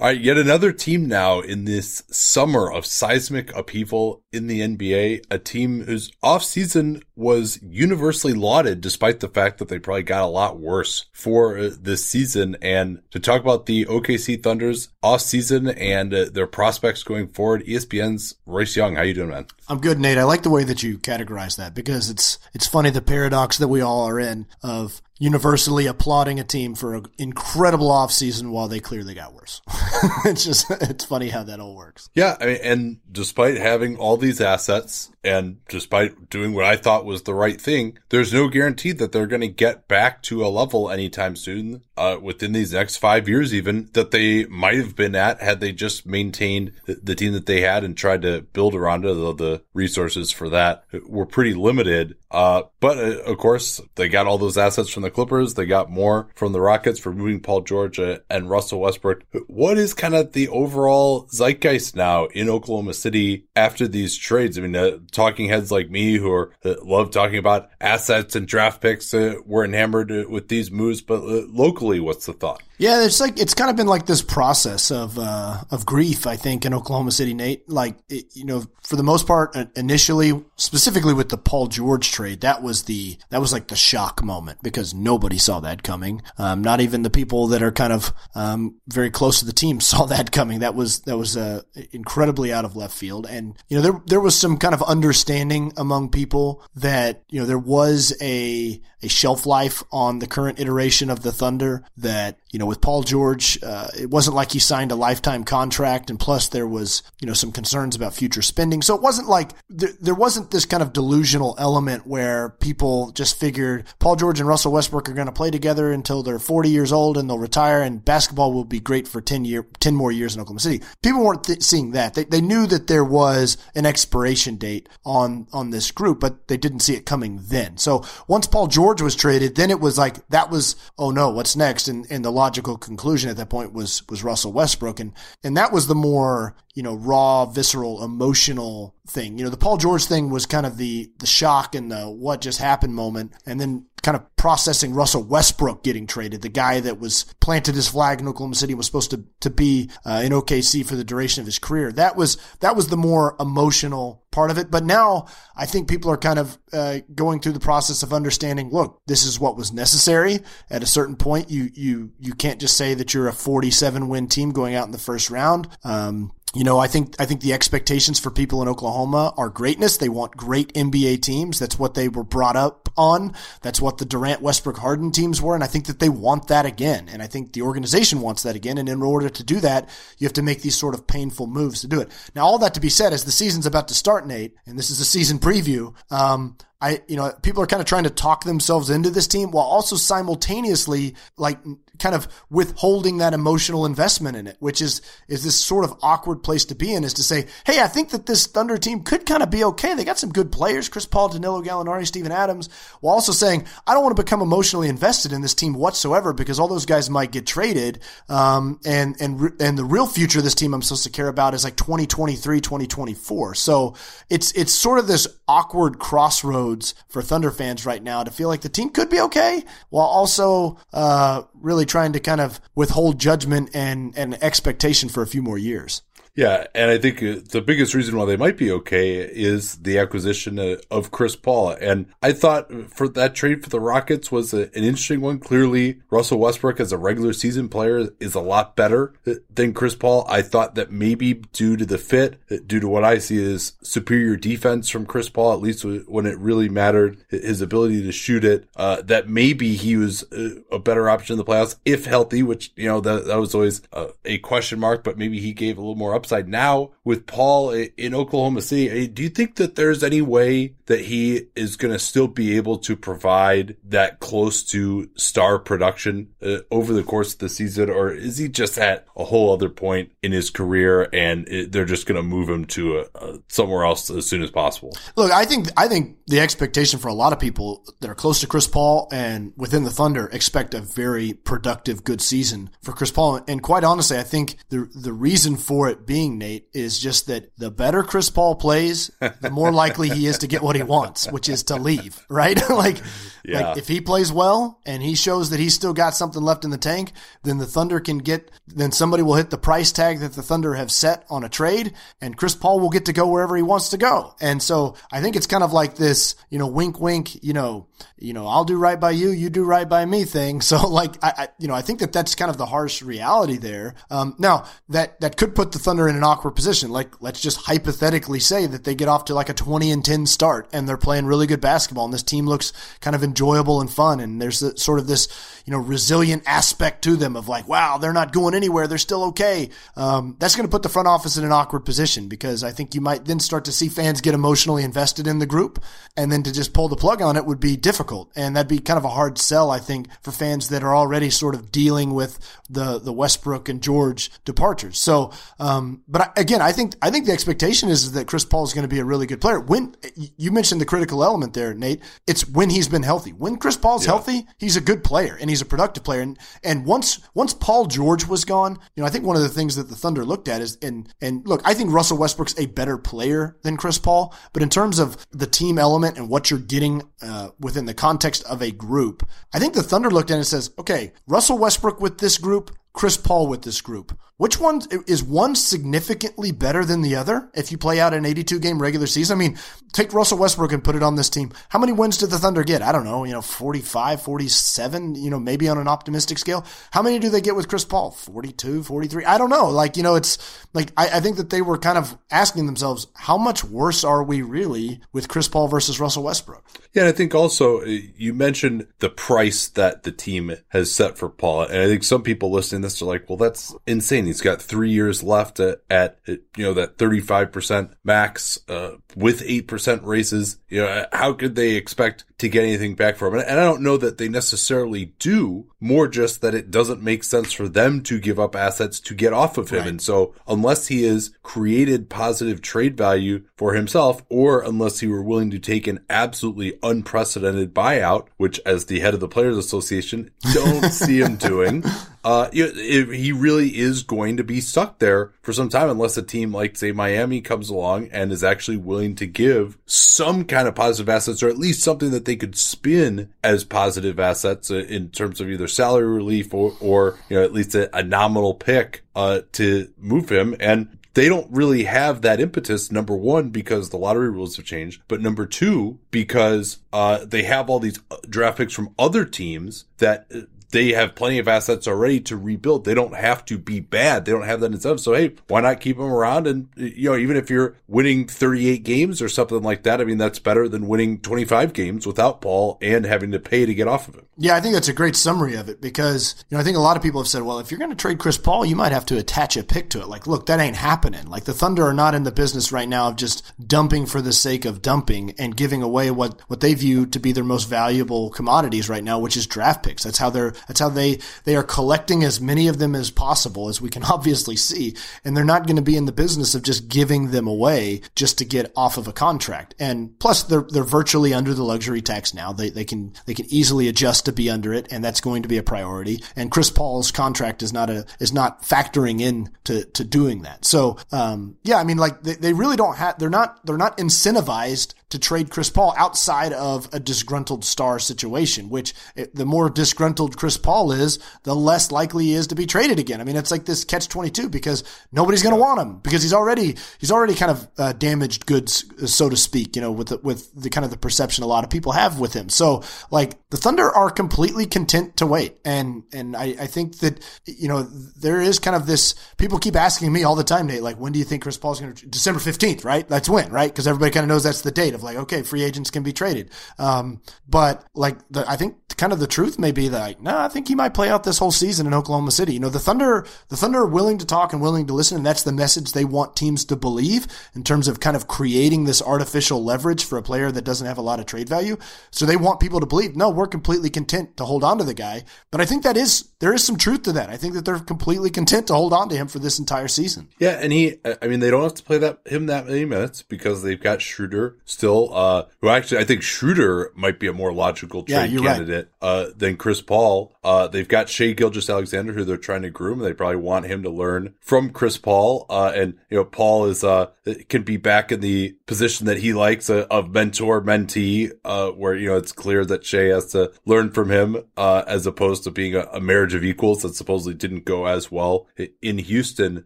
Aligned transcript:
All 0.00 0.06
right, 0.06 0.18
yet 0.18 0.38
another 0.38 0.72
team 0.72 1.08
now 1.08 1.40
in 1.40 1.66
this 1.66 2.02
summer 2.10 2.72
of 2.72 2.86
seismic 2.86 3.54
upheaval 3.54 4.24
in 4.32 4.46
the 4.46 4.62
NBA, 4.62 5.26
a 5.30 5.38
team 5.38 5.82
whose 5.84 6.10
offseason 6.24 7.02
was 7.16 7.58
universally 7.62 8.32
lauded 8.32 8.80
despite 8.80 9.20
the 9.20 9.28
fact 9.28 9.58
that 9.58 9.68
they 9.68 9.78
probably 9.78 10.04
got 10.04 10.22
a 10.22 10.26
lot 10.26 10.58
worse 10.58 11.04
for 11.12 11.58
uh, 11.58 11.70
this 11.78 12.02
season. 12.02 12.56
And 12.62 13.02
to 13.10 13.20
talk 13.20 13.42
about 13.42 13.66
the 13.66 13.84
OKC 13.84 14.42
Thunder's 14.42 14.88
offseason 15.04 15.78
and 15.78 16.14
uh, 16.14 16.30
their 16.32 16.46
prospects 16.46 17.02
going 17.02 17.28
forward, 17.28 17.66
ESPN's 17.66 18.36
Royce 18.46 18.74
Young. 18.76 18.96
How 18.96 19.02
you 19.02 19.12
doing, 19.12 19.28
man? 19.28 19.48
I'm 19.68 19.82
good, 19.82 20.00
Nate. 20.00 20.16
I 20.16 20.24
like 20.24 20.44
the 20.44 20.48
way 20.48 20.64
that 20.64 20.82
you 20.82 20.96
categorize 20.96 21.58
that 21.58 21.74
because 21.74 22.08
it's 22.08 22.38
it's 22.54 22.66
funny 22.66 22.88
the 22.88 23.02
paradox 23.02 23.58
that 23.58 23.68
we 23.68 23.82
all 23.82 24.08
are 24.08 24.18
in 24.18 24.46
of 24.62 25.02
universally 25.20 25.86
applauding 25.86 26.40
a 26.40 26.44
team 26.44 26.74
for 26.74 26.96
an 26.96 27.04
incredible 27.18 27.90
offseason 27.90 28.50
while 28.50 28.66
they 28.66 28.80
clearly 28.80 29.14
got 29.14 29.34
worse. 29.34 29.60
it's 30.24 30.44
just 30.44 30.68
it's 30.70 31.04
funny 31.04 31.28
how 31.28 31.44
that 31.44 31.60
all 31.60 31.76
works. 31.76 32.08
Yeah, 32.14 32.36
I 32.40 32.46
mean, 32.46 32.58
and 32.62 33.00
despite 33.12 33.58
having 33.58 33.98
all 33.98 34.16
these 34.16 34.40
assets 34.40 35.10
and 35.22 35.58
despite 35.68 36.30
doing 36.30 36.54
what 36.54 36.64
I 36.64 36.76
thought 36.76 37.04
was 37.04 37.22
the 37.22 37.34
right 37.34 37.60
thing, 37.60 37.98
there's 38.08 38.32
no 38.32 38.48
guarantee 38.48 38.92
that 38.92 39.12
they're 39.12 39.26
going 39.26 39.40
to 39.42 39.48
get 39.48 39.88
back 39.88 40.22
to 40.24 40.44
a 40.44 40.48
level 40.48 40.90
anytime 40.90 41.36
soon 41.36 41.82
uh, 41.96 42.18
within 42.20 42.52
these 42.52 42.72
next 42.72 42.96
five 42.96 43.28
years, 43.28 43.52
even 43.52 43.90
that 43.92 44.10
they 44.10 44.46
might 44.46 44.78
have 44.78 44.96
been 44.96 45.14
at 45.14 45.40
had 45.40 45.60
they 45.60 45.72
just 45.72 46.06
maintained 46.06 46.72
the 46.86 47.14
team 47.14 47.32
that 47.34 47.46
they 47.46 47.60
had 47.60 47.84
and 47.84 47.96
tried 47.96 48.22
to 48.22 48.42
build 48.52 48.74
around 48.74 49.04
it. 49.04 49.10
Though 49.14 49.32
the 49.32 49.62
resources 49.74 50.30
for 50.30 50.48
that 50.48 50.84
were 51.06 51.26
pretty 51.26 51.54
limited. 51.54 52.16
Uh, 52.30 52.62
but 52.78 52.96
uh, 52.98 53.22
of 53.22 53.38
course, 53.38 53.80
they 53.96 54.08
got 54.08 54.26
all 54.26 54.38
those 54.38 54.56
assets 54.56 54.88
from 54.88 55.02
the 55.02 55.10
Clippers. 55.10 55.54
They 55.54 55.66
got 55.66 55.90
more 55.90 56.28
from 56.34 56.52
the 56.52 56.60
Rockets 56.60 57.00
for 57.00 57.12
moving 57.12 57.40
Paul 57.40 57.62
George 57.62 57.98
uh, 57.98 58.18
and 58.30 58.48
Russell 58.48 58.80
Westbrook. 58.80 59.24
What 59.48 59.78
is 59.78 59.94
kind 59.94 60.14
of 60.14 60.32
the 60.32 60.48
overall 60.48 61.26
zeitgeist 61.28 61.96
now 61.96 62.26
in 62.26 62.48
Oklahoma 62.48 62.94
City 62.94 63.46
after 63.56 63.88
these 63.88 64.16
trades? 64.16 64.56
I 64.56 64.62
mean, 64.62 64.76
uh, 64.76 64.98
talking 65.10 65.48
heads 65.48 65.70
like 65.70 65.90
me 65.90 66.16
who 66.16 66.32
are 66.32 66.52
uh, 66.64 66.74
love 66.82 67.10
talking 67.10 67.38
about 67.38 67.70
assets 67.80 68.36
and 68.36 68.46
draft 68.46 68.80
picks 68.80 69.12
uh, 69.12 69.34
were 69.44 69.64
enamored 69.64 70.10
with 70.28 70.48
these 70.48 70.70
moves, 70.70 71.00
but 71.00 71.22
locally, 71.22 72.00
what's 72.00 72.26
the 72.26 72.32
thought? 72.32 72.62
Yeah, 72.80 73.04
it's 73.04 73.20
like 73.20 73.38
it's 73.38 73.52
kind 73.52 73.68
of 73.68 73.76
been 73.76 73.86
like 73.86 74.06
this 74.06 74.22
process 74.22 74.90
of 74.90 75.18
uh, 75.18 75.64
of 75.70 75.84
grief. 75.84 76.26
I 76.26 76.36
think 76.36 76.64
in 76.64 76.72
Oklahoma 76.72 77.10
City, 77.10 77.34
Nate. 77.34 77.68
Like 77.68 77.98
it, 78.08 78.34
you 78.34 78.46
know, 78.46 78.64
for 78.82 78.96
the 78.96 79.02
most 79.02 79.26
part, 79.26 79.54
initially, 79.76 80.42
specifically 80.56 81.12
with 81.12 81.28
the 81.28 81.36
Paul 81.36 81.66
George 81.66 82.10
trade, 82.10 82.40
that 82.40 82.62
was 82.62 82.84
the 82.84 83.18
that 83.28 83.38
was 83.38 83.52
like 83.52 83.66
the 83.68 83.76
shock 83.76 84.24
moment 84.24 84.62
because 84.62 84.94
nobody 84.94 85.36
saw 85.36 85.60
that 85.60 85.82
coming. 85.82 86.22
Um, 86.38 86.62
not 86.62 86.80
even 86.80 87.02
the 87.02 87.10
people 87.10 87.48
that 87.48 87.62
are 87.62 87.70
kind 87.70 87.92
of 87.92 88.14
um, 88.34 88.80
very 88.88 89.10
close 89.10 89.40
to 89.40 89.44
the 89.44 89.52
team 89.52 89.80
saw 89.80 90.06
that 90.06 90.32
coming. 90.32 90.60
That 90.60 90.74
was 90.74 91.00
that 91.00 91.18
was 91.18 91.36
uh, 91.36 91.60
incredibly 91.92 92.50
out 92.50 92.64
of 92.64 92.76
left 92.76 92.96
field. 92.96 93.26
And 93.26 93.58
you 93.68 93.76
know, 93.76 93.82
there 93.82 94.02
there 94.06 94.20
was 94.20 94.38
some 94.38 94.56
kind 94.56 94.72
of 94.72 94.82
understanding 94.84 95.74
among 95.76 96.08
people 96.08 96.64
that 96.76 97.24
you 97.28 97.40
know 97.40 97.46
there 97.46 97.58
was 97.58 98.16
a 98.22 98.80
a 99.02 99.08
shelf 99.08 99.44
life 99.44 99.82
on 99.92 100.18
the 100.18 100.26
current 100.26 100.60
iteration 100.60 101.10
of 101.10 101.22
the 101.22 101.32
Thunder 101.32 101.84
that 101.96 102.38
you 102.52 102.58
know 102.58 102.66
with 102.66 102.80
Paul 102.80 103.02
George, 103.02 103.58
uh, 103.62 103.88
it 103.98 104.10
wasn't 104.10 104.36
like 104.36 104.52
he 104.52 104.58
signed 104.58 104.90
a 104.90 104.96
lifetime 104.96 105.44
contract, 105.44 106.10
and 106.10 106.18
plus 106.18 106.48
there 106.48 106.66
was 106.66 107.02
you 107.20 107.26
know 107.26 107.32
some 107.32 107.52
concerns 107.52 107.94
about 107.94 108.14
future 108.14 108.42
spending. 108.42 108.82
So 108.82 108.94
it 108.94 109.02
wasn't 109.02 109.28
like 109.28 109.52
there, 109.68 109.92
there 110.00 110.14
wasn't 110.14 110.50
this 110.50 110.66
kind 110.66 110.82
of 110.82 110.92
delusional 110.92 111.54
element 111.58 112.06
where 112.06 112.50
people 112.60 113.12
just 113.12 113.38
figured 113.38 113.84
Paul 114.00 114.16
George 114.16 114.40
and 114.40 114.48
Russell 114.48 114.72
Westbrook 114.72 115.08
are 115.08 115.14
going 115.14 115.26
to 115.26 115.32
play 115.32 115.50
together 115.50 115.92
until 115.92 116.22
they're 116.22 116.38
40 116.38 116.70
years 116.70 116.92
old 116.92 117.16
and 117.16 117.30
they'll 117.30 117.38
retire, 117.38 117.82
and 117.82 118.04
basketball 118.04 118.52
will 118.52 118.64
be 118.64 118.80
great 118.80 119.06
for 119.06 119.20
10 119.20 119.44
year 119.44 119.66
10 119.78 119.94
more 119.94 120.10
years 120.10 120.34
in 120.34 120.40
Oklahoma 120.40 120.60
City. 120.60 120.82
People 121.02 121.24
weren't 121.24 121.44
th- 121.44 121.62
seeing 121.62 121.92
that. 121.92 122.14
They, 122.14 122.24
they 122.24 122.40
knew 122.40 122.66
that 122.66 122.88
there 122.88 123.04
was 123.04 123.56
an 123.76 123.86
expiration 123.86 124.56
date 124.56 124.88
on 125.04 125.46
on 125.52 125.70
this 125.70 125.92
group, 125.92 126.18
but 126.18 126.48
they 126.48 126.56
didn't 126.56 126.80
see 126.80 126.94
it 126.94 127.06
coming 127.06 127.38
then. 127.44 127.76
So 127.78 128.04
once 128.26 128.48
Paul 128.48 128.66
George 128.66 129.00
was 129.00 129.14
traded, 129.14 129.54
then 129.54 129.70
it 129.70 129.78
was 129.78 129.96
like 129.96 130.26
that 130.30 130.50
was 130.50 130.74
oh 130.98 131.12
no, 131.12 131.30
what's 131.30 131.54
next? 131.54 131.86
And 131.86 132.06
and 132.10 132.24
the 132.24 132.39
logical 132.40 132.78
conclusion 132.78 133.28
at 133.28 133.36
that 133.36 133.50
point 133.50 133.74
was 133.74 134.02
was 134.08 134.24
Russell 134.24 134.52
Westbrook, 134.52 134.98
and 134.98 135.12
and 135.44 135.56
that 135.56 135.72
was 135.72 135.86
the 135.86 135.94
more 135.94 136.56
you 136.74 136.82
know 136.82 136.94
raw, 136.94 137.44
visceral, 137.44 138.02
emotional 138.02 138.94
thing. 139.06 139.36
You 139.36 139.44
know, 139.44 139.50
the 139.50 139.58
Paul 139.58 139.76
George 139.76 140.06
thing 140.06 140.30
was 140.30 140.46
kind 140.46 140.64
of 140.64 140.78
the 140.78 141.10
the 141.18 141.26
shock 141.26 141.74
and 141.74 141.92
the 141.92 142.04
what 142.08 142.40
just 142.40 142.58
happened 142.58 142.94
moment, 142.94 143.32
and 143.44 143.60
then 143.60 143.86
kind 144.02 144.16
of 144.16 144.36
processing 144.36 144.94
Russell 144.94 145.22
Westbrook 145.22 145.82
getting 145.82 146.06
traded, 146.06 146.42
the 146.42 146.48
guy 146.48 146.80
that 146.80 146.98
was 146.98 147.24
planted 147.40 147.74
his 147.74 147.88
flag 147.88 148.20
in 148.20 148.28
Oklahoma 148.28 148.54
City 148.54 148.74
was 148.74 148.86
supposed 148.86 149.10
to 149.10 149.24
to 149.40 149.50
be 149.50 149.90
uh, 150.04 150.22
in 150.24 150.32
OKC 150.32 150.84
for 150.86 150.96
the 150.96 151.04
duration 151.04 151.40
of 151.40 151.46
his 151.46 151.58
career. 151.58 151.92
That 151.92 152.16
was 152.16 152.36
that 152.60 152.76
was 152.76 152.88
the 152.88 152.96
more 152.96 153.36
emotional 153.38 154.24
part 154.30 154.50
of 154.50 154.58
it. 154.58 154.70
But 154.70 154.84
now 154.84 155.26
I 155.56 155.66
think 155.66 155.88
people 155.88 156.10
are 156.10 156.16
kind 156.16 156.38
of 156.38 156.58
uh, 156.72 156.98
going 157.14 157.40
through 157.40 157.52
the 157.52 157.60
process 157.60 158.02
of 158.02 158.12
understanding. 158.12 158.70
Look, 158.70 159.00
this 159.06 159.24
is 159.24 159.40
what 159.40 159.56
was 159.56 159.72
necessary. 159.72 160.40
At 160.70 160.82
a 160.82 160.86
certain 160.86 161.16
point, 161.16 161.50
you 161.50 161.70
you 161.74 162.12
you 162.18 162.34
can't 162.34 162.60
just 162.60 162.76
say 162.76 162.94
that 162.94 163.14
you're 163.14 163.28
a 163.28 163.32
47 163.32 164.08
win 164.08 164.28
team 164.28 164.50
going 164.50 164.74
out 164.74 164.86
in 164.86 164.92
the 164.92 164.98
first 164.98 165.30
round. 165.30 165.68
Um, 165.84 166.32
you 166.52 166.64
know, 166.64 166.78
I 166.78 166.88
think 166.88 167.14
I 167.20 167.26
think 167.26 167.42
the 167.42 167.52
expectations 167.52 168.18
for 168.18 168.30
people 168.30 168.60
in 168.60 168.66
Oklahoma 168.66 169.32
are 169.36 169.48
greatness. 169.48 169.98
They 169.98 170.08
want 170.08 170.36
great 170.36 170.74
NBA 170.74 171.22
teams. 171.22 171.60
That's 171.60 171.78
what 171.78 171.94
they 171.94 172.08
were 172.08 172.24
brought 172.24 172.56
up 172.56 172.88
on. 172.96 173.34
That's 173.62 173.80
what 173.80 173.98
the 173.98 174.04
Durant, 174.04 174.42
Westbrook, 174.42 174.78
Harden 174.78 175.12
teams 175.12 175.40
were, 175.40 175.54
and 175.54 175.62
I 175.62 175.68
think 175.68 175.86
that 175.86 176.00
they 176.00 176.08
want 176.08 176.48
that 176.48 176.66
again. 176.66 177.08
And 177.08 177.22
I 177.22 177.28
think 177.28 177.52
the 177.52 177.62
organization 177.62 178.20
wants 178.20 178.42
that 178.42 178.56
again. 178.56 178.78
And 178.78 178.88
in 178.88 179.00
order 179.00 179.28
to 179.28 179.44
do 179.44 179.60
that, 179.60 179.88
you 180.18 180.24
have 180.24 180.32
to 180.34 180.42
make 180.42 180.62
these 180.62 180.76
sort 180.76 180.94
of 180.94 181.06
painful 181.06 181.46
moves 181.46 181.82
to 181.82 181.86
do 181.86 182.00
it. 182.00 182.10
Now, 182.34 182.46
all 182.46 182.58
that 182.58 182.74
to 182.74 182.80
be 182.80 182.88
said, 182.88 183.12
as 183.12 183.24
the 183.24 183.30
season's 183.30 183.66
about 183.66 183.86
to 183.88 183.94
start, 183.94 184.26
Nate, 184.26 184.56
and 184.66 184.76
this 184.76 184.90
is 184.90 184.98
a 184.98 185.04
season 185.04 185.38
preview. 185.38 185.94
Um, 186.10 186.56
I, 186.80 187.02
you 187.08 187.16
know, 187.16 187.32
people 187.42 187.62
are 187.62 187.66
kind 187.66 187.80
of 187.80 187.86
trying 187.86 188.04
to 188.04 188.10
talk 188.10 188.44
themselves 188.44 188.88
into 188.88 189.10
this 189.10 189.26
team 189.26 189.50
while 189.50 189.66
also 189.66 189.96
simultaneously 189.96 191.14
like 191.36 191.58
kind 191.98 192.14
of 192.14 192.26
withholding 192.48 193.18
that 193.18 193.34
emotional 193.34 193.84
investment 193.84 194.36
in 194.36 194.46
it, 194.46 194.56
which 194.60 194.80
is, 194.80 195.02
is 195.28 195.44
this 195.44 195.54
sort 195.56 195.84
of 195.84 195.94
awkward 196.02 196.42
place 196.42 196.64
to 196.64 196.74
be 196.74 196.94
in 196.94 197.04
is 197.04 197.14
to 197.14 197.22
say, 197.22 197.46
Hey, 197.66 197.80
I 197.82 197.86
think 197.86 198.10
that 198.10 198.24
this 198.24 198.46
Thunder 198.46 198.78
team 198.78 199.02
could 199.02 199.26
kind 199.26 199.42
of 199.42 199.50
be 199.50 199.62
okay. 199.64 199.94
They 199.94 200.04
got 200.04 200.18
some 200.18 200.32
good 200.32 200.50
players, 200.50 200.88
Chris 200.88 201.04
Paul, 201.04 201.28
Danilo 201.28 201.62
Gallinari, 201.62 202.06
Steven 202.06 202.32
Adams, 202.32 202.70
while 203.00 203.14
also 203.14 203.32
saying, 203.32 203.66
I 203.86 203.92
don't 203.92 204.02
want 204.02 204.16
to 204.16 204.22
become 204.22 204.40
emotionally 204.40 204.88
invested 204.88 205.32
in 205.32 205.42
this 205.42 205.54
team 205.54 205.74
whatsoever 205.74 206.32
because 206.32 206.58
all 206.58 206.68
those 206.68 206.86
guys 206.86 207.10
might 207.10 207.30
get 207.30 207.46
traded. 207.46 208.00
Um, 208.30 208.80
and, 208.86 209.16
and, 209.20 209.52
and 209.60 209.76
the 209.76 209.84
real 209.84 210.06
future 210.06 210.38
of 210.38 210.44
this 210.44 210.54
team 210.54 210.72
I'm 210.72 210.80
supposed 210.80 211.04
to 211.04 211.10
care 211.10 211.28
about 211.28 211.52
is 211.52 211.62
like 211.62 211.76
2023, 211.76 212.62
2024. 212.62 213.54
So 213.54 213.96
it's, 214.30 214.52
it's 214.52 214.72
sort 214.72 214.98
of 214.98 215.06
this 215.06 215.26
awkward 215.50 215.98
crossroads 215.98 216.94
for 217.08 217.22
Thunder 217.22 217.50
fans 217.50 217.84
right 217.84 218.04
now 218.04 218.22
to 218.22 218.30
feel 218.30 218.46
like 218.46 218.60
the 218.60 218.68
team 218.68 218.88
could 218.88 219.10
be 219.10 219.20
okay 219.20 219.64
while 219.88 220.06
also 220.06 220.78
uh, 220.92 221.42
really 221.54 221.84
trying 221.84 222.12
to 222.12 222.20
kind 222.20 222.40
of 222.40 222.60
withhold 222.76 223.18
judgment 223.18 223.68
and, 223.74 224.16
and 224.16 224.40
expectation 224.44 225.08
for 225.08 225.24
a 225.24 225.26
few 225.26 225.42
more 225.42 225.58
years. 225.58 226.02
Yeah, 226.40 226.68
and 226.74 226.90
I 226.90 226.96
think 226.96 227.22
uh, 227.22 227.42
the 227.50 227.60
biggest 227.60 227.92
reason 227.92 228.16
why 228.16 228.24
they 228.24 228.38
might 228.38 228.56
be 228.56 228.72
okay 228.72 229.18
is 229.18 229.76
the 229.76 229.98
acquisition 229.98 230.58
uh, 230.58 230.76
of 230.90 231.10
Chris 231.10 231.36
Paul. 231.36 231.72
And 231.72 232.06
I 232.22 232.32
thought 232.32 232.72
for 232.88 233.08
that 233.08 233.34
trade 233.34 233.62
for 233.62 233.68
the 233.68 233.78
Rockets 233.78 234.32
was 234.32 234.54
an 234.54 234.70
interesting 234.72 235.20
one. 235.20 235.38
Clearly, 235.38 236.00
Russell 236.08 236.38
Westbrook 236.38 236.80
as 236.80 236.92
a 236.92 236.96
regular 236.96 237.34
season 237.34 237.68
player 237.68 238.08
is 238.20 238.34
a 238.34 238.40
lot 238.40 238.74
better 238.74 239.12
uh, 239.26 239.34
than 239.54 239.74
Chris 239.74 239.94
Paul. 239.94 240.24
I 240.30 240.40
thought 240.40 240.76
that 240.76 240.90
maybe 240.90 241.34
due 241.34 241.76
to 241.76 241.84
the 241.84 241.98
fit, 241.98 242.40
due 242.66 242.80
to 242.80 242.88
what 242.88 243.04
I 243.04 243.18
see 243.18 243.52
as 243.52 243.74
superior 243.82 244.36
defense 244.36 244.88
from 244.88 245.04
Chris 245.04 245.28
Paul, 245.28 245.52
at 245.52 245.60
least 245.60 245.84
when 245.84 246.24
it 246.24 246.38
really 246.38 246.70
mattered, 246.70 247.22
his 247.28 247.60
ability 247.60 248.02
to 248.04 248.12
shoot 248.12 248.46
it, 248.46 248.66
uh, 248.76 249.02
that 249.02 249.28
maybe 249.28 249.76
he 249.76 249.94
was 249.98 250.24
a 250.72 250.78
better 250.78 251.10
option 251.10 251.34
in 251.34 251.38
the 251.38 251.44
playoffs 251.44 251.76
if 251.84 252.06
healthy, 252.06 252.42
which, 252.42 252.72
you 252.76 252.88
know, 252.88 253.02
that, 253.02 253.26
that 253.26 253.38
was 253.38 253.54
always 253.54 253.82
a, 253.92 254.06
a 254.24 254.38
question 254.38 254.80
mark, 254.80 255.04
but 255.04 255.18
maybe 255.18 255.38
he 255.38 255.52
gave 255.52 255.76
a 255.76 255.82
little 255.82 255.96
more 255.96 256.14
upside 256.14 256.29
now 256.38 256.90
with 257.04 257.26
Paul 257.26 257.70
in 257.70 258.14
Oklahoma 258.14 258.62
City. 258.62 259.06
Do 259.08 259.22
you 259.22 259.28
think 259.28 259.56
that 259.56 259.74
there's 259.74 260.02
any 260.02 260.22
way 260.22 260.74
that 260.86 261.02
he 261.02 261.46
is 261.54 261.76
going 261.76 261.92
to 261.92 261.98
still 261.98 262.26
be 262.26 262.56
able 262.56 262.76
to 262.78 262.96
provide 262.96 263.76
that 263.84 264.18
close 264.18 264.62
to 264.64 265.08
star 265.16 265.58
production 265.58 266.28
uh, 266.42 266.58
over 266.70 266.92
the 266.92 267.04
course 267.04 267.32
of 267.32 267.38
the 267.38 267.48
season? 267.48 267.88
Or 267.88 268.10
is 268.10 268.38
he 268.38 268.48
just 268.48 268.76
at 268.76 269.06
a 269.16 269.24
whole 269.24 269.52
other 269.52 269.68
point 269.68 270.10
in 270.22 270.32
his 270.32 270.50
career 270.50 271.08
and 271.12 271.48
it, 271.48 271.72
they're 271.72 271.84
just 271.84 272.06
going 272.06 272.16
to 272.16 272.22
move 272.22 272.48
him 272.48 272.64
to 272.66 272.98
a, 272.98 273.04
a, 273.14 273.38
somewhere 273.48 273.84
else 273.84 274.10
as 274.10 274.28
soon 274.28 274.42
as 274.42 274.50
possible? 274.50 274.96
Look, 275.16 275.30
I 275.30 275.44
think, 275.44 275.68
I 275.76 275.86
think 275.86 276.16
the 276.26 276.40
expectation 276.40 276.98
for 276.98 277.08
a 277.08 277.14
lot 277.14 277.32
of 277.32 277.38
people 277.38 277.84
that 278.00 278.10
are 278.10 278.14
close 278.14 278.40
to 278.40 278.46
Chris 278.46 278.66
Paul 278.66 279.08
and 279.12 279.52
within 279.56 279.84
the 279.84 279.90
Thunder 279.90 280.26
expect 280.32 280.74
a 280.74 280.80
very 280.80 281.32
productive, 281.32 282.02
good 282.02 282.20
season 282.20 282.70
for 282.82 282.92
Chris 282.92 283.10
Paul. 283.10 283.40
And 283.46 283.62
quite 283.62 283.84
honestly, 283.84 284.18
I 284.18 284.24
think 284.24 284.56
the, 284.70 284.90
the 284.94 285.12
reason 285.12 285.56
for 285.56 285.88
it 285.88 286.04
being 286.10 286.38
Nate, 286.38 286.66
is 286.74 286.98
just 286.98 287.28
that 287.28 287.56
the 287.56 287.70
better 287.70 288.02
Chris 288.02 288.30
Paul 288.30 288.56
plays, 288.56 289.12
the 289.40 289.48
more 289.48 289.70
likely 289.70 290.08
he 290.08 290.26
is 290.26 290.38
to 290.38 290.48
get 290.48 290.60
what 290.60 290.74
he 290.74 290.82
wants, 290.82 291.30
which 291.30 291.48
is 291.48 291.62
to 291.62 291.76
leave, 291.76 292.26
right? 292.28 292.60
like, 292.68 292.96
yeah. 293.44 293.60
like 293.60 293.78
if 293.78 293.86
he 293.86 294.00
plays 294.00 294.32
well 294.32 294.80
and 294.84 295.04
he 295.04 295.14
shows 295.14 295.50
that 295.50 295.60
he's 295.60 295.72
still 295.72 295.92
got 295.92 296.16
something 296.16 296.42
left 296.42 296.64
in 296.64 296.70
the 296.70 296.78
tank, 296.78 297.12
then 297.44 297.58
the 297.58 297.66
Thunder 297.66 298.00
can 298.00 298.18
get, 298.18 298.50
then 298.66 298.90
somebody 298.90 299.22
will 299.22 299.36
hit 299.36 299.50
the 299.50 299.56
price 299.56 299.92
tag 299.92 300.18
that 300.18 300.32
the 300.32 300.42
Thunder 300.42 300.74
have 300.74 300.90
set 300.90 301.24
on 301.30 301.44
a 301.44 301.48
trade 301.48 301.94
and 302.20 302.36
Chris 302.36 302.56
Paul 302.56 302.80
will 302.80 302.90
get 302.90 303.04
to 303.04 303.12
go 303.12 303.28
wherever 303.28 303.54
he 303.56 303.62
wants 303.62 303.90
to 303.90 303.96
go. 303.96 304.34
And 304.40 304.60
so 304.60 304.96
I 305.12 305.20
think 305.20 305.36
it's 305.36 305.46
kind 305.46 305.62
of 305.62 305.72
like 305.72 305.94
this, 305.94 306.34
you 306.50 306.58
know, 306.58 306.66
wink, 306.66 306.98
wink, 306.98 307.40
you 307.44 307.52
know, 307.52 307.86
you 308.18 308.32
know, 308.32 308.46
I'll 308.46 308.64
do 308.64 308.76
right 308.76 308.98
by 308.98 309.10
you, 309.12 309.30
you 309.30 309.50
do 309.50 309.64
right 309.64 309.88
by 309.88 310.04
me 310.04 310.24
thing. 310.24 310.60
So 310.70 310.86
like, 310.86 311.16
I, 311.20 311.32
I 311.36 311.48
you 311.58 311.66
know, 311.66 311.74
I 311.74 311.82
think 311.82 311.98
that 311.98 312.12
that's 312.12 312.36
kind 312.36 312.48
of 312.48 312.56
the 312.56 312.66
harsh 312.66 313.02
reality 313.02 313.56
there. 313.56 313.94
Um, 314.08 314.36
now 314.38 314.66
that, 314.88 315.20
that 315.20 315.36
could 315.36 315.56
put 315.56 315.72
the 315.72 315.80
Thunder 315.80 316.06
in 316.06 316.14
an 316.14 316.22
awkward 316.22 316.52
position. 316.52 316.92
Like, 316.92 317.20
let's 317.20 317.40
just 317.40 317.62
hypothetically 317.66 318.38
say 318.38 318.66
that 318.66 318.84
they 318.84 318.94
get 318.94 319.08
off 319.08 319.24
to 319.24 319.34
like 319.34 319.48
a 319.48 319.54
20 319.54 319.90
and 319.90 320.04
10 320.04 320.26
start 320.26 320.68
and 320.72 320.88
they're 320.88 320.96
playing 320.96 321.26
really 321.26 321.48
good 321.48 321.60
basketball 321.60 322.04
and 322.04 322.14
this 322.14 322.22
team 322.22 322.46
looks 322.46 322.72
kind 323.00 323.16
of 323.16 323.24
enjoyable 323.24 323.80
and 323.80 323.90
fun. 323.90 324.20
And 324.20 324.40
there's 324.40 324.62
sort 324.80 325.00
of 325.00 325.08
this, 325.08 325.26
you 325.66 325.72
know, 325.72 325.80
resilient 325.80 326.44
aspect 326.46 327.02
to 327.02 327.16
them 327.16 327.34
of 327.34 327.48
like, 327.48 327.66
wow, 327.66 327.98
they're 327.98 328.12
not 328.12 328.32
going 328.32 328.54
anywhere. 328.54 328.86
They're 328.86 328.98
still 328.98 329.24
okay. 329.24 329.70
Um, 329.96 330.36
that's 330.38 330.54
going 330.54 330.68
to 330.68 330.70
put 330.70 330.84
the 330.84 330.88
front 330.88 331.08
office 331.08 331.36
in 331.36 331.44
an 331.44 331.50
awkward 331.50 331.80
position 331.80 332.28
because 332.28 332.62
I 332.62 332.70
think 332.70 332.94
you 332.94 333.00
might 333.00 333.24
then 333.24 333.40
start 333.40 333.64
to 333.64 333.72
see 333.72 333.88
fans 333.88 334.20
get 334.20 334.34
emotionally 334.34 334.84
invested 334.84 335.26
in 335.26 335.40
the 335.40 335.46
group 335.46 335.82
and 336.16 336.30
then 336.30 336.44
to 336.44 336.52
just 336.52 336.72
pull 336.72 336.86
the 336.86 336.94
plug 336.94 337.20
on 337.22 337.36
it 337.36 337.44
would 337.44 337.58
be 337.58 337.76
difficult. 337.76 337.89
Difficult, 337.90 338.30
and 338.36 338.54
that'd 338.54 338.68
be 338.68 338.78
kind 338.78 338.98
of 338.98 339.04
a 339.04 339.08
hard 339.08 339.36
sell, 339.36 339.68
I 339.68 339.80
think, 339.80 340.06
for 340.22 340.30
fans 340.30 340.68
that 340.68 340.84
are 340.84 340.94
already 340.94 341.28
sort 341.28 341.56
of 341.56 341.72
dealing 341.72 342.14
with 342.14 342.38
the, 342.68 343.00
the 343.00 343.12
Westbrook 343.12 343.68
and 343.68 343.82
George 343.82 344.30
departures. 344.44 344.96
So, 344.96 345.32
um, 345.58 346.04
but 346.06 346.22
I, 346.22 346.40
again, 346.40 346.62
I 346.62 346.70
think 346.70 346.94
I 347.02 347.10
think 347.10 347.26
the 347.26 347.32
expectation 347.32 347.88
is 347.88 348.12
that 348.12 348.28
Chris 348.28 348.44
Paul 348.44 348.62
is 348.62 348.72
going 348.72 348.84
to 348.84 348.88
be 348.88 349.00
a 349.00 349.04
really 349.04 349.26
good 349.26 349.40
player. 349.40 349.58
When 349.58 349.96
you 350.14 350.52
mentioned 350.52 350.80
the 350.80 350.86
critical 350.86 351.24
element 351.24 351.54
there, 351.54 351.74
Nate, 351.74 352.00
it's 352.28 352.48
when 352.48 352.70
he's 352.70 352.86
been 352.86 353.02
healthy. 353.02 353.32
When 353.32 353.56
Chris 353.56 353.76
Paul's 353.76 354.04
yeah. 354.04 354.12
healthy, 354.12 354.46
he's 354.58 354.76
a 354.76 354.80
good 354.80 355.02
player 355.02 355.36
and 355.40 355.50
he's 355.50 355.62
a 355.62 355.66
productive 355.66 356.04
player. 356.04 356.20
And 356.20 356.38
and 356.62 356.86
once 356.86 357.18
once 357.34 357.54
Paul 357.54 357.86
George 357.86 358.24
was 358.24 358.44
gone, 358.44 358.78
you 358.94 359.02
know, 359.02 359.06
I 359.08 359.10
think 359.10 359.24
one 359.24 359.34
of 359.34 359.42
the 359.42 359.48
things 359.48 359.74
that 359.74 359.88
the 359.88 359.96
Thunder 359.96 360.24
looked 360.24 360.46
at 360.46 360.60
is 360.60 360.78
and 360.80 361.12
and 361.20 361.44
look, 361.44 361.60
I 361.64 361.74
think 361.74 361.92
Russell 361.92 362.18
Westbrook's 362.18 362.56
a 362.56 362.66
better 362.66 362.98
player 362.98 363.56
than 363.62 363.76
Chris 363.76 363.98
Paul, 363.98 364.32
but 364.52 364.62
in 364.62 364.68
terms 364.68 365.00
of 365.00 365.26
the 365.32 365.48
team 365.48 365.76
element 365.76 366.18
and 366.18 366.28
what 366.28 366.50
you're 366.50 366.60
getting 366.60 367.02
uh, 367.20 367.48
within 367.58 367.79
the 367.86 367.94
context 367.94 368.42
of 368.44 368.62
a 368.62 368.70
group, 368.70 369.28
I 369.52 369.58
think 369.58 369.74
the 369.74 369.82
Thunder 369.82 370.10
looked 370.10 370.30
it 370.30 370.34
and 370.34 370.46
says, 370.46 370.70
okay, 370.78 371.12
Russell 371.26 371.58
Westbrook 371.58 372.00
with 372.00 372.18
this 372.18 372.38
group 372.38 372.70
Chris 372.92 373.16
Paul 373.16 373.46
with 373.46 373.62
this 373.62 373.80
group. 373.80 374.18
Which 374.40 374.58
one 374.58 374.80
is 375.06 375.22
one 375.22 375.54
significantly 375.54 376.50
better 376.50 376.82
than 376.82 377.02
the 377.02 377.14
other 377.14 377.50
if 377.52 377.70
you 377.70 377.76
play 377.76 378.00
out 378.00 378.14
an 378.14 378.24
82 378.24 378.58
game 378.58 378.80
regular 378.80 379.06
season? 379.06 379.36
I 379.36 379.38
mean, 379.38 379.58
take 379.92 380.14
Russell 380.14 380.38
Westbrook 380.38 380.72
and 380.72 380.82
put 380.82 380.96
it 380.96 381.02
on 381.02 381.16
this 381.16 381.28
team. 381.28 381.52
How 381.68 381.78
many 381.78 381.92
wins 381.92 382.16
did 382.16 382.30
the 382.30 382.38
Thunder 382.38 382.64
get? 382.64 382.80
I 382.80 382.90
don't 382.90 383.04
know, 383.04 383.24
you 383.24 383.32
know, 383.32 383.42
45, 383.42 384.22
47, 384.22 385.14
you 385.16 385.28
know, 385.28 385.38
maybe 385.38 385.68
on 385.68 385.76
an 385.76 385.88
optimistic 385.88 386.38
scale. 386.38 386.64
How 386.90 387.02
many 387.02 387.18
do 387.18 387.28
they 387.28 387.42
get 387.42 387.54
with 387.54 387.68
Chris 387.68 387.84
Paul? 387.84 388.12
42, 388.12 388.82
43? 388.82 389.26
I 389.26 389.36
don't 389.36 389.50
know. 389.50 389.68
Like, 389.68 389.98
you 389.98 390.02
know, 390.02 390.14
it's 390.14 390.38
like, 390.72 390.90
I, 390.96 391.18
I 391.18 391.20
think 391.20 391.36
that 391.36 391.50
they 391.50 391.60
were 391.60 391.76
kind 391.76 391.98
of 391.98 392.16
asking 392.30 392.64
themselves, 392.64 393.08
how 393.14 393.36
much 393.36 393.62
worse 393.62 394.04
are 394.04 394.22
we 394.22 394.40
really 394.40 395.02
with 395.12 395.28
Chris 395.28 395.48
Paul 395.48 395.68
versus 395.68 396.00
Russell 396.00 396.22
Westbrook? 396.22 396.64
Yeah. 396.94 397.08
I 397.08 397.12
think 397.12 397.34
also 397.34 397.82
uh, 397.82 397.84
you 398.16 398.32
mentioned 398.32 398.86
the 399.00 399.10
price 399.10 399.68
that 399.68 400.04
the 400.04 400.12
team 400.12 400.56
has 400.68 400.90
set 400.90 401.18
for 401.18 401.28
Paul. 401.28 401.64
And 401.64 401.82
I 401.82 401.86
think 401.86 402.04
some 402.04 402.22
people 402.22 402.50
listening 402.50 402.79
this 402.80 403.00
are 403.02 403.06
like, 403.06 403.28
well, 403.28 403.36
that's 403.36 403.74
insane. 403.86 404.26
He's 404.26 404.40
got 404.40 404.62
three 404.62 404.90
years 404.90 405.22
left 405.22 405.60
at, 405.60 405.82
at 405.90 406.18
you 406.26 406.64
know, 406.64 406.74
that 406.74 406.98
35% 406.98 407.94
max, 408.04 408.58
uh, 408.68 408.92
with 409.16 409.46
8% 409.46 410.04
races. 410.04 410.58
You 410.68 410.82
know, 410.82 411.06
how 411.12 411.32
could 411.32 411.54
they 411.54 411.76
expect 411.76 412.24
to 412.38 412.48
get 412.48 412.64
anything 412.64 412.94
back 412.94 413.16
from 413.16 413.34
it? 413.34 413.46
And 413.46 413.60
I 413.60 413.64
don't 413.64 413.82
know 413.82 413.96
that 413.96 414.18
they 414.18 414.28
necessarily 414.28 415.12
do, 415.18 415.66
more 415.80 416.08
just 416.08 416.40
that 416.40 416.54
it 416.54 416.70
doesn't 416.70 417.02
make 417.02 417.24
sense 417.24 417.52
for 417.52 417.68
them 417.68 418.02
to 418.04 418.18
give 418.18 418.38
up 418.38 418.54
assets 418.56 419.00
to 419.00 419.14
get 419.14 419.32
off 419.32 419.58
of 419.58 419.70
him. 419.70 419.80
Right. 419.80 419.88
And 419.88 420.02
so 420.02 420.34
unless 420.46 420.88
he 420.88 421.04
has 421.04 421.32
created 421.42 422.08
positive 422.08 422.62
trade 422.62 422.96
value 422.96 423.44
for 423.56 423.74
himself, 423.74 424.24
or 424.28 424.62
unless 424.62 425.00
he 425.00 425.06
were 425.06 425.22
willing 425.22 425.50
to 425.50 425.58
take 425.58 425.86
an 425.86 426.00
absolutely 426.08 426.78
unprecedented 426.82 427.74
buyout, 427.74 428.28
which 428.36 428.60
as 428.64 428.86
the 428.86 429.00
head 429.00 429.14
of 429.14 429.20
the 429.20 429.28
Players 429.28 429.56
Association, 429.56 430.30
don't 430.52 430.84
see 430.92 431.20
him 431.20 431.36
doing, 431.36 431.84
uh, 432.24 432.50
he 432.50 433.32
really 433.32 433.78
is 433.78 434.02
going 434.02 434.36
to 434.36 434.44
be 434.44 434.60
stuck 434.60 434.98
there 434.98 435.32
for 435.42 435.52
some 435.52 435.68
time 435.68 435.88
unless 435.88 436.16
a 436.16 436.22
team 436.22 436.52
like 436.52 436.76
say 436.76 436.92
Miami 436.92 437.40
comes 437.40 437.70
along 437.70 438.08
and 438.12 438.30
is 438.30 438.44
actually 438.44 438.76
willing 438.76 438.99
to 439.08 439.26
give 439.26 439.78
some 439.86 440.44
kind 440.44 440.68
of 440.68 440.74
positive 440.74 441.08
assets 441.08 441.42
or 441.42 441.48
at 441.48 441.58
least 441.58 441.82
something 441.82 442.10
that 442.10 442.24
they 442.24 442.36
could 442.36 442.56
spin 442.56 443.32
as 443.42 443.64
positive 443.64 444.20
assets 444.20 444.70
uh, 444.70 444.76
in 444.76 445.10
terms 445.10 445.40
of 445.40 445.48
either 445.48 445.68
salary 445.68 446.06
relief 446.06 446.52
or, 446.54 446.74
or 446.80 447.18
you 447.28 447.36
know, 447.36 447.44
at 447.44 447.52
least 447.52 447.74
a, 447.74 447.94
a 447.96 448.02
nominal 448.02 448.54
pick, 448.54 449.02
uh, 449.16 449.40
to 449.52 449.90
move 449.98 450.30
him. 450.30 450.54
And 450.60 450.98
they 451.14 451.28
don't 451.28 451.50
really 451.50 451.84
have 451.84 452.22
that 452.22 452.40
impetus. 452.40 452.90
Number 452.90 453.16
one, 453.16 453.50
because 453.50 453.90
the 453.90 453.96
lottery 453.96 454.30
rules 454.30 454.56
have 454.56 454.64
changed, 454.64 455.02
but 455.08 455.20
number 455.20 455.46
two, 455.46 455.98
because 456.10 456.78
uh, 456.92 457.24
they 457.24 457.42
have 457.42 457.68
all 457.68 457.80
these 457.80 457.98
uh, 458.10 458.16
draft 458.28 458.58
picks 458.58 458.72
from 458.72 458.94
other 458.98 459.24
teams 459.24 459.86
that 459.98 460.26
uh, 460.34 460.40
they 460.70 460.92
have 460.92 461.14
plenty 461.14 461.38
of 461.38 461.48
assets 461.48 461.88
already 461.88 462.20
to 462.20 462.36
rebuild. 462.36 462.84
They 462.84 462.94
don't 462.94 463.14
have 463.14 463.44
to 463.46 463.58
be 463.58 463.80
bad. 463.80 464.24
They 464.24 464.32
don't 464.32 464.42
have 464.42 464.60
that 464.60 464.72
incentive. 464.72 465.00
So, 465.00 465.14
hey, 465.14 465.34
why 465.48 465.60
not 465.60 465.80
keep 465.80 465.96
them 465.96 466.12
around? 466.12 466.46
And, 466.46 466.68
you 466.76 467.10
know, 467.10 467.16
even 467.16 467.36
if 467.36 467.50
you're 467.50 467.76
winning 467.88 468.26
38 468.26 468.82
games 468.84 469.20
or 469.20 469.28
something 469.28 469.62
like 469.62 469.82
that, 469.82 470.00
I 470.00 470.04
mean, 470.04 470.18
that's 470.18 470.38
better 470.38 470.68
than 470.68 470.88
winning 470.88 471.20
25 471.20 471.72
games 471.72 472.06
without 472.06 472.40
Paul 472.40 472.78
and 472.80 473.04
having 473.04 473.32
to 473.32 473.38
pay 473.38 473.66
to 473.66 473.74
get 473.74 473.88
off 473.88 474.08
of 474.08 474.14
him. 474.14 474.26
Yeah, 474.36 474.56
I 474.56 474.60
think 474.60 474.74
that's 474.74 474.88
a 474.88 474.94
great 474.94 475.16
summary 475.16 475.54
of 475.54 475.68
it 475.68 475.80
because, 475.80 476.34
you 476.48 476.56
know, 476.56 476.60
I 476.60 476.64
think 476.64 476.76
a 476.76 476.80
lot 476.80 476.96
of 476.96 477.02
people 477.02 477.20
have 477.20 477.28
said, 477.28 477.42
well, 477.42 477.58
if 477.58 477.70
you're 477.70 477.78
going 477.78 477.90
to 477.90 477.96
trade 477.96 478.18
Chris 478.18 478.38
Paul, 478.38 478.64
you 478.64 478.76
might 478.76 478.92
have 478.92 479.06
to 479.06 479.18
attach 479.18 479.56
a 479.56 479.62
pick 479.62 479.90
to 479.90 480.00
it. 480.00 480.08
Like, 480.08 480.26
look, 480.26 480.46
that 480.46 480.60
ain't 480.60 480.76
happening. 480.76 481.26
Like, 481.26 481.44
the 481.44 481.52
Thunder 481.52 481.84
are 481.86 481.92
not 481.92 482.14
in 482.14 482.22
the 482.22 482.32
business 482.32 482.72
right 482.72 482.88
now 482.88 483.08
of 483.08 483.16
just 483.16 483.52
dumping 483.66 484.06
for 484.06 484.22
the 484.22 484.32
sake 484.32 484.64
of 484.64 484.82
dumping 484.82 485.34
and 485.38 485.56
giving 485.56 485.82
away 485.82 486.10
what, 486.10 486.40
what 486.48 486.60
they 486.60 486.74
view 486.74 487.06
to 487.06 487.18
be 487.18 487.32
their 487.32 487.44
most 487.44 487.68
valuable 487.68 488.30
commodities 488.30 488.88
right 488.88 489.04
now, 489.04 489.18
which 489.18 489.36
is 489.36 489.46
draft 489.46 489.84
picks. 489.84 490.04
That's 490.04 490.18
how 490.18 490.30
they're, 490.30 490.54
that's 490.66 490.80
how 490.80 490.88
they, 490.88 491.18
they 491.44 491.56
are 491.56 491.62
collecting 491.62 492.24
as 492.24 492.40
many 492.40 492.68
of 492.68 492.78
them 492.78 492.94
as 492.94 493.10
possible, 493.10 493.68
as 493.68 493.80
we 493.80 493.88
can 493.90 494.04
obviously 494.10 494.56
see. 494.56 494.96
And 495.24 495.36
they're 495.36 495.44
not 495.44 495.66
going 495.66 495.76
to 495.76 495.82
be 495.82 495.96
in 495.96 496.06
the 496.06 496.12
business 496.12 496.54
of 496.54 496.62
just 496.62 496.88
giving 496.88 497.30
them 497.30 497.46
away 497.46 498.02
just 498.14 498.38
to 498.38 498.44
get 498.44 498.72
off 498.76 498.96
of 498.96 499.08
a 499.08 499.12
contract. 499.12 499.74
And 499.78 500.18
plus 500.18 500.42
they're, 500.42 500.66
they're 500.68 500.84
virtually 500.84 501.34
under 501.34 501.54
the 501.54 501.64
luxury 501.64 502.02
tax 502.02 502.34
now. 502.34 502.52
They, 502.52 502.70
they 502.70 502.84
can, 502.84 503.12
they 503.26 503.34
can 503.34 503.46
easily 503.48 503.88
adjust 503.88 504.24
to 504.26 504.32
be 504.32 504.50
under 504.50 504.72
it. 504.72 504.88
And 504.90 505.02
that's 505.02 505.20
going 505.20 505.42
to 505.42 505.48
be 505.48 505.58
a 505.58 505.62
priority. 505.62 506.22
And 506.36 506.50
Chris 506.50 506.70
Paul's 506.70 507.10
contract 507.10 507.62
is 507.62 507.72
not 507.72 507.90
a, 507.90 508.06
is 508.18 508.32
not 508.32 508.62
factoring 508.62 509.20
in 509.20 509.50
to, 509.64 509.84
to 509.84 510.04
doing 510.04 510.42
that. 510.42 510.64
So, 510.64 510.98
um, 511.12 511.56
yeah, 511.62 511.76
I 511.76 511.84
mean, 511.84 511.96
like 511.98 512.22
they, 512.22 512.34
they 512.34 512.52
really 512.52 512.76
don't 512.76 512.96
have, 512.96 513.18
they're 513.18 513.30
not, 513.30 513.64
they're 513.64 513.76
not 513.76 513.98
incentivized 513.98 514.94
to 515.10 515.18
trade 515.18 515.50
Chris 515.50 515.70
Paul 515.70 515.92
outside 515.96 516.52
of 516.52 516.88
a 516.92 517.00
disgruntled 517.00 517.64
star 517.64 517.98
situation, 517.98 518.70
which 518.70 518.94
it, 519.16 519.34
the 519.34 519.44
more 519.44 519.68
disgruntled 519.68 520.36
Chris 520.36 520.56
Paul 520.56 520.92
is, 520.92 521.18
the 521.42 521.54
less 521.54 521.90
likely 521.90 522.26
he 522.26 522.34
is 522.34 522.46
to 522.48 522.54
be 522.54 522.66
traded 522.66 522.98
again. 522.98 523.20
I 523.20 523.24
mean, 523.24 523.36
it's 523.36 523.50
like 523.50 523.64
this 523.64 523.84
catch 523.84 524.08
22 524.08 524.48
because 524.48 524.84
nobody's 525.12 525.42
going 525.42 525.54
to 525.54 525.60
want 525.60 525.80
him 525.80 525.98
because 525.98 526.22
he's 526.22 526.32
already, 526.32 526.76
he's 526.98 527.10
already 527.10 527.34
kind 527.34 527.50
of 527.50 527.68
uh, 527.76 527.92
damaged 527.92 528.46
goods, 528.46 528.84
so 529.12 529.28
to 529.28 529.36
speak, 529.36 529.74
you 529.76 529.82
know, 529.82 529.90
with 529.90 530.08
the, 530.08 530.18
with 530.18 530.52
the 530.54 530.70
kind 530.70 530.84
of 530.84 530.90
the 530.90 530.96
perception 530.96 531.42
a 531.42 531.46
lot 531.48 531.64
of 531.64 531.70
people 531.70 531.92
have 531.92 532.20
with 532.20 532.32
him. 532.32 532.48
So 532.48 532.82
like 533.10 533.36
the 533.50 533.56
Thunder 533.56 533.90
are 533.90 534.10
completely 534.10 534.66
content 534.66 535.16
to 535.16 535.26
wait. 535.26 535.56
And, 535.64 536.04
and 536.12 536.36
I, 536.36 536.54
I 536.60 536.66
think 536.66 536.98
that, 537.00 537.18
you 537.46 537.66
know, 537.66 537.82
there 537.82 538.40
is 538.40 538.60
kind 538.60 538.76
of 538.76 538.86
this, 538.86 539.14
people 539.38 539.58
keep 539.58 539.74
asking 539.74 540.12
me 540.12 540.22
all 540.22 540.36
the 540.36 540.44
time, 540.44 540.68
Nate, 540.68 540.82
like, 540.82 540.98
when 540.98 541.12
do 541.12 541.18
you 541.18 541.24
think 541.24 541.42
Chris 541.42 541.58
Paul's 541.58 541.80
going 541.80 541.94
to, 541.94 542.06
December 542.06 542.38
15th, 542.38 542.84
right? 542.84 543.08
That's 543.08 543.28
when, 543.28 543.50
right? 543.50 543.70
Because 543.70 543.88
everybody 543.88 544.12
kind 544.12 544.22
of 544.22 544.28
knows 544.28 544.44
that's 544.44 544.60
the 544.60 544.70
date 544.70 544.94
of 545.00 545.04
like, 545.04 545.16
okay, 545.16 545.42
free 545.42 545.62
agents 545.62 545.90
can 545.90 546.02
be 546.02 546.12
traded. 546.12 546.50
Um, 546.78 547.22
but 547.48 547.84
like, 547.94 548.18
the, 548.30 548.48
I 548.48 548.56
think 548.56 548.76
kind 548.96 549.12
of 549.12 549.18
the 549.18 549.26
truth 549.26 549.58
may 549.58 549.72
be 549.72 549.88
that, 549.88 550.00
like, 550.00 550.20
no, 550.20 550.36
I 550.36 550.48
think 550.48 550.68
he 550.68 550.74
might 550.74 550.92
play 550.92 551.08
out 551.08 551.24
this 551.24 551.38
whole 551.38 551.50
season 551.50 551.86
in 551.86 551.94
Oklahoma 551.94 552.30
City. 552.30 552.52
You 552.52 552.60
know, 552.60 552.68
the 552.68 552.78
Thunder, 552.78 553.26
the 553.48 553.56
Thunder 553.56 553.80
are 553.80 553.86
willing 553.86 554.18
to 554.18 554.26
talk 554.26 554.52
and 554.52 554.60
willing 554.60 554.86
to 554.86 554.92
listen. 554.92 555.16
And 555.16 555.26
that's 555.26 555.42
the 555.42 555.52
message 555.52 555.92
they 555.92 556.04
want 556.04 556.36
teams 556.36 556.64
to 556.66 556.76
believe 556.76 557.26
in 557.54 557.64
terms 557.64 557.88
of 557.88 558.00
kind 558.00 558.16
of 558.16 558.28
creating 558.28 558.84
this 558.84 559.00
artificial 559.00 559.64
leverage 559.64 560.04
for 560.04 560.18
a 560.18 560.22
player 560.22 560.52
that 560.52 560.64
doesn't 560.64 560.86
have 560.86 560.98
a 560.98 561.02
lot 561.02 561.18
of 561.18 561.26
trade 561.26 561.48
value. 561.48 561.78
So 562.10 562.26
they 562.26 562.36
want 562.36 562.60
people 562.60 562.80
to 562.80 562.86
believe, 562.86 563.16
no, 563.16 563.30
we're 563.30 563.46
completely 563.46 563.88
content 563.88 564.36
to 564.36 564.44
hold 564.44 564.62
on 564.62 564.78
to 564.78 564.84
the 564.84 564.94
guy. 564.94 565.24
But 565.50 565.60
I 565.60 565.64
think 565.64 565.82
that 565.84 565.96
is, 565.96 566.28
there 566.40 566.52
is 566.52 566.62
some 566.62 566.76
truth 566.76 567.02
to 567.04 567.12
that. 567.12 567.30
I 567.30 567.36
think 567.36 567.54
that 567.54 567.64
they're 567.64 567.78
completely 567.78 568.30
content 568.30 568.66
to 568.66 568.74
hold 568.74 568.92
on 568.92 569.08
to 569.08 569.16
him 569.16 569.28
for 569.28 569.38
this 569.38 569.58
entire 569.58 569.88
season. 569.88 570.28
Yeah. 570.38 570.58
And 570.60 570.72
he, 570.72 570.98
I 571.22 571.26
mean, 571.26 571.40
they 571.40 571.50
don't 571.50 571.62
have 571.62 571.74
to 571.74 571.82
play 571.82 571.98
that, 571.98 572.20
him 572.26 572.46
that 572.46 572.66
many 572.66 572.84
minutes 572.84 573.22
because 573.22 573.62
they've 573.62 573.80
got 573.80 574.02
Schroeder 574.02 574.56
still, 574.66 574.89
uh, 574.98 575.46
who 575.60 575.68
actually, 575.68 575.98
I 575.98 576.04
think 576.04 576.22
Schroeder 576.22 576.92
might 576.94 577.18
be 577.18 577.26
a 577.26 577.32
more 577.32 577.52
logical 577.52 578.02
trade 578.02 578.30
yeah, 578.30 578.40
candidate, 578.40 578.88
right. 579.02 579.08
uh, 579.08 579.26
than 579.36 579.56
Chris 579.56 579.80
Paul. 579.80 580.34
Uh, 580.42 580.68
they've 580.68 580.88
got 580.88 581.08
Shai 581.08 581.32
Gilgeous-Alexander 581.32 582.12
who 582.12 582.24
they're 582.24 582.36
trying 582.36 582.62
to 582.62 582.70
groom. 582.70 583.00
They 583.00 583.12
probably 583.12 583.36
want 583.36 583.66
him 583.66 583.82
to 583.82 583.90
learn 583.90 584.34
from 584.40 584.70
Chris 584.70 584.96
Paul. 584.96 585.46
Uh, 585.50 585.72
and, 585.74 585.94
you 586.08 586.16
know, 586.16 586.24
Paul 586.24 586.66
is, 586.66 586.82
uh, 586.82 587.06
can 587.48 587.62
be 587.62 587.76
back 587.76 588.10
in 588.10 588.20
the 588.20 588.56
position 588.66 589.06
that 589.06 589.18
he 589.18 589.32
likes 589.32 589.68
uh, 589.68 589.86
of 589.90 590.10
mentor 590.10 590.62
mentee, 590.62 591.30
uh, 591.44 591.70
where, 591.70 591.94
you 591.94 592.08
know, 592.08 592.16
it's 592.16 592.32
clear 592.32 592.64
that 592.64 592.84
Shai 592.84 593.04
has 593.04 593.32
to 593.32 593.52
learn 593.66 593.90
from 593.90 594.10
him, 594.10 594.36
uh, 594.56 594.84
as 594.86 595.06
opposed 595.06 595.44
to 595.44 595.50
being 595.50 595.74
a, 595.74 595.86
a, 595.92 596.00
marriage 596.00 596.34
of 596.34 596.42
equals 596.42 596.82
that 596.82 596.94
supposedly 596.94 597.34
didn't 597.34 597.64
go 597.64 597.84
as 597.86 598.10
well 598.10 598.48
in 598.80 598.98
Houston. 598.98 599.64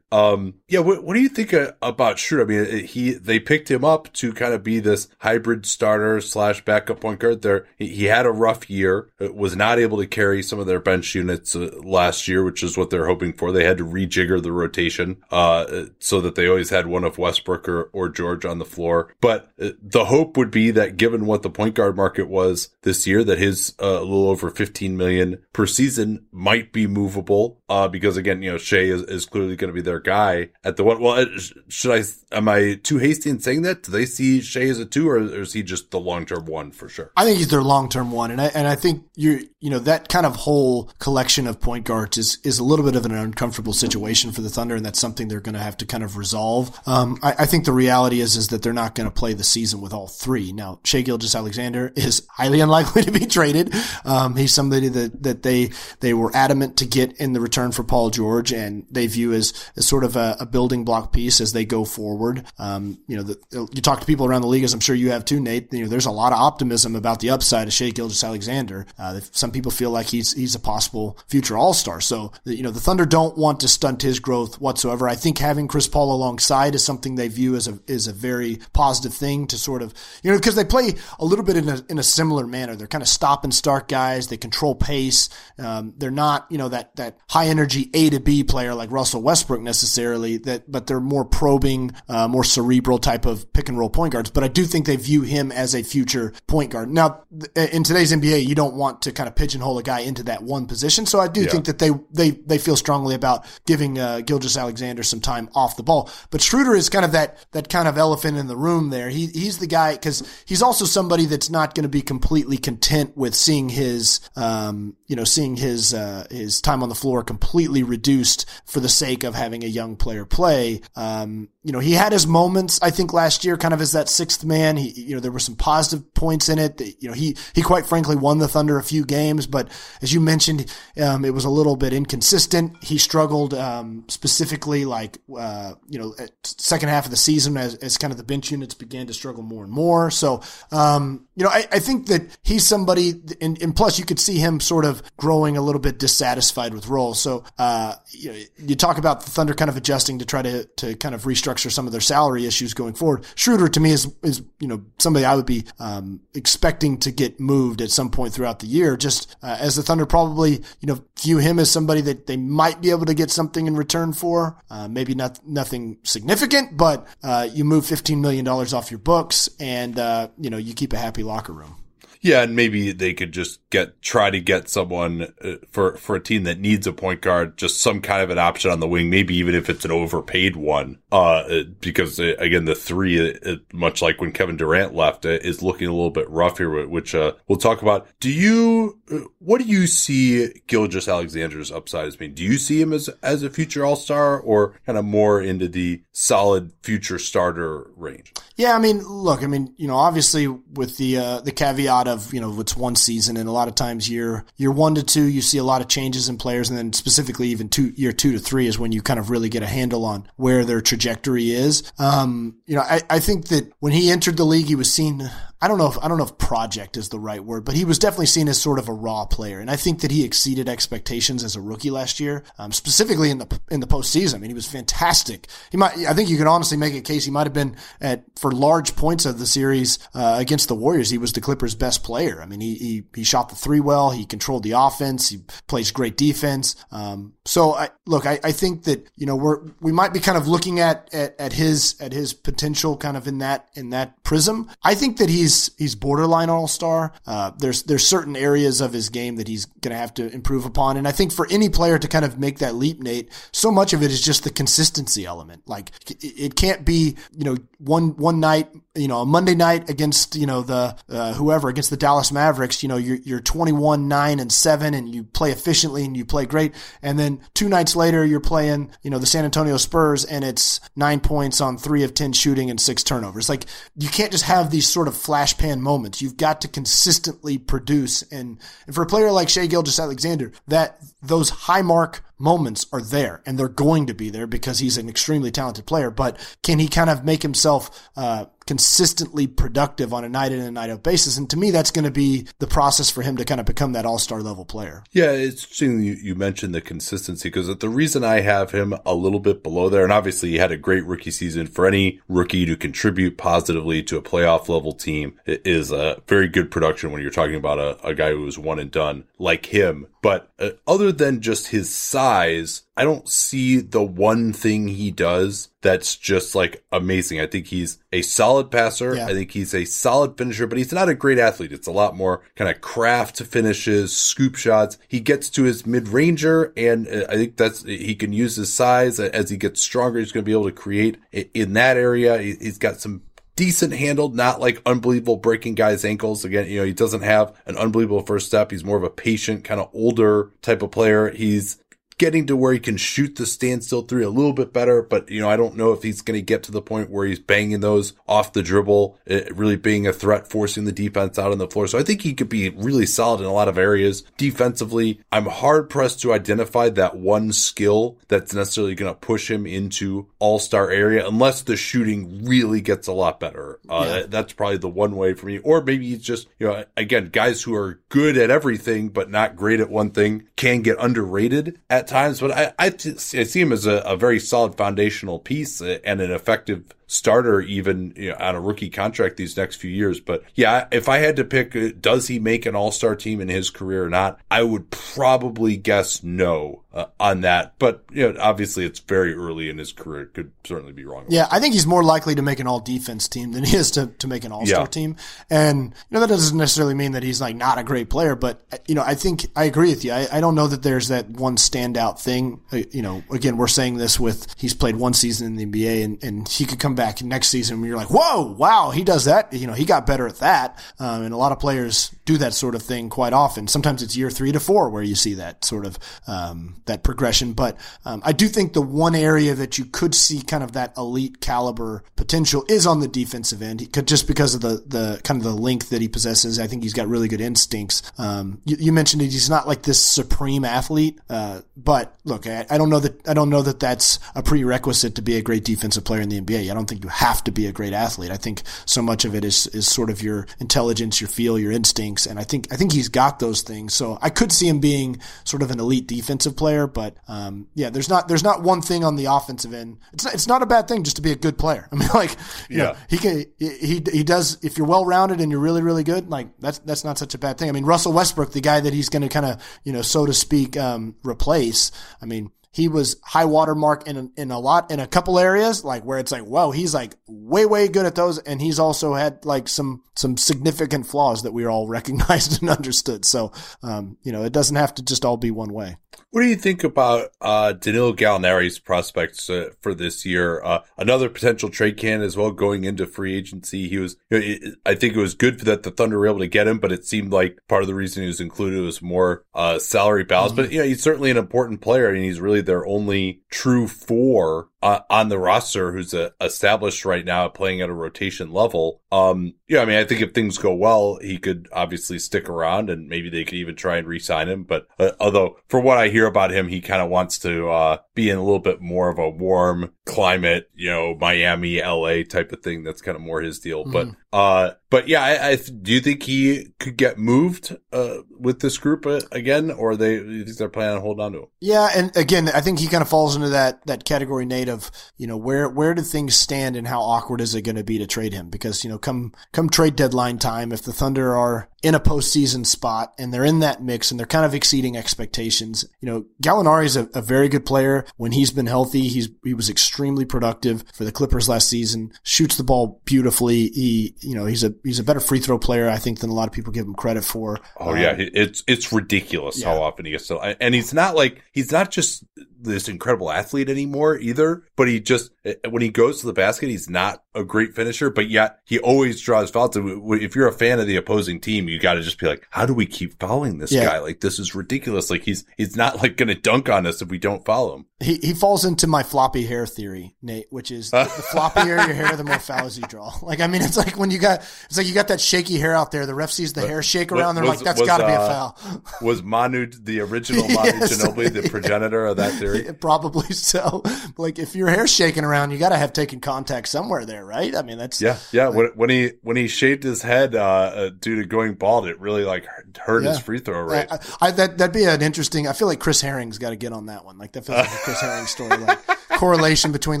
Um, 0.10 0.54
yeah, 0.68 0.80
what, 0.80 1.04
what 1.04 1.14
do 1.14 1.20
you 1.20 1.28
think 1.28 1.52
about 1.82 2.18
Schroeder? 2.18 2.42
I 2.42 2.46
mean, 2.46 2.84
he, 2.86 3.12
they 3.12 3.38
picked 3.38 3.70
him 3.70 3.84
up 3.84 4.12
to 4.14 4.32
kind 4.32 4.54
of 4.54 4.64
be 4.64 4.80
this 4.80 5.08
hybrid 5.18 5.66
starter 5.66 6.20
slash 6.20 6.64
backup 6.64 7.00
point 7.00 7.20
guard 7.20 7.42
there. 7.42 7.66
He, 7.76 7.88
he 7.88 8.04
had 8.06 8.24
a 8.24 8.32
rough 8.32 8.70
year, 8.70 9.10
was 9.20 9.54
not 9.54 9.78
able 9.78 9.98
to 9.98 10.06
carry 10.06 10.42
some 10.42 10.61
of 10.62 10.66
their 10.66 10.80
bench 10.80 11.14
units 11.14 11.54
uh, 11.54 11.70
last 11.82 12.26
year, 12.26 12.42
which 12.42 12.62
is 12.62 12.76
what 12.76 12.90
they're 12.90 13.06
hoping 13.06 13.32
for. 13.32 13.52
They 13.52 13.64
had 13.64 13.78
to 13.78 13.84
rejigger 13.84 14.42
the 14.42 14.52
rotation, 14.52 15.22
uh, 15.30 15.86
so 15.98 16.20
that 16.22 16.34
they 16.34 16.48
always 16.48 16.70
had 16.70 16.86
one 16.86 17.04
of 17.04 17.18
Westbrook 17.18 17.68
or, 17.68 17.84
or 17.92 18.08
George 18.08 18.44
on 18.44 18.58
the 18.58 18.64
floor. 18.64 19.14
But 19.20 19.50
uh, 19.60 19.70
the 19.82 20.06
hope 20.06 20.36
would 20.36 20.50
be 20.50 20.70
that 20.72 20.96
given 20.96 21.26
what 21.26 21.42
the 21.42 21.50
point 21.50 21.74
guard 21.74 21.96
market 21.96 22.28
was 22.28 22.70
this 22.82 23.06
year, 23.06 23.22
that 23.24 23.38
his 23.38 23.74
uh, 23.80 23.86
a 23.86 24.00
little 24.00 24.28
over 24.28 24.50
15 24.50 24.96
million 24.96 25.38
per 25.52 25.66
season 25.66 26.26
might 26.32 26.72
be 26.72 26.86
movable. 26.86 27.60
Uh, 27.68 27.88
because 27.88 28.16
again, 28.16 28.42
you 28.42 28.52
know, 28.52 28.58
Shai 28.58 28.78
is, 28.78 29.02
is 29.02 29.26
clearly 29.26 29.56
going 29.56 29.68
to 29.68 29.74
be 29.74 29.82
their 29.82 30.00
guy 30.00 30.50
at 30.64 30.76
the 30.76 30.84
one. 30.84 31.00
Well, 31.00 31.26
should 31.68 31.90
I, 31.90 32.36
am 32.36 32.48
I 32.48 32.78
too 32.82 32.98
hasty 32.98 33.30
in 33.30 33.40
saying 33.40 33.62
that? 33.62 33.82
Do 33.82 33.92
they 33.92 34.06
see 34.06 34.40
Shai 34.40 34.62
as 34.62 34.78
a 34.78 34.84
two 34.84 35.08
or, 35.08 35.16
or 35.16 35.40
is 35.40 35.52
he 35.52 35.62
just 35.62 35.90
the 35.90 36.00
long 36.00 36.26
term 36.26 36.44
one 36.44 36.70
for 36.70 36.88
sure? 36.88 37.12
I 37.16 37.24
think 37.24 37.38
he's 37.38 37.48
their 37.48 37.62
long 37.62 37.88
term 37.88 38.12
one. 38.12 38.30
And 38.30 38.40
I, 38.40 38.46
and 38.46 38.68
I 38.68 38.74
think 38.74 39.04
you, 39.16 39.48
you 39.60 39.70
know, 39.70 39.78
that 39.80 40.08
kind 40.08 40.26
of 40.26 40.36
whole 40.36 40.51
collection 40.98 41.46
of 41.46 41.60
point 41.60 41.84
guards 41.84 42.18
is, 42.18 42.38
is 42.44 42.58
a 42.58 42.64
little 42.64 42.84
bit 42.84 42.96
of 42.96 43.04
an 43.04 43.14
uncomfortable 43.14 43.72
situation 43.72 44.32
for 44.32 44.40
the 44.40 44.48
Thunder. 44.48 44.74
And 44.76 44.84
that's 44.84 45.00
something 45.00 45.28
they're 45.28 45.40
going 45.40 45.54
to 45.54 45.60
have 45.60 45.76
to 45.78 45.86
kind 45.86 46.04
of 46.04 46.16
resolve. 46.16 46.78
Um, 46.86 47.18
I, 47.22 47.34
I 47.40 47.46
think 47.46 47.64
the 47.64 47.72
reality 47.72 48.20
is, 48.20 48.36
is 48.36 48.48
that 48.48 48.62
they're 48.62 48.72
not 48.72 48.94
going 48.94 49.08
to 49.08 49.14
play 49.14 49.34
the 49.34 49.44
season 49.44 49.80
with 49.80 49.92
all 49.92 50.08
three. 50.08 50.52
Now, 50.52 50.80
Shai 50.84 51.02
Gilgeous-Alexander 51.02 51.92
is 51.96 52.26
highly 52.36 52.60
unlikely 52.60 53.02
to 53.02 53.10
be 53.10 53.26
traded. 53.26 53.74
Um, 54.04 54.36
he's 54.36 54.52
somebody 54.52 54.88
that, 54.88 55.22
that 55.22 55.42
they, 55.42 55.70
they 56.00 56.14
were 56.14 56.34
adamant 56.34 56.76
to 56.78 56.86
get 56.86 57.16
in 57.18 57.32
the 57.32 57.40
return 57.40 57.72
for 57.72 57.84
Paul 57.84 58.10
George 58.10 58.52
and 58.52 58.86
they 58.90 59.06
view 59.06 59.32
as, 59.32 59.52
as 59.76 59.86
sort 59.86 60.04
of 60.04 60.16
a, 60.16 60.36
a 60.40 60.46
building 60.46 60.84
block 60.84 61.12
piece 61.12 61.40
as 61.40 61.52
they 61.52 61.64
go 61.64 61.84
forward. 61.84 62.44
Um, 62.58 62.98
you 63.06 63.16
know, 63.16 63.22
the, 63.22 63.68
you 63.72 63.82
talk 63.82 64.00
to 64.00 64.06
people 64.06 64.26
around 64.26 64.42
the 64.42 64.48
league, 64.48 64.64
as 64.64 64.74
I'm 64.74 64.80
sure 64.80 64.94
you 64.94 65.10
have 65.10 65.24
too, 65.24 65.40
Nate. 65.40 65.72
You 65.72 65.82
know, 65.82 65.88
there's 65.88 66.06
a 66.06 66.10
lot 66.10 66.32
of 66.32 66.38
optimism 66.38 66.96
about 66.96 67.20
the 67.20 67.30
upside 67.30 67.66
of 67.66 67.72
Shai 67.72 67.90
Gilgeous-Alexander. 67.90 68.86
Uh, 68.98 69.20
some 69.32 69.50
people 69.50 69.70
feel 69.70 69.90
like 69.90 70.06
he's, 70.06 70.32
he's 70.42 70.56
a 70.56 70.60
possible 70.60 71.16
future 71.28 71.56
all-star. 71.56 72.00
So, 72.00 72.32
you 72.44 72.64
know, 72.64 72.72
the 72.72 72.80
Thunder 72.80 73.06
don't 73.06 73.38
want 73.38 73.60
to 73.60 73.68
stunt 73.68 74.02
his 74.02 74.18
growth 74.18 74.60
whatsoever. 74.60 75.08
I 75.08 75.14
think 75.14 75.38
having 75.38 75.68
Chris 75.68 75.86
Paul 75.86 76.12
alongside 76.12 76.74
is 76.74 76.84
something 76.84 77.14
they 77.14 77.28
view 77.28 77.54
as 77.54 77.68
a, 77.68 77.78
is 77.86 78.08
a 78.08 78.12
very 78.12 78.58
positive 78.72 79.14
thing 79.14 79.46
to 79.46 79.56
sort 79.56 79.82
of, 79.82 79.94
you 80.22 80.32
know, 80.32 80.36
because 80.36 80.56
they 80.56 80.64
play 80.64 80.94
a 81.20 81.24
little 81.24 81.44
bit 81.44 81.56
in 81.56 81.68
a, 81.68 81.80
in 81.88 81.98
a 82.00 82.02
similar 82.02 82.44
manner. 82.44 82.74
They're 82.74 82.88
kind 82.88 83.02
of 83.02 83.08
stop 83.08 83.44
and 83.44 83.54
start 83.54 83.86
guys. 83.86 84.26
They 84.26 84.36
control 84.36 84.74
pace. 84.74 85.28
Um, 85.58 85.94
they're 85.96 86.10
not, 86.10 86.46
you 86.50 86.58
know, 86.58 86.68
that, 86.70 86.96
that 86.96 87.18
high 87.30 87.46
energy 87.46 87.88
A 87.94 88.10
to 88.10 88.18
B 88.18 88.42
player 88.42 88.74
like 88.74 88.90
Russell 88.90 89.22
Westbrook 89.22 89.60
necessarily 89.60 90.38
that, 90.38 90.70
but 90.70 90.88
they're 90.88 91.00
more 91.00 91.24
probing, 91.24 91.92
uh, 92.08 92.26
more 92.26 92.44
cerebral 92.44 92.98
type 92.98 93.26
of 93.26 93.52
pick 93.52 93.68
and 93.68 93.78
roll 93.78 93.90
point 93.90 94.12
guards. 94.12 94.30
But 94.30 94.42
I 94.42 94.48
do 94.48 94.64
think 94.64 94.86
they 94.86 94.96
view 94.96 95.22
him 95.22 95.52
as 95.52 95.76
a 95.76 95.84
future 95.84 96.32
point 96.48 96.72
guard. 96.72 96.90
Now, 96.90 97.22
in 97.54 97.84
today's 97.84 98.12
NBA, 98.12 98.44
you 98.44 98.56
don't 98.56 98.74
want 98.74 99.02
to 99.02 99.12
kind 99.12 99.28
of 99.28 99.36
pigeonhole 99.36 99.78
a 99.78 99.84
guy 99.84 100.00
into 100.00 100.24
that 100.24 100.31
one 100.40 100.66
position. 100.66 101.04
So 101.04 101.18
I 101.18 101.26
do 101.26 101.42
yeah. 101.42 101.50
think 101.50 101.64
that 101.64 101.80
they, 101.80 101.90
they, 102.12 102.30
they 102.30 102.58
feel 102.58 102.76
strongly 102.76 103.16
about 103.16 103.44
giving, 103.66 103.98
uh, 103.98 104.20
Gilgeous-Alexander 104.20 105.02
some 105.02 105.20
time 105.20 105.50
off 105.52 105.76
the 105.76 105.82
ball. 105.82 106.08
But 106.30 106.40
Schroeder 106.40 106.76
is 106.76 106.88
kind 106.88 107.04
of 107.04 107.10
that, 107.10 107.44
that 107.50 107.68
kind 107.68 107.88
of 107.88 107.98
elephant 107.98 108.38
in 108.38 108.46
the 108.46 108.56
room 108.56 108.90
there. 108.90 109.08
He, 109.08 109.26
he's 109.26 109.58
the 109.58 109.66
guy 109.66 109.94
because 109.94 110.22
he's 110.46 110.62
also 110.62 110.84
somebody 110.84 111.26
that's 111.26 111.50
not 111.50 111.74
going 111.74 111.82
to 111.82 111.88
be 111.88 112.02
completely 112.02 112.56
content 112.56 113.16
with 113.16 113.34
seeing 113.34 113.68
his, 113.68 114.20
um, 114.36 114.96
you 115.08 115.16
know, 115.16 115.24
seeing 115.24 115.56
his, 115.56 115.92
uh, 115.92 116.26
his 116.30 116.60
time 116.60 116.82
on 116.82 116.88
the 116.88 116.94
floor 116.94 117.24
completely 117.24 117.82
reduced 117.82 118.48
for 118.64 118.78
the 118.78 118.88
sake 118.88 119.24
of 119.24 119.34
having 119.34 119.64
a 119.64 119.66
young 119.66 119.96
player 119.96 120.24
play. 120.24 120.80
Um, 120.94 121.48
you 121.64 121.72
know, 121.72 121.80
he 121.80 121.92
had 121.92 122.12
his 122.12 122.26
moments, 122.26 122.80
I 122.82 122.90
think 122.90 123.12
last 123.12 123.44
year, 123.44 123.56
kind 123.56 123.74
of 123.74 123.80
as 123.80 123.92
that 123.92 124.08
sixth 124.08 124.44
man. 124.44 124.76
He, 124.76 124.90
you 124.90 125.14
know, 125.14 125.20
there 125.20 125.32
were 125.32 125.38
some 125.38 125.56
positive 125.56 126.14
points 126.14 126.48
in 126.48 126.58
it. 126.58 126.78
That, 126.78 127.02
you 127.02 127.08
know, 127.08 127.14
he, 127.14 127.36
he 127.54 127.62
quite 127.62 127.86
frankly 127.86 128.16
won 128.16 128.38
the 128.38 128.48
Thunder 128.48 128.78
a 128.78 128.82
few 128.82 129.04
games, 129.04 129.46
but 129.46 129.68
as 130.00 130.12
you 130.12 130.20
mentioned, 130.22 130.72
um, 131.02 131.24
it 131.24 131.34
was 131.34 131.44
a 131.44 131.50
little 131.50 131.76
bit 131.76 131.92
inconsistent. 131.92 132.82
He 132.82 132.96
struggled, 132.98 133.52
um, 133.52 134.04
specifically 134.08 134.84
like, 134.84 135.18
uh, 135.36 135.74
you 135.88 135.98
know, 135.98 136.14
second 136.44 136.88
half 136.88 137.04
of 137.04 137.10
the 137.10 137.16
season 137.16 137.56
as, 137.56 137.74
as 137.76 137.98
kind 137.98 138.10
of 138.10 138.16
the 138.16 138.24
bench 138.24 138.50
units 138.50 138.74
began 138.74 139.06
to 139.08 139.14
struggle 139.14 139.42
more 139.42 139.64
and 139.64 139.72
more. 139.72 140.10
So, 140.10 140.42
um, 140.70 141.26
you 141.34 141.44
know, 141.44 141.50
I, 141.50 141.66
I 141.72 141.78
think 141.78 142.08
that 142.08 142.22
he's 142.42 142.66
somebody, 142.66 143.14
and, 143.40 143.60
and 143.62 143.74
plus 143.74 143.98
you 143.98 144.04
could 144.04 144.18
see 144.18 144.36
him 144.36 144.60
sort 144.60 144.84
of 144.84 145.02
growing 145.16 145.56
a 145.56 145.62
little 145.62 145.80
bit 145.80 145.98
dissatisfied 145.98 146.74
with 146.74 146.88
roles. 146.88 147.20
So, 147.20 147.44
uh, 147.58 147.94
you 148.10 148.32
know, 148.32 148.38
you 148.58 148.76
talk 148.76 148.98
about 148.98 149.22
the 149.24 149.30
Thunder 149.30 149.54
kind 149.54 149.70
of 149.70 149.76
adjusting 149.76 150.18
to 150.18 150.26
try 150.26 150.42
to, 150.42 150.64
to 150.64 150.94
kind 150.96 151.14
of 151.14 151.22
restructure 151.22 151.70
some 151.70 151.86
of 151.86 151.92
their 151.92 152.02
salary 152.02 152.46
issues 152.46 152.74
going 152.74 152.92
forward. 152.94 153.24
Schroeder 153.34 153.68
to 153.68 153.80
me 153.80 153.92
is, 153.92 154.14
is, 154.22 154.42
you 154.60 154.68
know, 154.68 154.82
somebody 154.98 155.24
I 155.24 155.34
would 155.34 155.46
be, 155.46 155.64
um, 155.78 156.20
expecting 156.34 156.98
to 156.98 157.10
get 157.10 157.40
moved 157.40 157.80
at 157.80 157.90
some 157.90 158.10
point 158.10 158.34
throughout 158.34 158.58
the 158.58 158.66
year, 158.66 158.96
just 158.98 159.34
uh, 159.42 159.56
as 159.58 159.76
the 159.76 159.82
Thunder 159.82 160.04
probably, 160.04 160.62
you 160.80 160.86
know, 160.86 161.02
view 161.18 161.38
him 161.38 161.58
as 161.58 161.70
somebody 161.70 162.02
that 162.02 162.26
they 162.26 162.36
might 162.36 162.82
be 162.82 162.90
able 162.90 163.06
to 163.06 163.14
get 163.14 163.30
something 163.30 163.66
in 163.66 163.74
return 163.74 164.12
for. 164.12 164.62
Uh, 164.68 164.86
maybe 164.86 165.14
not, 165.14 165.38
nothing 165.46 165.96
significant, 166.02 166.76
but, 166.76 167.06
uh, 167.22 167.48
you 167.50 167.64
move 167.64 167.84
$15 167.84 168.20
million 168.20 168.46
off 168.46 168.90
your 168.90 168.98
books 168.98 169.48
and, 169.58 169.98
uh, 169.98 170.28
you 170.38 170.50
know, 170.50 170.58
you 170.58 170.74
keep 170.74 170.92
a 170.92 170.98
happy 170.98 171.21
locker 171.22 171.52
room. 171.52 171.76
Yeah, 172.24 172.42
and 172.42 172.54
maybe 172.54 172.92
they 172.92 173.14
could 173.14 173.32
just 173.32 173.68
get 173.70 174.00
try 174.00 174.30
to 174.30 174.40
get 174.40 174.68
someone 174.68 175.34
uh, 175.44 175.56
for 175.72 175.96
for 175.96 176.14
a 176.14 176.22
team 176.22 176.44
that 176.44 176.60
needs 176.60 176.86
a 176.86 176.92
point 176.92 177.20
guard, 177.20 177.58
just 177.58 177.80
some 177.80 178.00
kind 178.00 178.22
of 178.22 178.30
an 178.30 178.38
option 178.38 178.70
on 178.70 178.78
the 178.78 178.86
wing, 178.86 179.10
maybe 179.10 179.34
even 179.34 179.56
if 179.56 179.68
it's 179.68 179.84
an 179.84 179.90
overpaid 179.90 180.54
one. 180.54 180.98
Uh, 181.10 181.64
because 181.80 182.20
uh, 182.20 182.34
again, 182.38 182.64
the 182.64 182.76
three, 182.76 183.36
uh, 183.44 183.56
much 183.72 184.02
like 184.02 184.20
when 184.20 184.30
Kevin 184.30 184.56
Durant 184.56 184.94
left, 184.94 185.24
is 185.24 185.62
looking 185.62 185.88
a 185.88 185.92
little 185.92 186.10
bit 186.10 186.30
rough 186.30 186.58
here, 186.58 186.86
which 186.86 187.12
uh, 187.12 187.32
we'll 187.48 187.58
talk 187.58 187.82
about. 187.82 188.06
Do 188.20 188.30
you 188.30 189.00
what 189.40 189.60
do 189.60 189.66
you 189.66 189.88
see 189.88 190.62
Gilgeous-Alexander's 190.68 191.72
upside 191.72 192.06
as 192.06 192.14
being? 192.14 192.34
Do 192.34 192.44
you 192.44 192.56
see 192.56 192.80
him 192.80 192.92
as 192.92 193.08
as 193.24 193.42
a 193.42 193.50
future 193.50 193.84
All 193.84 193.96
Star 193.96 194.38
or 194.38 194.78
kind 194.86 194.96
of 194.96 195.04
more 195.04 195.42
into 195.42 195.66
the 195.66 196.04
solid 196.12 196.70
future 196.84 197.18
starter 197.18 197.90
range? 197.96 198.32
Yeah, 198.56 198.74
I 198.74 198.78
mean, 198.78 198.98
look, 198.98 199.42
I 199.42 199.46
mean, 199.46 199.74
you 199.76 199.88
know, 199.88 199.96
obviously 199.96 200.46
with 200.46 200.96
the 200.96 201.18
uh, 201.18 201.40
the 201.40 201.52
caveat 201.52 202.08
of 202.08 202.32
you 202.34 202.40
know 202.40 202.60
it's 202.60 202.76
one 202.76 202.96
season, 202.96 203.36
and 203.36 203.48
a 203.48 203.52
lot 203.52 203.68
of 203.68 203.74
times 203.74 204.08
year 204.08 204.44
year 204.56 204.70
one 204.70 204.94
to 204.96 205.02
two, 205.02 205.24
you 205.24 205.40
see 205.40 205.58
a 205.58 205.64
lot 205.64 205.80
of 205.80 205.88
changes 205.88 206.28
in 206.28 206.36
players, 206.36 206.68
and 206.68 206.78
then 206.78 206.92
specifically 206.92 207.48
even 207.48 207.68
two 207.68 207.92
year 207.96 208.12
two 208.12 208.32
to 208.32 208.38
three 208.38 208.66
is 208.66 208.78
when 208.78 208.92
you 208.92 209.02
kind 209.02 209.18
of 209.18 209.30
really 209.30 209.48
get 209.48 209.62
a 209.62 209.66
handle 209.66 210.04
on 210.04 210.28
where 210.36 210.64
their 210.64 210.80
trajectory 210.80 211.50
is. 211.50 211.82
Um, 211.98 212.56
you 212.66 212.76
know, 212.76 212.82
I, 212.82 213.00
I 213.08 213.18
think 213.18 213.48
that 213.48 213.72
when 213.80 213.92
he 213.92 214.10
entered 214.10 214.36
the 214.36 214.44
league, 214.44 214.66
he 214.66 214.74
was 214.74 214.92
seen 214.92 215.30
I 215.62 215.68
don't 215.68 215.78
know 215.78 215.86
if 215.86 215.96
I 216.02 216.08
don't 216.08 216.18
know 216.18 216.24
if 216.24 216.36
project 216.38 216.96
is 216.96 217.08
the 217.10 217.20
right 217.20 217.42
word, 217.42 217.64
but 217.64 217.76
he 217.76 217.84
was 217.84 218.00
definitely 218.00 218.26
seen 218.26 218.48
as 218.48 218.60
sort 218.60 218.80
of 218.80 218.88
a 218.88 218.92
raw 218.92 219.26
player, 219.26 219.60
and 219.60 219.70
I 219.70 219.76
think 219.76 220.00
that 220.00 220.10
he 220.10 220.24
exceeded 220.24 220.68
expectations 220.68 221.44
as 221.44 221.54
a 221.54 221.60
rookie 221.60 221.92
last 221.92 222.18
year, 222.18 222.42
um, 222.58 222.72
specifically 222.72 223.30
in 223.30 223.38
the 223.38 223.60
in 223.70 223.78
the 223.78 223.86
postseason. 223.86 224.34
I 224.34 224.38
mean, 224.38 224.50
he 224.50 224.54
was 224.54 224.66
fantastic. 224.66 225.46
He 225.70 225.76
might, 225.76 225.96
I 225.98 226.14
think, 226.14 226.30
you 226.30 226.36
can 226.36 226.48
honestly 226.48 226.76
make 226.76 226.94
a 226.94 227.00
case 227.00 227.24
he 227.24 227.30
might 227.30 227.46
have 227.46 227.52
been 227.52 227.76
at 228.00 228.24
for 228.36 228.50
large 228.50 228.96
points 228.96 229.24
of 229.24 229.38
the 229.38 229.46
series 229.46 230.00
uh, 230.14 230.34
against 230.36 230.66
the 230.66 230.74
Warriors. 230.74 231.10
He 231.10 231.18
was 231.18 231.32
the 231.32 231.40
Clippers' 231.40 231.76
best 231.76 232.02
player. 232.02 232.42
I 232.42 232.46
mean, 232.46 232.60
he 232.60 232.74
he 232.74 233.04
he 233.14 233.22
shot 233.22 233.48
the 233.48 233.54
three 233.54 233.78
well. 233.78 234.10
He 234.10 234.24
controlled 234.24 234.64
the 234.64 234.72
offense. 234.72 235.28
He 235.28 235.44
plays 235.68 235.92
great 235.92 236.16
defense. 236.16 236.74
Um, 236.90 237.34
so 237.44 237.72
I 237.74 237.90
look, 238.04 238.26
I, 238.26 238.40
I 238.42 238.50
think 238.50 238.82
that 238.84 239.08
you 239.14 239.26
know 239.26 239.36
we're 239.36 239.60
we 239.80 239.92
might 239.92 240.12
be 240.12 240.18
kind 240.18 240.36
of 240.36 240.48
looking 240.48 240.80
at, 240.80 241.08
at 241.14 241.38
at 241.38 241.52
his 241.52 241.94
at 242.00 242.12
his 242.12 242.34
potential 242.34 242.96
kind 242.96 243.16
of 243.16 243.28
in 243.28 243.38
that 243.38 243.68
in 243.74 243.90
that 243.90 244.24
prism. 244.24 244.68
I 244.82 244.96
think 244.96 245.18
that 245.18 245.28
he's 245.28 245.51
he's 245.52 245.70
he's 245.76 245.94
borderline 245.94 246.50
all 246.50 246.68
star. 246.68 247.12
Uh, 247.26 247.52
there's 247.58 247.82
there's 247.84 248.06
certain 248.06 248.36
areas 248.36 248.80
of 248.80 248.92
his 248.92 249.08
game 249.08 249.36
that 249.36 249.48
he's 249.48 249.66
going 249.66 249.92
to 249.92 249.98
have 249.98 250.14
to 250.14 250.32
improve 250.32 250.64
upon, 250.64 250.96
and 250.96 251.06
I 251.06 251.12
think 251.12 251.32
for 251.32 251.46
any 251.50 251.68
player 251.68 251.98
to 251.98 252.08
kind 252.08 252.24
of 252.24 252.38
make 252.38 252.58
that 252.58 252.74
leap, 252.74 253.00
Nate, 253.00 253.30
so 253.52 253.70
much 253.70 253.92
of 253.92 254.02
it 254.02 254.10
is 254.10 254.20
just 254.20 254.44
the 254.44 254.50
consistency 254.50 255.26
element. 255.26 255.68
Like 255.68 255.90
it 256.20 256.56
can't 256.56 256.84
be 256.84 257.16
you 257.36 257.44
know 257.44 257.56
one 257.78 258.16
one 258.16 258.40
night 258.40 258.68
you 258.94 259.08
know 259.08 259.20
a 259.20 259.26
Monday 259.26 259.54
night 259.54 259.88
against 259.88 260.36
you 260.36 260.46
know 260.46 260.62
the 260.62 260.96
uh, 261.08 261.34
whoever 261.34 261.68
against 261.68 261.90
the 261.90 261.96
Dallas 261.96 262.32
Mavericks. 262.32 262.82
You 262.82 262.88
know 262.88 262.96
you're 262.96 263.18
you're 263.18 263.40
21 263.40 264.08
nine 264.08 264.40
and 264.40 264.52
seven, 264.52 264.94
and 264.94 265.14
you 265.14 265.24
play 265.24 265.50
efficiently 265.50 266.04
and 266.04 266.16
you 266.16 266.24
play 266.24 266.46
great, 266.46 266.74
and 267.02 267.18
then 267.18 267.40
two 267.54 267.68
nights 267.68 267.96
later 267.96 268.24
you're 268.24 268.40
playing 268.40 268.90
you 269.02 269.10
know 269.10 269.18
the 269.18 269.26
San 269.26 269.44
Antonio 269.44 269.76
Spurs, 269.76 270.24
and 270.24 270.44
it's 270.44 270.80
nine 270.96 271.20
points 271.20 271.60
on 271.60 271.76
three 271.76 272.02
of 272.02 272.14
ten 272.14 272.32
shooting 272.32 272.70
and 272.70 272.80
six 272.80 273.02
turnovers. 273.02 273.48
Like 273.48 273.66
you 273.96 274.08
can't 274.08 274.32
just 274.32 274.44
have 274.44 274.70
these 274.70 274.88
sort 274.88 275.08
of 275.08 275.16
flash 275.16 275.41
flash 275.42 275.58
pan 275.58 275.82
moments. 275.82 276.22
You've 276.22 276.36
got 276.36 276.60
to 276.60 276.68
consistently 276.68 277.58
produce. 277.58 278.22
And, 278.30 278.60
and 278.86 278.94
for 278.94 279.02
a 279.02 279.06
player 279.06 279.32
like 279.32 279.48
Shai 279.48 279.66
Gilgeous-Alexander, 279.66 280.52
that 280.68 281.00
those 281.20 281.50
high 281.50 281.82
mark 281.82 282.24
moments 282.38 282.86
are 282.92 283.02
there 283.02 283.42
and 283.44 283.58
they're 283.58 283.68
going 283.68 284.06
to 284.06 284.14
be 284.14 284.30
there 284.30 284.46
because 284.46 284.78
he's 284.78 284.98
an 284.98 285.08
extremely 285.08 285.50
talented 285.50 285.84
player. 285.84 286.12
But 286.12 286.38
can 286.62 286.78
he 286.78 286.86
kind 286.86 287.10
of 287.10 287.24
make 287.24 287.42
himself 287.42 288.08
uh, 288.16 288.44
consistently 288.66 289.46
productive 289.46 290.12
on 290.12 290.24
a 290.24 290.28
night 290.28 290.52
in 290.52 290.60
and 290.60 290.74
night 290.74 290.90
out 290.90 291.02
basis? 291.02 291.36
And 291.36 291.48
to 291.50 291.56
me, 291.56 291.70
that's 291.70 291.90
going 291.90 292.04
to 292.04 292.10
be 292.10 292.46
the 292.58 292.66
process 292.66 293.10
for 293.10 293.22
him 293.22 293.36
to 293.36 293.44
kind 293.44 293.60
of 293.60 293.66
become 293.66 293.92
that 293.92 294.06
all 294.06 294.18
star 294.18 294.40
level 294.40 294.64
player. 294.64 295.04
Yeah, 295.12 295.32
it's 295.32 295.64
interesting 295.64 296.02
you, 296.02 296.34
mentioned 296.34 296.74
the 296.74 296.80
consistency 296.80 297.48
because 297.48 297.74
the 297.76 297.88
reason 297.88 298.24
I 298.24 298.40
have 298.40 298.72
him 298.72 298.94
a 299.04 299.14
little 299.14 299.38
bit 299.38 299.62
below 299.62 299.88
there, 299.88 300.02
and 300.02 300.12
obviously 300.12 300.50
he 300.50 300.58
had 300.58 300.72
a 300.72 300.76
great 300.76 301.04
rookie 301.04 301.30
season 301.30 301.66
for 301.66 301.86
any 301.86 302.20
rookie 302.28 302.66
to 302.66 302.76
contribute 302.76 303.36
positively 303.36 304.02
to 304.04 304.16
a 304.16 304.22
playoff 304.22 304.68
level 304.68 304.92
team 304.92 305.38
is 305.46 305.92
a 305.92 306.20
very 306.26 306.48
good 306.48 306.70
production 306.70 307.12
when 307.12 307.22
you're 307.22 307.30
talking 307.30 307.54
about 307.54 307.78
a, 307.78 308.06
a 308.06 308.14
guy 308.14 308.30
who 308.30 308.40
was 308.40 308.58
one 308.58 308.78
and 308.78 308.90
done 308.90 309.24
like 309.38 309.66
him. 309.66 310.06
But 310.22 310.52
uh, 310.60 310.70
other 310.86 311.10
than 311.10 311.40
just 311.40 311.68
his 311.68 311.92
size, 311.92 312.84
I 312.96 313.02
don't 313.02 313.28
see 313.28 313.80
the 313.80 314.04
one 314.04 314.52
thing 314.52 314.86
he 314.86 315.10
does 315.10 315.70
that's 315.80 316.14
just 316.14 316.54
like 316.54 316.84
amazing. 316.92 317.40
I 317.40 317.48
think 317.48 317.66
he's 317.66 317.98
a 318.12 318.22
solid 318.22 318.70
passer. 318.70 319.16
Yeah. 319.16 319.26
I 319.26 319.32
think 319.32 319.50
he's 319.50 319.74
a 319.74 319.84
solid 319.84 320.38
finisher, 320.38 320.68
but 320.68 320.78
he's 320.78 320.92
not 320.92 321.08
a 321.08 321.14
great 321.14 321.38
athlete. 321.38 321.72
It's 321.72 321.88
a 321.88 321.92
lot 321.92 322.16
more 322.16 322.42
kind 322.54 322.70
of 322.70 322.80
craft 322.80 323.42
finishes, 323.42 324.14
scoop 324.14 324.54
shots. 324.54 324.96
He 325.08 325.18
gets 325.18 325.50
to 325.50 325.64
his 325.64 325.84
mid 325.84 326.06
ranger, 326.06 326.72
and 326.76 327.08
uh, 327.08 327.26
I 327.28 327.34
think 327.34 327.56
that's 327.56 327.82
he 327.82 328.14
can 328.14 328.32
use 328.32 328.54
his 328.54 328.72
size 328.72 329.18
as 329.18 329.50
he 329.50 329.56
gets 329.56 329.82
stronger. 329.82 330.20
He's 330.20 330.30
going 330.30 330.44
to 330.44 330.48
be 330.48 330.52
able 330.52 330.66
to 330.66 330.72
create 330.72 331.18
in 331.32 331.72
that 331.72 331.96
area. 331.96 332.38
He's 332.38 332.78
got 332.78 333.00
some 333.00 333.22
decent 333.56 333.92
handled, 333.92 334.34
not 334.34 334.60
like 334.60 334.82
unbelievable 334.86 335.36
breaking 335.36 335.74
guys' 335.74 336.04
ankles. 336.04 336.44
Again, 336.44 336.68
you 336.68 336.80
know, 336.80 336.84
he 336.84 336.92
doesn't 336.92 337.22
have 337.22 337.54
an 337.66 337.76
unbelievable 337.76 338.22
first 338.22 338.46
step. 338.46 338.70
He's 338.70 338.84
more 338.84 338.96
of 338.96 339.02
a 339.02 339.10
patient, 339.10 339.64
kind 339.64 339.80
of 339.80 339.90
older 339.92 340.50
type 340.62 340.82
of 340.82 340.90
player. 340.90 341.30
He's 341.30 341.78
getting 342.18 342.46
to 342.46 342.56
where 342.56 342.72
he 342.72 342.78
can 342.78 342.96
shoot 342.96 343.36
the 343.36 343.46
standstill 343.46 344.02
three 344.02 344.24
a 344.24 344.30
little 344.30 344.52
bit 344.52 344.72
better, 344.72 345.02
but 345.02 345.30
you 345.30 345.40
know, 345.40 345.48
I 345.48 345.56
don't 345.56 345.76
know 345.76 345.92
if 345.92 346.02
he's 346.02 346.22
going 346.22 346.38
to 346.38 346.42
get 346.42 346.62
to 346.64 346.72
the 346.72 346.82
point 346.82 347.10
where 347.10 347.26
he's 347.26 347.38
banging 347.38 347.80
those 347.80 348.14
off 348.26 348.52
the 348.52 348.62
dribble, 348.62 349.18
really 349.26 349.76
being 349.76 350.06
a 350.06 350.12
threat, 350.12 350.48
forcing 350.48 350.84
the 350.84 350.92
defense 350.92 351.38
out 351.38 351.52
on 351.52 351.58
the 351.58 351.68
floor. 351.68 351.86
So 351.86 351.98
I 351.98 352.02
think 352.02 352.22
he 352.22 352.34
could 352.34 352.48
be 352.48 352.70
really 352.70 353.06
solid 353.06 353.40
in 353.40 353.46
a 353.46 353.52
lot 353.52 353.68
of 353.68 353.78
areas 353.78 354.22
defensively. 354.36 355.20
I'm 355.30 355.46
hard 355.46 355.90
pressed 355.90 356.20
to 356.22 356.32
identify 356.32 356.88
that 356.90 357.16
one 357.16 357.52
skill 357.52 358.18
that's 358.28 358.54
necessarily 358.54 358.94
going 358.94 359.12
to 359.12 359.18
push 359.18 359.50
him 359.50 359.66
into 359.66 360.28
all 360.38 360.58
star 360.58 360.90
area 360.90 361.26
unless 361.26 361.62
the 361.62 361.76
shooting 361.76 362.44
really 362.44 362.80
gets 362.80 363.06
a 363.06 363.12
lot 363.12 363.40
better. 363.40 363.78
Uh, 363.88 364.04
yeah. 364.06 364.26
that's 364.28 364.52
probably 364.52 364.78
the 364.78 364.88
one 364.88 365.16
way 365.16 365.34
for 365.34 365.46
me. 365.46 365.58
Or 365.58 365.82
maybe 365.82 366.08
he's 366.08 366.22
just, 366.22 366.48
you 366.58 366.66
know, 366.66 366.84
again, 366.96 367.30
guys 367.30 367.62
who 367.62 367.74
are 367.74 368.00
good 368.08 368.36
at 368.36 368.50
everything, 368.50 369.08
but 369.08 369.30
not 369.30 369.56
great 369.56 369.80
at 369.80 369.90
one 369.90 370.10
thing 370.10 370.48
can 370.56 370.82
get 370.82 370.96
underrated 370.98 371.80
at 371.90 372.01
times, 372.06 372.40
but 372.40 372.50
I, 372.50 372.72
I, 372.78 372.90
see 372.90 373.60
him 373.60 373.72
as 373.72 373.86
a, 373.86 373.96
a 373.98 374.16
very 374.16 374.38
solid 374.38 374.74
foundational 374.74 375.38
piece 375.38 375.80
and 375.80 376.20
an 376.20 376.30
effective 376.30 376.84
starter 377.12 377.60
even 377.60 378.14
you 378.16 378.30
know, 378.30 378.36
on 378.40 378.54
a 378.54 378.60
rookie 378.60 378.88
contract 378.88 379.36
these 379.36 379.56
next 379.56 379.76
few 379.76 379.90
years. 379.90 380.18
But 380.18 380.42
yeah, 380.54 380.88
if 380.90 381.08
I 381.08 381.18
had 381.18 381.36
to 381.36 381.44
pick, 381.44 381.76
uh, 381.76 381.90
does 382.00 382.28
he 382.28 382.38
make 382.38 382.64
an 382.64 382.74
all 382.74 382.90
star 382.90 383.14
team 383.14 383.40
in 383.40 383.48
his 383.48 383.68
career 383.68 384.04
or 384.04 384.08
not? 384.08 384.40
I 384.50 384.62
would 384.62 384.90
probably 384.90 385.76
guess 385.76 386.22
no 386.22 386.82
uh, 386.94 387.06
on 387.18 387.42
that. 387.42 387.74
But 387.78 388.04
you 388.12 388.32
know, 388.32 388.40
obviously 388.40 388.84
it's 388.84 389.00
very 389.00 389.34
early 389.34 389.68
in 389.68 389.78
his 389.78 389.92
career. 389.92 390.22
It 390.22 390.34
could 390.34 390.52
certainly 390.64 390.92
be 390.92 391.04
wrong. 391.04 391.26
Yeah, 391.28 391.48
I 391.50 391.60
think 391.60 391.74
he's 391.74 391.86
more 391.86 392.02
likely 392.02 392.34
to 392.34 392.42
make 392.42 392.60
an 392.60 392.66
all 392.66 392.80
defense 392.80 393.28
team 393.28 393.52
than 393.52 393.64
he 393.64 393.76
is 393.76 393.90
to, 393.92 394.06
to 394.06 394.26
make 394.26 394.44
an 394.44 394.52
all 394.52 394.66
star 394.66 394.82
yeah. 394.82 394.86
team. 394.86 395.16
And 395.50 395.94
you 396.10 396.14
know, 396.14 396.20
that 396.20 396.28
doesn't 396.28 396.56
necessarily 396.56 396.94
mean 396.94 397.12
that 397.12 397.22
he's 397.22 397.40
like 397.40 397.56
not 397.56 397.78
a 397.78 397.82
great 397.82 398.10
player, 398.10 398.34
but 398.34 398.62
you 398.86 398.94
know, 398.94 399.02
I 399.02 399.14
think 399.14 399.46
I 399.56 399.64
agree 399.64 399.90
with 399.90 400.04
you. 400.04 400.12
I, 400.12 400.28
I 400.32 400.40
don't 400.40 400.54
know 400.54 400.66
that 400.66 400.82
there's 400.82 401.08
that 401.08 401.28
one 401.28 401.56
standout 401.56 402.20
thing. 402.20 402.60
Uh, 402.72 402.78
you 402.90 403.02
know, 403.02 403.22
again, 403.30 403.56
we're 403.56 403.68
saying 403.68 403.96
this 403.96 404.18
with 404.18 404.54
he's 404.56 404.74
played 404.74 404.96
one 404.96 405.14
season 405.14 405.46
in 405.46 405.56
the 405.56 405.66
NBA 405.66 406.04
and, 406.04 406.24
and 406.24 406.48
he 406.48 406.64
could 406.64 406.78
come 406.78 406.94
back 406.94 407.01
back 407.02 407.20
next 407.20 407.48
season 407.48 407.80
when 407.80 407.88
you're 407.88 407.96
like, 407.96 408.10
whoa, 408.10 408.52
wow, 408.52 408.90
he 408.90 409.02
does 409.02 409.24
that. 409.24 409.52
You 409.52 409.66
know, 409.66 409.72
he 409.72 409.84
got 409.84 410.06
better 410.06 410.28
at 410.28 410.36
that. 410.36 410.78
Um, 411.00 411.24
and 411.24 411.34
a 411.34 411.36
lot 411.36 411.50
of 411.50 411.58
players 411.58 412.14
do 412.26 412.38
that 412.38 412.54
sort 412.54 412.76
of 412.76 412.82
thing 412.82 413.10
quite 413.10 413.32
often. 413.32 413.66
Sometimes 413.66 414.04
it's 414.04 414.16
year 414.16 414.30
three 414.30 414.52
to 414.52 414.60
four 414.60 414.88
where 414.88 415.02
you 415.02 415.16
see 415.16 415.34
that 415.34 415.64
sort 415.64 415.84
of, 415.84 415.98
um, 416.28 416.76
that 416.84 417.02
progression. 417.02 417.54
But, 417.54 417.76
um, 418.04 418.22
I 418.24 418.30
do 418.30 418.46
think 418.46 418.72
the 418.72 418.82
one 418.82 419.16
area 419.16 419.52
that 419.56 419.78
you 419.78 419.84
could 419.84 420.14
see 420.14 420.42
kind 420.42 420.62
of 420.62 420.72
that 420.72 420.96
elite 420.96 421.40
caliber 421.40 422.04
potential 422.14 422.64
is 422.68 422.86
on 422.86 423.00
the 423.00 423.08
defensive 423.08 423.62
end. 423.62 423.80
He 423.80 423.86
could, 423.88 424.06
just 424.06 424.28
because 424.28 424.54
of 424.54 424.60
the, 424.60 424.84
the 424.86 425.20
kind 425.24 425.40
of 425.40 425.44
the 425.44 425.60
length 425.60 425.90
that 425.90 426.00
he 426.00 426.06
possesses. 426.06 426.60
I 426.60 426.68
think 426.68 426.84
he's 426.84 426.94
got 426.94 427.08
really 427.08 427.26
good 427.26 427.40
instincts. 427.40 428.12
Um, 428.16 428.60
you, 428.64 428.76
you, 428.78 428.92
mentioned 428.92 429.22
it. 429.22 429.32
He's 429.32 429.50
not 429.50 429.66
like 429.66 429.82
this 429.82 430.00
supreme 430.00 430.64
athlete. 430.64 431.18
Uh, 431.28 431.62
but 431.76 432.14
look, 432.24 432.46
I, 432.46 432.64
I 432.70 432.78
don't 432.78 432.90
know 432.90 433.00
that, 433.00 433.28
I 433.28 433.34
don't 433.34 433.50
know 433.50 433.62
that 433.62 433.80
that's 433.80 434.20
a 434.36 434.42
prerequisite 434.44 435.16
to 435.16 435.22
be 435.22 435.36
a 435.36 435.42
great 435.42 435.64
defensive 435.64 436.04
player 436.04 436.20
in 436.20 436.28
the 436.28 436.40
NBA. 436.40 436.70
I 436.70 436.74
don't 436.74 436.81
think 436.86 437.04
you 437.04 437.10
have 437.10 437.42
to 437.44 437.52
be 437.52 437.66
a 437.66 437.72
great 437.72 437.92
athlete. 437.92 438.30
I 438.30 438.36
think 438.36 438.62
so 438.86 439.02
much 439.02 439.24
of 439.24 439.34
it 439.34 439.44
is 439.44 439.66
is 439.68 439.86
sort 439.86 440.10
of 440.10 440.22
your 440.22 440.46
intelligence, 440.58 441.20
your 441.20 441.28
feel, 441.28 441.58
your 441.58 441.72
instincts, 441.72 442.26
and 442.26 442.38
I 442.38 442.44
think 442.44 442.72
I 442.72 442.76
think 442.76 442.92
he's 442.92 443.08
got 443.08 443.38
those 443.38 443.62
things. 443.62 443.94
So 443.94 444.18
I 444.20 444.30
could 444.30 444.52
see 444.52 444.68
him 444.68 444.80
being 444.80 445.20
sort 445.44 445.62
of 445.62 445.70
an 445.70 445.80
elite 445.80 446.06
defensive 446.06 446.56
player, 446.56 446.86
but 446.86 447.16
um, 447.28 447.68
yeah, 447.74 447.90
there's 447.90 448.08
not 448.08 448.28
there's 448.28 448.44
not 448.44 448.62
one 448.62 448.82
thing 448.82 449.04
on 449.04 449.16
the 449.16 449.26
offensive 449.26 449.72
end. 449.72 449.98
It's 450.12 450.24
not, 450.24 450.34
it's 450.34 450.46
not 450.46 450.62
a 450.62 450.66
bad 450.66 450.88
thing 450.88 451.04
just 451.04 451.16
to 451.16 451.22
be 451.22 451.32
a 451.32 451.36
good 451.36 451.58
player. 451.58 451.88
I 451.92 451.96
mean, 451.96 452.08
like 452.14 452.36
yeah. 452.68 452.84
know, 452.84 452.96
he 453.08 453.18
can 453.18 453.44
he 453.58 454.02
he 454.12 454.22
does 454.22 454.58
if 454.62 454.78
you're 454.78 454.86
well 454.86 455.04
rounded 455.04 455.40
and 455.40 455.50
you're 455.50 455.60
really 455.60 455.82
really 455.82 456.04
good, 456.04 456.30
like 456.30 456.48
that's 456.58 456.78
that's 456.80 457.04
not 457.04 457.18
such 457.18 457.34
a 457.34 457.38
bad 457.38 457.58
thing. 457.58 457.68
I 457.68 457.72
mean, 457.72 457.84
Russell 457.84 458.12
Westbrook, 458.12 458.52
the 458.52 458.60
guy 458.60 458.80
that 458.80 458.92
he's 458.92 459.08
going 459.08 459.22
to 459.22 459.28
kind 459.28 459.46
of 459.46 459.62
you 459.84 459.92
know 459.92 460.02
so 460.02 460.26
to 460.26 460.32
speak 460.32 460.76
um, 460.76 461.16
replace. 461.22 461.92
I 462.20 462.26
mean 462.26 462.50
he 462.72 462.88
was 462.88 463.16
high 463.22 463.44
water 463.44 463.74
mark 463.74 464.08
in 464.08 464.32
in 464.36 464.50
a 464.50 464.58
lot 464.58 464.90
in 464.90 464.98
a 464.98 465.06
couple 465.06 465.38
areas 465.38 465.84
like 465.84 466.04
where 466.04 466.18
it's 466.18 466.32
like 466.32 466.42
whoa 466.42 466.70
he's 466.70 466.94
like 466.94 467.14
way 467.28 467.66
way 467.66 467.86
good 467.86 468.06
at 468.06 468.14
those 468.14 468.38
and 468.38 468.60
he's 468.60 468.78
also 468.78 469.14
had 469.14 469.44
like 469.44 469.68
some 469.68 470.02
some 470.16 470.36
significant 470.36 471.06
flaws 471.06 471.42
that 471.42 471.52
we 471.52 471.64
all 471.66 471.86
recognized 471.98 472.60
and 472.60 472.70
understood 472.70 473.24
so 473.24 473.52
um, 473.82 474.16
you 474.22 474.32
know 474.32 474.42
it 474.42 474.52
doesn't 474.52 474.76
have 474.76 474.94
to 474.94 475.02
just 475.02 475.24
all 475.24 475.36
be 475.36 475.50
one 475.50 475.72
way 475.72 475.96
what 476.32 476.40
do 476.40 476.48
you 476.48 476.56
think 476.56 476.82
about 476.82 477.30
uh, 477.42 477.74
Danilo 477.74 478.14
Gallinari's 478.14 478.78
prospects 478.78 479.50
uh, 479.50 479.70
for 479.82 479.94
this 479.94 480.24
year? 480.24 480.62
Uh, 480.64 480.80
another 480.96 481.28
potential 481.28 481.68
trade 481.68 481.98
can 481.98 482.22
as 482.22 482.38
well 482.38 482.50
going 482.52 482.84
into 482.84 483.06
free 483.06 483.36
agency. 483.36 483.86
He 483.86 483.98
was, 483.98 484.16
you 484.30 484.38
know, 484.38 484.44
it, 484.44 484.74
I 484.86 484.94
think 484.94 485.14
it 485.14 485.20
was 485.20 485.34
good 485.34 485.60
that 485.60 485.82
the 485.82 485.90
Thunder 485.90 486.18
were 486.18 486.26
able 486.26 486.38
to 486.38 486.48
get 486.48 486.66
him, 486.66 486.78
but 486.78 486.90
it 486.90 487.04
seemed 487.04 487.32
like 487.32 487.58
part 487.68 487.82
of 487.82 487.86
the 487.86 487.94
reason 487.94 488.22
he 488.22 488.28
was 488.28 488.40
included 488.40 488.80
was 488.80 489.02
more 489.02 489.44
uh, 489.54 489.78
salary 489.78 490.24
balance. 490.24 490.52
Mm-hmm. 490.52 490.62
But 490.62 490.72
you 490.72 490.78
know, 490.78 490.86
he's 490.86 491.02
certainly 491.02 491.30
an 491.30 491.36
important 491.36 491.82
player, 491.82 492.08
and 492.08 492.24
he's 492.24 492.40
really 492.40 492.61
their 492.62 492.86
only 492.86 493.42
true 493.50 493.86
four 493.88 494.68
uh, 494.82 495.00
on 495.08 495.28
the 495.28 495.38
roster 495.38 495.92
who's 495.92 496.12
uh, 496.12 496.30
established 496.40 497.04
right 497.04 497.24
now 497.24 497.48
playing 497.48 497.80
at 497.80 497.88
a 497.88 497.94
rotation 497.94 498.52
level. 498.52 499.00
Um, 499.12 499.54
yeah, 499.68 499.80
I 499.80 499.84
mean, 499.84 499.96
I 499.96 500.04
think 500.04 500.20
if 500.20 500.32
things 500.32 500.58
go 500.58 500.74
well, 500.74 501.18
he 501.22 501.38
could 501.38 501.68
obviously 501.72 502.18
stick 502.18 502.48
around 502.48 502.90
and 502.90 503.08
maybe 503.08 503.30
they 503.30 503.44
could 503.44 503.54
even 503.54 503.76
try 503.76 503.98
and 503.98 504.08
re-sign 504.08 504.48
him. 504.48 504.64
But 504.64 504.88
uh, 504.98 505.12
although 505.20 505.58
for 505.68 505.80
what 505.80 505.98
I 505.98 506.08
hear 506.08 506.26
about 506.26 506.50
him, 506.50 506.68
he 506.68 506.80
kind 506.80 507.00
of 507.00 507.10
wants 507.10 507.38
to, 507.40 507.68
uh, 507.68 507.96
be 508.14 508.28
in 508.28 508.36
a 508.36 508.42
little 508.42 508.58
bit 508.58 508.80
more 508.80 509.08
of 509.08 509.18
a 509.18 509.28
warm 509.28 509.92
climate, 510.04 510.68
you 510.74 510.90
know, 510.90 511.14
Miami, 511.14 511.80
LA 511.80 512.22
type 512.28 512.52
of 512.52 512.62
thing. 512.62 512.84
That's 512.84 513.00
kind 513.00 513.16
of 513.16 513.22
more 513.22 513.40
his 513.40 513.58
deal. 513.58 513.84
Mm. 513.84 513.92
But, 513.92 514.36
uh, 514.36 514.74
but 514.90 515.08
yeah, 515.08 515.22
I, 515.22 515.50
I, 515.50 515.56
do 515.56 515.92
you 515.92 516.00
think 516.00 516.22
he 516.22 516.74
could 516.78 516.96
get 516.96 517.18
moved, 517.18 517.76
uh, 517.92 518.18
with 518.38 518.60
this 518.60 518.76
group 518.76 519.06
uh, 519.06 519.20
again, 519.30 519.70
or 519.70 519.96
they, 519.96 520.14
you 520.14 520.44
think 520.44 520.58
they're 520.58 520.68
planning 520.68 520.96
on 520.96 521.02
holding 521.02 521.24
on 521.24 521.32
to 521.32 521.38
him? 521.40 521.46
Yeah. 521.60 521.88
And 521.94 522.14
again, 522.16 522.48
I 522.48 522.60
think 522.60 522.78
he 522.78 522.88
kind 522.88 523.02
of 523.02 523.08
falls 523.08 523.36
into 523.36 523.50
that, 523.50 523.86
that 523.86 524.04
category, 524.04 524.44
Nate, 524.44 524.68
of, 524.72 524.90
you 525.16 525.26
know, 525.28 525.36
where, 525.36 525.68
where 525.68 525.94
do 525.94 526.02
things 526.02 526.34
stand 526.34 526.74
and 526.74 526.88
how 526.88 527.00
awkward 527.00 527.40
is 527.40 527.54
it 527.54 527.62
going 527.62 527.76
to 527.76 527.84
be 527.84 527.98
to 527.98 528.06
trade 528.06 528.32
him? 528.32 528.50
Because, 528.50 528.82
you 528.82 528.90
know, 528.90 528.98
come, 528.98 529.32
come 529.52 529.68
trade 529.68 529.94
deadline 529.94 530.38
time, 530.38 530.72
if 530.72 530.82
the 530.82 530.92
Thunder 530.92 531.36
are 531.36 531.68
in 531.82 531.94
a 531.94 532.00
postseason 532.00 532.64
spot 532.64 533.12
and 533.18 533.32
they're 533.32 533.44
in 533.44 533.58
that 533.58 533.82
mix 533.82 534.10
and 534.10 534.18
they're 534.18 534.26
kind 534.26 534.44
of 534.44 534.54
exceeding 534.54 534.96
expectations, 534.96 535.84
you 536.00 536.06
know, 536.06 536.24
Gallinari 536.42 536.84
is 536.84 536.96
a, 536.96 537.08
a 537.14 537.22
very 537.22 537.48
good 537.48 537.66
player. 537.66 538.04
When 538.16 538.32
he's 538.32 538.50
been 538.50 538.66
healthy, 538.66 539.08
he's, 539.08 539.28
he 539.44 539.54
was 539.54 539.68
extremely 539.68 540.24
productive 540.24 540.84
for 540.94 541.04
the 541.04 541.12
Clippers 541.12 541.48
last 541.48 541.68
season, 541.68 542.12
shoots 542.22 542.56
the 542.56 542.64
ball 542.64 543.00
beautifully. 543.04 543.68
He, 543.68 544.14
you 544.20 544.34
know, 544.34 544.46
he's 544.46 544.64
a, 544.64 544.72
he's 544.84 544.98
a 544.98 545.04
better 545.04 545.20
free 545.20 545.40
throw 545.40 545.58
player, 545.58 545.88
I 545.88 545.96
think, 545.96 546.20
than 546.20 546.30
a 546.30 546.34
lot 546.34 546.48
of 546.48 546.54
people 546.54 546.72
give 546.72 546.86
him 546.86 546.94
credit 546.94 547.24
for. 547.24 547.58
Oh, 547.78 547.90
um, 547.90 547.98
yeah. 547.98 548.14
It's, 548.16 548.62
it's 548.66 548.92
ridiculous 548.92 549.60
yeah. 549.60 549.74
how 549.74 549.82
often 549.82 550.04
he 550.04 550.12
gets 550.12 550.26
so, 550.26 550.40
and 550.40 550.74
he's 550.74 550.94
not 550.94 551.16
like, 551.16 551.42
he's 551.52 551.72
not 551.72 551.90
just 551.90 552.24
this 552.62 552.88
incredible 552.88 553.30
athlete 553.30 553.68
anymore 553.68 554.16
either, 554.18 554.64
but 554.76 554.88
he 554.88 555.00
just, 555.00 555.30
when 555.68 555.82
he 555.82 555.88
goes 555.88 556.20
to 556.20 556.26
the 556.26 556.32
basket, 556.32 556.68
he's 556.68 556.88
not 556.88 557.24
a 557.34 557.42
great 557.42 557.74
finisher, 557.74 558.10
but 558.10 558.28
yet 558.28 558.60
he 558.64 558.78
always 558.78 559.20
draws 559.20 559.50
fouls. 559.50 559.76
If 559.76 560.36
you're 560.36 560.48
a 560.48 560.52
fan 560.52 560.78
of 560.78 560.86
the 560.86 560.96
opposing 560.96 561.40
team, 561.40 561.68
you 561.68 561.78
got 561.78 561.94
to 561.94 562.02
just 562.02 562.18
be 562.18 562.26
like, 562.26 562.46
how 562.50 562.66
do 562.66 562.74
we 562.74 562.86
keep 562.86 563.18
following 563.18 563.58
this 563.58 563.72
yeah. 563.72 563.84
guy? 563.84 563.98
Like, 563.98 564.20
this 564.20 564.38
is 564.38 564.54
ridiculous. 564.54 565.10
Like, 565.10 565.22
he's, 565.22 565.44
he's 565.56 565.76
not 565.76 566.02
like 566.02 566.16
going 566.16 566.28
to 566.28 566.34
dunk 566.34 566.68
on 566.68 566.86
us 566.86 567.02
if 567.02 567.08
we 567.08 567.18
don't 567.18 567.44
follow 567.44 567.76
him. 567.76 567.86
He, 568.00 568.16
he 568.16 568.34
falls 568.34 568.64
into 568.64 568.86
my 568.86 569.02
floppy 569.02 569.46
hair 569.46 569.66
theory, 569.66 570.16
Nate, 570.22 570.46
which 570.50 570.70
is 570.70 570.90
the, 570.90 571.04
the 571.04 571.22
floppier 571.32 571.86
your 571.86 571.94
hair, 571.94 572.16
the 572.16 572.24
more 572.24 572.38
fouls 572.40 572.76
you 572.76 572.84
draw. 572.84 573.12
Like, 573.22 573.40
I 573.40 573.46
mean, 573.46 573.62
it's 573.62 573.76
like 573.76 573.96
when 573.96 574.10
you 574.10 574.18
got, 574.18 574.40
it's 574.66 574.76
like 574.76 574.86
you 574.86 574.94
got 574.94 575.08
that 575.08 575.20
shaky 575.20 575.58
hair 575.58 575.74
out 575.74 575.92
there. 575.92 576.04
The 576.06 576.14
ref 576.14 576.30
sees 576.30 576.52
the 576.52 576.62
but, 576.62 576.70
hair 576.70 576.82
shake 576.82 577.12
around. 577.12 577.36
They're 577.36 577.44
was, 577.44 577.56
like, 577.56 577.64
that's 577.64 577.86
got 577.86 577.98
to 577.98 578.06
be 578.06 578.12
a 578.12 578.20
uh, 578.20 578.52
foul. 578.52 578.82
Was 579.02 579.22
Manu 579.22 579.66
the 579.66 580.00
original 580.00 580.42
Manu 580.48 580.70
yes. 580.70 580.96
Ginobili, 580.96 581.32
the 581.32 581.48
progenitor 581.48 582.06
of 582.06 582.16
that 582.16 582.32
theory? 582.38 582.72
Probably 582.74 583.32
so. 583.34 583.82
Like, 584.16 584.38
if 584.38 584.54
your 584.54 584.68
hair's 584.68 584.92
shaking 584.92 585.24
around, 585.24 585.31
you 585.50 585.58
got 585.58 585.70
to 585.70 585.76
have 585.76 585.92
taken 585.92 586.20
contact 586.20 586.68
somewhere 586.68 587.04
there, 587.04 587.24
right? 587.24 587.54
I 587.54 587.62
mean, 587.62 587.78
that's 587.78 588.00
yeah, 588.00 588.18
yeah. 588.32 588.48
Like, 588.48 588.56
when, 588.56 588.66
when 588.74 588.90
he 588.90 589.12
when 589.22 589.36
he 589.36 589.48
shaved 589.48 589.82
his 589.82 590.02
head 590.02 590.34
uh, 590.34 590.40
uh, 590.40 590.90
due 590.90 591.16
to 591.16 591.26
going 591.26 591.54
bald, 591.54 591.86
it 591.86 591.98
really 592.00 592.24
like 592.24 592.46
hurt 592.78 593.02
yeah. 593.02 593.10
his 593.10 593.18
free 593.18 593.38
throw 593.38 593.60
rate. 593.60 593.86
I, 593.90 593.98
I, 594.20 594.30
that 594.32 594.58
that'd 594.58 594.74
be 594.74 594.84
an 594.84 595.02
interesting. 595.02 595.46
I 595.46 595.52
feel 595.52 595.68
like 595.68 595.80
Chris 595.80 596.00
Herring's 596.00 596.38
got 596.38 596.50
to 596.50 596.56
get 596.56 596.72
on 596.72 596.86
that 596.86 597.04
one. 597.04 597.18
Like 597.18 597.32
that 597.32 597.44
feels 597.44 597.58
like 597.58 597.68
a 597.68 597.76
Chris 597.78 598.00
Herring 598.00 598.26
story, 598.26 598.56
like 598.58 598.78
correlation 599.22 599.70
between 599.70 600.00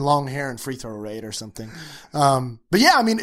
long 0.00 0.26
hair 0.26 0.50
and 0.50 0.60
free 0.60 0.74
throw 0.74 0.96
rate 0.96 1.24
or 1.24 1.30
something. 1.30 1.70
Um, 2.12 2.58
but 2.70 2.80
yeah, 2.80 2.94
I 2.96 3.02
mean, 3.02 3.20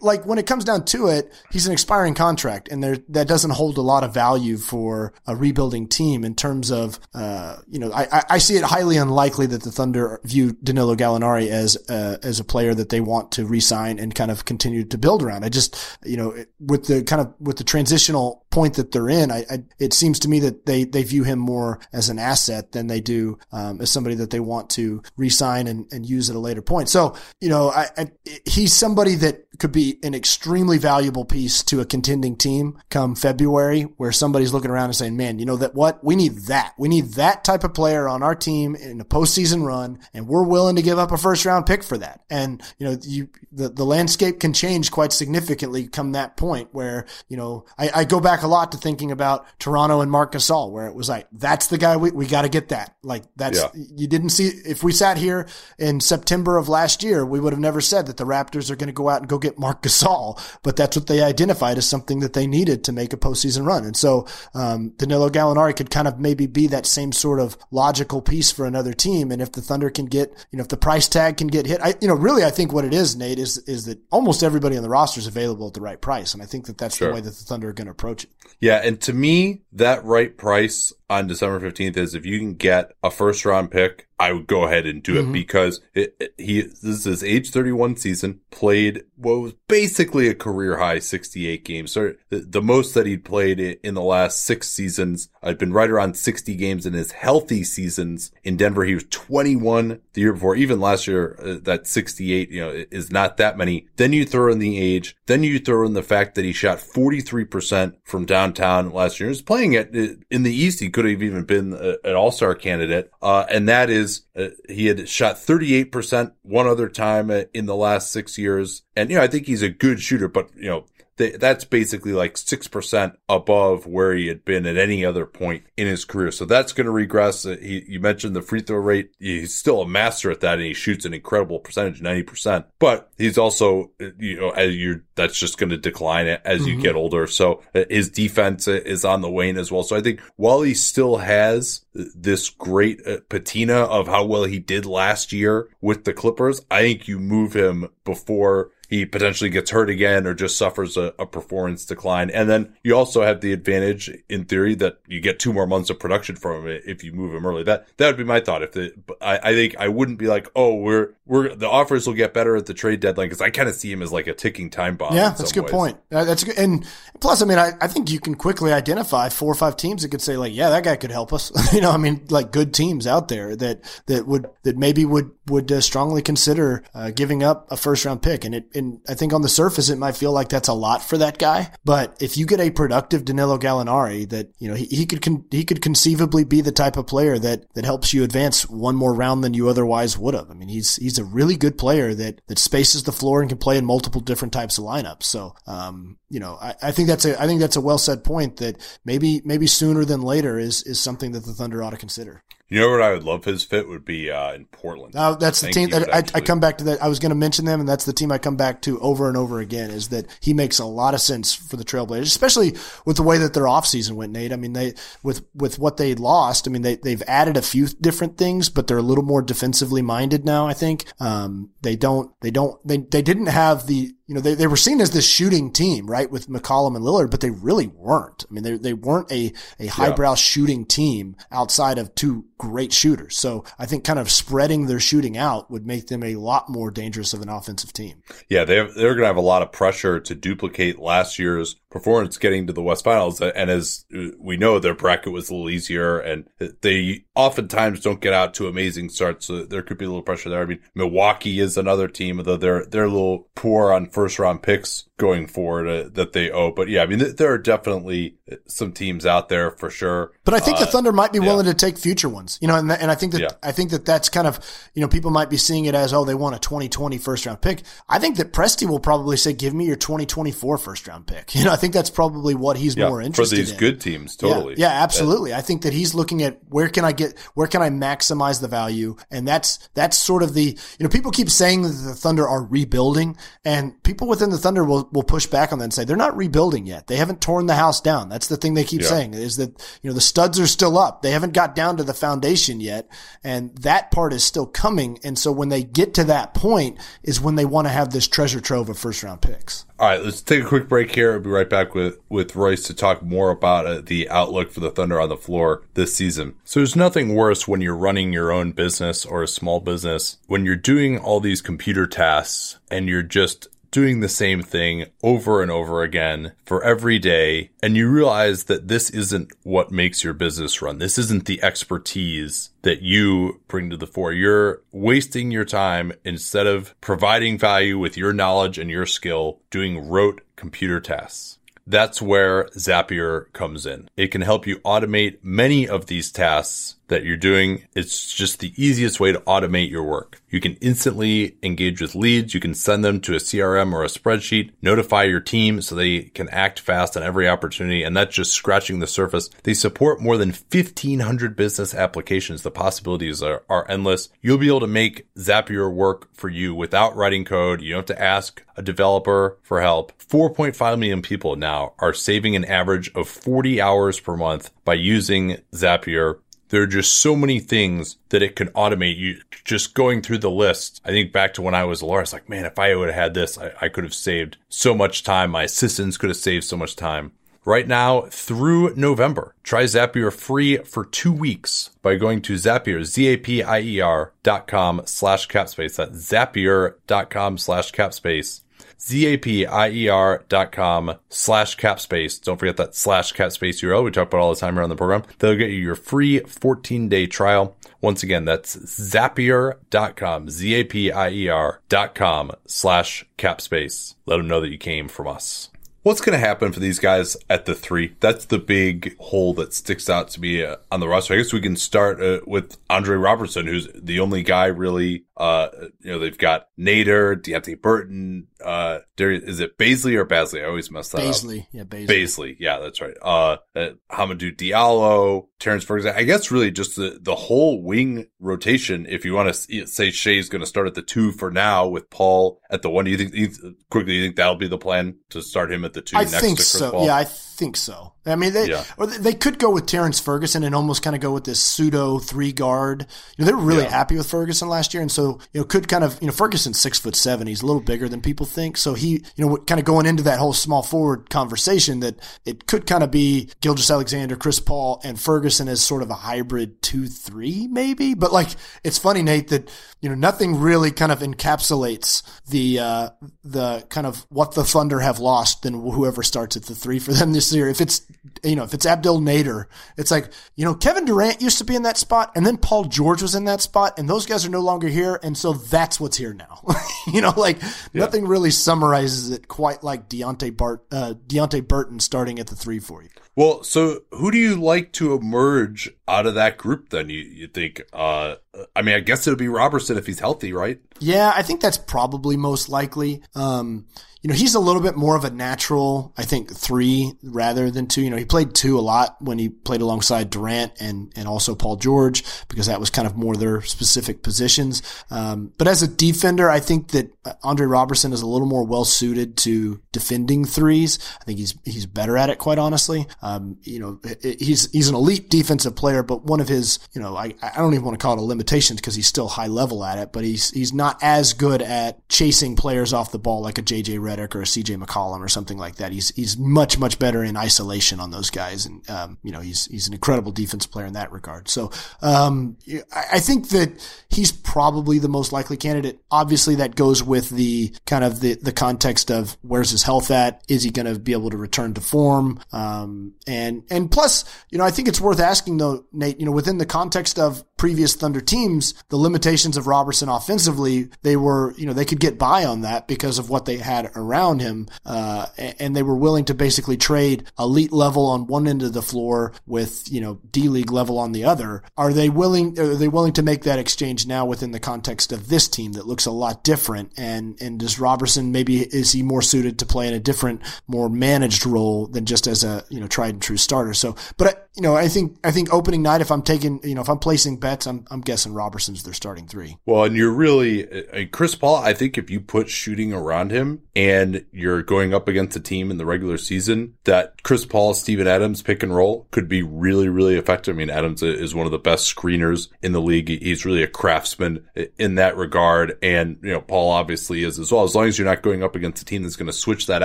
like 0.00 0.24
when 0.24 0.38
it 0.38 0.46
comes 0.46 0.64
down 0.64 0.84
to 0.86 1.08
it, 1.08 1.30
he's 1.52 1.66
an 1.66 1.72
expiring 1.72 2.14
contract, 2.14 2.68
and 2.70 2.82
there 2.82 2.96
that 3.10 3.28
doesn't 3.28 3.50
hold 3.50 3.76
a 3.76 3.82
lot 3.82 4.02
of 4.02 4.14
value 4.14 4.56
for 4.56 5.12
a 5.26 5.36
rebuilding 5.36 5.88
team 5.88 6.24
in 6.24 6.34
terms 6.34 6.70
of, 6.70 6.98
uh, 7.14 7.56
you 7.68 7.78
know, 7.78 7.92
I, 7.92 8.22
I 8.30 8.38
see 8.38 8.56
it 8.56 8.64
highly 8.64 8.96
unlikely 8.96 9.46
that 9.48 9.62
the 9.62 9.70
Thunder 9.70 10.20
view 10.24 10.52
Danilo 10.52 10.94
Gallinari 10.96 11.35
as 11.38 11.76
uh, 11.88 12.18
as 12.22 12.40
a 12.40 12.44
player 12.44 12.74
that 12.74 12.88
they 12.88 13.00
want 13.00 13.32
to 13.32 13.46
re-sign 13.46 13.98
and 13.98 14.14
kind 14.14 14.30
of 14.30 14.44
continue 14.44 14.84
to 14.84 14.98
build 14.98 15.22
around. 15.22 15.44
I 15.44 15.48
just, 15.48 15.76
you 16.04 16.16
know, 16.16 16.34
with 16.60 16.86
the 16.86 17.02
kind 17.04 17.20
of 17.22 17.34
with 17.40 17.56
the 17.56 17.64
transitional 17.64 18.44
point 18.50 18.74
that 18.74 18.90
they're 18.90 19.08
in, 19.10 19.30
I, 19.30 19.44
I, 19.50 19.64
it 19.78 19.92
seems 19.92 20.18
to 20.20 20.28
me 20.28 20.40
that 20.40 20.64
they, 20.64 20.84
they 20.84 21.02
view 21.02 21.24
him 21.24 21.38
more 21.38 21.78
as 21.92 22.08
an 22.08 22.18
asset 22.18 22.72
than 22.72 22.86
they 22.86 23.00
do 23.00 23.38
um, 23.52 23.80
as 23.82 23.90
somebody 23.90 24.16
that 24.16 24.30
they 24.30 24.40
want 24.40 24.70
to 24.70 25.02
re-sign 25.18 25.66
and, 25.66 25.86
and 25.92 26.06
use 26.06 26.30
at 26.30 26.36
a 26.36 26.40
later 26.40 26.62
point. 26.62 26.88
So, 26.88 27.16
you 27.40 27.50
know, 27.50 27.70
I, 27.70 27.88
I, 27.98 28.06
he's 28.46 28.72
somebody 28.72 29.14
that 29.16 29.45
could 29.58 29.72
be 29.72 29.98
an 30.02 30.14
extremely 30.14 30.78
valuable 30.78 31.24
piece 31.24 31.62
to 31.64 31.80
a 31.80 31.84
contending 31.84 32.36
team 32.36 32.78
come 32.90 33.14
February 33.14 33.82
where 33.82 34.12
somebody's 34.12 34.52
looking 34.52 34.70
around 34.70 34.86
and 34.86 34.96
saying, 34.96 35.16
man, 35.16 35.38
you 35.38 35.46
know 35.46 35.56
that 35.56 35.74
what? 35.74 36.02
We 36.04 36.16
need 36.16 36.36
that. 36.46 36.74
We 36.78 36.88
need 36.88 37.14
that 37.14 37.44
type 37.44 37.64
of 37.64 37.74
player 37.74 38.08
on 38.08 38.22
our 38.22 38.34
team 38.34 38.74
in 38.74 39.00
a 39.00 39.04
postseason 39.04 39.64
run 39.64 39.98
and 40.12 40.26
we're 40.26 40.44
willing 40.44 40.76
to 40.76 40.82
give 40.82 40.98
up 40.98 41.12
a 41.12 41.16
first 41.16 41.44
round 41.44 41.66
pick 41.66 41.82
for 41.82 41.98
that. 41.98 42.22
And, 42.28 42.62
you 42.78 42.86
know, 42.86 42.98
you, 43.02 43.28
the, 43.52 43.68
the 43.68 43.84
landscape 43.84 44.40
can 44.40 44.52
change 44.52 44.90
quite 44.90 45.12
significantly 45.12 45.88
come 45.88 46.12
that 46.12 46.36
point 46.36 46.68
where, 46.72 47.06
you 47.28 47.36
know, 47.36 47.64
I, 47.78 47.90
I 47.94 48.04
go 48.04 48.20
back 48.20 48.42
a 48.42 48.48
lot 48.48 48.72
to 48.72 48.78
thinking 48.78 49.10
about 49.10 49.46
Toronto 49.58 50.00
and 50.00 50.10
Marc 50.10 50.32
Gasol 50.32 50.70
where 50.70 50.86
it 50.86 50.94
was 50.94 51.08
like, 51.08 51.28
that's 51.32 51.68
the 51.68 51.78
guy 51.78 51.96
we, 51.96 52.10
we 52.10 52.26
got 52.26 52.42
to 52.42 52.48
get 52.48 52.68
that. 52.68 52.94
Like 53.02 53.22
that's, 53.36 53.58
yeah. 53.58 53.68
you 53.74 54.06
didn't 54.06 54.30
see, 54.30 54.48
if 54.48 54.82
we 54.82 54.92
sat 54.92 55.16
here 55.16 55.48
in 55.78 56.00
September 56.00 56.56
of 56.56 56.68
last 56.68 57.02
year, 57.02 57.24
we 57.24 57.40
would 57.40 57.52
have 57.52 57.60
never 57.60 57.80
said 57.80 58.06
that 58.06 58.16
the 58.16 58.24
Raptors 58.24 58.70
are 58.70 58.76
going 58.76 58.88
to 58.88 58.92
go 58.92 59.08
out 59.08 59.20
and 59.20 59.28
go 59.28 59.38
get 59.38 59.45
get 59.46 59.58
Marc 59.58 59.82
Gasol, 59.82 60.40
but 60.62 60.76
that's 60.76 60.96
what 60.96 61.06
they 61.06 61.22
identified 61.22 61.78
as 61.78 61.88
something 61.88 62.20
that 62.20 62.32
they 62.32 62.46
needed 62.46 62.84
to 62.84 62.92
make 62.92 63.12
a 63.12 63.16
postseason 63.16 63.66
run. 63.66 63.84
And 63.84 63.96
so, 63.96 64.26
um, 64.54 64.90
Danilo 64.96 65.30
Gallinari 65.30 65.76
could 65.76 65.90
kind 65.90 66.08
of 66.08 66.18
maybe 66.18 66.46
be 66.46 66.66
that 66.68 66.86
same 66.86 67.12
sort 67.12 67.40
of 67.40 67.56
logical 67.70 68.20
piece 68.20 68.50
for 68.50 68.66
another 68.66 68.92
team. 68.92 69.30
And 69.30 69.40
if 69.40 69.52
the 69.52 69.62
Thunder 69.62 69.90
can 69.90 70.06
get, 70.06 70.30
you 70.50 70.58
know, 70.58 70.62
if 70.62 70.68
the 70.68 70.76
price 70.76 71.08
tag 71.08 71.36
can 71.36 71.48
get 71.48 71.66
hit, 71.66 71.80
I, 71.82 71.94
you 72.00 72.08
know, 72.08 72.14
really, 72.14 72.44
I 72.44 72.50
think 72.50 72.72
what 72.72 72.84
it 72.84 72.94
is, 72.94 73.16
Nate, 73.16 73.38
is, 73.38 73.58
is 73.58 73.84
that 73.86 73.98
almost 74.10 74.42
everybody 74.42 74.76
on 74.76 74.82
the 74.82 74.88
roster 74.88 75.20
is 75.20 75.26
available 75.26 75.68
at 75.68 75.74
the 75.74 75.80
right 75.80 76.00
price. 76.00 76.34
And 76.34 76.42
I 76.42 76.46
think 76.46 76.66
that 76.66 76.78
that's 76.78 76.96
sure. 76.96 77.08
the 77.08 77.14
way 77.14 77.20
that 77.20 77.30
the 77.30 77.44
Thunder 77.44 77.68
are 77.68 77.72
going 77.72 77.86
to 77.86 77.92
approach 77.92 78.24
it. 78.24 78.30
Yeah. 78.60 78.80
And 78.82 79.00
to 79.02 79.12
me, 79.12 79.62
that 79.72 80.04
right 80.04 80.36
price 80.36 80.92
on 81.08 81.26
December 81.26 81.60
15th 81.60 81.96
is 81.96 82.14
if 82.14 82.26
you 82.26 82.38
can 82.38 82.54
get 82.54 82.92
a 83.02 83.10
first 83.10 83.44
round 83.44 83.70
pick, 83.70 84.08
I 84.18 84.32
would 84.32 84.46
go 84.46 84.64
ahead 84.64 84.86
and 84.86 85.02
do 85.02 85.14
mm-hmm. 85.14 85.30
it 85.30 85.32
because 85.32 85.80
it, 85.94 86.16
it, 86.18 86.34
he, 86.38 86.62
this 86.62 86.82
is 86.82 87.04
his 87.04 87.24
age 87.24 87.50
31 87.50 87.96
season, 87.96 88.40
played 88.50 89.04
what 89.16 89.40
was 89.40 89.52
basically 89.68 90.28
a 90.28 90.34
career 90.34 90.78
high 90.78 90.98
68 90.98 91.64
games. 91.64 91.92
So 91.92 92.14
the, 92.30 92.38
the 92.38 92.62
most 92.62 92.94
that 92.94 93.06
he'd 93.06 93.24
played 93.24 93.60
in 93.60 93.94
the 93.94 94.02
last 94.02 94.42
six 94.42 94.70
seasons, 94.70 95.28
I'd 95.42 95.58
been 95.58 95.72
right 95.72 95.90
around 95.90 96.16
60 96.16 96.54
games 96.54 96.86
in 96.86 96.94
his 96.94 97.12
healthy 97.12 97.62
seasons 97.62 98.32
in 98.42 98.56
Denver. 98.56 98.84
He 98.84 98.94
was 98.94 99.04
21 99.10 100.00
the 100.14 100.20
year 100.20 100.32
before, 100.32 100.56
even 100.56 100.80
last 100.80 101.06
year, 101.06 101.38
uh, 101.42 101.56
that 101.64 101.86
68, 101.86 102.50
you 102.50 102.60
know, 102.60 102.84
is 102.90 103.10
not 103.10 103.36
that 103.36 103.58
many. 103.58 103.86
Then 103.96 104.14
you 104.14 104.24
throw 104.24 104.50
in 104.50 104.60
the 104.60 104.80
age, 104.80 105.14
then 105.26 105.42
you 105.42 105.58
throw 105.58 105.84
in 105.84 105.92
the 105.92 106.02
fact 106.02 106.36
that 106.36 106.44
he 106.44 106.52
shot 106.52 106.78
43% 106.78 107.96
from 108.04 108.24
downtown 108.24 108.90
last 108.90 109.20
year. 109.20 109.28
He 109.28 109.32
was 109.32 109.42
playing 109.42 109.74
it 109.74 109.94
in 110.30 110.42
the 110.42 110.54
East. 110.54 110.80
He 110.80 110.88
could 110.96 111.04
have 111.04 111.22
even 111.22 111.44
been 111.44 111.74
a, 111.74 112.08
an 112.08 112.16
all-star 112.16 112.54
candidate. 112.54 113.10
Uh, 113.20 113.44
and 113.50 113.68
that 113.68 113.90
is, 113.90 114.22
uh, 114.34 114.48
he 114.66 114.86
had 114.86 115.06
shot 115.06 115.36
38% 115.36 116.32
one 116.40 116.66
other 116.66 116.88
time 116.88 117.30
uh, 117.30 117.42
in 117.52 117.66
the 117.66 117.76
last 117.76 118.10
six 118.10 118.38
years. 118.38 118.82
And, 118.96 119.10
you 119.10 119.16
know, 119.16 119.22
I 119.22 119.26
think 119.26 119.46
he's 119.46 119.60
a 119.60 119.68
good 119.68 120.00
shooter, 120.00 120.26
but, 120.26 120.48
you 120.56 120.70
know, 120.70 120.86
that's 121.16 121.64
basically 121.64 122.12
like 122.12 122.34
6% 122.34 123.16
above 123.28 123.86
where 123.86 124.14
he 124.14 124.26
had 124.28 124.44
been 124.44 124.66
at 124.66 124.76
any 124.76 125.04
other 125.04 125.26
point 125.26 125.64
in 125.76 125.86
his 125.86 126.04
career. 126.04 126.30
So 126.30 126.44
that's 126.44 126.72
going 126.72 126.84
to 126.84 126.90
regress. 126.90 127.46
Uh, 127.46 127.56
he, 127.60 127.84
you 127.88 128.00
mentioned 128.00 128.36
the 128.36 128.42
free 128.42 128.60
throw 128.60 128.78
rate. 128.78 129.10
He's 129.18 129.54
still 129.54 129.80
a 129.80 129.88
master 129.88 130.30
at 130.30 130.40
that 130.40 130.58
and 130.58 130.66
he 130.66 130.74
shoots 130.74 131.04
an 131.04 131.14
incredible 131.14 131.58
percentage, 131.58 132.00
90%, 132.02 132.66
but 132.78 133.10
he's 133.16 133.38
also, 133.38 133.92
uh, 134.00 134.08
you 134.18 134.38
know, 134.38 134.50
as 134.50 134.74
you 134.74 135.02
that's 135.14 135.38
just 135.38 135.56
going 135.56 135.70
to 135.70 135.78
decline 135.78 136.26
as 136.26 136.60
mm-hmm. 136.60 136.68
you 136.68 136.82
get 136.82 136.94
older. 136.94 137.26
So 137.26 137.62
uh, 137.74 137.84
his 137.88 138.10
defense 138.10 138.68
is 138.68 139.04
on 139.04 139.22
the 139.22 139.30
wane 139.30 139.56
as 139.56 139.72
well. 139.72 139.82
So 139.82 139.96
I 139.96 140.02
think 140.02 140.20
while 140.36 140.60
he 140.60 140.74
still 140.74 141.16
has 141.16 141.82
this 141.94 142.50
great 142.50 143.00
patina 143.30 143.76
of 143.76 144.06
how 144.06 144.26
well 144.26 144.44
he 144.44 144.58
did 144.58 144.84
last 144.84 145.32
year 145.32 145.68
with 145.80 146.04
the 146.04 146.12
Clippers, 146.12 146.60
I 146.70 146.82
think 146.82 147.08
you 147.08 147.18
move 147.18 147.54
him 147.54 147.88
before 148.04 148.70
he 148.88 149.04
potentially 149.04 149.50
gets 149.50 149.70
hurt 149.70 149.90
again 149.90 150.26
or 150.26 150.34
just 150.34 150.56
suffers 150.56 150.96
a, 150.96 151.14
a, 151.18 151.26
performance 151.26 151.84
decline. 151.84 152.30
And 152.30 152.48
then 152.48 152.74
you 152.82 152.96
also 152.96 153.22
have 153.22 153.40
the 153.40 153.52
advantage 153.52 154.10
in 154.28 154.44
theory 154.44 154.74
that 154.76 154.98
you 155.06 155.20
get 155.20 155.38
two 155.38 155.52
more 155.52 155.66
months 155.66 155.90
of 155.90 155.98
production 155.98 156.36
from 156.36 156.66
him 156.66 156.80
if 156.86 157.02
you 157.02 157.12
move 157.12 157.34
him 157.34 157.44
early. 157.44 157.64
That, 157.64 157.86
that 157.96 158.06
would 158.06 158.16
be 158.16 158.24
my 158.24 158.40
thought. 158.40 158.62
If 158.62 158.72
the, 158.72 158.94
I, 159.20 159.50
I 159.50 159.54
think 159.54 159.76
I 159.78 159.88
wouldn't 159.88 160.18
be 160.18 160.28
like, 160.28 160.48
oh, 160.54 160.74
we're, 160.76 161.14
we're, 161.26 161.54
the 161.54 161.68
offers 161.68 162.06
will 162.06 162.14
get 162.14 162.32
better 162.32 162.56
at 162.56 162.66
the 162.66 162.74
trade 162.74 163.00
deadline 163.00 163.26
because 163.26 163.40
I 163.40 163.50
kind 163.50 163.68
of 163.68 163.74
see 163.74 163.90
him 163.90 164.02
as 164.02 164.12
like 164.12 164.28
a 164.28 164.34
ticking 164.34 164.70
time 164.70 164.96
bomb. 164.96 165.14
Yeah, 165.14 165.30
that's 165.30 165.50
a 165.50 165.54
good 165.54 165.64
ways. 165.64 165.72
point. 165.72 165.98
Uh, 166.12 166.24
that's 166.24 166.44
good. 166.44 166.56
And 166.56 166.86
plus, 167.20 167.42
I 167.42 167.44
mean, 167.44 167.58
I, 167.58 167.72
I 167.80 167.88
think 167.88 168.10
you 168.10 168.20
can 168.20 168.36
quickly 168.36 168.72
identify 168.72 169.28
four 169.28 169.50
or 169.50 169.56
five 169.56 169.76
teams 169.76 170.02
that 170.02 170.10
could 170.10 170.22
say 170.22 170.36
like, 170.36 170.54
yeah, 170.54 170.70
that 170.70 170.84
guy 170.84 170.94
could 170.96 171.10
help 171.10 171.32
us. 171.32 171.50
you 171.74 171.80
know, 171.80 171.90
I 171.90 171.96
mean, 171.96 172.24
like 172.30 172.52
good 172.52 172.72
teams 172.72 173.06
out 173.06 173.26
there 173.28 173.56
that, 173.56 173.82
that 174.06 174.26
would, 174.26 174.46
that 174.62 174.76
maybe 174.76 175.04
would, 175.04 175.32
would 175.48 175.70
uh, 175.72 175.80
strongly 175.80 176.22
consider 176.22 176.84
uh, 176.94 177.10
giving 177.10 177.42
up 177.42 177.70
a 177.72 177.76
first 177.76 178.04
round 178.04 178.22
pick. 178.22 178.44
And 178.44 178.54
it, 178.54 178.68
and 178.76 179.00
I 179.08 179.14
think 179.14 179.32
on 179.32 179.42
the 179.42 179.48
surface 179.48 179.88
it 179.88 179.98
might 179.98 180.16
feel 180.16 180.32
like 180.32 180.48
that's 180.48 180.68
a 180.68 180.74
lot 180.74 181.02
for 181.02 181.18
that 181.18 181.38
guy. 181.38 181.72
But 181.84 182.16
if 182.20 182.36
you 182.36 182.46
get 182.46 182.60
a 182.60 182.70
productive 182.70 183.24
Danilo 183.24 183.58
Gallinari, 183.58 184.28
that 184.30 184.50
you 184.58 184.68
know 184.68 184.74
he, 184.74 184.84
he 184.86 185.06
could 185.06 185.22
con- 185.22 185.46
he 185.50 185.64
could 185.64 185.82
conceivably 185.82 186.44
be 186.44 186.60
the 186.60 186.72
type 186.72 186.96
of 186.96 187.06
player 187.06 187.38
that 187.38 187.72
that 187.74 187.84
helps 187.84 188.12
you 188.12 188.22
advance 188.22 188.68
one 188.68 188.94
more 188.94 189.14
round 189.14 189.42
than 189.42 189.54
you 189.54 189.68
otherwise 189.68 190.18
would 190.18 190.34
have. 190.34 190.50
I 190.50 190.54
mean, 190.54 190.68
he's 190.68 190.96
he's 190.96 191.18
a 191.18 191.24
really 191.24 191.56
good 191.56 191.78
player 191.78 192.14
that 192.14 192.40
that 192.46 192.58
spaces 192.58 193.02
the 193.04 193.12
floor 193.12 193.40
and 193.40 193.48
can 193.48 193.58
play 193.58 193.78
in 193.78 193.84
multiple 193.84 194.20
different 194.20 194.52
types 194.52 194.78
of 194.78 194.84
lineups. 194.84 195.24
So, 195.24 195.54
um, 195.66 196.18
you 196.28 196.40
know, 196.40 196.58
I, 196.60 196.74
I 196.82 196.92
think 196.92 197.08
that's 197.08 197.24
a 197.24 197.40
I 197.40 197.46
think 197.46 197.60
that's 197.60 197.76
a 197.76 197.80
well 197.80 197.98
said 197.98 198.22
point 198.22 198.58
that 198.58 198.76
maybe 199.04 199.40
maybe 199.44 199.66
sooner 199.66 200.04
than 200.04 200.22
later 200.22 200.58
is 200.58 200.82
is 200.82 201.00
something 201.00 201.32
that 201.32 201.44
the 201.44 201.54
Thunder 201.54 201.82
ought 201.82 201.90
to 201.90 201.96
consider. 201.96 202.42
You 202.68 202.80
know 202.80 202.90
what 202.90 203.00
I 203.00 203.12
would 203.12 203.22
love 203.22 203.44
his 203.44 203.62
fit 203.62 203.88
would 203.88 204.04
be 204.04 204.28
uh, 204.28 204.52
in 204.54 204.64
Portland. 204.64 205.14
Uh, 205.14 205.36
that's 205.36 205.60
the 205.60 205.70
team 205.70 205.90
that 205.90 206.12
I, 206.12 206.18
I, 206.34 206.40
come 206.40 206.58
back 206.58 206.78
to. 206.78 206.84
That 206.84 207.00
I 207.00 207.06
was 207.06 207.20
going 207.20 207.30
to 207.30 207.36
mention 207.36 207.64
them, 207.64 207.78
and 207.78 207.88
that's 207.88 208.04
the 208.04 208.12
team 208.12 208.32
I 208.32 208.38
come 208.38 208.56
back 208.56 208.82
to 208.82 208.98
over 208.98 209.28
and 209.28 209.36
over 209.36 209.60
again. 209.60 209.90
Is 209.90 210.08
that 210.08 210.26
he 210.40 210.52
makes 210.52 210.80
a 210.80 210.84
lot 210.84 211.14
of 211.14 211.20
sense 211.20 211.54
for 211.54 211.76
the 211.76 211.84
Trailblazers, 211.84 212.22
especially 212.22 212.74
with 213.04 213.18
the 213.18 213.22
way 213.22 213.38
that 213.38 213.54
their 213.54 213.64
offseason 213.64 214.12
went. 214.12 214.32
Nate, 214.32 214.52
I 214.52 214.56
mean, 214.56 214.72
they 214.72 214.94
with 215.22 215.46
with 215.54 215.78
what 215.78 215.96
they 215.96 216.16
lost. 216.16 216.66
I 216.66 216.72
mean, 216.72 216.82
they 216.82 216.96
they've 216.96 217.22
added 217.28 217.56
a 217.56 217.62
few 217.62 217.86
different 217.86 218.36
things, 218.36 218.68
but 218.68 218.88
they're 218.88 218.98
a 218.98 219.02
little 219.02 219.24
more 219.24 219.42
defensively 219.42 220.02
minded 220.02 220.44
now. 220.44 220.66
I 220.66 220.72
think 220.72 221.04
um, 221.20 221.70
they 221.82 221.94
don't 221.94 222.32
they 222.40 222.50
don't 222.50 222.84
they 222.84 222.96
they 222.96 223.22
didn't 223.22 223.46
have 223.46 223.86
the 223.86 224.15
you 224.26 224.34
know, 224.34 224.40
they, 224.40 224.54
they 224.54 224.66
were 224.66 224.76
seen 224.76 225.00
as 225.00 225.12
this 225.12 225.26
shooting 225.26 225.72
team, 225.72 226.06
right, 226.06 226.30
with 226.30 226.48
McCollum 226.48 226.96
and 226.96 227.04
Lillard, 227.04 227.30
but 227.30 227.40
they 227.40 227.50
really 227.50 227.86
weren't. 227.86 228.44
I 228.50 228.52
mean, 228.52 228.64
they, 228.64 228.76
they 228.76 228.92
weren't 228.92 229.30
a, 229.30 229.52
a 229.78 229.86
highbrow 229.86 230.30
yeah. 230.30 230.34
shooting 230.34 230.84
team 230.84 231.36
outside 231.52 231.98
of 231.98 232.14
two 232.14 232.46
great 232.58 232.92
shooters. 232.92 233.38
So 233.38 233.64
I 233.78 233.86
think 233.86 234.02
kind 234.02 234.18
of 234.18 234.30
spreading 234.30 234.86
their 234.86 234.98
shooting 234.98 235.36
out 235.36 235.70
would 235.70 235.86
make 235.86 236.08
them 236.08 236.24
a 236.24 236.34
lot 236.34 236.68
more 236.68 236.90
dangerous 236.90 237.34
of 237.34 237.42
an 237.42 237.48
offensive 237.48 237.92
team. 237.92 238.22
Yeah, 238.48 238.64
they 238.64 238.76
have, 238.76 238.94
they're 238.94 239.14
going 239.14 239.22
to 239.22 239.26
have 239.26 239.36
a 239.36 239.40
lot 239.40 239.62
of 239.62 239.70
pressure 239.70 240.18
to 240.18 240.34
duplicate 240.34 240.98
last 240.98 241.38
year's 241.38 241.76
performance 241.96 242.38
getting 242.38 242.66
to 242.66 242.72
the 242.72 242.82
West 242.82 243.04
Finals. 243.04 243.40
And 243.40 243.70
as 243.70 244.04
we 244.38 244.56
know, 244.56 244.78
their 244.78 244.94
bracket 244.94 245.32
was 245.32 245.48
a 245.48 245.54
little 245.54 245.70
easier 245.70 246.18
and 246.18 246.48
they 246.82 247.24
oftentimes 247.34 248.00
don't 248.00 248.20
get 248.20 248.32
out 248.32 248.54
to 248.54 248.68
amazing 248.68 249.08
starts. 249.08 249.46
So 249.46 249.64
there 249.64 249.82
could 249.82 249.98
be 249.98 250.04
a 250.04 250.08
little 250.08 250.22
pressure 250.22 250.50
there. 250.50 250.62
I 250.62 250.66
mean, 250.66 250.80
Milwaukee 250.94 251.60
is 251.60 251.76
another 251.76 252.08
team, 252.08 252.38
although 252.38 252.56
they're, 252.56 252.84
they're 252.84 253.04
a 253.04 253.10
little 253.10 253.48
poor 253.54 253.92
on 253.92 254.06
first 254.06 254.38
round 254.38 254.62
picks 254.62 255.08
going 255.18 255.46
forward 255.46 255.88
uh, 255.88 256.08
that 256.12 256.32
they 256.32 256.50
owe. 256.50 256.70
But 256.70 256.88
yeah, 256.88 257.02
I 257.02 257.06
mean, 257.06 257.18
th- 257.18 257.36
there 257.36 257.52
are 257.52 257.58
definitely 257.58 258.36
some 258.66 258.92
teams 258.92 259.24
out 259.24 259.48
there 259.48 259.70
for 259.70 259.90
sure. 259.90 260.32
But 260.44 260.54
I 260.54 260.60
think 260.60 260.76
uh, 260.76 260.80
the 260.80 260.86
Thunder 260.86 261.12
might 261.12 261.32
be 261.32 261.40
willing 261.40 261.66
yeah. 261.66 261.72
to 261.72 261.78
take 261.78 261.96
future 261.96 262.28
ones, 262.28 262.58
you 262.60 262.68
know, 262.68 262.76
and, 262.76 262.90
and 262.92 263.10
I 263.10 263.14
think 263.14 263.32
that, 263.32 263.40
yeah. 263.40 263.48
I 263.62 263.72
think 263.72 263.90
that 263.90 264.04
that's 264.04 264.28
kind 264.28 264.46
of, 264.46 264.60
you 264.94 265.00
know, 265.00 265.08
people 265.08 265.30
might 265.30 265.48
be 265.48 265.56
seeing 265.56 265.86
it 265.86 265.94
as, 265.94 266.12
oh, 266.12 266.24
they 266.24 266.34
want 266.34 266.54
a 266.54 266.58
2020 266.58 267.18
first 267.18 267.46
round 267.46 267.60
pick. 267.60 267.82
I 268.08 268.18
think 268.18 268.36
that 268.36 268.52
Presti 268.52 268.86
will 268.86 269.00
probably 269.00 269.36
say, 269.36 269.52
give 269.52 269.72
me 269.74 269.86
your 269.86 269.96
2024 269.96 270.78
first 270.78 271.08
round 271.08 271.26
pick. 271.26 271.54
You 271.56 271.64
know, 271.64 271.72
I 271.72 271.76
think 271.76 271.85
that's 271.92 272.10
probably 272.10 272.54
what 272.54 272.76
he's 272.76 272.96
yeah, 272.96 273.08
more 273.08 273.20
interested 273.20 273.58
in. 273.58 273.64
for 273.64 273.66
these 273.66 273.72
in. 273.72 273.78
good 273.78 274.00
teams. 274.00 274.36
Totally. 274.36 274.74
Yeah, 274.76 274.88
absolutely. 274.88 275.54
I 275.54 275.60
think 275.60 275.82
that 275.82 275.92
he's 275.92 276.14
looking 276.14 276.42
at 276.42 276.60
where 276.68 276.88
can 276.88 277.04
I 277.04 277.12
get, 277.12 277.38
where 277.54 277.66
can 277.66 277.82
I 277.82 277.90
maximize 277.90 278.60
the 278.60 278.68
value? 278.68 279.16
And 279.30 279.46
that's, 279.46 279.78
that's 279.94 280.16
sort 280.16 280.42
of 280.42 280.54
the, 280.54 280.78
you 280.98 281.04
know, 281.04 281.08
people 281.08 281.30
keep 281.30 281.50
saying 281.50 281.82
that 281.82 281.88
the 281.88 282.14
Thunder 282.14 282.46
are 282.46 282.64
rebuilding 282.64 283.36
and 283.64 284.02
people 284.02 284.28
within 284.28 284.50
the 284.50 284.58
Thunder 284.58 284.84
will, 284.84 285.08
will 285.12 285.22
push 285.22 285.46
back 285.46 285.72
on 285.72 285.78
that 285.78 285.84
and 285.84 285.94
say 285.94 286.04
they're 286.04 286.16
not 286.16 286.36
rebuilding 286.36 286.86
yet. 286.86 287.06
They 287.06 287.16
haven't 287.16 287.40
torn 287.40 287.66
the 287.66 287.74
house 287.74 288.00
down. 288.00 288.28
That's 288.28 288.48
the 288.48 288.56
thing 288.56 288.74
they 288.74 288.84
keep 288.84 289.02
yeah. 289.02 289.08
saying 289.08 289.34
is 289.34 289.56
that, 289.56 289.70
you 290.02 290.10
know, 290.10 290.14
the 290.14 290.20
studs 290.20 290.58
are 290.60 290.66
still 290.66 290.98
up. 290.98 291.22
They 291.22 291.30
haven't 291.30 291.52
got 291.52 291.74
down 291.74 291.96
to 291.96 292.04
the 292.04 292.14
foundation 292.14 292.80
yet. 292.80 293.08
And 293.44 293.76
that 293.78 294.10
part 294.10 294.32
is 294.32 294.44
still 294.44 294.66
coming. 294.66 295.18
And 295.24 295.38
so 295.38 295.52
when 295.52 295.68
they 295.68 295.82
get 295.82 296.14
to 296.14 296.24
that 296.24 296.54
point 296.54 296.98
is 297.22 297.40
when 297.40 297.54
they 297.54 297.64
want 297.64 297.86
to 297.86 297.92
have 297.92 298.12
this 298.12 298.28
treasure 298.28 298.60
trove 298.60 298.88
of 298.88 298.98
first 298.98 299.22
round 299.22 299.42
picks. 299.42 299.84
All 299.98 300.08
right, 300.08 300.22
let's 300.22 300.42
take 300.42 300.62
a 300.62 300.66
quick 300.66 300.88
break 300.88 301.14
here. 301.14 301.32
I'll 301.32 301.40
be 301.40 301.48
right 301.48 301.68
back 301.76 301.94
with, 301.94 302.18
with 302.30 302.56
Royce 302.56 302.84
to 302.84 302.94
talk 302.94 303.22
more 303.22 303.50
about 303.50 303.86
uh, 303.86 304.00
the 304.00 304.30
outlook 304.30 304.72
for 304.72 304.80
the 304.80 304.90
Thunder 304.90 305.20
on 305.20 305.28
the 305.28 305.36
floor 305.36 305.82
this 305.92 306.16
season. 306.16 306.54
So 306.64 306.80
there's 306.80 306.96
nothing 306.96 307.34
worse 307.34 307.68
when 307.68 307.82
you're 307.82 307.94
running 307.94 308.32
your 308.32 308.50
own 308.50 308.72
business 308.72 309.26
or 309.26 309.42
a 309.42 309.48
small 309.48 309.80
business, 309.80 310.38
when 310.46 310.64
you're 310.64 310.74
doing 310.76 311.18
all 311.18 311.38
these 311.38 311.60
computer 311.60 312.06
tasks 312.06 312.78
and 312.90 313.08
you're 313.08 313.22
just 313.22 313.68
doing 313.90 314.20
the 314.20 314.28
same 314.28 314.62
thing 314.62 315.06
over 315.22 315.62
and 315.62 315.70
over 315.70 316.02
again 316.02 316.52
for 316.64 316.82
every 316.82 317.18
day. 317.18 317.70
And 317.82 317.96
you 317.96 318.10
realize 318.10 318.64
that 318.64 318.88
this 318.88 319.10
isn't 319.10 319.52
what 319.62 319.90
makes 319.90 320.24
your 320.24 320.34
business 320.34 320.82
run. 320.82 320.98
This 320.98 321.18
isn't 321.18 321.44
the 321.44 321.62
expertise 321.62 322.70
that 322.82 323.02
you 323.02 323.60
bring 323.68 323.90
to 323.90 323.96
the 323.96 324.06
fore. 324.06 324.32
You're 324.32 324.82
wasting 324.92 325.50
your 325.50 325.64
time 325.64 326.12
instead 326.24 326.66
of 326.66 326.94
providing 327.00 327.58
value 327.58 327.98
with 327.98 328.16
your 328.16 328.32
knowledge 328.32 328.78
and 328.78 328.90
your 328.90 329.06
skill 329.06 329.60
doing 329.70 330.08
rote 330.08 330.42
computer 330.56 331.00
tasks. 331.00 331.55
That's 331.86 332.20
where 332.20 332.64
Zapier 332.70 333.52
comes 333.52 333.86
in. 333.86 334.08
It 334.16 334.28
can 334.28 334.40
help 334.40 334.66
you 334.66 334.78
automate 334.80 335.38
many 335.42 335.88
of 335.88 336.06
these 336.06 336.32
tasks 336.32 336.95
that 337.08 337.24
you're 337.24 337.36
doing. 337.36 337.84
It's 337.94 338.32
just 338.32 338.60
the 338.60 338.72
easiest 338.76 339.20
way 339.20 339.32
to 339.32 339.40
automate 339.40 339.90
your 339.90 340.02
work. 340.02 340.42
You 340.48 340.60
can 340.60 340.74
instantly 340.76 341.56
engage 341.62 342.00
with 342.00 342.14
leads. 342.14 342.54
You 342.54 342.60
can 342.60 342.74
send 342.74 343.04
them 343.04 343.20
to 343.22 343.34
a 343.34 343.38
CRM 343.38 343.92
or 343.92 344.04
a 344.04 344.08
spreadsheet, 344.08 344.72
notify 344.80 345.24
your 345.24 345.40
team 345.40 345.82
so 345.82 345.94
they 345.94 346.22
can 346.22 346.48
act 346.50 346.80
fast 346.80 347.16
on 347.16 347.22
every 347.22 347.48
opportunity. 347.48 348.02
And 348.02 348.16
that's 348.16 348.34
just 348.34 348.52
scratching 348.52 348.98
the 348.98 349.06
surface. 349.06 349.50
They 349.64 349.74
support 349.74 350.20
more 350.20 350.36
than 350.36 350.50
1500 350.50 351.56
business 351.56 351.94
applications. 351.94 352.62
The 352.62 352.70
possibilities 352.70 353.42
are, 353.42 353.62
are 353.68 353.90
endless. 353.90 354.28
You'll 354.40 354.58
be 354.58 354.68
able 354.68 354.80
to 354.80 354.86
make 354.86 355.32
Zapier 355.34 355.92
work 355.92 356.34
for 356.34 356.48
you 356.48 356.74
without 356.74 357.16
writing 357.16 357.44
code. 357.44 357.82
You 357.82 357.92
don't 357.92 358.08
have 358.08 358.16
to 358.16 358.22
ask 358.22 358.62
a 358.76 358.82
developer 358.82 359.58
for 359.62 359.80
help. 359.80 360.12
4.5 360.18 360.98
million 360.98 361.22
people 361.22 361.56
now 361.56 361.94
are 361.98 362.12
saving 362.12 362.56
an 362.56 362.64
average 362.64 363.10
of 363.14 363.28
40 363.28 363.80
hours 363.80 364.20
per 364.20 364.36
month 364.36 364.70
by 364.84 364.94
using 364.94 365.58
Zapier 365.72 366.40
there 366.68 366.82
are 366.82 366.86
just 366.86 367.16
so 367.18 367.36
many 367.36 367.60
things 367.60 368.16
that 368.30 368.42
it 368.42 368.56
can 368.56 368.68
automate. 368.68 369.16
You 369.16 369.40
just 369.64 369.94
going 369.94 370.22
through 370.22 370.38
the 370.38 370.50
list. 370.50 371.00
I 371.04 371.10
think 371.10 371.32
back 371.32 371.54
to 371.54 371.62
when 371.62 371.74
I 371.74 371.84
was 371.84 372.02
a 372.02 372.06
lawyer, 372.06 372.22
it's 372.22 372.32
like, 372.32 372.48
man, 372.48 372.64
if 372.64 372.78
I 372.78 372.94
would 372.94 373.08
have 373.08 373.14
had 373.14 373.34
this, 373.34 373.58
I, 373.58 373.72
I 373.80 373.88
could 373.88 374.04
have 374.04 374.14
saved 374.14 374.56
so 374.68 374.94
much 374.94 375.22
time. 375.22 375.50
My 375.50 375.64
assistants 375.64 376.16
could 376.16 376.30
have 376.30 376.36
saved 376.36 376.64
so 376.64 376.76
much 376.76 376.96
time. 376.96 377.32
Right 377.64 377.88
now 377.88 378.22
through 378.30 378.94
November, 378.94 379.56
try 379.64 379.84
Zapier 379.84 380.32
free 380.32 380.76
for 380.78 381.04
two 381.04 381.32
weeks 381.32 381.90
by 382.00 382.14
going 382.14 382.40
to 382.42 382.54
Zapier, 382.54 383.02
Z-A-P-I-E-R 383.02 384.32
dot 384.44 384.68
com 384.68 385.02
slash 385.04 385.48
capspace. 385.48 385.96
That's 385.96 386.30
Zapier 386.30 386.94
dot 387.08 387.28
com 387.28 387.58
slash 387.58 387.90
capspace 387.90 388.60
Z-A-P-I-E-R 389.00 390.44
dot 390.48 390.72
com 390.72 391.14
slash 391.28 391.76
capspace. 391.76 392.42
Don't 392.42 392.58
forget 392.58 392.76
that 392.78 392.94
slash 392.94 393.32
capspace 393.32 393.82
URL. 393.82 394.04
We 394.04 394.10
talk 394.10 394.28
about 394.28 394.40
all 394.40 394.54
the 394.54 394.60
time 394.60 394.78
around 394.78 394.88
the 394.88 394.96
program. 394.96 395.24
They'll 395.38 395.56
get 395.56 395.70
you 395.70 395.76
your 395.76 395.94
free 395.94 396.40
14 396.40 397.08
day 397.08 397.26
trial. 397.26 397.76
Once 398.00 398.22
again, 398.22 398.44
that's 398.44 398.76
zapier.com, 398.76 400.50
Z-A-P-I-E-R 400.50 401.80
dot 401.88 402.14
com 402.14 402.52
slash 402.66 403.26
capspace. 403.38 404.14
Let 404.26 404.38
them 404.38 404.48
know 404.48 404.60
that 404.60 404.70
you 404.70 404.78
came 404.78 405.08
from 405.08 405.28
us. 405.28 405.70
What's 406.06 406.20
going 406.20 406.38
to 406.40 406.46
happen 406.46 406.70
for 406.70 406.78
these 406.78 407.00
guys 407.00 407.36
at 407.50 407.66
the 407.66 407.74
three? 407.74 408.14
That's 408.20 408.44
the 408.44 408.60
big 408.60 409.18
hole 409.18 409.54
that 409.54 409.74
sticks 409.74 410.08
out 410.08 410.28
to 410.28 410.40
me 410.40 410.62
uh, 410.62 410.76
on 410.92 411.00
the 411.00 411.08
roster. 411.08 411.34
I 411.34 411.38
guess 411.38 411.52
we 411.52 411.60
can 411.60 411.74
start 411.74 412.22
uh, 412.22 412.42
with 412.46 412.76
Andre 412.88 413.16
Robertson, 413.16 413.66
who's 413.66 413.88
the 413.92 414.20
only 414.20 414.44
guy 414.44 414.66
really 414.66 415.26
uh, 415.36 415.68
you 416.00 416.12
know, 416.12 416.18
they've 416.18 416.38
got 416.38 416.68
Nader, 416.78 417.36
Deonte 417.36 417.80
Burton, 417.80 418.46
uh, 418.64 419.00
is 419.18 419.60
it 419.60 419.76
Bazley 419.76 420.14
or 420.14 420.24
Basley? 420.24 420.62
I 420.62 420.66
always 420.66 420.90
mess 420.90 421.10
that 421.10 421.20
Bazley. 421.20 421.62
up. 421.62 421.66
Yeah, 421.72 421.82
Bazley. 421.84 422.06
Bazley. 422.06 422.56
Yeah, 422.58 422.78
that's 422.78 423.02
right. 423.02 423.16
Uh, 423.20 423.58
uh, 423.74 423.90
Hamidou 424.10 424.56
Diallo, 424.56 425.48
Terrence 425.58 425.84
Ferguson. 425.84 426.14
I 426.14 426.24
guess 426.24 426.50
really 426.50 426.70
just 426.70 426.96
the, 426.96 427.18
the 427.20 427.34
whole 427.34 427.82
wing 427.82 428.26
rotation. 428.40 429.06
If 429.08 429.24
you 429.24 429.34
want 429.34 429.54
to 429.54 429.86
say 429.86 430.10
Shai's 430.10 430.48
going 430.48 430.60
to 430.60 430.66
start 430.66 430.86
at 430.86 430.94
the 430.94 431.02
two 431.02 431.32
for 431.32 431.50
now 431.50 431.88
with 431.88 432.10
Paul 432.10 432.60
at 432.70 432.82
the 432.82 432.90
one, 432.90 433.06
do 433.06 433.10
you 433.10 433.16
think, 433.16 433.54
quickly, 433.90 434.14
you 434.14 434.24
think 434.24 434.36
that'll 434.36 434.56
be 434.56 434.68
the 434.68 434.78
plan 434.78 435.16
to 435.30 435.40
start 435.40 435.72
him 435.72 435.84
at 435.84 435.94
the 435.94 436.02
two 436.02 436.16
I 436.16 436.20
next 436.20 436.40
think 436.40 436.58
to 436.58 436.62
Chris 436.62 436.70
so. 436.70 436.90
Paul? 436.90 437.06
Yeah, 437.06 437.16
I 437.16 437.24
think 437.56 437.76
so. 437.76 438.12
I 438.26 438.34
mean, 438.34 438.52
they 438.52 438.68
yeah. 438.68 438.84
or 438.98 439.06
they 439.06 439.34
could 439.34 439.58
go 439.58 439.70
with 439.70 439.86
Terrence 439.86 440.18
Ferguson 440.18 440.64
and 440.64 440.74
almost 440.74 441.02
kind 441.02 441.14
of 441.14 441.22
go 441.22 441.32
with 441.32 441.44
this 441.44 441.60
pseudo 441.60 442.18
three 442.18 442.52
guard. 442.52 443.06
You 443.36 443.44
know, 443.44 443.46
they 443.46 443.54
were 443.54 443.62
really 443.62 443.84
yeah. 443.84 443.90
happy 443.90 444.16
with 444.16 444.28
Ferguson 444.28 444.68
last 444.68 444.92
year, 444.92 445.00
and 445.00 445.10
so 445.10 445.38
you 445.52 445.60
know 445.60 445.64
could 445.64 445.86
kind 445.88 446.02
of 446.02 446.18
you 446.20 446.26
know 446.26 446.32
Ferguson's 446.32 446.80
six 446.80 446.98
foot 446.98 447.14
seven. 447.14 447.46
He's 447.46 447.62
a 447.62 447.66
little 447.66 447.80
bigger 447.80 448.08
than 448.08 448.20
people 448.20 448.44
think, 448.44 448.76
so 448.76 448.94
he 448.94 449.24
you 449.36 449.46
know 449.46 449.56
kind 449.58 449.78
of 449.78 449.84
going 449.84 450.06
into 450.06 450.24
that 450.24 450.40
whole 450.40 450.52
small 450.52 450.82
forward 450.82 451.30
conversation 451.30 452.00
that 452.00 452.16
it 452.44 452.66
could 452.66 452.86
kind 452.86 453.04
of 453.04 453.10
be 453.12 453.48
Gilgeous-Alexander, 453.60 454.36
Chris 454.36 454.58
Paul, 454.58 455.00
and 455.04 455.20
Ferguson 455.20 455.68
as 455.68 455.80
sort 455.80 456.02
of 456.02 456.10
a 456.10 456.14
hybrid 456.14 456.82
two 456.82 457.06
three 457.06 457.68
maybe. 457.68 458.14
But 458.14 458.32
like 458.32 458.48
it's 458.82 458.98
funny, 458.98 459.22
Nate, 459.22 459.48
that 459.48 459.70
you 460.00 460.08
know 460.08 460.16
nothing 460.16 460.56
really 460.56 460.90
kind 460.90 461.12
of 461.12 461.20
encapsulates 461.20 462.22
the 462.48 462.80
uh, 462.80 463.10
the 463.44 463.86
kind 463.88 464.06
of 464.06 464.26
what 464.30 464.52
the 464.52 464.64
Thunder 464.64 464.98
have 464.98 465.20
lost 465.20 465.62
than 465.62 465.74
whoever 465.74 466.24
starts 466.24 466.56
at 466.56 466.64
the 466.64 466.74
three 466.74 466.98
for 466.98 467.12
them 467.12 467.32
this 467.32 467.45
if 467.52 467.80
it's 467.80 468.02
you 468.42 468.56
know 468.56 468.64
if 468.64 468.74
it's 468.74 468.86
Abdel 468.86 469.20
Nader, 469.20 469.66
it's 469.96 470.10
like 470.10 470.30
you 470.54 470.64
know 470.64 470.74
Kevin 470.74 471.04
Durant 471.04 471.40
used 471.40 471.58
to 471.58 471.64
be 471.64 471.74
in 471.74 471.82
that 471.82 471.96
spot, 471.96 472.32
and 472.34 472.46
then 472.46 472.56
Paul 472.56 472.84
George 472.84 473.22
was 473.22 473.34
in 473.34 473.44
that 473.44 473.60
spot, 473.60 473.98
and 473.98 474.08
those 474.08 474.26
guys 474.26 474.46
are 474.46 474.50
no 474.50 474.60
longer 474.60 474.88
here, 474.88 475.18
and 475.22 475.36
so 475.36 475.52
that's 475.52 476.00
what's 476.00 476.16
here 476.16 476.34
now. 476.34 476.62
you 477.12 477.20
know, 477.20 477.32
like 477.36 477.60
yeah. 477.62 477.68
nothing 477.94 478.26
really 478.26 478.50
summarizes 478.50 479.30
it 479.30 479.48
quite 479.48 479.82
like 479.82 480.08
Deonte 480.08 480.56
Bart, 480.56 480.84
uh, 480.90 481.14
Deonte 481.26 481.66
Burton 481.66 482.00
starting 482.00 482.38
at 482.38 482.46
the 482.46 482.56
three 482.56 482.78
for 482.78 483.02
you. 483.02 483.10
Well, 483.36 483.62
so 483.62 484.00
who 484.12 484.30
do 484.30 484.38
you 484.38 484.56
like 484.56 484.92
to 484.92 485.12
emerge 485.12 485.90
out 486.08 486.26
of 486.26 486.34
that 486.36 486.56
group 486.56 486.88
then? 486.88 487.10
You 487.10 487.20
you 487.20 487.46
think? 487.46 487.82
Uh, 487.92 488.36
I 488.74 488.80
mean, 488.80 488.94
I 488.94 489.00
guess 489.00 489.26
it 489.26 489.30
would 489.30 489.38
be 489.38 489.48
Robertson 489.48 489.98
if 489.98 490.06
he's 490.06 490.20
healthy, 490.20 490.54
right? 490.54 490.80
Yeah, 490.98 491.32
I 491.34 491.42
think 491.42 491.60
that's 491.60 491.76
probably 491.76 492.38
most 492.38 492.70
likely. 492.70 493.22
Um, 493.34 493.86
you 494.26 494.32
know, 494.32 494.34
he's 494.34 494.56
a 494.56 494.60
little 494.60 494.82
bit 494.82 494.96
more 494.96 495.14
of 495.14 495.24
a 495.24 495.30
natural, 495.30 496.12
I 496.18 496.24
think, 496.24 496.52
three 496.52 497.12
rather 497.22 497.70
than 497.70 497.86
two. 497.86 498.02
You 498.02 498.10
know, 498.10 498.16
he 498.16 498.24
played 498.24 498.56
two 498.56 498.76
a 498.76 498.80
lot 498.80 499.14
when 499.20 499.38
he 499.38 499.50
played 499.50 499.82
alongside 499.82 500.30
Durant 500.30 500.72
and, 500.80 501.12
and 501.14 501.28
also 501.28 501.54
Paul 501.54 501.76
George 501.76 502.24
because 502.48 502.66
that 502.66 502.80
was 502.80 502.90
kind 502.90 503.06
of 503.06 503.16
more 503.16 503.36
their 503.36 503.62
specific 503.62 504.24
positions. 504.24 504.82
Um, 505.10 505.52
but 505.58 505.68
as 505.68 505.84
a 505.84 505.86
defender, 505.86 506.50
I 506.50 506.58
think 506.58 506.88
that 506.88 507.12
Andre 507.44 507.66
Robertson 507.66 508.12
is 508.12 508.20
a 508.20 508.26
little 508.26 508.48
more 508.48 508.66
well 508.66 508.84
suited 508.84 509.36
to 509.38 509.80
defending 509.92 510.44
threes. 510.44 510.98
I 511.20 511.24
think 511.24 511.38
he's, 511.38 511.54
he's 511.64 511.86
better 511.86 512.16
at 512.16 512.28
it, 512.28 512.38
quite 512.38 512.58
honestly. 512.58 513.06
Um, 513.26 513.58
you 513.62 513.80
know, 513.80 514.00
he's, 514.22 514.70
he's 514.70 514.88
an 514.88 514.94
elite 514.94 515.30
defensive 515.30 515.74
player, 515.74 516.02
but 516.02 516.24
one 516.24 516.40
of 516.40 516.48
his, 516.48 516.78
you 516.92 517.00
know, 517.00 517.16
I, 517.16 517.34
I 517.42 517.56
don't 517.56 517.74
even 517.74 517.84
want 517.84 517.98
to 517.98 518.02
call 518.02 518.14
it 518.14 518.18
a 518.18 518.22
limitation 518.22 518.76
because 518.76 518.94
he's 518.94 519.06
still 519.06 519.28
high 519.28 519.46
level 519.48 519.84
at 519.84 519.98
it, 519.98 520.12
but 520.12 520.24
he's, 520.24 520.50
he's 520.50 520.72
not 520.72 520.98
as 521.02 521.32
good 521.32 521.62
at 521.62 522.06
chasing 522.08 522.56
players 522.56 522.92
off 522.92 523.12
the 523.12 523.18
ball 523.18 523.40
like 523.40 523.58
a 523.58 523.62
JJ 523.62 523.98
Redick 523.98 524.34
or 524.34 524.42
a 524.42 524.44
CJ 524.44 524.82
McCollum 524.82 525.20
or 525.20 525.28
something 525.28 525.58
like 525.58 525.76
that. 525.76 525.92
He's 525.92 526.10
he's 526.10 526.38
much 526.38 526.78
much 526.78 526.98
better 526.98 527.22
in 527.24 527.36
isolation 527.36 528.00
on 528.00 528.10
those 528.10 528.30
guys, 528.30 528.66
and 528.66 528.88
um, 528.88 529.18
you 529.22 529.32
know 529.32 529.40
he's 529.40 529.66
he's 529.66 529.88
an 529.88 529.94
incredible 529.94 530.32
defense 530.32 530.66
player 530.66 530.86
in 530.86 530.94
that 530.94 531.12
regard. 531.12 531.48
So 531.48 531.70
um, 532.02 532.56
I 532.94 533.18
think 533.20 533.48
that 533.50 533.72
he's 534.08 534.32
probably 534.32 534.98
the 534.98 535.08
most 535.08 535.32
likely 535.32 535.56
candidate. 535.56 536.00
Obviously, 536.10 536.56
that 536.56 536.76
goes 536.76 537.02
with 537.02 537.30
the 537.30 537.74
kind 537.86 538.04
of 538.04 538.20
the 538.20 538.34
the 538.34 538.52
context 538.52 539.10
of 539.10 539.36
where's 539.42 539.70
his 539.70 539.82
health 539.82 540.10
at? 540.10 540.42
Is 540.48 540.62
he 540.62 540.70
going 540.70 540.92
to 540.92 540.98
be 540.98 541.12
able 541.12 541.30
to 541.30 541.36
return 541.36 541.74
to 541.74 541.80
form? 541.80 542.40
Um, 542.52 543.14
and 543.26 543.64
and 543.70 543.90
plus, 543.90 544.24
you 544.50 544.58
know, 544.58 544.64
I 544.64 544.70
think 544.70 544.88
it's 544.88 545.00
worth 545.00 545.20
asking 545.20 545.56
though, 545.58 545.84
Nate. 545.92 546.20
You 546.20 546.26
know, 546.26 546.32
within 546.32 546.58
the 546.58 546.66
context 546.66 547.18
of 547.18 547.44
previous 547.56 547.94
Thunder 547.94 548.20
teams, 548.20 548.74
the 548.88 548.96
limitations 548.96 549.56
of 549.56 549.66
Roberson 549.66 550.08
offensively, 550.08 550.88
they 551.02 551.16
were, 551.16 551.54
you 551.56 551.66
know, 551.66 551.72
they 551.72 551.84
could 551.84 552.00
get 552.00 552.18
by 552.18 552.44
on 552.44 552.62
that 552.62 552.86
because 552.86 553.18
of 553.18 553.30
what 553.30 553.44
they 553.44 553.56
had 553.56 553.90
around 553.96 554.40
him. 554.40 554.68
Uh, 554.84 555.26
and 555.58 555.74
they 555.74 555.82
were 555.82 555.96
willing 555.96 556.24
to 556.26 556.34
basically 556.34 556.76
trade 556.76 557.24
elite 557.38 557.72
level 557.72 558.06
on 558.06 558.26
one 558.26 558.46
end 558.46 558.62
of 558.62 558.72
the 558.72 558.82
floor 558.82 559.32
with, 559.46 559.90
you 559.90 560.00
know, 560.00 560.20
D 560.30 560.48
League 560.48 560.70
level 560.70 560.98
on 560.98 561.12
the 561.12 561.24
other. 561.24 561.62
Are 561.76 561.92
they 561.92 562.08
willing, 562.08 562.58
are 562.58 562.74
they 562.74 562.88
willing 562.88 563.14
to 563.14 563.22
make 563.22 563.44
that 563.44 563.58
exchange 563.58 564.06
now 564.06 564.26
within 564.26 564.50
the 564.50 564.60
context 564.60 565.12
of 565.12 565.28
this 565.28 565.48
team 565.48 565.72
that 565.72 565.86
looks 565.86 566.06
a 566.06 566.10
lot 566.10 566.44
different? 566.44 566.92
And, 566.96 567.40
and 567.40 567.58
does 567.58 567.78
Roberson 567.80 568.32
maybe, 568.32 568.60
is 568.60 568.92
he 568.92 569.02
more 569.02 569.22
suited 569.22 569.58
to 569.58 569.66
play 569.66 569.88
in 569.88 569.94
a 569.94 570.00
different, 570.00 570.42
more 570.66 570.88
managed 570.88 571.46
role 571.46 571.86
than 571.86 572.04
just 572.04 572.26
as 572.26 572.44
a, 572.44 572.64
you 572.68 572.80
know, 572.80 572.86
tried 572.86 573.14
and 573.14 573.22
true 573.22 573.36
starter? 573.36 573.74
So, 573.74 573.96
but, 574.16 574.48
you 574.56 574.62
know, 574.62 574.76
I 574.76 574.88
think, 574.88 575.16
I 575.24 575.30
think 575.30 575.52
opening 575.52 575.82
night, 575.82 576.00
if 576.00 576.10
I'm 576.10 576.22
taking, 576.22 576.60
you 576.62 576.74
know, 576.74 576.80
if 576.80 576.88
I'm 576.88 576.98
placing 576.98 577.38
bets, 577.46 577.66
I'm, 577.66 577.84
I'm 577.92 578.00
guessing 578.00 578.34
Roberson's 578.34 578.82
their 578.82 578.92
starting 578.92 579.28
three. 579.28 579.56
Well, 579.66 579.84
and 579.84 579.94
you're 579.94 580.10
really, 580.10 580.66
uh, 580.90 581.04
Chris 581.12 581.36
Paul, 581.36 581.56
I 581.56 581.74
think 581.74 581.96
if 581.96 582.10
you 582.10 582.20
put 582.20 582.48
shooting 582.48 582.92
around 582.92 583.30
him 583.30 583.62
and 583.76 584.24
you're 584.32 584.62
going 584.62 584.92
up 584.92 585.06
against 585.06 585.36
a 585.36 585.40
team 585.40 585.70
in 585.70 585.78
the 585.78 585.86
regular 585.86 586.18
season, 586.18 586.74
that 586.84 587.22
Chris 587.22 587.46
Paul, 587.46 587.74
Steven 587.74 588.08
Adams 588.08 588.42
pick 588.42 588.64
and 588.64 588.74
roll 588.74 589.06
could 589.12 589.28
be 589.28 589.42
really, 589.42 589.88
really 589.88 590.16
effective. 590.16 590.56
I 590.56 590.58
mean, 590.58 590.70
Adams 590.70 591.04
is 591.04 591.36
one 591.36 591.46
of 591.46 591.52
the 591.52 591.58
best 591.58 591.94
screeners 591.94 592.48
in 592.62 592.72
the 592.72 592.80
league. 592.80 593.08
He's 593.08 593.44
really 593.44 593.62
a 593.62 593.68
craftsman 593.68 594.44
in 594.76 594.96
that 594.96 595.16
regard. 595.16 595.78
And, 595.82 596.18
you 596.22 596.32
know, 596.32 596.40
Paul 596.40 596.70
obviously 596.70 597.22
is 597.22 597.38
as 597.38 597.52
well. 597.52 597.62
As 597.62 597.76
long 597.76 597.86
as 597.86 597.96
you're 597.96 598.08
not 598.08 598.22
going 598.22 598.42
up 598.42 598.56
against 598.56 598.82
a 598.82 598.84
team 598.84 599.04
that's 599.04 599.16
going 599.16 599.26
to 599.26 599.32
switch 599.32 599.66
that 599.68 599.84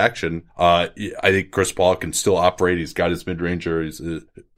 action, 0.00 0.42
uh, 0.56 0.88
I 1.22 1.30
think 1.30 1.52
Chris 1.52 1.70
Paul 1.70 1.94
can 1.94 2.12
still 2.12 2.36
operate. 2.36 2.78
He's 2.78 2.92
got 2.92 3.10
his 3.10 3.24
mid 3.24 3.40
ranger. 3.40 3.84
He's 3.84 4.00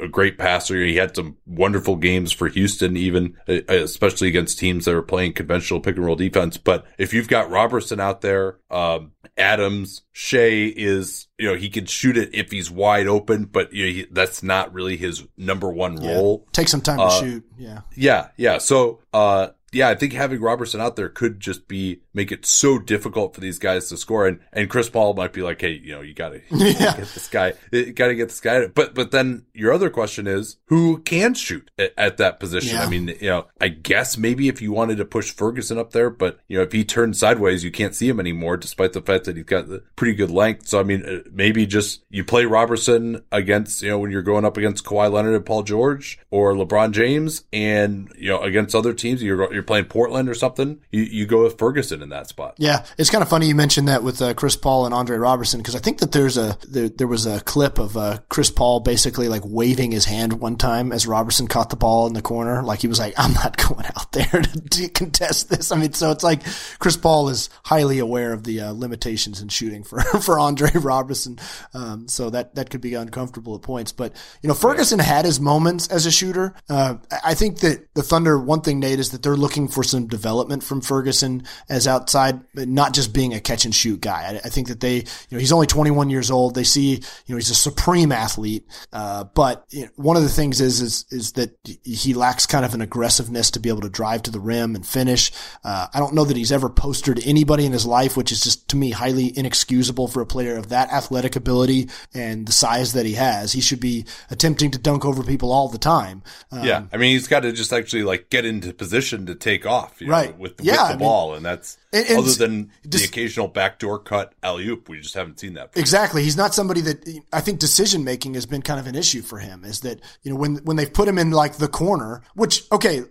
a, 0.04 0.08
great 0.08 0.38
passer. 0.38 0.84
He 0.84 0.96
had 0.96 1.14
some 1.14 1.36
wonderful 1.46 1.96
games 1.96 2.32
for 2.32 2.48
Houston, 2.48 2.96
even 2.96 3.36
uh, 3.48 3.60
especially 3.68 4.28
against 4.28 4.58
teams 4.58 4.84
that 4.84 4.94
are 4.94 5.02
playing 5.02 5.34
conventional 5.34 5.80
pick 5.80 5.96
and 5.96 6.04
roll 6.04 6.16
defense. 6.16 6.56
But 6.56 6.86
if 6.98 7.12
you've 7.12 7.28
got 7.28 7.50
Roberson 7.50 8.00
out 8.00 8.20
there, 8.20 8.58
um, 8.70 9.12
Adams, 9.36 10.02
Shai 10.12 10.72
is, 10.76 11.26
you 11.38 11.48
know, 11.48 11.54
he 11.54 11.68
can 11.68 11.86
shoot 11.86 12.16
it 12.16 12.34
if 12.34 12.50
he's 12.50 12.70
wide 12.70 13.06
open, 13.06 13.46
but 13.46 13.72
you 13.72 13.84
know, 13.84 13.92
he, 13.92 14.06
that's 14.10 14.42
not 14.42 14.72
really 14.72 14.96
his 14.96 15.24
number 15.36 15.70
one 15.70 15.96
role. 15.96 16.44
Yeah. 16.44 16.50
Take 16.52 16.68
some 16.68 16.80
time 16.80 17.00
uh, 17.00 17.20
to 17.20 17.26
shoot. 17.26 17.44
Yeah. 17.58 17.80
Yeah. 17.96 18.28
Yeah. 18.36 18.58
So, 18.58 19.00
uh, 19.12 19.48
yeah, 19.72 19.88
I 19.88 19.96
think 19.96 20.12
having 20.12 20.40
Roberson 20.40 20.80
out 20.80 20.96
there 20.96 21.08
could 21.08 21.40
just 21.40 21.66
be 21.66 22.00
make 22.14 22.32
it 22.32 22.46
so 22.46 22.78
difficult 22.78 23.34
for 23.34 23.40
these 23.40 23.58
guys 23.58 23.88
to 23.88 23.96
score. 23.96 24.26
And 24.26 24.38
and 24.52 24.70
Chris 24.70 24.88
Paul 24.88 25.14
might 25.14 25.32
be 25.32 25.42
like, 25.42 25.60
hey, 25.60 25.72
you 25.72 25.92
know, 25.92 26.00
you 26.00 26.14
gotta, 26.14 26.40
you 26.50 26.72
gotta 26.72 27.00
get 27.00 27.08
this 27.08 27.28
guy, 27.28 27.52
you 27.72 27.92
gotta 27.92 28.14
get 28.14 28.28
this 28.28 28.40
guy. 28.40 28.66
But 28.68 28.94
but 28.94 29.10
then 29.10 29.44
your 29.52 29.72
other 29.72 29.90
question 29.90 30.26
is 30.26 30.56
who 30.66 30.98
can 30.98 31.34
shoot 31.34 31.70
at, 31.78 31.92
at 31.98 32.16
that 32.18 32.40
position? 32.40 32.76
Yeah. 32.76 32.84
I 32.84 32.88
mean, 32.88 33.08
you 33.20 33.28
know, 33.28 33.46
I 33.60 33.68
guess 33.68 34.16
maybe 34.16 34.48
if 34.48 34.62
you 34.62 34.72
wanted 34.72 34.98
to 34.98 35.04
push 35.04 35.32
Ferguson 35.32 35.78
up 35.78 35.90
there, 35.90 36.08
but 36.08 36.38
you 36.48 36.56
know, 36.56 36.62
if 36.62 36.72
he 36.72 36.84
turns 36.84 37.18
sideways, 37.18 37.64
you 37.64 37.72
can't 37.72 37.94
see 37.94 38.08
him 38.08 38.20
anymore, 38.20 38.56
despite 38.56 38.92
the 38.92 39.02
fact 39.02 39.24
that 39.24 39.36
he's 39.36 39.44
got 39.44 39.66
pretty 39.96 40.14
good 40.14 40.30
length. 40.30 40.68
So 40.68 40.78
I 40.78 40.84
mean, 40.84 41.04
uh, 41.04 41.28
maybe 41.32 41.66
just 41.66 42.04
you 42.08 42.24
play 42.24 42.44
Roberson 42.44 43.22
against 43.32 43.82
you 43.82 43.90
know 43.90 43.98
when 43.98 44.10
you're 44.10 44.22
going 44.22 44.44
up 44.44 44.56
against 44.56 44.84
Kawhi 44.84 45.10
Leonard 45.10 45.34
and 45.34 45.46
Paul 45.46 45.64
George 45.64 46.18
or 46.30 46.54
LeBron 46.54 46.92
James, 46.92 47.44
and 47.52 48.12
you 48.16 48.28
know 48.28 48.40
against 48.40 48.74
other 48.74 48.92
teams, 48.92 49.22
you're 49.22 49.52
you're 49.52 49.62
playing 49.62 49.86
Portland 49.86 50.28
or 50.28 50.34
something, 50.34 50.80
you, 50.90 51.02
you 51.02 51.26
go 51.26 51.42
with 51.42 51.58
Ferguson 51.58 52.03
in 52.04 52.10
that 52.10 52.28
spot. 52.28 52.54
Yeah, 52.58 52.84
it's 52.96 53.10
kind 53.10 53.22
of 53.22 53.28
funny 53.28 53.48
you 53.48 53.54
mentioned 53.56 53.88
that 53.88 54.04
with 54.04 54.22
uh, 54.22 54.34
Chris 54.34 54.54
Paul 54.54 54.84
and 54.84 54.94
Andre 54.94 55.16
Roberson 55.16 55.58
because 55.58 55.74
I 55.74 55.80
think 55.80 55.98
that 55.98 56.12
there's 56.12 56.36
a 56.36 56.56
there, 56.68 56.88
there 56.88 57.06
was 57.08 57.26
a 57.26 57.40
clip 57.40 57.78
of 57.78 57.96
uh, 57.96 58.18
Chris 58.28 58.50
Paul 58.50 58.80
basically 58.80 59.28
like 59.28 59.42
waving 59.44 59.90
his 59.90 60.04
hand 60.04 60.34
one 60.34 60.56
time 60.56 60.92
as 60.92 61.06
Roberson 61.06 61.48
caught 61.48 61.70
the 61.70 61.76
ball 61.76 62.06
in 62.06 62.12
the 62.12 62.22
corner, 62.22 62.62
like 62.62 62.80
he 62.80 62.86
was 62.86 63.00
like, 63.00 63.14
"I'm 63.16 63.32
not 63.32 63.56
going 63.68 63.86
out 63.86 64.12
there 64.12 64.42
to, 64.70 64.88
contest 64.90 65.48
this." 65.48 65.72
I 65.72 65.76
mean, 65.76 65.92
so 65.94 66.12
it's 66.12 66.22
like 66.22 66.42
Chris 66.78 66.96
Paul 66.96 67.30
is 67.30 67.48
highly 67.64 67.98
aware 67.98 68.32
of 68.32 68.44
the 68.44 68.60
uh, 68.60 68.72
limitations 68.72 69.40
in 69.40 69.48
shooting 69.48 69.82
for 69.82 70.00
for 70.20 70.38
Andre 70.38 70.70
Roberson, 70.74 71.38
um, 71.72 72.06
so 72.06 72.30
that 72.30 72.54
that 72.54 72.70
could 72.70 72.82
be 72.82 72.94
uncomfortable 72.94 73.54
at 73.56 73.62
points. 73.62 73.90
But 73.90 74.14
you 74.42 74.48
know, 74.48 74.54
Ferguson 74.54 74.98
had 74.98 75.24
his 75.24 75.40
moments 75.40 75.88
as 75.88 76.06
a 76.06 76.10
shooter. 76.10 76.54
Uh, 76.68 76.96
I 77.24 77.34
think 77.34 77.60
that 77.60 77.92
the 77.94 78.02
Thunder, 78.02 78.38
one 78.38 78.60
thing, 78.60 78.78
Nate, 78.78 78.98
is 78.98 79.10
that 79.10 79.22
they're 79.22 79.36
looking 79.36 79.68
for 79.68 79.82
some 79.82 80.06
development 80.06 80.62
from 80.62 80.82
Ferguson 80.82 81.44
as 81.68 81.86
outside, 81.94 82.40
not 82.54 82.92
just 82.92 83.12
being 83.12 83.32
a 83.32 83.40
catch 83.40 83.64
and 83.64 83.74
shoot 83.74 84.00
guy. 84.00 84.34
I, 84.34 84.46
I, 84.46 84.48
think 84.50 84.68
that 84.68 84.80
they, 84.80 84.96
you 84.96 85.04
know, 85.32 85.38
he's 85.38 85.52
only 85.52 85.66
21 85.66 86.10
years 86.10 86.30
old. 86.30 86.54
They 86.54 86.64
see, 86.64 86.94
you 86.94 87.00
know, 87.28 87.36
he's 87.36 87.50
a 87.50 87.54
supreme 87.54 88.12
athlete. 88.12 88.66
Uh, 88.92 89.24
but 89.24 89.64
you 89.70 89.82
know, 89.82 89.90
one 89.96 90.16
of 90.16 90.22
the 90.22 90.28
things 90.28 90.60
is, 90.60 90.80
is, 90.80 91.06
is 91.10 91.32
that 91.32 91.56
he 91.82 92.14
lacks 92.14 92.46
kind 92.46 92.64
of 92.64 92.74
an 92.74 92.80
aggressiveness 92.80 93.50
to 93.52 93.60
be 93.60 93.68
able 93.68 93.80
to 93.82 93.88
drive 93.88 94.22
to 94.24 94.30
the 94.30 94.40
rim 94.40 94.74
and 94.74 94.86
finish. 94.86 95.30
Uh, 95.64 95.86
I 95.94 95.98
don't 95.98 96.14
know 96.14 96.24
that 96.24 96.36
he's 96.36 96.52
ever 96.52 96.68
postered 96.68 97.20
anybody 97.24 97.64
in 97.64 97.72
his 97.72 97.86
life, 97.86 98.16
which 98.16 98.32
is 98.32 98.40
just 98.40 98.68
to 98.68 98.76
me 98.76 98.90
highly 98.90 99.36
inexcusable 99.36 100.08
for 100.08 100.20
a 100.20 100.26
player 100.26 100.56
of 100.56 100.68
that 100.68 100.92
athletic 100.92 101.36
ability 101.36 101.88
and 102.12 102.46
the 102.46 102.52
size 102.52 102.92
that 102.92 103.06
he 103.06 103.14
has. 103.14 103.52
He 103.52 103.60
should 103.60 103.80
be 103.80 104.04
attempting 104.30 104.70
to 104.72 104.78
dunk 104.78 105.04
over 105.04 105.22
people 105.22 105.52
all 105.52 105.68
the 105.68 105.78
time. 105.78 106.22
Um, 106.50 106.64
yeah. 106.64 106.84
I 106.92 106.96
mean, 106.96 107.12
he's 107.12 107.28
got 107.28 107.40
to 107.40 107.52
just 107.52 107.72
actually 107.72 108.02
like 108.02 108.30
get 108.30 108.44
into 108.44 108.72
position 108.72 109.26
to 109.26 109.34
take 109.34 109.66
off, 109.66 110.00
right? 110.02 110.30
Know, 110.30 110.36
with, 110.36 110.60
yeah, 110.60 110.88
with 110.88 110.88
the 110.88 110.94
I 110.94 110.96
ball, 110.96 111.28
mean, 111.28 111.36
and 111.38 111.46
that's 111.46 111.76
and, 111.94 112.06
and 112.08 112.18
other 112.18 112.32
than 112.32 112.72
just, 112.88 113.04
the 113.04 113.08
occasional 113.08 113.48
backdoor 113.48 114.00
cut 114.00 114.34
alley 114.42 114.66
oop. 114.66 114.88
We 114.88 115.00
just 115.00 115.14
haven't 115.14 115.38
seen 115.38 115.54
that. 115.54 115.72
Before. 115.72 115.80
Exactly, 115.80 116.22
he's 116.24 116.36
not 116.36 116.54
somebody 116.54 116.80
that 116.82 117.22
I 117.32 117.40
think 117.40 117.60
decision 117.60 118.02
making 118.04 118.34
has 118.34 118.46
been 118.46 118.62
kind 118.62 118.80
of 118.80 118.86
an 118.86 118.96
issue 118.96 119.22
for 119.22 119.38
him. 119.38 119.64
Is 119.64 119.80
that 119.80 120.00
you 120.22 120.32
know 120.32 120.36
when 120.36 120.56
when 120.56 120.76
they've 120.76 120.92
put 120.92 121.06
him 121.06 121.18
in 121.18 121.30
like 121.30 121.56
the 121.56 121.68
corner, 121.68 122.22
which 122.34 122.64
okay, 122.72 123.04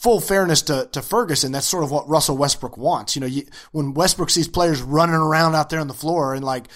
full 0.00 0.20
fairness 0.20 0.62
to, 0.62 0.88
to 0.92 1.02
Ferguson, 1.02 1.52
that's 1.52 1.66
sort 1.66 1.84
of 1.84 1.90
what 1.90 2.08
Russell 2.08 2.36
Westbrook 2.36 2.78
wants. 2.78 3.14
You 3.14 3.20
know, 3.20 3.26
you, 3.26 3.44
when 3.72 3.92
Westbrook 3.92 4.30
sees 4.30 4.48
players 4.48 4.80
running 4.80 5.14
around 5.14 5.54
out 5.54 5.68
there 5.68 5.78
on 5.78 5.88
the 5.88 5.94
floor 5.94 6.34
and 6.34 6.42
like 6.42 6.68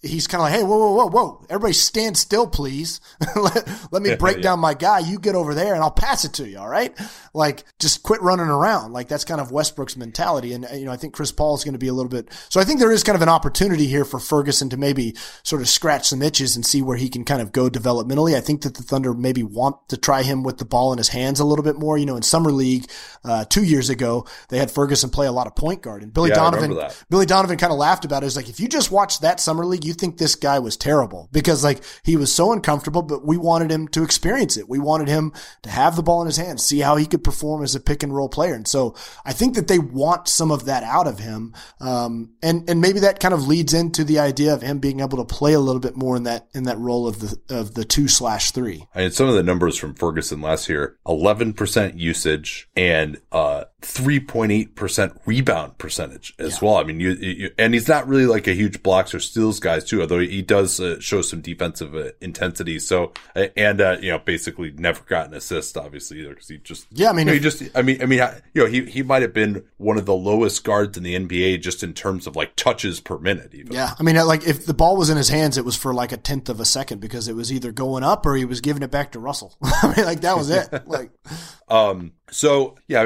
he's 0.00 0.26
kind 0.26 0.40
of 0.40 0.44
like, 0.44 0.54
hey, 0.54 0.62
whoa, 0.62 0.78
whoa, 0.78 0.92
whoa, 0.92 1.06
whoa, 1.08 1.46
everybody 1.50 1.72
stand 1.72 2.16
still, 2.16 2.46
please. 2.46 3.00
let, 3.36 3.68
let, 3.90 4.02
me 4.02 4.14
break 4.14 4.36
yeah. 4.36 4.42
down 4.42 4.60
my 4.60 4.74
guy. 4.74 5.00
You 5.00 5.18
get 5.18 5.34
over 5.34 5.54
there 5.54 5.74
and 5.74 5.82
I'll 5.82 5.90
pass 5.90 6.24
it 6.24 6.34
to 6.34 6.48
you. 6.48 6.58
All 6.58 6.68
right. 6.68 6.96
Like 7.34 7.64
just 7.78 8.02
quit 8.02 8.22
running 8.22 8.46
around. 8.46 8.92
Like 8.92 9.08
that's 9.08 9.24
kind 9.24 9.40
of 9.40 9.50
Westbrook's 9.50 9.96
mentality. 9.96 10.52
And, 10.52 10.66
you 10.74 10.84
know, 10.84 10.92
I 10.92 10.96
think 10.96 11.14
Chris 11.14 11.32
Paul 11.32 11.56
is 11.56 11.64
going 11.64 11.72
to 11.72 11.78
be 11.78 11.88
a 11.88 11.92
little 11.92 12.10
bit, 12.10 12.32
so 12.48 12.60
I 12.60 12.64
think 12.64 12.78
there 12.78 12.92
is 12.92 13.02
kind 13.02 13.16
of 13.16 13.22
an 13.22 13.28
opportunity 13.28 13.86
here 13.86 14.04
for 14.04 14.20
Ferguson 14.20 14.70
to 14.70 14.76
maybe 14.76 15.16
sort 15.42 15.62
of 15.62 15.68
scratch 15.68 16.08
some 16.08 16.22
itches 16.22 16.54
and 16.54 16.64
see 16.64 16.82
where 16.82 16.96
he 16.96 17.08
can 17.08 17.24
kind 17.24 17.42
of 17.42 17.52
go 17.52 17.68
developmentally. 17.68 18.36
I 18.36 18.40
think 18.40 18.62
that 18.62 18.74
the 18.74 18.82
Thunder 18.82 19.14
maybe 19.14 19.42
want 19.42 19.88
to 19.88 19.96
try 19.96 20.22
him 20.22 20.42
with 20.42 20.58
the 20.58 20.64
ball 20.64 20.92
in 20.92 20.98
his 20.98 21.08
hands 21.08 21.40
a 21.40 21.44
little 21.44 21.64
bit 21.64 21.78
more. 21.78 21.98
You 21.98 22.06
know, 22.06 22.16
in 22.16 22.22
summer 22.22 22.52
league, 22.52 22.86
uh, 23.24 23.44
two 23.44 23.64
years 23.64 23.90
ago. 23.90 24.26
They 24.48 24.58
had 24.58 24.70
Ferguson 24.70 25.10
play 25.10 25.26
a 25.26 25.32
lot 25.32 25.46
of 25.46 25.54
point 25.54 25.82
guard, 25.82 26.02
and 26.02 26.12
Billy 26.12 26.30
Yeah, 26.30 26.36
Donovan. 26.36 26.78
Billy 27.10 27.26
Donovan 27.26 27.58
kind 27.58 27.72
of 27.72 27.78
laughed 27.78 28.04
about 28.04 28.22
it. 28.22 28.26
It's 28.26 28.36
like 28.36 28.48
if 28.48 28.60
you 28.60 28.68
just 28.68 28.90
watch 28.90 29.20
that 29.20 29.40
summer 29.40 29.64
league, 29.64 29.84
you 29.88 29.94
think 29.94 30.18
this 30.18 30.34
guy 30.34 30.58
was 30.58 30.76
terrible 30.76 31.28
because 31.32 31.64
like 31.64 31.82
he 32.04 32.16
was 32.16 32.32
so 32.32 32.52
uncomfortable. 32.52 33.02
But 33.02 33.26
we 33.26 33.36
wanted 33.36 33.70
him 33.70 33.88
to 33.88 34.04
experience 34.04 34.56
it. 34.56 34.68
We 34.68 34.78
wanted 34.78 35.08
him 35.08 35.32
to 35.62 35.70
have 35.70 35.96
the 35.96 36.02
ball 36.02 36.20
in 36.20 36.26
his 36.26 36.36
hands, 36.36 36.64
see 36.64 36.80
how 36.80 36.96
he 36.96 37.06
could 37.06 37.24
perform 37.24 37.64
as 37.64 37.74
a 37.74 37.80
pick 37.80 38.02
and 38.02 38.14
roll 38.14 38.28
player. 38.28 38.54
And 38.54 38.68
so 38.68 38.94
I 39.24 39.32
think 39.32 39.54
that 39.54 39.66
they 39.66 39.78
want 39.78 40.28
some 40.28 40.50
of 40.50 40.66
that 40.66 40.82
out 40.82 41.06
of 41.06 41.18
him, 41.18 41.54
um, 41.80 42.34
and 42.42 42.68
and 42.68 42.80
maybe 42.80 43.00
that 43.00 43.20
kind 43.20 43.34
of 43.34 43.48
leads 43.48 43.74
into 43.74 44.04
the 44.04 44.18
idea 44.18 44.54
of 44.54 44.62
him 44.62 44.78
being 44.78 45.00
able 45.00 45.18
to 45.18 45.24
play 45.24 45.54
a 45.54 45.60
little 45.60 45.80
bit 45.80 45.96
more 45.96 46.16
in 46.16 46.24
that 46.24 46.48
in 46.54 46.64
that 46.64 46.78
role 46.78 47.08
of 47.08 47.20
the 47.20 47.38
of 47.48 47.74
the 47.74 47.84
two 47.84 48.08
slash 48.08 48.50
three. 48.52 48.86
I 48.94 49.00
mean, 49.00 49.10
some 49.10 49.28
of 49.28 49.34
the 49.34 49.42
numbers 49.42 49.76
from 49.76 49.94
Ferguson 49.94 50.40
last 50.40 50.68
year: 50.68 50.96
eleven 51.06 51.52
percent 51.52 51.98
usage 51.98 52.68
and 52.76 53.20
uh, 53.32 53.64
three 53.80 54.18
point 54.18 54.50
eight 54.50 54.74
percent 54.74 55.12
rebound 55.24 55.78
percentage 55.78 56.34
as 56.38 56.60
well. 56.60 56.76
I 56.76 56.84
mean, 56.84 56.98
you, 57.00 57.10
you 57.12 57.50
and 57.58 57.74
he's 57.74 57.88
not 57.88 58.08
really 58.08 58.26
like 58.26 58.46
a 58.46 58.54
huge 58.54 58.82
blocks 58.82 59.14
or 59.14 59.20
steals 59.20 59.60
guys 59.60 59.84
too, 59.84 60.00
although 60.00 60.18
he 60.18 60.42
does 60.42 60.80
uh, 60.80 60.98
show 61.00 61.22
some 61.22 61.40
defensive 61.40 61.94
uh, 61.94 62.10
intensity. 62.20 62.78
So 62.78 63.12
uh, 63.36 63.46
and 63.56 63.80
uh, 63.80 63.98
you 64.00 64.10
know, 64.10 64.18
basically 64.18 64.72
never 64.72 65.02
got 65.02 65.28
an 65.28 65.34
assist, 65.34 65.76
obviously, 65.76 66.20
either 66.20 66.30
because 66.30 66.48
he 66.48 66.58
just 66.58 66.86
Yeah, 66.90 67.10
I 67.10 67.12
mean, 67.12 67.26
you 67.28 67.32
know, 67.32 67.34
he 67.34 67.40
just 67.40 67.62
I 67.76 67.82
mean 67.82 68.02
I 68.02 68.06
mean 68.06 68.20
you 68.54 68.62
know 68.62 68.68
he 68.68 68.84
he 68.84 69.02
might 69.02 69.22
have 69.22 69.32
been 69.32 69.64
one 69.76 69.96
of 69.96 70.06
the 70.06 70.14
lowest 70.14 70.64
guards 70.64 70.96
in 70.96 71.04
the 71.04 71.14
NBA 71.14 71.62
just 71.62 71.82
in 71.82 71.94
terms 71.94 72.26
of 72.26 72.34
like 72.34 72.56
touches 72.56 73.00
per 73.00 73.18
minute, 73.18 73.54
even. 73.54 73.72
Yeah, 73.72 73.94
I 73.98 74.02
mean, 74.02 74.16
like 74.26 74.46
if 74.46 74.66
the 74.66 74.74
ball 74.74 74.96
was 74.96 75.10
in 75.10 75.16
his 75.16 75.28
hands, 75.28 75.56
it 75.56 75.64
was 75.64 75.76
for 75.76 75.94
like 75.94 76.12
a 76.12 76.16
tenth 76.16 76.48
of 76.48 76.58
a 76.58 76.64
second 76.64 77.00
because 77.00 77.28
it 77.28 77.36
was 77.36 77.52
either 77.52 77.70
going 77.72 78.02
up 78.02 78.26
or 78.26 78.34
he 78.34 78.44
was 78.44 78.60
giving 78.60 78.82
it 78.82 78.90
back 78.90 79.12
to 79.12 79.20
Russell. 79.20 79.56
I 79.62 79.94
mean, 79.96 80.04
like 80.04 80.22
that 80.22 80.36
was 80.36 80.50
it. 80.50 80.68
Like, 80.88 81.10
Um, 81.70 82.12
so 82.30 82.76
yeah, 82.88 83.02
I 83.02 83.04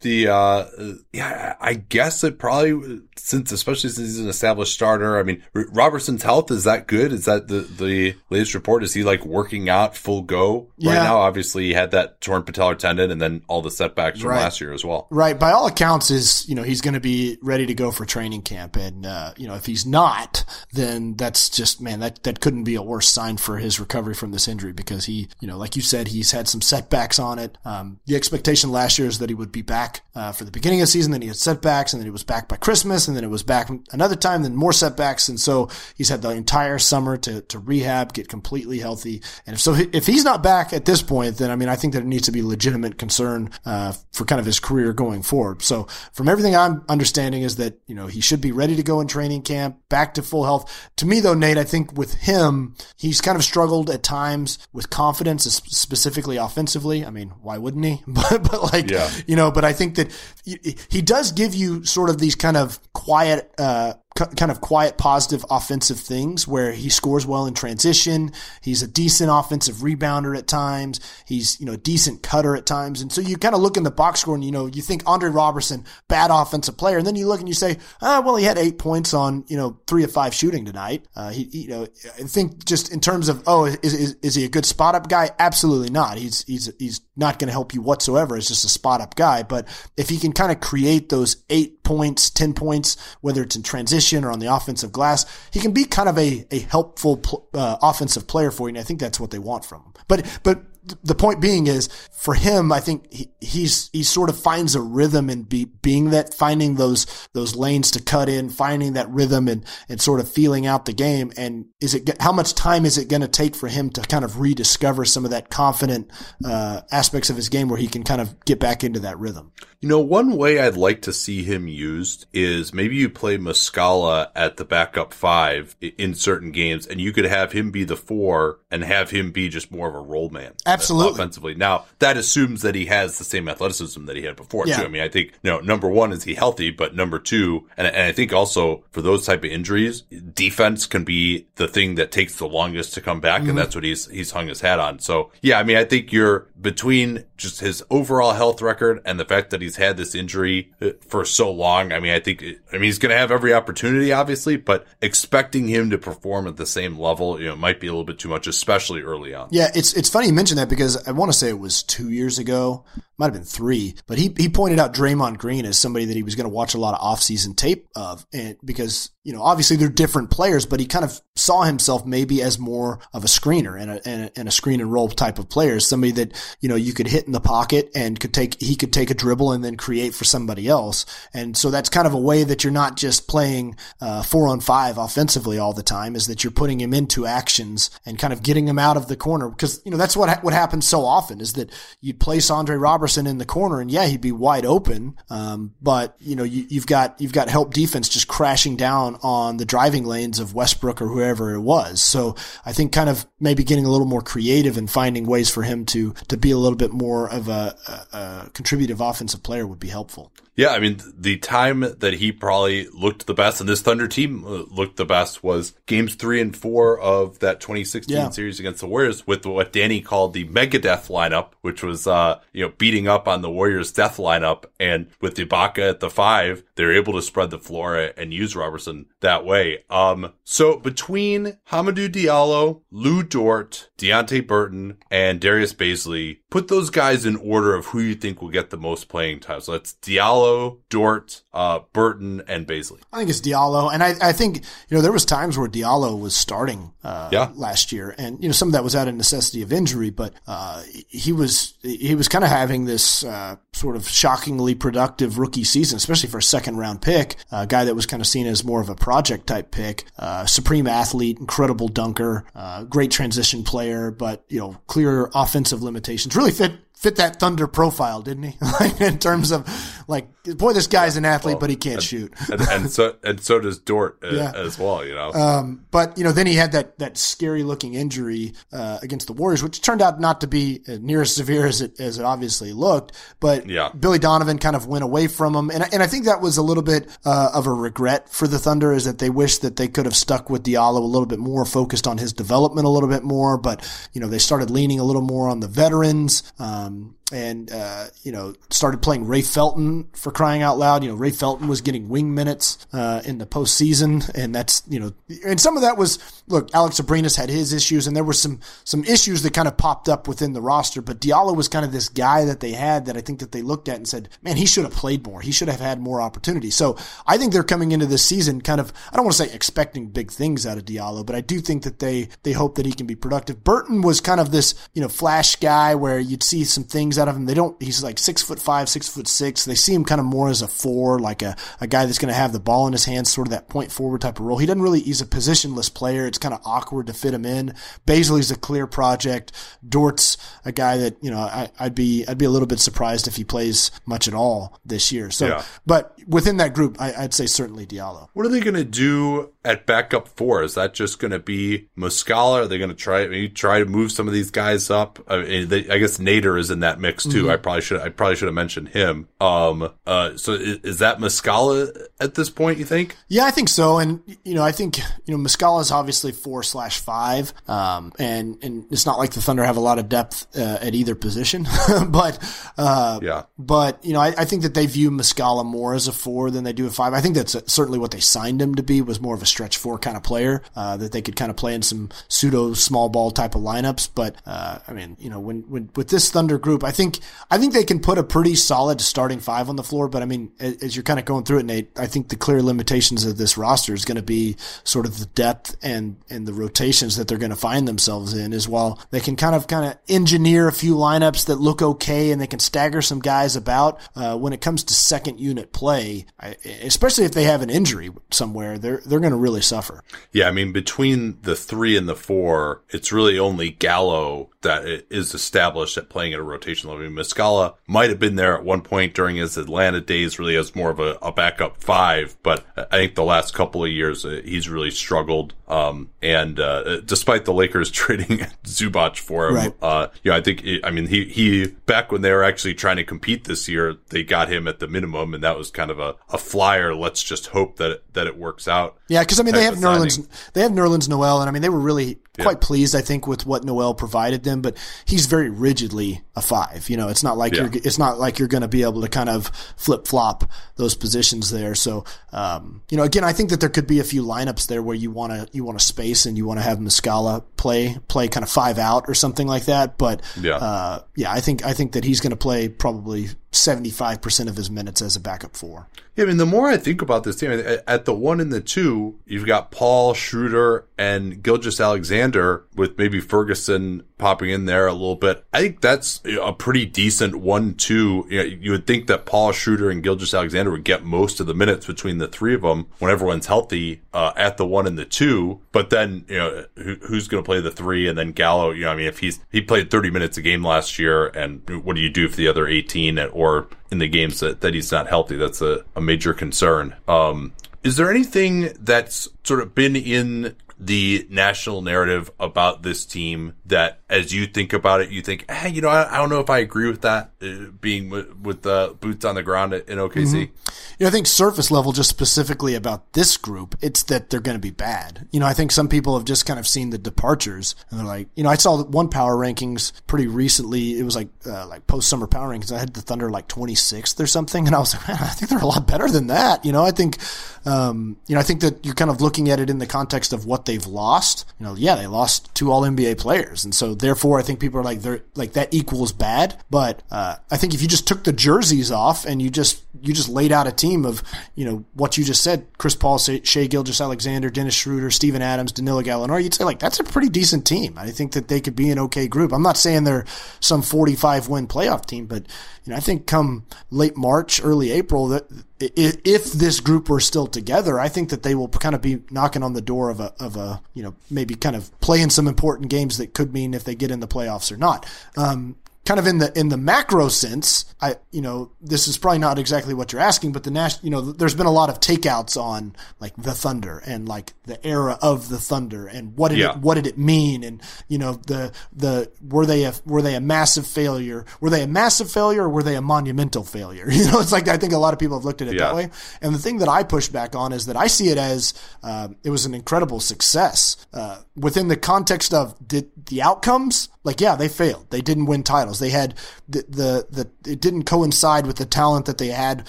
the, 0.00 0.28
uh, 0.28 0.66
yeah, 1.12 1.56
I 1.60 1.74
guess 1.74 2.22
it 2.22 2.38
probably, 2.38 3.00
since, 3.16 3.50
especially 3.50 3.88
since 3.90 4.08
he's 4.08 4.18
an 4.20 4.28
established 4.28 4.74
starter, 4.74 5.18
I 5.18 5.22
mean, 5.22 5.42
Roberson's 5.54 6.22
health, 6.22 6.50
is 6.50 6.64
that 6.64 6.86
good? 6.86 7.12
Is 7.12 7.24
that 7.24 7.48
the, 7.48 7.60
the 7.60 8.14
latest 8.28 8.54
report? 8.54 8.82
Is 8.84 8.92
he 8.92 9.04
like 9.04 9.24
working 9.24 9.68
out 9.70 9.96
full 9.96 10.20
go 10.22 10.60
right 10.82 10.94
Yeah. 10.94 11.02
now? 11.02 11.16
Obviously 11.18 11.64
he 11.64 11.72
had 11.72 11.92
that 11.92 12.20
torn 12.20 12.42
patellar 12.42 12.76
tendon 12.76 13.10
and 13.10 13.20
then 13.22 13.42
all 13.48 13.62
the 13.62 13.70
setbacks 13.70 14.20
from 14.20 14.30
Right. 14.30 14.40
last 14.40 14.60
year 14.60 14.72
as 14.74 14.84
well. 14.84 15.06
right, 15.10 15.38
by 15.38 15.52
all 15.52 15.66
accounts, 15.66 16.10
is 16.10 16.46
you 16.48 16.54
know 16.54 16.62
he's 16.62 16.80
going 16.82 16.94
to 16.94 17.00
be 17.00 17.38
ready 17.42 17.64
to 17.66 17.74
go 17.74 17.90
for 17.90 18.04
training 18.04 18.42
camp, 18.42 18.76
and 18.76 19.06
uh, 19.06 19.32
you 19.38 19.48
know 19.48 19.54
if 19.54 19.64
he's 19.66 19.86
not, 19.86 20.44
then 20.72 21.14
that's 21.16 21.48
just 21.48 21.80
man 21.80 22.00
that 22.00 22.22
that 22.24 22.40
couldn't 22.40 22.64
be 22.64 22.74
a 22.74 22.82
worse 22.82 23.08
sign 23.08 23.36
for 23.38 23.56
his 23.56 23.80
recovery 23.80 24.14
from 24.14 24.30
this 24.32 24.46
injury 24.46 24.72
because 24.72 25.06
he, 25.06 25.28
you 25.40 25.48
know, 25.48 25.56
like 25.56 25.74
you 25.76 25.82
said, 25.82 26.08
he's 26.08 26.32
had 26.32 26.48
some 26.48 26.60
setbacks 26.60 27.18
on 27.18 27.38
it. 27.38 27.56
Um, 27.64 27.97
the 28.06 28.16
expectation 28.16 28.70
last 28.70 28.98
year 28.98 29.08
is 29.08 29.18
that 29.18 29.30
he 29.30 29.34
would 29.34 29.52
be 29.52 29.62
back 29.62 30.02
uh, 30.14 30.32
for 30.32 30.44
the 30.44 30.50
beginning 30.50 30.80
of 30.80 30.84
the 30.84 30.90
season, 30.92 31.12
then 31.12 31.22
he 31.22 31.28
had 31.28 31.36
setbacks, 31.36 31.92
and 31.92 32.00
then 32.00 32.06
he 32.06 32.10
was 32.10 32.24
back 32.24 32.48
by 32.48 32.56
Christmas, 32.56 33.06
and 33.06 33.16
then 33.16 33.24
it 33.24 33.30
was 33.30 33.42
back 33.42 33.70
another 33.92 34.16
time, 34.16 34.42
then 34.42 34.54
more 34.54 34.72
setbacks, 34.72 35.28
and 35.28 35.38
so 35.38 35.68
he's 35.94 36.08
had 36.08 36.22
the 36.22 36.30
entire 36.30 36.78
summer 36.78 37.16
to 37.16 37.42
to 37.42 37.58
rehab, 37.58 38.12
get 38.12 38.28
completely 38.28 38.78
healthy, 38.78 39.22
and 39.46 39.54
if 39.54 39.60
so, 39.60 39.74
if 39.74 40.06
he's 40.06 40.24
not 40.24 40.42
back 40.42 40.72
at 40.72 40.84
this 40.84 41.02
point, 41.02 41.36
then 41.36 41.50
I 41.50 41.56
mean, 41.56 41.68
I 41.68 41.76
think 41.76 41.94
that 41.94 42.02
it 42.02 42.06
needs 42.06 42.26
to 42.26 42.32
be 42.32 42.42
legitimate 42.42 42.98
concern 42.98 43.50
uh, 43.64 43.92
for 44.12 44.24
kind 44.24 44.40
of 44.40 44.46
his 44.46 44.60
career 44.60 44.92
going 44.92 45.22
forward. 45.22 45.62
So 45.62 45.84
from 46.12 46.28
everything 46.28 46.56
I'm 46.56 46.84
understanding 46.88 47.42
is 47.42 47.56
that 47.56 47.78
you 47.86 47.94
know 47.94 48.06
he 48.06 48.20
should 48.20 48.40
be 48.40 48.52
ready 48.52 48.76
to 48.76 48.82
go 48.82 49.00
in 49.00 49.08
training 49.08 49.42
camp, 49.42 49.78
back 49.88 50.14
to 50.14 50.22
full 50.22 50.44
health. 50.44 50.90
To 50.96 51.06
me 51.06 51.20
though, 51.20 51.34
Nate, 51.34 51.58
I 51.58 51.64
think 51.64 51.96
with 51.96 52.14
him, 52.14 52.74
he's 52.96 53.20
kind 53.20 53.36
of 53.36 53.44
struggled 53.44 53.90
at 53.90 54.02
times 54.02 54.58
with 54.72 54.90
confidence, 54.90 55.44
specifically 55.44 56.36
offensively. 56.36 57.04
I 57.04 57.10
mean, 57.10 57.30
why 57.40 57.58
wouldn't 57.58 57.84
he? 57.84 57.87
But 58.06 58.42
but 58.42 58.72
like 58.72 58.90
Yeah. 58.90 59.08
you 59.26 59.36
know, 59.36 59.50
but 59.50 59.64
I 59.64 59.72
think 59.72 59.96
that 59.96 60.08
he, 60.44 61.02
does 61.02 61.32
give 61.32 61.54
you 61.54 61.84
sort 61.84 62.10
of 62.10 62.18
these 62.18 62.34
kind 62.34 62.56
of 62.56 62.78
quiet, 62.92 63.50
uh, 63.58 63.94
kind 64.18 64.50
of 64.50 64.60
quiet, 64.60 64.98
positive 64.98 65.44
offensive 65.50 65.98
things 66.00 66.48
where 66.48 66.72
he 66.72 66.88
scores 66.88 67.26
well 67.26 67.46
in 67.46 67.54
transition. 67.54 68.32
He's 68.60 68.82
a 68.82 68.88
decent 68.88 69.30
offensive 69.32 69.76
rebounder 69.76 70.36
at 70.36 70.46
times. 70.46 71.00
He's, 71.24 71.58
you 71.60 71.66
know, 71.66 71.72
a 71.72 71.78
decent 71.78 72.22
cutter 72.22 72.56
at 72.56 72.66
times. 72.66 73.00
And 73.00 73.12
so 73.12 73.20
you 73.20 73.36
kind 73.36 73.54
of 73.54 73.60
look 73.60 73.76
in 73.76 73.84
the 73.84 73.90
box 73.90 74.20
score 74.20 74.34
and, 74.34 74.44
you 74.44 74.50
know, 74.50 74.66
you 74.66 74.82
think 74.82 75.02
Andre 75.06 75.30
Roberson, 75.30 75.84
bad 76.08 76.30
offensive 76.32 76.76
player. 76.76 76.98
And 76.98 77.06
then 77.06 77.14
you 77.14 77.26
look 77.26 77.40
and 77.40 77.48
you 77.48 77.54
say, 77.54 77.78
ah, 78.02 78.20
well, 78.24 78.36
he 78.36 78.44
had 78.44 78.58
eight 78.58 78.78
points 78.78 79.14
on, 79.14 79.44
you 79.46 79.56
know, 79.56 79.80
three 79.86 80.02
of 80.02 80.10
five 80.10 80.34
shooting 80.34 80.64
tonight. 80.64 81.06
Uh, 81.14 81.30
he, 81.30 81.44
you 81.52 81.68
know, 81.68 81.86
I 82.18 82.22
think 82.22 82.64
just 82.64 82.92
in 82.92 83.00
terms 83.00 83.28
of, 83.28 83.44
oh, 83.46 83.66
is, 83.66 83.94
is, 83.94 84.16
is 84.22 84.34
he 84.34 84.44
a 84.44 84.48
good 84.48 84.66
spot 84.66 84.94
up 84.94 85.08
guy? 85.08 85.30
Absolutely 85.38 85.90
not. 85.90 86.18
He's, 86.18 86.42
he's, 86.44 86.72
he's 86.78 87.00
not 87.16 87.38
going 87.38 87.48
to 87.48 87.52
help 87.52 87.74
you 87.74 87.82
whatsoever 87.82 88.36
as 88.36 88.48
just 88.48 88.64
a 88.64 88.68
spot 88.68 89.00
up 89.00 89.14
guy. 89.14 89.44
But 89.44 89.68
if 89.96 90.08
he 90.08 90.18
can 90.18 90.32
kind 90.32 90.50
of 90.50 90.60
create 90.60 91.08
those 91.08 91.44
eight 91.50 91.82
points, 91.84 92.30
10 92.30 92.54
points, 92.54 92.96
whether 93.20 93.42
it's 93.42 93.56
in 93.56 93.62
transition 93.62 94.07
or 94.16 94.30
on 94.30 94.38
the 94.38 94.52
offensive 94.52 94.92
glass, 94.92 95.26
he 95.50 95.60
can 95.60 95.72
be 95.72 95.84
kind 95.84 96.08
of 96.08 96.18
a, 96.18 96.46
a 96.50 96.60
helpful 96.60 97.48
uh, 97.54 97.76
offensive 97.82 98.26
player 98.26 98.50
for 98.50 98.68
you. 98.68 98.74
And 98.74 98.78
I 98.78 98.82
think 98.82 99.00
that's 99.00 99.20
what 99.20 99.30
they 99.30 99.38
want 99.38 99.64
from 99.64 99.82
him. 99.82 99.92
But, 100.06 100.40
but 100.42 100.62
the 101.02 101.14
point 101.14 101.40
being 101.40 101.66
is 101.66 101.88
for 102.12 102.34
him, 102.34 102.72
I 102.72 102.80
think 102.80 103.12
he, 103.12 103.30
he's, 103.40 103.90
he 103.92 104.02
sort 104.02 104.30
of 104.30 104.40
finds 104.40 104.74
a 104.74 104.80
rhythm 104.80 105.28
in 105.28 105.42
be, 105.42 105.66
being 105.66 106.10
that, 106.10 106.32
finding 106.34 106.76
those, 106.76 107.28
those 107.34 107.54
lanes 107.54 107.90
to 107.92 108.02
cut 108.02 108.28
in, 108.28 108.48
finding 108.48 108.94
that 108.94 109.08
rhythm 109.10 109.48
and, 109.48 109.64
and 109.88 110.00
sort 110.00 110.20
of 110.20 110.30
feeling 110.30 110.66
out 110.66 110.86
the 110.86 110.92
game. 110.92 111.32
And 111.36 111.66
is 111.80 111.94
it, 111.94 112.20
how 112.22 112.32
much 112.32 112.54
time 112.54 112.86
is 112.86 112.96
it 112.96 113.08
going 113.08 113.22
to 113.22 113.28
take 113.28 113.54
for 113.54 113.68
him 113.68 113.90
to 113.90 114.00
kind 114.00 114.24
of 114.24 114.40
rediscover 114.40 115.04
some 115.04 115.24
of 115.24 115.30
that 115.30 115.50
confident, 115.50 116.10
uh, 116.44 116.80
aspects 116.90 117.28
of 117.28 117.36
his 117.36 117.48
game 117.48 117.68
where 117.68 117.78
he 117.78 117.88
can 117.88 118.02
kind 118.02 118.20
of 118.20 118.42
get 118.44 118.58
back 118.58 118.82
into 118.82 119.00
that 119.00 119.18
rhythm? 119.18 119.52
You 119.80 119.88
know, 119.88 120.00
one 120.00 120.36
way 120.36 120.58
I'd 120.58 120.76
like 120.76 121.02
to 121.02 121.12
see 121.12 121.44
him 121.44 121.68
used 121.68 122.26
is 122.32 122.74
maybe 122.74 122.96
you 122.96 123.08
play 123.08 123.38
Muscala 123.38 124.28
at 124.34 124.56
the 124.56 124.64
backup 124.64 125.14
five 125.14 125.76
in 125.80 126.14
certain 126.14 126.50
games, 126.50 126.84
and 126.84 127.00
you 127.00 127.12
could 127.12 127.26
have 127.26 127.52
him 127.52 127.70
be 127.70 127.84
the 127.84 127.94
four 127.96 128.58
and 128.72 128.82
have 128.82 129.10
him 129.10 129.30
be 129.30 129.48
just 129.48 129.70
more 129.70 129.88
of 129.88 129.94
a 129.94 130.00
role 130.00 130.30
man. 130.30 130.54
uh, 130.66 130.70
Absolutely. 130.70 131.12
Offensively. 131.12 131.54
Now, 131.54 131.84
that 132.00 132.16
assumes 132.16 132.62
that 132.62 132.74
he 132.74 132.86
has 132.86 133.18
the 133.18 133.24
same 133.24 133.48
athleticism 133.48 134.04
that 134.06 134.16
he 134.16 134.22
had 134.24 134.34
before, 134.34 134.66
Yeah. 134.66 134.78
too. 134.78 134.84
I 134.86 134.88
mean, 134.88 135.00
I 135.02 135.08
think, 135.08 135.28
you 135.44 135.50
know, 135.52 135.60
number 135.60 135.88
one, 135.88 136.10
is 136.10 136.24
he 136.24 136.34
healthy? 136.34 136.72
But 136.72 136.96
number 136.96 137.20
two, 137.20 137.68
and, 137.76 137.86
and 137.86 138.02
I 138.02 138.10
think 138.10 138.32
also 138.32 138.82
for 138.90 139.00
those 139.00 139.26
type 139.26 139.44
of 139.44 139.50
injuries, 139.52 140.00
defense 140.34 140.86
can 140.86 141.04
be 141.04 141.46
the 141.54 141.68
thing 141.68 141.94
that 141.94 142.10
takes 142.10 142.34
the 142.34 142.48
longest 142.48 142.94
to 142.94 143.00
come 143.00 143.20
back, 143.20 143.42
and 143.42 143.56
that's 143.56 143.76
what 143.76 143.84
he's, 143.84 144.08
he's 144.08 144.32
hung 144.32 144.48
his 144.48 144.60
hat 144.60 144.80
on. 144.80 144.98
So, 144.98 145.30
yeah, 145.40 145.60
I 145.60 145.62
mean, 145.62 145.76
I 145.76 145.84
think 145.84 146.12
you're 146.12 146.47
between 146.60 147.24
just 147.36 147.60
his 147.60 147.82
overall 147.90 148.32
health 148.32 148.60
record 148.60 149.00
and 149.04 149.18
the 149.18 149.24
fact 149.24 149.50
that 149.50 149.62
he's 149.62 149.76
had 149.76 149.96
this 149.96 150.14
injury 150.14 150.72
uh, 150.80 150.90
for 151.06 151.24
so 151.24 151.50
long. 151.50 151.92
I 151.92 152.00
mean, 152.00 152.12
I 152.12 152.20
think, 152.20 152.42
I 152.42 152.74
mean, 152.74 152.84
he's 152.84 152.98
going 152.98 153.10
to 153.10 153.16
have 153.16 153.30
every 153.30 153.54
opportunity, 153.54 154.12
obviously, 154.12 154.56
but 154.56 154.86
expecting 155.00 155.68
him 155.68 155.90
to 155.90 155.98
perform 155.98 156.46
at 156.46 156.56
the 156.56 156.66
same 156.66 156.98
level, 156.98 157.40
you 157.40 157.46
know, 157.46 157.56
might 157.56 157.80
be 157.80 157.86
a 157.86 157.90
little 157.90 158.04
bit 158.04 158.18
too 158.18 158.28
much, 158.28 158.46
especially 158.46 159.02
early 159.02 159.34
on. 159.34 159.48
Yeah, 159.50 159.70
it's 159.74 159.94
it's 159.94 160.08
funny 160.08 160.26
you 160.26 160.32
mentioned 160.32 160.58
that 160.58 160.68
because 160.68 161.06
I 161.06 161.12
want 161.12 161.32
to 161.32 161.38
say 161.38 161.48
it 161.48 161.58
was 161.58 161.82
two 161.82 162.10
years 162.10 162.38
ago, 162.38 162.84
might 163.18 163.26
have 163.26 163.34
been 163.34 163.42
three, 163.42 163.94
but 164.06 164.16
he 164.16 164.32
he 164.36 164.48
pointed 164.48 164.78
out 164.78 164.94
Draymond 164.94 165.38
Green 165.38 165.64
as 165.64 165.76
somebody 165.76 166.04
that 166.04 166.16
he 166.16 166.22
was 166.22 166.36
going 166.36 166.48
to 166.48 166.54
watch 166.54 166.74
a 166.74 166.78
lot 166.78 166.94
of 166.94 167.00
offseason 167.00 167.56
tape 167.56 167.88
of, 167.96 168.24
and 168.32 168.56
because 168.64 169.10
you 169.24 169.32
know 169.32 169.42
obviously 169.42 169.76
they're 169.76 169.88
different 169.88 170.30
players, 170.30 170.66
but 170.66 170.78
he 170.78 170.86
kind 170.86 171.04
of 171.04 171.20
saw 171.34 171.62
himself 171.62 172.06
maybe 172.06 172.42
as 172.42 172.58
more 172.58 173.00
of 173.12 173.24
a 173.24 173.26
screener 173.26 173.80
and 173.80 173.90
a 173.90 174.08
and 174.08 174.24
a, 174.24 174.38
and 174.38 174.48
a 174.48 174.52
screen 174.52 174.80
and 174.80 174.92
roll 174.92 175.08
type 175.08 175.40
of 175.40 175.48
player, 175.48 175.80
somebody 175.80 176.12
that 176.12 176.56
you 176.60 176.68
know 176.68 176.76
you 176.76 176.92
could 176.92 177.08
hit 177.08 177.26
in 177.26 177.32
the 177.32 177.40
pocket 177.40 177.90
and 177.94 178.20
could 178.20 178.32
take 178.32 178.60
he 178.60 178.76
could 178.76 178.92
take 178.92 179.10
a 179.10 179.14
dribble 179.14 179.50
and 179.50 179.64
then 179.64 179.76
create 179.76 180.14
for 180.14 180.24
somebody 180.24 180.68
else, 180.68 181.04
and 181.34 181.56
so 181.56 181.70
that's 181.70 181.88
kind 181.88 182.06
of 182.06 182.14
a 182.14 182.20
way 182.20 182.44
that 182.44 182.62
you're 182.62 182.72
not 182.72 182.96
just 182.96 183.26
playing 183.26 183.76
uh, 184.00 184.22
four 184.22 184.46
on 184.46 184.60
five 184.60 184.96
offensively 184.96 185.58
all 185.58 185.72
the 185.72 185.82
time, 185.82 186.14
is 186.14 186.28
that 186.28 186.44
you're 186.44 186.52
putting 186.52 186.80
him 186.80 186.94
into 186.94 187.26
actions 187.26 187.90
and 188.06 188.16
kind 188.16 188.32
of 188.32 188.44
getting 188.44 188.68
him 188.68 188.78
out 188.78 188.96
of 188.96 189.08
the 189.08 189.16
corner. 189.16 189.48
Because 189.48 189.82
you 189.84 189.90
know 189.90 189.96
that's 189.96 190.16
what 190.16 190.28
ha- 190.28 190.40
what 190.42 190.54
happens 190.54 190.86
so 190.86 191.04
often 191.04 191.40
is 191.40 191.54
that 191.54 191.72
you'd 192.00 192.20
place 192.20 192.48
Andre 192.48 192.76
Roberson 192.76 193.07
in 193.16 193.38
the 193.38 193.44
corner 193.44 193.80
and 193.80 193.90
yeah 193.90 194.06
he'd 194.06 194.20
be 194.20 194.32
wide 194.32 194.66
open, 194.66 195.16
um, 195.30 195.74
but 195.80 196.16
you 196.18 196.36
know 196.36 196.44
you, 196.44 196.66
you've 196.68 196.86
got 196.86 197.20
you've 197.20 197.32
got 197.32 197.48
help 197.48 197.72
defense 197.72 198.08
just 198.08 198.28
crashing 198.28 198.76
down 198.76 199.16
on 199.22 199.56
the 199.56 199.64
driving 199.64 200.04
lanes 200.04 200.38
of 200.38 200.54
Westbrook 200.54 201.00
or 201.00 201.06
whoever 201.06 201.54
it 201.54 201.60
was. 201.60 202.00
So 202.02 202.36
I 202.64 202.72
think 202.72 202.92
kind 202.92 203.08
of 203.08 203.26
maybe 203.40 203.64
getting 203.64 203.84
a 203.84 203.90
little 203.90 204.06
more 204.06 204.22
creative 204.22 204.76
and 204.76 204.90
finding 204.90 205.26
ways 205.26 205.50
for 205.50 205.62
him 205.62 205.86
to 205.86 206.12
to 206.28 206.36
be 206.36 206.50
a 206.50 206.58
little 206.58 206.78
bit 206.78 206.92
more 206.92 207.30
of 207.30 207.48
a, 207.48 207.76
a, 207.86 208.16
a 208.16 208.50
contributive 208.52 209.00
offensive 209.00 209.42
player 209.42 209.66
would 209.66 209.80
be 209.80 209.88
helpful. 209.88 210.32
Yeah, 210.58 210.70
I 210.70 210.80
mean, 210.80 211.00
the 211.16 211.36
time 211.36 211.80
that 211.98 212.14
he 212.14 212.32
probably 212.32 212.88
looked 212.88 213.28
the 213.28 213.32
best 213.32 213.60
and 213.60 213.68
this 213.68 213.80
Thunder 213.80 214.08
team 214.08 214.44
uh, 214.44 214.64
looked 214.68 214.96
the 214.96 215.04
best 215.04 215.44
was 215.44 215.72
games 215.86 216.16
three 216.16 216.40
and 216.40 216.54
four 216.54 216.98
of 216.98 217.38
that 217.38 217.60
2016 217.60 218.16
yeah. 218.16 218.28
series 218.30 218.58
against 218.58 218.80
the 218.80 218.88
Warriors 218.88 219.24
with 219.24 219.46
what 219.46 219.72
Danny 219.72 220.00
called 220.00 220.34
the 220.34 220.48
Megadeth 220.48 221.10
lineup, 221.10 221.50
which 221.60 221.84
was, 221.84 222.08
uh, 222.08 222.40
you 222.52 222.66
know, 222.66 222.72
beating 222.76 223.06
up 223.06 223.28
on 223.28 223.40
the 223.40 223.48
Warriors 223.48 223.92
death 223.92 224.16
lineup. 224.16 224.64
And 224.80 225.06
with 225.20 225.36
Ibaka 225.36 225.90
at 225.90 226.00
the 226.00 226.10
five, 226.10 226.64
they're 226.74 226.92
able 226.92 227.12
to 227.12 227.22
spread 227.22 227.50
the 227.50 227.60
floor 227.60 227.94
and 228.16 228.34
use 228.34 228.56
Roberson 228.56 229.06
that 229.20 229.44
way. 229.44 229.84
Um, 229.88 230.32
so 230.42 230.76
between 230.76 231.58
Hamidou 231.70 232.08
Diallo, 232.08 232.80
Lu 232.90 233.22
Dort, 233.22 233.90
Deonte 233.96 234.44
Burton, 234.44 234.98
and 235.08 235.40
Darius 235.40 235.72
Bazley, 235.72 236.38
put 236.50 236.66
those 236.66 236.90
guys 236.90 237.24
in 237.24 237.36
order 237.36 237.76
of 237.76 237.86
who 237.86 238.00
you 238.00 238.16
think 238.16 238.42
will 238.42 238.48
get 238.48 238.70
the 238.70 238.76
most 238.76 239.08
playing 239.08 239.38
time. 239.38 239.60
So 239.60 239.72
that's 239.72 239.94
Diallo, 240.02 240.47
Dort, 240.88 241.42
uh, 241.52 241.80
Burton, 241.92 242.42
and 242.48 242.66
Bazley. 242.66 243.00
I 243.12 243.18
think 243.18 243.30
it's 243.30 243.40
Diallo, 243.40 243.92
and 243.92 244.02
I, 244.02 244.14
I 244.20 244.32
think 244.32 244.58
you 244.88 244.96
know 244.96 245.00
there 245.00 245.12
was 245.12 245.24
times 245.24 245.58
where 245.58 245.68
Diallo 245.68 246.18
was 246.20 246.34
starting 246.34 246.92
uh, 247.04 247.28
yeah. 247.32 247.50
last 247.54 247.92
year, 247.92 248.14
and 248.18 248.42
you 248.42 248.48
know 248.48 248.52
some 248.52 248.68
of 248.68 248.72
that 248.72 248.84
was 248.84 248.94
out 248.94 249.08
of 249.08 249.14
necessity 249.14 249.62
of 249.62 249.72
injury, 249.72 250.10
but 250.10 250.34
uh, 250.46 250.82
he 251.08 251.32
was 251.32 251.74
he 251.82 252.14
was 252.14 252.28
kind 252.28 252.44
of 252.44 252.50
having 252.50 252.84
this 252.84 253.24
uh, 253.24 253.56
sort 253.72 253.96
of 253.96 254.08
shockingly 254.08 254.74
productive 254.74 255.38
rookie 255.38 255.64
season, 255.64 255.96
especially 255.96 256.28
for 256.28 256.38
a 256.38 256.42
second 256.42 256.76
round 256.76 257.02
pick, 257.02 257.36
a 257.52 257.66
guy 257.66 257.84
that 257.84 257.94
was 257.94 258.06
kind 258.06 258.20
of 258.20 258.26
seen 258.26 258.46
as 258.46 258.64
more 258.64 258.80
of 258.80 258.88
a 258.88 258.94
project 258.94 259.46
type 259.46 259.70
pick, 259.70 260.04
uh, 260.18 260.46
supreme 260.46 260.86
athlete, 260.86 261.38
incredible 261.38 261.88
dunker, 261.88 262.44
uh, 262.54 262.84
great 262.84 263.10
transition 263.10 263.62
player, 263.62 264.10
but 264.10 264.44
you 264.48 264.58
know 264.58 264.76
clear 264.86 265.30
offensive 265.34 265.82
limitations. 265.82 266.36
Really 266.36 266.52
fit 266.52 266.72
fit 266.98 267.16
that 267.16 267.38
Thunder 267.38 267.68
profile, 267.68 268.22
didn't 268.22 268.42
he? 268.42 268.56
like 268.80 269.00
in 269.00 269.18
terms 269.18 269.52
of 269.52 269.66
like, 270.08 270.26
boy, 270.56 270.72
this 270.72 270.88
guy's 270.88 271.16
an 271.16 271.24
athlete, 271.24 271.54
well, 271.54 271.60
but 271.60 271.70
he 271.70 271.76
can't 271.76 271.96
and, 271.96 272.02
shoot. 272.02 272.34
and, 272.50 272.60
and, 272.60 272.90
so 272.90 273.16
and 273.22 273.40
so 273.40 273.60
does 273.60 273.78
Dort 273.78 274.18
uh, 274.24 274.30
yeah. 274.30 274.52
as 274.54 274.78
well, 274.78 275.06
you 275.06 275.14
know. 275.14 275.30
Um, 275.32 275.86
but 275.90 276.18
you 276.18 276.24
know, 276.24 276.32
then 276.32 276.46
he 276.46 276.54
had 276.54 276.72
that 276.72 276.98
that 276.98 277.16
scary 277.16 277.62
looking 277.62 277.94
injury 277.94 278.54
uh, 278.72 278.98
against 279.00 279.28
the 279.28 279.32
Warriors, 279.32 279.62
which 279.62 279.80
turned 279.80 280.02
out 280.02 280.18
not 280.18 280.40
to 280.40 280.48
be 280.48 280.82
near 280.86 281.22
as 281.22 281.34
severe 281.34 281.66
as 281.66 281.80
it 281.80 282.00
as 282.00 282.18
it 282.18 282.24
obviously 282.24 282.72
looked. 282.72 283.12
But 283.38 283.68
yeah. 283.68 283.90
Billy 283.98 284.18
Donovan 284.18 284.58
kind 284.58 284.74
of 284.74 284.86
went 284.86 285.04
away 285.04 285.28
from 285.28 285.54
him, 285.54 285.70
and 285.70 285.84
and 285.92 286.02
I 286.02 286.08
think 286.08 286.24
that 286.24 286.40
was 286.40 286.56
a 286.56 286.62
little 286.62 286.82
bit 286.82 287.08
uh, 287.24 287.50
of 287.54 287.66
a 287.68 287.72
regret 287.72 288.28
for 288.28 288.48
the 288.48 288.58
Thunder, 288.58 288.92
is 288.92 289.04
that 289.04 289.18
they 289.18 289.30
wish 289.30 289.58
that 289.58 289.76
they 289.76 289.86
could 289.86 290.04
have 290.06 290.16
stuck 290.16 290.50
with 290.50 290.64
Diallo 290.64 290.98
a 290.98 291.00
little 291.00 291.26
bit 291.26 291.38
more, 291.38 291.64
focused 291.64 292.08
on 292.08 292.18
his 292.18 292.32
development 292.32 292.86
a 292.86 292.90
little 292.90 293.08
bit 293.08 293.22
more. 293.22 293.56
But 293.56 293.88
you 294.12 294.20
know, 294.20 294.26
they 294.26 294.38
started 294.38 294.68
leaning 294.70 294.98
a 294.98 295.04
little 295.04 295.22
more 295.22 295.48
on 295.48 295.60
the 295.60 295.68
veterans. 295.68 296.42
Um, 296.58 296.87
um, 296.88 297.17
and 297.32 297.70
uh, 297.70 298.06
you 298.22 298.32
know 298.32 298.54
started 298.70 299.02
playing 299.02 299.26
Ray 299.26 299.42
Felton 299.42 300.08
for 300.14 300.30
crying 300.30 300.62
out 300.62 300.78
loud. 300.78 301.02
You 301.02 301.10
know 301.10 301.16
Ray 301.16 301.30
Felton 301.30 301.68
was 301.68 301.80
getting 301.80 302.08
wing 302.08 302.34
minutes 302.34 302.86
uh, 302.92 303.22
in 303.24 303.38
the 303.38 303.46
postseason, 303.46 304.28
and 304.34 304.54
that's 304.54 304.82
you 304.88 304.98
know 304.98 305.12
and 305.44 305.60
some 305.60 305.76
of 305.76 305.82
that 305.82 305.96
was 305.96 306.18
look 306.46 306.74
Alex 306.74 307.00
Abrines 307.00 307.36
had 307.36 307.50
his 307.50 307.72
issues, 307.72 308.06
and 308.06 308.16
there 308.16 308.24
were 308.24 308.32
some 308.32 308.60
some 308.84 309.04
issues 309.04 309.42
that 309.42 309.52
kind 309.52 309.68
of 309.68 309.76
popped 309.76 310.08
up 310.08 310.26
within 310.26 310.52
the 310.52 310.62
roster. 310.62 311.02
But 311.02 311.20
Diallo 311.20 311.54
was 311.54 311.68
kind 311.68 311.84
of 311.84 311.92
this 311.92 312.08
guy 312.08 312.44
that 312.44 312.60
they 312.60 312.72
had 312.72 313.06
that 313.06 313.16
I 313.16 313.20
think 313.20 313.40
that 313.40 313.52
they 313.52 313.62
looked 313.62 313.88
at 313.88 313.96
and 313.96 314.08
said, 314.08 314.28
man, 314.42 314.56
he 314.56 314.66
should 314.66 314.84
have 314.84 314.94
played 314.94 315.26
more. 315.26 315.40
He 315.40 315.52
should 315.52 315.68
have 315.68 315.80
had 315.80 316.00
more 316.00 316.20
opportunity. 316.20 316.70
So 316.70 316.96
I 317.26 317.36
think 317.36 317.52
they're 317.52 317.62
coming 317.62 317.92
into 317.92 318.06
this 318.06 318.24
season 318.24 318.60
kind 318.62 318.80
of 318.80 318.92
I 319.12 319.16
don't 319.16 319.24
want 319.24 319.36
to 319.36 319.44
say 319.44 319.54
expecting 319.54 320.08
big 320.08 320.30
things 320.30 320.66
out 320.66 320.78
of 320.78 320.84
Diallo, 320.84 321.26
but 321.26 321.36
I 321.36 321.40
do 321.40 321.60
think 321.60 321.82
that 321.82 321.98
they 321.98 322.28
they 322.42 322.52
hope 322.52 322.76
that 322.76 322.86
he 322.86 322.92
can 322.92 323.06
be 323.06 323.16
productive. 323.16 323.64
Burton 323.64 324.00
was 324.00 324.20
kind 324.20 324.40
of 324.40 324.50
this 324.50 324.74
you 324.94 325.02
know 325.02 325.08
flash 325.08 325.56
guy 325.56 325.94
where 325.94 326.18
you'd 326.18 326.42
see 326.42 326.64
some 326.64 326.84
things 326.84 327.17
out 327.18 327.28
of 327.28 327.36
him. 327.36 327.46
They 327.46 327.54
don't. 327.54 327.80
He's 327.82 328.02
like 328.02 328.18
six 328.18 328.42
foot 328.42 328.60
five, 328.60 328.88
six 328.88 329.08
foot 329.08 329.28
six. 329.28 329.64
They 329.64 329.74
see 329.74 329.94
him 329.94 330.04
kind 330.04 330.20
of 330.20 330.26
more 330.26 330.48
as 330.48 330.62
a 330.62 330.68
four, 330.68 331.18
like 331.18 331.42
a, 331.42 331.56
a 331.80 331.86
guy 331.86 332.06
that's 332.06 332.18
going 332.18 332.32
to 332.32 332.38
have 332.38 332.52
the 332.52 332.60
ball 332.60 332.86
in 332.86 332.92
his 332.92 333.04
hands, 333.04 333.32
sort 333.32 333.48
of 333.48 333.52
that 333.52 333.68
point 333.68 333.90
forward 333.92 334.20
type 334.20 334.38
of 334.38 334.46
role. 334.46 334.58
He 334.58 334.66
doesn't 334.66 334.82
really. 334.82 335.00
He's 335.00 335.20
a 335.20 335.26
positionless 335.26 335.92
player. 335.92 336.26
It's 336.26 336.38
kind 336.38 336.54
of 336.54 336.60
awkward 336.64 337.08
to 337.08 337.12
fit 337.12 337.34
him 337.34 337.44
in. 337.44 337.74
Bazley's 338.06 338.50
a 338.50 338.56
clear 338.56 338.86
project. 338.86 339.52
Dort's 339.86 340.36
a 340.64 340.72
guy 340.72 340.96
that 340.98 341.16
you 341.22 341.30
know 341.30 341.38
I, 341.38 341.70
would 341.80 341.94
be 341.94 342.24
I'd 342.26 342.38
be 342.38 342.44
a 342.44 342.50
little 342.50 342.68
bit 342.68 342.80
surprised 342.80 343.28
if 343.28 343.36
he 343.36 343.44
plays 343.44 343.90
much 344.06 344.28
at 344.28 344.34
all 344.34 344.78
this 344.84 345.12
year. 345.12 345.30
So, 345.30 345.46
yeah. 345.46 345.64
but 345.86 346.18
within 346.26 346.58
that 346.58 346.74
group, 346.74 347.00
I, 347.00 347.22
would 347.22 347.34
say 347.34 347.46
certainly 347.46 347.86
Diallo. 347.86 348.28
What 348.32 348.46
are 348.46 348.50
they 348.50 348.60
going 348.60 348.74
to 348.74 348.84
do 348.84 349.52
at 349.68 349.84
backup 349.84 350.28
four? 350.28 350.62
Is 350.62 350.74
that 350.74 350.94
just 350.94 351.18
going 351.18 351.30
to 351.30 351.38
be 351.38 351.88
Muscala? 351.96 352.62
Are 352.62 352.66
they 352.66 352.78
going 352.78 352.88
to 352.88 352.96
try 352.96 353.26
maybe 353.26 353.50
try 353.50 353.78
to 353.80 353.84
move 353.84 354.10
some 354.10 354.26
of 354.26 354.32
these 354.32 354.50
guys 354.50 354.90
up? 354.90 355.18
I, 355.28 355.42
mean, 355.42 355.68
they, 355.68 355.88
I 355.90 355.98
guess 355.98 356.16
Nader 356.16 356.58
is 356.58 356.70
in 356.70 356.80
that 356.80 356.98
mix 356.98 357.24
too. 357.24 357.42
Mm-hmm. 357.42 357.50
I 357.50 357.56
probably 357.56 357.82
should 357.82 358.00
I 358.00 358.08
probably 358.08 358.36
should 358.36 358.48
have 358.48 358.54
mentioned 358.54 358.88
him. 358.88 359.28
Um, 359.40 359.92
uh, 360.06 360.38
so 360.38 360.54
is, 360.54 360.78
is, 360.78 360.98
that 361.00 361.18
Muscala 361.18 362.07
at 362.20 362.34
this 362.34 362.50
point? 362.50 362.78
You 362.78 362.84
think? 362.84 363.16
Yeah, 363.28 363.44
I 363.44 363.50
think 363.50 363.68
so. 363.68 363.98
And 363.98 364.22
you 364.44 364.54
know, 364.54 364.62
I 364.62 364.72
think 364.72 364.98
you 364.98 365.36
know 365.36 365.38
Muscala 365.38 365.80
is 365.80 365.90
obviously 365.90 366.32
four 366.32 366.62
slash 366.62 366.98
five, 366.98 367.52
um, 367.68 368.12
and 368.18 368.62
and 368.62 368.86
it's 368.90 369.06
not 369.06 369.18
like 369.18 369.30
the 369.30 369.40
Thunder 369.40 369.64
have 369.64 369.76
a 369.76 369.80
lot 369.80 369.98
of 369.98 370.08
depth 370.08 370.46
uh, 370.56 370.78
at 370.80 370.94
either 370.94 371.14
position, 371.14 371.66
but 372.08 372.38
uh, 372.76 373.20
yeah, 373.22 373.42
but 373.58 374.04
you 374.04 374.12
know, 374.12 374.20
I, 374.20 374.34
I, 374.36 374.44
think 374.44 374.62
that 374.62 374.74
they 374.74 374.86
view 374.86 375.10
Muscala 375.10 375.64
more 375.64 375.94
as 375.94 376.08
a 376.08 376.12
four 376.12 376.50
than 376.50 376.64
they 376.64 376.72
do 376.72 376.86
a 376.86 376.90
five. 376.90 377.12
I 377.12 377.20
think 377.20 377.34
that's 377.34 377.56
certainly 377.70 377.98
what 377.98 378.10
they 378.10 378.20
signed 378.20 378.60
him 378.60 378.74
to 378.76 378.82
be 378.82 379.00
was 379.00 379.20
more 379.20 379.34
of 379.34 379.42
a 379.42 379.46
stretch 379.46 379.76
four 379.76 379.98
kind 379.98 380.16
of 380.16 380.22
player 380.22 380.62
uh, 380.74 380.96
that 380.96 381.12
they 381.12 381.22
could 381.22 381.36
kind 381.36 381.50
of 381.50 381.56
play 381.56 381.74
in 381.74 381.82
some 381.82 382.08
pseudo 382.28 382.74
small 382.74 383.08
ball 383.08 383.30
type 383.30 383.54
of 383.54 383.62
lineups. 383.62 384.10
But 384.14 384.36
uh, 384.46 384.78
I 384.86 384.92
mean, 384.92 385.16
you 385.20 385.30
know, 385.30 385.40
when, 385.40 385.62
when 385.62 385.90
with 385.94 386.08
this 386.08 386.30
Thunder 386.30 386.58
group, 386.58 386.82
I 386.82 386.90
think 386.90 387.18
I 387.50 387.58
think 387.58 387.72
they 387.72 387.84
can 387.84 388.00
put 388.00 388.18
a 388.18 388.22
pretty 388.22 388.54
solid 388.54 389.00
starting 389.00 389.40
five 389.40 389.68
on 389.68 389.76
the 389.76 389.84
floor. 389.84 390.08
But 390.08 390.22
I 390.22 390.26
mean, 390.26 390.50
as 390.58 390.96
you're 390.96 391.02
kind 391.02 391.18
of 391.18 391.24
going 391.24 391.44
through 391.44 391.58
it, 391.58 391.66
Nate, 391.66 391.90
I 391.96 392.07
think 392.08 392.28
the 392.28 392.36
clear 392.36 392.62
limitations 392.62 393.24
of 393.24 393.38
this 393.38 393.56
roster 393.56 393.94
is 393.94 394.04
going 394.04 394.16
to 394.16 394.22
be 394.22 394.56
sort 394.84 395.06
of 395.06 395.18
the 395.18 395.26
depth 395.26 395.76
and 395.82 396.16
and 396.28 396.46
the 396.46 396.52
rotations 396.52 397.16
that 397.16 397.28
they're 397.28 397.38
going 397.38 397.50
to 397.50 397.56
find 397.56 397.86
themselves 397.86 398.34
in. 398.34 398.52
As 398.52 398.68
well, 398.68 398.98
they 399.10 399.20
can 399.20 399.36
kind 399.36 399.54
of 399.54 399.66
kind 399.66 399.86
of 399.86 399.98
engineer 400.08 400.68
a 400.68 400.72
few 400.72 400.94
lineups 400.94 401.46
that 401.46 401.56
look 401.56 401.82
okay, 401.82 402.30
and 402.30 402.40
they 402.40 402.46
can 402.46 402.58
stagger 402.58 403.02
some 403.02 403.20
guys 403.20 403.56
about. 403.56 404.00
Uh, 404.16 404.36
when 404.36 404.52
it 404.52 404.60
comes 404.60 404.84
to 404.84 404.94
second 404.94 405.38
unit 405.38 405.72
play, 405.72 406.26
I, 406.40 406.56
especially 406.82 407.24
if 407.24 407.32
they 407.32 407.44
have 407.44 407.62
an 407.62 407.70
injury 407.70 408.10
somewhere, 408.30 408.78
they're 408.78 409.02
they're 409.04 409.20
going 409.20 409.32
to 409.32 409.38
really 409.38 409.62
suffer. 409.62 410.02
Yeah, 410.32 410.48
I 410.48 410.50
mean, 410.50 410.72
between 410.72 411.38
the 411.42 411.54
three 411.56 411.96
and 411.96 412.08
the 412.08 412.16
four, 412.16 412.82
it's 412.90 413.12
really 413.12 413.38
only 413.38 413.70
Gallo 413.70 414.50
that 414.62 414.84
is 415.10 415.34
established 415.34 415.96
at 415.96 416.08
playing 416.08 416.32
at 416.32 416.40
a 416.40 416.42
rotation 416.42 416.88
level. 416.88 417.04
I 417.04 417.08
mean, 417.08 417.16
Muscala 417.16 417.74
might 417.86 418.10
have 418.10 418.18
been 418.18 418.36
there 418.36 418.56
at 418.56 418.64
one 418.64 418.82
point 418.82 419.14
during 419.14 419.36
his 419.36 419.56
Atlanta 419.56 420.00
days, 420.00 420.38
really 420.38 420.56
as 420.56 420.74
more 420.74 420.90
of 420.90 420.98
a, 420.98 421.16
a 421.22 421.32
backup 421.32 421.82
five, 421.82 421.97
but 422.42 422.64
I 422.76 422.96
think 422.96 423.14
the 423.14 423.24
last 423.24 423.54
couple 423.54 423.84
of 423.84 423.90
years 423.90 424.24
uh, 424.24 424.40
he's 424.44 424.68
really 424.68 424.90
struggled. 424.90 425.54
Um, 425.66 426.10
and 426.22 426.58
uh, 426.58 427.00
despite 427.00 427.44
the 427.44 427.52
Lakers 427.52 427.90
trading 427.90 428.38
Zubac 428.64 429.18
for 429.18 429.48
him, 429.48 429.54
right. 429.54 429.74
uh, 429.82 430.08
you 430.22 430.30
know, 430.30 430.36
I 430.36 430.40
think 430.40 430.64
I 430.84 430.90
mean 430.90 431.06
he 431.06 431.24
he 431.24 431.66
back 431.66 432.12
when 432.12 432.22
they 432.22 432.32
were 432.32 432.44
actually 432.44 432.74
trying 432.74 432.96
to 432.96 433.04
compete 433.04 433.44
this 433.44 433.68
year, 433.68 433.96
they 434.10 434.22
got 434.22 434.50
him 434.50 434.68
at 434.68 434.78
the 434.78 434.88
minimum, 434.88 435.34
and 435.34 435.42
that 435.42 435.58
was 435.58 435.70
kind 435.70 435.90
of 435.90 435.98
a, 435.98 436.14
a 436.30 436.38
flyer. 436.38 436.94
Let's 436.94 437.22
just 437.22 437.48
hope 437.48 437.76
that 437.76 437.90
it, 437.90 438.14
that 438.14 438.26
it 438.26 438.38
works 438.38 438.68
out. 438.68 438.98
Yeah, 439.08 439.22
because 439.22 439.40
I 439.40 439.42
mean 439.42 439.54
they 439.54 439.64
have 439.64 439.76
Nerlens, 439.76 440.26
they 440.52 440.62
have 440.62 440.72
Nerlens 440.72 441.08
Noel, 441.08 441.40
and 441.40 441.48
I 441.48 441.52
mean 441.52 441.62
they 441.62 441.68
were 441.68 441.80
really 441.80 442.18
quite 442.38 442.60
pleased, 442.60 442.94
I 442.94 443.00
think, 443.00 443.26
with 443.26 443.46
what 443.46 443.64
Noel 443.64 443.94
provided 443.94 444.44
them. 444.44 444.62
But 444.62 444.76
he's 445.04 445.26
very 445.26 445.50
rigidly 445.50 446.22
a 446.36 446.42
five. 446.42 446.88
You 446.88 446.96
know, 446.96 447.08
it's 447.08 447.22
not 447.22 447.36
like 447.36 447.54
yeah. 447.54 447.62
you're 447.62 447.70
it's 447.74 447.98
not 447.98 448.18
like 448.18 448.38
you're 448.38 448.48
going 448.48 448.62
to 448.62 448.68
be 448.68 448.82
able 448.82 449.02
to 449.02 449.08
kind 449.08 449.28
of 449.28 449.48
flip 449.76 450.06
flop 450.06 450.50
those 450.76 450.94
positions 450.94 451.50
there. 451.50 451.74
So, 451.74 451.87
um, 452.32 452.82
you 452.90 452.96
know, 452.96 453.02
again, 453.02 453.24
I 453.24 453.32
think 453.32 453.50
that 453.50 453.60
there 453.60 453.68
could 453.68 453.86
be 453.86 454.00
a 454.00 454.04
few 454.04 454.22
lineups 454.22 454.66
there 454.66 454.82
where 454.82 454.96
you 454.96 455.10
want 455.10 455.32
to 455.32 455.48
you 455.52 455.64
want 455.64 455.78
to 455.78 455.84
space 455.84 456.26
and 456.26 456.36
you 456.36 456.46
want 456.46 456.58
to 456.58 456.64
have 456.64 456.78
Muscala 456.78 457.44
play 457.56 457.96
play 458.08 458.28
kind 458.28 458.44
of 458.44 458.50
five 458.50 458.78
out 458.78 459.04
or 459.08 459.14
something 459.14 459.46
like 459.46 459.66
that. 459.66 459.98
But 459.98 460.22
yeah, 460.40 460.56
uh, 460.56 461.02
yeah, 461.16 461.32
I 461.32 461.40
think 461.40 461.64
I 461.64 461.72
think 461.72 461.92
that 461.92 462.04
he's 462.04 462.20
going 462.20 462.30
to 462.30 462.36
play 462.36 462.68
probably 462.68 463.28
75% 463.52 464.48
of 464.48 464.56
his 464.56 464.70
minutes 464.70 465.00
as 465.00 465.16
a 465.16 465.20
backup 465.20 465.56
four. 465.56 465.88
Yeah, 466.18 466.24
I 466.24 466.26
mean, 466.26 466.36
the 466.36 466.46
more 466.46 466.68
I 466.68 466.76
think 466.76 467.00
about 467.00 467.22
this 467.22 467.36
team, 467.36 467.52
at 467.86 468.04
the 468.04 468.12
one 468.12 468.40
and 468.40 468.52
the 468.52 468.60
two, 468.60 469.20
you've 469.24 469.46
got 469.46 469.70
Paul 469.70 470.14
Schroeder 470.14 470.84
and 470.98 471.40
Gilgeous-Alexander 471.44 472.64
with 472.74 472.98
maybe 472.98 473.20
Ferguson 473.20 474.02
popping 474.18 474.50
in 474.50 474.64
there 474.64 474.88
a 474.88 474.92
little 474.92 475.14
bit. 475.14 475.44
I 475.52 475.60
think 475.60 475.80
that's 475.80 476.20
a 476.24 476.52
pretty 476.52 476.86
decent 476.86 477.36
one-two. 477.36 478.26
You, 478.28 478.38
know, 478.38 478.44
you 478.44 478.70
would 478.72 478.84
think 478.84 479.06
that 479.06 479.26
Paul 479.26 479.52
Schroeder 479.52 479.90
and 479.90 480.02
Gilgeous-Alexander 480.02 480.72
would 480.72 480.82
get 480.82 481.04
most 481.04 481.38
of 481.38 481.46
the 481.46 481.54
minutes 481.54 481.86
between 481.86 482.18
the 482.18 482.26
three 482.26 482.54
of 482.54 482.62
them 482.62 482.88
when 482.98 483.12
everyone's 483.12 483.46
healthy 483.46 484.02
uh, 484.12 484.32
at 484.34 484.56
the 484.56 484.66
one 484.66 484.88
and 484.88 484.98
the 484.98 485.04
two. 485.04 485.60
But 485.70 485.90
then, 485.90 486.24
you 486.26 486.38
know, 486.38 486.64
who, 486.74 486.96
who's 486.96 487.28
going 487.28 487.44
to 487.44 487.46
play 487.46 487.60
the 487.60 487.70
three? 487.70 488.08
And 488.08 488.18
then 488.18 488.32
Gallo, 488.32 488.72
you 488.72 488.86
know, 488.86 488.90
I 488.90 488.96
mean, 488.96 489.06
if 489.06 489.20
he's 489.20 489.38
he 489.52 489.60
played 489.60 489.88
30 489.88 490.10
minutes 490.10 490.36
a 490.36 490.42
game 490.42 490.64
last 490.64 490.98
year, 490.98 491.28
and 491.28 491.62
what 491.84 491.94
do 491.94 492.02
you 492.02 492.10
do 492.10 492.28
for 492.28 492.34
the 492.34 492.48
other 492.48 492.66
18? 492.66 493.18
Or 493.38 493.68
in 493.92 493.98
the 493.98 494.08
games 494.08 494.40
that, 494.40 494.62
that 494.62 494.74
he's 494.74 494.90
not 494.90 495.06
healthy, 495.06 495.36
that's 495.36 495.62
a, 495.62 495.84
a 495.94 496.00
major 496.00 496.34
concern. 496.34 496.96
Um, 497.06 497.52
is 497.84 497.96
there 497.96 498.10
anything 498.10 498.70
that's 498.80 499.28
sort 499.44 499.60
of 499.60 499.76
been 499.76 499.94
in 499.94 500.56
the 500.80 501.24
national 501.30 501.82
narrative 501.82 502.32
about 502.40 502.82
this 502.82 503.04
team 503.04 503.54
that 503.66 504.00
as 504.10 504.34
you 504.34 504.46
think 504.46 504.72
about 504.72 505.00
it, 505.00 505.10
you 505.10 505.22
think, 505.22 505.48
hey, 505.48 505.68
you 505.68 505.80
know, 505.80 505.88
I, 505.88 506.14
I 506.14 506.16
don't 506.18 506.30
know 506.30 506.40
if 506.40 506.50
I 506.50 506.58
agree 506.58 506.90
with 506.90 507.02
that 507.02 507.30
uh, 507.40 507.70
being 507.80 508.10
with, 508.10 508.62
the 508.62 508.96
boots 509.00 509.24
on 509.24 509.36
the 509.36 509.42
ground 509.42 509.72
in 509.72 509.98
OKC. 509.98 510.10
Mm-hmm. 510.10 510.68
You 510.98 511.04
know, 511.04 511.08
I 511.08 511.12
think 511.12 511.26
surface 511.26 511.70
level, 511.70 511.92
just 511.92 512.10
specifically 512.10 512.74
about 512.74 513.12
this 513.12 513.36
group, 513.36 513.76
it's 513.80 514.02
that 514.04 514.30
they're 514.30 514.40
going 514.40 514.56
to 514.56 514.60
be 514.60 514.70
bad. 514.70 515.28
You 515.30 515.38
know, 515.38 515.46
I 515.46 515.52
think 515.52 515.70
some 515.70 515.88
people 515.88 516.16
have 516.16 516.24
just 516.24 516.44
kind 516.44 516.58
of 516.58 516.66
seen 516.66 516.90
the 516.90 516.98
departures 516.98 517.76
and 517.90 518.00
they're 518.00 518.06
like, 518.06 518.28
you 518.34 518.42
know, 518.42 518.50
I 518.50 518.56
saw 518.56 518.82
one 518.82 519.08
power 519.08 519.36
rankings 519.36 519.92
pretty 520.08 520.26
recently. 520.26 520.98
It 520.98 521.04
was 521.04 521.14
like, 521.14 521.28
uh, 521.46 521.66
like 521.68 521.86
post 521.86 522.08
summer 522.08 522.26
power 522.26 522.48
rankings. 522.48 522.72
I 522.72 522.78
had 522.78 522.94
the 522.94 523.00
Thunder 523.00 523.30
like 523.30 523.46
26th 523.48 524.18
or 524.18 524.26
something. 524.26 524.66
And 524.66 524.74
I 524.74 524.80
was 524.80 524.94
like, 524.94 525.06
man, 525.06 525.18
I 525.20 525.28
think 525.28 525.50
they're 525.50 525.60
a 525.60 525.66
lot 525.66 525.86
better 525.86 526.08
than 526.10 526.28
that. 526.28 526.64
You 526.64 526.72
know, 526.72 526.84
I 526.84 526.90
think, 526.90 527.18
um, 527.64 528.16
you 528.26 528.34
know, 528.34 528.40
I 528.40 528.44
think 528.44 528.62
that 528.62 528.84
you're 528.84 528.94
kind 528.94 529.10
of 529.10 529.20
looking 529.20 529.50
at 529.50 529.60
it 529.60 529.70
in 529.70 529.78
the 529.78 529.86
context 529.86 530.32
of 530.32 530.46
what 530.46 530.64
they've 530.64 530.86
lost. 530.86 531.44
You 531.60 531.66
know, 531.66 531.74
yeah, 531.74 531.94
they 531.94 532.06
lost 532.06 532.52
two 532.54 532.72
All 532.72 532.82
NBA 532.82 533.18
players, 533.18 533.64
and 533.64 533.74
so 533.74 533.94
therefore, 533.94 534.38
I 534.38 534.42
think 534.42 534.58
people 534.58 534.80
are 534.80 534.84
like, 534.84 535.02
they're 535.02 535.22
like 535.34 535.52
that 535.52 535.74
equals 535.74 536.12
bad. 536.12 536.58
But 536.70 537.02
uh, 537.10 537.36
I 537.50 537.56
think 537.56 537.74
if 537.74 537.82
you 537.82 537.88
just 537.88 538.08
took 538.08 538.24
the 538.24 538.32
jerseys 538.32 538.90
off 538.90 539.26
and 539.26 539.42
you 539.42 539.50
just 539.50 539.84
you 540.00 540.14
just 540.14 540.28
laid 540.28 540.52
out 540.52 540.66
a 540.66 540.72
team 540.72 540.87
of 541.04 541.22
you 541.54 541.64
know 541.64 541.84
what 541.94 542.18
you 542.18 542.24
just 542.24 542.42
said, 542.42 542.66
Chris 542.78 542.94
Paul, 542.94 543.18
Shai 543.18 543.66
Gilgeous-Alexander, 543.66 544.50
Dennis 544.50 544.74
Schroeder, 544.74 545.10
Steven 545.10 545.42
Adams, 545.42 545.72
Danilo 545.72 546.02
Gallinari, 546.02 546.44
you'd 546.44 546.54
say 546.54 546.64
like 546.64 546.78
that's 546.78 547.00
a 547.00 547.04
pretty 547.04 547.28
decent 547.28 547.66
team. 547.66 547.94
I 547.96 548.10
think 548.10 548.32
that 548.32 548.48
they 548.48 548.60
could 548.60 548.76
be 548.76 548.90
an 548.90 548.98
okay 549.00 549.28
group. 549.28 549.52
I'm 549.52 549.62
not 549.62 549.76
saying 549.76 550.04
they're 550.04 550.26
some 550.60 550.82
45 550.82 551.48
win 551.48 551.66
playoff 551.66 552.06
team, 552.06 552.26
but 552.26 552.46
you 552.84 552.90
know 552.90 552.96
I 552.96 553.00
think 553.00 553.26
come 553.26 553.66
late 553.90 554.16
March, 554.16 554.62
early 554.62 554.90
April 554.90 555.28
that 555.28 555.46
if 555.80 556.52
this 556.52 556.80
group 556.80 557.08
were 557.08 557.20
still 557.20 557.46
together, 557.46 558.00
I 558.00 558.08
think 558.08 558.30
that 558.30 558.42
they 558.42 558.54
will 558.54 558.68
kind 558.68 558.94
of 558.94 559.02
be 559.02 559.20
knocking 559.30 559.62
on 559.62 559.74
the 559.74 559.80
door 559.80 560.10
of 560.10 560.18
a, 560.18 560.34
of 560.40 560.56
a, 560.56 560.82
you 560.94 561.02
know, 561.02 561.14
maybe 561.30 561.54
kind 561.54 561.76
of 561.76 561.98
playing 562.00 562.30
some 562.30 562.48
important 562.48 562.90
games 562.90 563.18
that 563.18 563.32
could 563.32 563.52
mean 563.52 563.74
if 563.74 563.84
they 563.84 563.94
get 563.94 564.10
in 564.10 564.20
the 564.20 564.26
playoffs 564.26 564.72
or 564.72 564.76
not. 564.76 565.06
Um, 565.36 565.76
kind 566.08 566.18
of 566.18 566.26
in 566.26 566.38
the 566.38 566.58
in 566.58 566.70
the 566.70 566.78
macro 566.78 567.28
sense, 567.28 567.84
I 568.00 568.16
you 568.32 568.40
know 568.40 568.72
this 568.80 569.08
is 569.08 569.18
probably 569.18 569.40
not 569.40 569.58
exactly 569.58 569.92
what 569.92 570.10
you're 570.10 570.22
asking, 570.22 570.52
but 570.52 570.64
the 570.64 570.70
national 570.70 571.04
you 571.04 571.10
know 571.10 571.20
there's 571.20 571.54
been 571.54 571.66
a 571.66 571.70
lot 571.70 571.90
of 571.90 572.00
takeouts 572.00 572.60
on 572.60 572.96
like 573.20 573.36
the 573.36 573.52
Thunder 573.52 574.02
and 574.06 574.26
like 574.26 574.54
the 574.64 574.84
era 574.86 575.18
of 575.20 575.50
the 575.50 575.58
Thunder 575.58 576.06
and 576.06 576.34
what 576.34 576.48
did 576.48 576.58
yeah. 576.58 576.72
it 576.72 576.78
what 576.78 576.94
did 576.94 577.06
it 577.06 577.18
mean 577.18 577.62
and 577.62 577.82
you 578.08 578.16
know 578.16 578.32
the 578.46 578.72
the 578.90 579.30
were 579.46 579.66
they 579.66 579.84
a 579.84 579.92
were 580.06 580.22
they 580.22 580.34
a 580.34 580.40
massive 580.40 580.86
failure 580.86 581.44
were 581.60 581.68
they 581.68 581.82
a 581.82 581.86
massive 581.86 582.32
failure 582.32 582.62
or 582.62 582.70
were 582.70 582.82
they 582.82 582.96
a 582.96 583.02
monumental 583.02 583.62
failure 583.62 584.10
you 584.10 584.24
know 584.32 584.40
it's 584.40 584.52
like 584.52 584.66
I 584.66 584.78
think 584.78 584.94
a 584.94 584.98
lot 584.98 585.12
of 585.12 585.18
people 585.18 585.36
have 585.36 585.44
looked 585.44 585.60
at 585.60 585.68
it 585.68 585.74
yeah. 585.74 585.88
that 585.88 585.94
way 585.94 586.10
and 586.40 586.54
the 586.54 586.58
thing 586.58 586.78
that 586.78 586.88
I 586.88 587.02
push 587.02 587.28
back 587.28 587.54
on 587.54 587.74
is 587.74 587.84
that 587.84 587.98
I 587.98 588.06
see 588.06 588.30
it 588.30 588.38
as 588.38 588.72
uh, 589.02 589.28
it 589.44 589.50
was 589.50 589.66
an 589.66 589.74
incredible 589.74 590.20
success 590.20 590.96
uh, 591.12 591.42
within 591.54 591.88
the 591.88 591.98
context 591.98 592.54
of 592.54 592.74
did 592.88 593.10
the 593.26 593.42
outcomes 593.42 594.08
like 594.28 594.40
yeah 594.42 594.54
they 594.54 594.68
failed 594.68 595.06
they 595.08 595.22
didn't 595.22 595.46
win 595.46 595.62
titles 595.62 595.98
they 595.98 596.10
had 596.10 596.34
the, 596.68 596.84
the 596.88 597.26
the 597.30 597.70
it 597.70 597.80
didn't 597.80 598.04
coincide 598.04 598.66
with 598.66 598.76
the 598.76 598.84
talent 598.84 599.24
that 599.24 599.38
they 599.38 599.48
had 599.48 599.86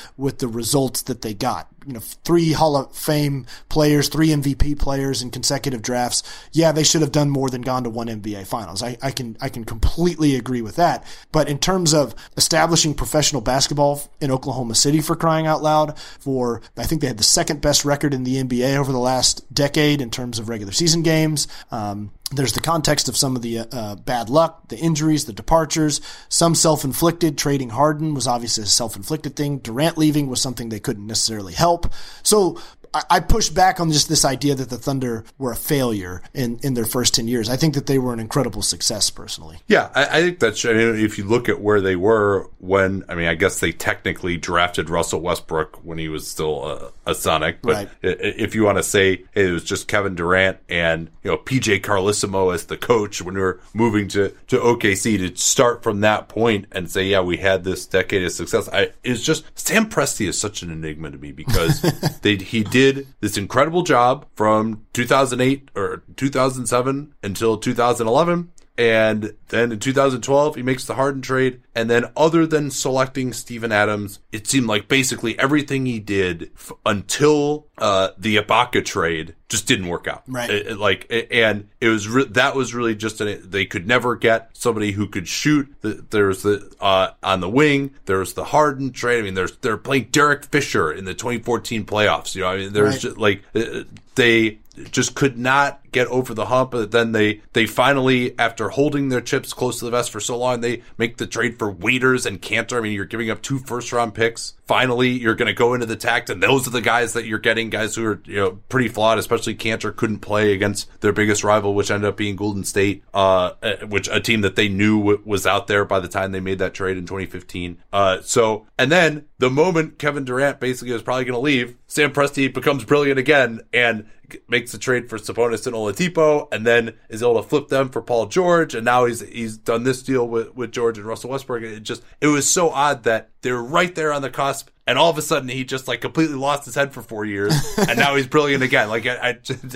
with 0.15 0.39
the 0.39 0.47
results 0.47 1.01
that 1.03 1.21
they 1.21 1.33
got 1.33 1.67
you 1.89 1.93
know 1.93 1.99
three 1.99 2.51
Hall 2.51 2.75
of 2.75 2.95
Fame 2.95 3.47
players, 3.67 4.09
three 4.09 4.29
MVP 4.29 4.77
players 4.77 5.21
in 5.21 5.31
consecutive 5.31 5.81
drafts. 5.81 6.21
Yeah, 6.51 6.71
they 6.71 6.83
should 6.83 7.01
have 7.01 7.11
done 7.11 7.29
more 7.31 7.49
than 7.49 7.61
gone 7.61 7.83
to 7.83 7.89
one 7.89 8.07
NBA 8.07 8.45
Finals. 8.47 8.83
I, 8.83 8.97
I 9.01 9.09
can 9.11 9.37
I 9.41 9.49
can 9.49 9.63
completely 9.63 10.35
agree 10.35 10.61
with 10.61 10.75
that. 10.75 11.03
But 11.31 11.49
in 11.49 11.57
terms 11.57 11.93
of 11.93 12.13
establishing 12.37 12.93
professional 12.93 13.41
basketball 13.41 14.01
in 14.21 14.31
Oklahoma 14.31 14.75
City 14.75 15.01
for 15.01 15.15
crying 15.15 15.47
out 15.47 15.63
loud, 15.63 15.97
for 16.19 16.61
I 16.77 16.83
think 16.83 17.01
they 17.01 17.07
had 17.07 17.17
the 17.17 17.23
second 17.23 17.61
best 17.61 17.83
record 17.85 18.13
in 18.13 18.23
the 18.23 18.35
NBA 18.35 18.77
over 18.77 18.91
the 18.91 18.99
last 18.99 19.51
decade 19.53 20.01
in 20.01 20.11
terms 20.11 20.37
of 20.37 20.47
regular 20.47 20.73
season 20.73 21.01
games. 21.01 21.47
Um, 21.71 22.11
there's 22.31 22.53
the 22.53 22.59
context 22.59 23.09
of 23.09 23.17
some 23.17 23.35
of 23.35 23.41
the 23.41 23.59
uh, 23.59 23.95
bad 23.95 24.29
luck, 24.29 24.67
the 24.67 24.77
injuries, 24.77 25.25
the 25.25 25.33
departures, 25.33 25.99
some 26.29 26.53
self-inflicted. 26.53 27.37
Trading 27.37 27.69
Harden 27.69 28.13
was 28.13 28.27
obviously 28.27 28.63
a 28.63 28.67
self-inflicted 28.67 29.35
thing. 29.35 29.57
Durant 29.57 29.97
leaving 29.97 30.27
was 30.27 30.39
something 30.39 30.69
they 30.69 30.79
couldn't 30.79 31.07
necessarily 31.07 31.53
help. 31.53 31.91
So 32.21 32.61
I 32.93 33.19
push 33.19 33.49
back 33.49 33.79
on 33.79 33.91
just 33.91 34.09
this 34.09 34.25
idea 34.25 34.55
that 34.55 34.69
the 34.69 34.77
Thunder 34.77 35.23
were 35.37 35.51
a 35.51 35.55
failure 35.55 36.23
in, 36.33 36.59
in 36.63 36.73
their 36.73 36.85
first 36.85 37.13
10 37.13 37.27
years. 37.27 37.47
I 37.47 37.55
think 37.55 37.75
that 37.75 37.85
they 37.85 37.99
were 37.99 38.13
an 38.13 38.19
incredible 38.19 38.61
success 38.61 39.09
personally. 39.09 39.57
Yeah, 39.67 39.89
I, 39.93 40.05
I 40.05 40.21
think 40.21 40.39
that's, 40.39 40.65
I 40.65 40.73
mean, 40.73 40.95
if 40.95 41.17
you 41.17 41.25
look 41.25 41.49
at 41.49 41.61
where 41.61 41.81
they 41.81 41.95
were 41.95 42.49
when, 42.57 43.03
I 43.07 43.15
mean, 43.15 43.27
I 43.27 43.35
guess 43.35 43.59
they 43.59 43.71
technically 43.71 44.37
drafted 44.37 44.89
Russell 44.89 45.21
Westbrook 45.21 45.79
when 45.83 45.99
he 45.99 46.09
was 46.09 46.27
still 46.27 46.65
a, 46.65 46.91
a 47.11 47.15
Sonic, 47.15 47.61
but 47.61 47.75
right. 47.75 47.89
if 48.01 48.55
you 48.55 48.63
want 48.63 48.77
to 48.77 48.83
say 48.83 49.17
hey, 49.33 49.47
it 49.49 49.51
was 49.51 49.63
just 49.63 49.87
Kevin 49.87 50.15
Durant 50.15 50.57
and, 50.67 51.09
you 51.23 51.31
know, 51.31 51.37
PJ 51.37 51.81
Carlesimo 51.81 52.53
as 52.53 52.65
the 52.65 52.77
coach 52.77 53.21
when 53.21 53.35
we 53.35 53.41
were 53.41 53.59
moving 53.73 54.07
to, 54.09 54.29
to 54.47 54.57
OKC 54.57 55.17
to 55.19 55.35
start 55.35 55.83
from 55.83 56.01
that 56.01 56.27
point 56.27 56.65
and 56.71 56.89
say, 56.89 57.05
yeah, 57.05 57.21
we 57.21 57.37
had 57.37 57.63
this 57.63 57.85
decade 57.85 58.23
of 58.23 58.31
success. 58.31 58.67
I, 58.73 58.91
it's 59.03 59.21
just, 59.21 59.45
Sam 59.53 59.87
Presti 59.89 60.27
is 60.27 60.39
such 60.39 60.63
an 60.63 60.71
enigma 60.71 61.11
to 61.11 61.17
me 61.17 61.31
because 61.31 61.81
they, 62.21 62.35
he 62.35 62.63
did 62.63 62.78
did 62.79 63.07
this 63.19 63.37
incredible 63.37 63.83
job 63.83 64.25
from 64.35 64.85
2008 64.93 65.69
or 65.75 66.03
2007 66.15 67.13
until 67.21 67.57
2011 67.57 68.51
and 68.79 69.33
then 69.49 69.73
in 69.73 69.79
2012, 69.79 70.55
he 70.55 70.63
makes 70.63 70.85
the 70.85 70.93
Harden 70.95 71.21
trade. 71.21 71.61
And 71.75 71.89
then, 71.89 72.05
other 72.15 72.47
than 72.47 72.71
selecting 72.71 73.33
Steven 73.33 73.73
Adams, 73.73 74.19
it 74.31 74.47
seemed 74.47 74.67
like 74.67 74.87
basically 74.87 75.37
everything 75.37 75.85
he 75.85 75.99
did 75.99 76.51
f- 76.55 76.71
until 76.85 77.67
uh, 77.79 78.09
the 78.17 78.37
Ibaka 78.37 78.83
trade 78.83 79.35
just 79.49 79.67
didn't 79.67 79.87
work 79.87 80.07
out. 80.07 80.23
Right. 80.27 80.49
It, 80.49 80.67
it, 80.67 80.77
like, 80.77 81.07
it, 81.09 81.31
and 81.31 81.69
it 81.81 81.89
was 81.89 82.07
re- 82.07 82.25
that 82.25 82.55
was 82.55 82.73
really 82.73 82.95
just 82.95 83.19
an, 83.21 83.49
they 83.49 83.65
could 83.65 83.87
never 83.87 84.15
get 84.15 84.49
somebody 84.53 84.91
who 84.91 85.07
could 85.07 85.27
shoot. 85.27 85.73
The, 85.81 86.05
there's 86.09 86.43
the 86.43 86.71
uh, 86.79 87.11
on 87.23 87.39
the 87.39 87.49
wing. 87.49 87.95
There's 88.05 88.33
the 88.33 88.43
Harden 88.43 88.91
trade. 88.91 89.19
I 89.19 89.21
mean, 89.23 89.33
there's 89.33 89.55
they're 89.57 89.77
playing 89.77 90.09
Derek 90.11 90.45
Fisher 90.45 90.91
in 90.91 91.05
the 91.05 91.13
2014 91.13 91.85
playoffs. 91.85 92.35
You 92.35 92.41
know, 92.41 92.49
I 92.49 92.57
mean, 92.57 92.73
there's 92.73 92.95
right. 92.95 93.01
just 93.01 93.17
like 93.17 93.43
uh, 93.55 93.83
they 94.15 94.59
just 94.91 95.15
could 95.15 95.37
not 95.37 95.79
get 95.91 96.07
over 96.07 96.33
the 96.33 96.45
hump. 96.45 96.71
But 96.71 96.91
then 96.91 97.11
they 97.11 97.41
they 97.53 97.65
finally, 97.65 98.37
after 98.39 98.69
holding 98.69 99.09
their 99.09 99.21
chips 99.21 99.53
close 99.53 99.79
to 99.79 99.85
the 99.85 99.91
vest 99.91 100.11
for 100.11 100.19
so 100.19 100.37
long, 100.37 100.61
they 100.61 100.83
make 100.97 101.17
the 101.17 101.27
trade 101.27 101.57
for 101.59 101.71
Waiters 101.71 102.25
and 102.25 102.41
Kanter. 102.41 102.77
I 102.77 102.81
mean, 102.81 102.93
you're 102.93 103.05
giving 103.05 103.29
up 103.29 103.41
two 103.41 103.59
first 103.59 103.91
round 103.91 104.13
picks. 104.13 104.53
Finally, 104.65 105.09
you're 105.09 105.35
going 105.35 105.47
to 105.47 105.53
go 105.53 105.73
into 105.73 105.85
the 105.85 105.95
tact, 105.95 106.29
and 106.29 106.41
those 106.41 106.67
are 106.67 106.71
the 106.71 106.81
guys 106.81 107.13
that 107.13 107.25
you're 107.25 107.39
getting, 107.39 107.68
guys 107.69 107.95
who 107.95 108.05
are 108.05 108.21
you 108.25 108.35
know 108.35 108.51
pretty 108.69 108.87
flawed. 108.87 109.17
Especially 109.17 109.55
Kanter 109.55 109.95
couldn't 109.95 110.19
play 110.19 110.53
against 110.53 110.89
their 111.01 111.13
biggest 111.13 111.43
rival, 111.43 111.73
which 111.73 111.91
ended 111.91 112.09
up 112.09 112.17
being 112.17 112.35
Golden 112.35 112.63
State, 112.63 113.03
uh, 113.13 113.53
uh 113.61 113.75
which 113.87 114.07
a 114.09 114.19
team 114.19 114.41
that 114.41 114.55
they 114.55 114.67
knew 114.67 115.19
was 115.25 115.45
out 115.45 115.67
there 115.67 115.85
by 115.85 115.99
the 115.99 116.07
time 116.07 116.31
they 116.31 116.39
made 116.39 116.59
that 116.59 116.73
trade 116.73 116.97
in 116.97 117.05
2015. 117.05 117.77
Uh, 117.91 118.21
so 118.21 118.65
and 118.77 118.91
then 118.91 119.25
the 119.37 119.49
moment 119.49 119.99
Kevin 119.99 120.25
Durant 120.25 120.59
basically 120.59 120.93
was 120.93 121.03
probably 121.03 121.25
going 121.25 121.33
to 121.33 121.39
leave, 121.39 121.75
Sam 121.87 122.11
Presti 122.11 122.53
becomes 122.53 122.83
brilliant 122.83 123.19
again 123.19 123.61
and 123.73 124.05
makes 124.47 124.73
a 124.73 124.77
trade 124.77 125.09
for 125.09 125.17
Sabonis 125.17 125.65
and 125.67 125.75
Oladipo, 125.75 126.47
and 126.51 126.65
then 126.65 126.95
is 127.09 127.21
able 127.21 127.41
to 127.41 127.47
flip 127.47 127.67
them 127.67 127.89
for 127.89 128.01
Paul 128.01 128.27
George, 128.27 128.75
and 128.75 128.85
now 128.85 129.05
he's 129.05 129.21
he's 129.21 129.57
done 129.57 129.83
this 129.83 130.03
deal 130.03 130.27
with 130.27 130.55
with 130.55 130.71
George 130.71 130.97
and 130.97 131.07
Russell 131.07 131.29
Westbrook. 131.29 131.63
It 131.63 131.81
just 131.81 132.03
it 132.21 132.27
was 132.27 132.49
so 132.49 132.69
odd 132.69 133.03
that 133.03 133.29
they're 133.41 133.61
right 133.61 133.93
there 133.93 134.13
on 134.13 134.21
the 134.21 134.29
cusp 134.29 134.69
and 134.89 134.97
all 134.97 135.11
of 135.11 135.19
a 135.19 135.21
sudden 135.21 135.47
he 135.49 135.63
just 135.63 135.87
like 135.87 136.01
completely 136.01 136.35
lost 136.35 136.65
his 136.65 136.73
head 136.73 136.93
for 136.93 137.03
four 137.03 137.23
years, 137.23 137.53
and 137.77 137.99
now 137.99 138.15
he's 138.15 138.25
brilliant 138.25 138.63
again. 138.63 138.89
Like 138.89 139.05
I, 139.05 139.15
I, 139.15 139.29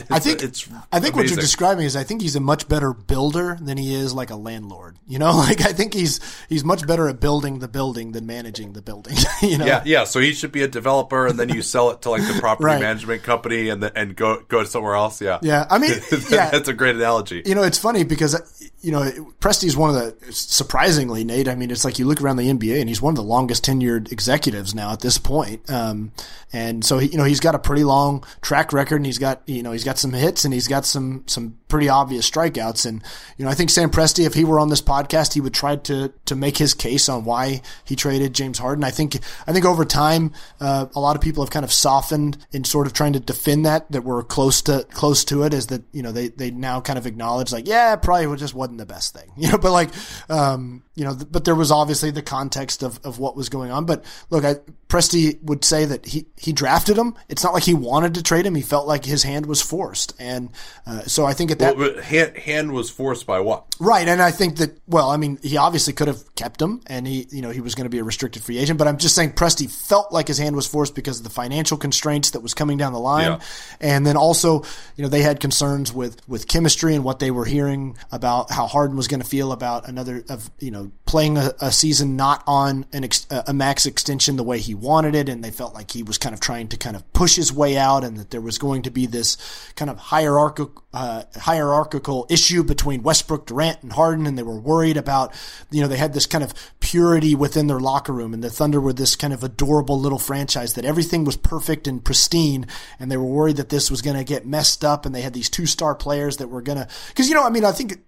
I 0.09 0.19
think 0.19 0.41
it's 0.41 0.67
I 0.91 0.99
think 0.99 1.13
amazing. 1.13 1.15
what 1.15 1.29
you're 1.29 1.37
describing 1.37 1.85
is 1.85 1.95
I 1.95 2.03
think 2.03 2.23
he's 2.23 2.35
a 2.35 2.39
much 2.39 2.67
better 2.67 2.93
builder 2.93 3.55
than 3.61 3.77
he 3.77 3.93
is 3.93 4.11
like 4.15 4.31
a 4.31 4.35
landlord. 4.35 4.97
You 5.05 5.19
know, 5.19 5.31
like 5.37 5.61
I 5.61 5.71
think 5.71 5.93
he's 5.93 6.19
he's 6.49 6.63
much 6.63 6.87
better 6.87 7.07
at 7.07 7.19
building 7.19 7.59
the 7.59 7.67
building 7.67 8.13
than 8.13 8.25
managing 8.25 8.73
the 8.73 8.81
building. 8.81 9.15
you 9.43 9.59
know, 9.59 9.67
yeah, 9.67 9.83
yeah. 9.85 10.03
So 10.05 10.19
he 10.19 10.33
should 10.33 10.51
be 10.51 10.63
a 10.63 10.67
developer, 10.67 11.27
and 11.27 11.39
then 11.39 11.49
you 11.49 11.61
sell 11.61 11.91
it 11.91 12.01
to 12.01 12.09
like 12.09 12.23
the 12.23 12.39
property 12.39 12.65
right. 12.65 12.81
management 12.81 13.21
company, 13.21 13.69
and 13.69 13.83
the, 13.83 13.95
and 13.95 14.15
go 14.15 14.42
go 14.47 14.63
somewhere 14.63 14.95
else. 14.95 15.21
Yeah, 15.21 15.39
yeah. 15.41 15.65
I 15.69 15.77
mean, 15.77 15.91
yeah, 16.29 16.49
that's 16.49 16.69
a 16.69 16.73
great 16.73 16.95
analogy. 16.95 17.43
You 17.45 17.55
know, 17.55 17.63
it's 17.63 17.77
funny 17.77 18.03
because 18.03 18.71
you 18.83 18.91
know 18.91 19.01
Presti's 19.39 19.75
one 19.77 19.89
of 19.89 19.95
the 19.95 20.33
surprisingly 20.33 21.23
Nate. 21.23 21.47
I 21.47 21.55
mean, 21.55 21.71
it's 21.71 21.85
like 21.85 21.97
you 21.97 22.05
look 22.05 22.21
around 22.21 22.35
the 22.35 22.49
NBA, 22.49 22.79
and 22.79 22.89
he's 22.89 23.01
one 23.01 23.13
of 23.13 23.15
the 23.15 23.23
longest 23.23 23.65
tenured 23.65 24.11
executives 24.11 24.75
now 24.75 24.91
at 24.91 24.99
this 24.99 25.17
point. 25.17 25.67
Um, 25.71 26.11
and 26.53 26.85
so 26.85 26.99
he, 26.99 27.07
you 27.07 27.17
know, 27.17 27.23
he's 27.23 27.39
got 27.39 27.55
a 27.55 27.59
pretty 27.59 27.83
long 27.83 28.23
track 28.41 28.71
record 28.71 28.97
and 28.97 29.07
he's 29.07 29.17
got, 29.17 29.41
you 29.47 29.63
know, 29.63 29.71
he's 29.71 29.83
got 29.83 29.97
some 29.97 30.13
hits 30.13 30.45
and 30.45 30.53
he's 30.53 30.67
got 30.67 30.85
some, 30.85 31.23
some 31.25 31.57
pretty 31.67 31.89
obvious 31.89 32.29
strikeouts. 32.29 32.85
And, 32.85 33.01
you 33.37 33.45
know, 33.45 33.49
I 33.49 33.55
think 33.55 33.71
Sam 33.71 33.89
Presti, 33.89 34.23
if 34.27 34.35
he 34.35 34.43
were 34.43 34.59
on 34.59 34.69
this 34.69 34.81
podcast, 34.81 35.33
he 35.33 35.41
would 35.41 35.55
try 35.55 35.77
to, 35.77 36.13
to 36.25 36.35
make 36.35 36.57
his 36.57 36.75
case 36.75 37.09
on 37.09 37.25
why 37.25 37.63
he 37.83 37.95
traded 37.95 38.35
James 38.35 38.59
Harden. 38.59 38.83
I 38.83 38.91
think, 38.91 39.17
I 39.47 39.51
think 39.51 39.65
over 39.65 39.83
time, 39.83 40.31
uh, 40.61 40.85
a 40.95 40.99
lot 40.99 41.15
of 41.15 41.23
people 41.23 41.43
have 41.43 41.49
kind 41.49 41.65
of 41.65 41.73
softened 41.73 42.37
in 42.51 42.63
sort 42.63 42.85
of 42.85 42.93
trying 42.93 43.13
to 43.13 43.19
defend 43.19 43.65
that, 43.65 43.91
that 43.91 44.03
we're 44.03 44.21
close 44.21 44.61
to, 44.63 44.85
close 44.91 45.25
to 45.25 45.41
it 45.41 45.55
is 45.55 45.67
that, 45.67 45.81
you 45.91 46.03
know, 46.03 46.11
they, 46.11 46.27
they 46.27 46.51
now 46.51 46.79
kind 46.79 46.99
of 46.99 47.07
acknowledge 47.07 47.51
like, 47.51 47.67
yeah, 47.67 47.95
probably 47.95 48.37
just 48.37 48.53
wasn't 48.53 48.72
the 48.77 48.85
best 48.85 49.13
thing, 49.13 49.31
you 49.37 49.51
know, 49.51 49.57
but 49.57 49.71
like, 49.71 49.89
um, 50.29 50.82
you 50.95 51.03
know, 51.03 51.15
but 51.15 51.43
there 51.43 51.55
was 51.55 51.71
obviously 51.71 52.11
the 52.11 52.21
context 52.21 52.83
of, 52.83 52.99
of 53.03 53.17
what 53.17 53.35
was 53.35 53.49
going 53.49 53.71
on. 53.71 53.85
But 53.85 54.05
look, 54.29 54.45
I, 54.45 54.55
Presti 54.87 55.41
would 55.41 55.65
say 55.65 55.85
that 55.85 56.05
he, 56.05 56.27
he 56.37 56.53
drafted 56.53 56.97
him. 56.97 57.15
It's 57.29 57.43
not 57.43 57.51
like 57.53 57.63
he 57.63 57.73
wanted 57.73 58.13
to 58.13 58.21
trade 58.21 58.45
him. 58.45 58.53
He 58.53 58.61
felt 58.61 58.87
like 58.87 59.03
his 59.03 59.23
hand 59.23 59.47
was 59.47 59.59
forced. 59.59 60.13
And 60.19 60.51
uh, 60.85 61.01
so 61.01 61.25
I 61.25 61.33
think 61.33 61.49
at 61.49 61.57
that. 61.59 61.77
Well, 61.77 61.99
hand, 61.99 62.37
hand 62.37 62.71
was 62.73 62.91
forced 62.91 63.25
by 63.25 63.39
what? 63.39 63.65
Right. 63.79 64.07
And 64.07 64.21
I 64.21 64.29
think 64.29 64.57
that, 64.57 64.77
well, 64.87 65.09
I 65.09 65.17
mean, 65.17 65.39
he 65.41 65.57
obviously 65.57 65.93
could 65.93 66.07
have 66.07 66.35
kept 66.35 66.61
him 66.61 66.81
and 66.85 67.07
he, 67.07 67.27
you 67.31 67.41
know, 67.41 67.49
he 67.49 67.59
was 67.59 67.73
going 67.73 67.85
to 67.85 67.89
be 67.89 67.97
a 67.97 68.03
restricted 68.03 68.43
free 68.43 68.59
agent. 68.59 68.77
But 68.77 68.87
I'm 68.87 68.97
just 68.97 69.15
saying 69.15 69.33
Presti 69.33 69.71
felt 69.71 70.11
like 70.11 70.27
his 70.27 70.37
hand 70.37 70.55
was 70.55 70.67
forced 70.67 70.93
because 70.93 71.17
of 71.17 71.23
the 71.23 71.31
financial 71.31 71.75
constraints 71.75 72.29
that 72.31 72.41
was 72.41 72.53
coming 72.53 72.77
down 72.77 72.93
the 72.93 72.99
line. 72.99 73.31
Yeah. 73.31 73.39
And 73.81 74.05
then 74.05 74.15
also, 74.15 74.61
you 74.95 75.01
know, 75.01 75.09
they 75.09 75.23
had 75.23 75.39
concerns 75.39 75.91
with, 75.91 76.21
with 76.29 76.47
chemistry 76.47 76.93
and 76.93 77.03
what 77.03 77.17
they 77.17 77.31
were 77.31 77.45
hearing 77.45 77.97
about 78.11 78.51
how 78.51 78.67
Harden 78.67 78.95
was 78.95 79.07
going 79.07 79.21
to 79.21 79.27
feel 79.27 79.51
about 79.51 79.87
another, 79.87 80.23
of, 80.29 80.51
you 80.59 80.69
know, 80.69 80.82
playing 81.05 81.37
a, 81.37 81.53
a 81.59 81.71
season 81.71 82.15
not 82.15 82.43
on 82.47 82.85
an 82.93 83.03
ex, 83.03 83.27
a 83.29 83.53
max 83.53 83.85
extension 83.85 84.35
the 84.35 84.43
way 84.43 84.59
he 84.59 84.73
wanted 84.73 85.15
it, 85.15 85.29
and 85.29 85.43
they 85.43 85.51
felt 85.51 85.73
like 85.73 85.91
he 85.91 86.03
was 86.03 86.17
kind 86.17 86.33
of 86.33 86.39
trying 86.39 86.67
to 86.67 86.77
kind 86.77 86.95
of 86.95 87.13
push 87.13 87.35
his 87.35 87.51
way 87.53 87.77
out, 87.77 88.03
and 88.03 88.17
that 88.17 88.31
there 88.31 88.41
was 88.41 88.57
going 88.57 88.81
to 88.81 88.91
be 88.91 89.05
this 89.05 89.37
kind 89.75 89.91
of 89.91 89.97
hierarchical 89.97 90.83
uh, 90.93 91.23
hierarchical 91.35 92.27
issue 92.29 92.63
between 92.63 93.01
Westbrook, 93.01 93.47
Durant, 93.47 93.81
and 93.81 93.93
Harden, 93.93 94.27
and 94.27 94.37
they 94.37 94.43
were 94.43 94.59
worried 94.59 94.95
about, 94.95 95.33
you 95.71 95.81
know, 95.81 95.87
they 95.87 95.97
had 95.97 96.13
this 96.13 96.27
kind 96.27 96.43
of 96.43 96.53
purity 96.79 97.33
within 97.33 97.65
their 97.65 97.79
locker 97.79 98.13
room, 98.13 98.33
and 98.33 98.43
the 98.43 98.49
Thunder 98.49 98.79
were 98.79 98.93
this 98.93 99.15
kind 99.15 99.33
of 99.33 99.43
adorable 99.43 99.99
little 99.99 100.19
franchise 100.19 100.75
that 100.75 100.85
everything 100.85 101.25
was 101.25 101.35
perfect 101.35 101.87
and 101.87 102.03
pristine, 102.05 102.67
and 102.99 103.11
they 103.11 103.17
were 103.17 103.25
worried 103.25 103.57
that 103.57 103.69
this 103.69 103.89
was 103.89 104.01
going 104.01 104.17
to 104.17 104.23
get 104.23 104.45
messed 104.45 104.85
up, 104.85 105.05
and 105.05 105.15
they 105.15 105.21
had 105.21 105.33
these 105.33 105.49
two 105.49 105.65
star 105.65 105.95
players 105.95 106.37
that 106.37 106.47
were 106.47 106.61
going 106.61 106.77
to, 106.77 106.87
because 107.09 107.27
you 107.27 107.33
know, 107.33 107.43
I 107.43 107.49
mean, 107.49 107.65
I 107.65 107.71
think 107.71 107.99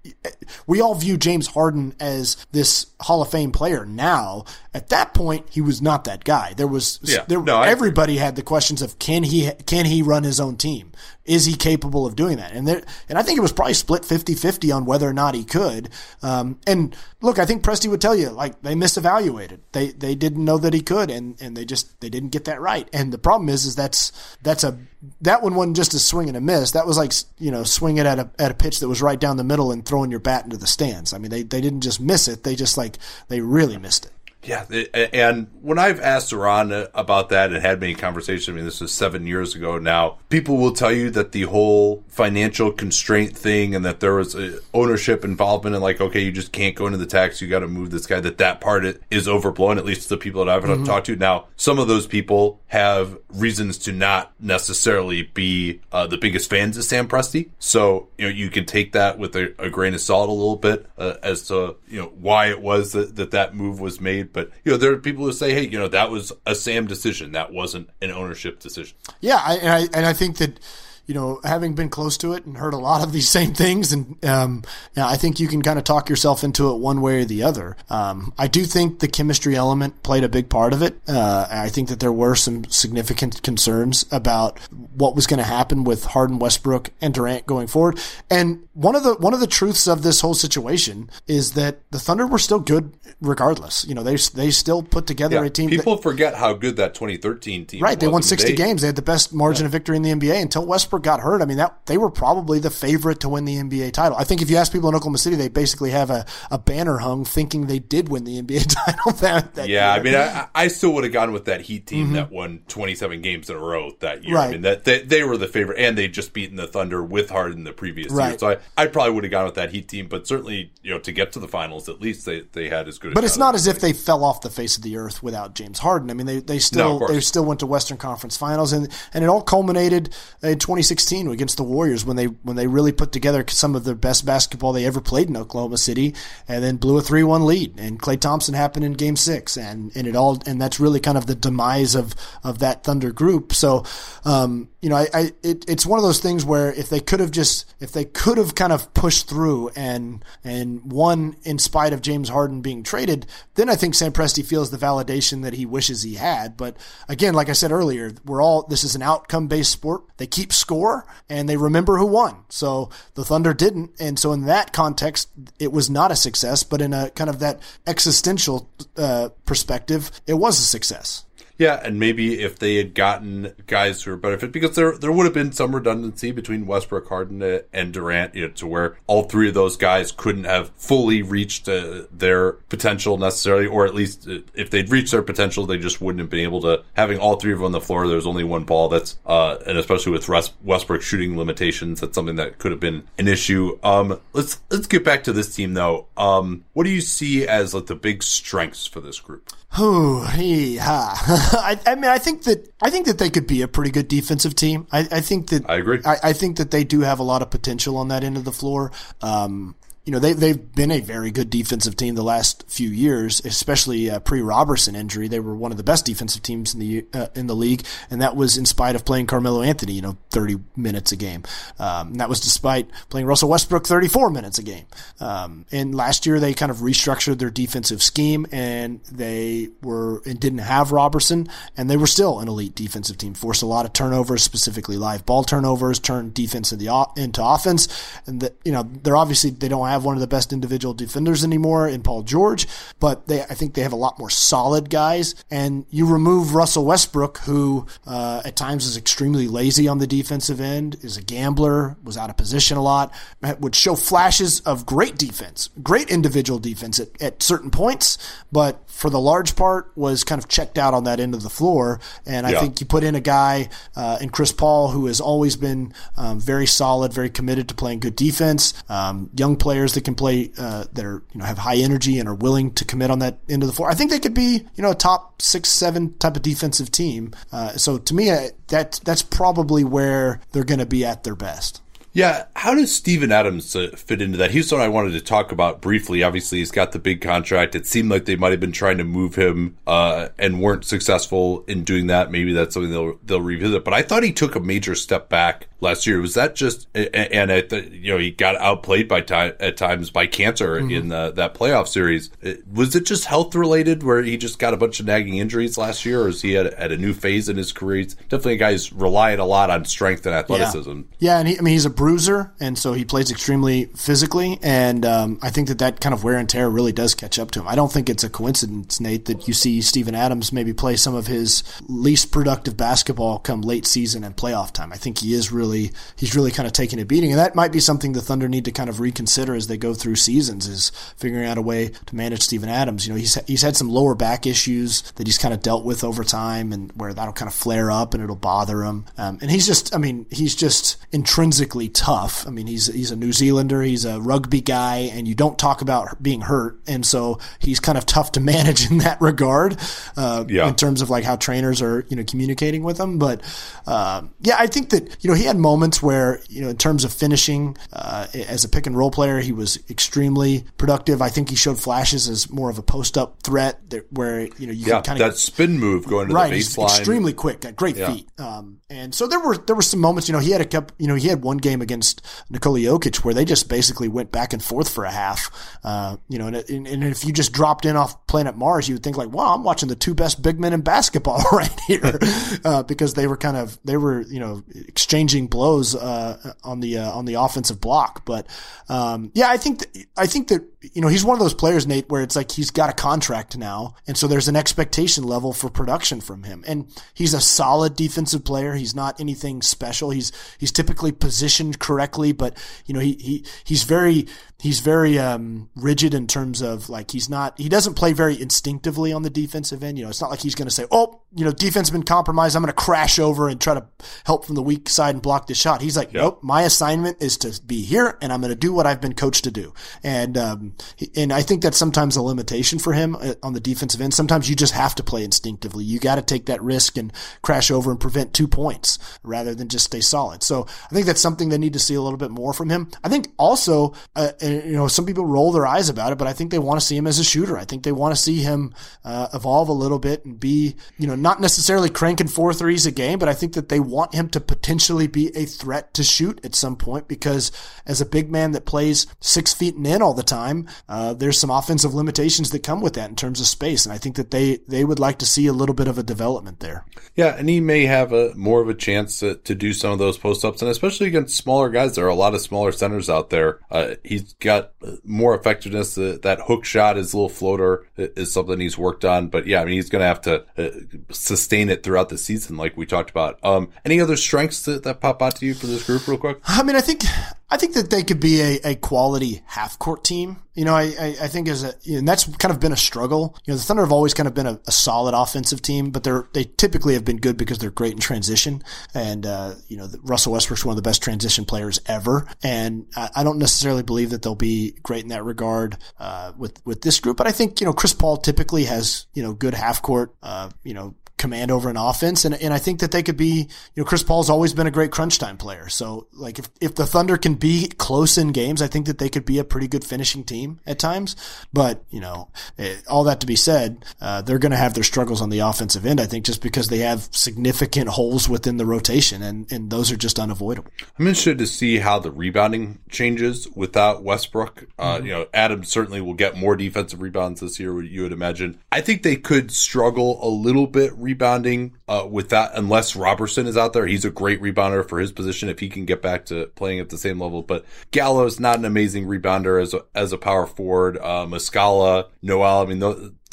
we 0.67 0.79
all 0.79 0.93
view 0.93 1.17
James 1.17 1.47
Harden 1.47 1.95
as 1.99 2.37
this 2.51 2.64
Hall 2.99 3.21
of 3.21 3.31
Fame 3.31 3.51
player 3.51 3.85
now. 3.85 4.45
At 4.73 4.89
that 4.89 5.13
point, 5.13 5.47
he 5.49 5.61
was 5.61 5.81
not 5.81 6.03
that 6.05 6.23
guy. 6.23 6.53
There 6.53 6.67
was 6.67 6.99
yeah, 7.03 7.25
there, 7.27 7.41
no, 7.41 7.61
everybody 7.61 8.17
had 8.17 8.35
the 8.35 8.43
questions 8.43 8.81
of 8.81 8.99
can 8.99 9.23
he 9.23 9.51
can 9.65 9.85
he 9.85 10.01
run 10.01 10.23
his 10.23 10.39
own 10.39 10.57
team? 10.57 10.91
Is 11.25 11.45
he 11.45 11.55
capable 11.55 12.05
of 12.05 12.15
doing 12.15 12.37
that? 12.37 12.51
And 12.51 12.67
there, 12.67 12.83
and 13.09 13.17
I 13.17 13.23
think 13.23 13.39
it 13.39 13.41
was 13.41 13.51
probably 13.51 13.73
split 13.73 14.03
50-50 14.03 14.75
on 14.75 14.85
whether 14.85 15.09
or 15.09 15.13
not 15.13 15.33
he 15.33 15.43
could. 15.43 15.89
Um, 16.21 16.59
and 16.67 16.95
look, 17.21 17.39
I 17.39 17.45
think 17.45 17.63
Presti 17.63 17.89
would 17.89 17.99
tell 17.99 18.15
you 18.15 18.29
like 18.29 18.61
they 18.61 18.75
misevaluated. 18.75 19.59
They 19.71 19.87
they 19.87 20.13
didn't 20.13 20.45
know 20.45 20.59
that 20.59 20.73
he 20.73 20.81
could, 20.81 21.09
and 21.09 21.35
and 21.41 21.57
they 21.57 21.65
just 21.65 21.99
they 21.99 22.09
didn't 22.09 22.29
get 22.29 22.45
that 22.45 22.61
right. 22.61 22.87
And 22.93 23.11
the 23.11 23.17
problem 23.17 23.49
is, 23.49 23.65
is 23.65 23.75
that's 23.75 24.11
that's 24.43 24.63
a 24.63 24.77
that 25.21 25.41
one 25.41 25.55
wasn't 25.55 25.77
just 25.77 25.95
a 25.95 25.99
swing 25.99 26.27
and 26.27 26.37
a 26.37 26.41
miss. 26.41 26.71
That 26.71 26.85
was 26.85 26.97
like 26.97 27.11
you 27.39 27.49
know 27.49 27.63
swinging 27.63 28.05
at 28.05 28.19
a 28.19 28.29
at 28.37 28.51
a 28.51 28.55
pitch 28.55 28.79
that 28.79 28.87
was 28.87 29.01
right 29.01 29.19
down 29.19 29.37
the 29.37 29.43
middle 29.43 29.71
and 29.71 29.83
throwing 29.83 30.11
your 30.11 30.19
bat 30.19 30.43
into 30.43 30.57
the 30.57 30.67
stands. 30.67 31.11
I 31.11 31.17
mean, 31.17 31.31
they 31.31 31.41
they 31.41 31.61
didn't 31.61 31.81
just 31.81 31.99
miss 31.99 32.27
it; 32.27 32.43
they 32.43 32.55
just 32.55 32.77
like 32.77 32.99
they 33.29 33.41
really 33.41 33.77
missed 33.77 34.05
it. 34.05 34.11
Yeah, 34.45 34.65
and 35.11 35.47
when 35.61 35.79
I've 35.79 35.99
asked 35.99 36.31
Ron 36.31 36.71
about 36.93 37.29
that 37.29 37.51
and 37.51 37.61
had 37.61 37.79
many 37.79 37.95
conversations, 37.95 38.47
I 38.47 38.51
mean, 38.53 38.65
this 38.65 38.79
was 38.79 38.91
seven 38.91 39.25
years 39.25 39.55
ago 39.55 39.79
now, 39.79 40.19
people 40.29 40.57
will 40.57 40.73
tell 40.73 40.91
you 40.91 41.09
that 41.11 41.31
the 41.31 41.43
whole 41.43 42.03
financial 42.07 42.71
constraint 42.71 43.35
thing 43.35 43.73
and 43.73 43.83
that 43.85 43.99
there 43.99 44.13
was 44.13 44.35
ownership 44.73 45.25
involvement 45.25 45.75
and 45.75 45.83
like, 45.83 45.99
okay, 45.99 46.19
you 46.19 46.31
just 46.31 46.51
can't 46.51 46.75
go 46.75 46.85
into 46.85 46.97
the 46.97 47.05
tax, 47.05 47.41
you 47.41 47.47
got 47.47 47.59
to 47.59 47.67
move 47.67 47.89
this 47.89 48.05
guy, 48.05 48.19
that 48.19 48.37
that 48.37 48.61
part 48.61 48.85
is 49.09 49.27
overblown, 49.27 49.77
at 49.77 49.85
least 49.85 50.09
the 50.09 50.17
people 50.17 50.45
that 50.45 50.55
I've 50.55 50.63
mm-hmm. 50.63 50.83
talked 50.83 51.07
to. 51.07 51.15
Now, 51.15 51.47
some 51.55 51.79
of 51.79 51.87
those 51.87 52.05
people 52.05 52.61
have 52.67 53.17
reasons 53.29 53.77
to 53.79 53.91
not 53.91 54.33
necessarily 54.39 55.23
be 55.23 55.81
uh, 55.91 56.05
the 56.07 56.17
biggest 56.17 56.49
fans 56.49 56.77
of 56.77 56.83
Sam 56.83 57.07
Presti. 57.07 57.49
So, 57.57 58.09
you 58.17 58.25
know, 58.25 58.31
you 58.31 58.49
can 58.49 58.65
take 58.65 58.91
that 58.91 59.17
with 59.17 59.35
a, 59.35 59.55
a 59.59 59.69
grain 59.69 59.93
of 59.93 60.01
salt 60.01 60.29
a 60.29 60.31
little 60.31 60.55
bit 60.55 60.85
uh, 60.97 61.15
as 61.23 61.47
to, 61.47 61.77
you 61.87 61.99
know, 62.01 62.13
why 62.19 62.47
it 62.49 62.61
was 62.61 62.91
that, 62.91 63.15
that 63.15 63.31
that 63.31 63.55
move 63.55 63.79
was 63.79 63.99
made 63.99 64.33
but 64.35 64.51
you 64.65 64.71
know, 64.73 64.77
there 64.77 64.91
are 64.91 64.97
people 64.97 65.23
who 65.23 65.31
say, 65.31 65.53
"Hey, 65.53 65.65
you 65.65 65.79
know, 65.79 65.87
that 65.87 66.11
was 66.11 66.33
a 66.45 66.53
Sam 66.53 66.85
decision. 66.85 67.31
That 67.31 67.53
wasn't 67.53 67.89
an 68.01 68.11
ownership 68.11 68.59
decision." 68.59 68.97
Yeah, 69.21 69.41
I, 69.41 69.55
and 69.55 69.69
I 69.69 69.79
and 69.97 70.05
I 70.05 70.11
think 70.11 70.37
that 70.37 70.59
you 71.07 71.13
know, 71.13 71.39
having 71.43 71.73
been 71.73 71.89
close 71.89 72.17
to 72.17 72.33
it 72.33 72.45
and 72.45 72.57
heard 72.57 72.73
a 72.73 72.77
lot 72.77 73.03
of 73.03 73.11
these 73.11 73.29
same 73.29 73.53
things, 73.53 73.93
and 73.93 74.23
um, 74.25 74.63
yeah, 74.95 75.07
I 75.07 75.15
think 75.15 75.39
you 75.39 75.47
can 75.47 75.61
kind 75.61 75.77
of 75.77 75.85
talk 75.85 76.09
yourself 76.09 76.43
into 76.43 76.71
it 76.71 76.77
one 76.77 77.01
way 77.01 77.21
or 77.21 77.25
the 77.25 77.43
other. 77.43 77.77
Um, 77.89 78.33
I 78.37 78.47
do 78.47 78.63
think 78.65 78.99
the 78.99 79.07
chemistry 79.07 79.55
element 79.55 80.03
played 80.03 80.23
a 80.23 80.29
big 80.29 80.49
part 80.49 80.73
of 80.73 80.81
it. 80.81 80.95
Uh, 81.07 81.47
I 81.49 81.69
think 81.69 81.89
that 81.89 81.99
there 81.99 82.11
were 82.11 82.35
some 82.35 82.65
significant 82.65 83.41
concerns 83.43 84.05
about 84.11 84.59
what 84.95 85.15
was 85.15 85.27
going 85.27 85.39
to 85.39 85.43
happen 85.43 85.83
with 85.83 86.05
Harden, 86.05 86.39
Westbrook, 86.39 86.91
and 87.01 87.13
Durant 87.13 87.45
going 87.45 87.67
forward. 87.67 87.99
And 88.29 88.67
one 88.73 88.95
of 88.95 89.03
the 89.03 89.15
one 89.15 89.33
of 89.33 89.39
the 89.39 89.47
truths 89.47 89.87
of 89.87 90.03
this 90.03 90.21
whole 90.21 90.33
situation 90.33 91.09
is 91.27 91.53
that 91.53 91.79
the 91.91 91.99
Thunder 91.99 92.27
were 92.27 92.39
still 92.39 92.59
good 92.59 92.97
regardless. 93.21 93.85
You 93.85 93.95
know, 93.95 94.03
they 94.03 94.15
they 94.15 94.51
still 94.51 94.83
put 94.83 95.07
together 95.07 95.37
yeah, 95.37 95.45
a 95.45 95.49
team. 95.49 95.69
People 95.69 95.95
that, 95.95 96.03
forget 96.03 96.35
how 96.35 96.53
good 96.53 96.77
that 96.77 96.93
2013 96.93 97.65
team. 97.65 97.79
Was. 97.79 97.83
Right, 97.83 97.99
they 97.99 98.07
won 98.07 98.23
60 98.23 98.49
they, 98.49 98.55
games. 98.55 98.81
They 98.81 98.87
had 98.87 98.95
the 98.95 99.01
best 99.01 99.33
margin 99.33 99.63
yeah. 99.63 99.67
of 99.67 99.71
victory 99.71 99.97
in 99.97 100.03
the 100.03 100.11
NBA 100.11 100.41
until 100.41 100.65
Westbrook 100.65 100.94
Westbrook 100.95 101.03
got 101.03 101.23
hurt, 101.23 101.41
I 101.41 101.45
mean 101.45 101.57
that 101.57 101.85
they 101.85 101.97
were 101.97 102.09
probably 102.09 102.59
the 102.59 102.69
favorite 102.69 103.19
to 103.21 103.29
win 103.29 103.45
the 103.45 103.55
NBA 103.55 103.91
title. 103.93 104.17
I 104.17 104.23
think 104.23 104.41
if 104.41 104.49
you 104.49 104.57
ask 104.57 104.71
people 104.71 104.89
in 104.89 104.95
Oklahoma 104.95 105.17
City, 105.17 105.35
they 105.35 105.49
basically 105.49 105.91
have 105.91 106.09
a, 106.09 106.25
a 106.49 106.57
banner 106.57 106.97
hung 106.97 107.25
thinking 107.25 107.67
they 107.67 107.79
did 107.79 108.09
win 108.09 108.23
the 108.23 108.41
NBA 108.41 108.75
title. 108.85 109.11
That, 109.13 109.55
that 109.55 109.69
yeah, 109.69 109.93
year. 109.93 109.99
I 109.99 110.03
mean, 110.03 110.15
I, 110.15 110.47
I 110.55 110.67
still 110.67 110.93
would 110.93 111.03
have 111.03 111.13
gone 111.13 111.31
with 111.31 111.45
that 111.45 111.61
Heat 111.61 111.87
team 111.87 112.07
mm-hmm. 112.07 112.15
that 112.15 112.31
won 112.31 112.61
27 112.67 113.21
games 113.21 113.49
in 113.49 113.55
a 113.55 113.59
row 113.59 113.91
that 113.99 114.23
year. 114.23 114.35
Right. 114.35 114.49
I 114.49 114.51
mean, 114.51 114.61
that 114.61 114.83
they, 114.85 115.01
they 115.01 115.23
were 115.23 115.37
the 115.37 115.47
favorite, 115.47 115.79
and 115.79 115.97
they 115.97 116.07
just 116.07 116.33
beaten 116.33 116.55
the 116.55 116.67
Thunder 116.67 117.03
with 117.03 117.29
Harden 117.29 117.63
the 117.63 117.73
previous 117.73 118.11
right. 118.11 118.29
year. 118.29 118.39
So 118.39 118.49
I, 118.51 118.57
I 118.77 118.87
probably 118.87 119.13
would 119.13 119.23
have 119.23 119.31
gone 119.31 119.45
with 119.45 119.55
that 119.55 119.71
Heat 119.71 119.87
team, 119.87 120.07
but 120.07 120.27
certainly 120.27 120.71
you 120.81 120.91
know 120.91 120.99
to 120.99 121.11
get 121.11 121.31
to 121.33 121.39
the 121.39 121.47
finals, 121.47 121.89
at 121.89 122.01
least 122.01 122.25
they, 122.25 122.41
they 122.51 122.69
had 122.69 122.87
as 122.87 122.97
good. 122.97 123.13
But 123.13 123.23
it's 123.23 123.37
not 123.37 123.55
as 123.55 123.67
if 123.67 123.79
they 123.79 123.93
fell 123.93 124.23
off 124.23 124.41
the 124.41 124.49
face 124.49 124.77
of 124.77 124.83
the 124.83 124.97
earth 124.97 125.21
without 125.23 125.55
James 125.55 125.79
Harden. 125.79 126.09
I 126.09 126.13
mean, 126.13 126.25
they 126.25 126.39
they 126.39 126.59
still 126.59 126.99
no, 126.99 127.07
they 127.07 127.19
still 127.19 127.45
went 127.45 127.59
to 127.61 127.65
Western 127.65 127.97
Conference 127.97 128.37
Finals, 128.37 128.73
and 128.73 128.89
and 129.13 129.23
it 129.23 129.27
all 129.27 129.41
culminated 129.41 130.13
in 130.41 130.59
2016 130.85 131.27
against 131.29 131.57
the 131.57 131.63
Warriors 131.63 132.05
when 132.05 132.15
they 132.15 132.25
when 132.25 132.55
they 132.55 132.67
really 132.67 132.91
put 132.91 133.11
together 133.11 133.43
some 133.47 133.75
of 133.75 133.83
the 133.83 133.95
best 133.95 134.25
basketball 134.25 134.71
they 134.71 134.85
ever 134.85 135.01
played 135.01 135.27
in 135.27 135.37
Oklahoma 135.37 135.77
City, 135.77 136.13
and 136.47 136.63
then 136.63 136.77
blew 136.77 136.97
a 136.97 137.01
three 137.01 137.23
one 137.23 137.45
lead. 137.45 137.79
And 137.79 137.99
Klay 137.99 138.19
Thompson 138.19 138.53
happened 138.53 138.85
in 138.85 138.93
Game 138.93 139.15
Six, 139.15 139.57
and 139.57 139.95
and 139.95 140.07
it 140.07 140.15
all 140.15 140.39
and 140.45 140.61
that's 140.61 140.79
really 140.79 140.99
kind 140.99 141.17
of 141.17 141.25
the 141.25 141.35
demise 141.35 141.95
of 141.95 142.13
of 142.43 142.59
that 142.59 142.83
Thunder 142.83 143.11
group. 143.11 143.53
So, 143.53 143.83
um, 144.23 144.69
you 144.85 144.89
know, 144.89 144.97
I, 144.97 145.07
I 145.15 145.31
it, 145.41 145.67
it's 145.67 145.83
one 145.83 145.97
of 145.97 146.03
those 146.03 146.19
things 146.19 146.45
where 146.45 146.71
if 146.71 146.89
they 146.89 146.99
could 146.99 147.19
have 147.19 147.31
just 147.31 147.73
if 147.79 147.91
they 147.91 148.05
could 148.05 148.37
have 148.37 148.53
kind 148.53 148.71
of 148.71 148.93
pushed 148.93 149.27
through 149.27 149.69
and 149.69 150.23
and 150.43 150.91
won 150.91 151.37
in 151.41 151.57
spite 151.57 151.91
of 151.91 152.03
James 152.03 152.29
Harden 152.29 152.61
being 152.61 152.83
traded, 152.83 153.25
then 153.55 153.67
I 153.67 153.75
think 153.77 153.95
Sam 153.95 154.11
Presti 154.11 154.45
feels 154.45 154.69
the 154.69 154.77
validation 154.77 155.41
that 155.41 155.55
he 155.55 155.65
wishes 155.65 156.03
he 156.03 156.13
had. 156.13 156.55
But 156.55 156.77
again, 157.09 157.33
like 157.33 157.49
I 157.49 157.53
said 157.53 157.71
earlier, 157.71 158.13
we're 158.25 158.43
all 158.43 158.67
this 158.67 158.83
is 158.83 158.93
an 158.93 159.01
outcome 159.01 159.47
based 159.47 159.71
sport. 159.71 160.03
They 160.17 160.27
keep 160.27 160.53
score 160.53 161.07
and 161.27 161.49
they 161.49 161.57
remember 161.57 161.97
who 161.97 162.05
won. 162.05 162.43
So 162.49 162.91
the 163.15 163.25
Thunder 163.25 163.55
didn't. 163.55 163.89
And 163.99 164.19
so 164.19 164.33
in 164.33 164.45
that 164.45 164.71
context, 164.71 165.29
it 165.57 165.71
was 165.71 165.89
not 165.89 166.11
a 166.11 166.15
success, 166.15 166.61
but 166.61 166.79
in 166.79 166.93
a 166.93 167.09
kind 167.09 167.31
of 167.31 167.39
that 167.39 167.59
existential 167.87 168.69
uh, 168.97 169.29
perspective, 169.45 170.11
it 170.27 170.35
was 170.35 170.59
a 170.59 170.63
success. 170.63 171.25
Yeah, 171.57 171.79
and 171.81 171.99
maybe 171.99 172.41
if 172.41 172.59
they 172.59 172.75
had 172.75 172.93
gotten 172.93 173.53
guys 173.67 174.03
who 174.03 174.11
are 174.11 174.17
better 174.17 174.37
fit, 174.37 174.51
because 174.51 174.75
there 174.75 174.97
there 174.97 175.11
would 175.11 175.25
have 175.25 175.33
been 175.33 175.53
some 175.53 175.73
redundancy 175.73 176.31
between 176.31 176.67
Westbrook, 176.67 177.07
Harden, 177.07 177.61
and 177.71 177.93
Durant, 177.93 178.35
you 178.35 178.47
know, 178.47 178.53
to 178.53 178.67
where 178.67 178.97
all 179.07 179.23
three 179.23 179.47
of 179.47 179.53
those 179.53 179.77
guys 179.77 180.11
couldn't 180.11 180.43
have 180.43 180.71
fully 180.75 181.21
reached 181.21 181.69
uh, 181.69 182.03
their 182.11 182.53
potential 182.53 183.17
necessarily, 183.17 183.67
or 183.67 183.85
at 183.85 183.95
least 183.95 184.27
uh, 184.27 184.39
if 184.53 184.69
they'd 184.69 184.89
reached 184.89 185.11
their 185.11 185.21
potential, 185.21 185.65
they 185.65 185.77
just 185.77 186.01
wouldn't 186.01 186.19
have 186.19 186.29
been 186.29 186.41
able 186.41 186.61
to. 186.61 186.83
Having 186.93 187.19
all 187.19 187.37
three 187.37 187.53
of 187.53 187.59
them 187.59 187.65
on 187.67 187.71
the 187.71 187.81
floor, 187.81 188.07
there's 188.07 188.27
only 188.27 188.43
one 188.43 188.65
ball. 188.65 188.89
That's 188.89 189.17
uh, 189.25 189.57
and 189.65 189.77
especially 189.77 190.11
with 190.11 190.27
Westbrook 190.63 191.01
shooting 191.01 191.37
limitations, 191.37 192.01
that's 192.01 192.15
something 192.15 192.35
that 192.35 192.59
could 192.59 192.71
have 192.71 192.81
been 192.81 193.07
an 193.17 193.29
issue. 193.29 193.79
Um, 193.81 194.19
let's 194.33 194.59
let's 194.69 194.87
get 194.87 195.05
back 195.05 195.23
to 195.23 195.33
this 195.33 195.55
team 195.55 195.73
though. 195.73 196.07
Um, 196.17 196.65
what 196.73 196.83
do 196.83 196.89
you 196.89 197.01
see 197.01 197.47
as 197.47 197.73
like 197.73 197.85
the 197.85 197.95
big 197.95 198.23
strengths 198.23 198.85
for 198.85 198.99
this 198.99 199.21
group? 199.21 199.49
Oh, 199.77 200.31
yeah. 200.37 200.83
I, 201.17 201.79
I, 201.85 201.95
mean, 201.95 202.05
I 202.05 202.17
think 202.17 202.43
that 202.43 202.71
I 202.81 202.89
think 202.89 203.07
that 203.07 203.17
they 203.17 203.29
could 203.29 203.47
be 203.47 203.61
a 203.61 203.67
pretty 203.67 203.91
good 203.91 204.07
defensive 204.07 204.55
team. 204.55 204.87
I, 204.91 204.99
I 204.99 205.21
think 205.21 205.49
that 205.49 205.69
I 205.69 205.77
agree. 205.77 205.99
I, 206.05 206.17
I, 206.23 206.33
think 206.33 206.57
that 206.57 206.71
they 206.71 206.83
do 206.83 207.01
have 207.01 207.19
a 207.19 207.23
lot 207.23 207.41
of 207.41 207.49
potential 207.49 207.97
on 207.97 208.07
that 208.07 208.23
end 208.23 208.37
of 208.37 208.45
the 208.45 208.53
floor. 208.53 208.91
Um, 209.21 209.75
you 210.05 210.11
know, 210.11 210.19
they, 210.19 210.33
they've 210.33 210.75
been 210.75 210.91
a 210.91 210.99
very 210.99 211.31
good 211.31 211.49
defensive 211.49 211.95
team 211.95 212.13
the 212.13 212.23
last 212.23 212.63
few 212.67 212.89
years, 212.89 213.43
especially 213.43 214.11
uh, 214.11 214.19
pre 214.19 214.39
Roberson 214.39 214.95
injury. 214.95 215.27
They 215.27 215.39
were 215.39 215.55
one 215.55 215.71
of 215.71 215.77
the 215.77 215.83
best 215.83 216.05
defensive 216.05 216.43
teams 216.43 216.75
in 216.75 216.79
the 216.79 217.05
uh, 217.11 217.27
in 217.33 217.47
the 217.47 217.55
league, 217.55 217.83
and 218.11 218.21
that 218.21 218.35
was 218.35 218.55
in 218.55 218.65
spite 218.65 218.95
of 218.95 219.03
playing 219.03 219.25
Carmelo 219.25 219.63
Anthony, 219.63 219.93
you 219.93 220.03
know, 220.03 220.15
30 220.29 220.57
minutes 220.75 221.11
a 221.11 221.15
game. 221.15 221.43
Um, 221.79 222.13
that 222.15 222.29
was 222.29 222.39
despite 222.39 222.87
playing 223.09 223.25
Russell 223.25 223.49
Westbrook 223.49 223.87
34 223.87 224.29
minutes 224.29 224.59
a 224.59 224.63
game. 224.63 224.85
Um, 225.19 225.65
and 225.71 225.95
last 225.95 226.27
year 226.27 226.39
they 226.39 226.53
kind 226.53 226.69
of 226.69 226.77
restructured 226.77 227.39
their 227.39 227.49
defensive 227.49 228.03
scheme, 228.03 228.45
and 228.51 229.03
they 229.05 229.69
were 229.81 230.21
and 230.25 230.39
didn't 230.39 230.59
have 230.59 230.91
Roberson, 230.91 231.49
and 231.75 231.89
they 231.89 231.97
were 231.97 232.05
still 232.05 232.39
an 232.39 232.47
elite 232.47 232.75
defensive 232.75 233.17
team. 233.17 233.33
Forced 233.33 233.63
a 233.63 233.65
lot 233.65 233.85
of 233.85 233.93
turnovers, 233.93 234.43
specifically 234.43 234.97
live 234.97 235.25
ball 235.25 235.43
turnovers, 235.43 235.97
turned 235.97 236.35
defense 236.35 236.71
into, 236.71 237.05
into 237.17 237.43
offense, 237.43 237.87
and 238.27 238.39
that 238.41 238.53
you 238.63 238.71
know 238.71 238.83
they're 238.83 239.17
obviously 239.17 239.49
they 239.49 239.67
don't 239.67 239.87
have 239.87 239.94
have 239.95 240.05
one 240.05 240.15
of 240.15 240.21
the 240.21 240.27
best 240.27 240.53
individual 240.53 240.93
defenders 240.93 241.43
anymore 241.43 241.87
in 241.87 242.01
Paul 242.01 242.21
George, 242.21 242.67
but 242.99 243.27
they, 243.27 243.41
I 243.41 243.55
think 243.55 243.73
they 243.73 243.81
have 243.81 243.93
a 243.93 243.97
lot 243.97 244.19
more 244.19 244.29
solid 244.29 244.89
guys. 244.89 245.35
And 245.49 245.85
you 245.89 246.05
remove 246.05 246.53
Russell 246.53 246.85
Westbrook, 246.85 247.39
who 247.39 247.87
uh, 248.05 248.43
at 248.45 248.55
times 248.55 248.85
is 248.85 248.97
extremely 248.97 249.47
lazy 249.47 249.87
on 249.87 249.97
the 249.97 250.07
defensive 250.07 250.61
end, 250.61 250.97
is 251.01 251.17
a 251.17 251.21
gambler, 251.21 251.97
was 252.03 252.17
out 252.17 252.29
of 252.29 252.37
position 252.37 252.77
a 252.77 252.83
lot, 252.83 253.13
would 253.59 253.75
show 253.75 253.95
flashes 253.95 254.59
of 254.61 254.85
great 254.85 255.17
defense, 255.17 255.69
great 255.81 256.09
individual 256.09 256.59
defense 256.59 256.99
at, 256.99 257.21
at 257.21 257.41
certain 257.41 257.71
points, 257.71 258.17
but 258.51 258.84
for 258.95 259.09
the 259.09 259.19
large 259.19 259.57
part 259.57 259.91
was 259.95 260.23
kind 260.23 260.39
of 260.39 260.47
checked 260.47 260.77
out 260.77 260.93
on 260.93 261.03
that 261.03 261.19
end 261.19 261.33
of 261.33 261.43
the 261.43 261.49
floor. 261.49 261.99
And 262.25 262.47
I 262.47 262.51
yeah. 262.51 262.61
think 262.61 262.79
you 262.79 262.87
put 262.87 263.03
in 263.03 263.13
a 263.13 263.19
guy 263.19 263.67
uh, 263.93 264.17
in 264.21 264.29
Chris 264.29 264.53
Paul 264.53 264.87
who 264.87 265.07
has 265.07 265.19
always 265.19 265.57
been 265.57 265.93
um, 266.15 266.39
very 266.39 266.65
solid, 266.65 267.11
very 267.11 267.29
committed 267.29 267.67
to 267.67 267.75
playing 267.75 267.99
good 267.99 268.15
defense. 268.15 268.73
Um, 268.87 269.29
young 269.35 269.57
players 269.57 269.95
that 269.95 270.05
can 270.05 270.15
play 270.15 270.49
uh, 270.57 270.85
that 270.93 271.03
are 271.03 271.23
you 271.33 271.39
know 271.39 271.45
have 271.45 271.57
high 271.57 271.75
energy 271.75 272.19
and 272.19 272.29
are 272.29 272.35
willing 272.35 272.71
to 272.75 272.85
commit 272.85 273.11
on 273.11 273.19
that 273.19 273.37
end 273.49 273.63
of 273.63 273.67
the 273.67 273.73
floor. 273.73 273.89
I 273.89 273.95
think 273.95 274.11
they 274.11 274.19
could 274.19 274.33
be 274.33 274.65
you 274.75 274.81
know 274.81 274.91
a 274.91 274.95
top 274.95 275.41
six, 275.41 275.69
seven 275.69 276.17
type 276.17 276.37
of 276.37 276.41
defensive 276.41 276.89
team. 276.89 277.33
Uh, 277.51 277.73
so 277.73 277.97
to 277.97 278.13
me, 278.13 278.29
that 278.69 279.01
that's 279.03 279.21
probably 279.21 279.83
where 279.83 280.39
they're 280.53 280.63
going 280.63 280.79
to 280.79 280.85
be 280.85 281.03
at 281.03 281.25
their 281.25 281.35
best. 281.35 281.81
Yeah, 282.15 282.45
how 282.55 282.73
does 282.73 282.95
Steven 282.95 283.33
Adams 283.33 283.75
uh, 283.75 283.89
fit 283.93 284.21
into 284.21 284.37
that? 284.37 284.51
He's 284.51 284.69
someone 284.69 284.85
I 284.85 284.89
wanted 284.89 285.11
to 285.11 285.19
talk 285.19 285.51
about 285.51 285.81
briefly. 285.81 286.23
Obviously, 286.23 286.59
he's 286.59 286.71
got 286.71 286.93
the 286.93 286.97
big 286.97 287.19
contract. 287.19 287.75
It 287.75 287.85
seemed 287.85 288.09
like 288.09 288.23
they 288.23 288.37
might 288.37 288.51
have 288.51 288.61
been 288.61 288.71
trying 288.71 288.99
to 288.99 289.03
move 289.03 289.35
him 289.35 289.75
uh, 289.85 290.29
and 290.39 290.61
weren't 290.61 290.85
successful 290.85 291.65
in 291.67 291.83
doing 291.83 292.07
that. 292.07 292.31
Maybe 292.31 292.53
that's 292.53 292.73
something 292.73 292.89
they'll 292.89 293.19
they'll 293.25 293.41
revisit. 293.41 293.83
But 293.83 293.95
I 293.95 294.01
thought 294.01 294.23
he 294.23 294.31
took 294.31 294.55
a 294.55 294.61
major 294.61 294.95
step 294.95 295.27
back 295.27 295.67
last 295.79 296.07
year. 296.07 296.21
Was 296.21 296.33
that 296.35 296.55
just 296.55 296.87
and 296.95 297.51
at 297.51 297.69
the, 297.69 297.89
you 297.89 298.13
know 298.13 298.19
he 298.19 298.31
got 298.31 298.55
outplayed 298.57 299.07
by 299.07 299.21
time 299.21 299.53
at 299.59 299.77
times 299.77 300.09
by 300.09 300.27
Kanter 300.27 300.79
mm-hmm. 300.79 300.91
in 300.91 301.07
the, 301.09 301.31
that 301.31 301.53
playoff 301.53 301.87
series? 301.87 302.29
Was 302.71 302.95
it 302.95 303.05
just 303.05 303.25
health 303.25 303.55
related 303.55 304.03
where 304.03 304.21
he 304.21 304.37
just 304.37 304.59
got 304.59 304.73
a 304.73 304.77
bunch 304.77 304.99
of 304.99 305.05
nagging 305.05 305.37
injuries 305.37 305.77
last 305.77 306.05
year, 306.05 306.21
or 306.21 306.29
is 306.29 306.41
he 306.41 306.57
at, 306.57 306.67
at 306.67 306.91
a 306.91 306.97
new 306.97 307.13
phase 307.13 307.49
in 307.49 307.57
his 307.57 307.71
career? 307.71 308.03
He's 308.03 308.15
definitely 308.15 308.53
a 308.53 308.57
guy 308.57 308.71
who's 308.71 308.91
relying 308.91 309.39
a 309.39 309.45
lot 309.45 309.69
on 309.69 309.85
strength 309.85 310.25
and 310.25 310.35
athleticism. 310.35 311.01
Yeah, 311.19 311.33
yeah 311.33 311.39
and 311.39 311.47
he, 311.47 311.57
I 311.57 311.61
mean 311.61 311.73
he's 311.73 311.85
a 311.85 311.89
bruiser, 311.89 312.53
and 312.59 312.77
so 312.77 312.93
he 312.93 313.05
plays 313.05 313.31
extremely 313.31 313.85
physically. 313.85 314.59
And 314.61 315.05
um, 315.05 315.39
I 315.41 315.49
think 315.49 315.67
that 315.67 315.79
that 315.79 315.99
kind 316.01 316.13
of 316.13 316.23
wear 316.23 316.37
and 316.37 316.49
tear 316.49 316.69
really 316.69 316.91
does 316.91 317.15
catch 317.15 317.37
up 317.39 317.51
to 317.51 317.59
him. 317.59 317.67
I 317.67 317.75
don't 317.75 317.91
think 317.91 318.09
it's 318.09 318.23
a 318.23 318.29
coincidence, 318.29 318.99
Nate, 318.99 319.25
that 319.25 319.47
you 319.47 319.53
see 319.53 319.81
Steven 319.81 320.15
Adams 320.15 320.51
maybe 320.51 320.73
play 320.73 320.95
some 320.95 321.15
of 321.15 321.27
his 321.27 321.63
least 321.87 322.31
productive 322.31 322.77
basketball 322.77 323.39
come 323.39 323.61
late 323.61 323.85
season 323.85 324.23
and 324.23 324.35
playoff 324.35 324.71
time. 324.71 324.91
I 324.91 324.97
think 324.97 325.19
he 325.19 325.33
is 325.33 325.51
really 325.65 325.91
he's 326.15 326.35
really 326.35 326.51
kind 326.51 326.67
of 326.67 326.73
taking 326.73 326.99
a 326.99 327.05
beating, 327.05 327.31
and 327.31 327.39
that 327.39 327.55
might 327.55 327.71
be 327.71 327.79
something 327.79 328.13
the 328.13 328.21
Thunder 328.21 328.47
need 328.47 328.65
to 328.65 328.71
kind 328.71 328.89
of 328.89 328.99
reconsider 328.99 329.55
as 329.55 329.67
they 329.67 329.77
go 329.77 329.93
through 329.93 330.15
seasons 330.15 330.67
is 330.67 330.91
figuring 331.17 331.45
out 331.45 331.57
a 331.57 331.61
way 331.61 331.89
to 332.05 332.15
manage 332.15 332.41
Steven 332.41 332.69
Adams. 332.69 333.05
You 333.05 333.13
know, 333.13 333.19
he's 333.19 333.35
he's 333.45 333.61
had 333.61 333.75
some 333.75 333.89
lower 333.89 334.15
back 334.15 334.45
issues 334.45 335.01
that 335.15 335.27
he's 335.27 335.37
kind 335.37 335.53
of 335.53 335.61
dealt 335.61 335.85
with 335.85 336.03
over 336.03 336.23
time, 336.23 336.71
and 336.71 336.91
where 336.93 337.13
that'll 337.13 337.33
kind 337.33 337.49
of 337.49 337.55
flare 337.55 337.91
up 337.91 338.13
and 338.13 338.23
it'll 338.23 338.35
bother 338.35 338.83
him. 338.83 339.05
Um, 339.17 339.39
and 339.41 339.51
he's 339.51 339.65
just, 339.65 339.93
I 339.93 339.97
mean, 339.97 340.25
he's 340.29 340.55
just 340.55 340.97
intrinsically 341.11 341.89
tough 341.89 342.45
I 342.45 342.49
mean, 342.49 342.67
he's 342.67 342.87
he's 342.87 343.11
a 343.11 343.15
New 343.15 343.31
Zealander, 343.31 343.81
he's 343.81 344.05
a 344.05 344.19
rugby 344.19 344.61
guy, 344.61 345.09
and 345.13 345.27
you 345.27 345.35
don't 345.35 345.57
talk 345.57 345.81
about 345.81 346.21
being 346.21 346.41
hurt, 346.41 346.79
and 346.87 347.05
so 347.05 347.39
he's 347.59 347.79
kind 347.79 347.97
of 347.97 348.05
tough 348.05 348.33
to 348.33 348.39
manage 348.55 348.89
in 348.89 348.99
that 348.99 349.19
regard. 349.21 349.77
Uh, 350.15 350.45
yeah. 350.47 350.67
In 350.67 350.75
terms 350.75 351.01
of 351.01 351.09
like 351.09 351.23
how 351.23 351.35
trainers 351.35 351.81
are, 351.81 352.05
you 352.09 352.15
know, 352.15 352.23
communicating 352.23 352.83
with 352.83 352.99
him, 352.99 353.17
but 353.17 353.41
uh, 353.87 354.23
yeah, 354.41 354.55
I 354.57 354.67
think 354.67 354.89
that 354.89 355.17
you 355.23 355.29
know 355.29 355.35
he 355.35 355.43
had 355.43 355.54
moments 355.59 356.01
where 356.01 356.41
you 356.49 356.61
know 356.61 356.69
in 356.69 356.77
terms 356.77 357.03
of 357.03 357.13
finishing 357.13 357.77
uh, 357.93 358.27
as 358.33 358.63
a 358.63 358.69
pick 358.69 358.87
and 358.87 358.97
roll 358.97 359.11
player, 359.11 359.39
he 359.39 359.51
was 359.51 359.77
extremely 359.89 360.65
productive. 360.77 361.21
I 361.21 361.29
think 361.29 361.49
he 361.49 361.55
showed 361.55 361.79
flashes 361.79 362.27
as 362.27 362.49
more 362.49 362.69
of 362.69 362.77
a 362.77 362.83
post 362.83 363.17
up 363.17 363.41
threat 363.43 363.89
that, 363.89 364.11
where 364.11 364.41
you 364.41 364.67
know 364.67 364.73
you 364.73 364.87
yeah, 364.87 365.01
kind 365.01 365.21
of 365.21 365.27
that 365.27 365.37
spin 365.37 365.79
move 365.79 366.07
going 366.07 366.29
to 366.29 366.33
right, 366.33 366.51
the 366.51 366.57
baseline, 366.57 366.97
extremely 366.97 367.33
quick, 367.33 367.61
got 367.61 367.75
great 367.75 367.95
yeah. 367.97 368.11
feet. 368.11 368.27
Um, 368.39 368.79
and 368.89 369.15
so 369.15 369.25
there 369.25 369.39
were 369.39 369.57
there 369.57 369.75
were 369.75 369.81
some 369.81 369.99
moments, 369.99 370.29
you 370.29 370.33
know, 370.33 370.39
he 370.39 370.51
had 370.51 370.61
a 370.61 370.65
couple, 370.65 370.95
you 370.99 371.07
know, 371.07 371.15
he 371.15 371.27
had 371.27 371.41
one 371.41 371.57
game 371.57 371.81
against 371.81 372.21
Nikola 372.51 372.79
Jokic, 372.79 373.23
where 373.23 373.33
they 373.33 373.43
just 373.43 373.67
basically 373.67 374.07
went 374.07 374.31
back 374.31 374.53
and 374.53 374.63
forth 374.63 374.89
for 374.89 375.05
a 375.05 375.11
half. 375.11 375.49
Uh, 375.83 376.17
you 376.29 376.37
know, 376.37 376.47
and, 376.47 376.87
and, 376.87 377.03
if 377.03 377.25
you 377.25 377.33
just 377.33 377.51
dropped 377.51 377.85
in 377.85 377.95
off 377.95 378.27
planet 378.27 378.55
Mars, 378.55 378.87
you 378.87 378.95
would 378.95 379.03
think 379.03 379.17
like, 379.17 379.29
wow, 379.29 379.55
I'm 379.55 379.63
watching 379.63 379.89
the 379.89 379.95
two 379.95 380.13
best 380.13 380.41
big 380.41 380.59
men 380.59 380.71
in 380.71 380.81
basketball 380.81 381.43
right 381.51 381.79
here, 381.87 382.19
uh, 382.63 382.83
because 382.83 383.15
they 383.15 383.25
were 383.25 383.37
kind 383.37 383.57
of 383.57 383.79
they 383.83 383.97
were 383.97 384.21
you 384.21 384.39
know 384.39 384.63
exchanging 384.75 385.44
blows 385.47 385.95
uh, 385.95 386.53
on 386.63 386.79
the 386.79 386.97
uh, 386.97 387.11
on 387.11 387.25
the 387.25 387.35
offensive 387.35 387.79
block. 387.81 388.25
But 388.25 388.47
um, 388.89 389.31
yeah, 389.33 389.49
I 389.49 389.57
think 389.57 389.79
that, 389.79 390.05
I 390.17 390.25
think 390.27 390.47
that 390.49 390.74
you 390.93 391.01
know 391.01 391.07
he's 391.07 391.25
one 391.25 391.35
of 391.35 391.41
those 391.41 391.53
players, 391.53 391.87
Nate, 391.87 392.09
where 392.09 392.21
it's 392.21 392.35
like 392.35 392.51
he's 392.51 392.71
got 392.71 392.89
a 392.89 392.93
contract 392.93 393.57
now, 393.57 393.95
and 394.07 394.17
so 394.17 394.27
there's 394.27 394.47
an 394.47 394.55
expectation 394.55 395.23
level 395.23 395.53
for 395.53 395.69
production 395.69 396.21
from 396.21 396.43
him, 396.43 396.63
and 396.67 396.91
he's 397.13 397.33
a 397.33 397.41
solid 397.41 397.95
defensive 397.95 398.43
player. 398.43 398.73
He's 398.73 398.95
not 398.95 399.19
anything 399.19 399.61
special. 399.61 400.09
He's 400.09 400.31
he's 400.57 400.71
typically 400.71 401.11
positioned 401.11 401.79
correctly, 401.79 402.31
but 402.31 402.57
you 402.85 402.93
know, 402.93 402.99
he, 402.99 403.13
he, 403.13 403.45
he's 403.63 403.83
very, 403.83 404.27
he's 404.59 404.79
very, 404.79 405.17
um, 405.17 405.69
rigid 405.75 406.13
in 406.13 406.27
terms 406.27 406.61
of 406.61 406.89
like, 406.89 407.11
he's 407.11 407.29
not, 407.29 407.57
he 407.57 407.69
doesn't 407.69 407.95
play 407.95 408.13
very 408.13 408.39
instinctively 408.39 409.11
on 409.11 409.23
the 409.23 409.29
defensive 409.29 409.83
end. 409.83 409.97
You 409.97 410.05
know, 410.05 410.09
it's 410.09 410.21
not 410.21 410.29
like 410.29 410.41
he's 410.41 410.55
going 410.55 410.67
to 410.67 410.73
say, 410.73 410.85
Oh, 410.91 411.21
you 411.35 411.43
know, 411.43 411.51
defense 411.51 411.89
been 411.89 412.03
compromised. 412.03 412.55
I'm 412.55 412.61
going 412.61 412.73
to 412.73 412.73
crash 412.73 413.19
over 413.19 413.49
and 413.49 413.59
try 413.59 413.73
to 413.73 413.85
help 414.25 414.45
from 414.45 414.55
the 414.55 414.63
weak 414.63 414.89
side 414.89 415.15
and 415.15 415.21
block 415.21 415.47
this 415.47 415.57
shot. 415.57 415.81
He's 415.81 415.97
like, 415.97 416.13
yep. 416.13 416.21
Nope, 416.21 416.43
my 416.43 416.63
assignment 416.63 417.21
is 417.21 417.37
to 417.37 417.59
be 417.65 417.81
here 417.81 418.17
and 418.21 418.31
I'm 418.31 418.41
going 418.41 418.53
to 418.53 418.55
do 418.55 418.73
what 418.73 418.85
I've 418.85 419.01
been 419.01 419.13
coached 419.15 419.43
to 419.45 419.51
do. 419.51 419.73
And, 420.03 420.37
um, 420.37 420.74
and 421.15 421.31
I 421.31 421.41
think 421.41 421.61
that's 421.61 421.77
sometimes 421.77 422.15
a 422.15 422.21
limitation 422.21 422.79
for 422.79 422.93
him 422.93 423.15
uh, 423.15 423.33
on 423.43 423.53
the 423.53 423.59
defensive 423.59 424.01
end. 424.01 424.13
Sometimes 424.13 424.49
you 424.49 424.55
just 424.55 424.73
have 424.73 424.95
to 424.95 425.03
play 425.03 425.23
instinctively. 425.23 425.83
You 425.83 425.99
got 425.99 426.15
to 426.15 426.21
take 426.21 426.45
that 426.45 426.61
risk 426.61 426.97
and 426.97 427.11
crash 427.41 427.71
over 427.71 427.91
and 427.91 427.99
prevent 427.99 428.33
two 428.33 428.47
points 428.47 428.99
rather 429.23 429.55
than 429.55 429.67
just 429.67 429.85
stay 429.85 430.01
solid. 430.01 430.43
So 430.43 430.65
I 430.85 430.93
think 430.93 431.05
that's 431.05 431.21
something 431.21 431.49
they 431.49 431.57
need 431.57 431.73
to 431.73 431.79
see 431.79 431.95
a 431.95 432.01
little 432.01 432.17
bit 432.17 432.31
more 432.31 432.53
from 432.53 432.69
him. 432.69 432.89
I 433.03 433.09
think 433.09 433.29
also, 433.37 433.93
uh, 434.15 434.31
you 434.41 434.73
know, 434.73 434.87
some 434.87 435.05
people 435.05 435.25
roll 435.25 435.51
their 435.51 435.67
eyes 435.67 435.89
about 435.89 436.11
it, 436.11 436.17
but 436.17 436.27
I 436.27 436.33
think 436.33 436.51
they 436.51 436.59
want 436.59 436.79
to 436.79 436.85
see 436.85 436.97
him 436.97 437.07
as 437.07 437.19
a 437.19 437.23
shooter. 437.23 437.57
I 437.57 437.65
think 437.65 437.83
they 437.83 437.91
want 437.91 438.15
to 438.15 438.21
see 438.21 438.41
him 438.41 438.73
uh, 439.03 439.27
evolve 439.33 439.69
a 439.69 439.73
little 439.73 439.99
bit 439.99 440.25
and 440.25 440.39
be, 440.39 440.75
you 440.97 441.07
know, 441.07 441.15
not 441.15 441.41
necessarily 441.41 441.89
cranking 441.89 442.27
four 442.27 442.53
threes 442.53 442.85
a 442.85 442.91
game, 442.91 443.19
but 443.19 443.29
I 443.29 443.33
think 443.33 443.53
that 443.53 443.69
they 443.69 443.79
want 443.79 444.13
him 444.13 444.29
to 444.29 444.39
potentially 444.39 445.07
be 445.07 445.35
a 445.35 445.45
threat 445.45 445.93
to 445.95 446.03
shoot 446.03 446.43
at 446.43 446.55
some 446.55 446.75
point 446.75 447.07
because 447.07 447.51
as 447.85 448.01
a 448.01 448.05
big 448.05 448.31
man 448.31 448.51
that 448.51 448.65
plays 448.65 449.07
six 449.19 449.53
feet 449.53 449.75
and 449.75 449.87
in 449.87 450.01
all 450.01 450.13
the 450.13 450.23
time, 450.23 450.54
uh, 450.89 451.13
there's 451.13 451.39
some 451.39 451.49
offensive 451.49 451.93
limitations 451.93 452.51
that 452.51 452.63
come 452.63 452.81
with 452.81 452.93
that 452.93 453.09
in 453.09 453.15
terms 453.15 453.39
of 453.39 453.47
space, 453.47 453.85
and 453.85 453.93
I 453.93 453.97
think 453.97 454.15
that 454.15 454.31
they 454.31 454.59
they 454.67 454.83
would 454.83 454.99
like 454.99 455.19
to 455.19 455.25
see 455.25 455.47
a 455.47 455.53
little 455.53 455.75
bit 455.75 455.87
of 455.87 455.97
a 455.97 456.03
development 456.03 456.59
there. 456.59 456.85
Yeah, 457.15 457.35
and 457.37 457.47
he 457.47 457.61
may 457.61 457.85
have 457.85 458.11
a 458.11 458.33
more 458.35 458.61
of 458.61 458.69
a 458.69 458.73
chance 458.73 459.19
to, 459.19 459.35
to 459.35 459.55
do 459.55 459.73
some 459.73 459.91
of 459.91 459.99
those 459.99 460.17
post 460.17 460.43
ups, 460.43 460.61
and 460.61 460.69
especially 460.69 461.07
against 461.07 461.37
smaller 461.37 461.69
guys. 461.69 461.95
There 461.95 462.05
are 462.05 462.09
a 462.09 462.15
lot 462.15 462.35
of 462.35 462.41
smaller 462.41 462.71
centers 462.71 463.09
out 463.09 463.29
there. 463.29 463.59
Uh, 463.71 463.95
he's 464.03 464.33
got 464.33 464.71
more 465.03 465.35
effectiveness. 465.35 465.97
Uh, 465.97 466.17
that 466.23 466.41
hook 466.41 466.65
shot, 466.65 466.97
his 466.97 467.13
little 467.13 467.29
floater, 467.29 467.87
is 467.97 468.33
something 468.33 468.59
he's 468.59 468.77
worked 468.77 469.05
on. 469.05 469.29
But 469.29 469.47
yeah, 469.47 469.61
I 469.61 469.65
mean, 469.65 469.75
he's 469.75 469.89
going 469.89 470.01
to 470.01 470.07
have 470.07 470.21
to 470.21 470.45
uh, 470.57 470.71
sustain 471.11 471.69
it 471.69 471.83
throughout 471.83 472.09
the 472.09 472.17
season, 472.17 472.57
like 472.57 472.77
we 472.77 472.85
talked 472.85 473.09
about. 473.09 473.39
Um, 473.43 473.69
any 473.83 474.01
other 474.01 474.17
strengths 474.17 474.63
that, 474.63 474.83
that 474.83 475.01
pop 475.01 475.21
out 475.21 475.37
to 475.37 475.45
you 475.45 475.53
for 475.53 475.67
this 475.67 475.85
group, 475.85 476.07
real 476.07 476.17
quick? 476.17 476.39
I 476.45 476.63
mean, 476.63 476.75
I 476.75 476.81
think 476.81 477.03
I 477.49 477.57
think 477.57 477.75
that 477.75 477.91
they 477.91 478.03
could 478.03 478.19
be 478.19 478.41
a, 478.41 478.59
a 478.63 478.75
quality 478.75 479.43
half 479.45 479.77
court 479.77 480.03
team. 480.03 480.37
You 480.55 480.65
know, 480.65 480.73
I, 480.73 480.83
I, 480.99 481.15
I 481.21 481.27
think 481.27 481.47
as 481.47 481.63
a, 481.63 481.73
and 481.85 482.07
that's 482.07 482.25
kind 482.37 482.51
of 482.51 482.59
been 482.59 482.71
a 482.71 482.77
struggle. 482.77 483.37
You 483.45 483.53
know, 483.53 483.57
the 483.57 483.63
Thunder 483.63 483.83
have 483.83 483.91
always 483.91 484.13
kind 484.13 484.25
of 484.25 484.33
been 484.33 484.47
a, 484.47 484.59
a, 484.65 484.71
solid 484.71 485.13
offensive 485.13 485.61
team, 485.61 485.91
but 485.91 486.03
they're, 486.03 486.27
they 486.33 486.45
typically 486.45 486.93
have 486.93 487.05
been 487.05 487.17
good 487.17 487.37
because 487.37 487.59
they're 487.59 487.71
great 487.71 487.93
in 487.93 487.99
transition. 487.99 488.63
And, 488.93 489.25
uh, 489.25 489.55
you 489.67 489.77
know, 489.77 489.89
Russell 490.01 490.33
Westbrook's 490.33 490.65
one 490.65 490.71
of 490.71 490.77
the 490.77 490.87
best 490.87 491.03
transition 491.03 491.45
players 491.45 491.79
ever. 491.85 492.25
And 492.41 492.87
I, 492.95 493.09
I 493.17 493.23
don't 493.23 493.37
necessarily 493.37 493.83
believe 493.83 494.09
that 494.09 494.23
they'll 494.23 494.33
be 494.33 494.71
great 494.81 495.03
in 495.03 495.09
that 495.09 495.23
regard, 495.23 495.77
uh, 495.99 496.31
with, 496.37 496.65
with 496.65 496.81
this 496.81 496.99
group. 496.99 497.17
But 497.17 497.27
I 497.27 497.31
think, 497.31 497.59
you 497.59 497.65
know, 497.65 497.73
Chris 497.73 497.93
Paul 497.93 498.17
typically 498.17 498.63
has, 498.63 499.05
you 499.13 499.21
know, 499.21 499.33
good 499.33 499.53
half 499.53 499.81
court, 499.81 500.15
uh, 500.23 500.49
you 500.63 500.73
know, 500.73 500.95
command 501.17 501.51
over 501.51 501.69
an 501.69 501.77
offense. 501.77 502.25
And, 502.25 502.35
and 502.35 502.53
I 502.53 502.57
think 502.57 502.81
that 502.81 502.91
they 502.91 503.03
could 503.03 503.17
be, 503.17 503.47
you 503.73 503.83
know, 503.83 503.85
Chris 503.85 504.03
Paul's 504.03 504.29
always 504.29 504.53
been 504.53 504.67
a 504.67 504.71
great 504.71 504.91
crunch 504.91 505.17
time 505.17 505.37
player. 505.37 505.69
So 505.69 506.07
like 506.13 506.39
if, 506.39 506.49
if 506.59 506.75
the 506.75 506.85
Thunder 506.85 507.17
can 507.17 507.35
be 507.35 507.67
close 507.77 508.17
in 508.17 508.31
games, 508.31 508.61
I 508.61 508.67
think 508.67 508.87
that 508.87 508.97
they 508.97 509.09
could 509.09 509.25
be 509.25 509.39
a 509.39 509.43
pretty 509.43 509.67
good 509.67 509.83
finishing 509.83 510.23
team 510.23 510.59
at 510.65 510.79
times. 510.79 511.15
But, 511.53 511.83
you 511.89 512.01
know, 512.01 512.29
it, 512.57 512.83
all 512.87 513.05
that 513.05 513.21
to 513.21 513.27
be 513.27 513.35
said, 513.35 513.85
uh, 514.01 514.21
they're 514.21 514.39
going 514.39 514.51
to 514.51 514.57
have 514.57 514.73
their 514.73 514.83
struggles 514.83 515.21
on 515.21 515.29
the 515.29 515.39
offensive 515.39 515.85
end, 515.85 516.01
I 516.01 516.05
think, 516.05 516.25
just 516.25 516.41
because 516.41 516.67
they 516.67 516.79
have 516.79 517.07
significant 517.11 517.89
holes 517.89 518.27
within 518.27 518.57
the 518.57 518.65
rotation 518.65 519.21
and, 519.21 519.49
and 519.51 519.69
those 519.69 519.91
are 519.91 519.97
just 519.97 520.19
unavoidable. 520.19 520.71
I'm 520.99 521.07
interested 521.07 521.37
to 521.37 521.47
see 521.47 521.77
how 521.77 521.99
the 521.99 522.11
rebounding 522.11 522.79
changes 522.89 523.47
without 523.55 524.03
Westbrook. 524.03 524.67
Uh, 524.77 524.95
mm-hmm. 524.95 525.05
you 525.05 525.11
know, 525.13 525.27
Adams 525.33 525.69
certainly 525.69 526.01
will 526.01 526.13
get 526.13 526.35
more 526.35 526.55
defensive 526.55 527.01
rebounds 527.01 527.39
this 527.39 527.59
year, 527.59 527.81
you 527.81 528.03
would 528.03 528.11
imagine. 528.11 528.59
I 528.71 528.81
think 528.81 529.03
they 529.03 529.15
could 529.15 529.51
struggle 529.51 530.19
a 530.21 530.29
little 530.29 530.67
bit 530.67 530.93
rebounding 531.05 531.77
uh, 531.87 532.05
with 532.09 532.29
that 532.29 532.51
unless 532.55 532.95
Roberson 532.95 533.47
is 533.47 533.55
out 533.55 533.73
there. 533.73 533.85
He's 533.85 534.03
a 534.03 534.09
great 534.09 534.41
rebounder 534.41 534.87
for 534.87 534.99
his 534.99 535.11
position 535.11 535.47
if 535.47 535.59
he 535.59 535.69
can 535.69 535.85
get 535.85 536.01
back 536.01 536.25
to 536.25 536.47
playing 536.55 536.79
at 536.79 536.89
the 536.89 536.97
same 536.97 537.21
level. 537.21 537.41
But 537.41 537.63
Gallo's 537.91 538.39
not 538.39 538.57
an 538.57 538.65
amazing 538.65 539.05
rebounder 539.05 539.61
as 539.61 539.73
a, 539.73 539.85
as 539.93 540.11
a 540.11 540.17
power 540.17 540.45
forward. 540.45 540.97
Uh, 540.97 541.25
Muscala, 541.25 542.09
Noel. 542.25 542.61
I 542.61 542.65
mean, 542.65 542.79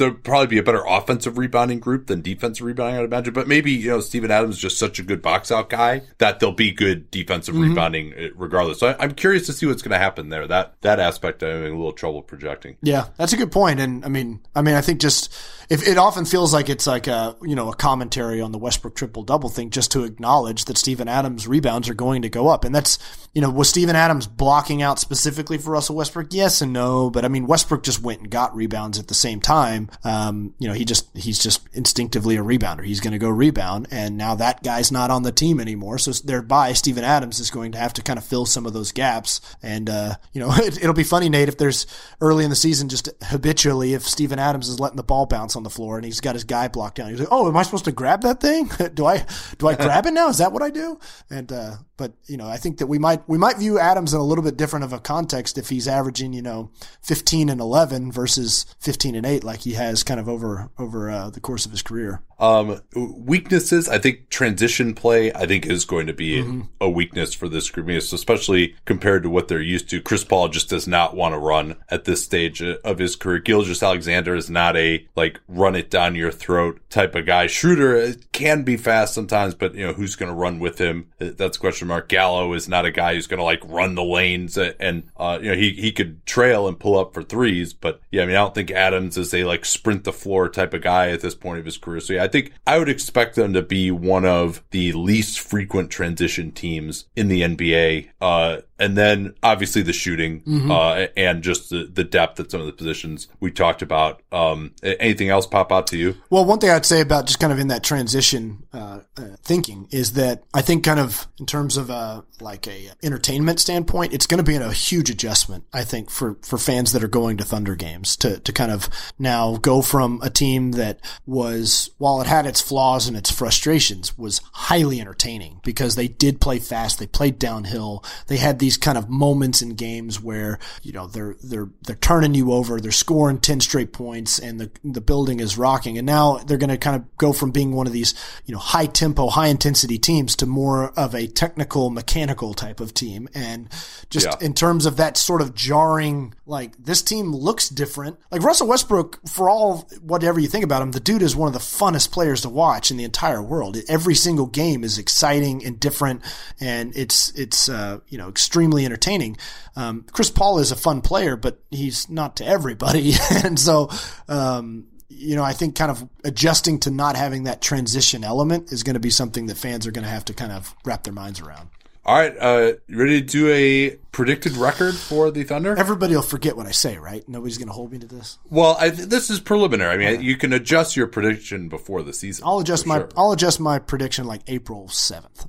there'll 0.03 0.15
probably 0.15 0.47
be 0.47 0.59
a 0.59 0.63
better 0.63 0.85
offensive 0.87 1.39
rebounding 1.39 1.79
group 1.79 2.07
than 2.07 2.21
defensive 2.23 2.65
rebounding, 2.65 2.99
I'd 2.99 3.05
imagine. 3.05 3.33
But 3.33 3.49
maybe, 3.49 3.73
you 3.73 3.89
know, 3.89 4.01
Steven 4.01 4.31
Adams 4.31 4.57
is 4.57 4.61
just 4.61 4.79
such 4.79 4.99
a 4.99 5.03
good 5.03 5.23
box 5.23 5.51
out 5.51 5.71
guy 5.71 6.03
that 6.19 6.41
there'll 6.41 6.55
be 6.55 6.73
good 6.73 7.11
defensive 7.11 7.55
mm-hmm. 7.55 7.71
rebounding 7.71 8.13
uh, 8.13 8.29
regardless. 8.35 8.81
So 8.81 8.89
I, 8.89 9.05
am 9.05 9.15
curious 9.15 9.47
to 9.47 9.53
see 9.53 9.67
what's 9.67 9.83
going 9.83 9.93
to 9.93 9.99
happen 9.99 10.29
there. 10.29 10.47
That, 10.47 10.75
that 10.83 11.01
aspect 11.01 11.43
I'm 11.43 11.51
having 11.51 11.73
a 11.73 11.77
little 11.77 11.93
trouble 11.93 12.23
projecting. 12.23 12.77
Yeah, 12.83 13.07
that's 13.17 13.33
a 13.33 13.37
good 13.37 13.51
point. 13.51 13.81
And 13.81 14.05
I 14.05 14.09
mean, 14.09 14.41
I 14.55 14.63
mean, 14.63 14.75
I 14.75 14.83
think 14.83 15.01
just, 15.01 15.35
if 15.71 15.87
it 15.87 15.97
often 15.97 16.25
feels 16.25 16.53
like 16.53 16.69
it's 16.69 16.87
like 16.87 17.07
a, 17.07 17.37
you 17.43 17.55
know, 17.55 17.71
a 17.71 17.77
commentary 17.77 18.41
on 18.41 18.53
the 18.53 18.59
Westbrook 18.59 18.95
triple 18.95 19.23
double 19.23 19.49
thing 19.49 19.71
just 19.71 19.93
to 19.93 20.05
acknowledge 20.05 20.67
that 20.67 20.77
Steven 20.77 21.09
Adams 21.09 21.47
rebounds 21.47 21.89
are 21.89 21.95
going 21.95 22.23
to 22.23 22.29
go 22.29 22.49
up. 22.49 22.65
And 22.65 22.75
that's, 22.75 22.99
you 23.33 23.41
know, 23.41 23.49
was 23.51 23.71
Steven 23.71 23.97
Adams 23.97 24.27
blocking 24.27 24.83
out 24.83 24.99
specifically 24.99 25.57
for 25.57 25.71
Russell 25.71 25.97
Westbrook? 25.97 26.29
Yes 26.33 26.61
and 26.61 26.73
no. 26.73 27.09
But 27.09 27.25
I 27.25 27.29
mean, 27.29 27.47
Westbrook 27.47 27.83
just 27.83 28.03
went 28.03 28.21
and 28.21 28.31
got 28.31 28.55
rebounds 28.55 28.82
at 28.91 29.09
the 29.09 29.15
same 29.15 29.41
time. 29.41 29.91
Um, 30.05 30.55
you 30.59 30.69
know, 30.69 30.75
he 30.75 30.85
just, 30.85 31.09
he's 31.17 31.39
just 31.39 31.67
instinctively 31.73 32.37
a 32.37 32.43
rebounder. 32.43 32.85
He's 32.85 33.01
going 33.01 33.13
to 33.13 33.19
go 33.19 33.29
rebound. 33.29 33.89
And 33.91 34.17
now 34.17 34.35
that 34.37 34.63
guy's 34.63 34.93
not 34.93 35.11
on 35.11 35.23
the 35.23 35.33
team 35.33 35.61
anymore. 35.61 35.99
So 35.99 36.13
thereby 36.13 36.73
Steven 36.73 37.05
Adams 37.05 37.41
is 37.41 37.51
going 37.51 37.73
to 37.73 37.79
have 37.79 37.93
to 37.95 38.03
kind 38.03 38.19
of 38.19 38.25
fill 38.25 38.47
some 38.47 38.67
of 38.67 38.73
those 38.73 38.93
gaps. 38.93 39.41
And, 39.63 39.89
uh, 39.89 40.15
you 40.33 40.41
know, 40.41 40.53
it, 40.57 40.83
will 40.83 40.93
be 40.93 41.05
funny, 41.05 41.29
Nate, 41.29 41.49
if 41.49 41.59
there's 41.59 41.87
early 42.21 42.45
in 42.45 42.51
the 42.51 42.57
season, 42.57 42.89
just 42.89 43.09
habitually, 43.23 43.95
if 43.95 44.07
Steven 44.07 44.39
Adams 44.39 44.69
is 44.69 44.81
letting 44.81 44.97
the 44.97 45.03
ball 45.03 45.27
bounce 45.27 45.57
on 45.57 45.63
the 45.63 45.71
floor 45.71 45.97
and 45.97 46.05
he's 46.05 46.21
got 46.21 46.35
his 46.35 46.45
guy 46.45 46.69
blocked 46.69 46.97
down, 46.97 47.11
he's 47.11 47.21
like, 47.21 47.29
Oh, 47.31 47.49
am 47.49 47.57
I 47.57 47.63
supposed 47.63 47.85
to 47.87 47.93
grab 47.93 48.23
that 48.23 48.41
thing? 48.41 48.71
do 48.95 49.07
I, 49.07 49.25
do 49.59 49.69
I 49.69 49.75
grab 49.75 50.07
it 50.07 50.13
now? 50.13 50.29
Is 50.29 50.39
that 50.39 50.53
what 50.53 50.63
I 50.63 50.71
do? 50.71 50.99
And, 51.31 51.53
uh, 51.53 51.77
but, 51.97 52.13
you 52.27 52.37
know, 52.37 52.49
I 52.49 52.57
think 52.57 52.79
that 52.79 52.87
we 52.87 52.99
might, 52.99 53.29
we 53.29 53.39
might 53.39 53.59
view 53.59 53.79
Adams 53.79 54.13
in 54.13 54.21
a 54.21 54.25
little 54.25 54.43
bit 54.43 54.57
different 54.57 54.85
of 54.85 54.93
a 54.93 54.99
context 54.99 55.59
if 55.59 55.69
he's 55.69 55.87
averaging, 55.87 56.33
you 56.33 56.43
know, 56.43 56.71
15 57.03 57.49
and 57.49 57.61
11 57.61 58.11
versus 58.11 58.67
15 58.81 59.15
and 59.15 59.27
8 59.27 59.45
like 59.45 59.61
he 59.61 59.73
has 59.73 60.03
kind 60.03 60.21
of 60.21 60.29
over, 60.29 60.71
over, 60.79 61.11
uh, 61.11 61.31
the 61.31 61.41
course 61.41 61.67
of 61.67 61.73
his 61.73 61.83
career. 61.83 62.23
Um, 62.43 62.81
weaknesses, 62.97 63.89
I 63.89 63.99
think 63.99 64.29
transition 64.29 64.95
play, 64.95 65.33
I 65.33 65.47
think 65.47 65.65
is 65.65 65.85
going 65.85 66.09
to 66.09 66.13
be 66.13 66.43
mm-hmm. 66.43 66.63
a 66.81 66.91
weakness 66.91 67.35
for 67.35 67.49
this 67.49 67.71
group, 67.71 67.89
especially 67.89 68.75
compared 68.85 69.23
to 69.23 69.31
what 69.31 69.47
they're 69.47 69.61
used 69.61 69.89
to. 69.91 70.01
Chris 70.01 70.25
Paul 70.25 70.49
just 70.49 70.69
does 70.69 70.89
not 70.89 71.15
want 71.15 71.35
to 71.35 71.39
run 71.39 71.77
at 71.89 72.05
this 72.05 72.25
stage 72.25 72.61
of 72.61 72.99
his 72.99 73.15
career. 73.15 73.39
Gilgeous-Alexander 73.39 74.35
is 74.35 74.51
not 74.51 74.77
a 74.77 75.07
like 75.15 75.41
run 75.47 75.77
it 75.77 75.89
down 75.89 76.17
your 76.17 76.33
throat 76.33 76.81
type 76.91 77.15
of 77.15 77.27
guy. 77.27 77.47
Schroeder 77.47 78.15
can 78.33 78.65
be 78.65 78.77
fast 78.77 79.15
sometimes, 79.15 79.55
but 79.55 79.77
you 79.77 79.87
know, 79.87 79.93
who's 79.93 80.17
going 80.17 80.31
to 80.31 80.35
run 80.35 80.59
with 80.59 80.79
him? 80.79 81.11
That's 81.19 81.57
a 81.57 81.61
question 81.61 81.87
mark. 81.87 82.09
Gallo 82.09 82.53
is 82.55 82.69
not 82.69 82.85
a 82.85 82.91
guy 82.91 83.15
who's 83.15 83.29
going 83.29 83.39
to 83.39 83.45
like 83.45 83.63
run 83.65 83.95
the 83.95 84.03
lanes 84.03 84.59
and, 84.59 85.05
uh, 85.17 85.39
you 85.41 85.51
know, 85.51 85.57
he, 85.57 85.71
he 85.75 85.93
could 85.93 86.27
trail 86.27 86.67
and 86.67 86.81
pull 86.81 86.99
up 86.99 87.15
for 87.15 87.23
threes, 87.23 87.73
but 87.73 88.01
yeah, 88.11 88.25
I 88.25 88.27
mean, 88.27 88.35
I 88.35 88.41
don't 88.41 88.55
think 88.55 88.62
Adams 88.71 89.17
is 89.17 89.35
a 89.35 89.45
like 89.45 89.65
sprint 89.65 90.05
the 90.05 90.13
floor 90.13 90.49
type 90.49 90.75
of 90.75 90.83
guy 90.83 91.11
at 91.11 91.21
this 91.21 91.35
point 91.35 91.59
of 91.59 91.65
his 91.65 91.79
career. 91.79 92.01
So 92.01 92.15
yeah, 92.15 92.25
I 92.25 92.29
think 92.29 92.53
I 92.67 92.79
would 92.79 92.89
expect 92.89 93.35
them 93.35 93.53
to 93.55 93.63
be 93.63 93.91
one 93.91 94.25
of 94.25 94.63
the 94.71 94.93
least 94.93 95.41
frequent 95.41 95.91
transition 95.91 96.53
teams 96.53 97.07
in 97.17 97.29
the 97.29 97.43
NBA. 97.43 98.09
Uh, 98.21 98.59
and 98.79 98.97
then 98.97 99.35
obviously 99.43 99.83
the 99.83 99.93
shooting, 99.93 100.41
mm-hmm. 100.41 100.71
uh, 100.71 101.07
and 101.17 101.43
just 101.43 101.71
the, 101.71 101.85
the 101.93 102.05
depth 102.05 102.41
at 102.41 102.51
some 102.51 102.61
of 102.61 102.67
the 102.67 102.73
positions 102.73 103.29
we 103.41 103.51
talked 103.51 103.83
about. 103.83 104.23
Um, 104.33 104.75
anything 104.83 105.29
else 105.29 105.47
pop 105.47 105.71
out 105.71 105.87
to 105.89 105.97
you? 105.97 106.17
Well, 106.31 106.45
one 106.45 106.59
thing 106.59 106.71
I'd 106.71 106.87
say 106.87 107.01
about 107.01 107.27
just 107.27 107.39
kind 107.39 107.53
of 107.53 107.59
in 107.59 107.69
that 107.69 107.85
transition, 107.85 108.65
uh, 108.73 109.01
uh, 109.17 109.23
thinking 109.43 109.89
is 109.91 110.15
that 110.15 110.45
I 110.53 110.63
think 110.63 110.85
kind 110.85 111.01
of 111.01 111.27
in 111.39 111.47
terms 111.47 111.77
of, 111.77 111.91
uh, 111.91 112.23
like 112.41 112.67
a 112.67 112.91
entertainment 113.03 113.61
standpoint, 113.61 114.13
it's 114.13 114.27
going 114.27 114.39
to 114.39 114.45
be 114.45 114.57
a 114.57 114.73
huge 114.73 115.11
adjustment, 115.11 115.65
I 115.73 115.85
think, 115.85 116.11
for, 116.11 116.37
for 116.43 116.59
fans 116.59 116.93
that 116.93 117.05
are 117.05 117.09
going 117.09 117.37
to 117.37 117.45
Thunder 117.45 117.77
games 117.77 118.17
to, 118.17 118.41
to 118.41 118.53
kind 118.53 118.73
of 118.73 118.89
now 119.19 119.57
go 119.57 119.83
from 119.83 120.21
a 120.23 120.31
team 120.31 120.73
that 120.73 120.99
was, 121.27 121.91
while 121.99 122.21
it 122.21 122.27
had 122.27 122.47
its 122.47 122.61
flaws 122.61 123.07
and 123.07 123.17
its 123.17 123.31
frustrations, 123.31 124.19
was 124.19 124.41
highly 124.53 125.01
entertaining 125.01 125.61
because 125.63 125.95
they 125.95 126.09
did 126.09 126.41
play 126.41 126.59
fast. 126.59 126.99
They 126.99 127.07
played 127.07 127.39
downhill. 127.39 128.05
They 128.27 128.39
had 128.39 128.59
these 128.59 128.72
kind 128.77 128.99
of 128.99 129.09
moments 129.09 129.63
in 129.63 129.71
games 129.71 130.21
where, 130.21 130.59
you 130.83 130.93
know, 130.93 131.07
they're, 131.07 131.37
they're, 131.43 131.69
they're 131.83 131.97
turning 131.97 132.35
you 132.35 132.53
over. 132.53 132.81
They're 132.81 132.93
scoring 132.93 133.39
10 133.39 133.61
straight 133.61 133.93
points 133.93 134.39
and 134.39 134.61
the, 134.61 134.71
the 134.85 135.01
building 135.01 135.41
is 135.41 135.59
rocking. 135.59 135.99
And 135.99 136.07
now 136.07 136.39
they're 136.39 136.59
going 136.59 136.71
to 136.71 136.79
kind 136.79 136.97
of 136.97 137.17
go 137.17 137.33
from 137.33 137.51
being 137.51 137.73
one 137.73 137.87
of 137.87 137.93
these, 137.93 138.15
you 138.47 138.53
know, 138.53 138.61
high 138.61 138.87
tempo, 138.87 139.29
high 139.29 139.49
intensity 139.49 139.99
teams 139.99 140.37
to 140.37 140.47
more 140.47 140.91
of 140.99 141.15
a 141.15 141.27
technical, 141.27 141.91
mechanical 141.91 142.55
type 142.55 142.81
of 142.81 142.95
team. 142.95 143.29
And 143.35 143.69
just 144.11 144.27
yeah. 144.27 144.47
in 144.47 144.55
terms 144.55 144.87
of 144.87 144.97
that 144.97 145.17
sort 145.17 145.41
of 145.41 145.55
jarring, 145.55 146.35
like 146.47 146.77
this 146.77 147.03
team 147.03 147.33
looks 147.33 147.69
different. 147.69 148.19
Like 148.31 148.43
Russell 148.43 148.69
Westbrook, 148.69 149.27
for 149.29 149.49
all 149.49 149.89
whatever 150.01 150.39
you 150.39 150.49
think 150.49 150.65
about 150.65 150.83
him, 150.83 150.93
the 150.93 151.01
dude 151.01 151.23
is 151.23 151.35
one 151.35 151.49
of 151.49 151.55
the 151.55 151.59
funnest 151.59 152.13
players 152.13 152.43
to 152.43 152.49
watch 152.49 152.91
in 152.91 152.97
the 152.97 153.05
entire 153.05 153.43
world. 153.43 153.77
Every 153.89 154.15
single 154.15 154.47
game 154.47 154.85
is 154.85 154.99
exciting 154.99 155.65
and 155.65 155.81
different, 155.81 156.23
and 156.61 156.97
it's 156.97 157.31
it's 157.31 157.69
uh, 157.69 158.01
you 158.09 158.19
know 158.19 158.29
extremely 158.29 158.52
entertaining. 158.61 159.37
Um, 159.77 160.05
Chris 160.13 160.31
Paul 160.31 160.59
is 160.59 160.73
a 160.73 160.77
fun 160.77 161.01
player, 161.01 161.37
but 161.37 161.59
he's 161.71 162.09
not 162.09 162.37
to 162.37 162.47
everybody, 162.47 163.15
and 163.45 163.59
so 163.59 163.91
um, 164.29 164.87
you 165.23 165.37
know, 165.37 165.45
I 165.45 165.53
think 165.53 165.77
kind 165.77 165.91
of 165.91 166.09
adjusting 166.25 166.81
to 166.81 166.91
not 166.91 167.17
having 167.17 167.45
that 167.45 167.61
transition 167.61 168.25
element 168.25 168.73
is 168.73 168.83
going 168.83 168.95
to 168.95 169.01
be 169.01 169.11
something 169.11 169.47
that 169.47 169.57
fans 169.57 169.87
are 169.87 169.93
going 169.93 170.05
to 170.05 170.11
have 170.11 170.25
to 170.27 170.35
kind 170.35 170.53
of 170.53 170.75
wrap 170.85 171.05
their 171.05 171.13
minds 171.13 171.41
around. 171.41 171.69
All 172.05 172.17
right, 172.17 172.37
uh, 172.37 172.73
ready 172.89 173.21
to 173.21 173.27
do 173.27 173.49
a 173.49 173.91
predicted 174.11 174.57
record 174.57 174.97
for 174.97 175.31
the 175.31 175.45
Thunder? 175.45 175.79
Everybody 175.79 176.17
will 176.17 176.23
forget 176.23 176.57
what 176.57 176.67
I 176.67 176.73
say, 176.73 176.99
right? 176.99 177.27
Nobody's 177.29 177.59
going 177.59 177.69
to 177.69 177.73
hold 177.73 177.93
me 177.93 177.99
to 178.01 178.09
this. 178.09 178.41
Well, 178.51 178.77
I, 178.81 178.89
this 178.89 179.31
is 179.31 179.39
preliminary. 179.39 179.95
I 179.95 179.97
mean, 179.97 180.15
yeah. 180.15 180.21
you 180.21 180.37
can 180.37 180.53
adjust 180.53 180.97
your 180.97 181.07
prediction 181.07 181.69
before 181.69 182.03
the 182.03 182.13
season. 182.13 182.45
I'll 182.45 182.59
adjust 182.59 182.87
my 182.87 182.99
sure. 182.99 183.09
I'll 183.17 183.31
adjust 183.31 183.61
my 183.61 183.79
prediction 183.79 184.27
like 184.27 184.41
April 184.49 184.89
seventh. 184.89 185.47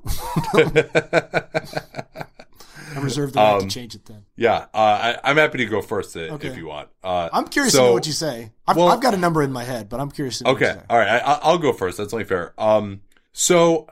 I 2.95 2.99
reserve 2.99 3.33
the 3.33 3.39
right 3.39 3.55
um, 3.55 3.61
to 3.61 3.67
change 3.67 3.95
it 3.95 4.05
then. 4.05 4.25
Yeah, 4.35 4.65
uh, 4.73 5.15
I, 5.23 5.31
am 5.31 5.37
happy 5.37 5.59
to 5.59 5.65
go 5.65 5.81
first 5.81 6.15
uh, 6.15 6.21
okay. 6.21 6.47
if 6.47 6.57
you 6.57 6.67
want. 6.67 6.89
Uh, 7.03 7.29
I'm 7.31 7.47
curious 7.47 7.73
so, 7.73 7.79
to 7.79 7.85
know 7.85 7.93
what 7.93 8.07
you 8.07 8.13
say. 8.13 8.51
I've, 8.67 8.77
well, 8.77 8.89
I've, 8.89 9.01
got 9.01 9.13
a 9.13 9.17
number 9.17 9.41
in 9.41 9.51
my 9.51 9.63
head, 9.63 9.89
but 9.89 9.99
I'm 9.99 10.11
curious. 10.11 10.39
to 10.39 10.49
Okay, 10.49 10.75
all 10.89 10.97
right. 10.97 11.07
I, 11.07 11.51
will 11.51 11.57
go 11.57 11.73
first. 11.73 11.97
That's 11.97 12.13
only 12.13 12.25
fair. 12.25 12.53
Um, 12.57 13.01
so 13.33 13.87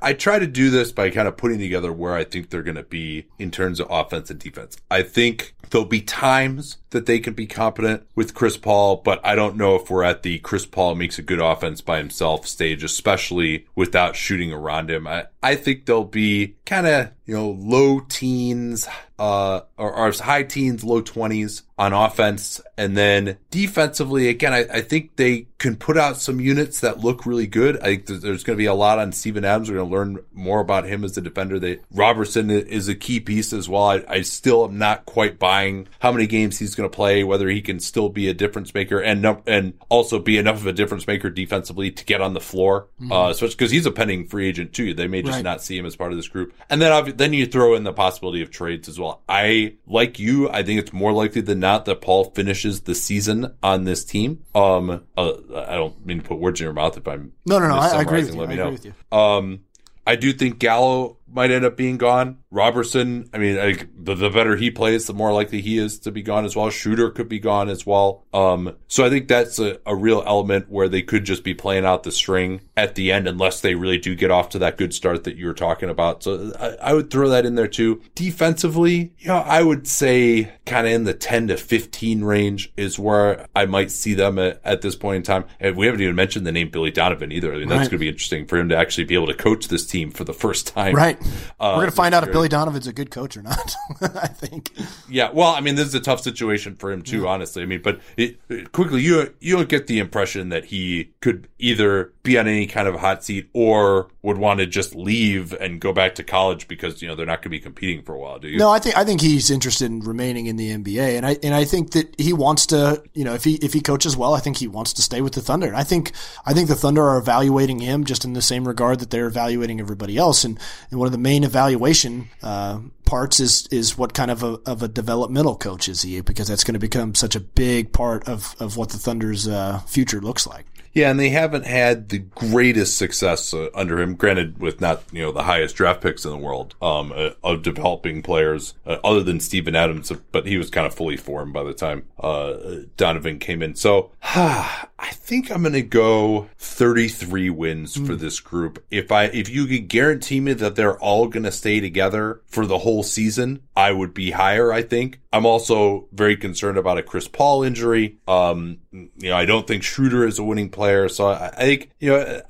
I 0.00 0.12
try 0.12 0.38
to 0.38 0.46
do 0.46 0.70
this 0.70 0.92
by 0.92 1.10
kind 1.10 1.26
of 1.26 1.36
putting 1.36 1.58
together 1.58 1.92
where 1.92 2.14
I 2.14 2.24
think 2.24 2.50
they're 2.50 2.62
going 2.62 2.76
to 2.76 2.84
be 2.84 3.26
in 3.38 3.50
terms 3.50 3.80
of 3.80 3.88
offense 3.90 4.30
and 4.30 4.38
defense. 4.38 4.76
I 4.90 5.02
think 5.02 5.54
there'll 5.70 5.86
be 5.86 6.02
times 6.02 6.76
that 6.90 7.06
they 7.06 7.18
can 7.18 7.34
be 7.34 7.46
competent 7.46 8.06
with 8.14 8.34
Chris 8.34 8.56
Paul, 8.56 8.96
but 8.96 9.20
I 9.24 9.34
don't 9.34 9.56
know 9.56 9.74
if 9.74 9.90
we're 9.90 10.04
at 10.04 10.22
the 10.22 10.38
Chris 10.38 10.66
Paul 10.66 10.94
makes 10.94 11.18
a 11.18 11.22
good 11.22 11.40
offense 11.40 11.80
by 11.80 11.98
himself 11.98 12.46
stage, 12.46 12.84
especially 12.84 13.66
without 13.74 14.14
shooting 14.14 14.52
around 14.52 14.90
him. 14.90 15.06
I, 15.06 15.26
I 15.42 15.56
think 15.56 15.86
they'll 15.86 16.04
be 16.04 16.56
kind 16.64 16.86
of, 16.86 17.10
you 17.26 17.34
know, 17.34 17.50
low 17.50 18.00
teens, 18.00 18.86
uh, 19.18 19.60
or, 19.76 19.92
or 19.92 20.12
high 20.12 20.42
teens, 20.42 20.82
low 20.84 21.00
twenties 21.00 21.62
on 21.78 21.92
offense. 21.92 22.60
And 22.76 22.96
then 22.96 23.38
defensively, 23.50 24.28
again, 24.28 24.52
I, 24.52 24.66
I, 24.72 24.80
think 24.82 25.16
they 25.16 25.46
can 25.58 25.76
put 25.76 25.96
out 25.96 26.16
some 26.16 26.40
units 26.40 26.80
that 26.80 27.00
look 27.00 27.24
really 27.26 27.46
good. 27.46 27.76
I 27.78 27.96
think 27.96 28.06
there's 28.06 28.44
going 28.44 28.56
to 28.56 28.60
be 28.60 28.66
a 28.66 28.74
lot 28.74 28.98
on 28.98 29.12
Steven 29.12 29.44
Adams. 29.44 29.70
We're 29.70 29.78
going 29.78 29.88
to 29.88 29.94
learn 29.94 30.18
more 30.32 30.60
about 30.60 30.84
him 30.84 31.04
as 31.04 31.16
a 31.16 31.20
defender. 31.20 31.58
They, 31.58 31.78
Roberson 31.92 32.50
is 32.50 32.88
a 32.88 32.94
key 32.94 33.20
piece 33.20 33.52
as 33.52 33.68
well. 33.68 33.84
I, 33.84 34.04
I 34.08 34.20
still 34.22 34.64
am 34.64 34.78
not 34.78 35.06
quite 35.06 35.38
buying 35.38 35.88
how 36.00 36.12
many 36.12 36.26
games 36.26 36.58
he's 36.58 36.74
going 36.74 36.88
to 36.90 36.94
play, 36.94 37.24
whether 37.24 37.48
he 37.48 37.60
can 37.60 37.80
still 37.80 38.08
be 38.08 38.28
a 38.28 38.34
difference 38.34 38.74
maker 38.74 39.00
and, 39.00 39.24
and 39.46 39.74
also 39.88 40.18
be 40.18 40.38
enough 40.38 40.56
of 40.56 40.66
a 40.66 40.72
difference 40.72 41.06
maker 41.06 41.30
defensively 41.30 41.90
to 41.90 42.04
get 42.04 42.20
on 42.20 42.34
the 42.34 42.40
floor. 42.40 42.88
Mm-hmm. 43.00 43.12
Uh, 43.12 43.30
especially 43.30 43.54
because 43.54 43.70
he's 43.70 43.86
a 43.86 43.92
pending 43.92 44.26
free 44.26 44.48
agent 44.48 44.72
too. 44.72 44.94
They 44.94 45.06
may 45.06 45.22
just 45.22 45.31
right. 45.36 45.44
not 45.44 45.62
see 45.62 45.76
him 45.76 45.86
as 45.86 45.96
part 45.96 46.12
of 46.12 46.18
this 46.18 46.28
group. 46.28 46.54
And 46.70 46.80
then, 46.80 47.16
then 47.16 47.32
you 47.32 47.46
throw 47.46 47.74
in 47.74 47.84
the 47.84 47.92
possibility 47.92 48.42
of 48.42 48.50
trades 48.50 48.88
as 48.88 48.98
well. 48.98 49.22
I, 49.28 49.74
like 49.86 50.18
you, 50.18 50.48
I 50.50 50.62
think 50.62 50.80
it's 50.80 50.92
more 50.92 51.12
likely 51.12 51.40
than 51.40 51.60
not 51.60 51.84
that 51.86 52.00
Paul 52.00 52.24
finishes 52.24 52.82
the 52.82 52.94
season 52.94 53.54
on 53.62 53.84
this 53.84 54.04
team. 54.04 54.44
Um, 54.54 55.02
uh, 55.16 55.32
I 55.54 55.74
don't 55.74 56.04
mean 56.04 56.18
to 56.18 56.24
put 56.24 56.38
words 56.38 56.60
in 56.60 56.64
your 56.64 56.72
mouth 56.72 56.96
if 56.96 57.06
I'm 57.06 57.32
no, 57.46 57.58
no, 57.58 57.68
no. 57.68 57.76
I, 57.76 57.88
I 57.88 58.02
agree 58.02 58.24
with 58.24 58.34
you. 58.34 58.40
Let 58.40 58.48
me 58.48 58.56
know. 58.56 58.76
Um, 59.16 59.60
I 60.06 60.16
do 60.16 60.32
think 60.32 60.58
Gallo 60.58 61.18
might 61.30 61.50
end 61.50 61.64
up 61.64 61.76
being 61.76 61.96
gone. 61.96 62.38
Roberson, 62.52 63.30
I 63.32 63.38
mean, 63.38 63.58
I, 63.58 63.78
the, 63.98 64.14
the 64.14 64.28
better 64.28 64.56
he 64.56 64.70
plays, 64.70 65.06
the 65.06 65.14
more 65.14 65.32
likely 65.32 65.62
he 65.62 65.78
is 65.78 65.98
to 66.00 66.12
be 66.12 66.22
gone 66.22 66.44
as 66.44 66.54
well. 66.54 66.68
Shooter 66.68 67.10
could 67.10 67.28
be 67.28 67.40
gone 67.40 67.70
as 67.70 67.86
well. 67.86 68.26
Um, 68.34 68.76
so 68.88 69.06
I 69.06 69.08
think 69.08 69.26
that's 69.26 69.58
a, 69.58 69.80
a 69.86 69.96
real 69.96 70.22
element 70.26 70.68
where 70.68 70.86
they 70.86 71.00
could 71.00 71.24
just 71.24 71.44
be 71.44 71.54
playing 71.54 71.86
out 71.86 72.02
the 72.02 72.12
string 72.12 72.60
at 72.76 72.94
the 72.94 73.10
end 73.10 73.26
unless 73.26 73.62
they 73.62 73.74
really 73.74 73.96
do 73.96 74.14
get 74.14 74.30
off 74.30 74.50
to 74.50 74.58
that 74.58 74.76
good 74.76 74.92
start 74.92 75.24
that 75.24 75.36
you 75.36 75.46
were 75.46 75.54
talking 75.54 75.88
about. 75.88 76.22
So 76.22 76.52
I, 76.60 76.90
I 76.90 76.92
would 76.92 77.10
throw 77.10 77.30
that 77.30 77.46
in 77.46 77.54
there 77.54 77.68
too. 77.68 78.02
Defensively, 78.14 79.14
you 79.18 79.28
know, 79.28 79.38
I 79.38 79.62
would 79.62 79.86
say 79.88 80.52
kind 80.66 80.86
of 80.86 80.92
in 80.92 81.04
the 81.04 81.14
10 81.14 81.48
to 81.48 81.56
15 81.56 82.22
range 82.22 82.70
is 82.76 82.98
where 82.98 83.46
I 83.56 83.64
might 83.64 83.90
see 83.90 84.12
them 84.12 84.38
at, 84.38 84.60
at 84.62 84.82
this 84.82 84.94
point 84.94 85.16
in 85.16 85.22
time. 85.22 85.46
And 85.58 85.74
we 85.74 85.86
haven't 85.86 86.02
even 86.02 86.16
mentioned 86.16 86.46
the 86.46 86.52
name 86.52 86.68
Billy 86.68 86.90
Donovan 86.90 87.32
either. 87.32 87.54
I 87.54 87.58
mean, 87.58 87.68
that's 87.68 87.80
right. 87.80 87.90
going 87.90 87.98
to 87.98 87.98
be 87.98 88.08
interesting 88.08 88.46
for 88.46 88.58
him 88.58 88.68
to 88.68 88.76
actually 88.76 89.04
be 89.04 89.14
able 89.14 89.28
to 89.28 89.34
coach 89.34 89.68
this 89.68 89.86
team 89.86 90.10
for 90.10 90.24
the 90.24 90.34
first 90.34 90.66
time. 90.66 90.94
Right. 90.94 91.18
Uh, 91.58 91.72
We're 91.72 91.76
going 91.76 91.86
to 91.86 91.96
find 91.96 92.14
out 92.14 92.24
if 92.24 92.32
Billy 92.32 92.41
Donovan's 92.48 92.86
a 92.86 92.92
good 92.92 93.10
coach 93.10 93.36
or 93.36 93.42
not. 93.42 93.74
I 94.00 94.26
think. 94.26 94.72
Yeah. 95.08 95.30
Well, 95.32 95.50
I 95.50 95.60
mean, 95.60 95.74
this 95.74 95.86
is 95.86 95.94
a 95.94 96.00
tough 96.00 96.20
situation 96.20 96.74
for 96.76 96.90
him 96.90 97.02
too, 97.02 97.22
yeah. 97.22 97.28
honestly. 97.28 97.62
I 97.62 97.66
mean, 97.66 97.82
but 97.82 98.00
it, 98.16 98.40
it, 98.48 98.72
quickly, 98.72 99.02
you 99.02 99.34
you 99.40 99.56
don't 99.56 99.68
get 99.68 99.86
the 99.86 99.98
impression 99.98 100.48
that 100.50 100.66
he 100.66 101.12
could 101.20 101.48
either 101.58 102.12
be 102.22 102.38
on 102.38 102.46
any 102.46 102.66
kind 102.66 102.86
of 102.88 102.96
hot 102.96 103.24
seat 103.24 103.48
or 103.52 104.08
would 104.22 104.38
want 104.38 104.60
to 104.60 104.66
just 104.66 104.94
leave 104.94 105.52
and 105.54 105.80
go 105.80 105.92
back 105.92 106.14
to 106.14 106.22
college 106.22 106.68
because 106.68 107.02
you 107.02 107.08
know 107.08 107.14
they're 107.14 107.26
not 107.26 107.38
going 107.38 107.44
to 107.44 107.48
be 107.50 107.60
competing 107.60 108.02
for 108.02 108.14
a 108.14 108.18
while. 108.18 108.38
Do 108.38 108.48
you? 108.48 108.58
No, 108.58 108.70
I 108.70 108.78
think 108.78 108.96
I 108.96 109.04
think 109.04 109.20
he's 109.20 109.50
interested 109.50 109.86
in 109.86 110.00
remaining 110.00 110.46
in 110.46 110.56
the 110.56 110.70
NBA, 110.70 111.16
and 111.16 111.26
I 111.26 111.38
and 111.42 111.54
I 111.54 111.64
think 111.64 111.92
that 111.92 112.18
he 112.20 112.32
wants 112.32 112.66
to. 112.66 113.02
You 113.14 113.24
know, 113.24 113.34
if 113.34 113.44
he 113.44 113.54
if 113.56 113.72
he 113.72 113.80
coaches 113.80 114.16
well, 114.16 114.34
I 114.34 114.40
think 114.40 114.58
he 114.58 114.68
wants 114.68 114.92
to 114.94 115.02
stay 115.02 115.20
with 115.20 115.34
the 115.34 115.40
Thunder. 115.40 115.74
I 115.74 115.82
think 115.82 116.12
I 116.46 116.52
think 116.52 116.68
the 116.68 116.74
Thunder 116.74 117.02
are 117.02 117.18
evaluating 117.18 117.80
him 117.80 118.04
just 118.04 118.24
in 118.24 118.32
the 118.32 118.42
same 118.42 118.66
regard 118.66 119.00
that 119.00 119.10
they're 119.10 119.26
evaluating 119.26 119.80
everybody 119.80 120.16
else, 120.16 120.44
and 120.44 120.58
and 120.90 120.98
one 120.98 121.06
of 121.06 121.12
the 121.12 121.18
main 121.18 121.44
evaluation 121.44 122.28
uh, 122.42 122.80
parts 123.04 123.40
is 123.40 123.66
is 123.70 123.96
what 123.96 124.14
kind 124.14 124.30
of 124.30 124.42
a 124.42 124.58
of 124.66 124.82
a 124.82 124.88
developmental 124.88 125.56
coach 125.56 125.88
is 125.88 126.02
he 126.02 126.20
because 126.20 126.48
that's 126.48 126.64
going 126.64 126.74
to 126.74 126.80
become 126.80 127.14
such 127.14 127.36
a 127.36 127.40
big 127.40 127.92
part 127.92 128.28
of 128.28 128.54
of 128.60 128.76
what 128.76 128.90
the 128.90 128.98
Thunder's 128.98 129.46
uh, 129.46 129.80
future 129.86 130.20
looks 130.20 130.46
like. 130.46 130.66
Yeah, 130.92 131.10
and 131.10 131.18
they 131.18 131.30
haven't 131.30 131.64
had 131.64 132.10
the 132.10 132.18
greatest 132.18 132.98
success 132.98 133.54
uh, 133.54 133.68
under 133.74 134.00
him. 134.00 134.14
Granted, 134.14 134.58
with 134.58 134.80
not 134.80 135.02
you 135.10 135.22
know 135.22 135.32
the 135.32 135.44
highest 135.44 135.76
draft 135.76 136.02
picks 136.02 136.24
in 136.24 136.30
the 136.30 136.36
world 136.36 136.74
um, 136.82 137.12
uh, 137.14 137.30
of 137.42 137.62
developing 137.62 138.22
players, 138.22 138.74
uh, 138.86 138.98
other 139.02 139.22
than 139.22 139.40
Steven 139.40 139.74
Adams, 139.74 140.12
but 140.32 140.46
he 140.46 140.58
was 140.58 140.68
kind 140.68 140.86
of 140.86 140.94
fully 140.94 141.16
formed 141.16 141.54
by 141.54 141.62
the 141.62 141.72
time 141.72 142.04
uh, 142.20 142.54
Donovan 142.96 143.38
came 143.38 143.62
in. 143.62 143.74
So 143.74 144.10
I 144.22 145.10
think 145.12 145.50
I'm 145.50 145.62
going 145.62 145.72
to 145.72 145.82
go 145.82 146.48
33 146.58 147.48
wins 147.50 147.96
mm. 147.96 148.06
for 148.06 148.14
this 148.14 148.40
group. 148.40 148.84
If 148.90 149.10
I 149.10 149.24
if 149.24 149.48
you 149.48 149.66
could 149.66 149.88
guarantee 149.88 150.40
me 150.40 150.52
that 150.54 150.76
they're 150.76 150.98
all 150.98 151.28
going 151.28 151.44
to 151.44 151.52
stay 151.52 151.80
together 151.80 152.42
for 152.46 152.66
the 152.66 152.78
whole 152.78 153.02
season, 153.02 153.62
I 153.74 153.92
would 153.92 154.12
be 154.12 154.32
higher. 154.32 154.72
I 154.72 154.82
think. 154.82 155.20
I'm 155.32 155.46
also 155.46 156.08
very 156.12 156.36
concerned 156.36 156.76
about 156.76 156.98
a 156.98 157.02
Chris 157.02 157.26
Paul 157.26 157.62
injury. 157.62 158.18
Um, 158.28 158.78
you 158.92 159.08
know, 159.18 159.36
I 159.36 159.46
don't 159.46 159.66
think 159.66 159.82
Schroeder 159.82 160.26
is 160.26 160.38
a 160.38 160.44
winning 160.44 160.68
player. 160.68 161.08
So 161.08 161.28
I, 161.28 161.48
I 161.48 161.64
think, 161.64 161.90
you 162.00 162.10
know, 162.10 162.42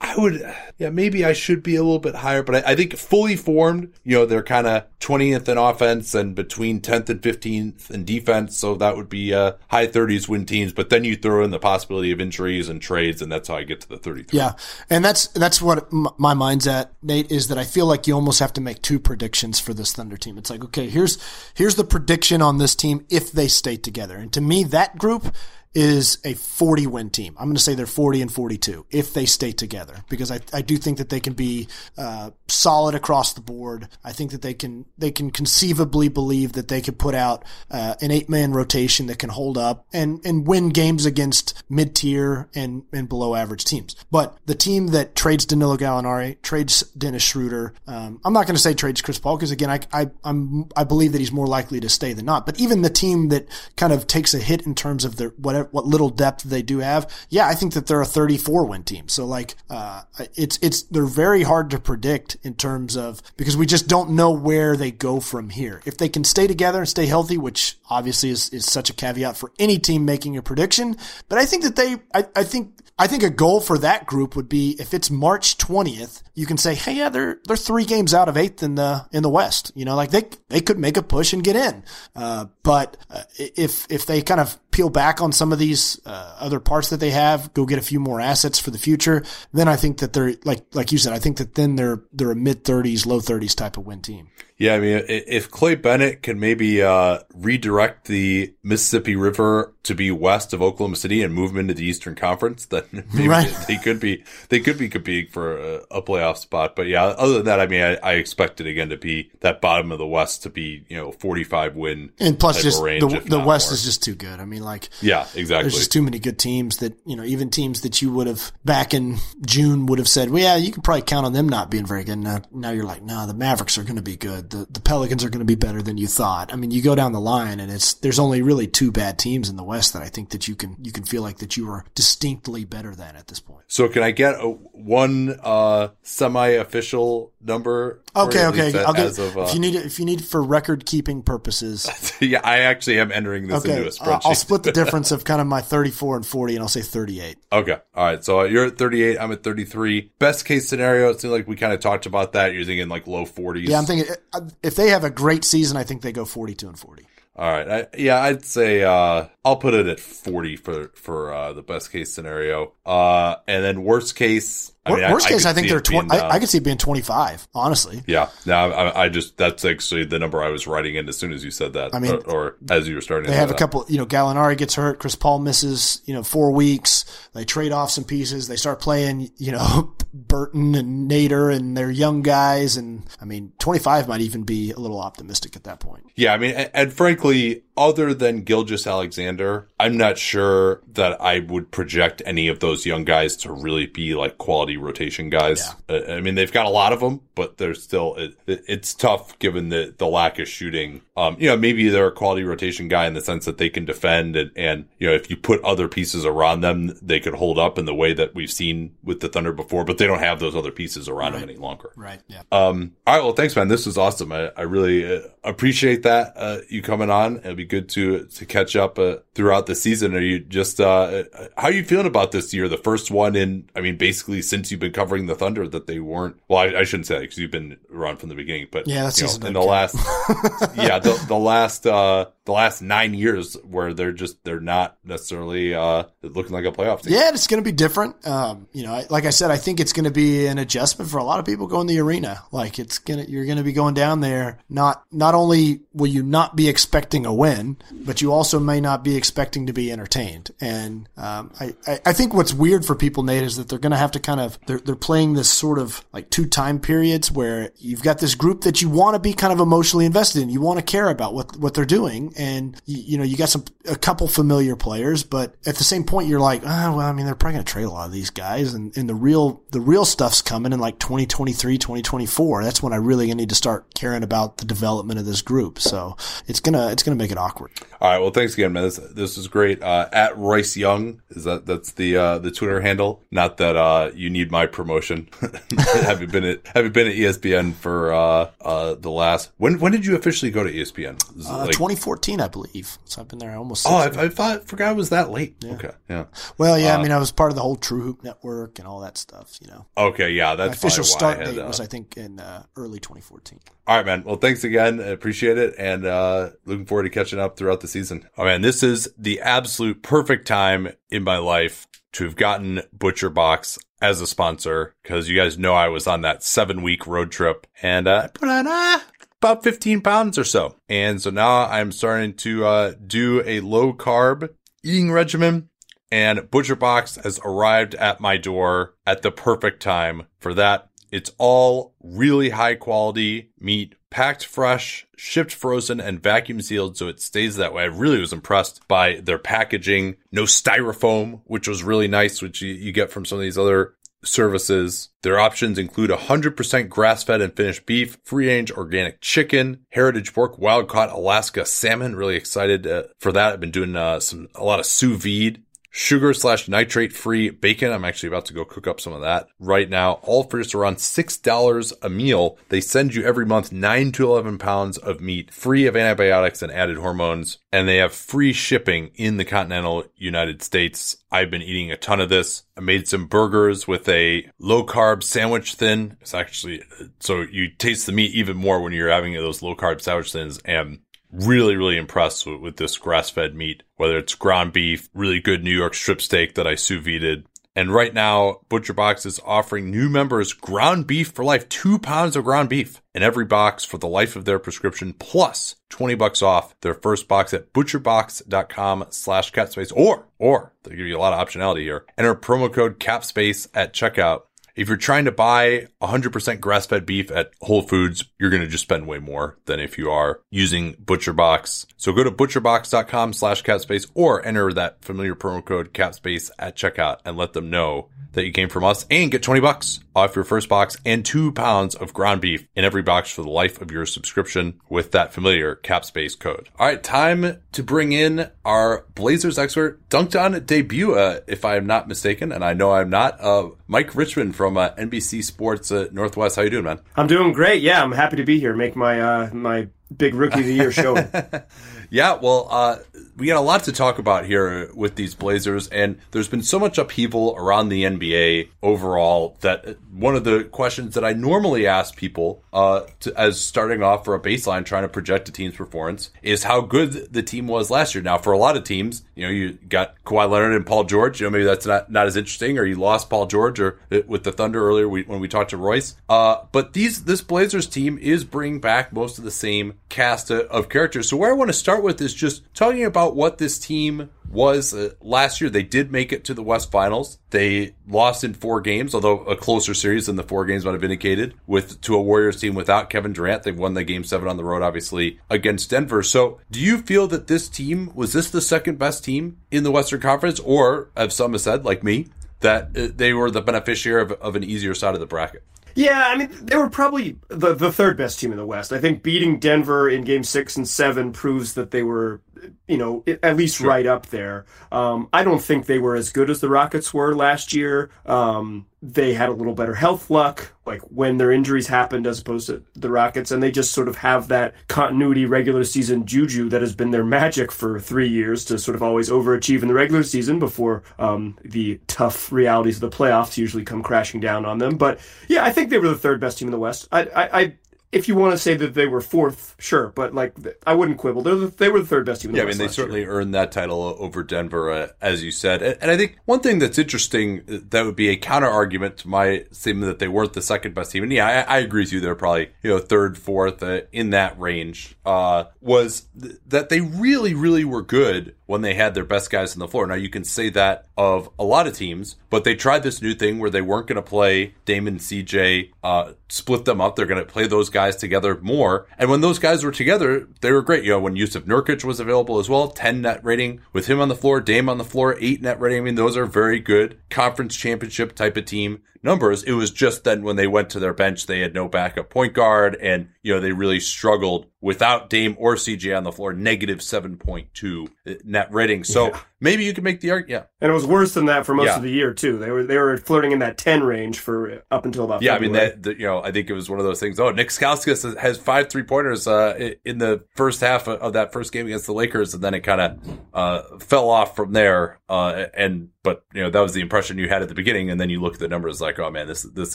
I 0.00 0.14
would, 0.16 0.54
yeah, 0.78 0.90
maybe 0.90 1.24
I 1.24 1.32
should 1.32 1.64
be 1.64 1.74
a 1.74 1.82
little 1.82 1.98
bit 1.98 2.14
higher, 2.14 2.44
but 2.44 2.56
I, 2.56 2.72
I 2.72 2.74
think 2.76 2.96
fully 2.96 3.34
formed, 3.34 3.92
you 4.04 4.16
know, 4.16 4.26
they're 4.26 4.44
kind 4.44 4.68
of 4.68 4.84
20th 5.00 5.48
in 5.48 5.58
offense 5.58 6.14
and 6.14 6.36
between 6.36 6.80
10th 6.80 7.08
and 7.08 7.20
15th 7.20 7.90
in 7.90 8.04
defense. 8.04 8.56
So 8.56 8.76
that 8.76 8.96
would 8.96 9.08
be 9.08 9.34
uh, 9.34 9.54
high 9.68 9.88
30s 9.88 10.28
win 10.28 10.46
teams. 10.46 10.72
But 10.72 10.90
then 10.90 11.02
you 11.02 11.16
throw 11.16 11.42
in 11.42 11.50
the 11.50 11.58
possibility 11.58 12.12
of 12.12 12.20
injuries 12.20 12.68
and 12.68 12.80
trades, 12.80 13.20
and 13.20 13.30
that's 13.30 13.48
how 13.48 13.56
I 13.56 13.64
get 13.64 13.80
to 13.80 13.88
the 13.88 13.96
33. 13.96 14.38
Yeah. 14.38 14.52
And 14.88 15.04
that's, 15.04 15.26
that's 15.28 15.60
what 15.60 15.88
m- 15.92 16.06
my 16.16 16.32
mind's 16.32 16.68
at, 16.68 16.92
Nate, 17.02 17.32
is 17.32 17.48
that 17.48 17.58
I 17.58 17.64
feel 17.64 17.86
like 17.86 18.06
you 18.06 18.14
almost 18.14 18.38
have 18.38 18.52
to 18.52 18.60
make 18.60 18.80
two 18.82 19.00
predictions 19.00 19.58
for 19.58 19.74
this 19.74 19.92
Thunder 19.92 20.16
team. 20.16 20.38
It's 20.38 20.50
like, 20.50 20.62
okay, 20.66 20.88
here's, 20.88 21.18
here's 21.54 21.74
the 21.74 21.84
prediction 21.84 22.40
on 22.40 22.58
this 22.58 22.76
team 22.76 23.04
if 23.10 23.32
they 23.32 23.48
stay 23.48 23.76
together. 23.76 24.16
And 24.16 24.32
to 24.32 24.40
me, 24.40 24.62
that 24.64 24.96
group, 24.96 25.34
is 25.74 26.18
a 26.24 26.34
40 26.34 26.86
win 26.86 27.10
team. 27.10 27.34
I'm 27.38 27.46
going 27.46 27.56
to 27.56 27.62
say 27.62 27.74
they're 27.74 27.86
40 27.86 28.22
and 28.22 28.32
42 28.32 28.86
if 28.90 29.12
they 29.14 29.26
stay 29.26 29.52
together 29.52 30.04
because 30.08 30.30
I, 30.30 30.40
I 30.52 30.62
do 30.62 30.76
think 30.76 30.98
that 30.98 31.08
they 31.08 31.20
can 31.20 31.34
be 31.34 31.68
uh, 31.96 32.30
solid 32.48 32.94
across 32.94 33.34
the 33.34 33.40
board. 33.40 33.88
I 34.02 34.12
think 34.12 34.30
that 34.32 34.42
they 34.42 34.54
can 34.54 34.86
they 34.96 35.10
can 35.10 35.30
conceivably 35.30 36.08
believe 36.08 36.52
that 36.54 36.68
they 36.68 36.80
could 36.80 36.98
put 36.98 37.14
out 37.14 37.44
uh, 37.70 37.94
an 38.00 38.10
eight 38.10 38.28
man 38.28 38.52
rotation 38.52 39.06
that 39.06 39.18
can 39.18 39.30
hold 39.30 39.58
up 39.58 39.86
and 39.92 40.20
and 40.24 40.46
win 40.46 40.70
games 40.70 41.06
against 41.06 41.62
mid 41.68 41.94
tier 41.94 42.48
and 42.54 42.84
and 42.92 43.08
below 43.08 43.34
average 43.34 43.64
teams. 43.64 43.94
But 44.10 44.38
the 44.46 44.54
team 44.54 44.88
that 44.88 45.14
trades 45.14 45.44
Danilo 45.44 45.76
Gallinari, 45.76 46.40
trades 46.42 46.82
Dennis 46.96 47.22
Schroeder, 47.22 47.74
um, 47.86 48.20
I'm 48.24 48.32
not 48.32 48.46
going 48.46 48.56
to 48.56 48.62
say 48.62 48.74
trades 48.74 49.02
Chris 49.02 49.18
Paul 49.18 49.36
because 49.36 49.50
again 49.50 49.70
I 49.70 49.80
I 49.92 50.10
I'm 50.24 50.68
I 50.76 50.84
believe 50.84 51.12
that 51.12 51.18
he's 51.18 51.32
more 51.32 51.46
likely 51.46 51.80
to 51.80 51.88
stay 51.88 52.14
than 52.14 52.24
not. 52.24 52.46
But 52.46 52.58
even 52.58 52.82
the 52.82 52.90
team 52.90 53.28
that 53.28 53.46
kind 53.76 53.92
of 53.92 54.06
takes 54.06 54.32
a 54.34 54.38
hit 54.38 54.66
in 54.66 54.74
terms 54.74 55.04
of 55.04 55.16
their 55.16 55.28
whatever 55.30 55.57
what 55.64 55.86
little 55.86 56.10
depth 56.10 56.44
they 56.44 56.62
do 56.62 56.78
have, 56.78 57.10
yeah, 57.28 57.46
I 57.46 57.54
think 57.54 57.74
that 57.74 57.86
they're 57.86 58.00
a 58.00 58.06
34 58.06 58.66
win 58.66 58.84
team. 58.84 59.08
So 59.08 59.26
like, 59.26 59.54
uh, 59.70 60.02
it's, 60.34 60.58
it's, 60.62 60.82
they're 60.82 61.04
very 61.04 61.42
hard 61.42 61.70
to 61.70 61.78
predict 61.78 62.36
in 62.42 62.54
terms 62.54 62.96
of, 62.96 63.22
because 63.36 63.56
we 63.56 63.66
just 63.66 63.88
don't 63.88 64.10
know 64.10 64.30
where 64.30 64.76
they 64.76 64.90
go 64.90 65.20
from 65.20 65.50
here. 65.50 65.82
If 65.84 65.98
they 65.98 66.08
can 66.08 66.24
stay 66.24 66.46
together 66.46 66.78
and 66.80 66.88
stay 66.88 67.06
healthy, 67.06 67.38
which 67.38 67.78
obviously 67.88 68.30
is, 68.30 68.50
is 68.50 68.64
such 68.64 68.90
a 68.90 68.94
caveat 68.94 69.36
for 69.36 69.52
any 69.58 69.78
team 69.78 70.04
making 70.04 70.36
a 70.36 70.42
prediction, 70.42 70.96
but 71.28 71.38
I 71.38 71.44
think 71.44 71.62
that 71.64 71.76
they, 71.76 71.96
I, 72.14 72.26
I 72.36 72.44
think, 72.44 72.80
I 73.00 73.06
think 73.06 73.22
a 73.22 73.30
goal 73.30 73.60
for 73.60 73.78
that 73.78 74.06
group 74.06 74.34
would 74.34 74.48
be 74.48 74.74
if 74.80 74.92
it's 74.92 75.10
March 75.10 75.56
20th, 75.58 76.22
you 76.34 76.46
can 76.46 76.58
say, 76.58 76.74
Hey, 76.74 76.96
yeah, 76.96 77.08
they're, 77.08 77.38
they're 77.46 77.56
three 77.56 77.84
games 77.84 78.12
out 78.12 78.28
of 78.28 78.36
eighth 78.36 78.62
in 78.62 78.74
the, 78.74 79.06
in 79.12 79.22
the 79.22 79.28
West. 79.28 79.70
You 79.76 79.84
know, 79.84 79.94
like 79.94 80.10
they, 80.10 80.24
they 80.48 80.60
could 80.60 80.78
make 80.78 80.96
a 80.96 81.02
push 81.02 81.32
and 81.32 81.44
get 81.44 81.54
in. 81.54 81.84
Uh, 82.16 82.46
but 82.64 82.96
uh, 83.08 83.22
if, 83.38 83.86
if 83.90 84.06
they 84.06 84.20
kind 84.22 84.40
of 84.40 84.58
peel 84.78 84.88
back 84.90 85.20
on 85.20 85.32
some 85.32 85.52
of 85.52 85.58
these 85.58 86.00
uh, 86.06 86.36
other 86.38 86.60
parts 86.60 86.90
that 86.90 87.00
they 87.00 87.10
have, 87.10 87.52
go 87.52 87.66
get 87.66 87.80
a 87.80 87.82
few 87.82 87.98
more 87.98 88.20
assets 88.20 88.60
for 88.60 88.70
the 88.70 88.78
future, 88.78 89.24
then 89.52 89.66
I 89.66 89.74
think 89.74 89.98
that 89.98 90.12
they're 90.12 90.34
like 90.44 90.64
like 90.72 90.92
you 90.92 90.98
said, 90.98 91.12
I 91.12 91.18
think 91.18 91.38
that 91.38 91.56
then 91.56 91.74
they're 91.74 92.00
they're 92.12 92.30
a 92.30 92.36
mid 92.36 92.62
thirties, 92.62 93.04
low 93.04 93.18
thirties 93.18 93.56
type 93.56 93.76
of 93.76 93.84
win 93.84 94.02
team. 94.02 94.28
Yeah, 94.58 94.74
I 94.74 94.80
mean, 94.80 95.04
if 95.06 95.52
Clay 95.52 95.76
Bennett 95.76 96.22
can 96.22 96.40
maybe 96.40 96.82
uh, 96.82 97.20
redirect 97.32 98.08
the 98.08 98.52
Mississippi 98.64 99.14
River 99.14 99.72
to 99.84 99.94
be 99.94 100.10
west 100.10 100.52
of 100.52 100.60
Oklahoma 100.60 100.96
City 100.96 101.22
and 101.22 101.32
move 101.32 101.52
them 101.52 101.60
into 101.60 101.74
the 101.74 101.84
Eastern 101.84 102.16
Conference, 102.16 102.66
then 102.66 102.82
maybe 103.14 103.28
right. 103.28 103.54
they, 103.68 103.76
could 103.76 104.00
be 104.00 104.24
they 104.48 104.58
could 104.58 104.76
be 104.76 104.88
competing 104.88 105.30
for 105.30 105.56
a, 105.56 105.74
a, 105.92 106.02
playoff 106.02 106.38
spot. 106.38 106.74
But 106.74 106.88
yeah, 106.88 107.04
other 107.04 107.34
than 107.34 107.44
that, 107.44 107.60
I 107.60 107.68
mean, 107.68 107.82
I, 107.82 107.96
I 108.02 108.12
expect 108.14 108.60
it 108.60 108.66
again 108.66 108.88
to 108.88 108.96
be 108.96 109.30
that 109.40 109.60
bottom 109.60 109.92
of 109.92 109.98
the 109.98 110.06
West 110.06 110.42
to 110.42 110.50
be 110.50 110.84
you 110.88 110.96
know 110.96 111.12
forty 111.12 111.44
five 111.44 111.76
win 111.76 112.10
and 112.18 112.36
plus 112.36 112.60
just 112.60 112.82
range, 112.82 113.00
the, 113.00 113.20
the 113.20 113.38
West 113.38 113.68
more. 113.68 113.74
is 113.74 113.84
just 113.84 114.02
too 114.02 114.16
good. 114.16 114.40
I 114.40 114.44
mean, 114.44 114.64
like 114.64 114.88
yeah, 115.00 115.28
exactly. 115.36 115.70
There's 115.70 115.76
just 115.76 115.92
too 115.92 116.02
many 116.02 116.18
good 116.18 116.38
teams 116.38 116.78
that 116.78 116.98
you 117.06 117.14
know 117.14 117.22
even 117.22 117.50
teams 117.50 117.82
that 117.82 118.02
you 118.02 118.12
would 118.12 118.26
have 118.26 118.50
back 118.64 118.92
in 118.92 119.18
June 119.46 119.86
would 119.86 120.00
have 120.00 120.08
said, 120.08 120.30
well, 120.30 120.42
yeah, 120.42 120.56
you 120.56 120.72
can 120.72 120.82
probably 120.82 121.02
count 121.02 121.26
on 121.26 121.32
them 121.32 121.48
not 121.48 121.70
being 121.70 121.86
very 121.86 122.02
good. 122.02 122.18
Now 122.18 122.42
now 122.50 122.72
you're 122.72 122.84
like, 122.84 123.02
no, 123.02 123.14
nah, 123.14 123.26
the 123.26 123.34
Mavericks 123.34 123.78
are 123.78 123.84
going 123.84 123.96
to 123.96 124.02
be 124.02 124.16
good 124.16 124.47
the, 124.50 124.66
the 124.70 124.80
Pelicans 124.80 125.24
are 125.24 125.30
going 125.30 125.40
to 125.40 125.44
be 125.44 125.54
better 125.54 125.82
than 125.82 125.98
you 125.98 126.06
thought. 126.06 126.52
I 126.52 126.56
mean, 126.56 126.70
you 126.70 126.82
go 126.82 126.94
down 126.94 127.12
the 127.12 127.20
line 127.20 127.60
and 127.60 127.70
it's, 127.70 127.94
there's 127.94 128.18
only 128.18 128.42
really 128.42 128.66
two 128.66 128.90
bad 128.90 129.18
teams 129.18 129.48
in 129.48 129.56
the 129.56 129.64
West 129.64 129.92
that 129.92 130.02
I 130.02 130.08
think 130.08 130.30
that 130.30 130.48
you 130.48 130.54
can, 130.54 130.76
you 130.82 130.92
can 130.92 131.04
feel 131.04 131.22
like 131.22 131.38
that 131.38 131.56
you 131.56 131.70
are 131.70 131.84
distinctly 131.94 132.64
better 132.64 132.94
than 132.94 133.16
at 133.16 133.28
this 133.28 133.40
point. 133.40 133.64
So 133.68 133.88
can 133.88 134.02
I 134.02 134.10
get 134.10 134.34
a, 134.34 134.48
one, 134.48 135.38
uh, 135.42 135.88
semi-official 136.02 137.32
number? 137.40 138.02
Okay. 138.16 138.46
Okay. 138.46 138.84
I'll 138.84 138.94
get, 138.94 139.18
of, 139.18 139.36
uh, 139.36 139.42
if 139.42 139.54
you 139.54 139.60
need 139.60 139.74
it, 139.74 139.86
if 139.86 139.98
you 139.98 140.04
need 140.04 140.24
for 140.24 140.42
record 140.42 140.86
keeping 140.86 141.22
purposes. 141.22 142.12
yeah. 142.20 142.40
I 142.42 142.60
actually 142.60 143.00
am 143.00 143.12
entering 143.12 143.46
this 143.46 143.64
okay, 143.64 143.76
into 143.76 143.88
a 143.88 143.90
spreadsheet. 143.90 144.22
I'll 144.24 144.34
split 144.34 144.62
the 144.62 144.72
difference 144.78 145.12
of 145.12 145.24
kind 145.24 145.40
of 145.40 145.46
my 145.46 145.60
34 145.60 146.16
and 146.16 146.26
40 146.26 146.54
and 146.54 146.62
I'll 146.62 146.68
say 146.68 146.82
38. 146.82 147.36
Okay. 147.52 147.78
All 147.94 148.04
right. 148.04 148.24
So 148.24 148.42
you're 148.44 148.66
at 148.66 148.78
38. 148.78 149.18
I'm 149.18 149.32
at 149.32 149.42
33. 149.42 150.12
Best 150.18 150.44
case 150.44 150.68
scenario. 150.68 151.10
It 151.10 151.20
seems 151.20 151.32
like 151.32 151.46
we 151.46 151.56
kind 151.56 151.72
of 151.72 151.80
talked 151.80 152.06
about 152.06 152.32
that. 152.32 152.54
You're 152.54 152.64
thinking 152.64 152.88
like 152.88 153.06
low 153.06 153.24
40s. 153.24 153.68
Yeah. 153.68 153.78
I'm 153.78 153.84
thinking 153.84 154.14
if 154.62 154.74
they 154.76 154.90
have 154.90 155.04
a 155.04 155.10
great 155.10 155.44
season, 155.44 155.76
I 155.76 155.84
think 155.84 156.02
they 156.02 156.12
go 156.12 156.24
42 156.24 156.68
and 156.68 156.78
40. 156.78 157.06
All 157.36 157.52
right. 157.52 157.68
I, 157.70 157.86
yeah, 157.96 158.20
I'd 158.20 158.44
say 158.44 158.82
uh, 158.82 159.26
I'll 159.44 159.56
put 159.56 159.72
it 159.72 159.86
at 159.86 160.00
40 160.00 160.56
for 160.56 160.88
for 160.94 161.32
uh, 161.32 161.52
the 161.52 161.62
best 161.62 161.92
case 161.92 162.12
scenario. 162.12 162.72
Uh, 162.84 163.36
and 163.46 163.62
then 163.62 163.84
worst 163.84 164.16
case, 164.16 164.72
I 164.88 165.00
mean, 165.00 165.12
worst 165.12 165.26
I, 165.26 165.30
case, 165.30 165.46
I, 165.46 165.50
I 165.50 165.52
think 165.52 165.68
they're 165.68 165.80
20. 165.80 166.10
I, 166.10 166.18
uh, 166.18 166.30
I, 166.30 166.38
could 166.38 166.48
see 166.48 166.58
it 166.58 166.64
being 166.64 166.78
25, 166.78 167.48
honestly. 167.54 168.02
Yeah. 168.06 168.28
Now, 168.46 168.70
I, 168.70 169.04
I, 169.04 169.08
just, 169.08 169.36
that's 169.36 169.64
actually 169.64 170.04
the 170.04 170.18
number 170.18 170.42
I 170.42 170.50
was 170.50 170.66
writing 170.66 170.96
in 170.96 171.08
as 171.08 171.16
soon 171.16 171.32
as 171.32 171.44
you 171.44 171.50
said 171.50 171.74
that. 171.74 171.94
I 171.94 171.98
mean, 171.98 172.12
or, 172.12 172.30
or 172.30 172.56
as 172.70 172.88
you 172.88 172.94
were 172.94 173.00
starting 173.00 173.30
They 173.30 173.36
have 173.36 173.50
a 173.50 173.52
that. 173.52 173.58
couple, 173.58 173.84
you 173.88 173.98
know, 173.98 174.06
Gallinari 174.06 174.56
gets 174.56 174.74
hurt. 174.74 174.98
Chris 174.98 175.14
Paul 175.14 175.40
misses, 175.40 176.02
you 176.04 176.14
know, 176.14 176.22
four 176.22 176.52
weeks. 176.52 177.04
They 177.34 177.44
trade 177.44 177.72
off 177.72 177.90
some 177.90 178.04
pieces. 178.04 178.48
They 178.48 178.56
start 178.56 178.80
playing, 178.80 179.30
you 179.36 179.52
know, 179.52 179.94
Burton 180.14 180.74
and 180.74 181.10
Nader 181.10 181.54
and 181.54 181.76
they're 181.76 181.90
young 181.90 182.22
guys. 182.22 182.76
And 182.76 183.04
I 183.20 183.24
mean, 183.24 183.52
25 183.58 184.08
might 184.08 184.20
even 184.20 184.42
be 184.42 184.72
a 184.72 184.78
little 184.78 185.00
optimistic 185.00 185.56
at 185.56 185.64
that 185.64 185.80
point. 185.80 186.06
Yeah. 186.16 186.34
I 186.34 186.38
mean, 186.38 186.54
and, 186.54 186.70
and 186.74 186.92
frankly, 186.92 187.62
other 187.76 188.12
than 188.12 188.42
Gilgeous 188.42 188.86
Alexander, 188.86 189.68
I'm 189.78 189.96
not 189.96 190.18
sure 190.18 190.82
that 190.92 191.20
I 191.20 191.40
would 191.40 191.70
project 191.70 192.22
any 192.26 192.48
of 192.48 192.58
those 192.58 192.84
young 192.84 193.04
guys 193.04 193.36
to 193.38 193.52
really 193.52 193.86
be 193.86 194.14
like 194.14 194.38
quality 194.38 194.76
rotation 194.78 195.30
guys. 195.30 195.74
Yeah. 195.88 195.96
Uh, 195.96 196.12
I 196.14 196.20
mean, 196.20 196.34
they've 196.34 196.52
got 196.52 196.66
a 196.66 196.70
lot 196.70 196.92
of 196.92 197.00
them, 197.00 197.20
but 197.34 197.58
they're 197.58 197.74
still, 197.74 198.14
it, 198.16 198.36
it, 198.46 198.64
it's 198.66 198.94
tough 198.94 199.38
given 199.38 199.68
the, 199.68 199.94
the 199.96 200.06
lack 200.06 200.38
of 200.38 200.48
shooting. 200.48 201.02
Um, 201.16 201.36
you 201.38 201.48
know, 201.48 201.56
maybe 201.56 201.88
they're 201.88 202.06
a 202.06 202.12
quality 202.12 202.44
rotation 202.44 202.88
guy 202.88 203.06
in 203.06 203.14
the 203.14 203.20
sense 203.20 203.44
that 203.44 203.58
they 203.58 203.68
can 203.68 203.84
defend 203.84 204.36
and, 204.36 204.50
and, 204.56 204.88
you 204.98 205.08
know, 205.08 205.14
if 205.14 205.30
you 205.30 205.36
put 205.36 205.62
other 205.62 205.88
pieces 205.88 206.24
around 206.24 206.60
them, 206.60 206.96
they 207.02 207.20
could 207.20 207.34
hold 207.34 207.58
up 207.58 207.78
in 207.78 207.84
the 207.84 207.94
way 207.94 208.12
that 208.12 208.34
we've 208.34 208.50
seen 208.50 208.94
with 209.02 209.20
the 209.20 209.28
Thunder 209.28 209.52
before, 209.52 209.84
but 209.84 209.98
they 209.98 210.06
don't 210.06 210.20
have 210.20 210.40
those 210.40 210.54
other 210.54 210.72
pieces 210.72 211.08
around 211.08 211.32
right. 211.32 211.40
them 211.40 211.50
any 211.50 211.58
longer. 211.58 211.92
Right. 211.96 212.20
Yeah. 212.28 212.42
Um, 212.52 212.92
all 213.06 213.14
right. 213.16 213.24
Well, 213.24 213.34
thanks, 213.34 213.56
man. 213.56 213.68
This 213.68 213.86
was 213.86 213.98
awesome. 213.98 214.32
I, 214.32 214.50
I 214.56 214.62
really 214.62 215.16
uh, 215.16 215.28
appreciate 215.44 216.02
that, 216.04 216.32
uh, 216.36 216.58
you 216.68 216.82
coming 216.82 217.10
on. 217.10 217.38
It'll 217.38 217.54
be 217.54 217.64
good 217.64 217.88
to 217.90 218.26
to 218.26 218.46
catch 218.46 218.76
up 218.76 218.98
uh, 218.98 219.16
throughout 219.34 219.66
the 219.66 219.74
season. 219.74 220.14
Are 220.14 220.20
you 220.20 220.40
just 220.40 220.80
uh, 220.80 221.24
how 221.56 221.68
are 221.68 221.72
you 221.72 221.84
feeling 221.84 222.06
about 222.06 222.32
this 222.32 222.52
year? 222.52 222.68
The 222.68 222.76
first 222.76 223.10
one 223.10 223.36
in, 223.36 223.68
I 223.74 223.80
mean, 223.80 223.96
basically 223.96 224.42
since 224.42 224.67
you've 224.70 224.80
been 224.80 224.92
covering 224.92 225.26
the 225.26 225.34
Thunder, 225.34 225.68
that 225.68 225.86
they 225.86 225.98
weren't. 225.98 226.36
Well, 226.48 226.58
I, 226.58 226.80
I 226.80 226.84
shouldn't 226.84 227.06
say 227.06 227.20
because 227.20 227.38
you've 227.38 227.50
been 227.50 227.76
around 227.92 228.18
from 228.18 228.28
the 228.28 228.34
beginning, 228.34 228.68
but 228.70 228.86
yeah, 228.86 229.04
that's 229.04 229.20
you 229.20 229.26
know, 229.26 229.46
in 229.46 229.52
the 229.52 229.62
last, 229.62 229.94
yeah, 230.76 230.98
the, 230.98 231.24
the 231.28 231.38
last 231.38 231.86
uh, 231.86 232.26
the 232.48 232.52
last 232.52 232.80
nine 232.80 233.12
years 233.12 233.58
where 233.62 233.92
they're 233.92 234.10
just 234.10 234.42
they're 234.42 234.58
not 234.58 234.96
necessarily 235.04 235.74
uh, 235.74 236.04
looking 236.22 236.52
like 236.52 236.64
a 236.64 236.72
playoff 236.72 237.02
team. 237.02 237.12
Yeah, 237.12 237.28
it's 237.28 237.46
going 237.46 237.62
to 237.62 237.64
be 237.64 237.72
different. 237.72 238.26
Um, 238.26 238.68
you 238.72 238.84
know, 238.84 239.04
like 239.10 239.26
I 239.26 239.30
said, 239.30 239.50
I 239.50 239.58
think 239.58 239.80
it's 239.80 239.92
going 239.92 240.06
to 240.06 240.10
be 240.10 240.46
an 240.46 240.56
adjustment 240.56 241.10
for 241.10 241.18
a 241.18 241.24
lot 241.24 241.40
of 241.40 241.44
people 241.44 241.66
going 241.66 241.86
to 241.86 241.92
the 241.92 242.00
arena. 242.00 242.42
Like 242.50 242.78
it's 242.78 242.98
gonna 242.98 243.24
you're 243.24 243.44
going 243.44 243.58
to 243.58 243.64
be 243.64 243.74
going 243.74 243.92
down 243.92 244.20
there. 244.20 244.60
Not 244.70 245.04
not 245.12 245.34
only 245.34 245.80
will 245.92 246.06
you 246.06 246.22
not 246.22 246.56
be 246.56 246.70
expecting 246.70 247.26
a 247.26 247.34
win, 247.34 247.76
but 247.92 248.22
you 248.22 248.32
also 248.32 248.58
may 248.58 248.80
not 248.80 249.04
be 249.04 249.14
expecting 249.14 249.66
to 249.66 249.74
be 249.74 249.92
entertained. 249.92 250.50
And 250.58 251.06
um, 251.18 251.52
I, 251.60 251.74
I, 251.86 252.00
I 252.06 252.12
think 252.14 252.32
what's 252.32 252.54
weird 252.54 252.86
for 252.86 252.94
people, 252.94 253.24
Nate, 253.24 253.42
is 253.42 253.56
that 253.56 253.68
they're 253.68 253.78
going 253.78 253.92
to 253.92 253.98
have 253.98 254.12
to 254.12 254.20
kind 254.20 254.40
of 254.40 254.58
they're 254.66 254.80
they're 254.80 254.96
playing 254.96 255.34
this 255.34 255.50
sort 255.50 255.78
of 255.78 256.02
like 256.14 256.30
two 256.30 256.46
time 256.46 256.80
periods 256.80 257.30
where 257.30 257.72
you've 257.76 258.02
got 258.02 258.20
this 258.20 258.34
group 258.34 258.62
that 258.62 258.80
you 258.80 258.88
want 258.88 259.16
to 259.16 259.18
be 259.18 259.34
kind 259.34 259.52
of 259.52 259.60
emotionally 259.60 260.06
invested 260.06 260.40
in. 260.40 260.48
You 260.48 260.62
want 260.62 260.78
to 260.78 260.84
care 260.84 261.10
about 261.10 261.34
what 261.34 261.54
what 261.58 261.74
they're 261.74 261.84
doing 261.84 262.32
and 262.38 262.80
you, 262.86 263.02
you, 263.02 263.18
know 263.18 263.24
you 263.24 263.36
got 263.36 263.48
some 263.48 263.64
a 263.86 263.96
couple 263.96 264.28
familiar 264.28 264.76
players, 264.76 265.24
but 265.24 265.56
at 265.66 265.74
the 265.74 265.84
same 265.84 266.04
point 266.04 266.28
you're 266.28 266.40
like, 266.40 266.62
oh, 266.64 266.96
well, 266.96 267.00
I 267.00 267.12
mean 267.12 267.26
they're 267.26 267.34
probably 267.34 267.54
going 267.54 267.64
to 267.64 267.72
trade 267.72 267.84
a 267.84 267.90
lot 267.90 268.06
of 268.06 268.12
these 268.12 268.30
guys, 268.30 268.74
and, 268.74 268.96
and 268.96 269.08
the 269.08 269.14
real 269.14 269.60
the 269.72 269.80
real 269.80 270.04
stuff's 270.04 270.40
coming 270.40 270.72
in 270.72 270.78
like 270.78 270.98
2023, 271.00 271.76
2024. 271.76 272.62
That's 272.62 272.82
when 272.82 272.92
I 272.92 272.96
really 272.96 273.32
need 273.34 273.48
to 273.48 273.54
start 273.54 273.92
caring 273.94 274.22
about 274.22 274.58
the 274.58 274.64
development 274.64 275.18
of 275.18 275.26
this 275.26 275.42
group. 275.42 275.80
So 275.80 276.16
it's 276.46 276.60
gonna 276.60 276.88
it's 276.90 277.02
gonna 277.02 277.16
make 277.16 277.32
it 277.32 277.38
awkward. 277.38 277.72
All 278.00 278.10
right, 278.10 278.20
well, 278.20 278.30
thanks 278.30 278.54
again, 278.54 278.72
man. 278.72 278.84
This 278.84 278.96
this 278.96 279.36
is 279.36 279.48
great. 279.48 279.82
Uh, 279.82 280.08
at 280.12 280.38
Royce 280.38 280.76
Young 280.76 281.20
is 281.30 281.44
that 281.44 281.66
that's 281.66 281.92
the 281.92 282.16
uh, 282.16 282.38
the 282.38 282.52
Twitter 282.52 282.80
handle. 282.80 283.24
Not 283.32 283.56
that 283.56 283.74
uh, 283.74 284.12
you 284.14 284.30
need 284.30 284.52
my 284.52 284.66
promotion. 284.66 285.28
have 285.78 286.20
you 286.20 286.28
been 286.28 286.44
at 286.44 286.66
Have 286.68 286.84
you 286.84 286.90
been 286.90 287.08
at 287.08 287.14
ESPN 287.14 287.74
for 287.74 288.12
uh, 288.12 288.50
uh, 288.60 288.94
the 288.94 289.10
last? 289.10 289.50
When 289.56 289.80
when 289.80 289.90
did 289.90 290.06
you 290.06 290.14
officially 290.14 290.52
go 290.52 290.62
to 290.62 290.72
ESPN? 290.72 291.20
Uh, 291.48 291.58
like, 291.58 291.72
2014. 291.72 292.27
2014, 292.28 292.40
I 292.40 292.48
believe. 292.48 292.98
So 293.04 293.20
I've 293.20 293.28
been 293.28 293.38
there 293.38 293.56
almost. 293.56 293.86
oh, 293.88 293.96
I, 293.96 294.06
I, 294.06 294.28
thought 294.28 294.66
forgot 294.66 294.92
it 294.92 294.96
was 294.96 295.10
that 295.10 295.30
late. 295.30 295.56
Yeah. 295.60 295.72
Okay, 295.72 295.90
yeah. 296.08 296.24
Well, 296.56 296.78
yeah. 296.78 296.94
Uh, 296.94 296.98
I 296.98 297.02
mean, 297.02 297.12
I 297.12 297.18
was 297.18 297.32
part 297.32 297.50
of 297.50 297.56
the 297.56 297.62
whole 297.62 297.76
True 297.76 298.00
Hoop 298.00 298.22
network 298.22 298.78
and 298.78 298.86
all 298.86 299.00
that 299.00 299.16
stuff. 299.16 299.58
You 299.60 299.68
know. 299.68 299.86
Okay, 299.96 300.30
yeah. 300.30 300.54
That's 300.54 300.70
My 300.70 300.88
official 300.88 301.04
start 301.04 301.38
date 301.38 301.62
was, 301.62 301.80
I 301.80 301.86
think, 301.86 302.16
in 302.16 302.40
uh, 302.40 302.64
early 302.76 303.00
2014. 303.00 303.60
All 303.86 303.96
right, 303.96 304.06
man. 304.06 304.24
Well, 304.24 304.36
thanks 304.36 304.64
again. 304.64 305.00
I 305.00 305.06
appreciate 305.06 305.58
it, 305.58 305.74
and 305.78 306.04
uh, 306.04 306.50
looking 306.64 306.86
forward 306.86 307.04
to 307.04 307.10
catching 307.10 307.38
up 307.38 307.56
throughout 307.56 307.80
the 307.80 307.88
season. 307.88 308.28
Oh 308.36 308.44
man, 308.44 308.62
this 308.62 308.82
is 308.82 309.08
the 309.16 309.40
absolute 309.40 310.02
perfect 310.02 310.46
time 310.46 310.92
in 311.10 311.24
my 311.24 311.38
life 311.38 311.86
to 312.12 312.24
have 312.24 312.36
gotten 312.36 312.82
Butcher 312.92 313.30
Box 313.30 313.78
as 314.00 314.20
a 314.20 314.26
sponsor 314.26 314.94
because 315.02 315.28
you 315.28 315.36
guys 315.36 315.58
know 315.58 315.74
I 315.74 315.88
was 315.88 316.06
on 316.06 316.22
that 316.22 316.42
seven 316.42 316.82
week 316.82 317.06
road 317.06 317.32
trip 317.32 317.66
and 317.82 318.06
uh, 318.06 318.22
I 318.24 318.28
put 318.28 318.48
on 318.48 318.66
uh, 318.66 319.00
about 319.40 319.62
15 319.62 320.00
pounds 320.00 320.38
or 320.38 320.44
so. 320.44 320.76
And 320.88 321.20
so 321.20 321.30
now 321.30 321.66
I'm 321.66 321.92
starting 321.92 322.34
to 322.34 322.66
uh, 322.66 322.92
do 323.06 323.42
a 323.44 323.60
low 323.60 323.92
carb 323.92 324.50
eating 324.82 325.12
regimen. 325.12 325.68
And 326.10 326.50
Butcher 326.50 326.76
Box 326.76 327.16
has 327.16 327.38
arrived 327.44 327.94
at 327.96 328.20
my 328.20 328.38
door 328.38 328.94
at 329.06 329.22
the 329.22 329.30
perfect 329.30 329.82
time 329.82 330.26
for 330.38 330.54
that. 330.54 330.88
It's 331.10 331.32
all 331.38 331.94
really 332.02 332.50
high 332.50 332.74
quality 332.74 333.50
meat, 333.58 333.94
packed 334.10 334.44
fresh, 334.44 335.06
shipped 335.16 335.54
frozen, 335.54 336.00
and 336.00 336.22
vacuum 336.22 336.60
sealed 336.60 336.96
so 336.96 337.08
it 337.08 337.20
stays 337.20 337.56
that 337.56 337.72
way. 337.72 337.82
I 337.82 337.86
really 337.86 338.20
was 338.20 338.32
impressed 338.32 338.86
by 338.88 339.20
their 339.20 339.38
packaging. 339.38 340.16
No 340.32 340.44
styrofoam, 340.44 341.40
which 341.44 341.68
was 341.68 341.82
really 341.82 342.08
nice, 342.08 342.42
which 342.42 342.60
you, 342.60 342.72
you 342.72 342.92
get 342.92 343.10
from 343.10 343.24
some 343.24 343.38
of 343.38 343.42
these 343.42 343.58
other 343.58 343.94
services. 344.24 345.10
Their 345.22 345.38
options 345.38 345.78
include 345.78 346.10
100% 346.10 346.88
grass-fed 346.88 347.40
and 347.40 347.56
finished 347.56 347.86
beef, 347.86 348.18
free-range 348.24 348.72
organic 348.72 349.20
chicken, 349.20 349.84
heritage 349.90 350.32
pork, 350.32 350.58
wild-caught 350.58 351.12
Alaska 351.12 351.64
salmon. 351.64 352.16
Really 352.16 352.36
excited 352.36 352.86
uh, 352.86 353.04
for 353.18 353.32
that. 353.32 353.52
I've 353.52 353.60
been 353.60 353.70
doing 353.70 353.96
uh, 353.96 354.20
some 354.20 354.48
a 354.54 354.64
lot 354.64 354.80
of 354.80 354.86
sous 354.86 355.22
vide 355.22 355.62
sugar 355.90 356.32
slash 356.34 356.68
nitrate 356.68 357.12
free 357.12 357.50
bacon. 357.50 357.92
I'm 357.92 358.04
actually 358.04 358.28
about 358.28 358.46
to 358.46 358.54
go 358.54 358.64
cook 358.64 358.86
up 358.86 359.00
some 359.00 359.12
of 359.12 359.20
that 359.22 359.48
right 359.58 359.88
now. 359.88 360.14
All 360.22 360.44
for 360.44 360.58
just 360.58 360.74
around 360.74 360.96
$6 360.96 361.92
a 362.02 362.08
meal. 362.08 362.58
They 362.68 362.80
send 362.80 363.14
you 363.14 363.24
every 363.24 363.46
month 363.46 363.72
9 363.72 364.12
to 364.12 364.24
11 364.24 364.58
pounds 364.58 364.98
of 364.98 365.20
meat 365.20 365.52
free 365.52 365.86
of 365.86 365.96
antibiotics 365.96 366.62
and 366.62 366.72
added 366.72 366.98
hormones. 366.98 367.58
And 367.72 367.88
they 367.88 367.96
have 367.96 368.12
free 368.12 368.52
shipping 368.52 369.10
in 369.14 369.36
the 369.36 369.44
continental 369.44 370.04
United 370.16 370.62
States. 370.62 371.16
I've 371.30 371.50
been 371.50 371.62
eating 371.62 371.90
a 371.90 371.96
ton 371.96 372.20
of 372.20 372.28
this. 372.28 372.62
I 372.76 372.80
made 372.80 373.08
some 373.08 373.26
burgers 373.26 373.86
with 373.86 374.08
a 374.08 374.48
low 374.58 374.84
carb 374.86 375.22
sandwich 375.22 375.74
thin. 375.74 376.16
It's 376.20 376.34
actually, 376.34 376.82
so 377.20 377.42
you 377.42 377.70
taste 377.70 378.06
the 378.06 378.12
meat 378.12 378.32
even 378.34 378.56
more 378.56 378.80
when 378.80 378.92
you're 378.92 379.10
having 379.10 379.34
those 379.34 379.62
low 379.62 379.74
carb 379.74 380.00
sandwich 380.00 380.32
thins 380.32 380.58
and 380.64 381.00
really, 381.32 381.76
really 381.76 381.96
impressed 381.96 382.46
with, 382.46 382.60
with 382.60 382.76
this 382.76 382.96
grass 382.96 383.30
fed 383.30 383.54
meat, 383.54 383.82
whether 383.96 384.18
it's 384.18 384.34
ground 384.34 384.72
beef, 384.72 385.08
really 385.14 385.40
good 385.40 385.62
New 385.62 385.76
York 385.76 385.94
strip 385.94 386.20
steak 386.20 386.54
that 386.54 386.66
I 386.66 386.74
sous 386.74 387.04
vide. 387.04 387.44
And 387.78 387.94
right 387.94 388.12
now, 388.12 388.58
Butcher 388.68 388.92
Box 388.92 389.24
is 389.24 389.38
offering 389.44 389.88
new 389.88 390.08
members 390.08 390.52
ground 390.52 391.06
beef 391.06 391.30
for 391.30 391.44
life, 391.44 391.68
two 391.68 392.00
pounds 392.00 392.34
of 392.34 392.42
ground 392.42 392.68
beef 392.68 393.00
in 393.14 393.22
every 393.22 393.44
box 393.44 393.84
for 393.84 393.98
the 393.98 394.08
life 394.08 394.34
of 394.34 394.44
their 394.44 394.58
prescription, 394.58 395.12
plus 395.12 395.76
20 395.90 396.16
bucks 396.16 396.42
off 396.42 396.74
their 396.80 396.94
first 396.94 397.28
box 397.28 397.54
at 397.54 397.72
butcherbox.com 397.72 399.06
slash 399.10 399.52
capspace, 399.52 399.92
or, 399.94 400.26
or 400.40 400.72
they 400.82 400.96
give 400.96 401.06
you 401.06 401.16
a 401.16 401.20
lot 401.20 401.32
of 401.32 401.46
optionality 401.46 401.82
here. 401.82 402.04
Enter 402.18 402.34
promo 402.34 402.72
code 402.72 402.98
capspace 402.98 403.68
at 403.74 403.92
checkout 403.92 404.42
if 404.78 404.86
you're 404.86 404.96
trying 404.96 405.24
to 405.24 405.32
buy 405.32 405.88
100% 406.00 406.60
grass 406.60 406.86
fed 406.86 407.04
beef 407.04 407.32
at 407.32 407.50
Whole 407.60 407.82
Foods, 407.82 408.24
you're 408.38 408.48
going 408.48 408.62
to 408.62 408.68
just 408.68 408.84
spend 408.84 409.08
way 409.08 409.18
more 409.18 409.58
than 409.64 409.80
if 409.80 409.98
you 409.98 410.08
are 410.08 410.40
using 410.50 410.94
ButcherBox. 410.94 411.86
So 411.96 412.12
go 412.12 412.22
to 412.22 412.30
butcherbox.com 412.30 413.32
slash 413.32 413.64
capspace 413.64 414.08
or 414.14 414.46
enter 414.46 414.72
that 414.72 415.04
familiar 415.04 415.34
promo 415.34 415.64
code 415.64 415.92
capspace 415.92 416.52
at 416.60 416.76
checkout 416.76 417.18
and 417.24 417.36
let 417.36 417.54
them 417.54 417.70
know 417.70 418.08
that 418.32 418.44
you 418.44 418.52
came 418.52 418.68
from 418.68 418.84
us 418.84 419.06
and 419.10 419.30
get 419.30 419.42
20 419.42 419.60
bucks 419.60 420.00
off 420.14 420.36
your 420.36 420.44
first 420.44 420.68
box 420.68 420.96
and 421.04 421.24
two 421.24 421.52
pounds 421.52 421.94
of 421.94 422.14
ground 422.14 422.40
beef 422.40 422.66
in 422.74 422.84
every 422.84 423.02
box 423.02 423.30
for 423.30 423.42
the 423.42 423.50
life 423.50 423.80
of 423.80 423.90
your 423.90 424.06
subscription 424.06 424.80
with 424.88 425.12
that 425.12 425.32
familiar 425.32 425.76
capspace 425.76 426.38
code. 426.38 426.68
All 426.78 426.86
right, 426.86 427.02
time 427.02 427.60
to 427.72 427.82
bring 427.82 428.12
in 428.12 428.50
our 428.64 429.06
Blazers 429.14 429.58
expert, 429.58 430.08
Dunc'd 430.08 430.36
On 430.36 430.52
debut, 430.64 431.14
uh, 431.14 431.40
if 431.46 431.64
I 431.64 431.76
am 431.76 431.86
not 431.86 432.08
mistaken, 432.08 432.52
and 432.52 432.64
I 432.64 432.74
know 432.74 432.92
I'm 432.92 433.10
not, 433.10 433.40
uh, 433.40 433.70
Mike 433.86 434.14
Richman 434.14 434.52
from 434.52 434.67
uh, 434.76 434.94
NBC 434.96 435.42
Sports 435.42 435.90
uh, 435.90 436.08
Northwest. 436.12 436.56
How 436.56 436.62
you 436.62 436.70
doing, 436.70 436.84
man? 436.84 437.00
I'm 437.16 437.26
doing 437.26 437.52
great. 437.52 437.82
Yeah, 437.82 438.02
I'm 438.02 438.12
happy 438.12 438.36
to 438.36 438.44
be 438.44 438.60
here. 438.60 438.74
Make 438.74 438.96
my 438.96 439.20
uh, 439.20 439.50
my 439.52 439.88
big 440.16 440.34
rookie 440.34 440.60
of 440.60 440.66
the 440.66 440.74
year 440.74 440.92
show. 440.92 441.16
yeah, 442.10 442.38
well, 442.40 442.68
uh, 442.70 442.98
we 443.36 443.46
got 443.46 443.56
a 443.56 443.60
lot 443.60 443.84
to 443.84 443.92
talk 443.92 444.18
about 444.18 444.46
here 444.46 444.90
with 444.94 445.16
these 445.16 445.34
Blazers, 445.34 445.88
and 445.88 446.18
there's 446.30 446.48
been 446.48 446.62
so 446.62 446.78
much 446.78 446.98
upheaval 446.98 447.54
around 447.56 447.88
the 447.88 448.04
NBA 448.04 448.70
overall 448.82 449.56
that 449.60 449.96
one 450.18 450.34
of 450.34 450.44
the 450.44 450.64
questions 450.64 451.14
that 451.14 451.24
I 451.24 451.32
normally 451.32 451.86
ask 451.86 452.16
people 452.16 452.62
uh, 452.72 453.02
to, 453.20 453.38
as 453.38 453.60
starting 453.60 454.02
off 454.02 454.24
for 454.24 454.34
a 454.34 454.40
baseline 454.40 454.84
trying 454.84 455.04
to 455.04 455.08
project 455.08 455.48
a 455.48 455.52
team's 455.52 455.76
performance 455.76 456.30
is 456.42 456.64
how 456.64 456.80
good 456.80 457.32
the 457.32 457.42
team 457.42 457.68
was 457.68 457.90
last 457.90 458.14
year. 458.14 458.22
Now, 458.22 458.36
for 458.38 458.52
a 458.52 458.58
lot 458.58 458.76
of 458.76 458.84
teams, 458.84 459.22
you 459.36 459.44
know, 459.44 459.50
you 459.50 459.72
got 459.88 460.14
Kawhi 460.24 460.50
Leonard 460.50 460.74
and 460.74 460.84
Paul 460.84 461.04
George. 461.04 461.40
You 461.40 461.46
know, 461.46 461.50
maybe 461.50 461.64
that's 461.64 461.86
not, 461.86 462.10
not 462.10 462.26
as 462.26 462.36
interesting, 462.36 462.78
or 462.78 462.84
you 462.84 462.96
lost 462.96 463.30
Paul 463.30 463.46
George, 463.46 463.78
or 463.78 464.00
with 464.26 464.42
the 464.42 464.52
Thunder 464.52 464.86
earlier 464.86 465.08
we, 465.08 465.22
when 465.22 465.38
we 465.38 465.46
talked 465.46 465.70
to 465.70 465.76
Royce. 465.76 466.16
Uh, 466.28 466.64
but 466.72 466.94
these 466.94 467.24
this 467.24 467.40
Blazers 467.40 467.86
team 467.86 468.18
is 468.18 468.44
bringing 468.44 468.80
back 468.80 469.12
most 469.12 469.38
of 469.38 469.44
the 469.44 469.50
same 469.50 469.94
cast 470.08 470.50
of 470.50 470.88
characters. 470.88 471.28
So 471.28 471.36
where 471.36 471.50
I 471.50 471.54
want 471.54 471.68
to 471.68 471.74
start 471.74 472.02
with 472.02 472.20
is 472.20 472.34
just 472.34 472.62
talking 472.74 473.04
about 473.04 473.36
what 473.36 473.58
this 473.58 473.78
team 473.78 474.30
was 474.50 474.94
uh, 474.94 475.10
last 475.20 475.60
year. 475.60 475.70
They 475.70 475.82
did 475.82 476.10
make 476.10 476.32
it 476.32 476.44
to 476.44 476.54
the 476.54 476.62
West 476.62 476.90
Finals. 476.90 477.38
They 477.50 477.94
lost 478.08 478.44
in 478.44 478.54
four 478.54 478.80
games, 478.80 479.14
although 479.14 479.40
a 479.44 479.56
closer 479.56 479.94
series 479.94 480.26
than 480.26 480.36
the 480.36 480.42
four 480.42 480.64
games 480.64 480.84
might 480.84 480.92
have 480.92 481.04
indicated 481.04 481.54
with 481.66 482.00
to 482.02 482.14
a 482.14 482.22
Warriors 482.22 482.60
team 482.60 482.74
without 482.74 483.10
Kevin 483.10 483.32
Durant. 483.32 483.62
They've 483.62 483.78
won 483.78 483.94
the 483.94 484.04
game 484.04 484.24
seven 484.24 484.48
on 484.48 484.56
the 484.56 484.64
road, 484.64 484.82
obviously 484.82 485.40
against 485.50 485.90
Denver. 485.90 486.22
So 486.22 486.60
do 486.70 486.80
you 486.80 486.98
feel 486.98 487.26
that 487.28 487.46
this 487.46 487.68
team 487.68 488.10
was 488.14 488.32
this 488.32 488.50
the 488.50 488.60
second 488.60 488.98
best 488.98 489.24
team 489.24 489.58
in 489.70 489.84
the 489.84 489.90
Western 489.90 490.20
Conference, 490.20 490.60
or 490.60 491.10
as 491.16 491.34
some 491.34 491.52
have 491.52 491.60
said, 491.60 491.84
like 491.84 492.02
me, 492.02 492.28
that 492.60 492.96
uh, 492.96 493.08
they 493.14 493.32
were 493.32 493.50
the 493.50 493.62
beneficiary 493.62 494.22
of, 494.22 494.32
of 494.32 494.56
an 494.56 494.64
easier 494.64 494.94
side 494.94 495.14
of 495.14 495.20
the 495.20 495.26
bracket? 495.26 495.62
Yeah, 495.94 496.28
I 496.28 496.36
mean, 496.36 496.50
they 496.62 496.76
were 496.76 496.90
probably 496.90 497.38
the, 497.48 497.74
the 497.74 497.90
third 497.90 498.16
best 498.16 498.38
team 498.38 498.52
in 498.52 498.56
the 498.56 498.64
West. 498.64 498.92
I 498.92 499.00
think 499.00 499.24
beating 499.24 499.58
Denver 499.58 500.08
in 500.08 500.22
game 500.22 500.44
six 500.44 500.76
and 500.76 500.86
seven 500.86 501.32
proves 501.32 501.74
that 501.74 501.90
they 501.90 502.04
were 502.04 502.40
you 502.86 502.96
know, 502.96 503.24
at 503.42 503.56
least 503.56 503.78
sure. 503.78 503.88
right 503.88 504.06
up 504.06 504.26
there. 504.26 504.64
Um, 504.90 505.28
I 505.32 505.44
don't 505.44 505.62
think 505.62 505.86
they 505.86 505.98
were 505.98 506.16
as 506.16 506.30
good 506.30 506.50
as 506.50 506.60
the 506.60 506.68
Rockets 506.68 507.12
were 507.12 507.34
last 507.34 507.72
year. 507.72 508.10
Um, 508.26 508.86
they 509.00 509.34
had 509.34 509.48
a 509.48 509.52
little 509.52 509.74
better 509.74 509.94
health 509.94 510.28
luck, 510.28 510.72
like 510.84 511.02
when 511.02 511.36
their 511.36 511.52
injuries 511.52 511.86
happened, 511.86 512.26
as 512.26 512.40
opposed 512.40 512.66
to 512.66 512.82
the 512.94 513.10
Rockets, 513.10 513.50
and 513.50 513.62
they 513.62 513.70
just 513.70 513.92
sort 513.92 514.08
of 514.08 514.16
have 514.16 514.48
that 514.48 514.74
continuity 514.88 515.46
regular 515.46 515.84
season 515.84 516.26
juju 516.26 516.68
that 516.70 516.80
has 516.80 516.94
been 516.94 517.12
their 517.12 517.24
magic 517.24 517.70
for 517.70 518.00
three 518.00 518.28
years 518.28 518.64
to 518.64 518.78
sort 518.78 518.96
of 518.96 519.02
always 519.02 519.30
overachieve 519.30 519.82
in 519.82 519.88
the 519.88 519.94
regular 519.94 520.24
season 520.24 520.58
before 520.58 521.04
um, 521.18 521.56
the 521.64 522.00
tough 522.08 522.50
realities 522.50 523.00
of 523.00 523.08
the 523.08 523.16
playoffs 523.16 523.56
usually 523.56 523.84
come 523.84 524.02
crashing 524.02 524.40
down 524.40 524.64
on 524.64 524.78
them. 524.78 524.96
But 524.96 525.20
yeah, 525.46 525.64
I 525.64 525.70
think 525.70 525.90
they 525.90 525.98
were 525.98 526.08
the 526.08 526.16
third 526.16 526.40
best 526.40 526.58
team 526.58 526.66
in 526.66 526.72
the 526.72 526.78
West. 526.78 527.06
I, 527.12 527.22
I, 527.22 527.60
I 527.60 527.74
if 528.10 528.26
you 528.26 528.34
want 528.34 528.52
to 528.52 528.58
say 528.58 528.74
that 528.74 528.94
they 528.94 529.06
were 529.06 529.20
fourth, 529.20 529.74
sure, 529.78 530.08
but 530.08 530.34
like 530.34 530.54
I 530.86 530.94
wouldn't 530.94 531.18
quibble. 531.18 531.42
They 531.42 531.52
were 531.52 531.58
the, 531.58 531.66
they 531.66 531.88
were 531.90 532.00
the 532.00 532.06
third 532.06 532.26
best 532.26 532.42
team. 532.42 532.54
yeah, 532.54 532.62
I 532.62 532.66
mean 532.66 532.78
they 532.78 532.88
certainly 532.88 533.20
year. 533.20 533.32
earned 533.32 533.54
that 533.54 533.70
title 533.70 534.16
over 534.18 534.42
Denver, 534.42 534.90
uh, 534.90 535.08
as 535.20 535.44
you 535.44 535.50
said. 535.50 535.82
And, 535.82 535.98
and, 536.00 536.10
I 536.10 536.16
think 536.16 536.38
one 536.46 536.60
thing 536.60 536.78
that's 536.78 536.98
interesting 536.98 537.64
uh, 537.68 537.78
that 537.90 538.06
would 538.06 538.16
be 538.16 538.30
a 538.30 538.36
counter 538.36 538.68
argument 538.68 539.18
to 539.18 539.28
my 539.28 539.66
statement 539.72 540.06
that 540.06 540.18
they 540.20 540.28
weren't 540.28 540.54
the 540.54 540.62
second 540.62 540.94
best 540.94 541.12
team. 541.12 541.22
And 541.22 541.32
yeah, 541.32 541.64
I, 541.68 541.76
I 541.76 541.78
agree 541.80 542.02
with 542.02 542.12
you. 542.12 542.20
They're 542.20 542.34
probably 542.34 542.70
you 542.82 542.90
know 542.90 542.98
third, 542.98 543.36
fourth 543.36 543.82
uh, 543.82 544.02
in 544.10 544.30
that 544.30 544.58
range. 544.58 545.16
Uh, 545.26 545.64
was 545.82 546.28
th- 546.40 546.56
that 546.66 546.88
they 546.88 547.02
really, 547.02 547.52
really 547.52 547.84
were 547.84 548.02
good 548.02 548.54
when 548.68 548.82
they 548.82 548.92
had 548.92 549.14
their 549.14 549.24
best 549.24 549.50
guys 549.50 549.72
on 549.74 549.78
the 549.80 549.88
floor. 549.88 550.06
Now 550.06 550.14
you 550.14 550.28
can 550.28 550.44
say 550.44 550.68
that 550.68 551.06
of 551.16 551.48
a 551.58 551.64
lot 551.64 551.86
of 551.86 551.96
teams, 551.96 552.36
but 552.50 552.64
they 552.64 552.74
tried 552.74 553.02
this 553.02 553.22
new 553.22 553.32
thing 553.32 553.58
where 553.58 553.70
they 553.70 553.80
weren't 553.80 554.06
going 554.06 554.16
to 554.16 554.22
play 554.22 554.74
Damon 554.84 555.16
CJ, 555.16 555.90
uh, 556.04 556.32
split 556.50 556.84
them 556.84 557.00
up. 557.00 557.16
They're 557.16 557.24
going 557.24 557.42
to 557.42 557.50
play 557.50 557.66
those 557.66 557.88
guys 557.88 558.16
together 558.16 558.58
more. 558.60 559.06
And 559.18 559.30
when 559.30 559.40
those 559.40 559.58
guys 559.58 559.84
were 559.84 559.90
together, 559.90 560.46
they 560.60 560.70
were 560.70 560.82
great. 560.82 561.02
You 561.02 561.12
know, 561.12 561.20
when 561.20 561.34
Jusuf 561.34 561.62
Nurkic 561.62 562.04
was 562.04 562.20
available 562.20 562.58
as 562.58 562.68
well, 562.68 562.88
10 562.88 563.22
net 563.22 563.42
rating 563.42 563.80
with 563.94 564.06
him 564.06 564.20
on 564.20 564.28
the 564.28 564.36
floor, 564.36 564.60
Dame 564.60 564.90
on 564.90 564.98
the 564.98 565.04
floor, 565.04 565.34
eight 565.40 565.62
net 565.62 565.80
rating. 565.80 566.02
I 566.02 566.02
mean, 566.02 566.16
those 566.16 566.36
are 566.36 566.44
very 566.44 566.78
good 566.78 567.18
conference 567.30 567.74
championship 567.74 568.34
type 568.34 568.58
of 568.58 568.66
team 568.66 569.00
numbers. 569.22 569.62
It 569.62 569.72
was 569.72 569.90
just 569.90 570.24
then 570.24 570.42
when 570.42 570.56
they 570.56 570.66
went 570.66 570.90
to 570.90 571.00
their 571.00 571.14
bench, 571.14 571.46
they 571.46 571.60
had 571.60 571.74
no 571.74 571.88
backup 571.88 572.30
point 572.30 572.54
guard 572.54 572.96
and, 572.96 573.28
you 573.42 573.54
know, 573.54 573.60
they 573.60 573.72
really 573.72 574.00
struggled 574.00 574.66
without 574.80 575.28
Dame 575.30 575.56
or 575.58 575.74
CJ 575.74 576.16
on 576.16 576.24
the 576.24 576.32
floor, 576.32 576.52
negative 576.52 576.98
7.2 576.98 578.08
net 578.44 578.72
rating. 578.72 579.04
So 579.04 579.28
yeah. 579.28 579.40
Maybe 579.60 579.84
you 579.84 579.92
could 579.92 580.04
make 580.04 580.20
the 580.20 580.30
argument. 580.30 580.50
Yeah. 580.50 580.68
And 580.80 580.90
it 580.90 580.94
was 580.94 581.06
worse 581.06 581.34
than 581.34 581.46
that 581.46 581.66
for 581.66 581.74
most 581.74 581.86
yeah. 581.86 581.96
of 581.96 582.02
the 582.02 582.10
year 582.10 582.32
too. 582.32 582.58
They 582.58 582.70
were, 582.70 582.84
they 582.84 582.96
were 582.96 583.16
flirting 583.16 583.52
in 583.52 583.58
that 583.60 583.78
10 583.78 584.02
range 584.02 584.38
for 584.38 584.84
up 584.90 585.04
until 585.04 585.24
about, 585.24 585.42
yeah, 585.42 585.54
February. 585.54 585.80
I 585.80 585.84
mean, 585.84 585.90
that, 585.90 586.02
the, 586.02 586.18
you 586.18 586.26
know, 586.26 586.42
I 586.42 586.52
think 586.52 586.70
it 586.70 586.74
was 586.74 586.88
one 586.88 586.98
of 586.98 587.04
those 587.04 587.20
things. 587.20 587.40
Oh, 587.40 587.50
Nick 587.50 587.68
Stauskas 587.68 588.38
has 588.38 588.58
five 588.58 588.88
three 588.88 589.02
pointers, 589.02 589.46
uh, 589.46 589.92
in 590.04 590.18
the 590.18 590.44
first 590.56 590.80
half 590.80 591.08
of 591.08 591.32
that 591.32 591.52
first 591.52 591.72
game 591.72 591.86
against 591.86 592.06
the 592.06 592.12
Lakers. 592.12 592.54
And 592.54 592.62
then 592.62 592.74
it 592.74 592.80
kind 592.80 593.00
of, 593.00 593.38
uh, 593.52 593.98
fell 593.98 594.30
off 594.30 594.54
from 594.54 594.72
there. 594.72 595.20
Uh, 595.28 595.66
and, 595.74 596.10
but 596.22 596.44
you 596.52 596.62
know, 596.62 596.70
that 596.70 596.80
was 596.80 596.92
the 596.92 597.00
impression 597.00 597.38
you 597.38 597.48
had 597.48 597.62
at 597.62 597.68
the 597.68 597.74
beginning. 597.74 598.10
And 598.10 598.20
then 598.20 598.30
you 598.30 598.40
look 598.40 598.54
at 598.54 598.60
the 598.60 598.68
numbers 598.68 599.00
like, 599.00 599.18
oh 599.18 599.30
man, 599.30 599.46
this, 599.46 599.62
this 599.62 599.94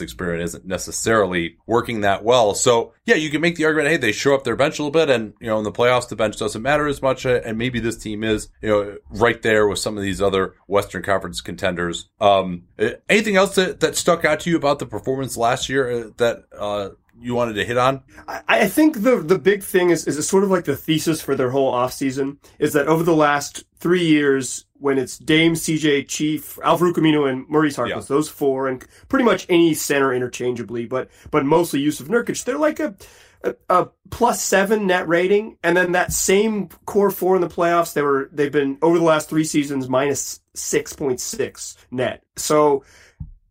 experiment 0.00 0.42
isn't 0.42 0.66
necessarily 0.66 1.56
working 1.66 2.02
that 2.02 2.24
well. 2.24 2.54
So 2.54 2.92
yeah, 3.04 3.14
you 3.14 3.30
can 3.30 3.40
make 3.40 3.56
the 3.56 3.64
argument, 3.64 3.88
Hey, 3.88 3.96
they 3.96 4.12
show 4.12 4.34
up 4.34 4.44
their 4.44 4.56
bench 4.56 4.78
a 4.78 4.82
little 4.82 4.92
bit 4.92 5.10
and, 5.10 5.34
you 5.40 5.46
know, 5.46 5.58
in 5.58 5.64
the 5.64 5.72
playoffs, 5.72 6.08
the 6.08 6.16
bench 6.16 6.36
doesn't 6.36 6.62
matter 6.62 6.86
as 6.86 7.00
much. 7.00 7.24
Uh, 7.24 7.40
and 7.44 7.58
maybe 7.58 7.80
this 7.80 7.96
team 7.96 8.24
is, 8.24 8.48
you 8.60 8.68
know, 8.68 8.96
right 9.10 9.40
there 9.42 9.53
with 9.68 9.78
some 9.78 9.96
of 9.96 10.02
these 10.02 10.20
other 10.20 10.54
Western 10.66 11.02
Conference 11.02 11.40
contenders. 11.40 12.08
Um, 12.20 12.64
uh, 12.78 12.90
anything 13.08 13.36
else 13.36 13.54
that, 13.54 13.80
that 13.80 13.96
stuck 13.96 14.24
out 14.24 14.40
to 14.40 14.50
you 14.50 14.56
about 14.56 14.78
the 14.78 14.86
performance 14.86 15.36
last 15.36 15.68
year 15.68 15.90
uh, 15.90 16.10
that, 16.16 16.44
uh, 16.56 16.90
you 17.20 17.34
wanted 17.34 17.54
to 17.54 17.64
hit 17.64 17.78
on? 17.78 18.02
I, 18.26 18.42
I 18.48 18.68
think 18.68 19.02
the 19.02 19.16
the 19.16 19.38
big 19.38 19.62
thing 19.62 19.90
is 19.90 20.06
is 20.06 20.26
sort 20.28 20.44
of 20.44 20.50
like 20.50 20.64
the 20.64 20.76
thesis 20.76 21.20
for 21.20 21.34
their 21.34 21.50
whole 21.50 21.72
offseason 21.72 22.38
is 22.58 22.72
that 22.72 22.86
over 22.86 23.02
the 23.02 23.14
last 23.14 23.64
three 23.78 24.04
years, 24.04 24.64
when 24.74 24.98
it's 24.98 25.18
Dame, 25.18 25.54
CJ, 25.54 26.08
Chief, 26.08 26.58
Al-Farouq 26.62 26.94
Aminu, 26.94 27.30
and 27.30 27.48
Maurice 27.48 27.76
Harkless, 27.76 27.88
yeah. 27.88 28.00
those 28.08 28.28
four, 28.28 28.68
and 28.68 28.84
pretty 29.08 29.24
much 29.24 29.46
any 29.48 29.74
center 29.74 30.12
interchangeably, 30.12 30.86
but 30.86 31.08
but 31.30 31.44
mostly 31.44 31.84
Jusuf 31.84 32.08
Nurkic, 32.08 32.44
they're 32.44 32.58
like 32.58 32.80
a 32.80 32.94
a, 33.68 33.88
plus 34.10 34.42
seven 34.42 34.86
net 34.86 35.08
rating, 35.08 35.56
and 35.62 35.76
then 35.76 35.92
that 35.92 36.12
same 36.12 36.68
core 36.86 37.10
four 37.10 37.34
in 37.34 37.40
the 37.40 37.48
playoffs, 37.48 37.92
they 37.92 38.02
were 38.02 38.28
they've 38.32 38.52
been 38.52 38.78
over 38.82 38.98
the 38.98 39.04
last 39.04 39.28
three 39.28 39.44
seasons 39.44 39.88
minus 39.88 40.40
six 40.54 40.92
point 40.92 41.20
six 41.20 41.76
net. 41.90 42.22
So 42.36 42.84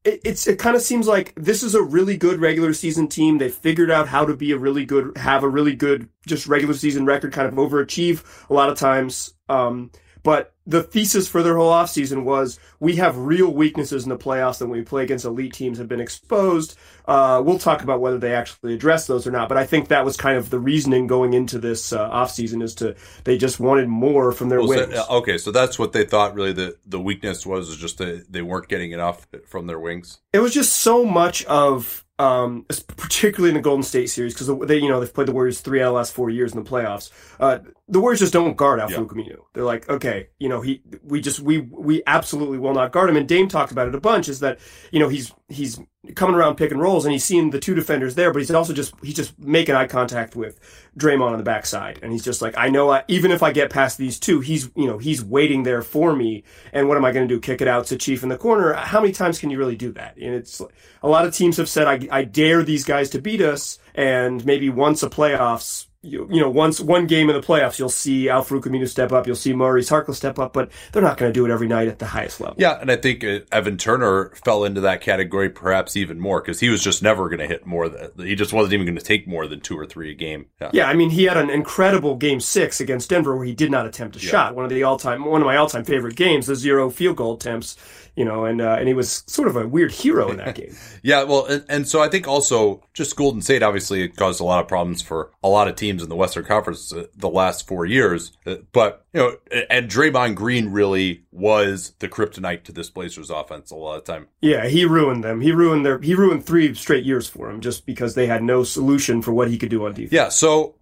it, 0.03 0.21
it's 0.23 0.47
it 0.47 0.59
kind 0.59 0.75
of 0.75 0.81
seems 0.81 1.07
like 1.07 1.33
this 1.35 1.63
is 1.63 1.75
a 1.75 1.81
really 1.81 2.17
good 2.17 2.39
regular 2.39 2.73
season 2.73 3.07
team. 3.07 3.37
They 3.37 3.49
figured 3.49 3.91
out 3.91 4.07
how 4.07 4.25
to 4.25 4.35
be 4.35 4.51
a 4.51 4.57
really 4.57 4.85
good, 4.85 5.17
have 5.17 5.43
a 5.43 5.49
really 5.49 5.75
good 5.75 6.09
just 6.25 6.47
regular 6.47 6.73
season 6.73 7.05
record, 7.05 7.33
kind 7.33 7.47
of 7.47 7.53
overachieve 7.55 8.23
a 8.49 8.53
lot 8.53 8.69
of 8.69 8.77
times. 8.77 9.33
Um, 9.49 9.91
but 10.23 10.53
the 10.65 10.81
thesis 10.81 11.27
for 11.27 11.43
their 11.43 11.57
whole 11.57 11.71
offseason 11.71 12.23
was 12.23 12.59
we 12.79 12.95
have 12.95 13.17
real 13.17 13.53
weaknesses 13.53 14.03
in 14.03 14.09
the 14.09 14.17
playoffs 14.17 14.59
that 14.59 14.67
when 14.67 14.79
we 14.79 14.85
play 14.85 15.03
against 15.03 15.25
elite 15.25 15.53
teams 15.53 15.77
have 15.77 15.87
been 15.87 15.99
exposed. 15.99 16.77
Uh, 17.05 17.41
we'll 17.43 17.59
talk 17.59 17.83
about 17.83 17.99
whether 17.99 18.17
they 18.17 18.33
actually 18.33 18.73
address 18.73 19.07
those 19.07 19.27
or 19.27 19.31
not, 19.31 19.49
but 19.49 19.57
I 19.57 19.65
think 19.65 19.89
that 19.89 20.05
was 20.05 20.15
kind 20.15 20.37
of 20.37 20.49
the 20.49 20.59
reasoning 20.59 21.05
going 21.05 21.33
into 21.33 21.59
this 21.59 21.91
uh, 21.91 22.09
offseason 22.09 22.63
is 22.63 22.73
to 22.75 22.95
they 23.25 23.37
just 23.37 23.59
wanted 23.59 23.89
more 23.89 24.31
from 24.31 24.47
their 24.49 24.59
well, 24.59 24.69
wings. 24.69 24.95
So, 24.95 25.05
okay, 25.09 25.37
so 25.37 25.51
that's 25.51 25.77
what 25.77 25.91
they 25.91 26.05
thought 26.05 26.33
really 26.33 26.53
the, 26.53 26.77
the 26.85 26.99
weakness 26.99 27.45
was, 27.45 27.67
was 27.67 27.77
just 27.77 27.97
that 27.97 28.31
they 28.31 28.41
weren't 28.41 28.69
getting 28.69 28.93
enough 28.93 29.27
from 29.45 29.67
their 29.67 29.79
wings. 29.79 30.19
It 30.31 30.39
was 30.39 30.53
just 30.53 30.77
so 30.77 31.03
much 31.03 31.43
of 31.45 32.03
um, 32.19 32.65
particularly 32.95 33.49
in 33.49 33.55
the 33.55 33.61
Golden 33.61 33.83
State 33.83 34.09
series, 34.09 34.33
because 34.33 34.67
they, 34.67 34.77
you 34.77 34.87
know, 34.87 34.99
they've 34.99 35.13
played 35.13 35.27
the 35.27 35.33
Warriors 35.33 35.61
three 35.61 35.81
out 35.81 35.87
of 35.87 35.93
the 35.93 35.97
last 35.97 36.13
four 36.13 36.29
years 36.29 36.53
in 36.53 36.63
the 36.63 36.69
playoffs. 36.69 37.09
Uh, 37.39 37.59
the 37.87 37.99
Warriors 37.99 38.19
just 38.19 38.33
don't 38.33 38.55
guard 38.55 38.79
Al-Farouq 38.79 39.27
yeah. 39.27 39.35
They're 39.53 39.63
like, 39.63 39.89
okay, 39.89 40.29
you 40.39 40.47
know, 40.47 40.52
he, 40.61 40.81
we 41.03 41.21
just, 41.21 41.39
we, 41.39 41.59
we 41.59 42.03
absolutely 42.07 42.57
will 42.57 42.73
not 42.73 42.91
guard 42.91 43.09
him. 43.09 43.17
And 43.17 43.27
Dame 43.27 43.47
talked 43.47 43.71
about 43.71 43.87
it 43.87 43.95
a 43.95 43.99
bunch. 43.99 44.27
Is 44.27 44.39
that 44.41 44.59
you 44.91 44.99
know 44.99 45.09
he's 45.09 45.33
he's 45.49 45.79
coming 46.15 46.35
around 46.35 46.55
pick 46.55 46.71
and 46.71 46.81
rolls, 46.81 47.05
and 47.05 47.13
he's 47.13 47.23
seeing 47.23 47.51
the 47.51 47.59
two 47.59 47.75
defenders 47.75 48.15
there, 48.15 48.31
but 48.31 48.39
he's 48.39 48.51
also 48.51 48.73
just 48.73 48.93
he's 49.01 49.15
just 49.15 49.39
making 49.39 49.75
eye 49.75 49.87
contact 49.87 50.35
with 50.35 50.59
Draymond 50.97 51.31
on 51.31 51.37
the 51.37 51.43
backside, 51.43 51.99
and 52.03 52.11
he's 52.11 52.23
just 52.23 52.41
like, 52.41 52.55
I 52.57 52.69
know, 52.69 52.91
I, 52.91 53.03
even 53.07 53.31
if 53.31 53.41
I 53.41 53.51
get 53.51 53.69
past 53.69 53.97
these 53.97 54.19
two, 54.19 54.41
he's 54.41 54.69
you 54.75 54.87
know 54.87 54.97
he's 54.97 55.23
waiting 55.23 55.63
there 55.63 55.81
for 55.81 56.15
me, 56.15 56.43
and 56.73 56.87
what 56.87 56.97
am 56.97 57.05
I 57.05 57.11
going 57.11 57.27
to 57.27 57.33
do? 57.33 57.39
Kick 57.39 57.61
it 57.61 57.67
out 57.67 57.85
to 57.87 57.97
Chief 57.97 58.23
in 58.23 58.29
the 58.29 58.37
corner? 58.37 58.73
How 58.73 58.99
many 58.99 59.13
times 59.13 59.39
can 59.39 59.49
you 59.49 59.57
really 59.57 59.75
do 59.75 59.91
that? 59.93 60.17
And 60.17 60.35
it's 60.35 60.61
a 61.01 61.07
lot 61.07 61.25
of 61.25 61.33
teams 61.33 61.57
have 61.57 61.69
said, 61.69 61.87
I, 61.87 62.07
I 62.11 62.23
dare 62.23 62.63
these 62.63 62.83
guys 62.83 63.09
to 63.11 63.21
beat 63.21 63.41
us, 63.41 63.79
and 63.95 64.45
maybe 64.45 64.69
once 64.69 65.03
a 65.03 65.09
playoffs 65.09 65.87
you, 66.03 66.27
you 66.29 66.41
know, 66.41 66.49
once 66.49 66.81
one 66.81 67.07
game 67.07 67.29
in 67.29 67.35
the 67.35 67.41
playoffs, 67.41 67.79
you'll 67.79 67.87
see 67.87 68.27
Al-Farouq 68.27 68.63
Aminu 68.63 68.87
step 68.87 69.13
up, 69.13 69.25
you'll 69.25 69.37
see 69.37 69.53
Maurice 69.53 69.89
Harkless 69.89 70.15
step 70.15 70.37
up, 70.37 70.51
but 70.51 70.69
they're 70.91 71.01
not 71.01 71.17
going 71.17 71.29
to 71.29 71.33
do 71.33 71.45
it 71.45 71.51
every 71.51 71.67
night 71.67 71.87
at 71.87 71.99
the 71.99 72.05
highest 72.05 72.41
level. 72.41 72.55
Yeah, 72.57 72.79
and 72.79 72.91
I 72.91 72.97
think 72.97 73.23
uh, 73.23 73.39
Evan 73.53 73.77
Turner 73.77 74.33
fell 74.43 74.65
into 74.65 74.81
that 74.81 74.99
category 74.99 75.49
perhaps 75.49 75.95
even 75.95 76.19
more 76.19 76.41
because 76.41 76.59
he 76.59 76.67
was 76.67 76.83
just 76.83 77.01
never 77.01 77.29
going 77.29 77.39
to 77.39 77.47
hit 77.47 77.65
more. 77.65 77.87
Than, 77.87 78.11
he 78.17 78.35
just 78.35 78.51
wasn't 78.51 78.73
even 78.73 78.85
going 78.85 78.97
to 78.97 79.03
take 79.03 79.27
more 79.27 79.47
than 79.47 79.61
two 79.61 79.79
or 79.79 79.85
three 79.85 80.11
a 80.11 80.13
game. 80.13 80.47
Yeah. 80.59 80.71
yeah. 80.73 80.89
I 80.89 80.93
mean, 80.93 81.09
he 81.09 81.23
had 81.23 81.37
an 81.37 81.49
incredible 81.49 82.15
game 82.17 82.41
six 82.41 82.81
against 82.81 83.09
Denver 83.09 83.35
where 83.35 83.45
he 83.45 83.55
did 83.55 83.71
not 83.71 83.85
attempt 83.85 84.17
a 84.17 84.19
yeah. 84.19 84.29
shot. 84.29 84.55
One 84.55 84.65
of 84.65 84.71
the 84.71 84.83
all-time, 84.83 85.23
one 85.23 85.41
of 85.41 85.45
my 85.45 85.55
all-time 85.55 85.85
favorite 85.85 86.17
games, 86.17 86.47
the 86.47 86.55
zero 86.55 86.89
field 86.89 87.15
goal 87.15 87.35
attempts 87.35 87.77
you 88.15 88.25
know, 88.25 88.45
and 88.45 88.61
uh, 88.61 88.75
and 88.77 88.87
he 88.87 88.93
was 88.93 89.23
sort 89.27 89.47
of 89.47 89.55
a 89.55 89.67
weird 89.67 89.91
hero 89.91 90.29
in 90.29 90.37
that 90.37 90.55
game. 90.55 90.75
yeah, 91.01 91.23
well, 91.23 91.45
and, 91.45 91.65
and, 91.67 91.87
so 91.87 92.01
I 92.01 92.09
think 92.09 92.27
also 92.27 92.83
just 92.93 93.15
Golden 93.15 93.41
State 93.41 93.63
obviously 93.63 94.03
it 94.03 94.15
caused 94.15 94.39
a 94.39 94.43
lot 94.43 94.61
of 94.61 94.67
problems 94.67 95.01
for 95.01 95.31
a 95.43 95.49
lot 95.49 95.67
of 95.67 95.75
teams 95.75 96.03
in 96.03 96.09
the 96.09 96.15
Western 96.15 96.45
Conference 96.45 96.93
uh, 96.93 97.05
the 97.15 97.29
last 97.29 97.67
four 97.67 97.85
years, 97.85 98.37
uh, 98.45 98.55
but 98.71 99.05
you 99.13 99.19
know, 99.19 99.37
and 99.69 99.89
Draymond 99.89 100.35
Green 100.35 100.69
really 100.69 101.23
was 101.31 101.93
the 101.99 102.07
kryptonite 102.07 102.63
to 102.63 102.71
this 102.71 102.89
Blazers 102.89 103.29
offense 103.29 103.71
a 103.71 103.75
lot 103.75 103.97
of 103.97 104.03
time. 104.03 104.27
Yeah, 104.41 104.67
he 104.67 104.85
ruined 104.85 105.23
them. 105.23 105.41
He 105.41 105.51
ruined 105.51 105.85
their 105.85 105.99
he 105.99 106.13
ruined 106.13 106.45
three 106.45 106.73
straight 106.75 107.05
years 107.05 107.27
for 107.27 107.49
him 107.49 107.61
just 107.61 107.85
because 107.85 108.15
they 108.15 108.27
had 108.27 108.43
no 108.43 108.63
solution 108.63 109.21
for 109.21 109.33
what 109.33 109.49
he 109.49 109.57
could 109.57 109.69
do 109.69 109.85
on 109.85 109.93
defense. 109.93 110.11
Yeah, 110.11 110.29
so 110.29 110.75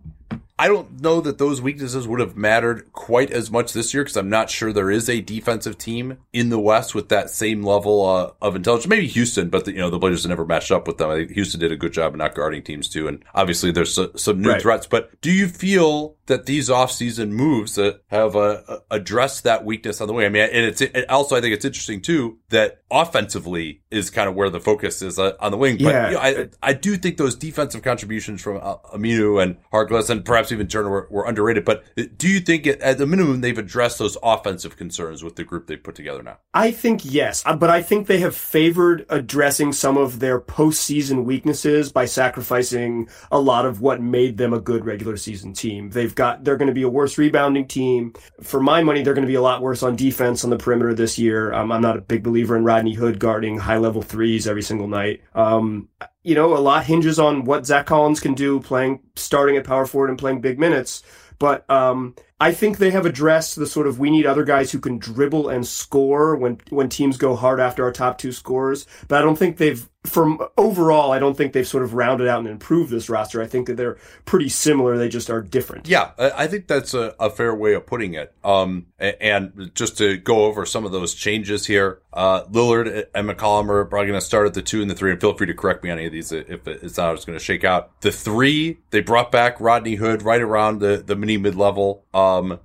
I 0.61 0.67
don't 0.67 1.01
know 1.01 1.21
that 1.21 1.39
those 1.39 1.59
weaknesses 1.59 2.07
would 2.07 2.19
have 2.19 2.37
mattered 2.37 2.93
quite 2.93 3.31
as 3.31 3.49
much 3.49 3.73
this 3.73 3.95
year 3.95 4.03
because 4.03 4.15
I'm 4.15 4.29
not 4.29 4.51
sure 4.51 4.71
there 4.71 4.91
is 4.91 5.09
a 5.09 5.19
defensive 5.19 5.75
team 5.75 6.19
in 6.33 6.49
the 6.49 6.59
West 6.59 6.93
with 6.93 7.09
that 7.09 7.31
same 7.31 7.63
level 7.63 8.05
uh, 8.05 8.33
of 8.43 8.55
intelligence. 8.55 8.87
Maybe 8.87 9.07
Houston, 9.07 9.49
but 9.49 9.65
the, 9.65 9.71
you 9.71 9.79
know 9.79 9.89
the 9.89 9.97
Blazers 9.97 10.27
never 10.27 10.45
matched 10.45 10.71
up 10.71 10.85
with 10.85 10.99
them. 10.99 11.09
I 11.09 11.15
think 11.15 11.31
Houston 11.31 11.59
did 11.59 11.71
a 11.71 11.75
good 11.75 11.93
job 11.93 12.13
of 12.13 12.19
not 12.19 12.35
guarding 12.35 12.61
teams 12.61 12.89
too, 12.89 13.07
and 13.07 13.25
obviously 13.33 13.71
there's 13.71 13.97
some 14.21 14.39
new 14.39 14.49
right. 14.49 14.61
threats. 14.61 14.85
But 14.85 15.19
do 15.21 15.31
you 15.31 15.47
feel 15.47 16.15
that 16.27 16.45
these 16.45 16.69
offseason 16.69 17.29
moves 17.29 17.73
that 17.73 18.03
have 18.11 18.35
uh, 18.35 18.61
addressed 18.91 19.45
that 19.45 19.65
weakness 19.65 19.99
on 19.99 20.07
the 20.07 20.13
way? 20.13 20.27
I 20.27 20.29
mean, 20.29 20.43
and 20.43 20.63
it's 20.63 20.81
it 20.81 21.09
also 21.09 21.35
I 21.35 21.41
think 21.41 21.55
it's 21.55 21.65
interesting 21.65 22.03
too 22.03 22.37
that 22.49 22.83
offensively 22.91 23.81
is 23.89 24.11
kind 24.11 24.29
of 24.29 24.35
where 24.35 24.51
the 24.51 24.59
focus 24.59 25.01
is 25.01 25.17
uh, 25.17 25.33
on 25.39 25.49
the 25.49 25.57
wing. 25.57 25.77
But 25.77 25.89
yeah. 25.89 26.07
You 26.07 26.13
know, 26.13 26.21
I 26.21 26.49
I 26.61 26.73
do 26.73 26.97
think 26.97 27.17
those 27.17 27.35
defensive 27.35 27.81
contributions 27.81 28.43
from 28.43 28.57
uh, 28.61 28.75
Aminu 28.93 29.41
and 29.41 29.57
Harkless 29.73 30.11
and 30.11 30.23
perhaps 30.23 30.50
even 30.51 30.67
Turner 30.67 30.89
were, 30.89 31.07
were 31.09 31.25
underrated. 31.25 31.65
But 31.65 31.83
do 32.17 32.27
you 32.27 32.39
think 32.39 32.67
it, 32.67 32.81
at 32.81 32.97
the 32.97 33.07
minimum 33.07 33.41
they've 33.41 33.57
addressed 33.57 33.99
those 33.99 34.17
offensive 34.23 34.77
concerns 34.77 35.23
with 35.23 35.35
the 35.35 35.43
group 35.43 35.67
they've 35.67 35.81
put 35.81 35.95
together 35.95 36.23
now? 36.23 36.39
I 36.53 36.71
think 36.71 37.01
yes, 37.03 37.43
uh, 37.45 37.55
but 37.55 37.69
I 37.69 37.81
think 37.81 38.07
they 38.07 38.19
have 38.19 38.35
favored 38.35 39.05
addressing 39.09 39.73
some 39.73 39.97
of 39.97 40.19
their 40.19 40.39
postseason 40.39 41.23
weaknesses 41.23 41.91
by 41.91 42.05
sacrificing 42.05 43.09
a 43.31 43.39
lot 43.39 43.65
of 43.65 43.81
what 43.81 44.01
made 44.01 44.37
them 44.37 44.53
a 44.53 44.59
good 44.59 44.85
regular 44.85 45.17
season 45.17 45.53
team. 45.53 45.89
They've 45.89 46.13
got 46.13 46.43
they're 46.43 46.57
going 46.57 46.67
to 46.67 46.73
be 46.73 46.83
a 46.83 46.89
worse 46.89 47.17
rebounding 47.17 47.67
team. 47.67 48.13
For 48.41 48.59
my 48.59 48.83
money, 48.83 49.03
they're 49.03 49.13
going 49.13 49.25
to 49.25 49.31
be 49.31 49.35
a 49.35 49.41
lot 49.41 49.61
worse 49.61 49.83
on 49.83 49.95
defense 49.95 50.43
on 50.43 50.49
the 50.49 50.57
perimeter 50.57 50.93
this 50.93 51.17
year. 51.17 51.53
Um, 51.53 51.71
I'm 51.71 51.81
not 51.81 51.97
a 51.97 52.01
big 52.01 52.23
believer 52.23 52.55
in 52.55 52.63
Rodney 52.63 52.93
Hood 52.93 53.19
guarding 53.19 53.57
high 53.57 53.77
level 53.77 54.01
threes 54.01 54.47
every 54.47 54.63
single 54.63 54.87
night. 54.87 55.21
Um, 55.33 55.89
you 56.23 56.35
know, 56.35 56.55
a 56.55 56.59
lot 56.59 56.85
hinges 56.85 57.19
on 57.19 57.45
what 57.45 57.65
Zach 57.65 57.85
Collins 57.85 58.19
can 58.19 58.33
do 58.33 58.59
playing, 58.59 58.99
starting 59.15 59.57
at 59.57 59.65
power 59.65 59.85
forward 59.85 60.09
and 60.09 60.19
playing 60.19 60.41
big 60.41 60.59
minutes. 60.59 61.03
But 61.39 61.67
um, 61.71 62.15
I 62.39 62.51
think 62.51 62.77
they 62.77 62.91
have 62.91 63.07
addressed 63.07 63.55
the 63.55 63.65
sort 63.65 63.87
of 63.87 63.97
we 63.97 64.11
need 64.11 64.27
other 64.27 64.43
guys 64.43 64.71
who 64.71 64.79
can 64.79 64.99
dribble 64.99 65.49
and 65.49 65.65
score 65.65 66.35
when 66.35 66.61
when 66.69 66.87
teams 66.87 67.17
go 67.17 67.35
hard 67.35 67.59
after 67.59 67.83
our 67.83 67.91
top 67.91 68.19
two 68.19 68.31
scores. 68.31 68.85
But 69.07 69.19
I 69.19 69.21
don't 69.23 69.37
think 69.37 69.57
they've 69.57 69.89
from 70.03 70.39
overall, 70.57 71.11
I 71.11 71.19
don't 71.19 71.37
think 71.37 71.53
they've 71.53 71.67
sort 71.67 71.83
of 71.83 71.93
rounded 71.93 72.27
out 72.27 72.39
and 72.39 72.47
improved 72.47 72.91
this 72.91 73.07
roster. 73.07 73.41
I 73.41 73.45
think 73.45 73.67
that 73.67 73.77
they're 73.77 73.97
pretty 74.25 74.49
similar. 74.49 74.97
They 74.97 75.09
just 75.09 75.29
are 75.29 75.41
different. 75.41 75.87
Yeah, 75.87 76.11
I 76.17 76.47
think 76.47 76.67
that's 76.67 76.95
a, 76.95 77.15
a 77.19 77.29
fair 77.29 77.53
way 77.53 77.73
of 77.73 77.85
putting 77.85 78.15
it. 78.15 78.33
Um, 78.43 78.87
and 78.99 79.71
just 79.75 79.99
to 79.99 80.17
go 80.17 80.45
over 80.45 80.65
some 80.65 80.85
of 80.85 80.91
those 80.91 81.13
changes 81.13 81.67
here, 81.67 82.01
uh, 82.13 82.45
Lillard 82.45 83.05
and 83.13 83.29
McCollum 83.29 83.69
are 83.69 83.85
probably 83.85 84.07
going 84.07 84.19
to 84.19 84.25
start 84.25 84.47
at 84.47 84.55
the 84.55 84.63
two 84.63 84.81
and 84.81 84.89
the 84.89 84.95
three. 84.95 85.11
And 85.11 85.21
feel 85.21 85.37
free 85.37 85.47
to 85.47 85.53
correct 85.53 85.83
me 85.83 85.91
on 85.91 85.99
any 85.99 86.07
of 86.07 86.13
these 86.13 86.31
if 86.31 86.67
it's 86.67 86.97
not 86.97 87.13
it's 87.13 87.25
going 87.25 87.37
to 87.37 87.43
shake 87.43 87.63
out. 87.63 87.91
The 88.01 88.11
three, 88.11 88.79
they 88.89 89.01
brought 89.01 89.31
back 89.31 89.59
Rodney 89.59 89.95
Hood 89.95 90.23
right 90.23 90.41
around 90.41 90.79
the, 90.79 91.03
the 91.05 91.15
mini 91.15 91.37
mid 91.37 91.55
level. 91.55 92.05
Um, 92.13 92.59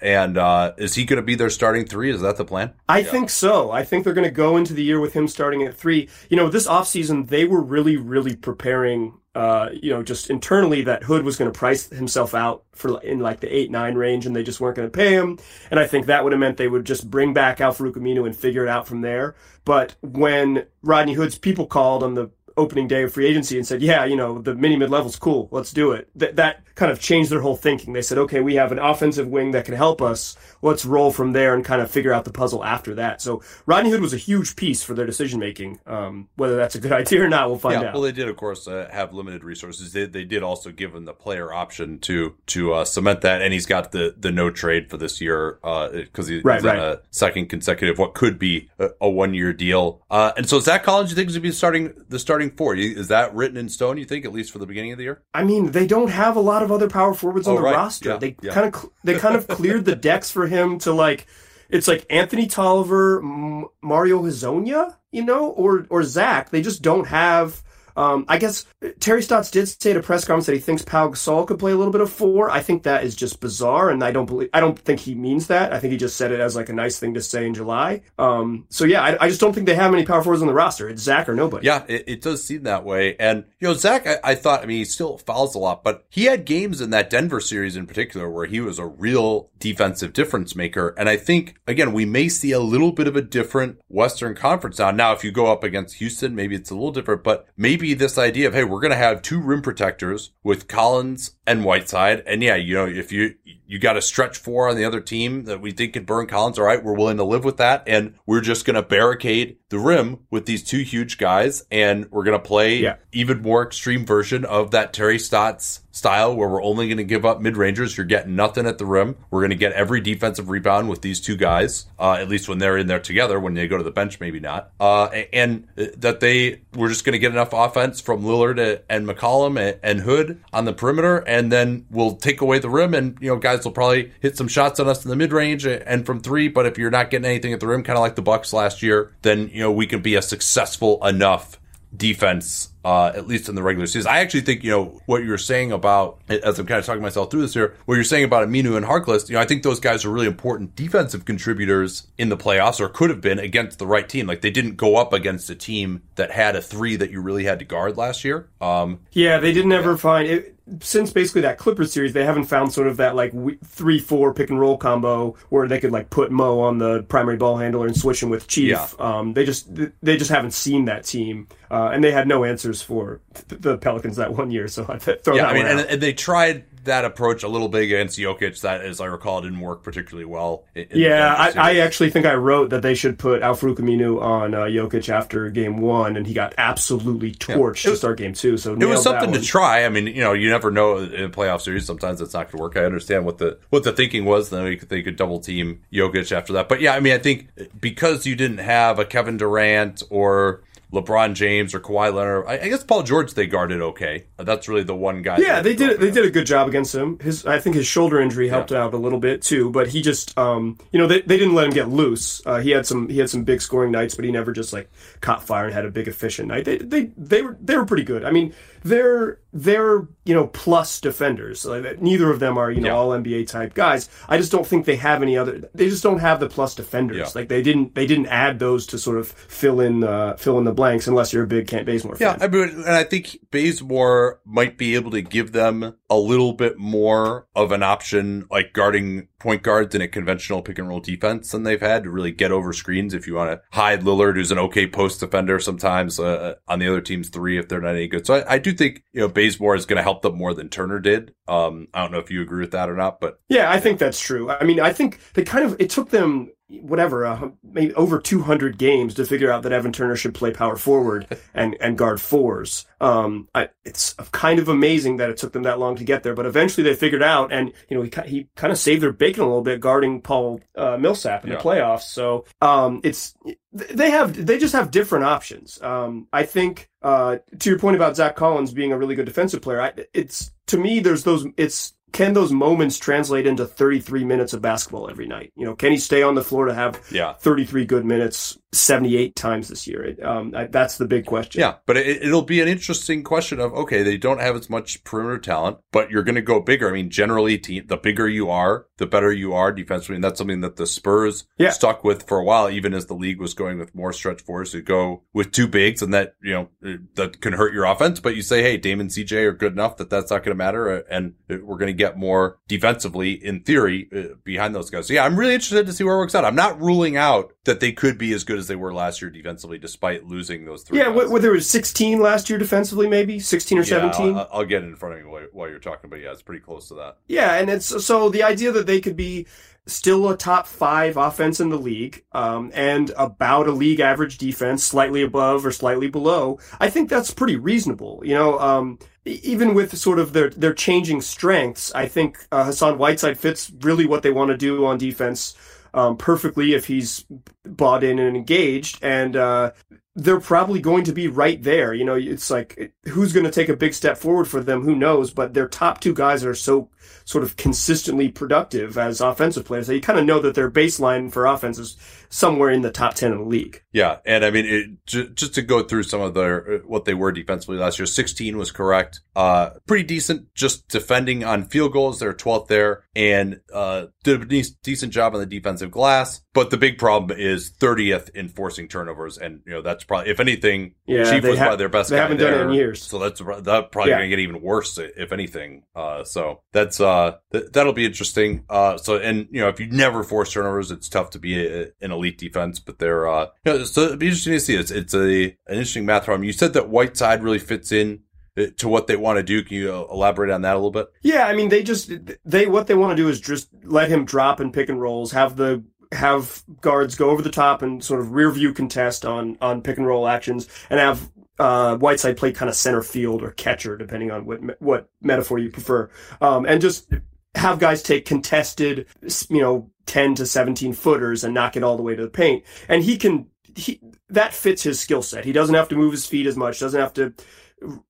and 0.00 0.38
uh, 0.38 0.72
is 0.78 0.94
he 0.94 1.04
going 1.04 1.18
to 1.18 1.22
be 1.22 1.34
their 1.34 1.50
starting 1.50 1.86
three? 1.86 2.10
Is 2.10 2.22
that 2.22 2.36
the 2.36 2.44
plan? 2.44 2.72
I 2.88 3.00
yeah. 3.00 3.10
think 3.10 3.30
so. 3.30 3.70
I 3.70 3.84
think 3.84 4.04
they're 4.04 4.14
going 4.14 4.24
to 4.24 4.30
go 4.30 4.56
into 4.56 4.74
the 4.74 4.82
year 4.82 5.00
with 5.00 5.12
him 5.12 5.28
starting 5.28 5.62
at 5.62 5.76
three. 5.76 6.08
You 6.28 6.36
know, 6.36 6.48
this 6.48 6.66
offseason, 6.66 7.28
they 7.28 7.44
were 7.44 7.60
really, 7.60 7.96
really 7.96 8.36
preparing, 8.36 9.18
uh, 9.34 9.68
you 9.72 9.90
know, 9.90 10.02
just 10.02 10.30
internally 10.30 10.82
that 10.82 11.02
Hood 11.02 11.24
was 11.24 11.36
going 11.36 11.52
to 11.52 11.58
price 11.58 11.88
himself 11.90 12.34
out 12.34 12.64
for 12.72 13.02
in 13.02 13.20
like 13.20 13.40
the 13.40 13.54
eight, 13.54 13.70
nine 13.70 13.96
range, 13.96 14.24
and 14.24 14.34
they 14.34 14.42
just 14.42 14.60
weren't 14.60 14.76
going 14.76 14.90
to 14.90 14.96
pay 14.96 15.12
him. 15.12 15.38
And 15.70 15.78
I 15.78 15.86
think 15.86 16.06
that 16.06 16.24
would 16.24 16.32
have 16.32 16.40
meant 16.40 16.56
they 16.56 16.68
would 16.68 16.86
just 16.86 17.10
bring 17.10 17.34
back 17.34 17.60
Al-Farouq 17.60 17.94
Aminu 17.94 18.24
and 18.24 18.34
figure 18.34 18.64
it 18.64 18.70
out 18.70 18.88
from 18.88 19.02
there. 19.02 19.36
But 19.66 19.94
when 20.00 20.66
Rodney 20.82 21.12
Hood's 21.12 21.38
people 21.38 21.66
called 21.66 22.02
on 22.02 22.14
the 22.14 22.30
opening 22.60 22.86
day 22.86 23.02
of 23.02 23.12
free 23.12 23.26
agency 23.26 23.56
and 23.56 23.66
said, 23.66 23.82
yeah, 23.82 24.04
you 24.04 24.16
know, 24.16 24.40
the 24.40 24.54
mini 24.54 24.76
mid 24.76 24.90
level's 24.90 25.16
cool. 25.16 25.48
Let's 25.50 25.72
do 25.72 25.92
it. 25.92 26.08
That, 26.14 26.36
that 26.36 26.62
kind 26.80 26.92
of 26.92 27.00
changed 27.00 27.30
their 27.30 27.40
whole 27.40 27.56
thinking. 27.56 27.92
They 27.92 28.02
said, 28.02 28.18
okay, 28.18 28.40
we 28.40 28.54
have 28.54 28.72
an 28.72 28.78
offensive 28.78 29.28
wing 29.28 29.50
that 29.50 29.64
can 29.64 29.74
help 29.74 30.00
us. 30.00 30.36
Let's 30.62 30.84
roll 30.84 31.10
from 31.10 31.32
there 31.32 31.54
and 31.54 31.64
kind 31.64 31.82
of 31.82 31.90
figure 31.90 32.12
out 32.12 32.24
the 32.24 32.32
puzzle 32.32 32.64
after 32.64 32.94
that. 32.94 33.20
So 33.20 33.42
Rodney 33.66 33.90
Hood 33.90 34.00
was 34.00 34.14
a 34.14 34.18
huge 34.18 34.56
piece 34.56 34.82
for 34.82 34.94
their 34.94 35.06
decision 35.06 35.40
making. 35.40 35.80
Um, 35.86 36.28
whether 36.36 36.56
that's 36.56 36.74
a 36.74 36.80
good 36.80 36.92
idea 37.02 37.22
or 37.22 37.28
not, 37.28 37.48
we'll 37.48 37.58
find 37.58 37.80
yeah, 37.80 37.88
out. 37.88 37.94
Well, 37.94 38.02
they 38.02 38.12
did, 38.12 38.28
of 38.28 38.36
course, 38.36 38.66
uh, 38.66 38.88
have 38.90 39.12
limited 39.12 39.44
resources. 39.44 39.92
They, 39.92 40.06
they 40.06 40.24
did 40.24 40.42
also 40.42 40.70
give 40.70 40.94
him 40.94 41.04
the 41.04 41.12
player 41.12 41.52
option 41.52 41.98
to, 42.00 42.34
to, 42.46 42.72
uh, 42.72 42.84
cement 42.84 43.20
that. 43.22 43.42
And 43.42 43.52
he's 43.52 43.66
got 43.66 43.92
the, 43.92 44.14
the 44.18 44.30
no 44.30 44.50
trade 44.50 44.90
for 44.90 44.96
this 44.96 45.20
year, 45.20 45.58
uh, 45.62 45.90
cause 46.12 46.28
he, 46.28 46.40
right, 46.40 46.56
he's 46.56 46.64
right. 46.64 46.78
on 46.78 46.84
a 46.84 47.00
second 47.10 47.48
consecutive, 47.48 47.98
what 47.98 48.14
could 48.14 48.38
be 48.38 48.70
a, 48.78 48.90
a 49.02 49.10
one 49.10 49.34
year 49.34 49.52
deal. 49.52 50.02
Uh, 50.10 50.32
and 50.36 50.48
so 50.48 50.60
Zach 50.60 50.82
Collins, 50.82 51.10
you 51.10 51.16
think 51.16 51.28
is 51.28 51.36
going 51.36 51.42
to 51.42 51.48
be 51.48 51.52
starting, 51.52 51.92
the 52.08 52.18
starting 52.18 52.49
four? 52.56 52.74
Is 52.74 53.08
that 53.08 53.34
written 53.34 53.56
in 53.56 53.68
stone? 53.68 53.96
You 53.98 54.04
think 54.04 54.24
at 54.24 54.32
least 54.32 54.52
for 54.52 54.58
the 54.58 54.66
beginning 54.66 54.92
of 54.92 54.98
the 54.98 55.04
year? 55.04 55.22
I 55.34 55.44
mean, 55.44 55.72
they 55.72 55.86
don't 55.86 56.10
have 56.10 56.36
a 56.36 56.40
lot 56.40 56.62
of 56.62 56.72
other 56.72 56.88
power 56.88 57.14
forwards 57.14 57.46
oh, 57.46 57.52
on 57.52 57.56
oh, 57.56 57.60
the 57.60 57.64
right. 57.64 57.74
roster. 57.74 58.10
Yeah, 58.10 58.16
they 58.16 58.36
yeah. 58.42 58.52
kind 58.52 58.74
of 58.74 58.90
they 59.04 59.18
kind 59.18 59.36
of 59.36 59.48
cleared 59.48 59.84
the 59.84 59.96
decks 59.96 60.30
for 60.30 60.46
him 60.46 60.78
to 60.80 60.92
like. 60.92 61.26
It's 61.68 61.86
like 61.86 62.04
Anthony 62.10 62.48
Tolliver, 62.48 63.20
M- 63.20 63.66
Mario 63.80 64.22
Hezonja, 64.22 64.96
you 65.12 65.24
know, 65.24 65.48
or 65.48 65.86
or 65.88 66.02
Zach. 66.02 66.50
They 66.50 66.62
just 66.62 66.82
don't 66.82 67.06
have 67.06 67.62
um, 67.96 68.24
I 68.28 68.38
guess 68.38 68.66
Terry 68.98 69.22
Stotts 69.22 69.50
did 69.50 69.68
say 69.68 69.92
a 69.92 70.00
press 70.02 70.24
conference 70.24 70.46
that 70.46 70.54
he 70.54 70.60
thinks 70.60 70.82
Pau 70.82 71.08
Gasol 71.08 71.46
could 71.46 71.58
play 71.58 71.72
a 71.72 71.76
little 71.76 71.92
bit 71.92 72.00
of 72.00 72.10
four. 72.10 72.50
I 72.50 72.60
think 72.60 72.84
that 72.84 73.04
is 73.04 73.14
just 73.14 73.40
bizarre, 73.40 73.90
and 73.90 74.02
I 74.02 74.10
don't 74.10 74.26
believe. 74.26 74.50
I 74.52 74.60
don't 74.60 74.78
think 74.78 75.00
he 75.00 75.14
means 75.14 75.48
that. 75.48 75.72
I 75.72 75.78
think 75.78 75.92
he 75.92 75.98
just 75.98 76.16
said 76.16 76.32
it 76.32 76.40
as 76.40 76.56
like 76.56 76.68
a 76.68 76.72
nice 76.72 76.98
thing 76.98 77.14
to 77.14 77.20
say 77.20 77.46
in 77.46 77.54
July. 77.54 78.02
Um, 78.18 78.66
so 78.68 78.84
yeah, 78.84 79.02
I, 79.02 79.24
I, 79.24 79.28
just 79.28 79.40
don't 79.40 79.52
think 79.52 79.66
they 79.66 79.74
have 79.74 79.90
many 79.90 80.04
power 80.04 80.22
forwards 80.22 80.42
on 80.42 80.48
the 80.48 80.54
roster. 80.54 80.88
It's 80.88 81.02
Zach 81.02 81.28
or 81.28 81.34
nobody. 81.34 81.66
Yeah, 81.66 81.84
it, 81.88 82.04
it 82.06 82.22
does 82.22 82.42
seem 82.42 82.64
that 82.64 82.84
way. 82.84 83.16
And 83.18 83.44
you 83.58 83.68
know, 83.68 83.74
Zach, 83.74 84.06
I, 84.06 84.18
I, 84.24 84.34
thought. 84.34 84.62
I 84.62 84.66
mean, 84.66 84.78
he 84.78 84.84
still 84.84 85.18
fouls 85.18 85.54
a 85.54 85.58
lot, 85.58 85.84
but 85.84 86.04
he 86.08 86.24
had 86.24 86.44
games 86.44 86.80
in 86.80 86.90
that 86.90 87.10
Denver 87.10 87.40
series 87.40 87.76
in 87.76 87.86
particular 87.86 88.30
where 88.30 88.46
he 88.46 88.60
was 88.60 88.78
a 88.78 88.86
real 88.86 89.50
defensive 89.58 90.12
difference 90.12 90.56
maker. 90.56 90.94
And 90.96 91.08
I 91.08 91.16
think 91.16 91.56
again, 91.66 91.92
we 91.92 92.04
may 92.04 92.28
see 92.28 92.52
a 92.52 92.60
little 92.60 92.92
bit 92.92 93.06
of 93.06 93.16
a 93.16 93.22
different 93.22 93.80
Western 93.88 94.34
Conference 94.34 94.78
now. 94.78 94.90
Now, 94.90 95.12
if 95.12 95.24
you 95.24 95.32
go 95.32 95.50
up 95.52 95.64
against 95.64 95.96
Houston, 95.96 96.34
maybe 96.34 96.54
it's 96.54 96.70
a 96.70 96.74
little 96.74 96.92
different, 96.92 97.22
but 97.22 97.46
maybe 97.56 97.79
this 97.80 98.18
idea 98.18 98.48
of, 98.48 98.54
hey, 98.54 98.64
we're 98.64 98.80
going 98.80 98.90
to 98.90 98.96
have 98.96 99.22
two 99.22 99.40
rim 99.40 99.62
protectors 99.62 100.32
with 100.42 100.68
Collins 100.68 101.36
and 101.46 101.64
Whiteside. 101.64 102.22
And 102.26 102.42
yeah, 102.42 102.56
you 102.56 102.74
know, 102.74 102.86
if 102.86 103.12
you, 103.12 103.34
you 103.70 103.78
got 103.78 103.96
a 103.96 104.02
stretch 104.02 104.36
four 104.36 104.68
on 104.68 104.74
the 104.74 104.84
other 104.84 105.00
team 105.00 105.44
that 105.44 105.60
we 105.60 105.70
think 105.70 105.92
could 105.92 106.04
burn 106.04 106.26
Collins, 106.26 106.58
all 106.58 106.64
right, 106.64 106.82
we're 106.82 106.92
willing 106.92 107.18
to 107.18 107.24
live 107.24 107.44
with 107.44 107.58
that. 107.58 107.84
And 107.86 108.14
we're 108.26 108.40
just 108.40 108.64
going 108.64 108.74
to 108.74 108.82
barricade 108.82 109.58
the 109.68 109.78
rim 109.78 110.18
with 110.28 110.44
these 110.46 110.64
two 110.64 110.80
huge 110.80 111.18
guys. 111.18 111.64
And 111.70 112.10
we're 112.10 112.24
going 112.24 112.36
to 112.36 112.44
play 112.44 112.78
yeah. 112.78 112.96
even 113.12 113.42
more 113.42 113.62
extreme 113.62 114.04
version 114.04 114.44
of 114.44 114.72
that 114.72 114.92
Terry 114.92 115.20
Stotts 115.20 115.82
style 115.92 116.34
where 116.34 116.48
we're 116.48 116.62
only 116.62 116.86
going 116.86 116.98
to 116.98 117.04
give 117.04 117.24
up 117.24 117.40
mid 117.40 117.56
rangers. 117.56 117.96
You're 117.96 118.06
getting 118.06 118.36
nothing 118.36 118.66
at 118.66 118.78
the 118.78 118.86
rim. 118.86 119.16
We're 119.30 119.40
going 119.40 119.50
to 119.50 119.56
get 119.56 119.72
every 119.72 120.00
defensive 120.00 120.48
rebound 120.48 120.88
with 120.88 121.02
these 121.02 121.20
two 121.20 121.36
guys, 121.36 121.86
uh, 121.98 122.12
at 122.12 122.28
least 122.28 122.48
when 122.48 122.58
they're 122.58 122.76
in 122.76 122.86
there 122.86 123.00
together. 123.00 123.38
When 123.38 123.54
they 123.54 123.68
go 123.68 123.76
to 123.76 123.82
the 123.82 123.90
bench, 123.90 124.20
maybe 124.20 124.40
not. 124.40 124.72
Uh, 124.78 125.06
and 125.32 125.66
that 125.76 126.20
they 126.20 126.62
we're 126.74 126.88
just 126.88 127.04
going 127.04 127.12
to 127.12 127.18
get 127.18 127.32
enough 127.32 127.52
offense 127.52 128.00
from 128.00 128.22
Lillard 128.22 128.82
and 128.88 129.06
McCollum 129.06 129.78
and 129.82 130.00
Hood 130.00 130.42
on 130.52 130.64
the 130.64 130.72
perimeter, 130.72 131.18
and 131.18 131.50
then 131.50 131.86
we'll 131.90 132.16
take 132.16 132.40
away 132.40 132.58
the 132.58 132.70
rim. 132.70 132.94
And 132.94 133.18
you 133.20 133.28
know, 133.28 133.36
guys 133.60 133.64
will 133.64 133.72
probably 133.72 134.12
hit 134.20 134.36
some 134.36 134.48
shots 134.48 134.80
on 134.80 134.88
us 134.88 135.04
in 135.04 135.10
the 135.10 135.16
mid 135.16 135.32
range 135.32 135.66
and 135.66 136.06
from 136.06 136.20
three. 136.20 136.48
But 136.48 136.66
if 136.66 136.78
you're 136.78 136.90
not 136.90 137.10
getting 137.10 137.26
anything 137.26 137.52
at 137.52 137.60
the 137.60 137.66
rim, 137.66 137.82
kind 137.82 137.96
of 137.96 138.00
like 138.00 138.16
the 138.16 138.22
Bucks 138.22 138.52
last 138.52 138.82
year, 138.82 139.12
then 139.22 139.48
you 139.48 139.60
know 139.60 139.72
we 139.72 139.86
can 139.86 140.02
be 140.02 140.14
a 140.14 140.22
successful 140.22 141.04
enough 141.06 141.58
defense 141.94 142.70
uh, 142.84 143.12
at 143.14 143.26
least 143.26 143.48
in 143.48 143.54
the 143.54 143.62
regular 143.62 143.86
season. 143.86 144.10
I 144.10 144.20
actually 144.20 144.42
think, 144.42 144.64
you 144.64 144.70
know, 144.70 145.00
what 145.06 145.22
you're 145.22 145.38
saying 145.38 145.72
about, 145.72 146.20
as 146.28 146.58
I'm 146.58 146.66
kind 146.66 146.78
of 146.78 146.86
talking 146.86 147.02
myself 147.02 147.30
through 147.30 147.42
this 147.42 147.54
here, 147.54 147.76
what 147.84 147.96
you're 147.96 148.04
saying 148.04 148.24
about 148.24 148.46
Aminu 148.48 148.76
and 148.76 148.86
Harkless, 148.86 149.28
you 149.28 149.34
know, 149.34 149.40
I 149.40 149.44
think 149.44 149.62
those 149.62 149.80
guys 149.80 150.04
are 150.04 150.10
really 150.10 150.26
important 150.26 150.76
defensive 150.76 151.24
contributors 151.24 152.06
in 152.16 152.28
the 152.28 152.36
playoffs 152.36 152.80
or 152.80 152.88
could 152.88 153.10
have 153.10 153.20
been 153.20 153.38
against 153.38 153.78
the 153.78 153.86
right 153.86 154.08
team. 154.08 154.26
Like 154.26 154.40
they 154.40 154.50
didn't 154.50 154.76
go 154.76 154.96
up 154.96 155.12
against 155.12 155.50
a 155.50 155.54
team 155.54 156.02
that 156.14 156.30
had 156.30 156.56
a 156.56 156.62
three 156.62 156.96
that 156.96 157.10
you 157.10 157.20
really 157.20 157.44
had 157.44 157.58
to 157.58 157.64
guard 157.64 157.96
last 157.96 158.24
year. 158.24 158.48
Um, 158.60 159.00
yeah, 159.12 159.38
they 159.38 159.52
didn't 159.52 159.72
ever 159.72 159.96
find 159.96 160.28
it. 160.28 160.56
Since 160.80 161.12
basically 161.12 161.42
that 161.42 161.58
Clippers 161.58 161.92
series, 161.92 162.12
they 162.12 162.24
haven't 162.24 162.44
found 162.44 162.72
sort 162.72 162.86
of 162.86 162.96
that 162.98 163.16
like 163.16 163.32
three 163.64 163.98
four 163.98 164.32
pick 164.34 164.50
and 164.50 164.60
roll 164.60 164.76
combo 164.76 165.36
where 165.48 165.66
they 165.66 165.80
could 165.80 165.92
like 165.92 166.10
put 166.10 166.30
Mo 166.30 166.60
on 166.60 166.78
the 166.78 167.02
primary 167.04 167.36
ball 167.36 167.56
handler 167.56 167.86
and 167.86 167.96
switch 167.96 168.22
him 168.22 168.30
with 168.30 168.46
Chief. 168.46 168.70
Yeah. 168.70 168.88
Um, 168.98 169.34
they 169.34 169.44
just 169.44 169.68
they 170.02 170.16
just 170.16 170.30
haven't 170.30 170.52
seen 170.52 170.84
that 170.86 171.04
team, 171.04 171.48
uh, 171.70 171.90
and 171.92 172.04
they 172.04 172.12
had 172.12 172.28
no 172.28 172.44
answers 172.44 172.82
for 172.82 173.20
the 173.48 173.78
Pelicans 173.78 174.16
that 174.16 174.32
one 174.32 174.50
year. 174.50 174.68
So 174.68 174.86
I 174.88 174.98
throw 174.98 175.34
yeah, 175.34 175.46
I 175.46 175.54
mean, 175.54 175.66
and, 175.66 175.80
and, 175.80 176.00
they 176.00 176.12
tried 176.12 176.64
that 176.84 177.04
approach 177.04 177.42
a 177.42 177.48
little 177.48 177.68
bit 177.68 177.84
against 177.84 178.18
Jokic. 178.18 178.60
That, 178.62 178.82
as 178.82 179.00
I 179.00 179.06
recall, 179.06 179.40
didn't 179.42 179.60
work 179.60 179.82
particularly 179.82 180.24
well. 180.24 180.64
yeah, 180.74 181.34
I, 181.34 181.52
I, 181.72 181.76
actually 181.78 182.10
think 182.10 182.26
I 182.26 182.34
wrote 182.34 182.70
that 182.70 182.82
they 182.82 182.94
should 182.94 183.18
put 183.18 183.42
Al-Farouq 183.42 183.76
Aminu 183.76 184.20
on 184.20 184.54
uh, 184.54 184.60
Jokic 184.62 185.08
after 185.08 185.50
game 185.50 185.78
one, 185.78 186.16
and 186.16 186.26
he 186.26 186.34
got 186.34 186.54
absolutely 186.58 187.32
torched 187.32 187.84
yeah. 187.84 187.90
to 187.90 187.96
start 187.96 188.18
game 188.18 188.32
two. 188.32 188.56
So 188.56 188.74
it 188.74 188.84
was 188.84 189.02
something 189.02 189.32
to 189.32 189.40
try. 189.40 189.84
I 189.84 189.88
mean, 189.88 190.06
you 190.06 190.20
know, 190.20 190.32
you 190.32 190.50
never 190.50 190.70
know 190.70 190.98
in 190.98 191.24
a 191.24 191.30
playoff 191.30 191.60
series. 191.60 191.86
Sometimes 191.86 192.20
it's 192.20 192.34
not 192.34 192.50
going 192.50 192.58
to 192.58 192.62
work. 192.62 192.76
I 192.76 192.84
understand 192.84 193.24
what 193.24 193.38
the 193.38 193.58
what 193.70 193.84
the 193.84 193.92
thinking 193.92 194.24
was. 194.24 194.50
Then 194.50 194.78
they 194.88 195.02
could 195.02 195.16
double 195.16 195.40
team 195.40 195.82
Jokic 195.92 196.32
after 196.32 196.52
that. 196.54 196.68
But 196.68 196.80
yeah, 196.80 196.94
I 196.94 197.00
mean, 197.00 197.12
I 197.12 197.18
think 197.18 197.48
because 197.80 198.26
you 198.26 198.36
didn't 198.36 198.58
have 198.58 198.98
a 198.98 199.04
Kevin 199.04 199.36
Durant 199.36 200.02
or 200.10 200.62
LeBron 200.92 201.34
James 201.34 201.74
or 201.74 201.80
Kawhi 201.80 202.12
Leonard. 202.12 202.46
I, 202.48 202.54
I 202.64 202.68
guess 202.68 202.82
Paul 202.82 203.02
George 203.04 203.34
they 203.34 203.46
guarded 203.46 203.80
okay. 203.80 204.26
That's 204.36 204.68
really 204.68 204.82
the 204.82 204.94
one 204.96 205.22
guy. 205.22 205.38
Yeah, 205.38 205.60
they 205.60 205.74
did. 205.76 206.00
They 206.00 206.10
did 206.10 206.24
a 206.24 206.30
good 206.30 206.46
job 206.46 206.68
against 206.68 206.94
him. 206.94 207.18
His, 207.20 207.46
I 207.46 207.58
think 207.60 207.76
his 207.76 207.86
shoulder 207.86 208.20
injury 208.20 208.48
helped 208.48 208.70
Yeah. 208.72 208.82
out 208.84 208.94
a 208.94 208.96
little 208.98 209.20
bit 209.20 209.42
too. 209.42 209.70
But 209.70 209.88
he 209.88 210.02
just, 210.02 210.36
um, 210.38 210.78
you 210.92 210.98
know, 210.98 211.06
they, 211.06 211.20
they 211.20 211.38
didn't 211.38 211.54
let 211.54 211.66
him 211.66 211.72
get 211.72 211.88
loose. 211.88 212.44
Uh, 212.44 212.58
he 212.60 212.70
had 212.70 212.86
some 212.86 213.08
he 213.08 213.18
had 213.18 213.30
some 213.30 213.44
big 213.44 213.60
scoring 213.62 213.92
nights, 213.92 214.14
but 214.14 214.24
he 214.24 214.32
never 214.32 214.52
just 214.52 214.72
like 214.72 214.90
caught 215.20 215.42
fire 215.44 215.66
and 215.66 215.74
had 215.74 215.84
a 215.84 215.90
big 215.90 216.08
efficient 216.08 216.48
night. 216.48 216.64
They 216.64 216.78
they 216.78 217.10
they 217.16 217.42
were 217.42 217.56
they 217.60 217.76
were 217.76 217.84
pretty 217.86 218.04
good. 218.04 218.24
I 218.24 218.30
mean, 218.32 218.52
they're 218.82 219.38
they're 219.52 220.06
you 220.24 220.34
know 220.34 220.46
plus 220.46 221.00
defenders. 221.00 221.64
Like, 221.64 222.00
neither 222.00 222.30
of 222.30 222.38
them 222.40 222.56
are 222.58 222.70
you 222.70 222.80
know 222.80 222.88
Yeah. 222.88 222.94
all 222.94 223.10
NBA 223.10 223.48
type 223.48 223.74
guys. 223.74 224.08
I 224.28 224.36
just 224.36 224.52
don't 224.52 224.66
think 224.66 224.86
they 224.86 224.96
have 224.96 225.22
any 225.22 225.36
other. 225.36 225.68
They 225.74 225.88
just 225.88 226.02
don't 226.02 226.20
have 226.20 226.40
the 226.40 226.48
plus 226.48 226.74
defenders. 226.74 227.16
Yeah. 227.18 227.30
Like 227.34 227.48
they 227.48 227.62
didn't 227.62 227.94
they 227.94 228.06
didn't 228.06 228.26
add 228.26 228.58
those 228.58 228.86
to 228.88 228.98
sort 228.98 229.18
of 229.18 229.28
fill 229.28 229.80
in 229.80 230.04
uh, 230.04 230.36
fill 230.36 230.58
in 230.58 230.64
the 230.64 230.72
blanks 230.72 231.06
unless 231.06 231.32
you're 231.32 231.44
a 231.44 231.48
big 231.48 231.66
Kent 231.66 231.86
Bazemore 231.86 232.16
fan. 232.16 232.36
Yeah, 232.38 232.44
I 232.44 232.48
mean, 232.48 232.68
and 232.68 232.88
I 232.88 233.04
think 233.04 233.38
Bazemore 233.50 234.40
might 234.44 234.78
be 234.78 234.94
able 234.94 235.10
to 235.12 235.22
give 235.22 235.52
them 235.52 235.94
a 236.10 236.18
little 236.18 236.52
bit 236.52 236.76
more 236.76 237.46
of 237.54 237.70
an 237.70 237.84
option, 237.84 238.46
like 238.50 238.72
guarding 238.72 239.28
point 239.38 239.62
guards 239.62 239.94
in 239.94 240.02
a 240.02 240.08
conventional 240.08 240.60
pick 240.60 240.78
and 240.78 240.88
roll 240.88 241.00
defense 241.00 241.52
than 241.52 241.62
they've 241.62 241.80
had 241.80 242.02
to 242.02 242.10
really 242.10 242.32
get 242.32 242.50
over 242.50 242.72
screens. 242.72 243.14
If 243.14 243.28
you 243.28 243.34
want 243.36 243.52
to 243.52 243.62
hide 243.70 244.02
Lillard, 244.02 244.34
who's 244.34 244.50
an 244.50 244.58
okay 244.58 244.88
post 244.88 245.20
defender 245.20 245.60
sometimes 245.60 246.18
uh, 246.18 246.56
on 246.66 246.80
the 246.80 246.88
other 246.88 247.00
team's 247.00 247.28
three, 247.28 247.58
if 247.58 247.68
they're 247.68 247.80
not 247.80 247.94
any 247.94 248.08
good. 248.08 248.26
So 248.26 248.34
I, 248.34 248.54
I 248.54 248.58
do 248.58 248.72
think 248.72 249.04
you 249.12 249.20
know 249.20 249.28
Bazemore 249.28 249.76
is 249.76 249.86
going 249.86 249.98
to 249.98 250.02
help 250.02 250.22
them 250.22 250.36
more 250.36 250.52
than 250.52 250.68
Turner 250.68 250.98
did. 250.98 251.32
Um, 251.46 251.86
I 251.94 252.02
don't 252.02 252.12
know 252.12 252.18
if 252.18 252.30
you 252.30 252.42
agree 252.42 252.60
with 252.60 252.72
that 252.72 252.90
or 252.90 252.96
not, 252.96 253.20
but 253.20 253.40
Yeah, 253.48 253.70
I 253.70 253.78
think 253.78 253.98
that's 253.98 254.20
true. 254.20 254.50
I 254.50 254.64
mean, 254.64 254.80
I 254.80 254.92
think 254.92 255.20
they 255.34 255.44
kind 255.44 255.64
of 255.64 255.80
it 255.80 255.90
took 255.90 256.10
them 256.10 256.50
whatever 256.80 257.26
uh, 257.26 257.50
maybe 257.62 257.92
over 257.94 258.20
200 258.20 258.78
games 258.78 259.14
to 259.14 259.24
figure 259.24 259.50
out 259.50 259.62
that 259.64 259.72
Evan 259.72 259.92
Turner 259.92 260.16
should 260.16 260.34
play 260.34 260.52
power 260.52 260.76
forward 260.76 261.26
and 261.54 261.76
and 261.80 261.98
guard 261.98 262.20
fours. 262.20 262.86
Um, 263.00 263.48
I, 263.54 263.70
it's 263.84 264.12
kind 264.32 264.58
of 264.58 264.68
amazing 264.68 265.16
that 265.16 265.30
it 265.30 265.36
took 265.38 265.52
them 265.52 265.62
that 265.64 265.78
long 265.78 265.96
to 265.96 266.04
get 266.04 266.22
there, 266.22 266.34
but 266.34 266.46
eventually 266.46 266.84
they 266.84 266.94
figured 266.94 267.22
out, 267.22 267.52
and 267.52 267.72
you 267.88 267.96
know 267.96 268.02
he 268.02 268.10
he 268.30 268.48
kind 268.56 268.70
of 268.72 268.78
saved 268.78 269.02
their 269.02 269.12
bacon 269.12 269.42
a 269.42 269.46
little 269.46 269.62
bit 269.62 269.80
guarding 269.80 270.20
Paul 270.20 270.60
uh, 270.76 270.96
Millsap 270.98 271.44
in 271.44 271.50
Yeah. 271.50 271.56
the 271.56 271.62
playoffs. 271.62 272.02
So 272.02 272.44
um, 272.60 273.00
it's 273.04 273.34
they 273.72 274.10
have 274.10 274.46
they 274.46 274.58
just 274.58 274.74
have 274.74 274.90
different 274.90 275.24
options. 275.24 275.80
Um, 275.82 276.28
I 276.32 276.42
think 276.44 276.88
uh, 277.02 277.38
to 277.58 277.70
your 277.70 277.78
point 277.78 277.96
about 277.96 278.16
Zach 278.16 278.36
Collins 278.36 278.72
being 278.72 278.92
a 278.92 278.98
really 278.98 279.14
good 279.14 279.26
defensive 279.26 279.62
player, 279.62 279.80
I, 279.80 279.92
it's 280.12 280.52
to 280.66 280.76
me 280.78 281.00
there's 281.00 281.24
those 281.24 281.46
it's 281.56 281.94
can 282.12 282.32
those 282.32 282.52
moments 282.52 282.98
translate 282.98 283.46
into 283.46 283.66
33 283.66 284.24
minutes 284.24 284.52
of 284.52 284.62
basketball 284.62 285.10
every 285.10 285.26
night? 285.26 285.52
You 285.56 285.66
know, 285.66 285.74
can 285.74 285.92
he 285.92 285.98
stay 285.98 286.22
on 286.22 286.34
the 286.34 286.44
floor 286.44 286.66
to 286.66 286.74
have 286.74 287.00
yeah, 287.10 287.32
33 287.34 287.84
good 287.84 288.04
minutes 288.04 288.58
78 288.72 289.34
times 289.36 289.68
this 289.68 289.86
year? 289.86 290.04
It, 290.04 290.24
um, 290.24 290.54
I, 290.56 290.66
that's 290.66 290.98
the 290.98 291.06
big 291.06 291.26
question. 291.26 291.60
Yeah, 291.60 291.76
but 291.86 291.96
it, 291.96 292.22
it'll 292.22 292.42
be 292.42 292.60
an 292.60 292.68
interesting 292.68 293.22
question 293.22 293.60
of 293.60 293.72
okay, 293.72 294.02
they 294.02 294.16
don't 294.16 294.40
have 294.40 294.56
as 294.56 294.70
much 294.70 295.02
perimeter 295.04 295.38
talent, 295.38 295.78
but 295.92 296.10
you're 296.10 296.22
going 296.22 296.34
to 296.36 296.42
go 296.42 296.60
bigger. 296.60 296.88
I 296.88 296.92
mean, 296.92 297.10
generally, 297.10 297.58
team 297.58 297.86
the 297.86 297.96
bigger 297.96 298.28
you 298.28 298.50
are, 298.50 298.86
the 298.98 299.06
better 299.06 299.32
you 299.32 299.54
are 299.54 299.72
defensively, 299.72 300.16
and 300.16 300.24
that's 300.24 300.38
something 300.38 300.60
that 300.60 300.76
the 300.76 300.86
Spurs 300.86 301.46
Yeah. 301.58 301.70
stuck 301.70 302.04
with 302.04 302.26
for 302.26 302.38
a 302.38 302.44
while, 302.44 302.70
even 302.70 302.94
as 302.94 303.06
the 303.06 303.14
league 303.14 303.40
was 303.40 303.54
going 303.54 303.78
with 303.78 303.94
more 303.94 304.12
stretch 304.12 304.42
fours 304.42 304.72
to 304.72 304.82
go 304.82 305.22
with 305.32 305.52
two 305.52 305.66
bigs, 305.68 306.02
and 306.02 306.12
that 306.14 306.34
you 306.42 306.52
know 306.52 306.68
that 307.14 307.40
can 307.40 307.52
hurt 307.52 307.72
your 307.72 307.84
offense. 307.84 308.20
But 308.20 308.36
you 308.36 308.42
say, 308.42 308.62
hey, 308.62 308.76
Damon, 308.76 309.08
CJ 309.08 309.44
are 309.44 309.52
good 309.52 309.72
enough 309.72 309.96
that 309.98 310.10
that's 310.10 310.30
not 310.30 310.44
going 310.44 310.56
to 310.56 310.64
matter, 310.64 310.90
uh, 310.90 311.02
and 311.10 311.34
uh, 311.50 311.56
we're 311.62 311.78
going 311.78 311.88
to 311.88 311.99
get 312.00 312.16
more 312.16 312.58
defensively 312.66 313.32
in 313.32 313.60
theory 313.60 314.08
uh, 314.16 314.34
behind 314.42 314.74
those 314.74 314.88
guys. 314.90 315.06
So 315.06 315.12
yeah, 315.12 315.24
I'm 315.24 315.38
really 315.38 315.54
interested 315.54 315.86
to 315.86 315.92
see 315.92 316.02
where 316.02 316.14
it 316.14 316.18
works 316.18 316.34
out. 316.34 316.44
I'm 316.44 316.54
not 316.54 316.80
ruling 316.80 317.16
out 317.16 317.52
that 317.64 317.80
they 317.80 317.92
could 317.92 318.16
be 318.16 318.32
as 318.32 318.42
good 318.42 318.58
as 318.58 318.68
they 318.68 318.76
were 318.76 318.92
last 318.92 319.20
year 319.20 319.30
defensively, 319.30 319.78
despite 319.78 320.24
losing 320.24 320.64
those 320.64 320.82
three. 320.82 320.98
Yeah, 320.98 321.12
guys. 321.14 321.44
it 321.44 321.50
was 321.50 321.68
16 321.68 322.20
last 322.20 322.48
year 322.48 322.58
defensively, 322.58 323.08
maybe 323.08 323.38
16 323.38 323.78
or 323.78 323.82
Yeah, 323.82 323.86
17. 323.86 324.36
I'll, 324.36 324.48
I'll 324.52 324.64
get 324.64 324.82
it 324.82 324.86
in 324.86 324.96
front 324.96 325.16
of 325.16 325.20
you 325.20 325.28
while, 325.28 325.46
while 325.52 325.68
you're 325.68 325.78
talking, 325.78 326.08
but 326.08 326.20
yeah, 326.20 326.32
it's 326.32 326.42
pretty 326.42 326.62
close 326.62 326.88
to 326.88 326.94
that. 326.94 327.18
Yeah, 327.28 327.54
and 327.54 327.68
it's 327.68 328.04
so 328.04 328.30
the 328.30 328.42
idea 328.42 328.72
that 328.72 328.86
they 328.86 329.00
could 329.00 329.16
be 329.16 329.46
still 329.90 330.28
a 330.28 330.36
top 330.36 330.66
five 330.66 331.16
offense 331.16 331.60
in 331.60 331.68
the 331.68 331.78
league, 331.78 332.24
um, 332.32 332.70
and 332.74 333.10
about 333.16 333.66
a 333.66 333.72
league 333.72 334.00
average 334.00 334.38
defense, 334.38 334.84
slightly 334.84 335.22
above 335.22 335.66
or 335.66 335.72
slightly 335.72 336.08
below. 336.08 336.58
I 336.78 336.90
think 336.90 337.08
that's 337.08 337.32
pretty 337.32 337.56
reasonable. 337.56 338.22
You 338.24 338.34
know, 338.34 338.58
um, 338.58 338.98
even 339.24 339.74
with 339.74 339.96
sort 339.96 340.18
of 340.18 340.32
their 340.32 340.50
their 340.50 340.74
changing 340.74 341.20
strengths, 341.20 341.92
I 341.94 342.06
think 342.06 342.38
uh, 342.52 342.64
Hassan 342.64 342.98
Whiteside 342.98 343.38
fits 343.38 343.70
really 343.80 344.06
what 344.06 344.22
they 344.22 344.30
want 344.30 344.50
to 344.50 344.56
do 344.56 344.86
on 344.86 344.98
defense. 344.98 345.56
Um, 345.92 346.16
perfectly 346.16 346.74
if 346.74 346.86
he's 346.86 347.24
bought 347.64 348.04
in 348.04 348.20
and 348.20 348.36
engaged, 348.36 349.00
and 349.02 349.34
uh, 349.34 349.72
they're 350.14 350.40
probably 350.40 350.80
going 350.80 351.04
to 351.04 351.12
be 351.12 351.28
right 351.28 351.62
there. 351.62 351.94
You 351.94 352.04
know, 352.04 352.14
it's 352.14 352.50
like 352.50 352.92
who's 353.08 353.32
going 353.32 353.44
to 353.44 353.50
take 353.50 353.68
a 353.68 353.76
big 353.76 353.94
step 353.94 354.18
forward 354.18 354.46
for 354.46 354.62
them? 354.62 354.82
Who 354.82 354.94
knows? 354.94 355.32
But 355.32 355.54
their 355.54 355.68
top 355.68 356.00
two 356.00 356.14
guys 356.14 356.44
are 356.44 356.54
so 356.54 356.90
sort 357.30 357.44
of 357.44 357.56
consistently 357.56 358.28
productive 358.28 358.98
as 358.98 359.20
offensive 359.20 359.64
players 359.64 359.86
that 359.86 359.94
you 359.94 360.00
kind 360.00 360.18
of 360.18 360.24
know 360.24 360.40
that 360.40 360.56
their 360.56 360.68
baseline 360.68 361.30
for 361.32 361.46
offense 361.46 361.78
is 361.78 361.96
somewhere 362.28 362.70
in 362.70 362.82
the 362.82 362.90
top 362.90 363.14
10 363.14 363.32
of 363.32 363.38
the 363.38 363.44
league. 363.44 363.82
Yeah, 363.92 364.16
and 364.26 364.44
I 364.44 364.50
mean, 364.50 364.66
it, 364.66 364.86
j- 365.06 365.28
just 365.34 365.54
to 365.54 365.62
go 365.62 365.82
through 365.84 366.04
some 366.04 366.20
of 366.20 366.34
their 366.34 366.74
uh, 366.74 366.78
what 366.86 367.04
they 367.04 367.14
were 367.14 367.30
defensively 367.32 367.76
last 367.78 367.98
year, 368.00 368.06
16 368.06 368.56
was 368.56 368.72
correct. 368.72 369.20
Uh, 369.36 369.70
pretty 369.86 370.04
decent, 370.04 370.52
just 370.54 370.88
defending 370.88 371.44
on 371.44 371.64
field 371.64 371.92
goals. 371.92 372.18
They're 372.18 372.32
12th 372.34 372.66
there, 372.68 373.04
and 373.16 373.60
uh, 373.72 374.06
did 374.24 374.42
a 374.42 374.44
de- 374.44 374.64
decent 374.82 375.12
job 375.12 375.34
on 375.34 375.40
the 375.40 375.46
defensive 375.46 375.90
glass. 375.90 376.40
But 376.52 376.70
the 376.70 376.76
big 376.76 376.98
problem 376.98 377.36
is 377.38 377.70
30th 377.72 378.30
in 378.30 378.48
forcing 378.48 378.88
turnovers, 378.88 379.38
and 379.38 379.60
you 379.66 379.72
know 379.72 379.82
that's 379.82 380.02
probably, 380.04 380.30
if 380.30 380.40
anything, 380.40 380.94
Yeah, 381.06 381.30
Chief 381.30 381.44
was 381.44 381.58
ha- 381.58 381.64
probably 381.66 381.78
their 381.78 381.88
best 381.88 382.10
they 382.10 382.16
guy 382.16 382.22
haven't 382.22 382.38
done 382.38 382.54
it 382.54 382.62
in 382.62 382.72
years. 382.72 383.02
So 383.02 383.18
that's 383.20 383.40
that 383.40 383.88
probably 383.92 384.10
Yeah. 384.10 384.18
going 384.18 384.30
to 384.30 384.36
get 384.36 384.42
even 384.42 384.60
worse 384.60 384.98
if 384.98 385.32
anything. 385.32 385.84
Uh, 385.96 386.22
so 386.24 386.62
that's 386.72 387.00
uh 387.00 387.19
th- 387.52 387.72
that'll 387.72 387.92
be 387.92 388.04
interesting. 388.04 388.64
Uh, 388.68 388.96
so 388.96 389.16
and 389.16 389.48
you 389.50 389.60
know 389.60 389.68
if 389.68 389.80
you 389.80 389.86
never 389.88 390.22
force 390.22 390.52
turnovers, 390.52 390.90
it's 390.90 391.08
tough 391.08 391.30
to 391.30 391.38
be 391.38 391.52
a, 391.66 391.88
an 392.00 392.10
elite 392.12 392.38
defense. 392.38 392.78
But 392.78 392.98
they're 392.98 393.28
uh, 393.28 393.46
you 393.64 393.72
know, 393.72 393.84
so 393.84 394.02
it'll 394.02 394.16
be 394.16 394.26
interesting 394.26 394.54
to 394.54 394.60
see. 394.60 394.76
It's 394.76 394.90
it's 394.90 395.14
a 395.14 395.44
an 395.44 395.76
interesting 395.80 396.06
math 396.06 396.24
problem. 396.24 396.44
You 396.44 396.52
said 396.52 396.72
that 396.74 396.88
Whiteside 396.88 397.42
really 397.42 397.58
fits 397.58 397.92
in 397.92 398.20
uh, 398.56 398.66
to 398.78 398.88
what 398.88 399.06
they 399.06 399.16
want 399.16 399.36
to 399.36 399.42
do. 399.42 399.62
Can 399.62 399.76
you 399.76 399.94
uh, 399.94 400.06
elaborate 400.10 400.50
on 400.50 400.62
that 400.62 400.74
a 400.74 400.78
little 400.78 400.90
bit? 400.90 401.08
Yeah, 401.22 401.46
I 401.46 401.54
mean, 401.54 401.68
they 401.68 401.82
just, 401.82 402.10
they, 402.44 402.66
what 402.66 402.88
they 402.88 402.94
want 402.94 403.16
to 403.16 403.22
do 403.22 403.28
is 403.28 403.40
just 403.40 403.68
let 403.84 404.08
him 404.08 404.24
drop 404.24 404.58
and 404.60 404.72
pick 404.72 404.88
and 404.88 405.00
rolls, 405.00 405.32
have 405.32 405.56
the, 405.56 405.84
have 406.12 406.64
guards 406.80 407.14
go 407.14 407.30
over 407.30 407.42
the 407.42 407.50
top 407.50 407.82
and 407.82 408.02
sort 408.02 408.20
of 408.20 408.32
rear 408.32 408.50
view 408.50 408.72
contest 408.72 409.24
on, 409.24 409.56
on 409.60 409.82
pick 409.82 409.98
and 409.98 410.06
roll 410.06 410.26
actions 410.26 410.68
and 410.90 410.98
have, 410.98 411.30
uh, 411.60 411.96
Whiteside 411.98 412.38
play 412.38 412.52
kind 412.52 412.70
of 412.70 412.74
center 412.74 413.02
field 413.02 413.42
or 413.42 413.50
catcher, 413.50 413.96
depending 413.96 414.30
on 414.30 414.46
what, 414.46 414.80
what 414.80 415.10
metaphor 415.20 415.58
you 415.58 415.70
prefer. 415.70 416.10
Um, 416.40 416.64
and 416.64 416.80
just 416.80 417.12
have 417.54 417.78
guys 417.78 418.02
take 418.02 418.24
contested, 418.24 419.06
you 419.50 419.60
know, 419.60 419.90
10 420.06 420.36
to 420.36 420.46
17 420.46 420.94
footers 420.94 421.44
and 421.44 421.52
knock 421.52 421.76
it 421.76 421.82
all 421.82 421.98
the 421.98 422.02
way 422.02 422.16
to 422.16 422.22
the 422.22 422.30
paint. 422.30 422.64
And 422.88 423.04
he 423.04 423.18
can, 423.18 423.46
he, 423.76 424.00
that 424.30 424.54
fits 424.54 424.82
his 424.82 424.98
skill 424.98 425.22
set. 425.22 425.44
He 425.44 425.52
doesn't 425.52 425.74
have 425.74 425.88
to 425.90 425.96
move 425.96 426.12
his 426.12 426.24
feet 426.24 426.46
as 426.46 426.56
much, 426.56 426.80
doesn't 426.80 426.98
have 427.00 427.12
to, 427.14 427.34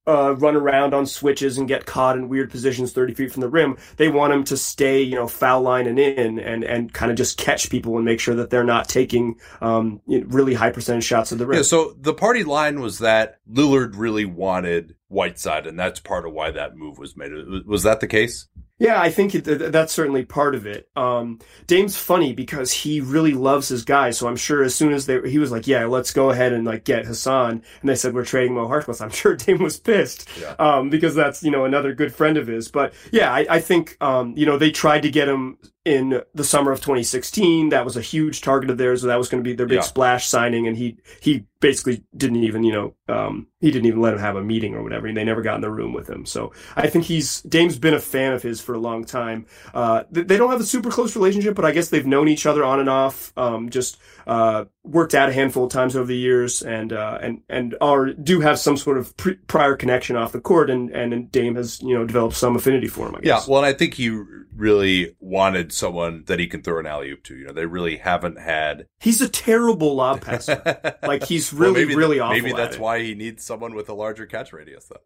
uh, 0.06 0.34
run 0.36 0.56
around 0.56 0.94
on 0.94 1.06
switches 1.06 1.58
and 1.58 1.68
get 1.68 1.86
caught 1.86 2.16
in 2.16 2.28
weird 2.28 2.50
positions 2.50 2.92
30 2.92 3.14
feet 3.14 3.32
from 3.32 3.40
the 3.40 3.48
rim. 3.48 3.76
They 3.96 4.08
want 4.08 4.32
him 4.32 4.44
to 4.44 4.56
stay, 4.56 5.02
you 5.02 5.14
know, 5.14 5.28
foul 5.28 5.62
line 5.62 5.86
and 5.86 5.98
in 5.98 6.38
and, 6.38 6.64
and 6.64 6.92
kind 6.92 7.10
of 7.10 7.16
just 7.16 7.38
catch 7.38 7.70
people 7.70 7.96
and 7.96 8.04
make 8.04 8.20
sure 8.20 8.34
that 8.36 8.50
they're 8.50 8.64
not 8.64 8.88
taking, 8.88 9.38
um, 9.60 10.00
really 10.06 10.54
high 10.54 10.70
percentage 10.70 11.04
shots 11.04 11.32
at 11.32 11.38
the 11.38 11.46
rim. 11.46 11.58
Yeah. 11.58 11.62
So 11.62 11.94
the 11.98 12.14
party 12.14 12.44
line 12.44 12.80
was 12.80 12.98
that 12.98 13.38
Lillard 13.50 13.96
really 13.96 14.24
wanted 14.24 14.96
Whiteside, 15.08 15.66
and 15.66 15.78
that's 15.78 16.00
part 16.00 16.26
of 16.26 16.32
why 16.32 16.50
that 16.52 16.76
move 16.76 16.98
was 16.98 17.16
made. 17.16 17.32
Was 17.66 17.82
that 17.82 18.00
the 18.00 18.06
case? 18.06 18.46
Yeah, 18.80 18.98
I 19.00 19.10
think 19.10 19.34
it, 19.34 19.44
th- 19.44 19.70
that's 19.70 19.92
certainly 19.92 20.24
part 20.24 20.54
of 20.54 20.66
it. 20.66 20.88
Um, 20.96 21.38
Dame's 21.66 21.96
funny 21.98 22.32
because 22.32 22.72
he 22.72 23.00
really 23.02 23.34
loves 23.34 23.68
his 23.68 23.84
guys, 23.84 24.16
so 24.18 24.26
I'm 24.26 24.36
sure 24.36 24.62
as 24.62 24.74
soon 24.74 24.94
as 24.94 25.04
they 25.04 25.20
he 25.30 25.38
was 25.38 25.52
like, 25.52 25.66
"Yeah, 25.66 25.84
let's 25.84 26.12
go 26.12 26.30
ahead 26.30 26.54
and 26.54 26.64
like 26.64 26.84
get 26.84 27.04
Hassan," 27.04 27.62
and 27.82 27.88
they 27.88 27.94
said 27.94 28.14
we're 28.14 28.24
trading 28.24 28.54
Mo 28.54 28.66
Harkless. 28.66 29.00
I'm 29.02 29.10
sure 29.10 29.36
Dame 29.36 29.62
was 29.62 29.78
pissed 29.78 30.26
Yeah. 30.40 30.54
um, 30.58 30.88
because 30.88 31.14
that's 31.14 31.42
you 31.42 31.50
know 31.50 31.66
another 31.66 31.94
good 31.94 32.14
friend 32.14 32.38
of 32.38 32.46
his. 32.46 32.68
But 32.68 32.94
yeah, 33.12 33.30
I, 33.32 33.46
I 33.50 33.60
think 33.60 33.98
um, 34.00 34.34
you 34.36 34.46
know 34.46 34.56
they 34.56 34.70
tried 34.70 35.02
to 35.02 35.10
get 35.10 35.28
him 35.28 35.58
in 35.84 36.20
the 36.34 36.44
summer 36.44 36.72
of 36.72 36.80
2016. 36.80 37.70
That 37.70 37.84
was 37.84 37.96
a 37.96 38.02
huge 38.02 38.42
target 38.42 38.68
of 38.70 38.78
theirs. 38.78 39.00
So 39.00 39.06
that 39.06 39.16
was 39.18 39.28
going 39.28 39.42
to 39.42 39.48
be 39.48 39.54
their 39.54 39.66
big 39.66 39.76
Yeah. 39.76 39.82
splash 39.82 40.28
signing, 40.28 40.66
and 40.66 40.76
he 40.76 40.98
he 41.20 41.46
basically 41.60 42.02
didn't 42.16 42.42
even 42.42 42.62
you 42.64 42.72
know 42.72 42.94
um, 43.08 43.46
he 43.60 43.70
didn't 43.70 43.86
even 43.86 44.00
let 44.00 44.12
him 44.14 44.20
have 44.20 44.36
a 44.36 44.42
meeting 44.42 44.74
or 44.74 44.82
whatever. 44.82 45.06
And 45.06 45.16
they 45.16 45.24
never 45.24 45.42
got 45.42 45.54
in 45.56 45.60
the 45.62 45.70
room 45.70 45.92
with 45.92 46.08
him. 46.08 46.26
So 46.26 46.52
I 46.76 46.88
think 46.88 47.04
he's 47.06 47.40
Dame's 47.42 47.78
been 47.78 47.94
a 47.94 48.00
fan 48.00 48.32
of 48.32 48.42
his 48.42 48.60
for 48.60 48.74
a 48.74 48.78
long 48.78 49.04
time. 49.04 49.46
Uh, 49.72 50.04
they 50.10 50.36
don't 50.36 50.50
have 50.50 50.60
a 50.60 50.64
super 50.64 50.90
close 50.90 51.16
relationship, 51.16 51.54
but 51.54 51.64
I 51.64 51.72
guess 51.72 51.88
they've 51.88 52.06
known 52.06 52.28
each 52.28 52.46
other 52.46 52.64
on 52.64 52.80
and 52.80 52.88
off. 52.90 53.32
Um, 53.36 53.70
just 53.70 53.98
uh, 54.26 54.66
worked 54.82 55.14
out 55.14 55.28
a 55.28 55.32
handful 55.32 55.64
of 55.64 55.70
times 55.70 55.96
over 55.96 56.06
the 56.06 56.16
years, 56.16 56.62
and 56.62 56.92
uh, 56.92 57.18
and 57.20 57.42
and 57.48 57.76
are 57.80 58.12
do 58.12 58.40
have 58.40 58.58
some 58.58 58.76
sort 58.76 58.98
of 58.98 59.16
pre- 59.16 59.36
prior 59.46 59.76
connection 59.76 60.16
off 60.16 60.32
the 60.32 60.40
court, 60.40 60.70
and 60.70 60.90
and 60.90 61.30
Dame 61.30 61.56
has 61.56 61.80
you 61.82 61.94
know 61.94 62.04
developed 62.04 62.36
some 62.36 62.56
affinity 62.56 62.88
for 62.88 63.08
him. 63.08 63.16
I 63.16 63.20
guess. 63.20 63.46
Yeah, 63.46 63.52
well, 63.52 63.64
and 63.64 63.66
I 63.66 63.76
think 63.76 63.94
he 63.94 64.08
really 64.56 65.16
wanted 65.20 65.72
someone 65.72 66.24
that 66.26 66.38
he 66.38 66.46
can 66.46 66.62
throw 66.62 66.78
an 66.78 66.86
alley 66.86 67.10
oop 67.10 67.22
to. 67.24 67.36
You 67.36 67.46
know, 67.46 67.52
they 67.52 67.66
really 67.66 67.96
haven't 67.96 68.38
had. 68.38 68.86
He's 69.00 69.20
a 69.20 69.28
terrible 69.28 69.94
lob 69.94 70.22
passer. 70.22 70.96
like 71.02 71.24
he's 71.24 71.52
really 71.52 71.86
well, 71.86 71.96
really 71.96 72.20
awful. 72.20 72.36
Maybe 72.40 72.52
that's 72.52 72.78
why 72.78 73.02
he 73.02 73.14
needs 73.14 73.44
someone 73.44 73.74
with 73.74 73.88
a 73.88 73.94
larger 73.94 74.26
catch 74.26 74.52
radius, 74.52 74.86
though 74.86 75.00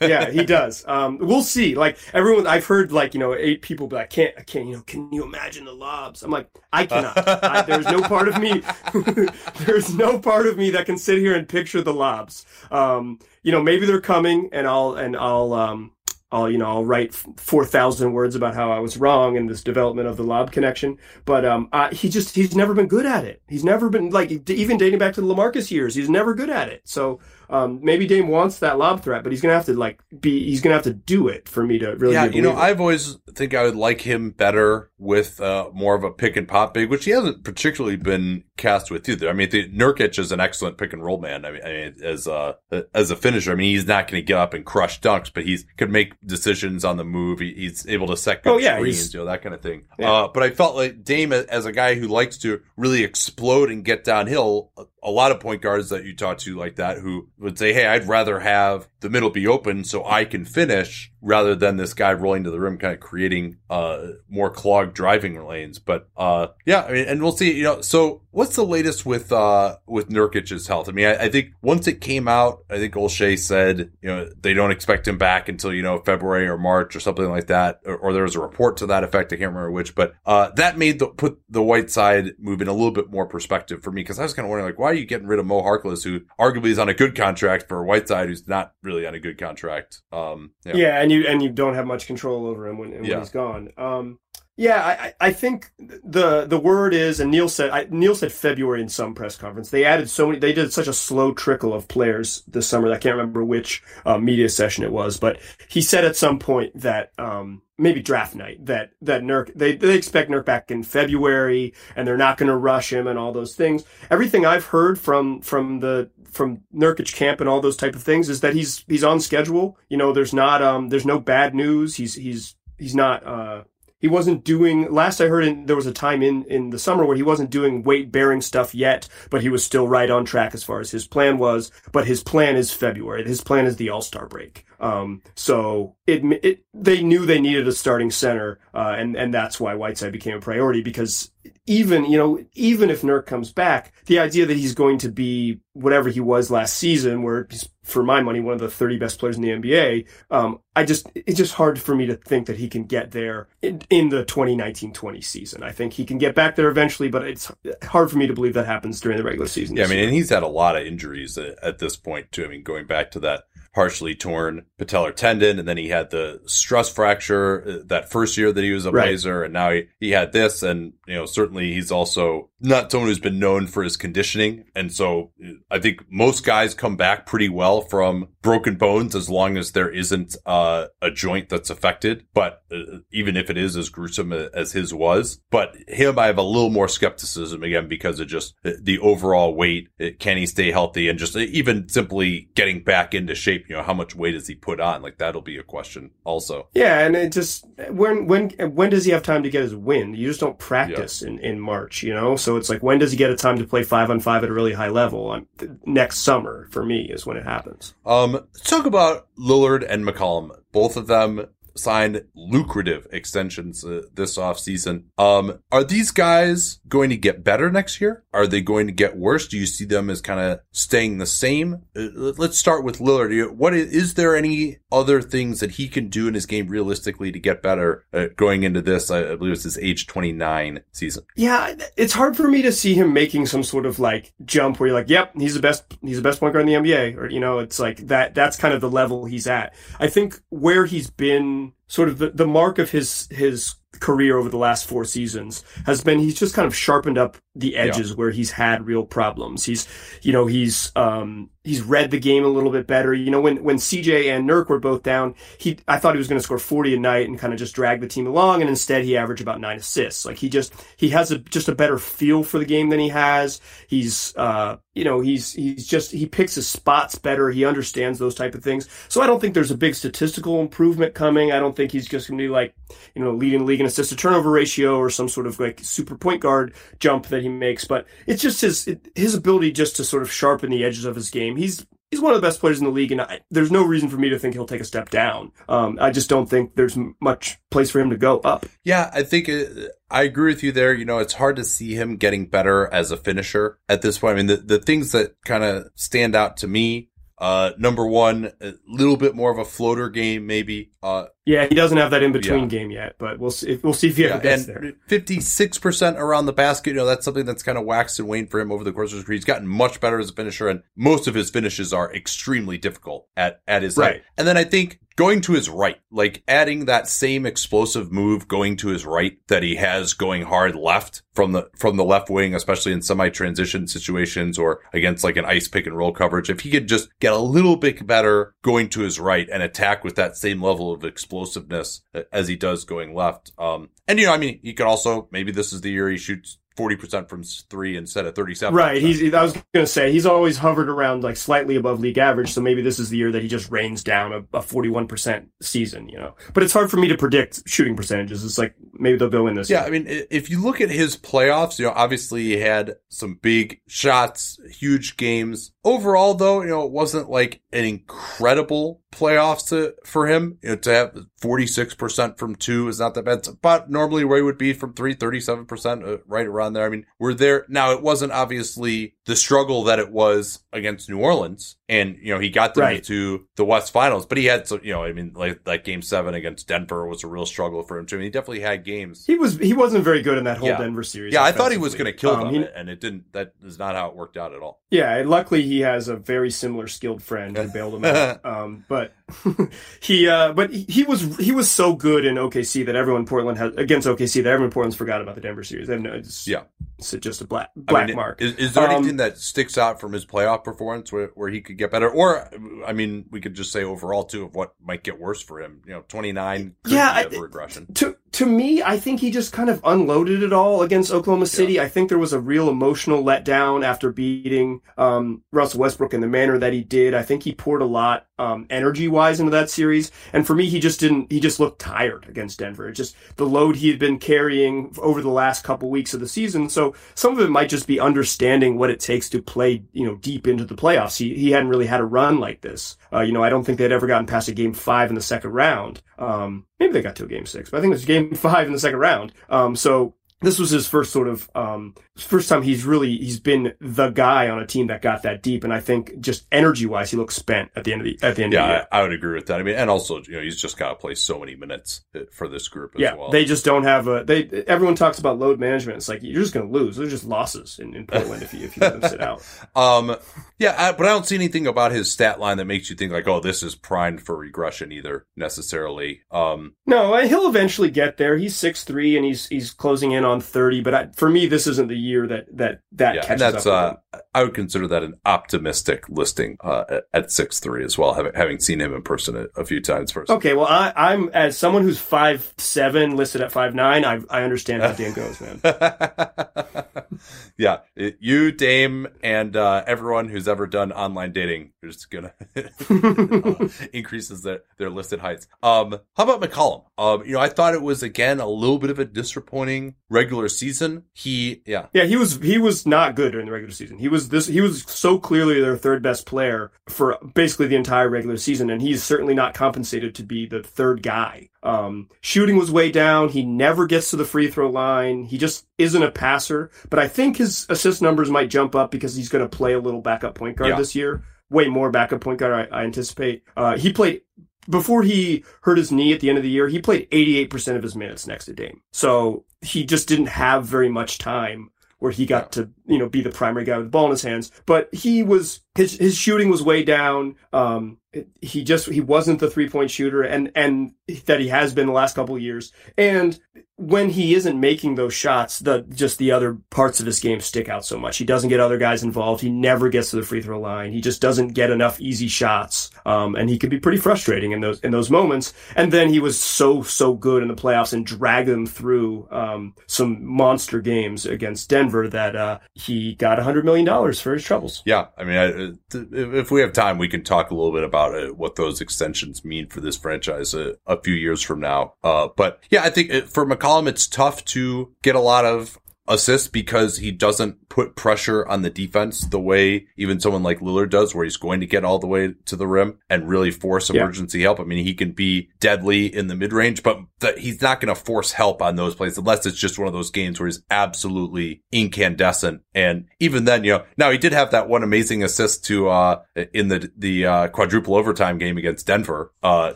yeah, 0.00 0.30
he 0.30 0.44
does. 0.44 0.84
Um, 0.86 1.18
we'll 1.18 1.42
see. 1.42 1.74
Like 1.74 1.98
everyone, 2.12 2.46
I've 2.46 2.66
heard 2.66 2.92
like 2.92 3.14
you 3.14 3.20
know 3.20 3.34
eight 3.34 3.62
people 3.62 3.86
but 3.86 4.00
I 4.00 4.06
can't, 4.06 4.34
I 4.38 4.42
can't. 4.42 4.66
You 4.66 4.76
know, 4.76 4.82
can 4.82 5.12
you 5.12 5.24
imagine 5.24 5.64
the 5.64 5.72
lobs? 5.72 6.22
I'm 6.22 6.30
like, 6.30 6.48
I 6.72 6.86
cannot. 6.86 7.16
I, 7.26 7.62
there's 7.62 7.86
no 7.86 8.02
part 8.02 8.28
of 8.28 8.38
me. 8.38 8.62
there's 9.66 9.94
no 9.94 10.18
part 10.18 10.46
of 10.46 10.56
me 10.56 10.70
that 10.70 10.86
can 10.86 10.98
sit 10.98 11.18
here 11.18 11.34
and 11.34 11.48
picture 11.48 11.82
the 11.82 11.94
lobs. 11.94 12.46
Um, 12.70 13.18
you 13.42 13.52
know, 13.52 13.62
maybe 13.62 13.86
they're 13.86 14.00
coming, 14.00 14.48
and 14.52 14.66
I'll 14.66 14.94
and 14.94 15.16
I'll 15.16 15.52
um, 15.52 15.92
I'll 16.30 16.50
you 16.50 16.58
know 16.58 16.66
I'll 16.66 16.84
write 16.84 17.14
four 17.14 17.64
thousand 17.64 18.12
words 18.12 18.34
about 18.34 18.54
how 18.54 18.70
I 18.70 18.80
was 18.80 18.96
wrong 18.96 19.36
in 19.36 19.46
this 19.46 19.62
development 19.62 20.08
of 20.08 20.16
the 20.16 20.24
lob 20.24 20.52
connection. 20.52 20.98
But 21.24 21.44
um, 21.44 21.68
uh, 21.72 21.90
he 21.94 22.08
just 22.08 22.34
he's 22.34 22.54
never 22.54 22.74
been 22.74 22.86
good 22.86 23.06
at 23.06 23.24
it. 23.24 23.42
He's 23.48 23.64
never 23.64 23.88
been 23.88 24.10
like 24.10 24.30
even 24.50 24.76
dating 24.76 24.98
back 24.98 25.14
to 25.14 25.20
the 25.20 25.26
LaMarcus 25.26 25.70
years. 25.70 25.94
He's 25.94 26.10
never 26.10 26.34
good 26.34 26.50
at 26.50 26.68
it. 26.68 26.82
So 26.84 27.20
um, 27.50 27.80
maybe 27.82 28.06
Dame 28.06 28.28
wants 28.28 28.58
that 28.58 28.78
lob 28.78 29.02
threat, 29.02 29.22
but 29.22 29.32
he's 29.32 29.40
gonna 29.40 29.54
have 29.54 29.66
to 29.66 29.74
like 29.74 30.02
be 30.20 30.44
he's 30.44 30.60
gonna 30.60 30.74
have 30.74 30.84
to 30.84 30.94
do 30.94 31.28
it 31.28 31.48
for 31.48 31.64
me 31.64 31.78
to 31.78 31.96
really. 31.96 32.14
Yeah, 32.14 32.26
you 32.26 32.42
know, 32.42 32.52
it. 32.52 32.56
I've 32.56 32.80
always 32.80 33.16
think 33.34 33.54
I 33.54 33.64
would 33.64 33.76
like 33.76 34.02
him 34.02 34.30
better 34.30 34.90
with 34.98 35.40
uh, 35.40 35.70
more 35.72 35.94
of 35.94 36.04
a 36.04 36.10
pick 36.10 36.36
and 36.36 36.46
pop 36.46 36.74
big, 36.74 36.90
which 36.90 37.04
he 37.04 37.12
hasn't 37.12 37.44
particularly 37.44 37.96
been 37.96 38.44
cast 38.56 38.90
with 38.90 39.08
either. 39.08 39.30
I 39.30 39.32
mean, 39.32 39.48
the, 39.48 39.68
Nurkic 39.70 40.18
is 40.18 40.32
an 40.32 40.40
excellent 40.40 40.76
pick 40.76 40.92
and 40.92 41.02
roll 41.02 41.18
man. 41.18 41.44
I 41.44 41.50
mean, 41.52 41.62
I 41.64 41.68
mean 41.68 41.94
as 42.02 42.26
a 42.26 42.56
as 42.92 43.10
a 43.10 43.16
finisher, 43.16 43.52
I 43.52 43.54
mean, 43.54 43.70
he's 43.74 43.86
not 43.86 44.08
going 44.08 44.20
to 44.20 44.26
get 44.26 44.36
up 44.36 44.52
and 44.52 44.66
crush 44.66 45.00
dunks, 45.00 45.30
but 45.32 45.44
he's 45.44 45.64
could 45.76 45.90
make 45.90 46.14
decisions 46.26 46.84
on 46.84 46.96
the 46.96 47.04
move. 47.04 47.38
He, 47.40 47.54
he's 47.54 47.86
able 47.86 48.08
to 48.08 48.16
set 48.16 48.42
good 48.42 48.52
oh, 48.52 48.58
yeah, 48.58 48.76
screens, 48.76 49.14
you 49.14 49.20
know, 49.20 49.26
that 49.26 49.42
kind 49.42 49.54
of 49.54 49.62
thing. 49.62 49.84
Yeah. 49.98 50.12
Uh, 50.12 50.28
but 50.28 50.42
I 50.42 50.50
felt 50.50 50.76
like 50.76 51.04
Dame, 51.04 51.32
as 51.32 51.64
a 51.64 51.72
guy 51.72 51.94
who 51.94 52.08
likes 52.08 52.38
to 52.38 52.60
really 52.76 53.04
explode 53.04 53.70
and 53.70 53.84
get 53.84 54.04
downhill, 54.04 54.72
a 55.02 55.10
lot 55.10 55.30
of 55.30 55.40
point 55.40 55.62
guards 55.62 55.90
that 55.90 56.04
you 56.04 56.14
talk 56.14 56.38
to 56.38 56.56
like 56.56 56.76
that 56.76 56.98
who 56.98 57.28
would 57.38 57.58
say, 57.58 57.72
Hey, 57.72 57.86
I'd 57.86 58.08
rather 58.08 58.40
have 58.40 58.88
the 59.00 59.10
middle 59.10 59.30
be 59.30 59.46
open 59.46 59.84
so 59.84 60.04
I 60.04 60.24
can 60.24 60.44
finish 60.44 61.12
rather 61.20 61.54
than 61.54 61.76
this 61.76 61.94
guy 61.94 62.12
rolling 62.12 62.44
to 62.44 62.50
the 62.50 62.60
rim, 62.60 62.78
kind 62.78 62.94
of 62.94 63.00
creating, 63.00 63.56
uh, 63.68 64.06
more 64.28 64.50
clogged 64.50 64.94
driving 64.94 65.44
lanes. 65.46 65.78
But, 65.78 66.08
uh, 66.16 66.48
yeah, 66.64 66.82
I 66.82 66.92
mean, 66.92 67.04
and 67.06 67.22
we'll 67.22 67.32
see, 67.32 67.52
you 67.52 67.64
know, 67.64 67.80
so 67.80 68.22
what's 68.30 68.56
the 68.56 68.64
latest 68.64 69.04
with, 69.04 69.32
uh, 69.32 69.76
with 69.86 70.08
Nurkic's 70.08 70.66
health? 70.66 70.88
I 70.88 70.92
mean, 70.92 71.06
I, 71.06 71.24
I 71.24 71.28
think 71.28 71.52
once 71.62 71.86
it 71.86 72.00
came 72.00 72.28
out, 72.28 72.64
I 72.70 72.78
think 72.78 72.94
Olshey 72.94 73.38
said, 73.38 73.90
you 74.00 74.08
know, 74.08 74.28
they 74.40 74.54
don't 74.54 74.70
expect 74.70 75.08
him 75.08 75.18
back 75.18 75.48
until, 75.48 75.72
you 75.72 75.82
know, 75.82 75.98
February 76.00 76.46
or 76.46 76.58
March 76.58 76.94
or 76.94 77.00
something 77.00 77.28
like 77.28 77.48
that. 77.48 77.80
Or, 77.84 77.96
or 77.96 78.12
there 78.12 78.22
was 78.22 78.36
a 78.36 78.40
report 78.40 78.76
to 78.78 78.86
that 78.86 79.04
effect. 79.04 79.32
I 79.32 79.36
can't 79.36 79.50
remember 79.50 79.72
which, 79.72 79.94
but, 79.94 80.14
uh, 80.24 80.50
that 80.52 80.78
made 80.78 80.98
the, 80.98 81.08
put 81.08 81.40
the 81.48 81.62
Whiteside 81.62 82.32
move 82.38 82.62
in 82.62 82.68
a 82.68 82.72
little 82.72 82.92
bit 82.92 83.10
more 83.10 83.26
perspective 83.26 83.82
for 83.82 83.90
me. 83.90 84.04
Cause 84.04 84.18
I 84.18 84.22
was 84.22 84.34
kind 84.34 84.46
of 84.46 84.50
wondering, 84.50 84.70
like, 84.70 84.78
why 84.78 84.90
are 84.90 84.94
you 84.94 85.06
getting 85.06 85.26
rid 85.26 85.38
of 85.38 85.46
Mo 85.46 85.62
Harkless, 85.62 86.04
who 86.04 86.20
arguably 86.38 86.70
is 86.70 86.78
on 86.78 86.88
a 86.88 86.94
good 86.94 87.16
contract 87.16 87.68
for 87.68 87.84
Whiteside, 87.84 88.28
who's 88.28 88.46
not 88.46 88.72
really 88.82 89.06
on 89.06 89.14
a 89.14 89.20
good 89.20 89.38
contract. 89.38 90.02
Um, 90.12 90.52
yeah. 90.64 90.76
yeah, 90.76 91.00
and 91.08 91.12
you 91.12 91.26
and 91.26 91.42
you 91.42 91.48
don't 91.48 91.74
have 91.74 91.86
much 91.86 92.06
control 92.06 92.46
over 92.46 92.66
him 92.66 92.78
when, 92.78 92.90
when 92.90 93.04
yeah. 93.04 93.18
he's 93.18 93.30
gone. 93.30 93.70
Um, 93.76 94.18
yeah, 94.56 94.84
I, 95.20 95.28
I 95.28 95.32
think 95.32 95.70
the 95.78 96.44
the 96.44 96.58
word 96.58 96.92
is, 96.92 97.20
and 97.20 97.30
Neil 97.30 97.48
said 97.48 97.70
I, 97.70 97.86
Neil 97.90 98.14
said 98.14 98.32
February 98.32 98.82
in 98.82 98.88
some 98.88 99.14
press 99.14 99.36
conference. 99.36 99.70
They 99.70 99.84
added 99.84 100.10
so 100.10 100.26
many. 100.26 100.38
They 100.40 100.52
did 100.52 100.72
such 100.72 100.88
a 100.88 100.92
slow 100.92 101.32
trickle 101.32 101.72
of 101.72 101.86
players 101.86 102.42
this 102.48 102.66
summer. 102.66 102.92
I 102.92 102.98
can't 102.98 103.16
remember 103.16 103.44
which 103.44 103.82
uh, 104.04 104.18
media 104.18 104.48
session 104.48 104.84
it 104.84 104.92
was, 104.92 105.16
but 105.18 105.38
he 105.68 105.80
said 105.80 106.04
at 106.04 106.16
some 106.16 106.40
point 106.40 106.78
that 106.80 107.12
um, 107.18 107.62
maybe 107.78 108.02
draft 108.02 108.34
night 108.34 108.66
that 108.66 108.90
that 109.00 109.22
Nurk 109.22 109.52
they 109.54 109.76
they 109.76 109.96
expect 109.96 110.28
Nurk 110.28 110.44
back 110.44 110.72
in 110.72 110.82
February, 110.82 111.72
and 111.94 112.06
they're 112.06 112.16
not 112.16 112.36
going 112.36 112.48
to 112.48 112.56
rush 112.56 112.92
him 112.92 113.06
and 113.06 113.16
all 113.16 113.32
those 113.32 113.54
things. 113.54 113.84
Everything 114.10 114.44
I've 114.44 114.66
heard 114.66 114.98
from 114.98 115.40
from 115.40 115.78
the 115.78 116.10
from 116.30 116.62
Nurkic 116.74 117.14
camp 117.14 117.40
and 117.40 117.48
all 117.48 117.60
those 117.60 117.76
type 117.76 117.94
of 117.94 118.02
things 118.02 118.28
is 118.28 118.40
that 118.40 118.54
he's 118.54 118.84
he's 118.88 119.04
on 119.04 119.20
schedule. 119.20 119.78
You 119.88 119.96
know, 119.96 120.12
there's 120.12 120.34
not 120.34 120.62
um 120.62 120.88
there's 120.88 121.06
no 121.06 121.18
bad 121.18 121.54
news. 121.54 121.96
He's 121.96 122.14
he's 122.14 122.56
he's 122.78 122.94
not 122.94 123.26
uh 123.26 123.64
he 124.00 124.08
wasn't 124.08 124.44
doing 124.44 124.90
last 124.92 125.20
i 125.20 125.26
heard 125.26 125.44
in, 125.44 125.66
there 125.66 125.76
was 125.76 125.86
a 125.86 125.92
time 125.92 126.22
in 126.22 126.44
in 126.44 126.70
the 126.70 126.78
summer 126.78 127.04
where 127.04 127.16
he 127.16 127.22
wasn't 127.22 127.50
doing 127.50 127.82
weight 127.82 128.10
bearing 128.10 128.40
stuff 128.40 128.74
yet 128.74 129.08
but 129.30 129.42
he 129.42 129.48
was 129.48 129.64
still 129.64 129.88
right 129.88 130.10
on 130.10 130.24
track 130.24 130.54
as 130.54 130.64
far 130.64 130.80
as 130.80 130.90
his 130.90 131.06
plan 131.06 131.38
was 131.38 131.70
but 131.92 132.06
his 132.06 132.22
plan 132.22 132.56
is 132.56 132.72
february 132.72 133.24
his 133.24 133.40
plan 133.40 133.66
is 133.66 133.76
the 133.76 133.90
all-star 133.90 134.26
break 134.26 134.64
um, 134.80 135.22
so 135.34 135.96
it, 136.06 136.22
it 136.44 136.64
they 136.72 137.02
knew 137.02 137.26
they 137.26 137.40
needed 137.40 137.66
a 137.66 137.72
starting 137.72 138.12
center 138.12 138.60
uh, 138.72 138.94
and 138.96 139.16
and 139.16 139.34
that's 139.34 139.58
why 139.58 139.74
whiteside 139.74 140.12
became 140.12 140.36
a 140.36 140.40
priority 140.40 140.82
because 140.82 141.32
even 141.68 142.06
you 142.06 142.16
know 142.16 142.44
even 142.54 142.90
if 142.90 143.02
Nurk 143.02 143.26
comes 143.26 143.52
back, 143.52 143.92
the 144.06 144.18
idea 144.18 144.46
that 144.46 144.56
he's 144.56 144.74
going 144.74 144.98
to 144.98 145.10
be 145.10 145.60
whatever 145.74 146.08
he 146.08 146.20
was 146.20 146.50
last 146.50 146.76
season, 146.76 147.22
where 147.22 147.46
he's 147.50 147.68
for 147.84 148.02
my 148.02 148.20
money 148.20 148.40
one 148.40 148.54
of 148.54 148.60
the 148.60 148.70
30 148.70 148.98
best 148.98 149.18
players 149.18 149.36
in 149.36 149.42
the 149.42 149.48
NBA, 149.48 150.06
um, 150.30 150.60
I 150.74 150.84
just 150.84 151.08
it's 151.14 151.36
just 151.36 151.54
hard 151.54 151.80
for 151.80 151.94
me 151.94 152.06
to 152.06 152.16
think 152.16 152.46
that 152.46 152.56
he 152.56 152.68
can 152.68 152.84
get 152.84 153.12
there 153.12 153.48
in, 153.62 153.82
in 153.90 154.08
the 154.08 154.24
2019-20 154.24 155.22
season. 155.22 155.62
I 155.62 155.72
think 155.72 155.92
he 155.92 156.04
can 156.04 156.18
get 156.18 156.34
back 156.34 156.56
there 156.56 156.68
eventually, 156.68 157.08
but 157.08 157.26
it's 157.26 157.52
hard 157.84 158.10
for 158.10 158.18
me 158.18 158.26
to 158.26 158.34
believe 158.34 158.54
that 158.54 158.66
happens 158.66 159.00
during 159.00 159.18
the 159.18 159.24
regular 159.24 159.46
season. 159.46 159.76
Yeah, 159.76 159.84
I 159.84 159.86
mean, 159.88 159.98
year. 159.98 160.06
and 160.06 160.14
he's 160.14 160.30
had 160.30 160.42
a 160.42 160.48
lot 160.48 160.76
of 160.76 160.86
injuries 160.86 161.38
at, 161.38 161.62
at 161.62 161.78
this 161.78 161.96
point 161.96 162.32
too. 162.32 162.44
I 162.44 162.48
mean, 162.48 162.62
going 162.62 162.86
back 162.86 163.10
to 163.12 163.20
that 163.20 163.44
partially 163.78 164.16
torn 164.16 164.64
patellar 164.76 165.14
tendon, 165.14 165.60
and 165.60 165.68
then 165.68 165.76
he 165.76 165.88
had 165.88 166.10
the 166.10 166.40
stress 166.46 166.92
fracture 166.92 167.62
uh, 167.64 167.84
that 167.86 168.10
first 168.10 168.36
year 168.36 168.50
that 168.50 168.64
he 168.64 168.72
was 168.72 168.86
a 168.86 168.90
right. 168.90 169.04
Blazer, 169.04 169.44
and 169.44 169.52
now 169.52 169.70
he, 169.70 169.86
he 170.00 170.10
had 170.10 170.32
this, 170.32 170.64
and 170.64 170.94
you 171.06 171.14
know 171.14 171.26
certainly 171.26 171.72
he's 171.72 171.92
also 171.92 172.48
not 172.60 172.90
someone 172.90 173.08
who's 173.08 173.20
been 173.20 173.38
known 173.38 173.66
for 173.66 173.82
his 173.82 173.96
conditioning, 173.96 174.64
and 174.74 174.92
so 174.92 175.32
uh, 175.44 175.52
I 175.70 175.78
think 175.78 176.00
most 176.10 176.44
guys 176.44 176.74
come 176.74 176.96
back 176.96 177.26
pretty 177.26 177.48
well 177.48 177.80
from 177.80 178.28
broken 178.42 178.76
bones 178.76 179.14
as 179.14 179.30
long 179.30 179.56
as 179.56 179.72
there 179.72 179.90
isn't 179.90 180.36
uh, 180.46 180.86
a 181.00 181.10
joint 181.10 181.48
that's 181.48 181.70
affected. 181.70 182.26
But 182.34 182.62
uh, 182.72 182.98
even 183.12 183.36
if 183.36 183.50
it 183.50 183.56
is 183.56 183.76
as 183.76 183.88
gruesome 183.88 184.32
as 184.32 184.72
his 184.72 184.92
was, 184.92 185.40
but 185.50 185.76
him, 185.86 186.18
I 186.18 186.26
have 186.26 186.38
a 186.38 186.42
little 186.42 186.70
more 186.70 186.88
skepticism 186.88 187.62
again 187.62 187.88
because 187.88 188.18
of 188.20 188.28
just 188.28 188.54
the 188.62 188.98
overall 188.98 189.54
weight. 189.54 189.88
Can 190.18 190.36
he 190.36 190.46
stay 190.46 190.70
healthy 190.70 191.08
and 191.08 191.18
just 191.18 191.36
even 191.36 191.88
simply 191.88 192.48
getting 192.54 192.82
back 192.82 193.14
into 193.14 193.34
shape? 193.34 193.66
You 193.68 193.76
know, 193.76 193.82
how 193.82 193.94
much 193.94 194.14
weight 194.14 194.32
does 194.32 194.48
he 194.48 194.54
put 194.54 194.80
on? 194.80 195.02
Like 195.02 195.18
that'll 195.18 195.42
be 195.42 195.58
a 195.58 195.62
question 195.62 196.10
also. 196.24 196.68
Yeah, 196.74 197.00
and 197.00 197.14
it 197.14 197.32
just 197.32 197.66
when 197.90 198.26
when 198.26 198.50
when 198.50 198.90
does 198.90 199.04
he 199.04 199.12
have 199.12 199.22
time 199.22 199.42
to 199.42 199.50
get 199.50 199.62
his 199.62 199.76
win? 199.76 200.14
You 200.14 200.26
just 200.26 200.40
don't 200.40 200.58
practice 200.58 201.22
in 201.22 201.38
in 201.38 201.60
March, 201.60 202.02
you 202.02 202.14
know. 202.14 202.36
So 202.36 202.47
it's 202.56 202.68
like 202.68 202.82
when 202.82 202.98
does 202.98 203.10
he 203.10 203.16
get 203.16 203.30
a 203.30 203.36
time 203.36 203.58
to 203.58 203.66
play 203.66 203.82
five 203.82 204.10
on 204.10 204.20
five 204.20 204.44
at 204.44 204.50
a 204.50 204.52
really 204.52 204.72
high 204.72 204.88
level? 204.88 205.40
Next 205.84 206.18
summer 206.18 206.68
for 206.70 206.84
me 206.84 207.10
is 207.10 207.26
when 207.26 207.36
it 207.36 207.44
happens. 207.44 207.94
Um, 208.06 208.32
let's 208.32 208.60
talk 208.62 208.86
about 208.86 209.26
Lillard 209.36 209.86
and 209.88 210.04
McCollum. 210.04 210.50
Both 210.72 210.96
of 210.96 211.06
them 211.06 211.46
signed 211.78 212.24
lucrative 212.34 213.06
extensions 213.12 213.84
uh, 213.84 214.02
this 214.12 214.36
offseason. 214.36 215.04
Um, 215.16 215.60
are 215.70 215.84
these 215.84 216.10
guys 216.10 216.80
going 216.88 217.10
to 217.10 217.16
get 217.16 217.44
better 217.44 217.70
next 217.70 218.00
year? 218.00 218.24
Are 218.32 218.46
they 218.46 218.60
going 218.60 218.86
to 218.86 218.92
get 218.92 219.16
worse? 219.16 219.48
Do 219.48 219.58
you 219.58 219.66
see 219.66 219.84
them 219.84 220.10
as 220.10 220.20
kind 220.20 220.40
of 220.40 220.60
staying 220.72 221.18
the 221.18 221.26
same? 221.26 221.82
Uh, 221.96 222.32
let's 222.36 222.58
start 222.58 222.84
with 222.84 222.98
Lillard. 222.98 223.50
What 223.52 223.74
is, 223.74 223.92
is, 223.92 224.14
there 224.14 224.34
any 224.34 224.78
other 224.90 225.20
things 225.22 225.60
that 225.60 225.72
he 225.72 225.88
can 225.88 226.08
do 226.08 226.28
in 226.28 226.34
his 226.34 226.46
game 226.46 226.68
realistically 226.68 227.30
to 227.30 227.38
get 227.38 227.62
better 227.62 228.06
uh, 228.12 228.26
going 228.36 228.62
into 228.62 228.80
this? 228.80 229.10
I, 229.10 229.32
I 229.32 229.36
believe 229.36 229.52
it's 229.52 229.64
his 229.64 229.78
age 229.78 230.06
29 230.06 230.80
season. 230.92 231.24
Yeah, 231.36 231.74
it's 231.96 232.12
hard 232.12 232.36
for 232.36 232.48
me 232.48 232.62
to 232.62 232.72
see 232.72 232.94
him 232.94 233.12
making 233.12 233.46
some 233.46 233.62
sort 233.62 233.86
of 233.86 233.98
like 233.98 234.32
jump 234.44 234.80
where 234.80 234.88
you're 234.88 234.98
like, 234.98 235.08
yep, 235.08 235.32
he's 235.36 235.54
the 235.54 235.60
best, 235.60 235.84
he's 236.02 236.16
the 236.16 236.22
best 236.22 236.40
point 236.40 236.52
guard 236.52 236.68
in 236.68 236.82
the 236.82 236.90
NBA. 236.90 237.16
Or, 237.16 237.28
you 237.28 237.40
know, 237.40 237.58
it's 237.58 237.78
like 237.78 237.98
that, 238.08 238.34
that's 238.34 238.56
kind 238.56 238.74
of 238.74 238.80
the 238.80 238.90
level 238.90 239.24
he's 239.24 239.46
at. 239.46 239.74
I 240.00 240.08
think 240.08 240.40
where 240.48 240.86
he's 240.86 241.10
been 241.10 241.67
sort 241.86 242.08
of 242.08 242.18
the, 242.18 242.30
the 242.30 242.46
mark 242.46 242.78
of 242.78 242.90
his 242.90 243.28
his 243.30 243.74
career 244.00 244.36
over 244.36 244.48
the 244.48 244.58
last 244.58 244.86
four 244.86 245.04
seasons 245.04 245.64
has 245.86 246.02
been 246.04 246.18
he's 246.18 246.38
just 246.38 246.54
kind 246.54 246.66
of 246.66 246.74
sharpened 246.74 247.18
up 247.18 247.36
the 247.58 247.76
edges 247.76 248.10
yeah. 248.10 248.16
where 248.16 248.30
he's 248.30 248.50
had 248.50 248.86
real 248.86 249.04
problems. 249.04 249.64
He's 249.64 249.86
you 250.22 250.32
know 250.32 250.46
he's 250.46 250.92
um 250.96 251.50
he's 251.68 251.82
read 251.82 252.10
the 252.10 252.18
game 252.18 252.44
a 252.44 252.48
little 252.48 252.70
bit 252.70 252.86
better. 252.86 253.12
You 253.12 253.30
know, 253.30 253.40
when 253.40 253.62
when 253.62 253.76
CJ 253.76 254.34
and 254.34 254.48
Nurk 254.48 254.68
were 254.68 254.78
both 254.78 255.02
down, 255.02 255.34
he 255.58 255.78
I 255.86 255.98
thought 255.98 256.14
he 256.14 256.18
was 256.18 256.28
going 256.28 256.38
to 256.38 256.42
score 256.42 256.58
40 256.58 256.94
a 256.94 256.98
night 256.98 257.28
and 257.28 257.38
kind 257.38 257.52
of 257.52 257.58
just 257.58 257.74
drag 257.74 258.00
the 258.00 258.08
team 258.08 258.26
along, 258.26 258.62
and 258.62 258.70
instead 258.70 259.04
he 259.04 259.16
averaged 259.16 259.42
about 259.42 259.60
nine 259.60 259.76
assists. 259.76 260.24
Like 260.24 260.38
he 260.38 260.48
just 260.48 260.72
he 260.96 261.10
has 261.10 261.30
a 261.30 261.38
just 261.38 261.68
a 261.68 261.74
better 261.74 261.98
feel 261.98 262.42
for 262.42 262.58
the 262.58 262.64
game 262.64 262.88
than 262.88 262.98
he 262.98 263.08
has. 263.10 263.60
He's 263.86 264.34
uh 264.36 264.76
you 264.94 265.04
know 265.04 265.20
he's 265.20 265.52
he's 265.52 265.86
just 265.86 266.10
he 266.10 266.26
picks 266.26 266.54
his 266.54 266.66
spots 266.66 267.16
better. 267.16 267.50
He 267.50 267.64
understands 267.64 268.18
those 268.18 268.34
type 268.34 268.54
of 268.54 268.64
things. 268.64 268.88
So 269.08 269.20
I 269.20 269.26
don't 269.26 269.40
think 269.40 269.54
there's 269.54 269.70
a 269.70 269.76
big 269.76 269.94
statistical 269.94 270.60
improvement 270.60 271.14
coming. 271.14 271.52
I 271.52 271.60
don't 271.60 271.76
think 271.76 271.92
he's 271.92 272.08
just 272.08 272.28
going 272.28 272.38
to 272.38 272.44
be 272.44 272.48
like 272.48 272.74
you 273.14 273.22
know 273.22 273.32
leading 273.32 273.60
the 273.60 273.64
league 273.66 273.80
in 273.80 273.86
assist 273.86 274.10
to 274.10 274.16
turnover 274.16 274.50
ratio 274.50 274.96
or 274.96 275.10
some 275.10 275.28
sort 275.28 275.46
of 275.46 275.60
like 275.60 275.80
super 275.82 276.16
point 276.16 276.40
guard 276.40 276.74
jump 276.98 277.26
that 277.26 277.42
he 277.42 277.47
he 277.48 277.58
makes, 277.58 277.84
but 277.84 278.06
it's 278.26 278.42
just 278.42 278.60
his 278.60 278.96
his 279.14 279.34
ability 279.34 279.72
just 279.72 279.96
to 279.96 280.04
sort 280.04 280.22
of 280.22 280.32
sharpen 280.32 280.70
the 280.70 280.84
edges 280.84 281.04
of 281.04 281.16
his 281.16 281.30
game. 281.30 281.56
He's 281.56 281.86
he's 282.10 282.20
one 282.20 282.34
of 282.34 282.40
the 282.40 282.46
best 282.46 282.60
players 282.60 282.78
in 282.78 282.84
the 282.84 282.90
league, 282.90 283.12
and 283.12 283.20
I, 283.20 283.40
there's 283.50 283.70
no 283.70 283.84
reason 283.84 284.08
for 284.08 284.16
me 284.16 284.30
to 284.30 284.38
think 284.38 284.54
he'll 284.54 284.66
take 284.66 284.80
a 284.80 284.84
step 284.84 285.10
down. 285.10 285.52
Um, 285.68 285.98
I 286.00 286.10
just 286.10 286.28
don't 286.28 286.48
think 286.48 286.74
there's 286.74 286.98
much 287.20 287.58
place 287.70 287.90
for 287.90 288.00
him 288.00 288.10
to 288.10 288.16
go 288.16 288.38
up. 288.40 288.66
Yeah, 288.84 289.10
I 289.12 289.22
think 289.22 289.48
it, 289.48 289.90
I 290.10 290.22
agree 290.22 290.52
with 290.52 290.62
you 290.62 290.72
there. 290.72 290.94
You 290.94 291.04
know, 291.04 291.18
it's 291.18 291.34
hard 291.34 291.56
to 291.56 291.64
see 291.64 291.94
him 291.94 292.16
getting 292.16 292.46
better 292.46 292.92
as 292.92 293.10
a 293.10 293.16
finisher 293.16 293.78
at 293.88 294.02
this 294.02 294.18
point. 294.18 294.34
I 294.34 294.36
mean, 294.36 294.46
the, 294.46 294.56
the 294.56 294.78
things 294.78 295.12
that 295.12 295.34
kind 295.44 295.64
of 295.64 295.88
stand 295.94 296.34
out 296.34 296.58
to 296.58 296.68
me 296.68 297.10
uh, 297.40 297.72
number 297.78 298.04
one, 298.06 298.52
a 298.60 298.74
little 298.86 299.16
bit 299.16 299.34
more 299.34 299.50
of 299.50 299.58
a 299.58 299.64
floater 299.64 300.08
game, 300.08 300.46
maybe. 300.46 300.90
Uh, 301.02 301.26
yeah, 301.46 301.66
he 301.66 301.74
doesn't 301.74 301.96
have 301.96 302.10
that 302.10 302.22
in 302.22 302.32
between 302.32 302.64
yeah. 302.64 302.66
game 302.66 302.90
yet, 302.90 303.14
but 303.18 303.38
we'll 303.38 303.50
see. 303.50 303.78
We'll 303.82 303.94
see 303.94 304.08
if 304.08 304.16
he 304.16 304.24
yeah, 304.24 304.40
gets 304.40 304.66
there. 304.66 304.94
Fifty 305.06 305.40
six 305.40 305.78
percent 305.78 306.18
around 306.18 306.46
the 306.46 306.52
basket. 306.52 306.90
You 306.90 306.96
know, 306.96 307.06
that's 307.06 307.24
something 307.24 307.46
that's 307.46 307.62
kind 307.62 307.78
of 307.78 307.84
waxed 307.84 308.18
and 308.18 308.28
waned 308.28 308.50
for 308.50 308.58
him 308.58 308.72
over 308.72 308.82
the 308.82 308.92
course 308.92 309.12
of 309.12 309.18
his 309.18 309.24
career. 309.24 309.36
He's 309.36 309.44
gotten 309.44 309.68
much 309.68 310.00
better 310.00 310.18
as 310.18 310.30
a 310.30 310.32
finisher, 310.32 310.68
and 310.68 310.82
most 310.96 311.28
of 311.28 311.34
his 311.34 311.50
finishes 311.50 311.92
are 311.92 312.12
extremely 312.12 312.76
difficult 312.76 313.28
at 313.36 313.62
at 313.68 313.82
his 313.82 313.96
right. 313.96 314.14
Height. 314.14 314.22
And 314.36 314.46
then 314.46 314.56
I 314.56 314.64
think 314.64 314.98
going 315.18 315.40
to 315.40 315.52
his 315.52 315.68
right, 315.68 316.00
like 316.12 316.44
adding 316.46 316.84
that 316.84 317.08
same 317.08 317.44
explosive 317.44 318.12
move 318.12 318.46
going 318.46 318.76
to 318.76 318.86
his 318.86 319.04
right 319.04 319.36
that 319.48 319.64
he 319.64 319.74
has 319.74 320.14
going 320.14 320.42
hard 320.42 320.76
left 320.76 321.22
from 321.34 321.50
the 321.50 321.68
from 321.76 321.96
the 321.96 322.04
left 322.04 322.30
wing, 322.30 322.54
especially 322.54 322.92
in 322.92 323.02
semi 323.02 323.28
transition 323.28 323.88
situations 323.88 324.60
or 324.60 324.80
against 324.92 325.24
like 325.24 325.36
an 325.36 325.44
ice 325.44 325.66
pick 325.66 325.88
and 325.88 325.96
roll 325.96 326.12
coverage. 326.12 326.48
If 326.48 326.60
he 326.60 326.70
could 326.70 326.86
just 326.86 327.08
get 327.18 327.32
a 327.32 327.38
little 327.38 327.74
bit 327.74 328.06
better 328.06 328.54
going 328.62 328.90
to 328.90 329.00
his 329.00 329.18
right 329.18 329.48
and 329.52 329.60
attack 329.60 330.04
with 330.04 330.14
that 330.14 330.36
same 330.36 330.62
level 330.62 330.92
of 330.92 331.04
explosiveness 331.04 332.02
as 332.32 332.46
he 332.46 332.54
does 332.54 332.84
going 332.84 333.12
left. 333.12 333.50
Um, 333.58 333.90
and 334.06 334.20
you 334.20 334.26
know, 334.26 334.34
I 334.34 334.38
mean, 334.38 334.60
he 334.62 334.72
could 334.72 334.86
also 334.86 335.28
maybe 335.32 335.50
this 335.50 335.72
is 335.72 335.80
the 335.80 335.90
year 335.90 336.08
he 336.08 336.16
shoots 336.16 336.58
40% 336.78 337.28
from 337.28 337.42
three 337.42 337.96
instead 337.96 338.24
of 338.24 338.36
37 338.36 338.74
right 338.74 339.02
he's 339.02 339.34
i 339.34 339.42
was 339.42 339.52
going 339.52 339.64
to 339.74 339.86
say 339.86 340.12
he's 340.12 340.26
always 340.26 340.56
hovered 340.56 340.88
around 340.88 341.24
like 341.24 341.36
slightly 341.36 341.74
above 341.74 341.98
league 341.98 342.18
average 342.18 342.52
so 342.52 342.60
maybe 342.60 342.82
this 342.82 343.00
is 343.00 343.10
the 343.10 343.16
year 343.16 343.32
that 343.32 343.42
he 343.42 343.48
just 343.48 343.68
rains 343.70 344.04
down 344.04 344.32
a, 344.32 344.38
a 344.56 344.62
41% 344.62 345.46
season 345.60 346.08
you 346.08 346.18
know 346.18 346.36
but 346.54 346.62
it's 346.62 346.72
hard 346.72 346.88
for 346.88 346.98
me 346.98 347.08
to 347.08 347.16
predict 347.16 347.68
shooting 347.68 347.96
percentages 347.96 348.44
it's 348.44 348.58
like 348.58 348.74
maybe 348.92 349.18
they'll 349.18 349.28
go 349.28 349.48
in 349.48 349.54
this 349.54 349.68
yeah 349.68 349.80
year. 349.80 349.86
i 349.86 349.90
mean 349.90 350.04
if 350.30 350.48
you 350.48 350.62
look 350.62 350.80
at 350.80 350.90
his 350.90 351.16
playoffs 351.16 351.80
you 351.80 351.84
know 351.84 351.92
obviously 351.96 352.44
he 352.44 352.58
had 352.58 352.94
some 353.08 353.34
big 353.42 353.80
shots 353.88 354.60
huge 354.70 355.16
games 355.16 355.72
overall 355.92 356.34
though 356.34 356.62
you 356.62 356.68
know 356.68 356.84
it 356.84 356.92
wasn't 356.92 357.30
like 357.30 357.60
an 357.72 357.84
incredible 357.84 359.02
playoffs 359.10 359.68
to 359.68 359.94
for 360.04 360.26
him. 360.26 360.58
You 360.62 360.70
know, 360.70 360.76
to 360.76 360.90
have 360.90 361.26
46% 361.40 362.38
from 362.38 362.56
two 362.56 362.88
is 362.88 363.00
not 363.00 363.14
that 363.14 363.24
bad. 363.24 363.46
But 363.62 363.90
normally 363.90 364.24
where 364.24 364.38
he 364.38 364.42
would 364.42 364.58
be 364.58 364.72
from 364.72 364.92
three, 364.92 365.14
37%, 365.14 366.06
uh, 366.06 366.18
right 366.26 366.46
around 366.46 366.72
there. 366.72 366.84
I 366.84 366.88
mean, 366.88 367.06
we're 367.18 367.34
there. 367.34 367.64
Now, 367.68 367.92
it 367.92 368.02
wasn't 368.02 368.32
obviously 368.32 369.14
the 369.24 369.36
struggle 369.36 369.84
that 369.84 369.98
it 369.98 370.10
was 370.10 370.60
against 370.72 371.08
New 371.08 371.18
Orleans. 371.18 371.76
And, 371.88 372.18
you 372.20 372.34
know, 372.34 372.40
he 372.40 372.50
got 372.50 372.74
them 372.74 372.82
right. 372.82 373.04
to 373.04 373.46
the 373.56 373.64
West 373.64 373.92
Finals, 373.92 374.26
but 374.26 374.36
he 374.36 374.44
had 374.44 374.66
some, 374.66 374.80
you 374.82 374.92
know, 374.92 375.04
I 375.04 375.12
mean, 375.12 375.32
like, 375.34 375.66
like 375.66 375.84
game 375.84 376.02
seven 376.02 376.34
against 376.34 376.68
Denver 376.68 377.06
was 377.06 377.24
a 377.24 377.28
real 377.28 377.46
struggle 377.46 377.82
for 377.82 377.98
him 377.98 378.06
too. 378.06 378.16
I 378.16 378.18
mean, 378.18 378.26
he 378.26 378.30
definitely 378.30 378.60
had 378.60 378.84
games. 378.84 379.24
He 379.24 379.36
was, 379.36 379.56
he 379.56 379.72
wasn't 379.72 380.04
very 380.04 380.20
good 380.20 380.36
in 380.36 380.44
that 380.44 380.58
whole 380.58 380.68
yeah. 380.68 380.78
Denver 380.78 381.02
series. 381.02 381.32
Yeah, 381.32 381.44
I 381.44 381.52
thought 381.52 381.72
he 381.72 381.78
was 381.78 381.94
going 381.94 382.06
to 382.06 382.12
kill 382.12 382.36
um, 382.36 382.52
them, 382.52 382.62
he, 382.62 382.68
and 382.74 382.90
it 382.90 383.00
didn't, 383.00 383.32
that 383.32 383.54
is 383.64 383.78
not 383.78 383.94
how 383.94 384.08
it 384.08 384.16
worked 384.16 384.36
out 384.36 384.52
at 384.52 384.60
all. 384.60 384.82
Yeah, 384.90 385.22
luckily 385.24 385.62
he 385.62 385.77
has 385.80 386.08
a 386.08 386.16
very 386.16 386.50
similar 386.50 386.88
skilled 386.88 387.22
friend 387.22 387.56
who 387.56 387.68
bailed 387.68 387.94
him 387.94 388.04
out. 388.04 388.40
Um, 388.48 388.84
but 388.88 389.12
he 390.00 390.28
uh, 390.28 390.52
but 390.52 390.70
he 390.70 391.02
was 391.02 391.36
he 391.36 391.52
was 391.52 391.70
so 391.70 391.94
good 391.94 392.24
in 392.24 392.36
OKC 392.36 392.86
that 392.86 392.96
everyone 392.96 393.22
in 393.22 393.26
Portland 393.26 393.58
has 393.58 393.74
against 393.76 394.08
OKC 394.08 394.42
that 394.42 394.46
everyone 394.46 394.66
in 394.66 394.70
Portland's 394.70 394.96
forgot 394.96 395.20
about 395.20 395.34
the 395.34 395.40
Denver 395.40 395.64
series. 395.64 395.88
No, 395.88 396.12
it's, 396.12 396.46
yeah, 396.48 396.62
it's 396.98 397.10
just 397.12 397.40
a 397.40 397.46
black 397.46 397.70
black 397.76 398.04
I 398.04 398.06
mean, 398.06 398.16
mark. 398.16 398.40
Is, 398.40 398.54
is 398.54 398.74
there 398.74 398.84
um, 398.84 398.96
anything 398.96 399.16
that 399.18 399.36
sticks 399.36 399.76
out 399.76 400.00
from 400.00 400.12
his 400.12 400.24
playoff 400.24 400.64
performance 400.64 401.12
where, 401.12 401.30
where 401.34 401.50
he 401.50 401.60
could 401.60 401.76
get 401.76 401.90
better? 401.90 402.08
Or 402.08 402.48
I 402.86 402.92
mean, 402.92 403.26
we 403.30 403.40
could 403.40 403.54
just 403.54 403.70
say 403.70 403.84
overall 403.84 404.24
too 404.24 404.44
of 404.44 404.54
what 404.54 404.74
might 404.82 405.02
get 405.02 405.18
worse 405.18 405.42
for 405.42 405.60
him. 405.60 405.82
You 405.84 405.94
know, 405.94 406.04
twenty 406.08 406.32
nine. 406.32 406.76
Yeah, 406.86 407.10
I, 407.10 407.24
regression. 407.24 407.92
To 407.94 408.16
to 408.32 408.46
me, 408.46 408.82
I 408.82 408.98
think 408.98 409.20
he 409.20 409.30
just 409.30 409.52
kind 409.52 409.70
of 409.70 409.80
unloaded 409.84 410.42
it 410.42 410.52
all 410.52 410.82
against 410.82 411.10
Oklahoma 411.10 411.46
City. 411.46 411.74
Yeah. 411.74 411.82
I 411.82 411.88
think 411.88 412.08
there 412.08 412.18
was 412.18 412.32
a 412.32 412.40
real 412.40 412.68
emotional 412.68 413.22
letdown 413.22 413.84
after 413.84 414.12
beating 414.12 414.80
um, 414.96 415.42
Russell 415.52 415.80
Westbrook 415.80 416.14
in 416.14 416.20
the 416.20 416.26
manner 416.26 416.58
that 416.58 416.72
he 416.72 416.82
did. 416.82 417.14
I 417.14 417.22
think 417.22 417.42
he 417.42 417.54
poured 417.54 417.82
a 417.82 417.86
lot 417.86 418.26
um, 418.38 418.66
energy 418.70 419.08
wise 419.08 419.40
into 419.40 419.50
that 419.52 419.70
series. 419.70 420.10
And 420.32 420.46
for 420.46 420.54
me, 420.54 420.68
he 420.68 420.78
just 420.80 421.00
didn't, 421.00 421.32
he 421.32 421.40
just 421.40 421.58
looked 421.58 421.80
tired 421.80 422.26
against 422.28 422.58
Denver. 422.58 422.88
It 422.88 422.92
just 422.92 423.16
the 423.36 423.46
load 423.46 423.76
he 423.76 423.88
had 423.88 423.98
been 423.98 424.18
carrying 424.18 424.94
over 424.98 425.22
the 425.22 425.30
last 425.30 425.64
couple 425.64 425.90
weeks 425.90 426.14
of 426.14 426.20
the 426.20 426.28
season. 426.28 426.68
So 426.68 426.94
some 427.14 427.32
of 427.32 427.40
it 427.40 427.50
might 427.50 427.68
just 427.68 427.86
be 427.86 427.98
understanding 427.98 428.78
what 428.78 428.90
it 428.90 429.00
takes 429.00 429.28
to 429.30 429.42
play, 429.42 429.82
you 429.92 430.06
know, 430.06 430.16
deep 430.16 430.46
into 430.46 430.64
the 430.64 430.74
playoffs. 430.76 431.16
He, 431.16 431.34
he 431.34 431.50
hadn't 431.50 431.68
really 431.68 431.86
had 431.86 432.00
a 432.00 432.04
run 432.04 432.38
like 432.38 432.60
this. 432.60 432.96
Uh, 433.12 433.20
you 433.20 433.32
know, 433.32 433.42
I 433.42 433.48
don't 433.48 433.64
think 433.64 433.78
they'd 433.78 433.92
ever 433.92 434.06
gotten 434.06 434.26
past 434.26 434.48
a 434.48 434.52
game 434.52 434.72
five 434.72 435.08
in 435.08 435.14
the 435.14 435.22
second 435.22 435.50
round. 435.52 436.02
Um, 436.18 436.66
maybe 436.78 436.92
they 436.92 437.02
got 437.02 437.16
to 437.16 437.24
a 437.24 437.28
game 437.28 437.46
six, 437.46 437.70
but 437.70 437.78
I 437.78 437.80
think 437.80 437.92
it 437.92 437.94
was 437.94 438.04
game 438.04 438.34
five 438.34 438.66
in 438.66 438.72
the 438.72 438.78
second 438.78 438.98
round. 438.98 439.32
Um, 439.48 439.76
so 439.76 440.14
this 440.40 440.58
was 440.58 440.70
his 440.70 440.86
first 440.86 441.12
sort 441.12 441.26
of 441.26 441.50
um, 441.54 441.94
first 442.16 442.48
time 442.48 442.62
he's 442.62 442.84
really 442.84 443.16
he's 443.16 443.40
been 443.40 443.74
the 443.80 444.10
guy 444.10 444.48
on 444.48 444.60
a 444.60 444.66
team 444.66 444.86
that 444.86 445.02
got 445.02 445.22
that 445.22 445.42
deep, 445.42 445.64
and 445.64 445.72
I 445.72 445.80
think 445.80 446.20
just 446.20 446.46
energy 446.52 446.86
wise, 446.86 447.10
he 447.10 447.16
looks 447.16 447.34
spent 447.34 447.70
at 447.74 447.84
the 447.84 447.92
end 447.92 448.02
of 448.02 448.04
the 448.04 448.18
at 448.22 448.36
the 448.36 448.44
end. 448.44 448.52
Yeah, 448.52 448.62
of 448.62 448.68
the. 448.68 448.94
I, 448.94 449.00
I 449.00 449.02
would 449.02 449.12
agree 449.12 449.34
with 449.34 449.46
that. 449.46 449.58
I 449.58 449.64
mean, 449.64 449.74
and 449.74 449.90
also 449.90 450.22
you 450.22 450.34
know 450.34 450.40
he's 450.40 450.60
just 450.60 450.76
got 450.76 450.90
to 450.90 450.94
play 450.94 451.16
so 451.16 451.40
many 451.40 451.56
minutes 451.56 452.02
uh, 452.14 452.20
for 452.30 452.46
this 452.46 452.68
group 452.68 452.94
as 452.94 453.00
yeah, 453.00 453.14
well. 453.14 453.30
They 453.30 453.44
just 453.44 453.64
don't 453.64 453.82
have 453.82 454.06
a 454.06 454.22
they. 454.22 454.44
Everyone 454.68 454.94
talks 454.94 455.18
about 455.18 455.40
load 455.40 455.58
management. 455.58 455.96
It's 455.96 456.08
like 456.08 456.22
you're 456.22 456.42
just 456.42 456.54
going 456.54 456.70
to 456.70 456.72
lose. 456.72 456.96
They're 456.96 457.08
just 457.08 457.24
losses 457.24 457.80
in, 457.80 457.94
in 457.94 458.06
Portland 458.06 458.42
if 458.42 458.54
you 458.54 458.64
if 458.64 458.76
you 458.76 458.80
let 458.80 459.00
them 459.00 459.10
sit 459.10 459.20
out. 459.20 459.42
Um, 459.74 460.16
yeah, 460.58 460.74
I, 460.76 460.92
but 460.92 461.06
I 461.06 461.10
don't 461.10 461.26
see 461.26 461.36
anything 461.36 461.66
about 461.66 461.92
his 461.92 462.10
stat 462.10 462.40
line 462.40 462.56
that 462.56 462.64
makes 462.64 462.90
you 462.90 462.96
think 462.96 463.12
like, 463.12 463.28
oh, 463.28 463.38
this 463.38 463.62
is 463.62 463.74
primed 463.74 464.22
for 464.22 464.36
regression 464.36 464.90
either 464.90 465.26
necessarily. 465.36 466.22
Um, 466.30 466.74
no, 466.84 467.16
he'll 467.24 467.48
eventually 467.48 467.90
get 467.90 468.16
there. 468.16 468.36
He's 468.36 468.56
six 468.56 468.82
three 468.82 469.16
and 469.16 469.24
he's 469.24 469.46
he's 469.46 469.70
closing 469.70 470.12
in 470.12 470.24
on 470.28 470.40
thirty, 470.40 470.80
but 470.80 470.94
I, 470.94 471.08
for 471.14 471.28
me, 471.28 471.46
this 471.46 471.66
isn't 471.66 471.88
the 471.88 471.96
year 471.96 472.26
that 472.26 472.46
that 472.56 472.80
that 472.92 473.14
yeah, 473.16 473.22
catches 473.24 473.40
that's, 473.40 473.66
up. 473.66 474.04
Uh, 474.12 474.18
I 474.34 474.44
would 474.44 474.54
consider 474.54 474.86
that 474.88 475.02
an 475.02 475.14
optimistic 475.26 476.08
listing 476.08 476.56
uh, 476.60 477.00
at 477.12 477.32
six 477.32 477.60
three 477.60 477.84
as 477.84 477.98
well, 477.98 478.14
having 478.14 478.32
having 478.34 478.60
seen 478.60 478.80
him 478.80 478.94
in 478.94 479.02
person 479.02 479.36
a, 479.36 479.60
a 479.60 479.64
few 479.64 479.80
times 479.80 480.12
first. 480.12 480.30
Okay, 480.30 480.54
well, 480.54 480.66
I, 480.66 480.92
I'm 480.94 481.28
as 481.30 481.58
someone 481.58 481.82
who's 481.82 481.98
five 481.98 482.52
seven 482.58 483.16
listed 483.16 483.40
at 483.40 483.52
five 483.52 483.74
nine. 483.74 484.04
I 484.04 484.20
I 484.30 484.42
understand 484.42 484.82
how 484.82 484.92
Dan 484.92 485.12
goes, 485.12 485.40
man. 485.40 485.60
yeah, 487.56 487.78
you, 487.96 488.52
Dame, 488.52 489.08
and 489.22 489.56
uh, 489.56 489.82
everyone 489.86 490.28
who's 490.28 490.48
ever 490.48 490.66
done 490.66 490.92
online 490.92 491.32
dating 491.32 491.72
is 491.82 492.06
gonna 492.06 492.32
increases 493.92 494.42
their 494.42 494.62
their 494.76 494.90
listed 494.90 495.20
heights. 495.20 495.46
Um, 495.62 495.98
how 496.16 496.24
about 496.24 496.40
McCollum? 496.40 496.84
Um, 496.96 497.24
you 497.24 497.32
know, 497.32 497.40
I 497.40 497.48
thought 497.48 497.74
it 497.74 497.82
was 497.82 498.02
again 498.02 498.40
a 498.40 498.48
little 498.48 498.78
bit 498.78 498.90
of 498.90 498.98
a 498.98 499.04
disappointing 499.04 499.96
regular 500.18 500.48
season. 500.48 501.04
He, 501.12 501.62
yeah, 501.66 501.86
yeah, 501.92 502.04
he 502.04 502.16
was 502.16 502.36
he 502.36 502.58
was 502.58 502.86
not 502.86 503.14
good 503.14 503.32
during 503.32 503.46
the 503.46 503.52
regular 503.52 503.72
season. 503.72 503.98
He 503.98 504.08
was 504.08 504.28
this 504.28 504.46
he 504.46 504.60
was 504.60 504.84
so 504.84 505.18
clearly 505.18 505.60
their 505.60 505.76
third 505.76 506.02
best 506.02 506.26
player 506.26 506.72
for 506.88 507.18
basically 507.34 507.68
the 507.68 507.76
entire 507.76 508.08
regular 508.08 508.36
season, 508.36 508.70
and 508.70 508.82
he's 508.82 509.02
certainly 509.02 509.34
not 509.34 509.54
compensated 509.54 510.14
to 510.16 510.22
be 510.22 510.46
the 510.46 510.62
third 510.62 511.02
guy. 511.02 511.48
Um, 511.62 512.08
shooting 512.20 512.56
was 512.56 512.70
way 512.70 512.90
down. 512.90 513.28
He 513.30 513.44
never 513.44 513.86
gets 513.86 514.10
to 514.10 514.16
the 514.16 514.24
free 514.24 514.50
throw 514.50 514.70
line. 514.70 515.24
He 515.24 515.38
just 515.38 515.66
isn't 515.76 516.02
a 516.02 516.10
passer. 516.10 516.70
But 516.88 516.98
I 516.98 517.08
think 517.08 517.36
his 517.36 517.66
assist 517.68 518.00
numbers 518.02 518.30
might 518.30 518.50
jump 518.50 518.74
up 518.74 518.90
because 518.90 519.14
he's 519.14 519.28
going 519.28 519.48
to 519.48 519.56
play 519.56 519.72
a 519.72 519.80
little 519.80 520.00
backup 520.00 520.34
point 520.34 520.56
guard 520.56 520.70
yeah. 520.70 520.76
this 520.76 520.94
year. 520.94 521.24
Way 521.50 521.68
more 521.68 521.90
backup 521.90 522.20
point 522.20 522.38
guard, 522.38 522.68
I, 522.70 522.80
I 522.80 522.84
anticipate. 522.84 523.42
Uh, 523.56 523.76
he 523.76 523.92
played 523.92 524.22
before 524.68 525.02
he 525.02 525.44
hurt 525.62 525.78
his 525.78 525.90
knee 525.90 526.12
at 526.12 526.20
the 526.20 526.28
end 526.28 526.38
of 526.38 526.44
the 526.44 526.50
year, 526.50 526.68
he 526.68 526.80
played 526.80 527.10
88% 527.10 527.76
of 527.76 527.82
his 527.82 527.96
minutes 527.96 528.26
next 528.26 528.44
to 528.46 528.52
Dame. 528.52 528.82
So 528.92 529.44
he 529.60 529.84
just 529.84 530.08
didn't 530.08 530.26
have 530.26 530.66
very 530.66 530.88
much 530.88 531.18
time 531.18 531.70
where 531.98 532.12
he 532.12 532.26
got 532.26 532.52
to, 532.52 532.70
you 532.86 532.98
know, 532.98 533.08
be 533.08 533.20
the 533.20 533.30
primary 533.30 533.64
guy 533.64 533.76
with 533.76 533.86
the 533.86 533.90
ball 533.90 534.04
in 534.04 534.10
his 534.12 534.22
hands. 534.22 534.52
But 534.66 534.92
he 534.94 535.22
was, 535.22 535.60
his, 535.78 535.92
his 535.92 536.16
shooting 536.16 536.48
was 536.48 536.60
way 536.60 536.82
down. 536.82 537.36
Um, 537.52 537.98
he 538.42 538.64
just, 538.64 538.88
he 538.88 539.00
wasn't 539.00 539.38
the 539.38 539.48
three 539.48 539.68
point 539.68 539.92
shooter 539.92 540.22
and, 540.24 540.50
and 540.56 540.92
that 541.26 541.38
he 541.38 541.46
has 541.48 541.72
been 541.72 541.86
the 541.86 541.92
last 541.92 542.16
couple 542.16 542.34
of 542.34 542.42
years. 542.42 542.72
And 542.96 543.38
when 543.78 544.10
he 544.10 544.34
isn't 544.34 544.58
making 544.58 544.96
those 544.96 545.14
shots, 545.14 545.60
the 545.60 545.82
just 545.82 546.18
the 546.18 546.32
other 546.32 546.58
parts 546.68 546.98
of 546.98 547.06
his 547.06 547.20
game 547.20 547.40
stick 547.40 547.68
out 547.68 547.84
so 547.84 547.96
much. 547.96 548.16
He 548.16 548.24
doesn't 548.24 548.48
get 548.48 548.58
other 548.58 548.76
guys 548.76 549.04
involved. 549.04 549.40
He 549.40 549.50
never 549.50 549.88
gets 549.88 550.10
to 550.10 550.16
the 550.16 550.24
free 550.24 550.42
throw 550.42 550.60
line. 550.60 550.92
He 550.92 551.00
just 551.00 551.22
doesn't 551.22 551.48
get 551.48 551.70
enough 551.70 552.00
easy 552.00 552.26
shots, 552.26 552.90
um, 553.06 553.36
and 553.36 553.48
he 553.48 553.56
could 553.56 553.70
be 553.70 553.78
pretty 553.78 553.98
frustrating 553.98 554.50
in 554.50 554.60
those 554.60 554.80
in 554.80 554.90
those 554.90 555.10
moments. 555.10 555.54
And 555.76 555.92
then 555.92 556.08
he 556.08 556.18
was 556.18 556.40
so 556.40 556.82
so 556.82 557.14
good 557.14 557.40
in 557.40 557.48
the 557.48 557.54
playoffs 557.54 557.92
and 557.92 558.04
dragged 558.04 558.48
them 558.48 558.66
through 558.66 559.28
um, 559.30 559.76
some 559.86 560.26
monster 560.26 560.80
games 560.80 561.24
against 561.24 561.70
Denver 561.70 562.08
that 562.08 562.34
uh, 562.34 562.58
he 562.74 563.14
got 563.14 563.38
a 563.38 563.44
hundred 563.44 563.64
million 563.64 563.86
dollars 563.86 564.20
for 564.20 564.32
his 564.32 564.42
troubles. 564.42 564.82
Yeah, 564.84 565.06
I 565.16 565.22
mean, 565.22 565.36
I, 565.36 565.67
if 565.92 566.50
we 566.50 566.60
have 566.60 566.72
time, 566.72 566.98
we 566.98 567.08
can 567.08 567.24
talk 567.24 567.50
a 567.50 567.54
little 567.54 567.72
bit 567.72 567.84
about 567.84 568.14
uh, 568.14 568.28
what 568.34 568.56
those 568.56 568.80
extensions 568.80 569.44
mean 569.44 569.68
for 569.68 569.80
this 569.80 569.96
franchise 569.96 570.54
a, 570.54 570.76
a 570.86 571.00
few 571.00 571.14
years 571.14 571.42
from 571.42 571.60
now. 571.60 571.94
Uh, 572.02 572.28
but 572.36 572.60
yeah, 572.70 572.82
I 572.82 572.90
think 572.90 573.12
uh, 573.12 573.22
for 573.22 573.46
McCollum, 573.46 573.88
it's 573.88 574.06
tough 574.06 574.44
to 574.46 574.94
get 575.02 575.14
a 575.14 575.20
lot 575.20 575.44
of 575.44 575.78
assists 576.08 576.48
because 576.48 576.98
he 576.98 577.10
doesn't 577.10 577.68
put 577.68 577.94
pressure 577.94 578.46
on 578.46 578.62
the 578.62 578.70
defense 578.70 579.20
the 579.20 579.38
way 579.38 579.86
even 579.96 580.20
someone 580.20 580.42
like 580.42 580.60
Lillard 580.60 580.90
does, 580.90 581.14
where 581.14 581.24
he's 581.24 581.36
going 581.36 581.60
to 581.60 581.66
get 581.66 581.84
all 581.84 581.98
the 581.98 582.06
way 582.06 582.34
to 582.46 582.56
the 582.56 582.66
rim 582.66 582.98
and 583.08 583.28
really 583.28 583.50
force 583.50 583.90
emergency 583.90 584.38
yeah. 584.38 584.44
help. 584.44 584.60
I 584.60 584.64
mean, 584.64 584.84
he 584.84 584.94
can 584.94 585.12
be 585.12 585.50
deadly 585.60 586.06
in 586.06 586.26
the 586.26 586.34
mid 586.34 586.52
range, 586.52 586.82
but 586.82 586.98
he's 587.36 587.62
not 587.62 587.80
going 587.80 587.94
to 587.94 588.00
force 588.00 588.32
help 588.32 588.62
on 588.62 588.76
those 588.76 588.94
plays 588.94 589.18
unless 589.18 589.46
it's 589.46 589.58
just 589.58 589.78
one 589.78 589.86
of 589.86 589.94
those 589.94 590.10
games 590.10 590.40
where 590.40 590.46
he's 590.48 590.62
absolutely 590.70 591.62
incandescent. 591.70 592.62
And 592.74 593.06
even 593.20 593.44
then, 593.44 593.64
you 593.64 593.72
know, 593.72 593.84
now 593.96 594.10
he 594.10 594.18
did 594.18 594.32
have 594.32 594.50
that 594.52 594.68
one 594.68 594.82
amazing 594.82 595.22
assist 595.22 595.64
to, 595.66 595.88
uh, 595.88 596.22
in 596.52 596.68
the, 596.68 596.90
the, 596.96 597.26
uh, 597.26 597.48
quadruple 597.48 597.94
overtime 597.94 598.38
game 598.38 598.56
against 598.58 598.86
Denver, 598.86 599.32
uh, 599.42 599.72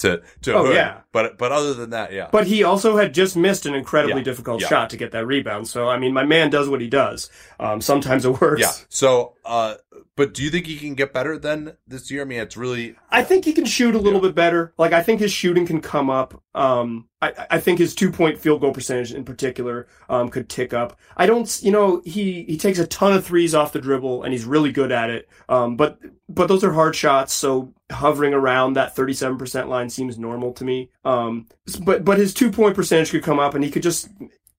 to, 0.00 0.22
to, 0.42 0.54
oh, 0.54 0.72
yeah. 0.72 1.01
But, 1.12 1.36
but 1.36 1.52
other 1.52 1.74
than 1.74 1.90
that, 1.90 2.12
yeah. 2.12 2.28
But 2.32 2.46
he 2.46 2.64
also 2.64 2.96
had 2.96 3.12
just 3.12 3.36
missed 3.36 3.66
an 3.66 3.74
incredibly 3.74 4.20
yeah. 4.20 4.24
difficult 4.24 4.62
yeah. 4.62 4.68
shot 4.68 4.90
to 4.90 4.96
get 4.96 5.12
that 5.12 5.26
rebound. 5.26 5.68
So, 5.68 5.88
I 5.88 5.98
mean, 5.98 6.14
my 6.14 6.24
man 6.24 6.48
does 6.48 6.70
what 6.70 6.80
he 6.80 6.88
does. 6.88 7.30
Um, 7.60 7.82
sometimes 7.82 8.24
it 8.24 8.40
works. 8.40 8.62
Yeah. 8.62 8.72
So, 8.88 9.34
uh, 9.44 9.74
but 10.16 10.32
do 10.32 10.42
you 10.42 10.48
think 10.48 10.66
he 10.66 10.78
can 10.78 10.94
get 10.94 11.12
better 11.12 11.38
than 11.38 11.76
this 11.86 12.10
year? 12.10 12.22
I 12.22 12.24
mean, 12.24 12.40
it's 12.40 12.56
really. 12.56 12.96
I 13.10 13.22
think 13.22 13.44
he 13.44 13.52
can 13.52 13.66
shoot 13.66 13.94
a 13.94 13.98
little 13.98 14.20
yeah. 14.20 14.28
bit 14.28 14.34
better. 14.34 14.72
Like, 14.78 14.94
I 14.94 15.02
think 15.02 15.20
his 15.20 15.32
shooting 15.32 15.66
can 15.66 15.82
come 15.82 16.08
up. 16.08 16.42
Um, 16.54 17.08
I, 17.22 17.60
think 17.60 17.78
his 17.78 17.94
two 17.94 18.10
point 18.10 18.38
field 18.38 18.60
goal 18.60 18.72
percentage 18.72 19.12
in 19.12 19.24
particular, 19.24 19.86
um, 20.08 20.28
could 20.28 20.48
tick 20.48 20.74
up. 20.74 20.98
I 21.16 21.26
don't, 21.26 21.60
you 21.62 21.70
know, 21.70 22.02
he, 22.04 22.42
he 22.42 22.58
takes 22.58 22.80
a 22.80 22.86
ton 22.86 23.12
of 23.12 23.24
threes 23.24 23.54
off 23.54 23.72
the 23.72 23.80
dribble 23.80 24.24
and 24.24 24.32
he's 24.32 24.44
really 24.44 24.72
good 24.72 24.90
at 24.90 25.08
it. 25.08 25.28
Um, 25.48 25.76
but, 25.76 26.00
but 26.28 26.48
those 26.48 26.64
are 26.64 26.72
hard 26.72 26.96
shots. 26.96 27.32
So 27.32 27.72
hovering 27.92 28.34
around 28.34 28.72
that 28.72 28.96
37% 28.96 29.68
line 29.68 29.88
seems 29.88 30.18
normal 30.18 30.52
to 30.54 30.64
me. 30.64 30.90
Um, 31.04 31.46
but, 31.84 32.04
but 32.04 32.18
his 32.18 32.34
two 32.34 32.50
point 32.50 32.74
percentage 32.74 33.12
could 33.12 33.22
come 33.22 33.38
up 33.38 33.54
and 33.54 33.62
he 33.62 33.70
could 33.70 33.84
just, 33.84 34.08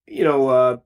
you 0.08 0.24
know, 0.24 0.48
uh, 0.48 0.78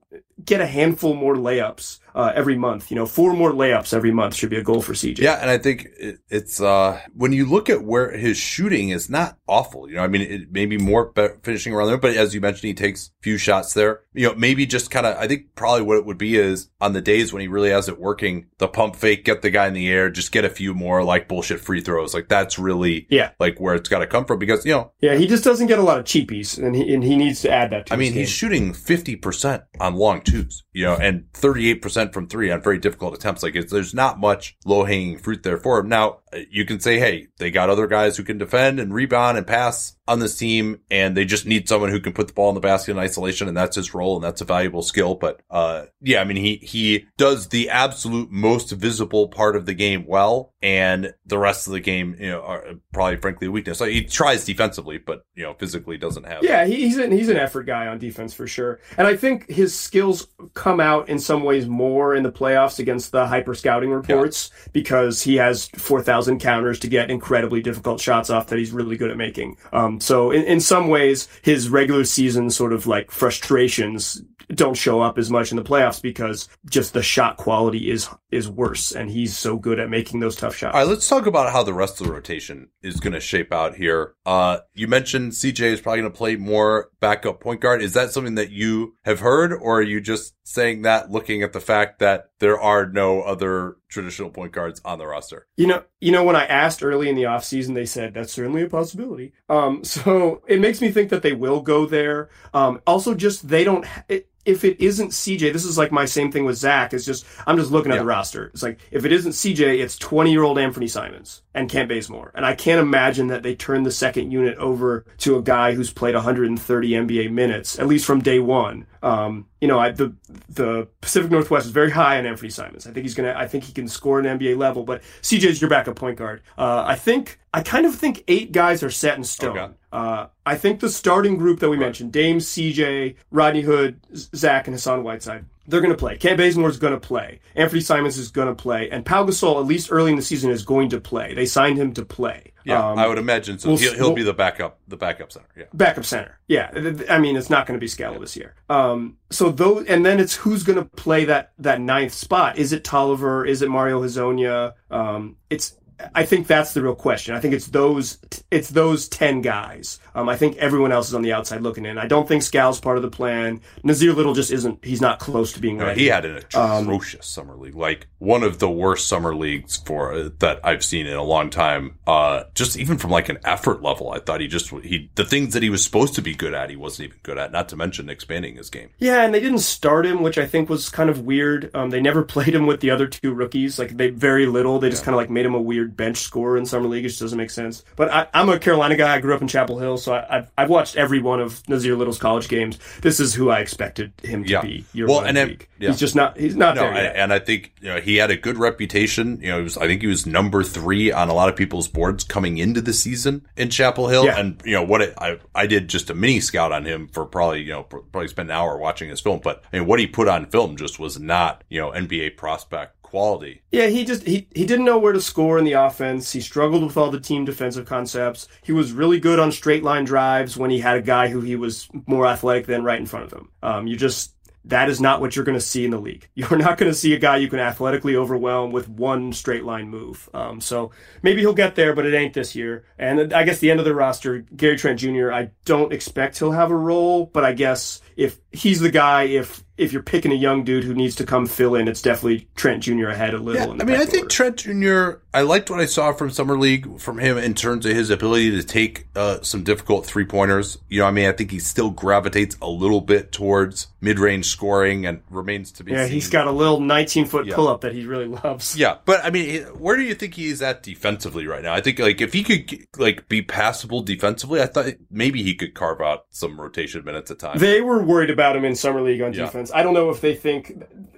get 0.43 0.61
a 0.61 0.67
handful 0.67 1.13
more 1.13 1.35
layups 1.35 1.99
uh, 2.17 2.31
every 2.33 2.57
month. 2.57 2.89
You 2.89 2.95
know, 2.95 3.05
four 3.05 3.33
more 3.33 3.51
layups 3.51 3.93
every 3.93 4.11
month 4.11 4.33
should 4.35 4.49
be 4.49 4.57
a 4.57 4.63
goal 4.63 4.81
for 4.81 4.93
CJ. 4.93 5.19
Yeah, 5.19 5.35
and 5.39 5.49
I 5.49 5.59
think 5.59 5.87
it, 5.99 6.19
it's 6.29 6.59
uh, 6.59 6.99
when 7.13 7.31
you 7.31 7.45
look 7.45 7.69
at 7.69 7.83
where 7.83 8.11
his 8.17 8.37
shooting 8.37 8.89
is 8.89 9.07
not 9.07 9.37
awful. 9.47 9.87
You 9.87 9.97
know, 9.97 10.03
I 10.03 10.07
mean, 10.07 10.21
it 10.21 10.51
may 10.51 10.65
be 10.65 10.77
more 10.77 11.13
finishing 11.43 11.73
around 11.73 11.87
there, 11.87 11.97
but 11.97 12.15
as 12.15 12.33
you 12.33 12.41
mentioned, 12.41 12.67
he 12.67 12.73
takes 12.73 13.09
a 13.19 13.21
few 13.21 13.37
shots 13.37 13.73
there. 13.73 14.01
You 14.13 14.29
know, 14.29 14.35
maybe 14.35 14.65
just 14.65 14.89
kind 14.89 15.05
of. 15.05 15.15
I 15.17 15.27
think 15.27 15.53
probably 15.53 15.83
what 15.83 15.97
it 15.97 16.05
would 16.05 16.17
be 16.17 16.37
is 16.37 16.69
on 16.81 16.93
the 16.93 17.01
days 17.01 17.31
when 17.31 17.41
he 17.41 17.47
really 17.47 17.69
has 17.69 17.87
it 17.87 17.99
working, 17.99 18.47
the 18.57 18.67
pump 18.67 18.95
fake, 18.95 19.23
get 19.23 19.43
the 19.43 19.51
guy 19.51 19.67
in 19.67 19.73
the 19.73 19.87
air, 19.87 20.09
just 20.09 20.31
get 20.31 20.43
a 20.43 20.49
few 20.49 20.73
more 20.73 21.03
like 21.03 21.27
bullshit 21.27 21.59
free 21.59 21.81
throws. 21.81 22.15
Like 22.15 22.29
that's 22.29 22.57
really 22.57 23.05
yeah, 23.11 23.31
like 23.39 23.59
where 23.59 23.75
it's 23.75 23.89
got 23.89 23.99
to 23.99 24.07
come 24.07 24.25
from 24.25 24.39
because 24.39 24.65
you 24.65 24.71
know. 24.71 24.91
Yeah, 25.01 25.15
he 25.15 25.27
just 25.27 25.43
doesn't 25.43 25.67
get 25.67 25.77
a 25.77 25.83
lot 25.83 25.99
of 25.99 26.05
cheapies, 26.05 26.57
and 26.57 26.75
he 26.75 26.93
and 26.95 27.03
he 27.03 27.15
needs 27.15 27.41
to 27.41 27.51
add 27.51 27.69
that. 27.69 27.85
to 27.87 27.93
I 27.93 27.95
mean, 27.95 28.13
he's 28.13 28.29
shooting 28.29 28.73
fifty 28.73 29.15
percent 29.15 29.61
on 29.79 29.95
long 29.95 30.21
twos, 30.31 30.63
you 30.73 30.83
know, 30.83 30.95
and 30.95 31.31
38% 31.33 32.13
from 32.13 32.27
three 32.27 32.51
on 32.51 32.61
very 32.61 32.77
difficult 32.77 33.13
attempts. 33.13 33.43
Like 33.43 33.53
there's 33.69 33.93
not 33.93 34.19
much 34.19 34.57
low 34.65 34.83
hanging 34.83 35.17
fruit 35.17 35.43
there 35.43 35.57
for 35.57 35.79
him. 35.79 35.89
Now 35.89 36.19
you 36.49 36.65
can 36.65 36.79
say, 36.79 36.99
Hey, 36.99 37.27
they 37.37 37.51
got 37.51 37.69
other 37.69 37.87
guys 37.87 38.17
who 38.17 38.23
can 38.23 38.37
defend 38.37 38.79
and 38.79 38.93
rebound 38.93 39.37
and 39.37 39.47
pass 39.47 39.95
on 40.07 40.19
this 40.19 40.37
team 40.37 40.79
and 40.89 41.17
they 41.17 41.25
just 41.25 41.45
need 41.45 41.67
someone 41.67 41.89
who 41.89 41.99
can 41.99 42.13
put 42.13 42.27
the 42.27 42.33
ball 42.33 42.49
in 42.49 42.55
the 42.55 42.61
basket 42.61 42.91
in 42.91 42.97
isolation 42.97 43.47
and 43.47 43.57
that's 43.57 43.75
his 43.75 43.93
role 43.93 44.15
and 44.15 44.23
that's 44.23 44.41
a 44.41 44.45
valuable 44.45 44.81
skill. 44.81 45.15
But, 45.15 45.41
uh, 45.49 45.85
yeah, 46.01 46.21
I 46.21 46.23
mean, 46.23 46.37
he, 46.37 46.57
he 46.57 47.07
does 47.17 47.49
the 47.49 47.69
absolute 47.69 48.31
most 48.31 48.71
visible 48.71 49.27
part 49.27 49.55
of 49.55 49.65
the 49.65 49.73
game 49.73 50.05
well 50.07 50.53
and 50.61 51.13
the 51.25 51.37
rest 51.37 51.67
of 51.67 51.73
the 51.73 51.81
game, 51.81 52.15
you 52.19 52.29
know, 52.29 52.41
are 52.41 52.63
probably 52.93 53.17
frankly 53.17 53.47
a 53.47 53.51
weakness. 53.51 53.81
Like 53.81 53.91
he 53.91 54.03
tries 54.03 54.45
defensively, 54.45 54.97
but 54.97 55.23
you 55.35 55.43
know, 55.43 55.53
physically 55.53 55.97
doesn't 55.97 56.25
have. 56.25 56.43
Yeah, 56.43 56.65
he's 56.65 56.97
an, 56.97 57.11
he's 57.11 57.29
an 57.29 57.37
effort 57.37 57.63
guy 57.63 57.87
on 57.87 57.99
defense 57.99 58.33
for 58.33 58.47
sure. 58.47 58.79
And 58.97 59.07
I 59.07 59.15
think 59.15 59.49
his 59.49 59.77
skills 59.77 60.16
come 60.53 60.79
out 60.79 61.09
in 61.09 61.19
some 61.19 61.43
ways 61.43 61.67
more 61.67 62.15
in 62.15 62.23
the 62.23 62.31
playoffs 62.31 62.79
against 62.79 63.11
the 63.11 63.27
hyper 63.27 63.53
scouting 63.53 63.91
reports 63.91 64.51
yeah. 64.53 64.67
because 64.73 65.21
he 65.21 65.35
has 65.35 65.67
4,000 65.75 66.39
counters 66.39 66.79
to 66.79 66.87
get 66.87 67.11
incredibly 67.11 67.61
difficult 67.61 67.99
shots 67.99 68.29
off 68.29 68.47
that 68.47 68.59
he's 68.59 68.71
really 68.71 68.97
good 68.97 69.11
at 69.11 69.17
making. 69.17 69.57
Um, 69.73 69.99
so 69.99 70.31
in, 70.31 70.43
in 70.43 70.59
some 70.59 70.87
ways, 70.87 71.27
his 71.41 71.69
regular 71.69 72.03
season 72.03 72.49
sort 72.49 72.73
of 72.73 72.87
like 72.87 73.11
frustrations 73.11 74.21
don't 74.53 74.75
show 74.75 75.01
up 75.01 75.17
as 75.17 75.29
much 75.29 75.51
in 75.51 75.57
the 75.57 75.63
playoffs 75.63 76.01
because 76.01 76.47
just 76.69 76.93
the 76.93 77.03
shot 77.03 77.37
quality 77.37 77.91
is 77.91 78.09
is 78.31 78.49
worse 78.49 78.91
and 78.93 79.09
he's 79.09 79.37
so 79.37 79.57
good 79.57 79.79
at 79.79 79.89
making 79.89 80.19
those 80.19 80.35
tough 80.35 80.55
shots. 80.55 80.73
All 80.73 80.81
right, 80.81 80.89
let's 80.89 81.07
talk 81.07 81.25
about 81.25 81.51
how 81.51 81.63
the 81.63 81.73
rest 81.73 81.99
of 81.99 82.07
the 82.07 82.13
rotation 82.13 82.69
is 82.81 82.99
going 82.99 83.13
to 83.13 83.19
shape 83.19 83.53
out 83.53 83.75
here. 83.75 84.15
Uh, 84.25 84.59
you 84.73 84.87
mentioned 84.87 85.33
CJ 85.33 85.61
is 85.61 85.81
probably 85.81 86.01
going 86.01 86.11
to 86.11 86.17
play 86.17 86.35
more 86.35 86.89
backup 86.99 87.39
point 87.39 87.61
guard. 87.61 87.81
Is 87.81 87.93
that 87.93 88.11
something 88.11 88.35
that 88.35 88.51
you 88.51 88.95
have 89.03 89.19
heard 89.19 89.53
or 89.53 89.79
are 89.79 89.83
you 89.83 90.01
just 90.07 90.35
saying 90.43 90.83
that 90.83 91.11
looking 91.11 91.43
at 91.43 91.51
the 91.51 91.59
fact 91.59 91.99
that 91.99 92.29
there 92.39 92.57
are 92.57 92.85
no 92.85 93.21
other 93.23 93.75
traditional 93.89 94.29
point 94.29 94.53
guards 94.53 94.81
on 94.85 94.99
the 94.99 95.05
roster? 95.05 95.47
You 95.57 95.67
know, 95.67 95.83
you 95.99 96.13
know 96.13 96.23
when 96.23 96.37
I 96.37 96.45
asked 96.45 96.81
early 96.81 97.09
in 97.09 97.15
the 97.15 97.23
offseason 97.23 97.75
they 97.75 97.85
said 97.85 98.13
that's 98.13 98.31
certainly 98.31 98.63
a 98.63 98.69
possibility. 98.69 99.33
Um, 99.49 99.83
so 99.95 100.41
it 100.47 100.61
makes 100.61 100.79
me 100.79 100.91
think 100.91 101.09
that 101.09 101.23
they 101.23 101.33
will 101.33 101.61
go 101.61 101.85
there. 101.85 102.29
Um, 102.53 102.81
also 102.87 103.13
just 103.13 103.49
they 103.49 103.65
don't 103.65 103.85
it, 104.07 104.29
if 104.45 104.63
it 104.63 104.79
isn't 104.79 105.09
CJ, 105.09 105.51
this 105.51 105.65
is 105.65 105.77
like 105.77 105.91
my 105.91 106.05
same 106.05 106.31
thing 106.31 106.45
with 106.45 106.55
Zach. 106.55 106.93
It's 106.93 107.05
just 107.05 107.25
I'm 107.45 107.57
just 107.57 107.69
looking 107.69 107.91
at 107.91 107.95
yeah. 107.95 108.03
the 108.03 108.07
roster. 108.07 108.45
It's 108.45 108.63
like 108.63 108.79
if 108.91 109.03
it 109.03 109.11
isn't 109.11 109.33
CJ, 109.33 109.83
it's 109.83 109.97
20 109.97 110.31
year 110.31 110.43
old 110.43 110.57
Anthony 110.57 110.87
Simons 110.87 111.41
and 111.57 111.67
Kent 111.67 111.89
Bazemore, 111.89 112.31
and 112.35 112.45
I 112.45 112.53
can't 112.53 112.79
imagine 112.79 113.27
that 113.27 113.41
they 113.41 113.55
turn 113.55 113.81
the 113.81 113.91
second 113.91 114.29
unit 114.29 114.57
over 114.59 115.05
to 115.19 115.37
a 115.37 115.41
guy 115.41 115.73
who's 115.73 115.91
played 115.91 116.13
130 116.13 116.89
NBA 116.91 117.31
minutes 117.31 117.79
at 117.79 117.87
least 117.87 118.05
from 118.05 118.21
day 118.21 118.37
one. 118.37 118.85
Um, 119.01 119.47
you 119.59 119.67
know, 119.67 119.79
I, 119.79 119.89
the 119.89 120.13
the 120.49 120.87
Pacific 121.01 121.31
Northwest 121.31 121.65
is 121.65 121.71
very 121.71 121.89
high 121.89 122.19
on 122.19 122.27
Anthony 122.27 122.51
Simons. 122.51 122.85
I 122.85 122.91
think 122.91 123.05
he's 123.05 123.15
gonna. 123.15 123.33
I 123.35 123.47
think 123.47 123.63
he 123.63 123.73
can 123.73 123.87
score 123.87 124.19
an 124.19 124.39
NBA 124.39 124.55
level. 124.55 124.83
But 124.83 125.01
CJ's 125.23 125.59
your 125.59 125.69
backup 125.69 125.95
point 125.95 126.17
guard. 126.17 126.43
Uh, 126.57 126.83
I 126.85 126.95
think. 126.95 127.39
I 127.53 127.63
kind 127.63 127.87
of 127.87 127.95
think 127.95 128.23
eight 128.27 128.51
guys 128.51 128.83
are 128.83 128.91
set 128.91 129.17
in 129.17 129.23
stone. 129.23 129.57
Okay. 129.57 129.73
Uh, 129.91 130.27
I 130.45 130.55
think 130.55 130.79
the 130.79 130.89
starting 130.89 131.37
group 131.37 131.59
that 131.61 131.69
we 131.69 131.77
right. 131.77 131.85
mentioned, 131.85 132.11
Dame, 132.11 132.37
CJ, 132.37 133.15
Rodney 133.31 133.61
Hood, 133.61 133.99
Zach, 134.13 134.67
and 134.67 134.75
Hassan 134.75 135.01
Whiteside, 135.03 135.45
they're 135.67 135.81
going 135.81 135.93
to 135.93 135.97
play. 135.97 136.17
Bazemore 136.17 136.69
is 136.69 136.77
going 136.77 136.93
to 136.93 136.99
play. 136.99 137.39
Anthony 137.55 137.81
Simons 137.81 138.17
is 138.17 138.31
going 138.31 138.47
to 138.47 138.55
play. 138.55 138.89
And 138.89 139.05
Pau 139.05 139.25
Gasol, 139.25 139.59
at 139.59 139.67
least 139.67 139.91
early 139.91 140.11
in 140.11 140.17
the 140.17 140.23
season, 140.23 140.49
is 140.49 140.63
going 140.63 140.89
to 140.89 141.01
play. 141.01 141.33
They 141.33 141.45
signed 141.45 141.77
him 141.77 141.93
to 141.93 142.05
play. 142.05 142.53
Yeah, 142.63 142.85
um, 142.85 142.99
I 142.99 143.07
would 143.07 143.17
imagine 143.17 143.59
so. 143.59 143.69
We'll, 143.69 143.77
he'll, 143.77 143.93
he'll 143.95 144.13
be 144.13 144.23
the 144.23 144.33
backup, 144.33 144.79
the 144.89 144.97
backup 144.97 145.31
center. 145.31 145.47
Yeah, 145.55 145.65
backup 145.73 146.03
center. 146.03 146.37
Yeah, 146.47 146.69
I 147.09 147.17
mean, 147.17 147.37
it's 147.37 147.49
not 147.49 147.65
going 147.65 147.77
to 147.77 147.81
be 147.81 147.87
Scala 147.87 148.15
yeah. 148.15 148.19
this 148.19 148.35
year. 148.35 148.55
Um, 148.69 149.17
so 149.29 149.51
those, 149.51 149.85
and 149.85 150.05
then 150.05 150.19
it's 150.19 150.35
who's 150.35 150.63
going 150.63 150.77
to 150.77 150.83
play 150.83 151.23
that 151.25 151.53
that 151.59 151.79
ninth 151.79 152.13
spot. 152.13 152.57
Is 152.57 152.73
it 152.73 152.83
Tolliver? 152.83 153.45
Is 153.45 153.61
it 153.61 153.69
Mario 153.69 154.01
Hezonja? 154.01 154.73
Um, 154.91 155.37
it's 155.49 155.75
I 156.13 156.25
think 156.25 156.47
that's 156.47 156.73
the 156.73 156.81
real 156.81 156.95
question. 156.95 157.35
I 157.35 157.39
think 157.39 157.53
it's 157.53 157.67
those 157.67 158.19
it's 158.51 158.69
those 158.69 159.07
ten 159.07 159.41
guys. 159.41 159.99
Um, 160.13 160.29
I 160.29 160.37
think 160.37 160.57
everyone 160.57 160.91
else 160.91 161.07
is 161.07 161.15
on 161.15 161.21
the 161.21 161.33
outside 161.33 161.61
looking 161.61 161.85
in. 161.85 161.97
I 161.97 162.07
don't 162.07 162.27
think 162.27 162.43
Skal's 162.43 162.79
part 162.79 162.97
of 162.97 163.03
the 163.03 163.09
plan. 163.09 163.61
Nassir 163.83 164.15
Little 164.15 164.33
just 164.33 164.51
isn't. 164.51 164.83
He's 164.83 165.01
not 165.01 165.19
close 165.19 165.53
to 165.53 165.59
being 165.59 165.77
ready. 165.79 166.01
he 166.01 166.07
had 166.07 166.25
an 166.25 166.43
um, 166.53 166.83
atrocious 166.83 167.37
um, 167.37 167.45
summer 167.45 167.55
league, 167.55 167.75
like 167.75 168.07
one 168.19 168.43
of 168.43 168.59
the 168.59 168.69
worst 168.69 169.07
summer 169.07 169.35
leagues 169.35 169.77
for 169.77 170.13
uh, 170.13 170.29
that 170.39 170.59
I've 170.63 170.83
seen 170.83 171.07
in 171.07 171.15
a 171.15 171.23
long 171.23 171.49
time. 171.49 171.97
Uh, 172.05 172.43
just 172.53 172.77
even 172.77 172.97
from 172.97 173.11
like 173.11 173.29
an 173.29 173.39
effort 173.43 173.81
level, 173.81 174.11
I 174.11 174.19
thought 174.19 174.41
he 174.41 174.47
just 174.47 174.69
he 174.69 175.09
the 175.15 175.25
things 175.25 175.53
that 175.53 175.63
he 175.63 175.69
was 175.69 175.83
supposed 175.83 176.15
to 176.15 176.21
be 176.21 176.35
good 176.35 176.53
at, 176.53 176.69
he 176.69 176.75
wasn't 176.75 177.09
even 177.09 177.19
good 177.23 177.37
at. 177.37 177.51
Not 177.51 177.69
to 177.69 177.75
mention 177.75 178.09
expanding 178.09 178.55
his 178.55 178.69
game. 178.69 178.89
Yeah, 178.99 179.23
and 179.23 179.33
they 179.33 179.39
didn't 179.39 179.59
start 179.59 180.05
him, 180.05 180.21
which 180.21 180.37
I 180.37 180.45
think 180.45 180.69
was 180.69 180.89
kind 180.89 181.09
of 181.09 181.21
weird. 181.21 181.71
Um, 181.73 181.89
they 181.89 182.01
never 182.01 182.23
played 182.37 182.53
him 182.53 182.67
with 182.67 182.81
the 182.81 182.91
other 182.91 183.07
two 183.07 183.33
rookies. 183.33 183.79
Like 183.79 183.97
they 183.97 184.09
very 184.09 184.45
little. 184.45 184.79
They 184.79 184.89
just 184.89 185.01
yeah. 185.01 185.05
kind 185.05 185.15
of 185.15 185.17
like 185.17 185.29
made 185.29 185.45
him 185.45 185.55
a 185.55 185.61
weird 185.61 185.86
bench 185.95 186.17
score 186.17 186.57
in 186.57 186.65
summer 186.65 186.87
league. 186.87 187.05
It 187.05 187.09
just 187.09 187.21
doesn't 187.21 187.37
make 187.37 187.49
sense. 187.49 187.83
But 187.95 188.11
I, 188.11 188.27
am 188.33 188.49
a 188.49 188.59
Carolina 188.59 188.95
guy. 188.95 189.15
I 189.15 189.19
grew 189.19 189.33
up 189.33 189.41
in 189.41 189.47
Chapel 189.47 189.79
Hill, 189.79 189.97
so 189.97 190.13
I, 190.13 190.25
have 190.29 190.51
I've 190.57 190.69
watched 190.69 190.95
every 190.97 191.19
one 191.21 191.39
of 191.39 191.63
Nassir 191.63 191.97
Little's 191.97 192.17
college 192.17 192.47
games. 192.47 192.79
This 193.01 193.19
is 193.19 193.33
who 193.33 193.49
I 193.49 193.59
expected 193.59 194.13
him 194.23 194.43
to 194.43 194.49
yeah. 194.49 194.61
be. 194.61 194.85
Year 194.93 195.07
well, 195.07 195.21
and 195.21 195.37
then, 195.37 195.57
yeah. 195.79 195.89
he's 195.89 195.99
just 195.99 196.15
not. 196.15 196.37
He's 196.37 196.55
not 196.55 196.75
no, 196.75 196.81
there 196.81 196.93
yet. 196.93 197.15
And 197.15 197.31
I 197.31 197.39
think 197.39 197.73
you 197.81 197.89
know, 197.89 197.99
he 197.99 198.15
had 198.17 198.31
a 198.31 198.37
good 198.37 198.57
reputation. 198.57 199.39
You 199.41 199.49
know, 199.49 199.63
was, 199.63 199.77
I 199.77 199.87
think 199.87 200.01
he 200.01 200.07
was 200.07 200.25
number 200.25 200.63
three 200.63 201.11
on 201.11 201.29
a 201.29 201.33
lot 201.33 201.49
of 201.49 201.55
people's 201.55 201.87
boards 201.87 202.23
coming 202.23 202.57
into 202.57 202.81
the 202.81 202.93
season 202.93 203.47
in 203.55 203.69
Chapel 203.69 204.07
Hill. 204.07 204.25
Yeah. 204.25 204.39
And 204.39 204.61
you 204.65 204.73
know 204.73 204.83
what? 204.83 205.01
It, 205.01 205.13
I 205.17 205.39
I 205.55 205.67
did 205.67 205.87
just 205.87 206.09
a 206.09 206.13
mini 206.13 206.39
scout 206.39 206.71
on 206.71 206.85
him 206.85 207.07
for 207.07 207.25
probably 207.25 207.61
you 207.61 207.71
know 207.71 207.83
probably 207.83 208.27
spent 208.27 208.49
an 208.49 208.55
hour 208.55 208.77
watching 208.77 209.09
his 209.09 209.21
film. 209.21 209.39
But 209.43 209.63
I 209.71 209.79
mean, 209.79 209.87
what 209.87 209.99
he 209.99 210.07
put 210.07 210.27
on 210.27 210.45
film 210.47 210.77
just 210.77 210.99
was 210.99 211.19
not 211.19 211.63
you 211.69 211.79
know 211.79 211.91
NBA 211.91 212.37
prospect 212.37 212.96
quality. 213.07 213.61
Yeah, 213.71 213.87
he 213.87 214.03
just 214.03 214.23
he 214.23 214.47
he 214.53 214.65
didn't 214.65 214.85
know 214.85 214.97
where 214.97 215.13
to 215.13 215.21
score 215.21 215.57
in 215.57 215.63
the 215.63 215.73
offense. 215.73 216.33
He 216.33 216.41
struggled 216.41 216.83
with 216.83 216.97
all 216.97 217.09
the 217.09 217.21
team 217.21 217.45
defensive 217.45 217.85
concepts. 217.85 218.49
He 218.63 218.73
was 218.73 218.91
really 218.91 219.19
good 219.19 219.39
on 219.39 219.53
straight 219.53 219.83
line 219.83 220.03
drives 220.03 220.57
when 220.57 220.69
he 220.69 220.79
had 220.79 220.97
a 220.97 221.01
guy 221.01 221.29
who 221.29 221.39
he 221.39 221.55
was 221.55 221.87
more 222.05 222.27
athletic 222.27 222.65
than 222.65 222.83
right 222.83 222.99
in 222.99 223.05
front 223.05 223.25
of 223.25 223.31
him. 223.31 223.49
Um, 223.63 223.87
you 223.87 223.95
just 223.95 224.33
that 224.65 224.89
is 224.89 224.99
not 224.99 225.21
what 225.21 225.35
you're 225.35 225.45
going 225.45 225.57
to 225.57 225.63
see 225.63 225.85
in 225.85 225.91
the 225.91 225.97
league. 225.97 226.27
You're 226.35 226.57
not 226.57 226.77
going 226.77 226.91
to 226.91 226.97
see 226.97 227.13
a 227.13 227.19
guy 227.19 227.37
you 227.37 227.47
can 227.47 227.59
athletically 227.59 228.17
overwhelm 228.17 228.73
with 228.73 228.89
one 228.89 229.31
straight 229.31 229.63
line 229.63 229.89
move. 229.89 230.29
Um, 230.33 230.59
so 230.59 230.91
maybe 231.21 231.39
he'll 231.39 231.53
get 231.53 231.75
there, 231.75 231.95
but 231.95 232.05
it 232.05 232.13
ain't 232.13 232.33
this 232.33 232.53
year. 232.53 232.83
And 232.99 233.33
I 233.33 233.43
guess 233.43 233.59
the 233.59 233.71
end 233.71 233.79
of 233.79 233.85
the 233.85 233.95
roster, 233.95 234.39
Gary 234.39 234.75
Trent 234.75 234.99
Jr., 234.99 235.31
I 235.31 235.51
don't 235.63 235.93
expect 235.93 236.37
he'll 236.39 236.51
have 236.51 236.71
a 236.71 236.75
role, 236.75 237.27
but 237.27 237.45
I 237.45 237.53
guess 237.53 238.01
if 238.17 238.41
he's 238.51 238.81
the 238.81 238.91
guy, 238.91 239.23
if 239.23 239.63
if 239.77 239.93
you're 239.93 240.01
picking 240.03 240.31
a 240.31 240.35
young 240.35 240.63
dude 240.63 240.83
who 240.83 240.93
needs 240.93 241.15
to 241.15 241.25
come 241.25 241.45
fill 241.45 241.75
in, 241.75 241.87
it's 241.87 242.01
definitely 242.01 242.47
Trent 242.55 242.83
Jr. 242.83 243.07
ahead 243.09 243.33
a 243.33 243.37
little. 243.37 243.75
Yeah, 243.75 243.81
I 243.81 243.85
mean, 243.85 243.95
I 243.95 244.05
think 244.05 244.23
order. 244.23 244.27
Trent 244.29 244.57
Jr. 244.57 245.19
I 245.33 245.41
liked 245.41 245.69
what 245.69 245.79
I 245.79 245.85
saw 245.85 246.13
from 246.13 246.31
summer 246.31 246.57
league 246.57 246.99
from 246.99 247.19
him 247.19 247.37
in 247.37 247.53
terms 247.53 247.85
of 247.85 247.91
his 247.93 248.09
ability 248.09 248.51
to 248.51 248.63
take 248.63 249.07
uh, 249.15 249.41
some 249.41 249.63
difficult 249.63 250.05
three 250.05 250.25
pointers. 250.25 250.79
You 250.89 251.01
know, 251.01 251.05
I 251.05 251.11
mean, 251.11 251.27
I 251.27 251.31
think 251.31 251.51
he 251.51 251.59
still 251.59 251.91
gravitates 251.91 252.57
a 252.61 252.67
little 252.69 253.01
bit 253.01 253.31
towards 253.31 253.87
mid 254.01 254.17
range 254.19 254.47
scoring 254.47 255.05
and 255.05 255.21
remains 255.29 255.71
to 255.73 255.83
be. 255.83 255.91
Yeah, 255.91 256.05
seen. 256.05 256.13
he's 256.13 256.29
got 256.29 256.47
a 256.47 256.51
little 256.51 256.79
19 256.79 257.25
foot 257.25 257.45
Yeah. 257.45 257.55
pull 257.55 257.67
up 257.67 257.81
that 257.81 257.93
he 257.93 258.05
really 258.05 258.25
loves. 258.25 258.75
Yeah, 258.75 258.97
but 259.05 259.23
I 259.23 259.29
mean, 259.29 259.63
where 259.77 259.95
do 259.95 260.01
you 260.03 260.15
think 260.15 260.33
he's 260.33 260.61
at 260.63 260.81
defensively 260.81 261.45
right 261.45 261.61
now? 261.61 261.73
I 261.73 261.81
think 261.81 261.99
like 261.99 262.19
if 262.19 262.33
he 262.33 262.41
could 262.43 262.87
like 262.97 263.29
be 263.29 263.43
passable 263.43 264.01
defensively, 264.01 264.61
I 264.61 264.65
thought 264.65 264.87
maybe 265.11 265.43
he 265.43 265.53
could 265.53 265.75
carve 265.75 266.01
out 266.01 266.25
some 266.31 266.59
rotation 266.59 267.03
minutes 267.05 267.29
at 267.29 267.37
times. 267.39 267.61
They 267.61 267.81
were 267.81 268.01
worried 268.01 268.31
about 268.31 268.55
him 268.55 268.65
in 268.65 268.73
summer 268.75 269.01
league 269.01 269.21
on 269.21 269.33
Yeah. 269.33 269.45
defense. 269.45 269.66
I 269.71 269.83
don't 269.83 269.93
know 269.93 270.09
if 270.09 270.21
they 270.21 270.35
think 270.35 270.73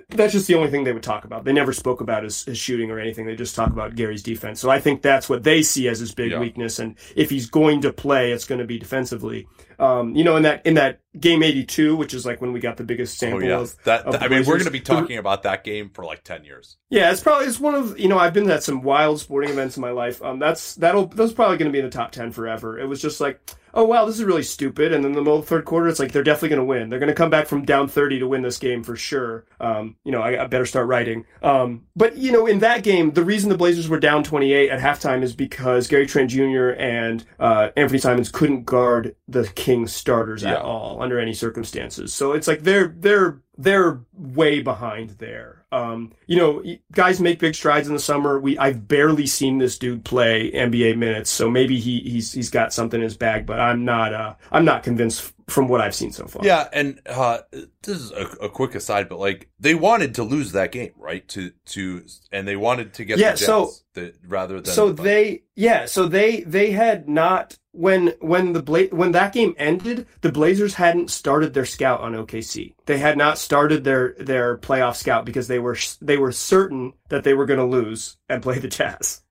that's 0.10 0.34
just 0.34 0.48
the 0.48 0.56
only 0.56 0.70
thing 0.72 0.84
they 0.84 0.92
would 0.94 1.04
talk 1.04 1.24
about. 1.26 1.46
They 1.46 1.54
never 1.54 1.72
spoke 1.72 2.02
about 2.02 2.24
his, 2.24 2.44
his 2.44 2.58
shooting 2.58 2.90
or 2.90 3.00
anything. 3.00 3.26
They 3.26 3.36
just 3.36 3.56
talk 3.56 3.70
about 3.70 3.96
Gary's 3.96 4.24
defense. 4.24 4.60
So 4.60 4.70
I 4.70 4.80
think 4.80 5.02
that's 5.02 5.30
what 5.30 5.44
they 5.44 5.62
see 5.62 5.88
as 5.88 6.00
his 6.00 6.14
big 6.14 6.32
Yeah. 6.32 6.40
weakness. 6.40 6.80
And 6.80 6.96
if 7.16 7.30
he's 7.30 7.50
going 7.50 7.82
to 7.82 7.94
play, 7.94 8.32
it's 8.32 8.46
going 8.46 8.60
to 8.60 8.66
be 8.66 8.80
defensively. 8.80 9.48
Um, 9.78 10.16
you 10.16 10.24
know, 10.26 10.36
in 10.36 10.44
that 10.44 10.66
in 10.66 10.74
that 10.74 11.00
game 11.18 11.42
eighty 11.42 11.64
two, 11.64 11.96
which 11.96 12.14
is 12.14 12.26
like 12.26 12.42
when 12.42 12.52
we 12.52 12.60
got 12.60 12.76
the 12.76 12.84
biggest 12.84 13.18
sample 13.18 13.40
Oh 13.46 13.48
yeah, 13.48 13.60
of 13.60 13.76
that, 13.86 14.06
of 14.06 14.14
the 14.14 14.24
I 14.24 14.28
mean, 14.28 14.40
we're 14.40 14.56
going 14.56 14.66
to 14.66 14.72
be 14.72 14.82
talking 14.82 15.18
about 15.18 15.44
that 15.44 15.64
game 15.64 15.90
for 15.94 16.04
like 16.04 16.24
ten 16.26 16.44
years. 16.44 16.76
Yeah, 16.90 17.12
it's 17.12 17.22
probably 17.22 17.48
it's 17.48 17.62
one 17.62 17.76
of 17.76 17.98
you 17.98 18.10
know 18.10 18.18
I've 18.20 18.34
been 18.34 18.50
at 18.52 18.62
some 18.64 18.82
wild 18.82 19.22
sporting 19.22 19.52
events 19.52 19.78
in 19.78 19.82
my 19.82 19.92
life. 19.92 20.22
Um, 20.22 20.38
that's 20.38 20.76
that'll 20.76 21.08
that's 21.08 21.32
probably 21.32 21.56
going 21.58 21.72
to 21.72 21.74
be 21.74 21.80
in 21.80 21.86
the 21.86 21.92
top 21.92 22.12
ten 22.12 22.32
forever. 22.34 22.78
It 22.78 22.88
was 22.88 23.02
just 23.02 23.22
like, 23.22 23.40
oh 23.74 23.86
wow, 23.86 24.04
this 24.04 24.16
is 24.18 24.24
really 24.26 24.44
stupid. 24.44 24.92
And 24.92 25.06
then 25.06 25.14
the 25.14 25.22
middle 25.22 25.38
of 25.38 25.44
the 25.46 25.48
third 25.48 25.64
quarter, 25.64 25.88
it's 25.88 26.00
like 26.00 26.12
they're 26.12 26.24
definitely 26.24 26.50
going 26.50 26.60
to 26.60 26.66
win. 26.66 26.90
They're 26.90 27.00
going 27.00 27.08
to 27.08 27.16
come 27.16 27.30
back 27.30 27.48
from 27.48 27.64
down 27.64 27.88
thirty 27.88 28.20
to 28.20 28.28
win 28.28 28.42
this 28.42 28.58
game 28.58 28.84
for 28.84 28.98
sure. 28.98 29.46
Um, 29.62 29.96
you 30.06 30.12
know, 30.12 30.22
I, 30.22 30.44
I 30.44 30.48
better 30.48 30.66
start 30.66 30.88
writing. 30.88 31.26
Um, 31.44 31.86
but 31.96 32.18
you 32.18 32.32
know, 32.32 32.46
in 32.46 32.60
that 32.60 32.84
game, 32.84 33.12
the 33.12 33.24
reason 33.24 33.50
the 33.50 33.58
Blazers 33.58 33.90
were 33.90 34.00
down 34.00 34.24
twenty 34.24 34.54
eight 34.54 34.70
at 34.70 34.80
halftime 34.80 35.24
is 35.24 35.36
because 35.36 35.88
Gary 35.88 36.06
Trent 36.08 36.30
Jr. 36.32 36.70
and 36.78 37.26
uh, 37.40 37.70
Anthony 37.76 38.00
Simons 38.00 38.30
couldn't 38.32 38.64
guard 38.66 39.16
the 39.28 39.48
Kings 39.56 39.94
starters 39.94 40.44
Yeah. 40.44 40.52
at 40.54 40.62
all 40.62 41.02
under 41.02 41.20
any 41.20 41.34
circumstances. 41.34 42.14
So 42.14 42.32
it's 42.34 42.48
like 42.48 42.64
they're 42.64 42.94
they're 42.98 43.42
they're 43.62 44.00
way 44.14 44.62
behind 44.62 45.12
there. 45.20 45.66
Um, 45.72 46.14
you 46.28 46.38
know, 46.38 46.64
guys 46.94 47.20
make 47.20 47.40
big 47.40 47.54
strides 47.54 47.88
in 47.90 47.94
the 47.94 48.00
summer. 48.00 48.40
We 48.40 48.58
I've 48.58 48.88
barely 48.88 49.28
seen 49.28 49.58
this 49.60 49.78
dude 49.78 50.06
play 50.06 50.50
NBA 50.52 50.98
minutes, 50.98 51.30
so 51.30 51.50
maybe 51.50 51.78
he 51.80 52.00
he's 52.00 52.32
he's 52.32 52.50
got 52.50 52.74
something 52.74 53.00
in 53.00 53.04
his 53.04 53.18
bag, 53.18 53.46
but 53.46 53.60
I'm 53.60 53.84
not 53.86 54.14
uh 54.14 54.34
I'm 54.52 54.66
not 54.66 54.82
convinced 54.84 55.34
from 55.48 55.68
what 55.68 55.82
I've 55.82 55.94
seen 55.96 56.12
so 56.12 56.26
far. 56.26 56.46
Yeah, 56.46 56.70
and 56.72 57.02
uh, 57.08 57.40
this 57.52 57.98
is 57.98 58.12
a, 58.12 58.28
a 58.46 58.50
quick 58.50 58.76
aside, 58.76 59.10
but 59.10 59.20
like 59.20 59.50
they 59.60 59.76
wanted 59.76 60.16
to 60.16 60.24
lose 60.24 60.54
that 60.54 60.72
game, 60.72 60.94
right? 60.98 61.28
To 61.30 61.52
to 61.68 62.04
and 62.32 62.48
they 62.48 62.56
wanted 62.56 62.94
to 62.96 63.06
get 63.06 63.20
Yeah, 63.20 63.32
the 63.32 63.38
Jets 63.38 63.46
so- 63.46 63.72
the, 63.94 64.14
rather 64.26 64.62
than 64.62 64.74
so 64.74 64.92
the- 64.92 65.04
they 65.04 65.44
yeah 65.56 65.86
so 65.86 66.08
they 66.08 66.42
they 66.42 66.72
had 66.72 67.10
not 67.10 67.58
when 67.80 68.14
when 68.20 68.52
the 68.52 68.62
Bla- 68.62 68.92
when 68.92 69.14
that 69.14 69.32
game 69.32 69.56
ended 69.58 70.06
the 70.20 70.32
blazers 70.32 70.74
hadn't 70.74 71.10
started 71.10 71.54
their 71.54 71.66
scout 71.66 72.02
on 72.02 72.14
okc 72.14 72.74
they 72.86 72.98
had 72.98 73.18
not 73.18 73.38
started 73.38 73.86
their 73.86 74.16
their 74.20 74.58
playoff 74.58 74.96
scout 74.96 75.24
because 75.26 75.48
they 75.48 75.60
were 75.60 75.78
they 76.02 76.18
were 76.18 76.32
certain 76.34 76.92
that 77.08 77.24
they 77.24 77.34
were 77.34 77.46
going 77.46 77.60
to 77.60 77.66
lose 77.66 78.18
and 78.28 78.44
play 78.44 78.60
the 78.60 78.68
jazz. 78.68 79.22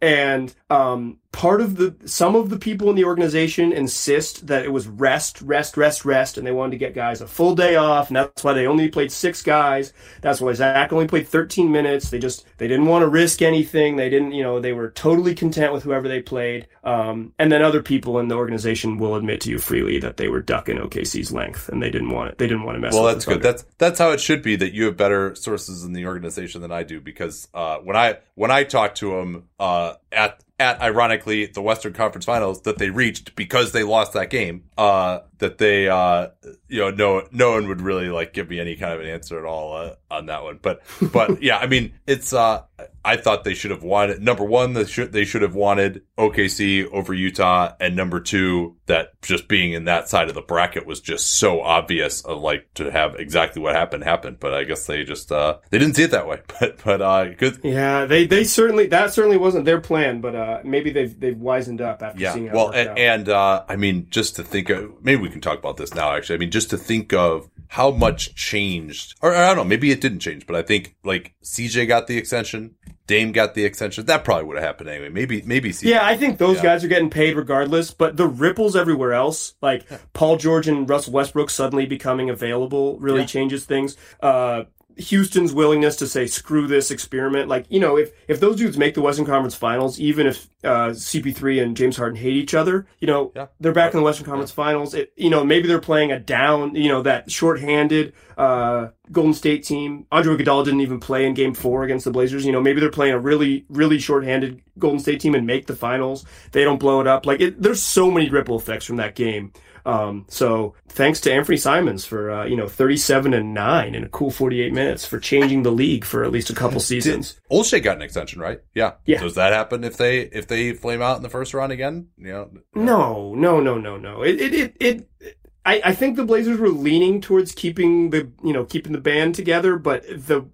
And 0.00 0.54
um, 0.70 1.18
part 1.34 1.60
of 1.60 1.76
the 1.76 1.94
some 2.06 2.36
of 2.36 2.48
the 2.48 2.58
people 2.58 2.88
in 2.90 2.96
the 2.96 3.04
organization 3.04 3.72
insist 3.72 4.46
that 4.46 4.64
it 4.64 4.72
was 4.72 4.86
rest 4.86 5.42
rest 5.42 5.76
rest 5.76 6.04
rest 6.04 6.38
and 6.38 6.46
they 6.46 6.52
wanted 6.52 6.70
to 6.70 6.76
get 6.76 6.94
guys 6.94 7.20
a 7.20 7.26
full 7.26 7.56
day 7.56 7.74
off 7.74 8.08
and 8.08 8.16
that's 8.16 8.44
why 8.44 8.52
they 8.52 8.68
only 8.68 8.88
played 8.88 9.10
six 9.10 9.42
guys 9.42 9.92
that's 10.20 10.40
why 10.40 10.52
zach 10.52 10.92
only 10.92 11.08
played 11.08 11.26
13 11.26 11.72
minutes 11.72 12.10
they 12.10 12.20
just 12.20 12.46
they 12.58 12.68
didn't 12.68 12.86
want 12.86 13.02
to 13.02 13.08
risk 13.08 13.42
anything 13.42 13.96
they 13.96 14.08
didn't 14.08 14.30
you 14.30 14.44
know 14.44 14.60
they 14.60 14.72
were 14.72 14.90
totally 14.90 15.34
content 15.34 15.72
with 15.72 15.82
whoever 15.82 16.06
they 16.06 16.22
played 16.22 16.68
um, 16.84 17.32
and 17.38 17.50
then 17.50 17.62
other 17.62 17.82
people 17.82 18.18
in 18.18 18.28
the 18.28 18.36
organization 18.36 18.96
will 18.98 19.16
admit 19.16 19.40
to 19.40 19.50
you 19.50 19.58
freely 19.58 19.98
that 19.98 20.16
they 20.16 20.28
were 20.28 20.40
ducking 20.40 20.76
okc's 20.76 21.32
length 21.32 21.68
and 21.68 21.82
they 21.82 21.90
didn't 21.90 22.10
want 22.10 22.30
it 22.30 22.38
they 22.38 22.46
didn't 22.46 22.62
want 22.62 22.76
to 22.76 22.80
mess 22.80 22.94
Well, 22.94 23.04
that's 23.04 23.24
good. 23.24 23.42
That's 23.42 23.64
that's 23.78 23.98
how 23.98 24.10
it 24.10 24.20
should 24.20 24.42
be. 24.42 24.56
That 24.56 24.72
you 24.72 24.84
have 24.84 24.96
better 24.96 25.34
sources 25.34 25.84
in 25.84 25.92
the 25.92 26.06
organization 26.06 26.60
than 26.60 26.72
I 26.72 26.82
do, 26.82 27.00
because 27.00 27.48
uh, 27.54 27.78
when 27.78 27.96
I 27.96 28.18
when 28.34 28.50
I 28.50 28.64
talked 28.64 28.98
to 28.98 29.10
them 29.10 29.48
uh, 29.58 29.94
at 30.12 30.43
at 30.58 30.80
ironically 30.80 31.46
the 31.46 31.60
Western 31.60 31.92
Conference 31.92 32.24
Finals 32.24 32.62
that 32.62 32.78
they 32.78 32.90
reached 32.90 33.34
because 33.34 33.72
they 33.72 33.82
lost 33.82 34.12
that 34.12 34.30
game, 34.30 34.64
uh, 34.78 35.20
that 35.38 35.58
they 35.58 35.88
uh, 35.88 36.28
you 36.68 36.80
know 36.80 36.90
no 36.90 37.26
no 37.32 37.52
one 37.52 37.68
would 37.68 37.80
really 37.80 38.08
like 38.08 38.32
give 38.32 38.48
me 38.48 38.60
any 38.60 38.76
kind 38.76 38.92
of 38.92 39.00
an 39.00 39.06
answer 39.06 39.38
at 39.38 39.44
all 39.44 39.76
uh, 39.76 39.94
on 40.10 40.26
that 40.26 40.42
one. 40.42 40.58
But 40.62 40.82
but 41.12 41.42
yeah, 41.42 41.58
I 41.58 41.66
mean 41.66 41.94
it's 42.06 42.32
uh, 42.32 42.62
I 43.04 43.16
thought 43.16 43.44
they 43.44 43.54
should 43.54 43.70
have 43.70 43.82
wanted 43.82 44.22
number 44.22 44.44
one 44.44 44.72
they 44.72 44.86
should 44.86 45.12
they 45.12 45.24
should 45.24 45.42
have 45.42 45.54
wanted 45.54 46.02
OKC 46.16 46.90
over 46.90 47.12
Utah, 47.12 47.74
and 47.78 47.94
number 47.94 48.20
two 48.20 48.76
that 48.86 49.20
just 49.22 49.46
being 49.48 49.72
in 49.72 49.84
that 49.84 50.08
side 50.08 50.28
of 50.28 50.34
the 50.34 50.40
bracket 50.40 50.86
was 50.86 51.00
just 51.00 51.34
so 51.34 51.60
obvious 51.60 52.24
of 52.24 52.40
like 52.40 52.72
to 52.74 52.90
have 52.90 53.16
exactly 53.16 53.60
what 53.60 53.74
happened 53.74 54.04
happened. 54.04 54.38
But 54.40 54.54
I 54.54 54.64
guess 54.64 54.86
they 54.86 55.04
just 55.04 55.30
uh 55.30 55.58
they 55.70 55.78
didn't 55.78 55.96
see 55.96 56.04
it 56.04 56.10
that 56.12 56.26
way. 56.26 56.40
But 56.60 56.84
but 56.84 57.02
uh 57.02 57.34
good 57.34 57.58
yeah 57.64 58.06
they 58.06 58.26
they 58.26 58.44
certainly 58.44 58.86
that 58.86 59.12
certainly 59.12 59.36
wasn't 59.36 59.64
their 59.64 59.80
plan 59.80 60.20
but 60.20 60.34
uh, 60.34 60.60
maybe 60.62 60.90
they've 60.90 61.18
they've 61.18 61.36
wisened 61.36 61.80
up 61.80 62.00
after 62.00 62.20
yeah. 62.20 62.32
seeing 62.32 62.46
how 62.46 62.54
Well, 62.54 62.70
and, 62.70 62.96
and 62.96 63.28
uh 63.28 63.64
I 63.68 63.74
mean 63.74 64.06
just 64.08 64.36
to 64.36 64.44
think 64.44 64.70
of 64.70 64.92
maybe 65.02 65.20
we 65.20 65.30
can 65.30 65.40
talk 65.40 65.58
about 65.58 65.76
this 65.76 65.94
now. 65.94 66.14
Actually, 66.14 66.36
I 66.36 66.38
mean 66.38 66.50
just 66.52 66.70
to 66.70 66.78
think 66.78 67.12
of 67.12 67.50
how 67.68 67.90
much 67.90 68.34
changed, 68.34 69.14
or 69.22 69.34
I 69.34 69.46
don't 69.48 69.56
know, 69.56 69.64
maybe 69.64 69.90
it 69.90 70.00
didn't 70.00 70.20
change, 70.20 70.46
but 70.46 70.56
I 70.56 70.62
think 70.62 70.94
like 71.04 71.34
CJ 71.42 71.88
got 71.88 72.06
the 72.06 72.16
extension, 72.16 72.74
Dame 73.06 73.32
got 73.32 73.54
the 73.54 73.64
extension. 73.64 74.06
That 74.06 74.24
probably 74.24 74.44
would 74.44 74.56
have 74.56 74.64
happened 74.64 74.88
anyway. 74.88 75.08
Maybe 75.10 75.42
maybe 75.42 75.70
CJ. 75.70 75.90
Yeah, 75.90 76.06
I 76.06 76.16
think 76.16 76.38
those 76.38 76.56
Yeah. 76.56 76.62
guys 76.62 76.84
are 76.84 76.88
getting 76.88 77.10
paid 77.10 77.36
regardless, 77.36 77.90
but 77.90 78.16
the 78.16 78.26
ripples 78.26 78.76
everywhere 78.76 79.12
else, 79.12 79.54
like 79.60 79.84
Paul 80.12 80.36
George 80.36 80.68
and 80.68 80.88
Russell 80.88 81.12
Westbrook 81.12 81.50
suddenly 81.50 81.84
becoming 81.86 82.30
available, 82.30 82.98
really 83.00 83.20
Yeah. 83.20 83.26
changes 83.26 83.64
things. 83.64 83.96
Uh, 84.22 84.64
Houston's 84.96 85.52
willingness 85.52 85.96
to 85.96 86.06
say 86.06 86.26
screw 86.26 86.66
this 86.66 86.90
experiment, 86.90 87.48
like 87.48 87.66
you 87.68 87.80
know, 87.80 87.96
if 87.96 88.12
if 88.28 88.40
those 88.40 88.56
dudes 88.56 88.78
make 88.78 88.94
the 88.94 89.00
Western 89.02 89.24
Conference 89.26 89.54
Finals, 89.54 89.98
even 89.98 90.26
if 90.26 90.48
uh, 90.62 90.90
CP3 90.90 91.62
and 91.62 91.76
James 91.76 91.96
Harden 91.96 92.16
hate 92.16 92.34
each 92.34 92.54
other, 92.54 92.86
you 93.00 93.06
know, 93.06 93.32
Yeah. 93.34 93.46
they're 93.60 93.72
back 93.72 93.92
in 93.92 93.98
the 94.00 94.04
Western 94.04 94.24
Conference 94.26 94.50
Finals. 94.50 94.94
It, 94.94 95.12
you 95.16 95.28
know, 95.30 95.44
maybe 95.44 95.68
they're 95.68 95.80
playing 95.80 96.10
a 96.12 96.18
down, 96.18 96.74
you 96.74 96.88
know, 96.88 97.02
that 97.02 97.30
shorthanded 97.30 98.12
uh, 98.38 98.88
Golden 99.12 99.34
State 99.34 99.64
team. 99.64 100.06
Andre 100.10 100.36
Iguodala 100.36 100.64
didn't 100.64 100.80
even 100.80 101.00
play 101.00 101.26
in 101.26 101.34
Game 101.34 101.54
Four 101.54 101.84
against 101.84 102.04
the 102.04 102.10
Blazers. 102.10 102.46
You 102.46 102.52
know, 102.52 102.60
maybe 102.62 102.80
they're 102.80 102.90
playing 102.90 103.12
a 103.14 103.18
really, 103.18 103.66
really 103.68 103.98
shorthanded 103.98 104.62
Golden 104.78 105.00
State 105.00 105.20
team 105.20 105.34
and 105.34 105.46
make 105.46 105.66
the 105.66 105.76
finals. 105.76 106.24
They 106.52 106.64
don't 106.64 106.78
blow 106.80 107.00
it 107.00 107.06
up. 107.06 107.26
Like, 107.26 107.40
it, 107.40 107.60
there's 107.60 107.82
so 107.82 108.10
many 108.10 108.30
ripple 108.30 108.56
effects 108.58 108.84
from 108.86 108.96
that 108.96 109.14
game. 109.14 109.52
Um, 109.86 110.24
so 110.28 110.74
thanks 110.88 111.20
to 111.20 111.32
Anthony 111.32 111.58
Simons 111.58 112.06
for 112.06 112.30
uh, 112.30 112.44
you 112.46 112.56
know 112.56 112.68
37 112.68 113.34
and 113.34 113.52
nine 113.52 113.94
in 113.94 114.04
a 114.04 114.08
cool 114.08 114.30
48 114.30 114.72
minutes 114.72 115.04
for 115.06 115.20
changing 115.20 115.62
the 115.62 115.72
league 115.72 116.04
for 116.04 116.24
at 116.24 116.32
least 116.32 116.50
a 116.50 116.54
couple 116.54 116.80
seasons. 116.80 117.38
Olshey 117.50 117.82
got 117.82 117.96
an 117.96 118.02
extension, 118.02 118.40
right? 118.40 118.60
Yeah. 118.74 118.92
Yeah. 119.04 119.20
Does 119.20 119.34
that 119.34 119.52
happen 119.52 119.84
if 119.84 119.96
they 119.96 120.20
if 120.20 120.46
they 120.46 120.72
flame 120.72 121.02
out 121.02 121.18
in 121.18 121.22
the 121.22 121.28
first 121.28 121.52
round 121.52 121.72
again? 121.72 122.08
You 122.16 122.32
know. 122.32 122.50
No, 122.74 123.34
no, 123.34 123.60
no, 123.60 123.78
no, 123.78 123.96
no. 123.98 124.22
It, 124.22 124.40
it, 124.40 124.54
it, 124.54 124.76
it 124.80 125.38
I, 125.66 125.80
I 125.84 125.94
think 125.94 126.16
the 126.16 126.24
Blazers 126.24 126.58
were 126.58 126.68
leaning 126.68 127.20
towards 127.20 127.52
keeping 127.52 128.10
the, 128.10 128.30
you 128.42 128.52
know, 128.52 128.64
keeping 128.64 128.92
the 128.92 128.98
band 128.98 129.34
together, 129.34 129.76
but 129.76 130.02
the, 130.06 130.48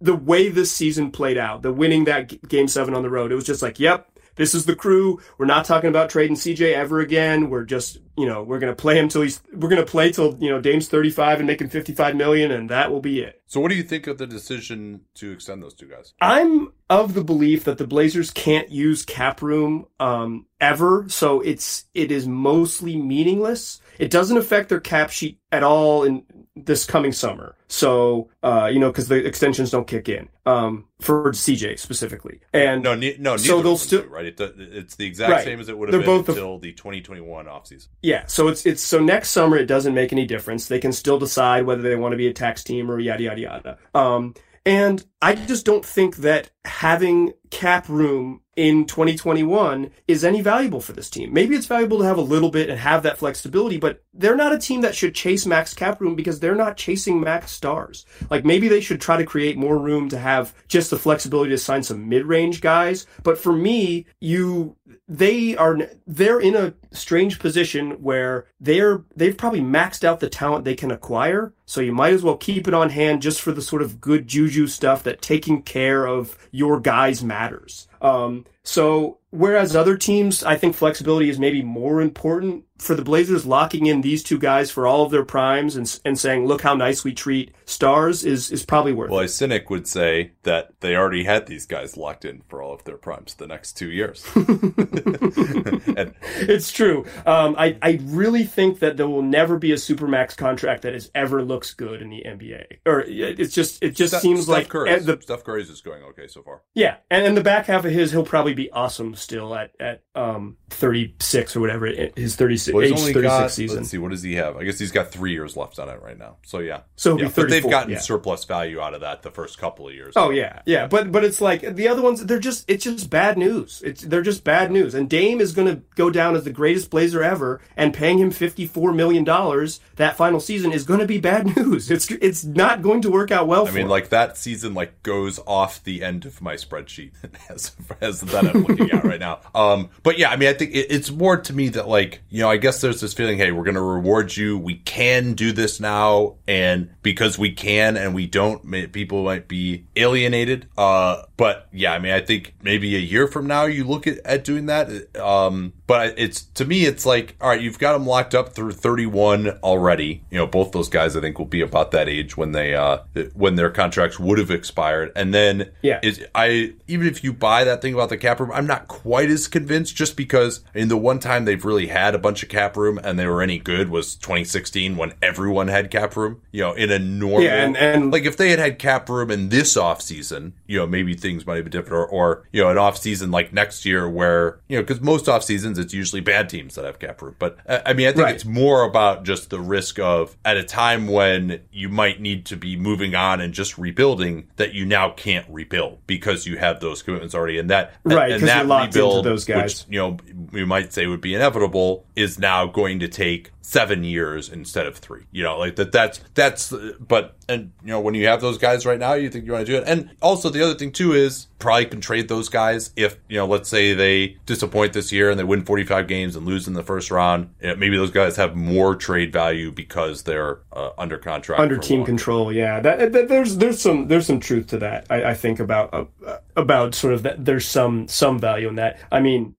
the 0.00 0.14
way 0.14 0.48
this 0.48 0.72
season 0.74 1.10
played 1.10 1.38
out, 1.38 1.62
the 1.62 1.72
winning 1.72 2.04
that 2.04 2.28
g- 2.28 2.40
game 2.46 2.68
seven 2.68 2.94
on 2.94 3.02
the 3.02 3.10
road, 3.10 3.32
it 3.32 3.36
was 3.36 3.46
just 3.46 3.62
like, 3.62 3.80
yep, 3.80 4.10
this 4.40 4.54
is 4.54 4.64
the 4.64 4.74
crew. 4.74 5.20
We're 5.36 5.44
not 5.44 5.66
talking 5.66 5.90
about 5.90 6.08
trading 6.08 6.34
CJ 6.34 6.72
ever 6.72 7.00
again. 7.00 7.50
We're 7.50 7.66
just, 7.66 7.98
you 8.16 8.24
know, 8.24 8.42
we're 8.42 8.58
going 8.58 8.72
to 8.72 8.82
play 8.82 8.98
him 8.98 9.10
till 9.10 9.20
he's, 9.20 9.42
we're 9.52 9.68
going 9.68 9.84
to 9.84 9.90
play 9.90 10.10
till, 10.12 10.34
you 10.40 10.48
know, 10.48 10.58
Dame's 10.58 10.88
35 10.88 11.40
and 11.40 11.46
making 11.46 11.68
55 11.68 12.16
million 12.16 12.50
and 12.50 12.70
that 12.70 12.90
will 12.90 13.02
be 13.02 13.20
it. 13.20 13.42
So 13.44 13.60
what 13.60 13.68
do 13.68 13.74
you 13.74 13.82
think 13.82 14.06
of 14.06 14.16
the 14.16 14.26
decision 14.26 15.02
to 15.16 15.30
extend 15.30 15.62
those 15.62 15.74
two 15.74 15.88
guys? 15.88 16.14
I'm 16.22 16.72
of 16.88 17.12
the 17.12 17.22
belief 17.22 17.64
that 17.64 17.76
the 17.76 17.86
Blazers 17.86 18.30
can't 18.30 18.70
use 18.70 19.04
cap 19.04 19.42
room 19.42 19.84
um, 19.98 20.46
ever, 20.58 21.04
so 21.08 21.42
it's 21.42 21.84
it 21.92 22.10
is 22.10 22.26
mostly 22.26 22.96
meaningless. 22.96 23.80
It 23.98 24.10
doesn't 24.10 24.38
affect 24.38 24.70
their 24.70 24.80
cap 24.80 25.10
sheet 25.10 25.38
at 25.52 25.62
all 25.62 26.04
in 26.04 26.24
this 26.66 26.84
coming 26.84 27.12
summer. 27.12 27.56
So 27.68 28.30
uh, 28.42 28.68
you 28.72 28.78
know, 28.78 28.90
because 28.90 29.08
the 29.08 29.24
extensions 29.24 29.70
don't 29.70 29.86
kick 29.86 30.08
in 30.08 30.28
um, 30.46 30.86
for 31.00 31.32
CJ 31.32 31.78
specifically, 31.78 32.40
and 32.52 32.82
No, 32.82 32.94
ne- 32.94 33.16
no. 33.18 33.36
So 33.36 33.62
they'll 33.62 33.76
still- 33.76 34.04
right. 34.06 34.26
It, 34.26 34.40
it's 34.40 34.96
the 34.96 35.06
exact 35.06 35.32
Right. 35.32 35.44
same 35.44 35.60
as 35.60 35.68
it 35.68 35.78
would 35.78 35.88
have 35.88 35.92
They're 35.92 36.00
been 36.06 36.24
both 36.24 36.26
the- 36.60 36.68
the 36.68 36.72
2021 36.72 37.46
offseason. 37.46 37.88
Yeah, 38.02 38.26
so 38.26 38.48
it's 38.48 38.66
it's 38.66 38.82
so 38.82 38.98
next 39.00 39.30
summer 39.30 39.56
it 39.56 39.66
doesn't 39.66 39.94
make 39.94 40.12
any 40.12 40.26
difference. 40.26 40.66
They 40.68 40.80
can 40.80 40.92
still 40.92 41.18
decide 41.18 41.64
whether 41.66 41.82
they 41.82 41.96
want 41.96 42.12
to 42.12 42.16
be 42.16 42.28
a 42.28 42.32
tax 42.32 42.64
team 42.64 42.90
or 42.90 42.98
yada 43.00 43.22
yada 43.22 43.40
yada. 43.40 43.78
Um, 43.94 44.34
and 44.66 45.04
I 45.22 45.34
just 45.34 45.66
don't 45.66 45.84
think 45.84 46.16
that 46.16 46.50
having 46.64 47.34
cap 47.50 47.88
room 47.88 48.40
in 48.56 48.84
2021 48.86 49.90
is 50.06 50.24
any 50.24 50.40
valuable 50.40 50.80
for 50.80 50.92
this 50.92 51.10
team. 51.10 51.32
Maybe 51.32 51.56
it's 51.56 51.66
valuable 51.66 51.98
to 51.98 52.04
have 52.04 52.18
a 52.18 52.22
little 52.22 52.50
bit 52.50 52.68
and 52.68 52.78
have 52.78 53.02
that 53.02 53.18
flexibility, 53.18 53.78
but 53.78 54.02
they're 54.14 54.36
not 54.36 54.52
a 54.52 54.58
team 54.58 54.82
that 54.82 54.94
should 54.94 55.14
chase 55.14 55.46
max 55.46 55.74
cap 55.74 56.00
room 56.00 56.14
because 56.14 56.40
they're 56.40 56.54
not 56.54 56.76
chasing 56.76 57.20
max 57.20 57.52
stars. 57.52 58.06
Like 58.30 58.44
maybe 58.44 58.68
they 58.68 58.80
should 58.80 59.00
try 59.00 59.16
to 59.16 59.24
create 59.26 59.56
more 59.56 59.78
room 59.78 60.08
to 60.10 60.18
have 60.18 60.54
just 60.68 60.90
the 60.90 60.98
flexibility 60.98 61.50
to 61.50 61.58
sign 61.58 61.82
some 61.82 62.08
mid-range 62.08 62.60
guys. 62.60 63.06
But 63.22 63.38
for 63.38 63.52
me, 63.52 64.06
you 64.20 64.76
they 65.08 65.56
are 65.56 65.78
they're 66.06 66.40
in 66.40 66.54
a 66.54 66.74
strange 66.92 67.38
position 67.38 68.02
where 68.02 68.46
they're 68.60 69.04
they've 69.16 69.36
probably 69.36 69.60
maxed 69.60 70.04
out 70.04 70.20
the 70.20 70.28
talent 70.28 70.64
they 70.64 70.74
can 70.74 70.90
acquire 70.90 71.52
so 71.66 71.80
you 71.80 71.92
might 71.92 72.12
as 72.12 72.22
well 72.22 72.36
keep 72.36 72.66
it 72.66 72.74
on 72.74 72.90
hand 72.90 73.22
just 73.22 73.40
for 73.40 73.52
the 73.52 73.62
sort 73.62 73.82
of 73.82 74.00
good 74.00 74.26
juju 74.26 74.66
stuff 74.66 75.02
that 75.02 75.09
taking 75.14 75.62
care 75.62 76.06
of 76.06 76.36
your 76.50 76.80
guys 76.80 77.22
matters. 77.22 77.88
Um, 78.00 78.46
so 78.62 79.18
whereas 79.30 79.76
other 79.76 79.96
teams, 79.96 80.42
I 80.44 80.56
think 80.56 80.74
flexibility 80.74 81.30
is 81.30 81.38
maybe 81.38 81.62
more 81.62 82.00
important 82.00 82.64
for 82.80 82.94
the 82.94 83.02
Blazers 83.02 83.44
locking 83.44 83.86
in 83.86 84.00
these 84.00 84.22
two 84.22 84.38
guys 84.38 84.70
for 84.70 84.86
all 84.86 85.04
of 85.04 85.10
their 85.10 85.24
primes 85.24 85.76
and, 85.76 86.00
and 86.04 86.18
saying, 86.18 86.46
look 86.46 86.62
how 86.62 86.74
nice 86.74 87.04
we 87.04 87.12
treat 87.12 87.54
stars 87.66 88.24
is, 88.24 88.50
is 88.50 88.64
probably 88.64 88.92
worth 88.92 89.10
well, 89.10 89.20
it. 89.20 89.26
a 89.26 89.28
cynic 89.28 89.68
would 89.68 89.86
say 89.86 90.32
that 90.44 90.72
they 90.80 90.96
already 90.96 91.22
had 91.22 91.46
these 91.46 91.66
guys 91.66 91.98
locked 91.98 92.24
in 92.24 92.42
for 92.48 92.62
all 92.62 92.72
of 92.72 92.82
their 92.84 92.96
primes 92.96 93.34
the 93.34 93.46
next 93.46 93.74
two 93.74 93.90
years. 93.90 94.26
and, 94.34 96.14
it's 96.36 96.72
true. 96.72 97.04
Um, 97.26 97.54
I, 97.58 97.76
I 97.82 98.00
really 98.04 98.44
think 98.44 98.78
that 98.78 98.96
there 98.96 99.08
will 99.08 99.22
never 99.22 99.58
be 99.58 99.72
a 99.72 99.76
supermax 99.76 100.34
contract 100.34 100.82
that 100.82 100.94
is 100.94 101.10
ever 101.14 101.42
looks 101.42 101.74
good 101.74 102.00
in 102.00 102.08
the 102.08 102.22
NBA. 102.26 102.78
Or 102.86 103.00
it's 103.06 103.54
just, 103.54 103.82
it 103.82 103.94
just 103.94 104.20
seems 104.22 104.44
Steph 104.44 104.52
like 104.52 104.68
Curry's, 104.68 105.04
the, 105.04 105.18
Steph 105.20 105.44
Curry's 105.44 105.68
is 105.68 105.82
going 105.82 106.02
okay 106.04 106.28
so 106.28 106.42
far. 106.42 106.62
Yeah. 106.74 106.96
And 107.10 107.26
in 107.26 107.34
the 107.34 107.42
back 107.42 107.66
half 107.66 107.84
of 107.84 107.92
his, 107.92 108.10
he'll 108.10 108.24
probably 108.24 108.54
be 108.54 108.70
awesome 108.70 109.14
still 109.16 109.54
at, 109.54 109.72
at, 109.78 110.02
um, 110.14 110.56
36 110.70 111.56
or 111.56 111.60
whatever, 111.60 111.86
his 112.16 112.36
36, 112.36 112.69
well, 112.72 112.84
age 112.84 112.94
36 112.94 113.22
got, 113.22 113.50
season. 113.50 113.76
Let's 113.78 113.90
see, 113.90 113.98
what 113.98 114.10
does 114.10 114.22
he 114.22 114.34
have? 114.34 114.56
I 114.56 114.64
guess 114.64 114.78
he's 114.78 114.92
got 114.92 115.10
three 115.10 115.32
years 115.32 115.56
left 115.56 115.78
on 115.78 115.88
it 115.88 116.00
right 116.02 116.18
now. 116.18 116.36
So 116.44 116.58
yeah. 116.58 116.80
So 116.96 117.18
yeah, 117.18 117.30
but 117.34 117.48
they've 117.48 117.68
gotten 117.68 117.92
yeah. 117.92 117.98
surplus 117.98 118.44
value 118.44 118.80
out 118.80 118.94
of 118.94 119.00
that 119.00 119.22
the 119.22 119.30
first 119.30 119.58
couple 119.58 119.88
of 119.88 119.94
years. 119.94 120.14
Oh 120.16 120.30
yeah, 120.30 120.62
yeah. 120.66 120.86
But 120.86 121.12
but 121.12 121.24
it's 121.24 121.40
like 121.40 121.74
the 121.74 121.88
other 121.88 122.02
ones. 122.02 122.24
They're 122.24 122.38
just 122.38 122.68
it's 122.68 122.84
just 122.84 123.10
bad 123.10 123.38
news. 123.38 123.82
It's 123.84 124.02
they're 124.02 124.22
just 124.22 124.44
bad 124.44 124.70
news. 124.70 124.94
And 124.94 125.08
Dame 125.08 125.40
is 125.40 125.52
going 125.52 125.68
to 125.68 125.82
go 125.94 126.10
down 126.10 126.36
as 126.36 126.44
the 126.44 126.50
greatest 126.50 126.90
Blazer 126.90 127.22
ever, 127.22 127.60
and 127.76 127.94
paying 127.94 128.18
him 128.18 128.30
fifty 128.30 128.66
four 128.66 128.92
million 128.92 129.24
dollars 129.24 129.80
that 129.96 130.16
final 130.16 130.40
season 130.40 130.72
is 130.72 130.84
going 130.84 131.00
to 131.00 131.06
be 131.06 131.18
bad 131.18 131.56
news. 131.56 131.90
It's 131.90 132.10
it's 132.10 132.44
not 132.44 132.82
going 132.82 133.02
to 133.02 133.10
work 133.10 133.30
out 133.30 133.46
well. 133.46 133.66
I 133.68 133.70
mean, 133.70 133.84
him. 133.84 133.88
like 133.88 134.08
that 134.08 134.36
season 134.36 134.74
like 134.74 135.02
goes 135.02 135.38
off 135.46 135.82
the 135.84 136.02
end 136.02 136.24
of 136.24 136.40
my 136.40 136.54
spreadsheet 136.54 137.12
as 137.48 137.72
as 138.00 138.20
that 138.20 138.46
I'm 138.46 138.64
looking 138.64 138.90
at 138.90 139.04
right 139.04 139.20
now. 139.20 139.40
Um, 139.54 139.90
but 140.02 140.18
yeah, 140.18 140.30
I 140.30 140.36
mean, 140.36 140.48
I 140.48 140.54
think 140.54 140.72
it, 140.72 140.86
it's 140.90 141.10
more 141.10 141.36
to 141.36 141.52
me 141.52 141.68
that 141.70 141.88
like 141.88 142.22
you 142.30 142.40
know, 142.40 142.50
I 142.50 142.56
guess 142.60 142.80
there's 142.80 143.00
this 143.00 143.12
feeling, 143.12 143.38
hey, 143.38 143.50
we're 143.50 143.64
going 143.64 143.74
to 143.74 143.80
reward 143.82 144.36
you. 144.36 144.56
We 144.56 144.76
can 144.76 145.32
do 145.32 145.50
this 145.52 145.80
now, 145.80 146.36
and 146.46 146.90
because 147.02 147.38
we 147.38 147.52
can 147.52 147.96
and 147.96 148.14
we 148.14 148.26
don't, 148.26 148.92
people 148.92 149.24
might 149.24 149.48
be 149.48 149.86
alienated. 149.96 150.68
Uh, 150.78 151.22
but 151.36 151.66
yeah, 151.72 151.92
I 151.92 151.98
mean, 151.98 152.12
I 152.12 152.20
think 152.20 152.54
maybe 152.62 152.94
a 152.94 153.00
year 153.00 153.26
from 153.26 153.46
now 153.46 153.64
you 153.64 153.84
look 153.84 154.06
at, 154.06 154.18
at 154.24 154.44
doing 154.44 154.66
that. 154.66 155.16
Um, 155.18 155.72
but 155.90 156.14
it's 156.18 156.42
to 156.54 156.64
me, 156.64 156.84
it's 156.84 157.04
like, 157.04 157.34
all 157.40 157.48
right, 157.48 157.60
you've 157.60 157.80
got 157.80 157.94
them 157.94 158.06
locked 158.06 158.32
up 158.32 158.50
through 158.52 158.70
31 158.70 159.48
already. 159.64 160.22
You 160.30 160.38
know, 160.38 160.46
both 160.46 160.70
those 160.70 160.88
guys 160.88 161.16
I 161.16 161.20
think 161.20 161.36
will 161.36 161.46
be 161.46 161.62
about 161.62 161.90
that 161.90 162.08
age 162.08 162.36
when 162.36 162.52
they 162.52 162.76
uh 162.76 162.98
when 163.34 163.56
their 163.56 163.70
contracts 163.70 164.16
would 164.20 164.38
have 164.38 164.52
expired. 164.52 165.10
And 165.16 165.34
then 165.34 165.72
yeah, 165.82 165.98
is 166.00 166.24
I 166.32 166.74
even 166.86 167.08
if 167.08 167.24
you 167.24 167.32
buy 167.32 167.64
that 167.64 167.82
thing 167.82 167.92
about 167.92 168.08
the 168.08 168.18
cap 168.18 168.38
room, 168.38 168.52
I'm 168.52 168.68
not 168.68 168.86
quite 168.86 169.30
as 169.30 169.48
convinced 169.48 169.96
just 169.96 170.16
because 170.16 170.60
in 170.74 170.86
the 170.86 170.96
one 170.96 171.18
time 171.18 171.44
they've 171.44 171.64
really 171.64 171.88
had 171.88 172.14
a 172.14 172.18
bunch 172.18 172.44
of 172.44 172.48
cap 172.48 172.76
room 172.76 173.00
and 173.02 173.18
they 173.18 173.26
were 173.26 173.42
any 173.42 173.58
good 173.58 173.88
was 173.88 174.14
2016 174.14 174.96
when 174.96 175.14
everyone 175.20 175.66
had 175.66 175.90
cap 175.90 176.14
room. 176.14 176.40
You 176.52 176.60
know, 176.60 176.72
in 176.72 176.92
a 176.92 177.00
normal 177.00 177.42
yeah, 177.42 177.64
and, 177.64 177.76
and 177.76 178.12
like 178.12 178.26
if 178.26 178.36
they 178.36 178.50
had 178.50 178.60
had 178.60 178.78
cap 178.78 179.08
room 179.08 179.28
in 179.28 179.48
this 179.48 179.76
off 179.76 180.02
season, 180.02 180.52
you 180.68 180.78
know, 180.78 180.86
maybe 180.86 181.14
things 181.14 181.44
might 181.44 181.56
have 181.56 181.64
been 181.64 181.72
different, 181.72 181.94
or, 181.94 182.06
or 182.06 182.44
you 182.52 182.62
know, 182.62 182.70
an 182.70 182.78
off 182.78 182.96
season 182.96 183.32
like 183.32 183.52
next 183.52 183.84
year 183.84 184.08
where 184.08 184.60
you 184.68 184.76
know, 184.76 184.82
because 184.84 185.00
most 185.00 185.28
off 185.28 185.42
seasons 185.42 185.79
it's 185.80 185.94
usually 185.94 186.20
bad 186.20 186.48
teams 186.48 186.74
that 186.76 186.84
have 186.84 186.98
cap 186.98 187.22
room. 187.22 187.34
But 187.38 187.58
uh, 187.66 187.80
I 187.84 187.92
mean, 187.92 188.06
I 188.08 188.12
think 188.12 188.24
right. 188.24 188.34
it's 188.34 188.44
more 188.44 188.84
about 188.84 189.24
just 189.24 189.50
the 189.50 189.60
risk 189.60 189.98
of 189.98 190.36
at 190.44 190.56
a 190.56 190.64
time 190.64 191.08
when 191.08 191.60
you 191.72 191.88
might 191.88 192.20
need 192.20 192.46
to 192.46 192.56
be 192.56 192.76
moving 192.76 193.14
on 193.14 193.40
and 193.40 193.52
just 193.52 193.78
rebuilding 193.78 194.48
that 194.56 194.74
you 194.74 194.84
now 194.84 195.10
can't 195.10 195.46
rebuild 195.48 195.98
because 196.06 196.46
you 196.46 196.58
have 196.58 196.80
those 196.80 197.02
commitments 197.02 197.34
already, 197.34 197.58
and 197.58 197.70
that 197.70 197.94
right 198.04 198.32
and 198.32 198.42
that 198.44 198.66
rebuild 198.66 199.24
those 199.24 199.44
guys, 199.44 199.84
which 199.84 199.92
you 199.92 199.98
know, 199.98 200.16
we 200.52 200.64
might 200.64 200.92
say 200.92 201.06
would 201.06 201.20
be 201.20 201.34
inevitable, 201.34 202.04
is 202.14 202.38
now 202.38 202.66
going 202.66 203.00
to 203.00 203.08
take 203.08 203.50
seven 203.62 204.04
years 204.04 204.48
instead 204.48 204.86
of 204.86 204.96
three. 204.96 205.24
You 205.30 205.44
know, 205.44 205.58
like 205.58 205.76
that. 205.76 205.92
That's 205.92 206.20
that's. 206.34 206.72
But 207.00 207.36
and 207.48 207.72
you 207.82 207.88
know, 207.88 208.00
when 208.00 208.14
you 208.14 208.26
have 208.26 208.40
those 208.40 208.58
guys 208.58 208.86
right 208.86 208.98
now, 208.98 209.14
you 209.14 209.30
think 209.30 209.44
you 209.44 209.52
want 209.52 209.66
to 209.66 209.72
do 209.72 209.78
it. 209.78 209.84
And 209.86 210.10
also 210.22 210.50
the 210.50 210.62
other 210.62 210.74
thing 210.74 210.92
too 210.92 211.12
is 211.12 211.46
probably 211.58 211.86
can 211.86 212.00
trade 212.00 212.28
those 212.28 212.48
guys 212.48 212.90
if 212.96 213.18
you 213.28 213.36
know, 213.36 213.46
let's 213.46 213.68
say 213.68 213.94
they 213.94 214.38
disappoint 214.46 214.92
this 214.92 215.12
year 215.12 215.30
and 215.30 215.38
they 215.38 215.44
win 215.44 215.64
45 215.64 216.08
games 216.08 216.36
and 216.36 216.46
lose 216.46 216.66
in 216.66 216.74
the 216.74 216.82
first 216.82 217.10
round. 217.10 217.50
Maybe 217.60 217.96
those 217.96 218.10
guys 218.10 218.36
have 218.36 218.56
more 218.56 218.96
trade 218.96 219.32
value 219.32 219.70
because 219.70 220.22
they're 220.22 220.60
uh, 220.72 220.90
under 220.98 221.18
contract, 221.18 221.60
under 221.60 221.78
team 221.78 222.04
control. 222.04 222.52
Yeah, 222.52 222.80
that, 222.80 223.12
that, 223.12 223.28
there's 223.28 223.56
there's 223.58 223.80
some 223.80 224.08
there's 224.08 224.26
some 224.26 224.40
truth 224.40 224.68
to 224.68 224.78
that. 224.78 225.06
I, 225.10 225.30
I 225.30 225.34
think 225.34 225.60
about 225.60 225.92
uh, 225.92 226.38
about 226.56 226.94
sort 226.94 227.14
of 227.14 227.22
that. 227.24 227.44
There's 227.44 227.66
some 227.66 228.08
some 228.08 228.38
value 228.38 228.68
in 228.68 228.76
that. 228.76 229.00
I 229.12 229.20
mean. 229.20 229.54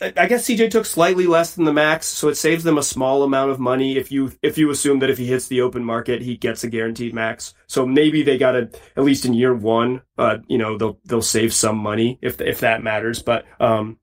I 0.00 0.26
guess 0.26 0.46
CJ 0.46 0.70
took 0.70 0.84
slightly 0.84 1.26
less 1.26 1.54
than 1.54 1.64
the 1.64 1.72
max, 1.72 2.06
so 2.06 2.28
it 2.28 2.34
saves 2.36 2.62
them 2.62 2.76
a 2.76 2.82
small 2.82 3.22
amount 3.22 3.50
of 3.50 3.58
money 3.58 3.96
if 3.96 4.12
you 4.12 4.32
if 4.42 4.58
you 4.58 4.70
assume 4.70 4.98
that 4.98 5.10
if 5.10 5.16
he 5.16 5.26
hits 5.26 5.48
the 5.48 5.62
open 5.62 5.84
market, 5.84 6.20
he 6.20 6.36
gets 6.36 6.62
a 6.62 6.68
guaranteed 6.68 7.14
max. 7.14 7.54
So 7.66 7.86
maybe 7.86 8.22
they 8.22 8.36
got 8.36 8.52
to 8.52 8.70
at 8.96 9.04
least 9.04 9.24
in 9.24 9.34
year 9.34 9.54
one, 9.54 10.02
uh, 10.18 10.38
you 10.46 10.58
know, 10.58 10.76
they'll 10.76 10.98
they'll 11.04 11.22
save 11.22 11.54
some 11.54 11.78
money 11.78 12.18
if 12.20 12.40
if 12.40 12.60
that 12.60 12.82
matters. 12.82 13.22
But 13.22 13.46
um, 13.60 13.98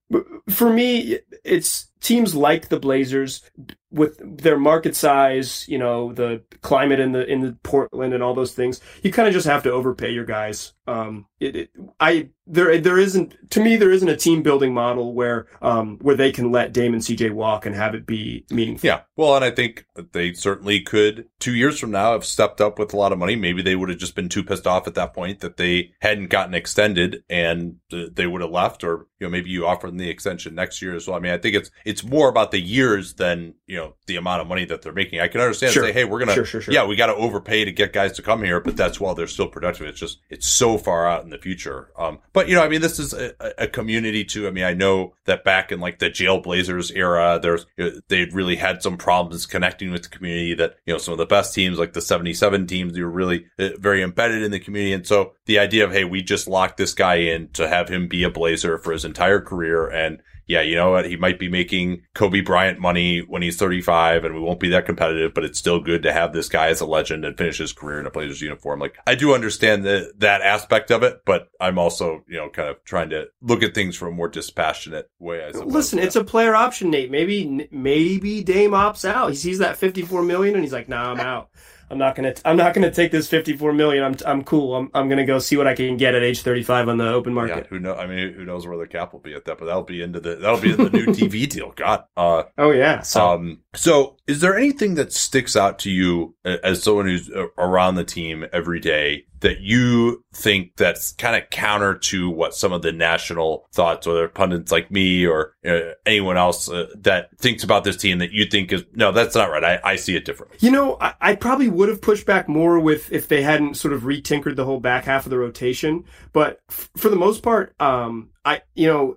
for 0.50 0.72
me, 0.72 1.20
it's 1.44 1.92
teams 2.02 2.34
like 2.34 2.70
the 2.70 2.80
Blazers 2.80 3.44
with 3.92 4.20
their 4.42 4.58
market 4.58 4.96
size, 4.96 5.66
you 5.68 5.78
know, 5.78 6.14
the 6.14 6.44
climate 6.62 7.00
in 7.00 7.12
the 7.12 7.26
in 7.26 7.42
the 7.42 7.58
Portland 7.64 8.14
and 8.14 8.22
all 8.22 8.34
those 8.34 8.54
things. 8.54 8.80
You 9.02 9.12
kind 9.12 9.28
of 9.28 9.34
just 9.34 9.48
have 9.48 9.64
to 9.64 9.72
overpay 9.72 10.12
your 10.12 10.26
guys. 10.26 10.74
Um, 10.88 11.28
it, 11.40 11.56
it, 11.56 11.70
I 12.00 12.30
there 12.46 12.80
there 12.80 12.98
isn't 12.98 13.36
to 13.52 13.64
me 13.64 13.78
there 13.78 13.92
isn't 13.92 14.10
a 14.10 14.18
team 14.18 14.42
building 14.42 14.74
model 14.74 15.14
where 15.14 15.46
um 15.62 16.00
where 16.02 16.16
they 16.16 16.32
can 16.32 16.52
let 16.52 16.74
Dame 16.74 16.94
and 16.94 17.02
CJ 17.02 17.32
walk 17.32 17.66
and 17.66 17.76
have 17.76 17.94
it 17.94 18.06
be 18.06 18.46
meaningful. 18.50 18.88
Yeah, 18.88 19.02
well, 19.16 19.36
and 19.36 19.46
I 19.46 19.52
think 19.52 19.86
they 20.12 20.34
certainly 20.34 20.82
could 20.82 21.28
two 21.40 21.54
years 21.54 21.80
from 21.80 21.92
now 21.92 22.14
have 22.14 22.26
stepped 22.26 22.60
up 22.60 22.80
with 22.80 22.94
a 22.94 22.98
lot 22.98 23.12
of 23.12 23.20
money. 23.20 23.36
Maybe 23.36 23.62
they 23.62 23.76
would 23.76 23.90
have 23.90 24.00
just 24.00 24.16
been 24.16 24.30
too 24.30 24.44
pissed 24.44 24.68
off 24.68 24.88
at 24.88 24.96
that 24.96 25.14
point 25.14 25.40
that 25.42 25.58
they 25.58 25.92
hadn't 26.02 26.28
gotten 26.28 26.54
extended 26.54 27.24
and 27.30 27.78
they 27.90 28.28
would 28.28 28.42
have 28.42 28.52
left, 28.52 28.84
or 28.84 29.08
you 29.20 29.28
know 29.28 29.30
maybe 29.30 29.50
you 29.50 29.66
offer 29.66 29.88
them 29.88 29.98
the 29.98 30.10
extension 30.10 30.56
next 30.56 30.82
year 30.82 30.96
as 30.96 31.08
well. 31.08 31.18
I 31.18 31.20
mean, 31.20 31.34
I 31.34 31.38
think 31.38 31.56
it's 31.56 31.72
it's 31.86 32.04
more 32.04 32.30
about 32.30 32.52
the 32.52 32.60
years 32.60 33.14
than 33.14 33.54
you 33.68 33.78
know 33.78 33.79
the 34.08 34.16
amount 34.16 34.42
of 34.42 34.48
money 34.48 34.66
that 34.66 34.82
they're 34.82 34.94
making. 34.94 35.20
I 35.20 35.28
can 35.28 35.42
understand 35.42 35.74
sure. 35.74 35.84
say, 35.84 35.92
hey, 35.92 36.04
we're 36.04 36.20
gonna 36.20 36.34
sure, 36.34 36.46
sure, 36.46 36.62
yeah, 36.68 36.86
we 36.86 36.96
got 36.96 37.08
to 37.08 37.16
overpay 37.16 37.66
to 37.66 37.72
get 37.72 37.94
guys 37.94 38.14
to 38.14 38.22
come 38.22 38.44
here, 38.44 38.60
but 38.60 38.76
that's 38.76 39.00
while 39.00 39.16
they're 39.16 39.28
still 39.28 39.48
productive. 39.48 39.88
It's 39.88 40.00
just 40.00 40.20
it's 40.30 40.48
so 40.48 40.78
far 40.78 41.08
out 41.08 41.24
in 41.24 41.30
the 41.30 41.38
future. 41.38 41.90
Um, 41.98 42.20
but 42.34 42.50
you 42.50 42.56
know, 42.56 42.64
I 42.64 42.70
mean, 42.70 42.82
this 42.82 43.00
is 43.00 43.14
a, 43.14 43.34
a 43.58 43.68
community 43.68 44.24
too. 44.26 44.48
I 44.48 44.52
mean, 44.52 44.64
I 44.64 44.74
know 44.74 45.14
that 45.26 45.44
back 45.44 45.72
in 45.72 45.80
like 45.80 46.00
the 46.00 46.10
jail 46.10 46.40
Blazers 46.40 46.92
era, 46.92 47.40
there's 47.42 47.66
they 48.08 48.26
really 48.26 48.56
had 48.56 48.82
some 48.82 48.98
problems 48.98 49.46
connecting 49.46 49.92
with 49.92 50.04
the 50.04 50.10
community. 50.10 50.54
That 50.54 50.76
you 50.86 50.94
know, 50.94 50.98
some 50.98 51.14
of 51.14 51.18
the 51.18 51.26
best 51.26 51.54
teams 51.54 51.78
like 51.78 51.94
the 51.94 52.02
'77 52.02 52.68
teams, 52.68 52.94
they 52.94 53.02
were 53.02 53.10
really 53.10 53.46
uh, 53.58 53.70
very 53.78 54.02
embedded 54.02 54.44
in 54.44 54.52
the 54.52 54.60
community, 54.60 54.94
and 54.94 55.06
so 55.06 55.34
the 55.46 55.60
idea 55.60 55.84
of 55.84 55.92
hey, 55.92 56.04
we 56.04 56.22
just 56.22 56.48
locked 56.48 56.78
this 56.78 56.94
guy 56.94 57.16
in 57.16 57.50
to 57.54 57.68
have 57.68 57.90
him 57.90 58.08
be 58.08 58.24
a 58.24 58.30
Blazer 58.30 58.78
for 58.78 58.92
his 58.92 59.06
entire 59.06 59.42
career 59.42 59.88
and 59.88 60.22
yeah, 60.50 60.62
you 60.62 60.76
know 60.76 60.90
what? 60.90 61.06
He 61.06 61.16
might 61.16 61.38
be 61.38 61.48
making 61.48 62.02
Kobe 62.16 62.42
Bryant 62.42 62.80
money 62.80 63.20
when 63.20 63.44
he's 63.44 63.56
35 63.56 64.26
and 64.26 64.34
we 64.34 64.42
won't 64.42 64.60
be 64.60 64.70
that 64.70 64.88
competitive, 64.88 65.32
but 65.36 65.44
it's 65.44 65.60
still 65.60 65.80
good 65.80 66.02
to 66.02 66.12
have 66.12 66.34
this 66.34 66.50
guy 66.50 66.70
as 66.70 66.82
a 66.82 66.88
legend 66.88 67.24
and 67.24 67.38
finish 67.38 67.60
his 67.60 67.72
career 67.72 68.00
in 68.00 68.08
a 68.08 68.10
Blazers 68.10 68.42
uniform. 68.42 68.80
Like, 68.80 68.98
I 69.06 69.14
do 69.14 69.36
understand 69.36 69.84
the, 69.84 70.12
that 70.18 70.42
aspect 70.42 70.90
of 70.90 71.04
it, 71.04 71.22
but 71.24 71.50
I'm 71.62 71.78
also, 71.78 72.24
you 72.28 72.38
know, 72.38 72.50
kind 72.50 72.68
of 72.68 72.84
trying 72.84 73.12
to 73.12 73.28
look 73.44 73.62
at 73.62 73.76
things 73.76 73.96
from 73.96 74.08
a 74.08 74.16
more 74.16 74.28
dispassionate 74.28 75.12
way. 75.20 75.46
I. 75.46 75.52
Listen, 75.52 76.00
it's 76.00 76.16
a 76.16 76.24
player 76.24 76.56
option, 76.56 76.90
Nate. 76.90 77.12
Maybe, 77.12 77.70
maybe 77.70 78.44
Dame 78.44 78.72
opts 78.72 79.08
out. 79.08 79.30
He 79.30 79.36
sees 79.36 79.60
that 79.60 79.78
54 79.78 80.24
million 80.24 80.56
and 80.56 80.64
he's 80.64 80.74
like, 80.74 80.90
nah, 80.90 81.12
I'm 81.12 81.20
out. 81.20 81.52
I'm 81.90 81.98
not 81.98 82.16
gonna 82.16 82.34
I'm 82.46 82.58
not 82.58 82.74
gonna 82.74 82.92
take 82.92 83.12
this 83.12 83.28
54 83.28 83.74
million. 83.74 84.04
I'm 84.04 84.16
I'm 84.26 84.44
cool. 84.44 84.76
I'm 84.76 84.92
I'm 84.94 85.10
gonna 85.10 85.26
go 85.26 85.40
see 85.40 85.58
what 85.58 85.68
I 85.68 85.76
can 85.76 85.98
get 85.98 86.16
at 86.16 86.24
age 86.24 86.42
35 86.42 86.90
on 86.90 86.98
the 86.98 87.08
open 87.08 87.34
market. 87.34 87.58
Yeah, 87.58 87.68
who 87.70 87.80
know? 87.80 87.96
I 87.96 88.08
mean, 88.08 88.34
who 88.34 88.46
knows 88.46 88.68
where 88.68 88.78
the 88.78 88.88
cap 88.88 89.14
will 89.14 89.20
be 89.20 89.34
at 89.34 89.46
that? 89.46 89.58
But 89.58 89.66
that'll 89.66 89.84
be 89.84 90.02
into 90.02 90.20
the 90.20 90.36
that'll 90.36 90.60
be 90.60 90.72
in 90.72 90.78
the 90.78 90.90
new 90.90 91.06
TV 91.08 91.50
deal. 91.50 91.74
God. 91.76 92.04
Uh, 92.16 92.44
oh 92.58 92.72
yeah. 92.72 93.02
So. 93.02 93.28
Um. 93.28 93.62
So, 93.76 94.18
is 94.28 94.42
there 94.42 94.58
anything 94.58 94.96
that 94.96 95.14
sticks 95.14 95.56
out 95.56 95.80
to 95.80 95.92
you 95.92 96.36
as 96.44 96.82
someone 96.82 97.06
who's 97.06 97.30
around 97.58 97.96
the 97.96 98.04
team 98.04 98.46
every 98.52 98.80
day 98.80 99.26
that 99.42 99.62
you 99.62 100.24
think 100.34 100.76
that's 100.76 101.14
kind 101.14 101.36
of 101.36 101.50
counter 101.50 101.96
to 101.96 102.30
what 102.30 102.54
some 102.54 102.74
of 102.74 102.82
the 102.82 102.92
national 102.92 103.68
thoughts, 103.74 104.06
whether 104.06 104.28
pundits 104.28 104.72
like 104.72 104.92
me 104.92 105.26
or 105.26 105.54
uh, 105.66 105.92
anyone 106.06 106.38
else 106.38 106.70
uh, 106.70 106.88
that 106.98 107.30
thinks 107.38 107.64
about 107.64 107.84
this 107.84 107.98
team 107.98 108.20
that 108.20 108.32
you 108.32 108.46
think 108.46 108.72
is 108.72 108.84
no, 108.94 109.12
that's 109.12 109.36
not 109.36 109.50
right. 109.50 109.64
I, 109.64 109.80
I 109.84 109.96
see 109.96 110.16
it 110.16 110.26
differently. 110.26 110.58
You 110.62 110.72
know, 110.72 110.98
I, 111.00 111.14
I, 111.22 111.36
probably 111.36 111.70
would 111.80 111.88
have 111.88 112.02
pushed 112.02 112.26
back 112.26 112.50
more 112.50 112.78
with 112.78 113.10
if 113.10 113.30
they 113.30 113.42
hadn't 113.42 113.76
sort 113.76 113.94
of 113.94 114.02
retinkered 114.02 114.58
the 114.58 114.66
whole 114.66 114.82
back 114.82 115.06
half 115.06 115.26
of 115.26 115.30
the 115.30 115.38
rotation, 115.38 116.04
but 116.34 116.60
f- 116.70 116.90
for 116.98 117.08
the 117.08 117.16
most 117.16 117.42
part, 117.42 117.74
um, 117.80 118.32
I 118.44 118.64
you 118.76 118.86
know, 118.86 119.16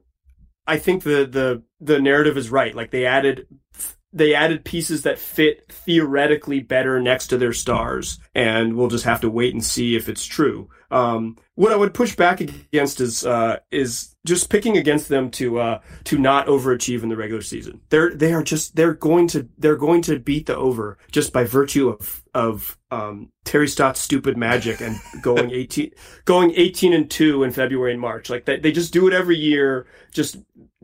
I 0.64 0.78
think 0.78 1.02
the 1.02 1.26
the 1.26 1.64
the 1.80 2.00
narrative 2.00 2.36
is 2.36 2.50
right. 2.50 2.72
Like 2.72 2.92
they 2.92 3.04
added 3.04 3.48
they 4.12 4.32
added 4.32 4.64
pieces 4.64 5.02
that 5.02 5.18
fit 5.18 5.72
theoretically 5.72 6.60
better 6.60 7.00
next 7.00 7.28
to 7.28 7.36
their 7.36 7.52
stars, 7.52 8.20
and 8.32 8.76
we'll 8.76 8.86
just 8.86 9.06
have 9.06 9.22
to 9.22 9.30
wait 9.30 9.54
and 9.54 9.64
see 9.64 9.96
if 9.96 10.08
it's 10.08 10.24
true. 10.24 10.68
Um, 10.92 11.38
what 11.56 11.72
I 11.72 11.76
would 11.76 11.94
push 11.94 12.14
back 12.14 12.40
against 12.40 13.00
is 13.00 13.26
uh, 13.26 13.58
is 13.72 14.14
just 14.24 14.50
picking 14.50 14.76
against 14.76 15.08
them 15.08 15.32
to 15.32 15.58
uh, 15.58 15.80
to 16.04 16.16
not 16.16 16.46
overachieve 16.46 17.02
in 17.02 17.08
the 17.08 17.16
regular 17.16 17.42
season. 17.42 17.80
They're 17.88 18.14
they 18.14 18.32
are 18.32 18.44
just 18.44 18.76
they're 18.76 18.94
going 18.94 19.26
to 19.28 19.48
they're 19.58 19.74
going 19.74 20.02
to 20.02 20.20
beat 20.20 20.46
the 20.46 20.56
over 20.56 20.96
just 21.10 21.32
by 21.32 21.42
virtue 21.42 21.88
of 21.88 22.21
of 22.34 22.78
um, 22.90 23.30
Terry 23.44 23.68
Stotts' 23.68 24.00
stupid 24.00 24.36
magic 24.36 24.80
and 24.80 24.96
going 25.20 25.50
eighteen 25.52 25.92
going 26.24 26.52
eighteen 26.56 26.92
and 26.92 27.10
two 27.10 27.42
in 27.42 27.50
February 27.50 27.92
and 27.92 28.00
March. 28.00 28.30
Like 28.30 28.44
they, 28.44 28.58
they 28.58 28.72
just 28.72 28.92
do 28.92 29.06
it 29.06 29.12
every 29.12 29.36
year. 29.36 29.86
Just 30.12 30.36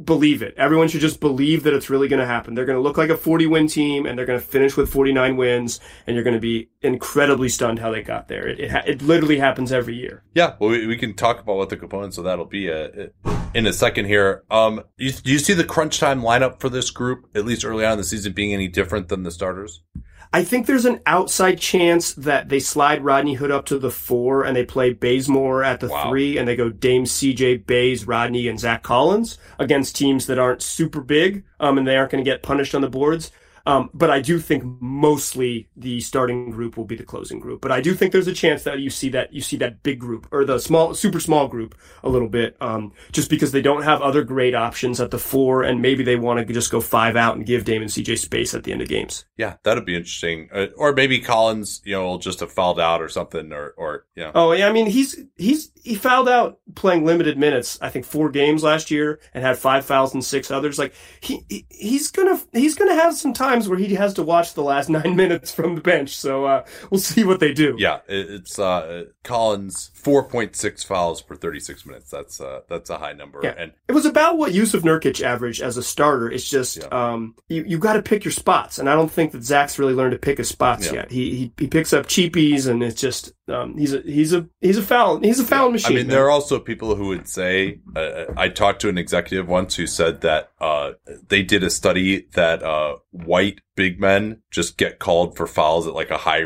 believe 0.02 0.42
it. 0.42 0.54
Everyone 0.56 0.88
should 0.88 1.00
just 1.00 1.20
believe 1.20 1.64
that 1.64 1.74
it's 1.74 1.90
really 1.90 2.08
going 2.08 2.20
to 2.20 2.26
happen. 2.26 2.54
They're 2.54 2.64
going 2.64 2.76
to 2.78 2.82
look 2.82 2.96
like 2.96 3.10
a 3.10 3.16
40 3.16 3.46
win 3.46 3.66
team 3.66 4.06
and 4.06 4.18
they're 4.18 4.26
going 4.26 4.38
to 4.38 4.44
finish 4.44 4.76
with 4.76 4.90
49 4.90 5.36
wins 5.36 5.80
and 6.06 6.14
you're 6.14 6.24
going 6.24 6.34
to 6.34 6.40
be 6.40 6.70
incredibly 6.82 7.48
stunned 7.48 7.78
how 7.78 7.90
they 7.90 8.02
got 8.02 8.28
there. 8.28 8.46
It, 8.46 8.60
it, 8.60 8.72
it 8.86 9.02
literally 9.02 9.38
happens 9.38 9.72
every 9.72 9.96
year. 9.96 10.22
Yeah. 10.34 10.54
Well, 10.58 10.70
we, 10.70 10.86
we, 10.86 10.96
can 10.96 11.14
talk 11.14 11.40
about 11.40 11.56
what 11.56 11.68
the 11.68 11.76
components 11.76 12.18
of 12.18 12.24
that'll 12.24 12.44
be 12.44 12.70
uh, 12.70 13.08
in 13.54 13.66
a 13.66 13.72
second 13.72 14.06
here. 14.06 14.44
Um, 14.50 14.82
you, 14.96 15.12
do 15.12 15.32
you 15.32 15.38
see 15.38 15.54
the 15.54 15.64
crunch 15.64 15.98
time 15.98 16.22
lineup 16.22 16.60
for 16.60 16.68
this 16.68 16.90
group, 16.90 17.28
at 17.34 17.44
least 17.44 17.64
early 17.64 17.84
on 17.84 17.92
in 17.92 17.98
the 17.98 18.04
season, 18.04 18.32
being 18.32 18.52
any 18.52 18.68
different 18.68 19.08
than 19.08 19.22
the 19.24 19.30
starters? 19.30 19.82
I 20.32 20.44
think 20.44 20.66
there's 20.66 20.84
an 20.84 21.00
outside 21.06 21.58
chance 21.58 22.12
that 22.14 22.48
they 22.48 22.60
slide 22.60 23.02
Rodney 23.02 23.34
Hood 23.34 23.50
up 23.50 23.64
to 23.66 23.78
the 23.78 23.90
four 23.90 24.44
and 24.44 24.54
they 24.54 24.64
play 24.64 24.92
Bazemore 24.92 25.64
at 25.64 25.80
the 25.80 25.88
wow. 25.88 26.08
three 26.08 26.36
and 26.36 26.46
they 26.46 26.56
go 26.56 26.68
Dame 26.68 27.04
CJ 27.04 27.66
Baze, 27.66 28.06
Rodney, 28.06 28.46
and 28.46 28.60
Zach 28.60 28.82
Collins 28.82 29.38
against 29.58 29.96
teams 29.96 30.26
that 30.26 30.38
aren't 30.38 30.62
super 30.62 31.00
big 31.00 31.44
um, 31.60 31.78
and 31.78 31.86
they 31.86 31.96
aren't 31.96 32.10
going 32.10 32.22
to 32.22 32.30
get 32.30 32.42
punished 32.42 32.74
on 32.74 32.82
the 32.82 32.90
boards. 32.90 33.32
Um, 33.68 33.90
but 33.92 34.10
I 34.10 34.22
do 34.22 34.38
think 34.38 34.64
mostly 34.80 35.68
the 35.76 36.00
starting 36.00 36.50
group 36.50 36.78
will 36.78 36.86
be 36.86 36.96
the 36.96 37.04
closing 37.04 37.38
group. 37.38 37.60
But 37.60 37.70
I 37.70 37.82
do 37.82 37.92
think 37.92 38.12
there's 38.12 38.26
a 38.26 38.32
chance 38.32 38.62
that 38.62 38.78
you 38.78 38.88
see 38.88 39.10
that 39.10 39.34
you 39.34 39.42
see 39.42 39.58
that 39.58 39.82
big 39.82 39.98
group 39.98 40.26
or 40.32 40.46
the 40.46 40.58
small, 40.58 40.94
super 40.94 41.20
small 41.20 41.48
group 41.48 41.76
a 42.02 42.08
little 42.08 42.30
bit, 42.30 42.56
um, 42.62 42.94
just 43.12 43.28
because 43.28 43.52
they 43.52 43.60
don't 43.60 43.82
have 43.82 44.00
other 44.00 44.24
great 44.24 44.54
options 44.54 45.02
at 45.02 45.10
the 45.10 45.18
four, 45.18 45.64
and 45.64 45.82
maybe 45.82 46.02
they 46.02 46.16
want 46.16 46.38
to 46.38 46.50
just 46.50 46.70
go 46.70 46.80
five 46.80 47.14
out 47.14 47.36
and 47.36 47.44
give 47.44 47.66
Damon 47.66 47.88
CJ 47.88 48.18
space 48.18 48.54
at 48.54 48.64
the 48.64 48.72
end 48.72 48.80
of 48.80 48.88
games. 48.88 49.26
Yeah, 49.36 49.56
that'd 49.64 49.84
be 49.84 49.96
interesting. 49.96 50.48
Uh, 50.50 50.68
or 50.78 50.94
maybe 50.94 51.20
Collins, 51.20 51.82
you 51.84 51.92
know, 51.92 52.06
will 52.06 52.18
just 52.18 52.40
have 52.40 52.50
fouled 52.50 52.80
out 52.80 53.02
or 53.02 53.10
something, 53.10 53.52
or 53.52 53.74
or 53.76 54.06
you 54.14 54.24
know. 54.24 54.32
Oh 54.34 54.52
yeah, 54.52 54.66
I 54.66 54.72
mean 54.72 54.86
he's 54.86 55.20
he's 55.36 55.72
he 55.84 55.94
fouled 55.94 56.30
out 56.30 56.58
playing 56.74 57.04
limited 57.04 57.36
minutes. 57.36 57.78
I 57.82 57.90
think 57.90 58.06
four 58.06 58.30
games 58.30 58.62
last 58.62 58.90
year 58.90 59.20
and 59.34 59.44
had 59.44 59.58
five 59.58 59.84
fouls 59.84 60.14
and 60.14 60.24
six 60.24 60.50
others. 60.50 60.78
Like 60.78 60.94
he, 61.20 61.44
he 61.50 61.66
he's 61.68 62.10
gonna 62.10 62.40
he's 62.54 62.74
gonna 62.74 62.94
have 62.94 63.14
some 63.14 63.34
time 63.34 63.57
times 63.58 63.68
where 63.68 63.78
he 63.78 63.94
has 63.94 64.14
to 64.14 64.22
watch 64.22 64.54
the 64.54 64.62
last 64.62 64.88
nine 64.98 65.16
minutes 65.16 65.52
from 65.52 65.74
the 65.74 65.80
bench. 65.80 66.16
So 66.16 66.44
uh, 66.44 66.64
we'll 66.90 67.00
see 67.00 67.24
what 67.24 67.40
they 67.40 67.52
do. 67.52 67.76
Yeah, 67.78 68.00
it's 68.08 68.58
uh, 68.58 69.04
Collins 69.24 69.90
four 69.94 70.24
point 70.24 70.56
six 70.56 70.82
fouls 70.84 71.22
per 71.22 71.36
thirty 71.36 71.60
six 71.60 71.84
minutes. 71.84 72.10
That's 72.10 72.40
uh, 72.40 72.60
that's 72.68 72.90
a 72.90 72.98
high 72.98 73.12
number. 73.12 73.40
Yeah. 73.42 73.54
and 73.56 73.72
it 73.88 73.92
was 73.92 74.06
about 74.06 74.38
what 74.38 74.52
Jusuf 74.52 74.82
Nurkic 74.82 75.22
averaged 75.22 75.62
as 75.62 75.76
a 75.76 75.82
starter. 75.82 76.30
It's 76.30 76.48
just 76.48 76.78
yeah. 76.78 76.86
um, 76.86 77.34
you 77.48 77.64
you 77.64 77.78
got 77.78 77.94
to 77.94 78.02
pick 78.02 78.24
your 78.24 78.32
spots, 78.32 78.78
and 78.78 78.88
I 78.88 78.94
don't 78.94 79.10
think 79.10 79.32
that 79.32 79.44
Zach's 79.44 79.78
really 79.78 79.94
learned 79.94 80.12
to 80.12 80.18
pick 80.18 80.38
his 80.38 80.48
spots 80.48 80.86
yeah. 80.86 80.92
yet. 80.94 81.10
He, 81.10 81.34
he 81.34 81.52
he 81.58 81.66
picks 81.66 81.92
up 81.92 82.06
cheapies, 82.06 82.68
and 82.68 82.82
it's 82.82 83.00
just 83.00 83.32
um, 83.48 83.76
he's 83.76 83.94
a 83.94 84.00
he's 84.00 84.32
a 84.32 84.48
he's 84.60 84.76
a 84.76 84.82
foul 84.82 85.20
he's 85.20 85.40
a 85.40 85.44
foul 85.44 85.66
yeah. 85.66 85.72
machine. 85.72 85.92
I 85.92 85.96
mean, 85.96 86.06
man. 86.06 86.14
there 86.16 86.26
are 86.26 86.30
also 86.30 86.58
people 86.58 86.94
who 86.94 87.08
would 87.08 87.28
say 87.28 87.80
uh, 87.96 88.26
I 88.36 88.48
talked 88.48 88.80
to 88.82 88.88
an 88.88 88.98
executive 88.98 89.48
once 89.48 89.76
who 89.76 89.86
said 89.86 90.20
that 90.22 90.50
uh, 90.60 90.92
they 91.28 91.42
did 91.42 91.62
a 91.62 91.70
study 91.70 92.26
that 92.32 92.62
uh, 92.62 92.96
white 93.10 93.60
big 93.76 94.00
men 94.00 94.42
just 94.50 94.76
get 94.76 94.98
called 94.98 95.36
for 95.36 95.46
fouls 95.46 95.86
at 95.86 95.94
like 95.94 96.10
a 96.10 96.18
high, 96.18 96.44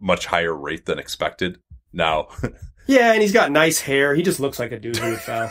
much 0.00 0.26
higher 0.26 0.54
rate 0.54 0.86
than 0.86 0.98
expected. 0.98 1.58
Now, 1.92 2.28
yeah, 2.86 3.12
and 3.12 3.22
he's 3.22 3.32
got 3.32 3.50
nice 3.50 3.80
hair. 3.80 4.14
He 4.14 4.22
just 4.22 4.40
looks 4.40 4.58
like 4.58 4.72
a 4.72 4.78
dude 4.78 4.96
who 4.96 5.10
would 5.10 5.20
foul. 5.20 5.50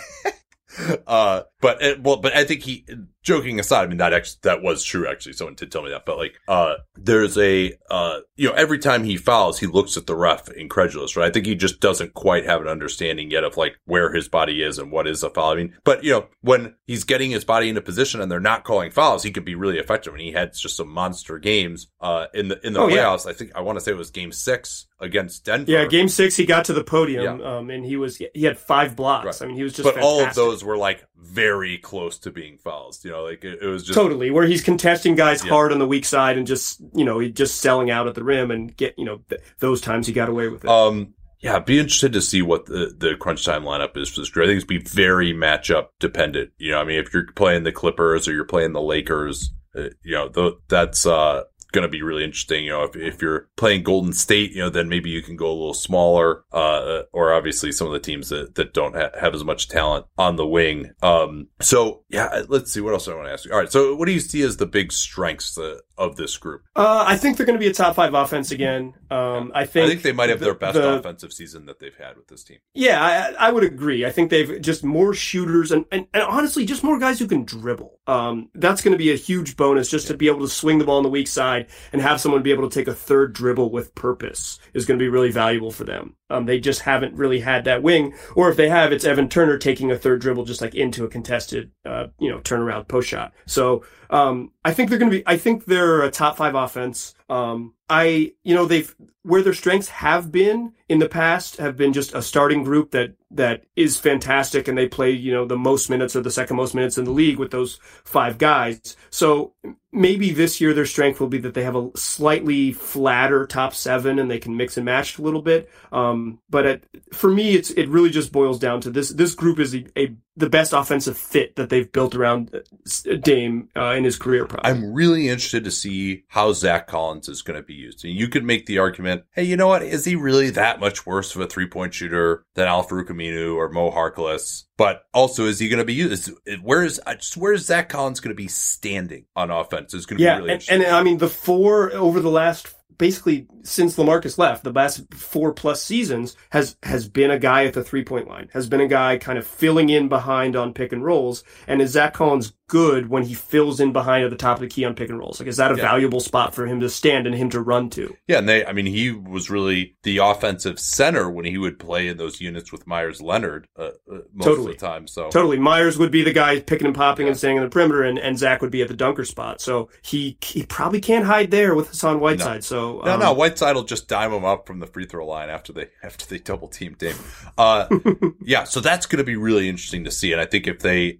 uh, 1.07 1.43
but 1.61 1.81
it, 1.81 2.01
well, 2.03 2.17
but 2.17 2.35
I 2.35 2.43
think 2.43 2.61
he, 2.61 2.85
joking 3.23 3.59
aside, 3.59 3.83
I 3.83 3.87
mean 3.87 3.97
that 3.97 4.13
actually 4.13 4.39
that 4.43 4.61
was 4.61 4.83
true. 4.83 5.07
Actually, 5.07 5.33
someone 5.33 5.55
did 5.55 5.71
tell 5.71 5.83
me 5.83 5.89
that. 5.91 6.05
But 6.05 6.17
like, 6.17 6.35
uh, 6.47 6.75
there's 6.95 7.37
a, 7.37 7.73
uh, 7.89 8.19
you 8.35 8.49
know, 8.49 8.55
every 8.55 8.79
time 8.79 9.03
he 9.03 9.17
fouls, 9.17 9.59
he 9.59 9.67
looks 9.67 9.97
at 9.97 10.07
the 10.07 10.15
ref 10.15 10.49
incredulous, 10.49 11.15
right? 11.15 11.27
I 11.27 11.31
think 11.31 11.45
he 11.45 11.55
just 11.55 11.79
doesn't 11.79 12.13
quite 12.13 12.45
have 12.45 12.61
an 12.61 12.67
understanding 12.67 13.31
yet 13.31 13.43
of 13.43 13.57
like 13.57 13.75
where 13.85 14.13
his 14.13 14.27
body 14.27 14.61
is 14.61 14.77
and 14.77 14.91
what 14.91 15.07
is 15.07 15.23
a 15.23 15.29
foul. 15.29 15.51
I 15.51 15.55
mean, 15.55 15.75
but 15.83 16.03
you 16.03 16.11
know, 16.11 16.27
when 16.41 16.75
he's 16.85 17.03
getting 17.03 17.31
his 17.31 17.45
body 17.45 17.69
into 17.69 17.81
position 17.81 18.21
and 18.21 18.31
they're 18.31 18.39
not 18.39 18.63
calling 18.63 18.91
fouls, 18.91 19.23
he 19.23 19.31
could 19.31 19.45
be 19.45 19.55
really 19.55 19.77
effective. 19.77 20.13
And 20.13 20.21
he 20.21 20.31
had 20.31 20.53
just 20.53 20.75
some 20.75 20.89
monster 20.89 21.37
games, 21.37 21.87
uh, 21.99 22.27
in 22.33 22.47
the 22.47 22.65
in 22.65 22.73
the 22.73 22.79
oh, 22.79 22.87
playoffs. 22.87 23.25
Yeah. 23.25 23.31
I 23.31 23.33
think 23.33 23.51
I 23.55 23.61
want 23.61 23.77
to 23.77 23.83
say 23.83 23.91
it 23.91 23.97
was 23.97 24.11
Game 24.11 24.31
Six 24.31 24.87
against 24.99 25.45
Denver. 25.45 25.71
Yeah, 25.71 25.85
Game 25.85 26.07
Six, 26.07 26.35
he 26.35 26.45
got 26.45 26.65
to 26.65 26.73
the 26.73 26.83
podium, 26.83 27.39
yeah. 27.39 27.57
um, 27.57 27.69
and 27.69 27.85
he 27.85 27.97
was 27.97 28.17
he 28.17 28.43
had 28.43 28.57
five 28.57 28.95
blocks. 28.95 29.25
Right. 29.25 29.41
I 29.41 29.47
mean, 29.47 29.57
he 29.57 29.63
was 29.63 29.73
just. 29.73 29.83
But 29.83 29.95
fantastic. 29.95 30.11
all 30.11 30.23
of 30.27 30.33
those 30.35 30.63
were 30.63 30.77
like 30.77 31.03
very 31.15 31.77
close 31.77 32.19
to 32.19 32.31
being 32.31 32.57
fouls. 32.57 33.03
You 33.03 33.10
know, 33.11 33.23
like 33.23 33.43
it, 33.43 33.61
it 33.61 33.67
was 33.67 33.83
just 33.83 33.95
totally 33.97 34.31
where 34.31 34.45
he's 34.45 34.61
contesting 34.61 35.15
guys 35.15 35.43
yeah. 35.43 35.49
hard 35.51 35.71
on 35.71 35.79
the 35.79 35.87
weak 35.87 36.05
side 36.05 36.37
and 36.37 36.47
just 36.47 36.81
you 36.93 37.05
know 37.05 37.19
he 37.19 37.29
just 37.29 37.61
selling 37.61 37.91
out 37.91 38.07
at 38.07 38.15
the 38.15 38.23
rim 38.23 38.51
and 38.51 38.75
get 38.75 38.95
you 38.97 39.05
know 39.05 39.21
th- 39.29 39.41
those 39.59 39.81
times 39.81 40.07
he 40.07 40.13
got 40.13 40.29
away 40.29 40.47
with 40.47 40.63
it. 40.63 40.69
Um, 40.69 41.13
yeah, 41.41 41.57
be 41.59 41.79
interested 41.79 42.13
to 42.13 42.21
see 42.21 42.41
what 42.43 42.67
the, 42.67 42.93
the 42.95 43.15
crunch 43.19 43.43
time 43.43 43.63
lineup 43.63 43.97
is 43.97 44.09
for 44.09 44.21
this 44.21 44.29
group. 44.29 44.45
I 44.45 44.47
think 44.47 44.57
it's 44.57 44.65
be 44.65 44.77
very 44.77 45.33
matchup 45.33 45.87
dependent. 45.99 46.51
You 46.57 46.71
know, 46.71 46.79
I 46.79 46.83
mean, 46.83 46.99
if 46.99 47.11
you're 47.13 47.31
playing 47.35 47.63
the 47.63 47.71
Clippers 47.71 48.27
or 48.27 48.33
you're 48.33 48.45
playing 48.45 48.73
the 48.73 48.81
Lakers, 48.81 49.51
uh, 49.75 49.89
you 50.03 50.13
know, 50.13 50.29
th- 50.29 50.53
that's 50.67 51.05
uh, 51.07 51.43
going 51.71 51.83
to 51.83 51.89
be 51.89 52.01
really 52.01 52.23
interesting. 52.23 52.65
You 52.65 52.71
know, 52.71 52.83
if, 52.83 52.95
if 52.95 53.21
you're 53.21 53.49
playing 53.55 53.83
Golden 53.83 54.13
State, 54.13 54.51
you 54.51 54.59
know, 54.59 54.69
then 54.69 54.89
maybe 54.89 55.09
you 55.09 55.21
can 55.21 55.35
go 55.35 55.47
a 55.47 55.53
little 55.53 55.73
smaller, 55.73 56.43
uh, 56.51 57.03
or 57.11 57.33
obviously 57.33 57.71
some 57.71 57.87
of 57.87 57.93
the 57.93 57.99
teams 57.99 58.29
that, 58.29 58.55
that 58.55 58.73
don't 58.73 58.95
ha- 58.95 59.11
have 59.19 59.33
as 59.33 59.43
much 59.43 59.69
talent 59.69 60.05
on 60.17 60.35
the 60.35 60.47
wing. 60.47 60.91
Um, 61.01 61.47
so 61.59 62.03
yeah, 62.09 62.43
let's 62.47 62.71
see 62.71 62.81
what 62.81 62.93
else 62.93 63.07
I 63.07 63.15
want 63.15 63.27
to 63.27 63.33
ask 63.33 63.45
you. 63.45 63.51
All 63.51 63.59
right. 63.59 63.71
So 63.71 63.95
what 63.95 64.05
do 64.05 64.11
you 64.11 64.19
see 64.19 64.41
as 64.41 64.57
the 64.57 64.65
big 64.65 64.91
strengths 64.91 65.57
uh, 65.57 65.77
of 65.97 66.15
this 66.15 66.37
group? 66.37 66.63
Uh, 66.75 67.03
I 67.07 67.17
think 67.17 67.37
they're 67.37 67.45
going 67.45 67.57
to 67.57 67.63
be 67.63 67.69
a 67.69 67.73
top 67.73 67.95
five 67.95 68.13
offense 68.13 68.51
again. 68.51 68.93
Um, 69.09 69.51
I 69.53 69.65
think 69.65 69.85
I 69.85 69.89
think 69.89 70.01
they 70.01 70.11
might 70.11 70.29
have 70.29 70.39
the, 70.39 70.45
their 70.45 70.55
best 70.55 70.75
the, 70.75 70.99
offensive 70.99 71.33
season 71.33 71.65
that 71.65 71.79
they've 71.79 71.95
had 71.95 72.17
with 72.17 72.27
this 72.27 72.43
team. 72.43 72.59
Yeah, 72.73 73.01
I, 73.01 73.47
I 73.47 73.51
would 73.51 73.63
agree. 73.63 74.05
I 74.05 74.11
think 74.11 74.29
they've 74.29 74.61
just 74.61 74.83
more 74.83 75.13
shooters 75.13 75.71
and, 75.71 75.85
and, 75.91 76.07
and 76.13 76.23
honestly, 76.23 76.65
just 76.65 76.83
more 76.83 76.99
guys 76.99 77.19
who 77.19 77.27
can 77.27 77.43
dribble. 77.43 77.99
Um, 78.07 78.49
that's 78.55 78.81
going 78.81 78.93
to 78.93 78.97
be 78.97 79.11
a 79.11 79.15
huge 79.15 79.55
bonus 79.57 79.89
just 79.89 80.05
yeah. 80.05 80.13
to 80.13 80.17
be 80.17 80.27
able 80.27 80.41
to 80.41 80.47
swing 80.47 80.79
the 80.79 80.85
ball 80.85 80.97
on 80.97 81.03
the 81.03 81.09
weak 81.09 81.27
side 81.27 81.67
and 81.93 82.01
have 82.01 82.19
someone 82.21 82.41
be 82.41 82.51
able 82.51 82.69
to 82.69 82.73
take 82.73 82.87
a 82.87 82.93
third 82.93 83.33
dribble 83.33 83.71
with 83.71 83.95
purpose 83.95 84.59
is 84.73 84.85
going 84.85 84.97
to 84.97 85.03
be 85.03 85.09
really 85.09 85.31
valuable 85.31 85.71
for 85.71 85.83
them. 85.83 86.15
Um, 86.31 86.45
they 86.45 86.59
just 86.59 86.81
haven't 86.81 87.15
really 87.15 87.39
had 87.39 87.65
that 87.65 87.83
wing, 87.83 88.13
or 88.35 88.49
if 88.49 88.57
they 88.57 88.69
have, 88.69 88.91
it's 88.91 89.05
Evan 89.05 89.29
Turner 89.29 89.57
taking 89.57 89.91
a 89.91 89.97
third 89.97 90.21
dribble 90.21 90.45
just 90.45 90.61
like 90.61 90.73
into 90.75 91.03
a 91.03 91.09
contested, 91.09 91.71
uh, 91.85 92.07
you 92.19 92.29
know, 92.29 92.39
turnaround 92.39 92.87
post 92.87 93.09
shot. 93.09 93.33
So 93.45 93.83
um, 94.09 94.51
I 94.65 94.73
think 94.73 94.89
they're 94.89 94.99
going 94.99 95.11
to 95.11 95.17
be. 95.17 95.23
I 95.25 95.37
think 95.37 95.65
they're 95.65 96.01
a 96.01 96.11
top 96.11 96.37
five 96.37 96.55
offense. 96.55 97.13
Um, 97.29 97.73
I, 97.89 98.33
you 98.43 98.55
know, 98.55 98.65
they've 98.65 98.93
where 99.23 99.43
their 99.43 99.53
strengths 99.53 99.89
have 99.89 100.31
been 100.31 100.73
in 100.89 100.99
the 100.99 101.09
past 101.09 101.57
have 101.57 101.77
been 101.77 101.93
just 101.93 102.15
a 102.15 102.21
starting 102.21 102.63
group 102.63 102.91
that 102.91 103.13
that 103.31 103.63
is 103.75 103.99
fantastic, 103.99 104.67
and 104.67 104.77
they 104.77 104.87
play, 104.87 105.11
you 105.11 105.33
know, 105.33 105.45
the 105.45 105.57
most 105.57 105.89
minutes 105.89 106.15
or 106.15 106.21
the 106.21 106.31
second 106.31 106.55
most 106.55 106.73
minutes 106.73 106.97
in 106.97 107.05
the 107.05 107.11
league 107.11 107.37
with 107.37 107.51
those 107.51 107.79
five 108.03 108.37
guys. 108.37 108.95
So 109.09 109.53
maybe 109.93 110.31
this 110.31 110.61
year 110.61 110.73
their 110.73 110.85
strength 110.85 111.19
will 111.19 111.27
be 111.27 111.39
that 111.39 111.53
they 111.53 111.63
have 111.63 111.75
a 111.75 111.89
slightly 111.95 112.71
flatter 112.71 113.45
top 113.45 113.73
seven 113.73 114.19
and 114.19 114.31
they 114.31 114.39
can 114.39 114.55
mix 114.55 114.77
and 114.77 114.85
match 114.85 115.17
a 115.17 115.21
little 115.21 115.41
bit. 115.41 115.69
Um, 115.91 116.39
but 116.49 116.65
at, 116.65 116.83
for 117.13 117.29
me, 117.29 117.55
it's 117.55 117.71
it 117.71 117.89
really 117.89 118.09
just 118.09 118.31
boils 118.31 118.59
down 118.59 118.81
to 118.81 118.91
this. 118.91 119.09
This 119.09 119.35
group 119.35 119.59
is 119.59 119.75
a, 119.75 119.85
a 119.97 120.15
the 120.37 120.49
best 120.49 120.71
offensive 120.73 121.17
fit 121.17 121.55
that 121.57 121.69
they've 121.69 121.91
built 121.91 122.15
around 122.15 122.55
uh, 122.55 123.15
Dame 123.21 123.69
uh, 123.75 123.91
in 123.91 124.03
his 124.03 124.17
career. 124.17 124.45
Probably. 124.45 124.69
I'm 124.69 124.93
really 124.93 125.27
interested 125.27 125.63
to 125.65 125.71
see 125.71 126.23
how 126.29 126.53
Zach 126.53 126.87
Collins 126.87 127.27
is 127.27 127.41
going 127.41 127.59
to 127.59 127.65
be 127.65 127.73
used. 127.73 128.05
And 128.05 128.13
you 128.13 128.27
could 128.29 128.45
make 128.45 128.65
the 128.65 128.79
argument, 128.79 129.23
hey, 129.31 129.43
you 129.43 129.57
know 129.57 129.67
what? 129.67 129.83
Is 129.83 130.05
he 130.05 130.15
really 130.15 130.49
that 130.51 130.79
much 130.79 131.05
worse 131.05 131.35
of 131.35 131.41
a 131.41 131.47
three 131.47 131.67
point 131.67 131.93
shooter 131.93 132.45
than 132.55 132.67
Al-Farouq 132.67 133.09
Aminu 133.09 133.55
or 133.55 133.69
Mo 133.69 133.91
Harkless? 133.91 134.63
But 134.77 135.03
also, 135.13 135.45
is 135.45 135.59
he 135.59 135.69
going 135.69 135.79
to 135.79 135.85
be 135.85 135.93
used? 135.93 136.31
Where 136.63 136.83
is 136.83 136.99
just 137.17 137.37
where 137.37 137.53
is 137.53 137.65
Zach 137.65 137.89
Collins 137.89 138.19
going 138.19 138.35
to 138.35 138.41
be 138.41 138.47
standing 138.47 139.25
on 139.35 139.51
offense? 139.51 139.93
Is 139.93 140.05
going 140.05 140.17
to 140.17 140.23
yeah, 140.23 140.37
be 140.37 140.43
really 140.43 140.63
and, 140.69 140.83
and 140.83 140.95
I 140.95 141.03
mean 141.03 141.19
the 141.19 141.29
four 141.29 141.93
over 141.93 142.19
the 142.19 142.31
last 142.31 142.73
basically 143.01 143.47
since 143.63 143.97
LaMarcus 143.97 144.37
left, 144.37 144.63
the 144.63 144.71
last 144.71 145.11
four 145.11 145.51
plus 145.53 145.81
seasons 145.81 146.37
has 146.51 146.77
has 146.83 147.09
been 147.09 147.31
a 147.31 147.39
guy 147.39 147.65
at 147.65 147.73
the 147.73 147.83
three 147.83 148.03
point 148.03 148.27
line, 148.27 148.47
has 148.53 148.69
been 148.69 148.79
a 148.79 148.87
guy 148.87 149.17
kind 149.17 149.39
of 149.39 149.47
filling 149.47 149.89
in 149.89 150.07
behind 150.07 150.55
on 150.55 150.71
pick 150.71 150.93
and 150.93 151.03
rolls. 151.03 151.43
And 151.65 151.81
is 151.81 151.93
Zach 151.93 152.13
Collins 152.13 152.53
good 152.71 153.09
when 153.09 153.23
he 153.23 153.33
fills 153.33 153.81
in 153.81 153.91
behind 153.91 154.23
at 154.23 154.29
the 154.29 154.37
top 154.37 154.55
of 154.55 154.61
the 154.61 154.67
key 154.67 154.85
on 154.85 154.95
pick 154.95 155.09
and 155.09 155.19
rolls? 155.19 155.41
Like, 155.41 155.49
is 155.49 155.57
that 155.57 155.73
a 155.73 155.75
yeah. 155.75 155.81
valuable 155.81 156.21
spot 156.21 156.55
for 156.55 156.65
him 156.65 156.79
to 156.79 156.89
stand 156.89 157.27
and 157.27 157.35
him 157.35 157.49
to 157.49 157.59
run 157.59 157.89
to? 157.91 158.15
Yeah, 158.27 158.37
and 158.37 158.47
they, 158.47 158.65
I 158.65 158.71
mean, 158.71 158.85
he 158.85 159.11
was 159.11 159.49
really 159.49 159.97
the 160.03 160.19
offensive 160.19 160.79
center 160.79 161.29
when 161.29 161.43
he 161.43 161.57
would 161.57 161.77
play 161.77 162.07
in 162.07 162.15
those 162.15 162.39
units 162.39 162.71
with 162.71 162.87
Meyers 162.87 163.21
Leonard 163.21 163.67
uh, 163.77 163.89
uh, 164.09 164.19
most 164.33 164.45
totally. 164.45 164.71
of 164.71 164.79
the 164.79 164.85
time. 164.87 165.05
So 165.05 165.29
totally, 165.29 165.59
Meyers 165.59 165.97
would 165.97 166.11
be 166.11 166.23
the 166.23 166.31
guy 166.31 166.61
picking 166.61 166.87
and 166.87 166.95
popping 166.95 167.25
yeah. 167.25 167.31
and 167.31 167.37
staying 167.37 167.57
in 167.57 167.63
the 167.63 167.69
perimeter, 167.69 168.03
and, 168.03 168.17
and 168.17 168.39
Zach 168.39 168.61
would 168.61 168.71
be 168.71 168.81
at 168.81 168.87
the 168.87 168.95
dunker 168.95 169.25
spot. 169.25 169.59
So 169.59 169.89
he 170.01 170.37
he 170.41 170.65
probably 170.65 171.01
can't 171.01 171.25
hide 171.25 171.51
there 171.51 171.75
with 171.75 171.89
Hassan 171.89 172.21
Whiteside. 172.21 172.57
No. 172.57 172.61
So 172.61 173.01
no, 173.03 173.13
um, 173.15 173.19
no, 173.19 173.33
Whiteside 173.33 173.75
will 173.75 173.83
just 173.83 174.07
dime 174.07 174.31
him 174.31 174.45
up 174.45 174.65
from 174.65 174.79
the 174.79 174.87
free 174.87 175.05
throw 175.05 175.27
line 175.27 175.49
after 175.49 175.73
they 175.73 175.89
after 176.03 176.25
they 176.25 176.39
double 176.39 176.69
team 176.69 176.95
Dame. 176.97 177.15
Uh, 177.57 177.87
yeah, 178.41 178.63
so 178.63 178.79
that's 178.79 179.07
going 179.07 179.17
to 179.17 179.25
be 179.25 179.35
really 179.35 179.67
interesting 179.67 180.05
to 180.05 180.11
see, 180.11 180.31
and 180.31 180.39
I 180.39 180.45
think 180.45 180.67
if 180.67 180.79
they 180.79 181.19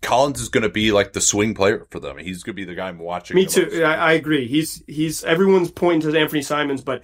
Collins 0.00 0.40
is 0.40 0.48
going 0.48 0.62
to 0.62 0.68
be 0.68 0.92
like 0.92 1.12
the 1.12 1.20
swing 1.20 1.54
player 1.54 1.86
for 1.90 2.00
them. 2.00 2.18
He's 2.18 2.42
going 2.42 2.54
to 2.54 2.60
be 2.60 2.64
the 2.64 2.74
guy 2.74 2.88
I'm 2.88 2.98
watching. 2.98 3.34
Me 3.34 3.46
too. 3.46 3.82
I, 3.84 3.94
I, 3.94 4.12
agree. 4.12 4.46
He's 4.46 4.82
he's 4.86 5.24
everyone's 5.24 5.70
pointing 5.70 6.10
to 6.10 6.18
Anthony 6.18 6.42
Simons, 6.42 6.82
but 6.82 7.02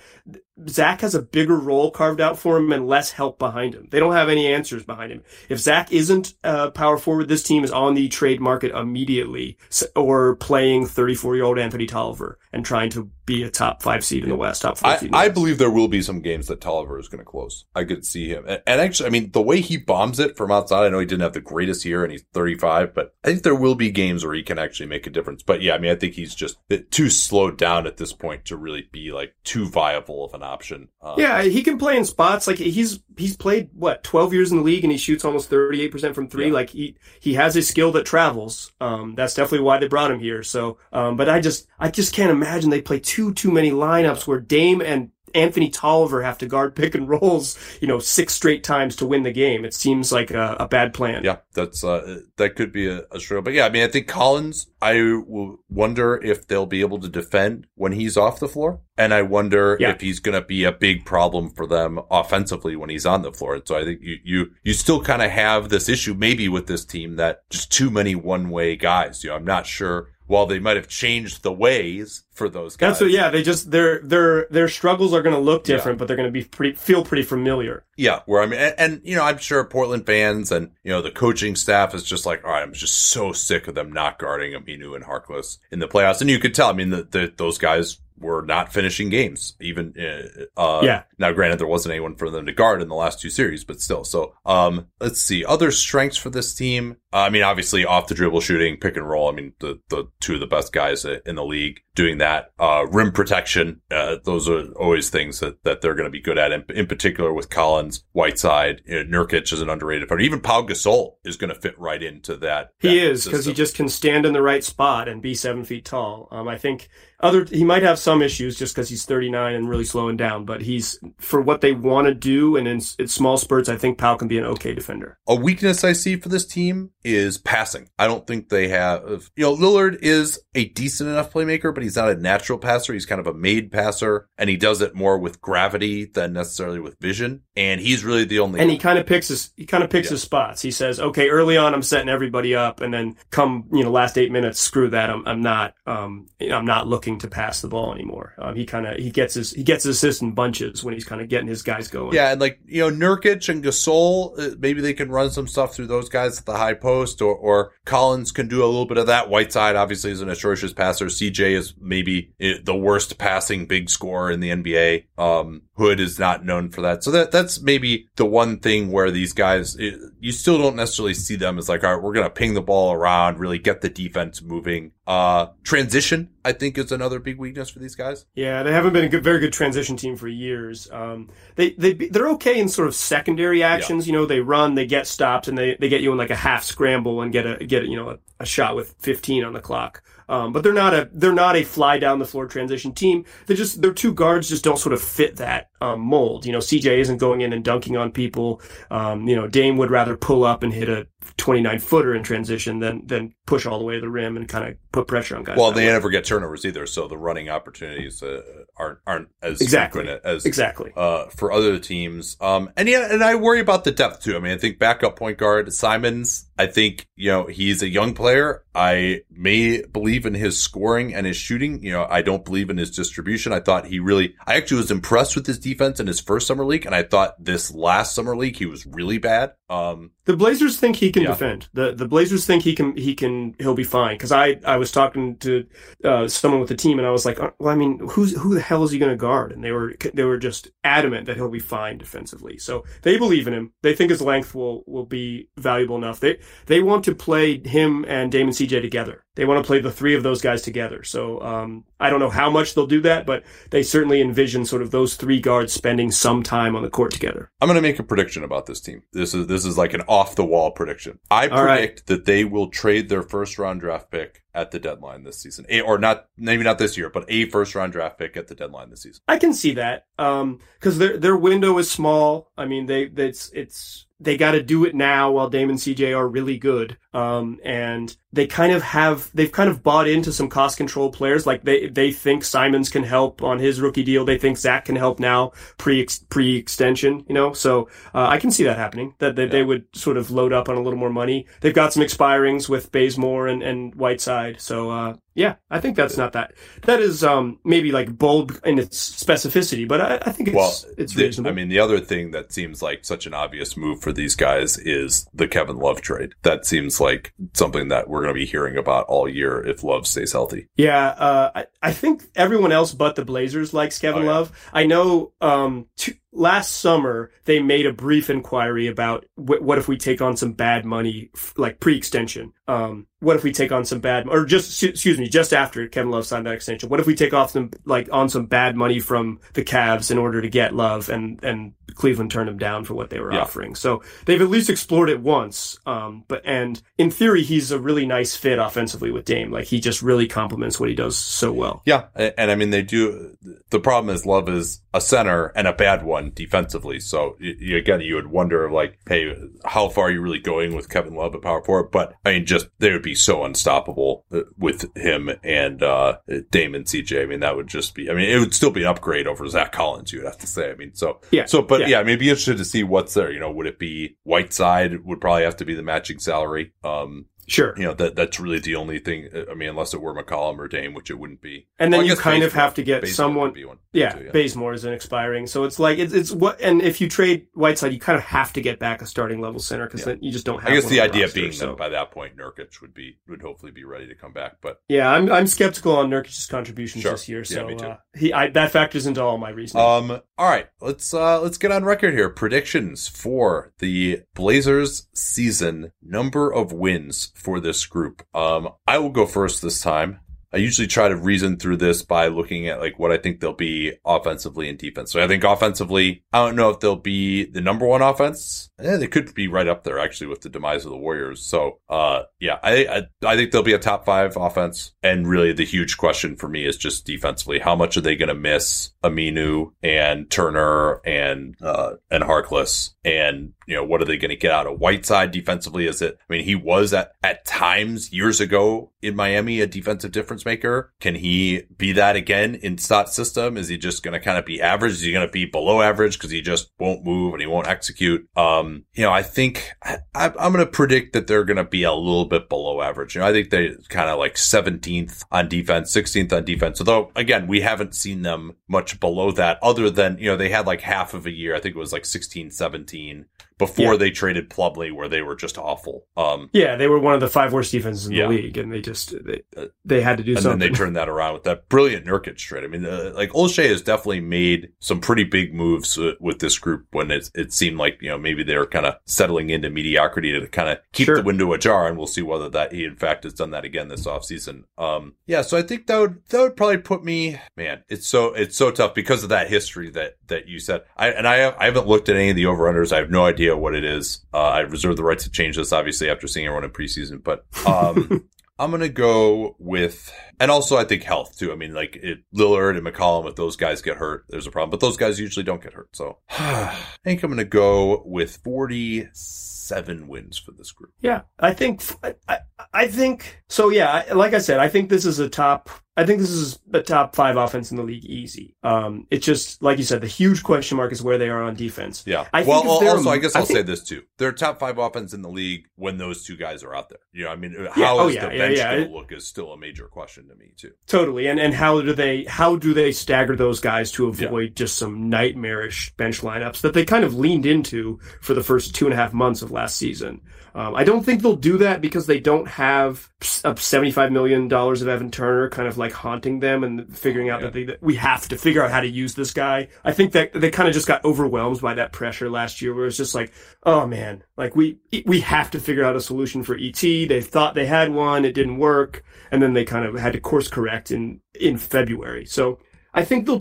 Zach 0.69 1.01
has 1.01 1.15
a 1.15 1.23
bigger 1.23 1.57
role 1.57 1.91
carved 1.91 2.21
out 2.21 2.39
for 2.39 2.57
him 2.59 2.73
and 2.73 2.87
less 2.87 3.11
help 3.11 3.39
behind 3.39 3.75
him. 3.75 3.89
They 3.91 3.99
don't 3.99 4.13
have 4.13 4.29
any 4.29 4.47
answers 4.47 4.85
behind 4.85 5.11
him. 5.11 5.23
If 5.49 5.59
Zach 5.59 5.93
isn't 5.93 6.35
a 6.45 6.71
power 6.71 6.97
forward, 6.97 7.29
this 7.29 7.43
team 7.43 7.65
is 7.65 7.73
on 7.73 7.95
the 7.95 8.09
trade 8.09 8.41
market 8.41 8.71
immediately 8.71 9.59
or 9.97 10.37
playing 10.37 10.87
34 10.87 11.35
year 11.35 11.45
old 11.45 11.59
Anthony 11.59 11.87
Tolliver 11.87 12.39
and 12.55 12.65
trying 12.65 12.91
to 12.91 13.11
be 13.27 13.43
a 13.43 13.51
top 13.51 13.83
five 13.83 14.05
seed 14.05 14.23
in 14.23 14.29
the 14.29 14.37
West, 14.37 14.63
top 14.63 14.79
four 14.79 14.91
I, 14.91 15.09
I 15.13 15.29
believe 15.29 15.59
there 15.59 15.71
will 15.71 15.89
be 15.89 16.03
some 16.03 16.21
games 16.21 16.47
that 16.49 16.61
Tolliver 16.61 16.99
is 16.99 17.09
going 17.09 17.19
to 17.19 17.25
close. 17.25 17.65
I 17.75 17.85
could 17.85 18.05
see 18.05 18.29
him. 18.29 18.45
And, 18.47 18.63
and 18.67 18.81
actually, 18.81 19.07
I 19.07 19.11
mean, 19.11 19.31
the 19.33 19.43
way 19.43 19.61
he 19.61 19.77
bombs 19.77 20.21
it 20.21 20.37
from 20.37 20.53
outside, 20.53 20.87
I 20.87 20.89
know 20.91 20.99
he 20.99 21.07
didn't 21.07 21.23
have 21.23 21.33
the 21.33 21.41
greatest 21.41 21.85
year 21.85 22.05
and 22.05 22.13
he's 22.13 22.25
35, 22.33 22.95
but 22.95 23.15
I 23.25 23.29
think 23.29 23.43
there 23.43 23.55
will 23.55 23.75
be 23.75 23.91
games 23.91 24.25
where 24.25 24.35
he 24.35 24.43
can 24.43 24.59
actually 24.59 24.87
make 24.87 25.07
a 25.07 25.11
difference. 25.11 25.43
But 25.43 25.63
yeah, 25.63 25.75
I 25.75 25.79
mean, 25.79 25.91
I 25.91 25.97
think 25.97 26.15
he's 26.15 26.35
just 26.35 26.59
too 26.91 27.11
slowed 27.11 27.57
down 27.57 27.87
at 27.87 27.97
this 27.97 28.13
point 28.13 28.45
to 28.47 28.57
really 28.57 28.89
be 28.93 29.11
like 29.11 29.35
too 29.43 29.69
viable 29.69 30.25
of 30.25 30.35
an 30.35 30.43
option. 30.43 30.89
Um, 31.03 31.15
yeah, 31.19 31.43
he 31.43 31.63
can 31.63 31.79
play 31.79 31.97
in 31.97 32.05
spots. 32.05 32.47
Like 32.47 32.59
he's 32.59 33.01
he's 33.17 33.37
played 33.37 33.71
what 33.75 34.05
twelve 34.05 34.33
years 34.33 34.53
in 34.53 34.59
the 34.59 34.65
league, 34.65 34.85
and 34.85 34.93
he 34.93 34.99
shoots 34.99 35.25
almost 35.25 35.49
thirty 35.49 35.83
eight 35.83 35.93
percent 35.93 36.15
from 36.15 36.29
three. 36.29 36.49
Yeah. 36.49 36.53
Like 36.53 36.71
he 36.71 36.97
he 37.21 37.35
has 37.35 37.57
a 37.57 37.63
skill 37.63 37.93
that 37.93 38.07
travels. 38.07 38.73
Um, 38.81 39.15
that's 39.15 39.35
definitely 39.35 39.65
why 39.65 39.79
they 39.79 39.89
brought 39.89 40.11
him 40.11 40.21
here. 40.21 40.43
So, 40.43 40.79
um, 40.93 41.17
but 41.17 41.29
I 41.29 41.41
just 41.41 41.67
I 41.79 41.91
just 41.91 42.15
can't 42.15 42.31
imagine 42.31 42.44
they 42.45 42.83
play 42.83 43.01
too 43.01 43.33
too 43.35 43.51
many 43.51 43.71
lineups 43.71 44.27
where 44.27 44.41
Dame 44.41 44.81
and 44.81 45.11
Anthony 45.35 45.69
Tolliver 45.69 46.23
have 46.23 46.39
to 46.39 46.47
guard 46.47 46.77
pick 46.77 46.95
and 46.95 47.09
rolls, 47.09 47.59
you 47.81 47.89
know, 47.89 47.99
six 47.99 48.35
straight 48.35 48.63
times 48.63 48.97
to 48.97 49.07
win 49.07 49.25
the 49.25 49.33
game. 49.33 49.65
It 49.65 49.75
seems 49.75 50.13
like 50.13 50.31
a, 50.31 50.57
a 50.61 50.69
bad 50.69 50.95
plan. 50.95 51.25
Yeah, 51.25 51.39
that's 51.53 51.83
uh, 51.83 52.21
that 52.37 52.55
could 52.55 52.73
be 52.73 52.87
a, 52.87 53.03
a 53.11 53.19
struggle. 53.19 53.43
But 53.43 53.55
yeah, 53.55 53.67
I 53.67 53.71
mean, 53.71 53.83
I 53.83 53.89
think 53.89 54.07
Collins. 54.07 54.69
I 54.81 54.95
will 55.27 55.57
wonder 55.71 56.21
if 56.23 56.47
they'll 56.47 56.67
be 56.67 56.83
able 56.83 56.99
to 57.01 57.09
defend 57.09 57.67
when 57.75 57.93
he's 57.93 58.19
off 58.19 58.39
the 58.39 58.49
floor, 58.49 58.81
and 58.99 59.15
I 59.15 59.23
wonder 59.23 59.79
yeah. 59.81 59.91
if 59.91 60.03
he's 60.03 60.21
going 60.21 60.39
to 60.39 60.47
be 60.47 60.65
a 60.65 60.73
big 60.73 61.07
problem 61.07 61.51
for 61.51 61.67
them 61.67 62.01
offensively 62.11 62.77
when 62.77 62.91
he's 62.91 63.07
on 63.07 63.23
the 63.23 63.33
floor. 63.33 63.55
And 63.55 63.67
so 63.67 63.77
I 63.77 63.85
think 63.85 64.01
you 64.03 64.19
you 64.23 64.51
you 64.63 64.75
still 64.75 65.03
kind 65.03 65.23
of 65.23 65.31
have 65.31 65.71
this 65.71 65.89
issue 65.89 66.15
maybe 66.15 66.49
with 66.49 66.67
this 66.67 66.85
team 66.85 67.17
that 67.17 67.49
just 67.51 67.73
too 67.73 67.91
many 67.91 68.15
one 68.15 68.51
way 68.51 68.77
guys. 68.77 69.25
You 69.25 69.31
know, 69.31 69.37
I'm 69.37 69.45
not 69.45 69.67
sure 69.67 70.11
while 70.27 70.47
they 70.47 70.59
might 70.59 70.77
have 70.77 70.89
changed 70.89 71.43
the 71.43 71.53
ways 71.53 72.25
for 72.33 72.49
those 72.49 72.77
guys. 72.77 72.93
That's 72.93 73.01
what, 73.03 73.11
yeah, 73.11 73.31
they 73.31 73.43
just 73.43 73.71
their 73.71 74.01
their 74.01 74.47
their 74.51 74.69
struggles 74.69 75.13
are 75.13 75.23
going 75.23 75.35
to 75.35 75.41
look 75.41 75.65
different, 75.65 75.97
yeah. 75.97 75.99
but 75.99 76.09
they're 76.09 76.17
going 76.17 76.29
to 76.29 76.33
be 76.33 76.45
pretty 76.45 76.77
feel 76.77 77.05
pretty 77.05 77.23
familiar. 77.23 77.85
Yeah, 77.97 78.21
where 78.27 78.43
I 78.43 78.47
mean, 78.47 78.59
and, 78.59 78.75
and, 78.79 79.01
you 79.05 79.17
know, 79.17 79.23
I'm 79.23 79.39
sure 79.39 79.63
Portland 79.65 80.07
fans 80.07 80.51
and 80.51 80.71
you 80.83 80.91
know 80.91 81.03
the 81.03 81.11
coaching 81.11 81.57
staff 81.57 81.95
is 81.95 82.05
just 82.05 82.27
like, 82.27 82.45
all 82.45 82.51
right, 82.51 82.63
I'm 82.63 82.73
just 82.73 82.95
so 82.95 83.33
sick 83.33 83.69
of 83.69 83.75
them 83.75 83.93
not 83.93 84.19
guarding 84.19 84.53
Aminu 84.53 84.95
and 84.95 85.05
Harkless 85.05 85.59
in 85.71 85.79
the 85.79 85.89
playoffs, 85.89 86.21
and 86.21 86.31
you 86.31 86.39
could 86.39 86.55
tell. 86.55 86.69
I 86.69 86.73
mean, 86.73 86.91
the, 86.91 87.33
those 87.37 87.59
guys 87.59 87.99
were 88.19 88.43
not 88.43 88.73
finishing 88.73 89.09
games. 89.09 89.55
Even 89.61 89.95
uh, 89.99 90.61
uh, 90.61 90.81
yeah. 90.85 91.03
Now, 91.19 91.33
granted, 91.33 91.59
there 91.59 91.67
wasn't 91.67 91.93
anyone 91.93 92.17
for 92.17 92.31
them 92.31 92.47
to 92.47 92.53
guard 92.53 92.83
in 92.83 92.89
the 92.89 92.95
last 92.95 93.21
two 93.21 93.31
series, 93.31 93.65
but 93.65 93.81
still. 93.81 94.05
So, 94.05 94.35
um, 94.45 94.89
let's 95.01 95.21
see 95.21 95.45
other 95.45 95.71
strengths 95.71 96.17
for 96.17 96.31
this 96.31 96.55
team. 96.55 96.97
Uh, 97.15 97.19
I 97.19 97.31
mean, 97.31 97.45
obviously, 97.45 97.85
off 97.85 98.09
the 98.09 98.15
dribble 98.15 98.41
shooting, 98.41 98.77
pick 98.77 98.97
and 98.97 99.09
roll. 99.09 99.29
I 99.29 99.33
mean, 99.33 99.53
the 99.61 99.81
the 99.89 100.09
two 100.21 100.35
of 100.35 100.41
the 100.41 100.49
best 100.49 100.73
guys 100.73 101.05
in 101.05 101.37
the 101.37 101.45
league 101.45 101.79
doing 101.95 102.19
that. 102.19 102.53
Uh, 102.59 102.87
rim 102.91 103.13
protection. 103.13 103.81
Uh, 103.91 104.17
those 104.25 104.49
are 104.49 104.65
always 104.73 105.11
things 105.11 105.41
that, 105.41 105.63
that 105.65 105.81
they're 105.81 105.95
going 105.95 106.07
to 106.07 106.11
be 106.11 106.21
good 106.21 106.39
at. 106.39 106.53
In, 106.53 106.65
in 106.75 106.87
particular, 106.87 107.33
with 107.33 107.51
Collins, 107.51 108.05
Whiteside, 108.13 108.83
you 108.87 109.05
know, 109.05 109.25
Nurkic 109.25 109.53
is 109.53 109.61
an 109.61 109.71
underrated 109.71 110.09
player. 110.09 110.21
Even 110.21 110.41
Pau 110.41 110.63
Gasol 110.63 111.15
is 111.25 111.37
going 111.37 111.55
to 111.55 111.61
fit 111.61 111.79
right 111.79 112.03
into 112.03 112.37
that. 112.39 112.71
He 112.79 113.01
is 113.01 113.25
because 113.25 113.45
he 113.45 113.53
just 113.53 113.77
can 113.77 113.89
stand 113.89 114.27
in 114.27 114.33
the 114.33 114.43
right 114.43 114.65
spot 114.65 115.09
and 115.09 115.23
be 115.23 115.35
seven 115.35 115.65
feet 115.65 115.85
tall. 115.85 116.29
Um, 116.31 116.49
I 116.49 116.59
think 116.59 116.89
other 117.21 117.45
he 117.45 117.65
might 117.65 117.83
have 117.83 117.99
some 117.99 118.23
issues 118.23 118.59
just 118.59 118.75
because 118.75 118.89
he's 118.89 119.05
39 119.05 119.55
and 119.55 119.69
really 119.69 119.85
slowing 119.85 120.17
down, 120.17 120.45
but 120.45 120.63
he's 120.63 120.99
for 121.19 121.41
what 121.41 121.61
they 121.61 121.73
want 121.73 122.07
to 122.07 122.15
do 122.15 122.57
and 122.57 122.67
in, 122.67 122.81
in, 122.99 123.07
small 123.07 123.37
spurts. 123.37 123.69
I 123.69 123.77
think 123.77 123.99
Pau 123.99 124.17
can 124.17 124.29
be 124.29 124.39
an 124.39 124.45
okay 124.45 124.75
defender. 124.75 125.19
A 125.27 125.35
weakness 125.35 125.85
I 125.85 125.93
see 125.93 126.17
for 126.17 126.29
this 126.29 126.45
team 126.45 126.91
is 127.05 127.39
passing. 127.39 127.89
I 127.99 128.07
don't 128.07 128.27
think 128.27 128.49
they 128.49 128.69
have. 128.69 129.31
You 129.37 129.45
know, 129.45 129.57
Lillard 129.57 129.99
is 130.01 130.41
a 130.55 130.67
decent 130.67 131.11
enough 131.11 131.33
playmaker, 131.33 131.75
but 131.75 131.83
he's 131.83 131.97
not 131.97 132.11
a 132.11 132.17
natural 132.17 132.59
passer. 132.59 132.93
He's 132.93 133.07
kind 133.07 133.21
of 133.21 133.27
a 133.27 133.35
made 133.35 133.71
passer, 133.71 134.29
and 134.39 134.49
he 134.49 134.57
does 134.57 134.81
it 134.81 134.95
more 134.95 135.19
with 135.19 135.41
gravity 135.41 136.07
than 136.07 136.33
necessarily 136.33 136.81
with 136.81 136.99
vision. 137.01 137.43
And 137.57 137.81
he's 137.81 138.05
really 138.05 138.25
the 138.25 138.41
only. 138.41 138.61
And 138.61 138.71
he 138.71 138.79
kind 138.79 138.99
of 138.99 139.07
picks 139.07 139.29
his 139.29 139.53
he 139.57 139.67
kind 139.67 139.85
of 139.85 139.91
picks 139.91 140.09
yeah. 140.09 140.13
his 140.13 140.23
spots. 140.23 140.63
He 140.63 140.71
says, 140.71 140.99
"Okay, 140.99 141.29
early 141.29 141.57
on, 141.57 141.75
I'm 141.75 141.83
setting 141.83 142.09
everybody 142.09 142.55
up, 142.55 142.81
and 142.81 142.93
then 142.93 143.17
come 143.31 143.69
you 143.73 143.85
know 143.85 143.91
last 143.91 144.17
eight 144.17 144.33
minutes, 144.33 144.59
screw 144.59 144.91
that. 144.91 145.11
I'm 145.11 145.27
I'm 145.27 145.43
not 145.43 145.75
um 145.87 146.27
I'm 146.41 146.65
not 146.65 146.89
looking 146.89 147.19
to 147.19 147.29
pass 147.29 147.61
the 147.61 147.69
ball 147.69 147.93
anymore. 147.93 148.35
Um, 148.39 148.57
he 148.57 148.65
kind 148.65 148.87
of 148.87 148.97
he 148.97 149.11
gets 149.11 149.35
his 149.35 149.53
he 149.53 149.63
gets 149.63 149.85
his 149.85 149.97
assists 149.97 150.23
in 150.23 150.33
bunches 150.33 150.83
when 150.83 150.95
he's 150.95 151.05
kind 151.05 151.21
of 151.21 151.29
getting 151.29 151.49
his 151.49 151.63
guys 151.63 151.89
going. 151.89 152.15
Yeah, 152.15 152.33
and 152.33 152.41
like 152.41 152.61
you 152.67 152.81
know 152.81 152.91
Nurkic 152.91 153.49
and 153.49 153.63
Gasol, 153.63 154.39
uh, 154.39 154.57
maybe 154.59 154.81
they 154.81 154.95
can 154.95 155.11
run 155.11 155.31
some 155.31 155.47
stuff 155.47 155.75
through 155.75 155.87
those 155.87 156.09
guys 156.09 156.39
at 156.39 156.47
the 156.47 156.57
high 156.57 156.75
post, 156.75 156.94
or 157.03 157.35
or 157.35 157.73
Collins 157.85 158.31
can 158.31 158.49
do 158.49 158.65
a 158.65 158.67
little 158.67 158.87
bit 158.87 158.99
of 158.99 159.07
that. 159.07 159.29
Whiteside 159.29 159.77
obviously 159.77 160.11
is 160.11 160.21
an 160.21 160.29
atrocious 160.29 160.73
passer. 160.73 161.07
CJ 161.07 161.53
is 161.53 161.75
maybe 161.81 162.33
uh, 162.43 162.61
the 162.63 162.77
worst 162.77 163.19
passing 163.19 163.67
big 163.67 163.91
scorer 163.91 164.31
in 164.31 164.41
the 164.41 164.51
NBA. 164.51 165.05
Um, 165.19 165.63
Hood 165.77 165.99
is 165.99 166.19
not 166.19 166.45
known 166.45 166.71
for 166.71 166.83
that. 166.83 167.03
So 167.03 167.11
that 167.11 167.33
that's 167.33 167.61
maybe 167.61 168.09
the 168.17 168.27
one 168.27 168.59
thing 168.59 168.93
where 168.93 169.11
these 169.11 169.33
guys 169.33 169.77
it, 169.77 170.01
you 170.21 170.33
still 170.33 170.59
don't 170.59 170.77
necessarily 170.77 171.15
see 171.15 171.37
them 171.37 171.59
as 171.59 171.69
like, 171.69 171.83
all 171.83 171.95
right, 171.95 172.03
we're 172.03 172.15
gonna 172.15 172.31
ping 172.31 172.55
the 172.55 172.63
ball 172.63 172.93
around, 172.93 173.39
really 173.39 173.59
get 173.59 173.81
the 173.81 173.89
defense 173.89 174.41
moving. 174.41 174.93
Uh, 175.07 175.49
transition, 175.65 176.31
I 176.45 176.53
think, 176.53 176.79
is 176.79 176.91
another 176.91 177.19
big 177.19 177.39
weakness 177.39 177.69
for 177.69 177.79
these 177.79 177.95
guys. 177.95 178.25
Yeah, 178.35 178.63
they 178.63 178.73
haven't 178.73 178.95
been 178.95 179.05
a 179.05 179.09
good, 179.09 179.23
very 179.23 179.39
good 179.39 179.53
transition 179.53 179.97
team 179.97 180.17
for 180.17 180.29
years. 180.29 180.89
Um, 180.91 181.29
they 181.57 181.73
they 181.73 181.93
they're 181.93 182.31
okay 182.31 182.59
in 182.59 182.69
sort 182.69 182.89
of 182.89 182.95
secondary 182.95 183.63
actions. 183.63 184.07
Yeah. 184.07 184.13
You 184.13 184.21
know, 184.21 184.27
they 184.27 184.41
run, 184.41 184.77
they 184.77 184.87
get 184.87 185.07
stopped, 185.07 185.49
and 185.49 185.59
they, 185.59 185.77
they 185.79 185.89
get 185.89 186.01
you 186.01 186.13
in 186.13 186.19
like 186.19 186.31
a 186.31 186.37
half 186.37 186.65
scramble 186.85 187.23
and 187.23 187.33
get 187.33 187.47
a 187.47 187.65
get 187.65 187.87
you 187.87 187.97
know 187.97 188.11
a, 188.11 188.19
a 188.41 188.47
shot 188.47 188.77
with 188.77 188.95
15 188.99 189.45
on 189.45 189.53
the 189.55 189.61
clock. 189.61 190.03
Um, 190.29 190.53
but 190.53 190.63
they're 190.63 190.73
not 190.73 190.95
a 190.95 191.09
they're 191.13 191.33
not 191.33 191.57
a 191.57 191.65
fly 191.65 191.99
down 191.99 192.19
the 192.19 192.25
floor 192.25 192.47
transition 192.47 192.93
team. 192.93 193.25
They 193.47 193.55
just 193.55 193.83
their 193.83 193.93
two 193.93 194.13
guards 194.13 194.49
just 194.49 194.65
don't 194.65 194.79
sort 194.79 194.93
of 194.93 195.03
fit 195.03 195.37
that 195.37 195.71
um, 195.81 196.01
mold. 196.01 196.47
You 196.47 196.53
know, 196.53 196.59
CJ 196.59 196.99
isn't 196.99 197.19
going 197.19 197.43
in 197.43 197.53
and 197.53 197.65
dunking 197.65 197.97
on 197.97 198.11
people. 198.11 198.61
Um, 198.91 199.29
you 199.29 199.37
know, 199.37 199.47
Dame 199.47 199.77
would 199.77 199.91
rather 199.91 200.17
pull 200.17 200.45
up 200.45 200.63
and 200.63 200.73
hit 200.73 200.89
a 200.89 201.07
29 201.37 201.79
footer 201.81 202.15
in 202.15 202.23
transition 202.23 202.79
than 202.79 203.07
than 203.07 203.35
push 203.47 203.67
all 203.67 203.79
the 203.79 203.85
way 203.85 203.97
to 203.97 204.01
the 204.01 204.09
rim 204.09 204.37
and 204.37 204.49
kind 204.49 204.69
of 204.69 204.77
put 204.93 205.07
pressure 205.07 205.37
on 205.37 205.45
guys. 205.45 205.59
Well, 205.59 205.73
they 205.73 205.87
way. 205.87 205.93
never 205.93 206.09
get 206.11 206.25
turnovers 206.25 206.65
either, 206.65 206.87
so 206.87 207.09
the 207.09 207.19
running 207.19 207.51
opportunities 207.51 208.23
uh, 208.23 208.43
aren't 208.77 208.99
aren't 209.07 209.29
as 209.43 209.61
exactly 209.61 210.09
as 210.25 210.47
exactly 210.47 210.93
uh, 210.97 211.27
for 211.27 211.53
other 211.53 211.79
teams. 211.79 212.37
Um, 212.41 212.71
and 212.77 212.89
yeah, 212.89 213.13
and 213.13 213.23
I 213.23 213.35
worry 213.35 213.61
about 213.61 213.85
the 213.85 213.93
depth 213.93 214.23
too. 214.23 214.37
I 214.37 214.39
mean, 214.39 214.53
I 214.53 214.59
think 214.59 214.79
backup 214.79 215.17
point 215.17 215.39
guard 215.39 215.73
Simons. 215.73 216.47
I 216.57 216.67
think 216.67 217.09
you 217.17 217.31
know 217.31 217.47
he's 217.47 217.83
a 217.83 217.89
young 217.89 218.15
player. 218.15 218.63
I 218.75 219.23
may 219.31 219.83
believe 219.83 220.05
believe 220.05 220.27
in 220.27 220.35
his 220.35 220.61
scoring 220.61 221.15
and 221.15 221.27
his 221.27 221.37
shooting. 221.37 221.83
You 221.83 221.93
know, 221.93 222.07
I 222.09 222.23
don't 222.23 222.45
believe 222.45 222.71
in 222.71 222.77
his 222.77 222.91
distribution. 222.91 223.53
I 223.53 223.61
thought 223.61 223.87
he 223.87 223.99
really, 223.99 224.35
I 224.47 224.57
actually 224.57 224.79
was 224.79 224.91
impressed 224.91 225.35
with 225.35 225.47
his 225.47 225.59
defense 225.59 225.99
in 225.99 226.07
his 226.07 226.21
first 226.21 226.47
summer 226.47 226.65
league. 226.65 226.87
And 226.87 226.95
I 226.95 227.03
thought 227.03 227.43
this 227.43 227.73
last 227.73 228.15
summer 228.15 228.37
league, 228.37 228.57
he 228.57 228.67
was 228.67 228.87
really 228.87 229.19
bad. 229.19 229.55
Um, 229.69 230.13
the 230.25 230.37
Blazers 230.37 230.79
think 230.79 230.97
he 230.97 231.11
can 231.15 231.23
yeah. 231.23 231.29
defend. 231.29 231.69
The 231.73 231.95
the 231.95 232.07
Blazers 232.07 232.45
think 232.45 232.63
he 232.63 232.75
can 232.75 232.97
he 232.97 233.15
can 233.15 233.55
he'll 233.59 233.75
be 233.75 233.85
fine. 233.85 234.17
Because 234.17 234.33
I 234.33 234.57
I 234.65 234.77
was 234.77 234.93
talking 234.93 235.37
to 235.39 235.67
uh, 236.05 236.29
someone 236.29 236.61
with 236.61 236.69
the 236.69 236.77
team 236.77 236.99
and 236.99 237.07
I 237.07 237.11
was 237.11 237.25
like, 237.25 237.41
uh, 237.41 237.53
well, 237.59 237.73
I 237.73 237.77
mean, 237.77 238.01
who's 238.11 238.37
who 238.37 238.55
the 238.55 238.61
hell 238.61 238.85
is 238.85 238.91
he 238.91 238.99
going 238.99 239.11
to 239.11 239.17
guard? 239.17 239.53
And 239.53 239.65
they 239.65 239.73
were 239.73 239.95
they 240.13 240.25
were 240.25 240.39
just 240.39 240.71
adamant 240.83 241.27
that 241.27 241.37
he'll 241.37 241.49
be 241.49 241.61
fine 241.61 241.97
defensively. 241.97 242.59
So 242.59 242.85
they 243.03 243.17
believe 243.17 243.47
in 243.47 243.55
him. 243.55 243.73
They 243.83 243.95
think 243.95 244.11
his 244.11 244.21
length 244.21 244.55
will 244.55 244.85
will 244.87 245.07
be 245.07 245.49
valuable 245.57 245.97
enough. 245.97 246.21
They 246.21 246.39
they 246.67 246.83
want 246.83 247.05
to 247.07 247.15
play 247.15 247.61
him 247.65 248.05
and 248.07 248.31
Damon 248.31 248.53
CJ 248.53 248.83
together. 248.83 249.24
They 249.37 249.45
want 249.45 249.63
to 249.63 249.67
play 249.67 249.81
the 249.81 249.91
three 249.91 250.15
of 250.15 250.23
those 250.23 250.41
guys 250.41 250.63
together. 250.63 251.03
So 251.03 251.41
um, 251.41 251.85
I 251.99 252.09
don't 252.09 252.21
know 252.21 252.31
how 252.31 252.51
much 252.51 252.75
they'll 252.75 252.87
do 252.87 253.01
that, 253.01 253.27
but 253.27 253.43
they 253.71 253.83
certainly 253.83 254.21
envision 254.21 254.65
sort 254.65 254.83
of 254.83 254.93
those 254.93 255.17
three 255.17 255.41
guards 255.41 255.73
spending 255.73 256.13
some 256.13 256.43
time 256.43 256.77
on 256.77 256.83
the 256.83 256.91
court 256.91 257.13
together. 257.13 257.51
I'm 257.61 257.67
going 257.67 257.77
to 257.77 257.83
make 257.83 257.99
a 257.99 258.05
prediction 258.05 258.45
about 258.45 258.67
this 258.67 258.81
team. 258.81 259.03
This 259.13 259.35
is 259.35 259.49
this 259.49 259.65
is 259.65 259.77
like 259.77 259.93
an 259.93 260.03
off 260.03 260.37
the 260.37 260.45
wall 260.45 260.71
prediction. 260.71 261.19
I 261.31 261.49
All 261.49 261.65
predict 261.65 262.01
right. 262.01 262.07
that 262.07 262.27
they 262.27 262.45
will 262.45 262.69
trade 262.69 263.09
their 263.09 263.23
first 263.23 263.59
round 263.59 263.81
draft 263.81 264.11
pick 264.11 264.44
at 264.55 264.71
the 264.71 264.79
deadline 264.79 265.25
this 265.25 265.39
season, 265.39 265.67
a, 265.69 265.81
or 265.81 265.99
not 265.99 266.29
maybe 266.37 266.63
not 266.63 266.79
this 266.79 266.97
year, 266.97 267.11
but 267.11 267.25
a 267.29 267.49
first 267.51 267.75
round 267.75 267.93
draft 267.93 268.19
pick 268.19 268.37
at 268.37 268.49
the 268.49 268.55
deadline 268.55 268.91
this 268.91 269.03
season. 269.03 269.23
I 269.29 269.39
can 269.39 269.53
see 269.53 269.75
that 269.75 270.07
because 270.17 270.43
um, 270.43 270.61
their 270.81 271.19
their 271.19 271.37
window 271.37 271.79
is 271.79 271.91
small. 271.91 272.51
I 272.57 272.67
mean, 272.67 272.87
they 272.87 273.05
it's 273.05 273.51
it's 273.53 274.07
they 274.21 274.37
got 274.37 274.53
to 274.53 274.63
do 274.63 274.85
it 274.85 274.95
now 274.95 275.31
while 275.33 275.51
Damon 275.51 275.77
CJ 275.77 276.17
are 276.17 276.27
really 276.27 276.57
good. 276.57 276.97
Um, 277.13 277.59
and 277.65 278.17
they 278.33 278.47
kind 278.47 278.73
of 278.73 278.83
have, 278.83 279.31
they've 279.35 279.51
kind 279.51 279.69
of 279.69 279.83
bought 279.83 280.09
into 280.09 280.33
some 280.33 280.49
cost 280.49 280.77
control 280.77 281.11
players. 281.11 281.47
Like 281.47 281.65
they, 281.65 281.89
they 281.89 282.13
think 282.13 282.45
Simons 282.45 282.89
can 282.89 283.03
help 283.03 283.43
on 283.43 283.59
his 283.59 283.81
rookie 283.81 284.03
deal. 284.03 284.25
They 284.25 284.39
think 284.39 284.57
Zach 284.57 284.87
can 284.87 284.97
help 284.97 285.19
now 285.19 285.53
pre, 285.79 286.07
pre 286.29 286.57
extension, 286.57 287.25
you 287.29 287.35
know? 287.35 287.53
So, 287.53 287.89
uh, 288.15 288.27
I 288.27 288.39
can 288.39 288.51
see 288.51 288.65
that 288.65 288.79
happening, 288.79 289.15
that, 289.19 289.37
that 289.37 289.47
yeah. 289.47 289.53
they 289.53 289.63
would 289.63 289.87
sort 289.95 290.17
of 290.17 290.31
load 290.31 290.53
up 290.53 290.69
on 290.69 290.77
a 290.77 290.83
little 290.83 290.99
more 290.99 291.11
money. 291.11 291.47
They've 291.61 291.75
got 291.75 291.93
some 291.93 292.03
expirings 292.03 292.69
with 292.69 292.93
Bazemore 292.93 293.49
and, 293.49 293.63
and 293.63 293.95
Whiteside. 293.95 294.44
So, 294.53 294.91
uh, 294.91 295.15
yeah, 295.35 295.57
I 295.71 295.81
think 295.81 295.97
that's 295.97 296.17
not 296.17 296.33
that. 296.35 296.55
That 296.83 297.01
is 297.01 297.25
um, 297.25 297.59
maybe 297.65 297.91
like 297.91 298.17
bold 298.17 298.61
in 298.65 298.79
its 298.79 299.25
specificity, 299.25 299.87
but 299.87 300.01
I, 300.01 300.19
I 300.29 300.33
think 300.33 300.49
it's 300.49 300.57
well, 300.57 300.75
it's 300.97 301.17
reasonable. 301.17 301.51
I 301.51 301.55
mean, 301.55 301.69
the 301.69 301.81
other 301.81 301.99
thing 301.99 302.31
that 302.31 302.53
seems 302.53 302.83
like 302.83 303.05
such 303.05 303.27
an 303.27 303.35
obvious 303.35 303.77
move 303.77 304.01
for 304.01 304.13
these 304.13 304.37
guys 304.37 304.79
is 304.79 305.27
the 305.35 305.49
Kevin 305.49 305.77
Love 305.77 306.01
trade. 306.01 306.35
That 306.43 306.67
seems 306.67 307.01
like 307.01 307.35
something 307.55 307.89
that 307.89 308.09
we're 308.09 308.23
going 308.23 308.35
to 308.35 308.39
be 308.39 308.47
hearing 308.47 308.77
about 308.77 309.07
all 309.07 309.29
year 309.29 309.61
if 309.67 309.83
Love 309.83 310.07
stays 310.07 310.33
healthy. 310.33 310.69
Yeah, 310.77 311.09
uh, 311.09 311.51
I, 311.55 311.67
I 311.83 311.93
think 311.93 312.25
everyone 312.37 312.73
else 312.73 312.93
but 312.95 313.17
the 313.17 313.25
Blazers 313.25 313.75
likes 313.75 313.99
Kevin 313.99 314.23
oh, 314.23 314.25
yeah. 314.27 314.33
Love. 314.33 314.71
I 314.73 314.87
know 314.87 315.33
um, 315.41 315.87
two, 315.97 316.15
last 316.35 316.81
summer 316.81 317.31
they 317.45 317.61
made 317.61 317.87
a 317.87 317.93
brief 317.93 318.29
inquiry 318.29 318.89
about 318.89 319.25
what 319.37 319.79
if 319.79 319.89
we 319.89 319.97
take 319.97 320.21
on 320.21 320.37
some 320.37 320.53
bad 320.53 320.85
money, 320.85 321.31
like 321.57 321.81
pre-extension. 321.81 322.53
Um, 322.67 323.07
what 323.21 323.37
if 323.37 323.43
we 323.43 323.53
take 323.53 323.73
on 323.73 323.85
some 323.85 324.01
bad, 324.01 324.29
or 324.29 324.45
just 324.45 324.83
excuse 324.83 325.19
me, 325.19 325.29
just 325.29 325.53
after 325.53 325.87
Kevin 325.89 326.11
Love 326.11 326.27
signed 326.27 326.47
that 326.47 326.55
extension? 326.55 326.89
What 326.89 327.01
if 327.01 327.07
we 327.07 327.15
take 327.15 327.33
off 327.33 327.51
some 327.51 327.71
like 327.85 328.09
on 328.13 328.29
some 328.29 328.47
bad 328.47 328.77
money 328.77 329.01
from 329.01 329.41
the 329.55 329.65
Cavs 329.65 330.11
in 330.11 330.19
order 330.19 330.43
to 330.43 330.49
get 330.49 330.75
Love, 330.75 331.09
and 331.09 331.43
and 331.43 331.73
Cleveland 331.95 332.31
turned 332.31 332.49
him 332.49 332.59
down 332.59 332.85
for 332.85 332.95
what 332.95 333.11
they 333.11 333.21
were 333.21 333.33
yeah. 333.33 333.41
offering. 333.41 333.75
So 333.75 334.03
they've 334.27 334.41
at 334.41 334.49
least 334.49 334.71
explored 334.71 335.09
it 335.09 335.21
once. 335.21 335.79
Um, 335.87 336.25
but 336.29 336.43
and 336.45 336.81
in 336.99 337.11
theory, 337.11 337.43
he's 337.43 337.71
a 337.71 337.79
really 337.79 338.07
nice 338.07 338.37
fit 338.37 338.59
offensively 338.59 339.11
with 339.11 339.25
Dame. 339.25 339.51
Like 339.51 339.67
he 339.67 339.81
just 339.81 340.03
really 340.03 340.27
complements 340.27 340.79
what 340.79 340.89
he 340.89 340.95
does 340.95 341.17
so 341.17 341.53
well. 341.53 341.83
Yeah, 341.87 342.07
and 342.15 342.51
I 342.51 342.55
mean 342.55 342.71
they 342.71 342.83
do. 342.83 343.37
The 343.71 343.81
problem 343.81 344.15
is 344.15 344.27
Love 344.27 344.49
is 344.49 344.83
a 344.93 345.01
center 345.01 345.47
and 345.57 345.67
a 345.67 345.73
bad 345.73 346.05
one 346.05 346.31
defensively. 346.35 347.01
So 347.01 347.37
you, 347.41 347.77
again, 347.77 348.01
you 348.01 348.15
would 348.15 348.29
wonder 348.29 348.71
like, 348.71 348.99
hey, 349.09 349.35
how 349.65 349.89
far 349.89 350.05
are 350.05 350.11
you 350.11 350.21
really 350.21 350.39
going 350.39 350.77
with 350.77 350.89
Kevin 350.89 351.15
Love 351.15 351.35
at 351.35 351.43
power 351.43 351.63
forward? 351.65 351.91
But 351.91 352.15
I 352.25 352.33
mean, 352.33 352.47
just 352.47 352.69
they 352.79 352.93
would 352.93 353.03
be 353.03 353.15
so 353.15 353.45
unstoppable 353.45 354.25
uh, 354.33 354.43
with 354.57 354.97
him 354.97 355.31
and 355.43 355.83
uh, 355.83 356.19
Damon 356.51 356.85
CJ. 356.85 357.23
I 357.23 357.27
mean, 357.27 357.41
that 357.41 357.57
would 357.57 357.67
just 357.67 357.95
be. 357.95 358.11
I 358.11 358.15
mean, 358.15 358.29
it 358.29 358.39
would 358.39 358.55
still 358.55 358.71
be 358.71 358.83
an 358.83 358.89
upgrade 358.89 359.27
over 359.27 359.49
Zach 359.49 359.73
Collins. 359.73 360.13
You 360.13 360.21
would 360.21 360.27
have 360.27 360.39
to 360.39 360.47
say. 360.47 360.71
I 360.71 360.75
mean, 360.75 360.95
so 360.95 361.21
yeah. 361.31 361.47
So, 361.47 361.63
but 361.63 361.81
yeah, 361.81 361.87
yeah 361.89 362.01
I 362.01 362.05
mean, 362.05 362.19
be 362.19 362.29
interested 362.29 362.59
to 362.59 362.65
see 362.65 362.85
what's 362.85 363.15
there. 363.15 363.33
You 363.33 363.41
know, 363.41 363.51
would 363.51 363.67
it 363.67 363.79
be 363.79 364.17
Whiteside? 364.23 365.05
Would 365.05 365.21
probably 365.21 365.45
have 365.45 365.57
to 365.57 365.65
be 365.65 365.75
the 365.75 365.83
matching 365.83 366.21
salary. 366.21 366.73
Um, 366.85 367.27
Sure. 367.47 367.75
You 367.77 367.85
know, 367.85 367.95
that 367.95 368.17
that's 368.17 368.41
really 368.41 368.59
the 368.59 368.77
only 368.77 368.99
thing. 368.99 369.29
Uh, 369.35 369.45
I 369.51 369.55
mean, 369.55 369.69
unless 369.69 369.95
it 369.95 370.01
were 370.01 370.15
McCollum 370.15 370.59
or 370.59 370.69
Dame, 370.69 370.95
which 370.95 371.11
it 371.11 371.19
wouldn't 371.19 371.41
be. 371.41 371.67
And 371.79 371.93
then 371.93 372.01
well, 372.01 372.07
you 372.07 372.17
kind 372.17 372.43
of 372.43 372.53
have 372.53 372.75
to 372.75 372.83
get 372.83 373.03
Bazemore 373.03 373.15
someone. 373.55 373.79
yeah, 373.93 374.11
too, 374.11 374.25
yeah. 374.25 374.31
Bazemore 374.31 374.73
is 374.73 374.85
an 374.85 374.93
expiring. 374.93 375.47
So 375.47 375.65
it's 375.65 375.79
like, 375.79 375.99
it's, 375.99 376.13
it's 376.13 376.33
what, 376.33 376.61
and 376.61 376.83
if 376.83 377.01
you 377.01 377.09
trade 377.09 377.47
Whiteside, 377.55 377.93
you 377.93 378.01
kind 378.01 378.17
of 378.17 378.25
have 378.25 378.53
to 378.55 378.61
get 378.61 378.79
back 378.79 379.03
a 379.03 379.07
starting 379.07 379.41
level 379.41 379.61
center 379.61 379.87
because 379.87 380.01
yeah. 380.01 380.07
then 380.07 380.19
you 380.23 380.33
just 380.33 380.47
don't 380.47 380.63
have 380.63 380.71
I 380.71 380.75
guess 380.75 380.89
the 380.89 381.01
idea 381.01 381.25
roster, 381.25 381.41
being 381.41 381.53
so. 381.53 381.67
that 381.69 381.77
by 381.77 381.89
that 381.91 382.11
point, 382.11 382.37
Nurkic 382.37 382.81
would 382.81 382.95
be, 382.95 383.19
would 383.29 383.43
hopefully 383.43 383.73
be 383.73 383.85
ready 383.85 384.09
to 384.09 384.15
come 384.15 384.33
back. 384.33 384.57
But 384.61 384.81
yeah, 384.89 385.11
I'm, 385.11 385.31
I'm 385.31 385.47
skeptical 385.47 385.97
on 385.97 386.11
Nurkic's 386.11 386.47
contributions 386.47 387.03
sure. 387.03 387.13
this 387.13 387.29
year. 387.29 387.45
So 387.45 387.69
yeah. 387.69 387.77
Uh, 387.77 387.97
he, 388.15 388.33
I, 388.33 388.49
that 388.51 388.71
factors 388.71 389.07
into 389.07 389.23
all 389.23 389.39
my 389.39 389.51
reasoning. 389.51 389.85
Um, 389.85 390.21
all 390.39 390.49
right, 390.49 390.69
let's, 390.81 391.13
uh, 391.13 391.41
let's 391.41 391.59
get 391.59 391.73
on 391.73 391.85
record 391.85 392.15
here. 392.15 392.31
Predictions 392.31 393.09
for 393.09 393.73
the 393.79 394.23
Blazers 394.35 395.09
season 395.15 395.93
number 396.03 396.53
of 396.53 396.73
wins 396.73 397.33
for 397.35 397.61
this 397.61 397.85
group. 397.87 398.23
Um, 398.35 398.71
I 398.87 398.99
will 398.99 399.11
go 399.11 399.27
first 399.27 399.63
this 399.63 399.81
time. 399.81 400.21
I 400.55 400.59
usually 400.59 400.87
try 400.87 401.09
to 401.09 401.17
reason 401.17 401.57
through 401.57 401.79
this 401.79 402.03
by 402.03 402.29
looking 402.29 402.69
at 402.69 402.79
like 402.79 402.97
what 402.97 403.11
I 403.11 403.17
think 403.17 403.41
they'll 403.41 403.53
be 403.53 403.95
offensively 404.05 404.69
and 404.69 404.79
defense. 404.79 405.11
So 405.11 405.21
I 405.21 405.27
think 405.27 405.43
offensively, 405.43 406.23
I 406.33 406.47
don't 406.47 406.55
know 406.55 406.71
if 406.71 406.79
they'll 406.79 406.95
be 406.95 407.47
the 407.47 407.61
number 407.61 407.85
one 407.89 408.03
offense. 408.03 408.71
Yeah, 408.81 408.97
they 408.97 409.09
could 409.09 409.35
be 409.35 409.49
right 409.49 409.67
up 409.67 409.83
there 409.83 409.99
actually 409.99 410.29
with 410.29 410.43
the 410.43 410.49
demise 410.49 410.85
of 410.85 410.93
the 410.93 410.97
Warriors. 410.97 411.45
So, 411.45 411.81
uh, 411.89 412.23
yeah, 412.39 412.61
I, 412.63 412.87
I, 412.87 413.03
I 413.27 413.35
think 413.35 413.51
they'll 413.51 413.65
be 413.65 413.73
a 413.73 413.81
top 413.81 414.05
five 414.05 414.37
offense. 414.37 414.95
And 415.03 415.27
really 415.27 415.53
the 415.53 415.65
huge 415.65 415.97
question 415.97 416.37
for 416.37 416.49
me 416.49 416.65
is 416.65 416.77
just 416.77 417.05
defensively. 417.05 417.59
How 417.59 417.75
much 417.75 417.97
are 417.97 418.03
they 418.03 418.15
going 418.15 418.29
to 418.29 418.35
miss 418.35 418.93
Aminu 419.03 419.73
and 419.83 420.31
Turner 420.31 421.01
and, 421.05 421.57
uh, 421.61 421.95
and 422.13 422.23
Harkless? 422.23 422.94
And, 423.05 423.53
you 423.67 423.75
know, 423.75 423.85
what 423.85 424.01
are 424.01 424.07
they 424.07 424.17
going 424.17 424.31
to 424.31 424.37
get 424.37 424.51
out 424.51 424.67
of 424.67 424.79
Whiteside 424.79 425.31
defensively? 425.31 425.87
Is 425.87 426.01
it, 426.01 426.19
I 426.19 426.33
mean, 426.33 426.45
he 426.45 426.55
was 426.55 426.95
at, 426.95 427.13
at 427.23 427.45
times 427.45 428.13
years 428.13 428.41
ago 428.41 428.93
in 429.03 429.15
Miami 429.15 429.61
a 429.61 429.67
defensive 429.67 430.11
difference 430.11 430.47
maker. 430.47 430.93
Can 431.01 431.15
he 431.15 431.65
be 431.77 431.93
that 431.93 432.17
again 432.17 432.55
in 432.55 432.79
Stotts' 432.79 433.15
system? 433.15 433.59
Is 433.59 433.69
he 433.69 433.77
just 433.77 434.03
going 434.03 434.19
to 434.19 434.25
kind 434.25 434.39
of 434.39 434.47
be 434.47 434.61
average? 434.61 434.93
Is 434.93 435.03
he 435.03 435.13
going 435.13 435.27
to 435.27 435.33
be 435.33 435.45
below 435.45 435.83
average 435.83 436.17
because 436.17 436.31
he 436.31 436.41
just 436.41 436.71
won't 436.79 437.05
move 437.05 437.35
and 437.35 437.43
he 437.43 437.47
won't 437.47 437.67
execute? 437.67 438.27
Um, 438.37 438.85
you 438.95 439.03
know, 439.03 439.13
I 439.13 439.23
think 439.23 439.71
I, 439.85 439.99
am 440.15 440.53
going 440.53 440.65
to 440.65 440.67
predict 440.67 441.13
that 441.13 441.27
they're 441.27 441.45
going 441.45 441.59
to 441.59 441.65
be 441.65 441.83
a 441.83 441.93
little 441.93 442.25
bit 442.25 442.49
below 442.49 442.81
average. 442.81 443.15
You 443.15 443.21
know, 443.21 443.27
I 443.27 443.33
think 443.33 443.51
they 443.51 443.77
kind 443.91 444.09
of 444.09 444.19
like 444.19 444.37
17th 444.37 445.25
on 445.31 445.49
defense, 445.49 445.95
16th 445.95 446.33
on 446.33 446.45
defense. 446.47 446.81
Although 446.81 447.13
again, 447.15 447.47
we 447.47 447.61
haven't 447.61 447.95
seen 447.95 448.23
them 448.23 448.57
much 448.67 448.99
below 448.99 449.31
that 449.33 449.59
other 449.63 449.91
than, 449.91 450.17
you 450.19 450.31
know, 450.31 450.37
they 450.37 450.49
had 450.49 450.67
like 450.67 450.81
half 450.81 451.13
of 451.13 451.27
a 451.27 451.31
year. 451.31 451.55
I 451.55 451.61
think 451.61 451.77
it 451.77 451.79
was 451.79 451.93
like 451.93 452.07
16, 452.07 452.51
17 452.51 452.94
2017 452.95 453.27
before 453.59 453.93
yeah. 453.93 453.99
they 453.99 454.11
traded 454.11 454.51
Plumlee, 454.51 454.93
where 454.93 455.09
they 455.09 455.23
were 455.23 455.37
just 455.37 455.59
awful. 455.59 456.07
Um, 456.17 456.51
yeah, 456.53 456.77
they 456.77 456.89
were 456.89 456.99
one 456.99 457.15
of 457.15 457.21
the 457.21 457.29
five 457.29 457.53
worst 457.53 457.73
defenses 457.73 458.07
in 458.07 458.13
yeah. 458.13 458.23
the 458.25 458.29
league, 458.29 458.59
and 458.59 458.73
they 458.73 458.81
just 458.81 459.15
they, 459.25 459.43
they 459.85 460.01
had 460.01 460.19
to 460.19 460.25
do 460.25 460.33
and 460.33 460.43
something. 460.43 460.53
And 460.53 460.63
then 460.63 460.73
they 460.73 460.77
turned 460.77 460.97
that 460.97 461.09
around 461.09 461.35
with 461.35 461.45
that 461.45 461.69
brilliant 461.69 462.07
Nurkic 462.07 462.37
trade. 462.37 462.65
I 462.65 462.67
mean, 462.67 462.85
uh, 462.85 463.13
like 463.15 463.31
Olshey 463.31 463.69
has 463.69 463.83
definitely 463.83 464.21
made 464.21 464.71
some 464.81 465.01
pretty 465.01 465.25
big 465.25 465.55
moves 465.55 465.99
uh, 465.99 466.13
with 466.21 466.41
this 466.41 466.59
group 466.59 466.87
when 466.91 467.11
it 467.11 467.31
it 467.35 467.53
seemed 467.53 467.79
like 467.79 467.99
you 468.01 468.09
know 468.09 468.19
maybe 468.19 468.43
they're 468.43 468.67
kind 468.67 468.87
of 468.87 468.97
settling 469.07 469.51
into 469.51 469.71
mediocrity 469.71 470.33
to 470.33 470.47
kind 470.49 470.69
of 470.69 470.79
keep 470.93 471.07
sure. 471.07 471.17
the 471.17 471.23
window 471.23 471.53
ajar, 471.53 471.87
and 471.87 471.97
we'll 471.97 472.07
see 472.07 472.23
whether 472.23 472.49
that 472.49 472.73
he 472.73 472.85
in 472.85 472.97
fact 472.97 473.25
has 473.25 473.35
done 473.35 473.51
that 473.51 473.65
again 473.65 473.89
this 473.89 474.07
offseason. 474.07 474.65
Um, 474.79 475.15
yeah, 475.27 475.43
so 475.43 475.57
I 475.57 475.63
think 475.63 475.87
that 475.87 475.99
would 475.99 476.23
that 476.29 476.41
would 476.41 476.57
probably 476.57 476.79
put 476.79 477.05
me, 477.05 477.39
man, 477.57 477.85
it's 477.89 478.07
so 478.07 478.35
it's 478.35 478.57
so 478.57 478.71
tough 478.71 478.95
because 478.95 479.23
of 479.23 479.29
that 479.29 479.49
history 479.49 479.91
that 479.91 480.17
that 480.29 480.49
you 480.49 480.59
said. 480.59 480.83
I 480.97 481.09
and 481.11 481.27
I 481.27 481.55
I 481.59 481.67
haven't 481.67 481.87
looked 481.87 482.09
at 482.09 482.17
any 482.17 482.31
of 482.31 482.37
the 482.37 482.47
over 482.47 482.65
unders. 482.65 482.93
I 482.93 482.99
have 482.99 483.11
no 483.11 483.25
idea 483.25 483.44
what 483.53 483.75
it 483.75 483.85
is. 483.85 484.25
Uh, 484.33 484.39
I 484.39 484.61
reserve 484.61 484.97
the 484.97 485.05
right 485.05 485.19
to 485.19 485.31
change 485.31 485.57
this, 485.57 485.73
obviously, 485.73 486.09
after 486.09 486.27
seeing 486.27 486.47
everyone 486.47 486.65
in 486.65 486.71
preseason. 486.71 487.23
But 487.23 487.45
um, 487.67 488.29
I'm 488.59 488.71
gonna 488.71 488.89
go 488.89 489.57
with, 489.59 490.13
and 490.39 490.51
also 490.51 490.77
I 490.77 490.85
think 490.85 491.03
health 491.03 491.37
too. 491.37 491.53
I 491.53 491.57
mean, 491.57 491.75
like 491.75 491.97
it, 491.97 492.21
Lillard 492.35 492.77
and 492.77 492.87
McCollum, 492.87 493.29
if 493.29 493.35
those 493.35 493.57
guys 493.57 493.83
get 493.83 493.97
hurt, 493.97 494.25
there's 494.29 494.47
a 494.47 494.51
problem. 494.51 494.71
But 494.71 494.81
those 494.81 494.97
guys 494.97 495.19
usually 495.19 495.45
don't 495.45 495.63
get 495.63 495.73
hurt, 495.73 495.89
so 495.93 496.19
I 496.31 496.79
think 497.03 497.23
I'm 497.23 497.31
gonna 497.31 497.45
go 497.45 498.03
with 498.07 498.37
47 498.45 500.07
wins 500.07 500.39
for 500.39 500.53
this 500.53 500.71
group. 500.71 500.93
Yeah, 501.01 501.23
I 501.41 501.53
think 501.53 501.83
I, 502.29 502.39
I 502.73 502.87
think 502.87 503.43
so. 503.49 503.71
Yeah, 503.71 504.05
like 504.15 504.35
I 504.35 504.39
said, 504.39 504.61
I 504.61 504.69
think 504.69 504.89
this 504.89 505.05
is 505.05 505.19
a 505.19 505.29
top 505.29 505.69
I 505.97 506.05
think 506.05 506.19
this 506.21 506.31
is 506.31 506.59
a 506.73 506.83
top 506.83 507.15
five 507.15 507.37
offense 507.37 507.71
in 507.71 507.77
the 507.77 507.85
league, 507.85 508.05
easy. 508.05 508.57
Um, 508.65 509.07
it's 509.13 509.25
just 509.25 509.63
like 509.63 509.79
you 509.79 509.85
said, 509.85 510.01
the 510.01 510.09
huge 510.09 510.43
question 510.43 510.77
mark 510.77 510.91
is 510.91 511.01
where 511.03 511.19
they 511.19 511.29
are 511.29 511.43
on 511.45 511.55
defense. 511.55 512.03
Yeah. 512.05 512.27
I 512.33 512.43
well, 512.43 512.69
also, 512.69 513.11
I 513.11 513.19
guess 513.19 513.37
I 513.37 513.41
I'll 513.41 513.47
think- 513.47 513.59
say 513.59 513.63
this 513.63 513.85
too: 513.85 514.03
they're 514.19 514.33
top 514.33 514.59
five 514.59 514.79
offense 514.79 515.13
in 515.15 515.23
the 515.23 515.29
league 515.29 515.67
when 515.77 515.97
those 515.99 516.25
two 516.25 516.37
guys 516.37 516.65
are 516.65 516.75
out 516.75 516.89
there. 516.89 516.99
You 517.13 517.25
know, 517.27 517.31
I 517.31 517.37
mean, 517.37 517.53
Yeah, 517.53 517.69
how 517.87 518.01
oh, 518.01 518.09
is 518.09 518.17
yeah, 518.17 518.29
the 518.29 518.39
bench 518.39 518.59
yeah. 518.59 518.75
going 518.75 518.89
to 518.89 518.95
look 518.95 519.13
is 519.13 519.25
still 519.25 519.53
a 519.53 519.57
major 519.57 519.87
question 519.87 520.27
to 520.29 520.35
me 520.35 520.53
too. 520.57 520.73
Totally. 520.89 521.29
And 521.29 521.39
and 521.39 521.55
how 521.55 521.81
do 521.81 521.93
they 521.95 522.25
how 522.25 522.57
do 522.57 522.75
they 522.75 522.91
stagger 522.91 523.37
those 523.37 523.61
guys 523.61 523.93
to 523.93 524.09
avoid 524.09 524.57
just 524.57 524.77
some 524.77 525.09
nightmarish 525.09 525.95
bench 525.97 526.23
lineups 526.23 526.63
that 526.63 526.75
they 526.75 526.85
kind 526.85 527.05
of 527.05 527.15
leaned 527.15 527.47
into 527.47 528.01
for 528.21 528.35
the 528.35 528.43
first 528.43 528.75
two 528.75 528.87
and 528.87 528.95
a 528.95 528.97
half 528.97 529.13
months 529.13 529.43
of 529.43 529.53
last 529.53 529.77
season? 529.77 530.21
Um, 530.57 530.77
I 530.77 530.85
don't 530.85 531.05
think 531.05 531.21
they'll 531.21 531.35
do 531.35 531.59
that 531.59 531.81
because 531.81 532.07
they 532.07 532.21
don't 532.21 532.47
have 532.47 533.11
up 533.45 533.59
seventy-five 533.59 534.13
million 534.13 534.47
dollars 534.47 534.83
of 534.83 534.89
Evan 534.89 535.11
Turner 535.11 535.51
kind 535.51 535.67
of 535.67 535.79
like 535.79 535.93
haunting 535.93 536.39
them 536.39 536.63
and 536.63 536.97
figuring 536.97 537.29
out 537.29 537.41
that 537.41 537.53
they 537.53 537.65
that 537.65 537.83
we 537.83 537.97
have 537.97 538.29
to 538.29 538.39
figure 538.39 538.63
out 538.63 538.71
how 538.71 538.81
to 538.81 538.87
use 538.87 539.15
this 539.15 539.33
guy. 539.33 539.69
I 539.85 539.93
think 539.93 540.13
that 540.13 540.33
they 540.33 540.51
kind 540.51 540.69
of 540.69 540.75
just 540.75 540.87
got 540.87 541.05
overwhelmed 541.05 541.61
by 541.61 541.75
that 541.75 541.93
pressure 541.93 542.31
last 542.31 542.63
year, 542.63 542.73
where 542.73 542.87
it's 542.87 542.97
just 542.97 543.17
like, 543.17 543.33
oh 543.65 543.87
man, 543.87 544.23
like 544.37 544.55
we 544.55 544.79
we 545.07 545.21
have 545.21 545.51
to 545.53 545.61
figure 545.61 545.85
out 545.85 545.97
a 545.97 546.01
solution 546.01 546.45
for 546.45 546.57
ET. 546.57 546.81
They 546.81 547.21
thought 547.21 547.55
they 547.55 547.67
had 547.67 547.93
one, 547.93 548.25
it 548.25 548.35
didn't 548.35 548.59
work, 548.59 549.03
and 549.33 549.43
then 549.43 549.55
they 549.55 549.65
kind 549.65 549.85
of 549.85 549.99
had 549.99 550.13
to 550.13 550.21
course 550.21 550.47
correct 550.47 550.93
in 550.93 551.21
in 551.39 551.59
February. 551.59 552.27
So 552.27 552.61
I 552.95 553.05
think 553.05 553.27
they'll. 553.27 553.41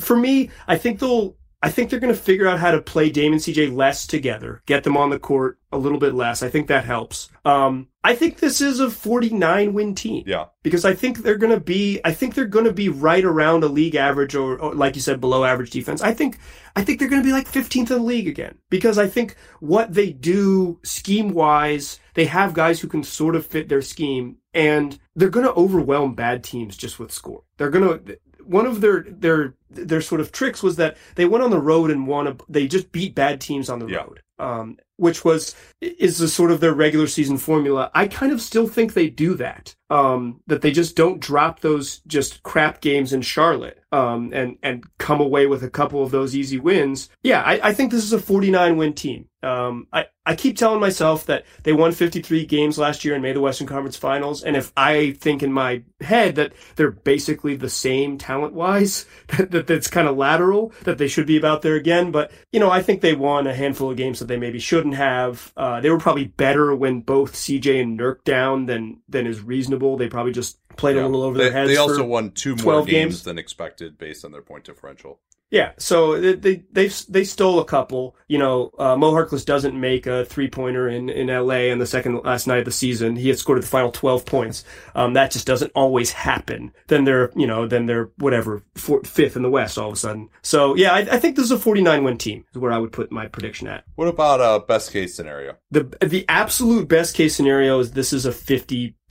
For 0.00 0.16
me, 0.16 0.50
I 0.66 0.78
think 0.78 0.98
they'll. 0.98 1.36
I 1.64 1.70
think 1.70 1.88
they're 1.88 1.98
going 1.98 2.12
to 2.12 2.20
figure 2.20 2.46
out 2.46 2.58
how 2.58 2.72
to 2.72 2.82
play 2.82 3.08
Dame 3.08 3.32
and 3.32 3.40
CJ 3.40 3.74
less 3.74 4.06
together, 4.06 4.62
get 4.66 4.84
them 4.84 4.98
on 4.98 5.08
the 5.08 5.18
court 5.18 5.58
a 5.72 5.78
little 5.78 5.98
bit 5.98 6.12
less. 6.12 6.42
I 6.42 6.50
think 6.50 6.66
that 6.66 6.84
helps. 6.84 7.30
Um, 7.46 7.88
I 8.04 8.14
think 8.14 8.38
this 8.38 8.60
is 8.60 8.80
a 8.80 8.90
49 8.90 9.72
win 9.72 9.94
team 9.94 10.24
Yeah, 10.26 10.46
because 10.62 10.84
I 10.84 10.92
think 10.92 11.22
they're 11.22 11.38
going 11.38 11.54
to 11.54 11.60
be, 11.60 12.02
I 12.04 12.12
think 12.12 12.34
they're 12.34 12.44
going 12.44 12.66
to 12.66 12.72
be 12.72 12.90
right 12.90 13.24
around 13.24 13.64
a 13.64 13.68
league 13.68 13.94
average 13.94 14.34
or, 14.34 14.58
or, 14.58 14.74
like 14.74 14.94
you 14.94 15.00
said, 15.00 15.22
below 15.22 15.42
average 15.42 15.70
defense. 15.70 16.02
I 16.02 16.12
think, 16.12 16.38
I 16.76 16.84
think 16.84 16.98
they're 16.98 17.08
going 17.08 17.22
to 17.22 17.26
be 17.26 17.32
like 17.32 17.50
15th 17.50 17.78
in 17.78 17.84
the 17.86 17.98
league 17.98 18.28
again 18.28 18.58
because 18.68 18.98
I 18.98 19.06
think 19.06 19.34
what 19.60 19.94
they 19.94 20.12
do 20.12 20.78
scheme 20.82 21.30
wise, 21.30 21.98
they 22.12 22.26
have 22.26 22.52
guys 22.52 22.78
who 22.78 22.88
can 22.88 23.02
sort 23.02 23.36
of 23.36 23.46
fit 23.46 23.70
their 23.70 23.82
scheme 23.82 24.36
and 24.52 24.98
they're 25.16 25.30
going 25.30 25.46
to 25.46 25.54
overwhelm 25.54 26.14
bad 26.14 26.44
teams 26.44 26.76
just 26.76 26.98
with 26.98 27.10
score. 27.10 27.42
They're 27.56 27.70
going 27.70 28.04
to, 28.04 28.18
one 28.46 28.66
of 28.66 28.80
their, 28.80 29.02
their, 29.08 29.54
their 29.70 30.00
sort 30.00 30.20
of 30.20 30.32
tricks 30.32 30.62
was 30.62 30.76
that 30.76 30.96
they 31.16 31.24
went 31.24 31.42
on 31.44 31.50
the 31.50 31.58
road 31.60 31.90
and 31.90 32.06
won 32.06 32.26
a, 32.26 32.36
they 32.48 32.66
just 32.66 32.92
beat 32.92 33.14
bad 33.14 33.40
teams 33.40 33.68
on 33.68 33.78
the 33.80 33.86
Yeah. 33.86 33.98
road. 33.98 34.20
Um, 34.38 34.78
which 34.96 35.24
was 35.24 35.54
is 35.80 36.18
the 36.18 36.28
sort 36.28 36.50
of 36.50 36.60
their 36.60 36.72
regular 36.72 37.06
season 37.06 37.36
formula. 37.36 37.90
I 37.94 38.06
kind 38.06 38.32
of 38.32 38.40
still 38.40 38.66
think 38.66 38.92
they 38.92 39.08
do 39.08 39.34
that. 39.34 39.74
Um, 39.90 40.40
that 40.46 40.62
they 40.62 40.72
just 40.72 40.96
don't 40.96 41.20
drop 41.20 41.60
those 41.60 41.98
just 42.06 42.42
crap 42.42 42.80
games 42.80 43.12
in 43.12 43.22
Charlotte. 43.22 43.80
Um, 43.92 44.32
and 44.32 44.56
and 44.62 44.84
come 44.98 45.20
away 45.20 45.46
with 45.46 45.62
a 45.62 45.70
couple 45.70 46.02
of 46.02 46.10
those 46.10 46.34
easy 46.34 46.58
wins. 46.58 47.10
Yeah, 47.22 47.42
I, 47.42 47.68
I 47.68 47.74
think 47.74 47.92
this 47.92 48.02
is 48.02 48.12
a 48.12 48.18
49 48.18 48.76
win 48.76 48.92
team. 48.94 49.28
Um, 49.44 49.86
I 49.92 50.06
I 50.26 50.34
keep 50.34 50.56
telling 50.56 50.80
myself 50.80 51.26
that 51.26 51.44
they 51.62 51.72
won 51.72 51.92
53 51.92 52.46
games 52.46 52.78
last 52.78 53.04
year 53.04 53.14
and 53.14 53.22
made 53.22 53.36
the 53.36 53.40
Western 53.40 53.68
Conference 53.68 53.96
Finals. 53.96 54.42
And 54.42 54.56
if 54.56 54.72
I 54.76 55.12
think 55.12 55.42
in 55.44 55.52
my 55.52 55.82
head 56.00 56.36
that 56.36 56.54
they're 56.74 56.90
basically 56.90 57.54
the 57.54 57.68
same 57.68 58.18
talent 58.18 58.54
wise, 58.54 59.06
that, 59.28 59.50
that 59.52 59.66
that's 59.68 59.88
kind 59.88 60.08
of 60.08 60.16
lateral, 60.16 60.72
that 60.84 60.98
they 60.98 61.08
should 61.08 61.26
be 61.26 61.36
about 61.36 61.62
there 61.62 61.76
again. 61.76 62.10
But 62.10 62.32
you 62.50 62.58
know, 62.58 62.70
I 62.70 62.82
think 62.82 63.00
they 63.00 63.14
won 63.14 63.46
a 63.46 63.54
handful 63.54 63.90
of 63.90 63.96
games 63.96 64.18
that 64.18 64.26
they 64.26 64.33
maybe 64.36 64.58
shouldn't 64.58 64.94
have. 64.94 65.52
Uh, 65.56 65.80
they 65.80 65.90
were 65.90 65.98
probably 65.98 66.24
better 66.24 66.74
when 66.74 67.00
both 67.00 67.34
CJ 67.34 67.82
and 67.82 67.98
Nurk 67.98 68.24
down 68.24 68.66
than 68.66 69.00
than 69.08 69.26
is 69.26 69.40
reasonable. 69.40 69.96
They 69.96 70.08
probably 70.08 70.32
just 70.32 70.58
played 70.76 70.96
a 70.96 71.06
little 71.06 71.22
over 71.22 71.38
they, 71.38 71.44
their 71.44 71.52
heads. 71.52 71.70
they 71.70 71.76
also 71.76 72.04
won 72.04 72.30
two 72.30 72.56
more 72.56 72.84
games, 72.84 72.90
games. 72.90 73.22
than 73.24 73.38
expected 73.38 73.98
based 73.98 74.24
on 74.24 74.32
their 74.32 74.42
point 74.42 74.64
differential. 74.64 75.20
Yeah, 75.54 75.70
so 75.78 76.20
they 76.20 76.34
they 76.34 76.64
they, 76.72 76.88
they 77.08 77.22
stole 77.22 77.60
a 77.60 77.64
couple. 77.64 78.16
You 78.26 78.38
know, 78.38 78.72
uh, 78.76 78.96
Mo 78.96 79.12
Harkless 79.12 79.44
doesn't 79.44 79.78
make 79.78 80.04
a 80.04 80.24
three 80.24 80.48
pointer 80.48 80.88
in 80.88 81.08
in 81.08 81.30
L.A. 81.30 81.70
on 81.70 81.78
the 81.78 81.86
second 81.86 82.24
last 82.24 82.48
night 82.48 82.58
of 82.58 82.64
the 82.64 82.72
season. 82.72 83.14
He 83.14 83.28
had 83.28 83.38
scored 83.38 83.62
the 83.62 83.66
final 83.66 83.92
twelve 83.92 84.26
points. 84.26 84.64
Um, 84.96 85.12
that 85.12 85.30
just 85.30 85.46
doesn't 85.46 85.70
always 85.76 86.10
happen. 86.10 86.72
Then 86.88 87.04
they're 87.04 87.30
you 87.36 87.46
know 87.46 87.68
then 87.68 87.86
they're 87.86 88.10
whatever 88.16 88.64
four, 88.74 89.04
fifth 89.04 89.36
in 89.36 89.42
the 89.42 89.50
West 89.50 89.78
all 89.78 89.88
of 89.88 89.94
a 89.94 89.96
sudden. 89.96 90.28
So 90.42 90.74
yeah, 90.74 90.92
I, 90.92 90.98
I 90.98 91.18
think 91.20 91.36
this 91.36 91.44
is 91.44 91.52
a 91.52 91.58
forty 91.58 91.82
nine 91.82 92.02
win 92.02 92.18
team 92.18 92.44
is 92.52 92.58
where 92.58 92.72
I 92.72 92.78
would 92.78 92.90
put 92.90 93.12
my 93.12 93.28
prediction 93.28 93.68
at. 93.68 93.84
What 93.94 94.08
about 94.08 94.40
uh 94.40 94.58
best 94.58 94.92
case 94.92 95.14
scenario? 95.14 95.56
The 95.70 95.96
the 96.04 96.24
absolute 96.28 96.88
best 96.88 97.14
case 97.14 97.36
scenario 97.36 97.78
is 97.78 97.92
this 97.92 98.12
is 98.12 98.26
a 98.26 98.32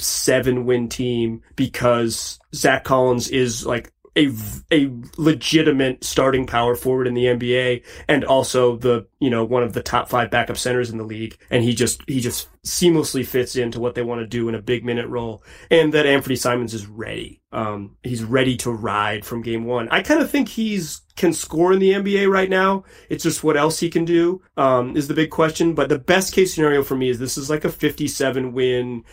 57 0.04 0.66
win 0.66 0.90
team 0.90 1.42
because 1.56 2.38
Zach 2.54 2.84
Collins 2.84 3.30
is 3.30 3.66
like 3.66 3.92
a 4.16 4.30
a 4.72 4.92
legitimate 5.18 6.04
starting 6.04 6.46
power 6.46 6.76
forward 6.76 7.08
in 7.08 7.16
the 7.16 7.26
NBA 7.26 7.84
and 8.08 8.24
also 8.24 8.76
the 8.76 9.08
you 9.20 9.30
know 9.30 9.44
one 9.44 9.64
of 9.64 9.74
the 9.74 9.82
top 9.82 10.10
5 10.10 10.30
backup 10.30 10.58
centers 10.58 10.92
in 10.92 11.00
the 11.00 11.04
league 11.04 11.38
and 11.50 11.64
he 11.64 11.74
just 11.74 12.02
he 12.08 12.20
just 12.20 12.48
seamlessly 12.64 13.26
fits 13.26 13.56
into 13.56 13.80
what 13.80 13.96
they 13.96 14.04
want 14.04 14.22
to 14.22 14.28
do 14.28 14.48
in 14.50 14.56
a 14.56 14.62
big 14.62 14.86
minute 14.86 15.08
role 15.08 15.44
and 15.72 15.94
that 15.94 16.06
Anthony 16.06 16.36
Simons 16.36 16.76
is 16.76 16.86
ready. 16.86 17.42
Um 17.52 17.96
he's 18.04 18.24
ready 18.24 18.56
to 18.58 18.72
ride 18.72 19.26
from 19.26 19.42
game 19.42 19.66
1. 19.66 19.90
I 19.90 20.04
kind 20.04 20.22
of 20.22 20.30
think 20.30 20.50
he's 20.50 21.02
can 21.16 21.34
score 21.34 21.74
in 21.74 21.80
the 21.80 21.92
NBA 21.92 22.30
right 22.30 22.50
now. 22.50 22.84
It's 23.10 23.24
just 23.24 23.44
what 23.44 23.58
else 23.58 23.80
he 23.80 23.90
can 23.90 24.06
do 24.06 24.42
um, 24.58 24.98
is 24.98 25.08
the 25.08 25.14
big 25.14 25.30
question. 25.30 25.74
But 25.76 25.90
the 25.90 26.00
best 26.00 26.34
case 26.34 26.54
scenario 26.54 26.84
for 26.84 26.96
me 26.96 27.10
is 27.10 27.20
this 27.20 27.38
is 27.38 27.50
like 27.50 27.66
a 27.66 27.70
57 27.70 28.52
win, 28.52 29.04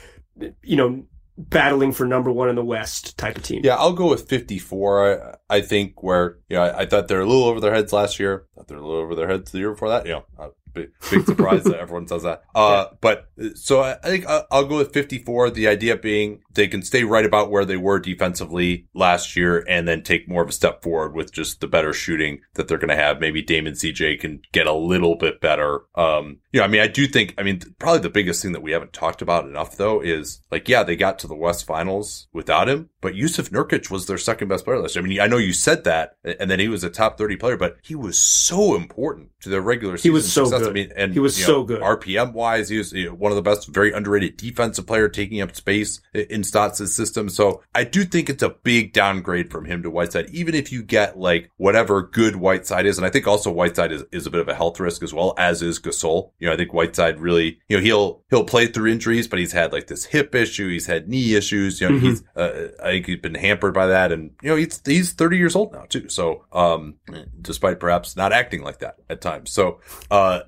you 0.62 0.76
know, 0.76 1.04
battling 1.36 1.92
for 1.92 2.06
number 2.06 2.30
one 2.30 2.48
in 2.48 2.54
the 2.54 2.64
West 2.64 3.16
type 3.16 3.36
of 3.36 3.42
team. 3.42 3.62
Yeah, 3.64 3.76
I'll 3.76 3.92
go 3.92 4.08
with 4.08 4.28
54. 4.28 5.36
I, 5.50 5.56
I 5.56 5.60
think 5.60 6.02
where, 6.02 6.38
you 6.48 6.56
know, 6.56 6.62
I, 6.62 6.80
I 6.80 6.86
thought 6.86 7.08
they're 7.08 7.20
a 7.20 7.26
little 7.26 7.44
over 7.44 7.60
their 7.60 7.74
heads 7.74 7.92
last 7.92 8.18
year. 8.20 8.46
Thought 8.54 8.68
they're 8.68 8.78
a 8.78 8.82
little 8.82 9.00
over 9.00 9.14
their 9.14 9.28
heads 9.28 9.50
the 9.50 9.58
year 9.58 9.70
before 9.70 9.88
that. 9.88 10.06
You 10.06 10.12
know, 10.38 10.52
big, 10.72 10.90
big 11.10 11.24
surprise 11.26 11.64
that 11.64 11.78
everyone 11.80 12.06
says 12.06 12.22
that. 12.22 12.42
Uh, 12.54 12.86
but 13.00 13.28
uh, 13.42 13.48
so 13.54 13.80
I, 13.80 13.92
I 14.02 14.08
think 14.08 14.26
I- 14.28 14.44
I'll 14.50 14.64
go 14.66 14.78
with 14.78 14.92
54. 14.92 15.50
The 15.50 15.68
idea 15.68 15.96
being 15.96 16.40
they 16.52 16.68
can 16.68 16.82
stay 16.82 17.04
right 17.04 17.24
about 17.24 17.50
where 17.50 17.64
they 17.64 17.76
were 17.76 17.98
defensively 17.98 18.86
last 18.94 19.36
year 19.36 19.64
and 19.68 19.86
then 19.86 20.02
take 20.02 20.28
more 20.28 20.42
of 20.42 20.48
a 20.48 20.52
step 20.52 20.82
forward 20.82 21.14
with 21.14 21.32
just 21.32 21.60
the 21.60 21.66
better 21.66 21.92
shooting 21.92 22.40
that 22.54 22.68
they're 22.68 22.78
going 22.78 22.88
to 22.88 22.96
have. 22.96 23.20
Maybe 23.20 23.42
Damon 23.42 23.74
CJ 23.74 24.20
can 24.20 24.40
get 24.52 24.66
a 24.66 24.72
little 24.72 25.16
bit 25.16 25.40
better. 25.40 25.82
Um, 25.94 26.38
you 26.52 26.58
know, 26.60 26.64
I 26.64 26.68
mean, 26.68 26.80
I 26.80 26.88
do 26.88 27.06
think, 27.06 27.34
I 27.38 27.42
mean, 27.42 27.60
probably 27.78 28.00
the 28.00 28.10
biggest 28.10 28.42
thing 28.42 28.52
that 28.52 28.62
we 28.62 28.72
haven't 28.72 28.92
talked 28.92 29.22
about 29.22 29.44
enough 29.46 29.76
though 29.76 30.00
is 30.00 30.40
like, 30.50 30.68
yeah, 30.68 30.82
they 30.82 30.96
got 30.96 31.18
to 31.20 31.26
the 31.28 31.36
West 31.36 31.64
finals 31.66 32.26
without 32.32 32.68
him, 32.68 32.90
but 33.00 33.14
Jusuf 33.14 33.50
Nurkic 33.50 33.90
was 33.90 34.06
their 34.06 34.18
second 34.18 34.48
best 34.48 34.64
player 34.64 34.78
last 34.80 34.96
year. 34.96 35.04
I 35.04 35.08
mean, 35.08 35.20
I 35.20 35.26
know 35.28 35.36
you 35.38 35.52
said 35.52 35.84
that 35.84 36.16
and 36.24 36.50
then 36.50 36.58
he 36.60 36.68
was 36.68 36.82
a 36.84 36.90
top 36.90 37.16
30 37.18 37.36
player, 37.36 37.56
but 37.56 37.76
he 37.82 37.94
was 37.94 38.18
so 38.18 38.74
important 38.74 39.30
to 39.42 39.48
their 39.48 39.60
regular 39.60 39.96
season. 39.96 40.10
He 40.10 40.14
was 40.14 40.30
so 40.32 40.44
success. 40.46 40.59
Good. 40.60 40.70
I 40.70 40.72
mean, 40.72 40.92
and 40.96 41.12
He 41.12 41.18
was 41.18 41.36
so 41.36 41.52
know, 41.58 41.64
good. 41.64 41.80
RPM 41.80 42.32
wise, 42.32 42.68
he 42.68 42.78
was 42.78 42.92
you 42.92 43.06
know, 43.06 43.14
one 43.14 43.32
of 43.32 43.36
the 43.36 43.42
best, 43.42 43.68
very 43.68 43.92
underrated 43.92 44.36
defensive 44.36 44.86
player 44.86 45.08
taking 45.08 45.40
up 45.40 45.54
space 45.56 46.00
in 46.14 46.44
Stotts' 46.44 46.94
system. 46.94 47.28
So 47.28 47.62
I 47.74 47.84
do 47.84 48.04
think 48.04 48.28
it's 48.30 48.42
a 48.42 48.50
big 48.50 48.92
downgrade 48.92 49.50
from 49.50 49.64
him 49.64 49.82
to 49.82 49.90
Whiteside, 49.90 50.30
even 50.30 50.54
if 50.54 50.70
you 50.72 50.82
get 50.82 51.18
like 51.18 51.50
whatever 51.56 52.02
good 52.02 52.36
Whiteside 52.36 52.86
is. 52.86 52.98
And 52.98 53.06
I 53.06 53.10
think 53.10 53.26
also 53.26 53.50
Whiteside 53.50 53.92
is, 53.92 54.04
is 54.12 54.26
a 54.26 54.30
bit 54.30 54.40
of 54.40 54.48
a 54.48 54.54
health 54.54 54.78
risk 54.80 55.02
as 55.02 55.12
well, 55.14 55.34
as 55.38 55.62
is 55.62 55.80
Gasol. 55.80 56.30
You 56.38 56.48
know, 56.48 56.54
I 56.54 56.56
think 56.56 56.72
Whiteside 56.72 57.20
really, 57.20 57.58
you 57.68 57.76
know, 57.76 57.82
he'll, 57.82 58.22
he'll 58.30 58.44
play 58.44 58.66
through 58.66 58.90
injuries, 58.92 59.28
but 59.28 59.38
he's 59.38 59.52
had 59.52 59.72
like 59.72 59.86
this 59.86 60.04
hip 60.04 60.34
issue. 60.34 60.68
He's 60.68 60.86
had 60.86 61.08
knee 61.08 61.34
issues. 61.34 61.80
You 61.80 61.88
know, 61.90 61.98
Mhm. 61.98 62.00
he's, 62.02 62.22
uh, 62.36 62.68
I 62.82 62.90
think 62.92 63.06
he's 63.06 63.18
been 63.20 63.34
hampered 63.34 63.74
by 63.74 63.86
that. 63.86 64.12
And, 64.12 64.30
you 64.42 64.50
know, 64.50 64.56
he's, 64.56 64.80
he's 64.84 65.12
30 65.12 65.36
years 65.38 65.56
old 65.56 65.72
now 65.72 65.84
too. 65.88 66.08
So, 66.08 66.44
um, 66.52 66.94
despite 67.40 67.80
perhaps 67.80 68.16
not 68.16 68.32
acting 68.32 68.62
like 68.62 68.78
that 68.80 68.96
at 69.08 69.20
times. 69.20 69.50
So, 69.52 69.80
uh, 70.10 70.40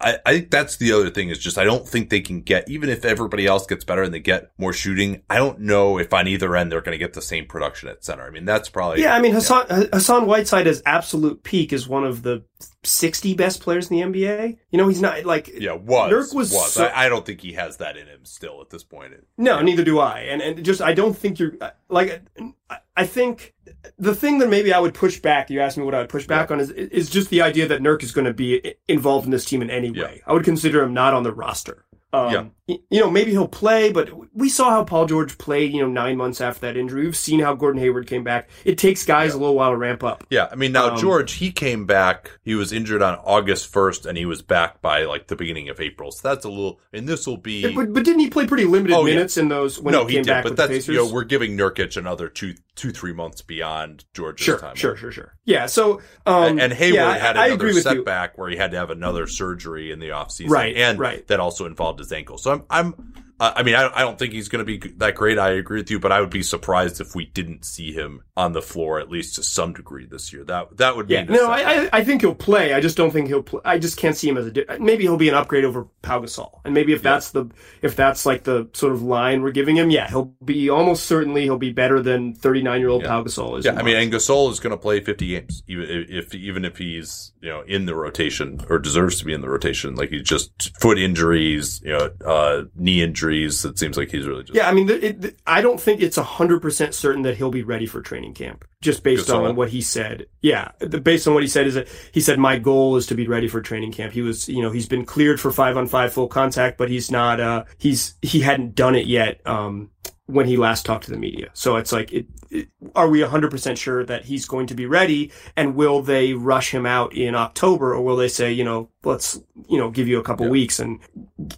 I, 0.00 0.18
I 0.24 0.32
think 0.32 0.50
that's 0.50 0.76
the 0.76 0.92
other 0.92 1.10
thing 1.10 1.28
is 1.30 1.38
just 1.38 1.58
I 1.58 1.64
don't 1.64 1.86
think 1.88 2.10
they 2.10 2.20
can 2.20 2.40
get 2.42 2.68
even 2.70 2.88
if 2.88 3.04
everybody 3.04 3.46
else 3.46 3.66
gets 3.66 3.84
better 3.84 4.02
and 4.02 4.12
they 4.14 4.20
get 4.20 4.50
more 4.58 4.72
shooting. 4.72 5.22
I 5.28 5.36
don't 5.36 5.60
know 5.60 5.98
if 5.98 6.12
on 6.14 6.28
either 6.28 6.54
end 6.56 6.70
they're 6.70 6.80
going 6.80 6.92
to 6.92 6.98
get 7.04 7.14
the 7.14 7.22
same 7.22 7.46
production 7.46 7.88
at 7.88 8.04
center. 8.04 8.24
I 8.26 8.30
mean, 8.30 8.44
that's 8.44 8.68
probably 8.68 9.02
Yeah, 9.02 9.14
I 9.14 9.20
mean 9.20 9.32
Hassan 9.32 9.66
Hassan 9.92 10.26
Whiteside 10.26 10.66
is 10.66 10.82
absolute 10.86 11.42
peak 11.42 11.72
is 11.72 11.88
one 11.88 12.04
of 12.04 12.22
the 12.22 12.44
60 12.84 13.34
best 13.34 13.60
players 13.60 13.90
in 13.90 13.96
the 13.96 14.02
NBA. 14.20 14.56
You 14.70 14.78
know, 14.78 14.88
he's 14.88 15.00
not 15.00 15.24
like 15.24 15.48
Yeah, 15.48 15.72
was 15.72 16.12
Nurk 16.12 16.34
was 16.34 16.52
was. 16.52 16.72
so- 16.72 16.84
I, 16.84 17.06
I 17.06 17.08
don't 17.08 17.26
think 17.26 17.40
he 17.40 17.52
has 17.54 17.78
that 17.78 17.96
in 17.96 18.06
him 18.06 18.24
still 18.24 18.60
at 18.60 18.70
this 18.70 18.84
point. 18.84 19.14
No, 19.36 19.60
neither 19.60 19.84
do 19.84 19.98
I. 19.98 20.20
And 20.20 20.40
and 20.42 20.64
just 20.64 20.80
I 20.80 20.92
don't 20.94 21.16
think 21.16 21.38
you're 21.38 21.54
uh, 21.60 21.70
like 21.88 22.22
I- 22.70 22.78
I 22.96 23.06
think 23.06 23.54
the 23.98 24.14
thing 24.14 24.38
that 24.38 24.48
maybe 24.50 24.72
I 24.72 24.78
would 24.78 24.92
push 24.94 25.18
back. 25.20 25.48
You 25.48 25.60
asked 25.60 25.78
me 25.78 25.84
what 25.84 25.94
I 25.94 25.98
would 26.00 26.08
push 26.10 26.26
back 26.26 26.50
on 26.50 26.60
is 26.60 26.70
is 26.70 27.08
just 27.08 27.30
the 27.30 27.40
idea 27.42 27.66
that 27.68 27.80
Nurk 27.80 28.02
is 28.02 28.12
going 28.12 28.26
to 28.26 28.34
be 28.34 28.74
involved 28.88 29.24
in 29.24 29.30
this 29.30 29.44
team 29.46 29.62
in 29.62 29.70
any 29.70 29.88
Yeah. 29.88 30.04
way. 30.04 30.22
I 30.26 30.32
would 30.34 30.44
consider 30.44 30.82
him 30.82 30.92
not 30.92 31.14
on 31.14 31.22
the 31.22 31.32
roster. 31.32 31.85
Um, 32.12 32.32
Yeah. 32.32 32.44
You 32.68 32.98
know, 32.98 33.08
maybe 33.08 33.30
he'll 33.30 33.46
play, 33.46 33.92
but 33.92 34.10
we 34.34 34.48
saw 34.48 34.70
how 34.70 34.82
Paul 34.82 35.06
George 35.06 35.38
played. 35.38 35.72
You 35.72 35.82
know, 35.82 35.88
nine 35.88 36.16
months 36.16 36.40
after 36.40 36.62
that 36.62 36.76
injury, 36.76 37.04
we've 37.04 37.14
seen 37.14 37.38
how 37.38 37.54
Gordon 37.54 37.80
Hayward 37.80 38.08
came 38.08 38.24
back. 38.24 38.50
It 38.64 38.76
takes 38.76 39.06
guys 39.06 39.34
a 39.34 39.38
little 39.38 39.54
while 39.54 39.70
to 39.70 39.76
ramp 39.76 40.02
up. 40.02 40.24
Yeah, 40.30 40.48
I 40.50 40.56
mean 40.56 40.72
now 40.72 40.90
Um, 40.90 40.98
George 40.98 41.34
he 41.34 41.52
came 41.52 41.86
back. 41.86 42.32
He 42.42 42.56
was 42.56 42.72
injured 42.72 43.02
on 43.02 43.20
August 43.24 43.68
first, 43.72 44.04
and 44.04 44.18
he 44.18 44.26
was 44.26 44.42
back 44.42 44.82
by 44.82 45.04
like 45.04 45.28
the 45.28 45.36
beginning 45.36 45.68
of 45.68 45.80
April. 45.80 46.10
So 46.10 46.28
that's 46.28 46.44
a 46.44 46.48
little, 46.48 46.80
and 46.92 47.08
this 47.08 47.24
will 47.24 47.36
be 47.36 47.72
But, 47.72 47.92
but 47.92 48.04
didn't 48.04 48.18
he 48.18 48.30
play 48.30 48.48
pretty 48.48 48.64
limited 48.64 48.96
Oh, 48.96 49.06
yeah. 49.06 49.14
minutes 49.14 49.36
in 49.36 49.46
those 49.46 49.78
when 49.78 49.92
no, 49.92 50.04
he 50.04 50.14
came 50.14 50.24
did, 50.24 50.30
back 50.30 50.42
but 50.42 50.56
that's 50.56 50.88
you 50.88 50.94
know 50.94 51.08
we're 51.08 51.22
giving 51.22 51.56
Nurkic 51.56 51.96
another 51.96 52.28
two 52.28 52.54
two 52.74 52.90
three 52.90 53.12
months 53.12 53.42
beyond 53.42 54.04
George's 54.12 54.44
sure, 54.44 54.58
time. 54.58 54.74
Sure, 54.74 54.96
sure, 54.96 55.12
sure. 55.12 55.36
Yeah. 55.44 55.66
So 55.66 56.00
um, 56.26 56.42
and, 56.44 56.60
and 56.60 56.72
Hayward 56.72 56.94
yeah, 56.96 57.16
had 57.16 57.36
another 57.36 57.72
setback 57.74 58.36
where 58.36 58.50
he 58.50 58.56
had 58.56 58.72
to 58.72 58.76
have 58.76 58.90
another 58.90 59.28
surgery 59.28 59.92
in 59.92 60.00
the 60.00 60.08
offseason. 60.08 60.50
Right, 60.50 60.76
and 60.76 60.98
right. 60.98 61.24
that 61.28 61.38
also 61.38 61.66
involved 61.66 61.95
his 61.98 62.12
ankle. 62.12 62.38
So 62.38 62.52
I'm 62.52 62.64
I'm 62.70 62.94
uh, 63.38 63.52
I 63.56 63.62
mean, 63.62 63.74
I, 63.74 63.90
I 63.94 64.00
don't 64.00 64.18
think 64.18 64.32
he's 64.32 64.48
going 64.48 64.64
to 64.64 64.78
be 64.78 64.88
that 64.96 65.14
great. 65.14 65.38
I 65.38 65.50
agree 65.50 65.80
with 65.80 65.90
you, 65.90 66.00
but 66.00 66.12
I 66.12 66.20
would 66.20 66.30
be 66.30 66.42
surprised 66.42 67.00
if 67.00 67.14
we 67.14 67.26
didn't 67.26 67.64
see 67.64 67.92
him 67.92 68.22
on 68.36 68.52
the 68.52 68.62
floor 68.62 68.98
at 68.98 69.10
least 69.10 69.36
to 69.36 69.42
some 69.42 69.74
degree 69.74 70.06
this 70.06 70.32
year. 70.32 70.44
That 70.44 70.76
that 70.78 70.96
would 70.96 71.06
be 71.06 71.14
yeah. 71.14 71.24
No, 71.24 71.50
I, 71.50 71.88
I 71.92 72.02
think 72.02 72.22
he'll 72.22 72.34
play. 72.34 72.72
I 72.72 72.80
just 72.80 72.96
don't 72.96 73.10
think 73.10 73.28
he'll 73.28 73.42
play. 73.42 73.60
I 73.64 73.78
just 73.78 73.98
can't 73.98 74.16
see 74.16 74.28
him 74.28 74.38
as 74.38 74.46
a. 74.46 74.78
Maybe 74.78 75.04
he'll 75.04 75.18
be 75.18 75.28
an 75.28 75.34
upgrade 75.34 75.64
over 75.64 75.84
Pau 76.02 76.20
Gasol, 76.20 76.60
and 76.64 76.72
maybe 76.72 76.92
if 76.92 77.02
that's 77.02 77.30
the 77.32 77.46
if 77.82 77.94
that's 77.94 78.24
like 78.24 78.44
the 78.44 78.68
sort 78.72 78.92
of 78.92 79.02
line 79.02 79.42
we're 79.42 79.50
giving 79.50 79.76
him, 79.76 79.90
yeah, 79.90 80.08
he'll 80.08 80.32
be 80.44 80.70
almost 80.70 81.04
certainly 81.04 81.42
he'll 81.42 81.58
be 81.58 81.72
better 81.72 82.00
than 82.00 82.34
thirty 82.34 82.62
nine 82.62 82.80
year 82.80 82.88
old 82.88 83.04
Pau 83.04 83.22
Gasol 83.22 83.58
is. 83.58 83.66
Yeah, 83.66 83.74
I 83.76 83.82
mean, 83.82 83.96
and 83.96 84.12
Gasol 84.12 84.50
is 84.50 84.60
going 84.60 84.70
to 84.70 84.76
play 84.76 85.00
50 85.00 85.26
games, 85.26 85.62
even 85.66 86.06
if 86.08 86.34
even 86.34 86.64
if 86.64 86.78
he's 86.78 87.32
you 87.42 87.50
know 87.50 87.60
in 87.62 87.84
the 87.84 87.94
rotation 87.94 88.64
or 88.70 88.78
deserves 88.78 89.18
to 89.18 89.24
be 89.24 89.34
in 89.34 89.40
the 89.42 89.48
rotation. 89.48 89.94
Like 89.94 90.10
he's 90.10 90.22
just 90.22 90.76
foot 90.80 90.98
injuries, 90.98 91.82
you 91.84 91.92
know, 91.92 92.10
uh, 92.24 92.64
knee 92.74 93.02
injuries. 93.02 93.25
It 93.34 93.78
seems 93.78 93.96
like 93.96 94.10
he's 94.10 94.26
really 94.26 94.42
just 94.42 94.56
Yeah, 94.56 94.68
I 94.68 94.72
mean, 94.72 94.88
it, 94.88 95.24
it, 95.24 95.40
I 95.46 95.60
don't 95.60 95.80
think 95.80 96.00
it's 96.00 96.16
hundred 96.16 96.60
percent 96.60 96.94
certain 96.94 97.22
that 97.22 97.36
he'll 97.36 97.50
be 97.50 97.62
ready 97.62 97.86
for 97.86 98.00
training 98.00 98.34
camp, 98.34 98.64
just 98.80 99.02
based 99.02 99.30
on 99.30 99.56
what 99.56 99.70
he 99.70 99.80
said. 99.80 100.26
Yeah, 100.42 100.72
the, 100.78 101.00
based 101.00 101.26
on 101.26 101.34
what 101.34 101.42
he 101.42 101.48
said 101.48 101.66
is 101.66 101.74
that 101.74 101.88
he 102.12 102.20
said 102.20 102.38
my 102.38 102.58
goal 102.58 102.96
is 102.96 103.06
to 103.06 103.14
be 103.14 103.26
ready 103.26 103.48
for 103.48 103.60
training 103.60 103.92
camp. 103.92 104.12
He 104.12 104.22
was, 104.22 104.48
you 104.48 104.62
know, 104.62 104.70
he's 104.70 104.88
been 104.88 105.04
cleared 105.04 105.40
for 105.40 105.50
five 105.50 105.76
on 105.76 105.86
five 105.86 106.12
full 106.12 106.28
contact, 106.28 106.78
but 106.78 106.88
he's 106.88 107.10
not. 107.10 107.40
Uh, 107.40 107.64
he's 107.78 108.14
he 108.22 108.40
hadn't 108.40 108.74
done 108.74 108.94
it 108.94 109.06
yet. 109.06 109.40
Um, 109.46 109.90
when 110.26 110.46
he 110.46 110.56
last 110.56 110.84
talked 110.84 111.04
to 111.04 111.10
the 111.10 111.16
media. 111.16 111.50
So 111.52 111.76
it's 111.76 111.92
like, 111.92 112.12
it, 112.12 112.26
it, 112.50 112.68
are 112.94 113.08
we 113.08 113.20
100% 113.20 113.76
sure 113.76 114.04
that 114.04 114.24
he's 114.24 114.44
going 114.44 114.66
to 114.66 114.74
be 114.74 114.86
ready? 114.86 115.32
And 115.56 115.76
will 115.76 116.02
they 116.02 116.34
rush 116.34 116.72
him 116.72 116.84
out 116.84 117.14
in 117.14 117.34
October 117.34 117.94
or 117.94 118.02
will 118.02 118.16
they 118.16 118.28
say, 118.28 118.52
you 118.52 118.64
know, 118.64 118.90
let's, 119.04 119.40
you 119.68 119.78
know, 119.78 119.90
give 119.90 120.08
you 120.08 120.18
a 120.18 120.24
couple 120.24 120.48
weeks 120.48 120.80
and 120.80 120.98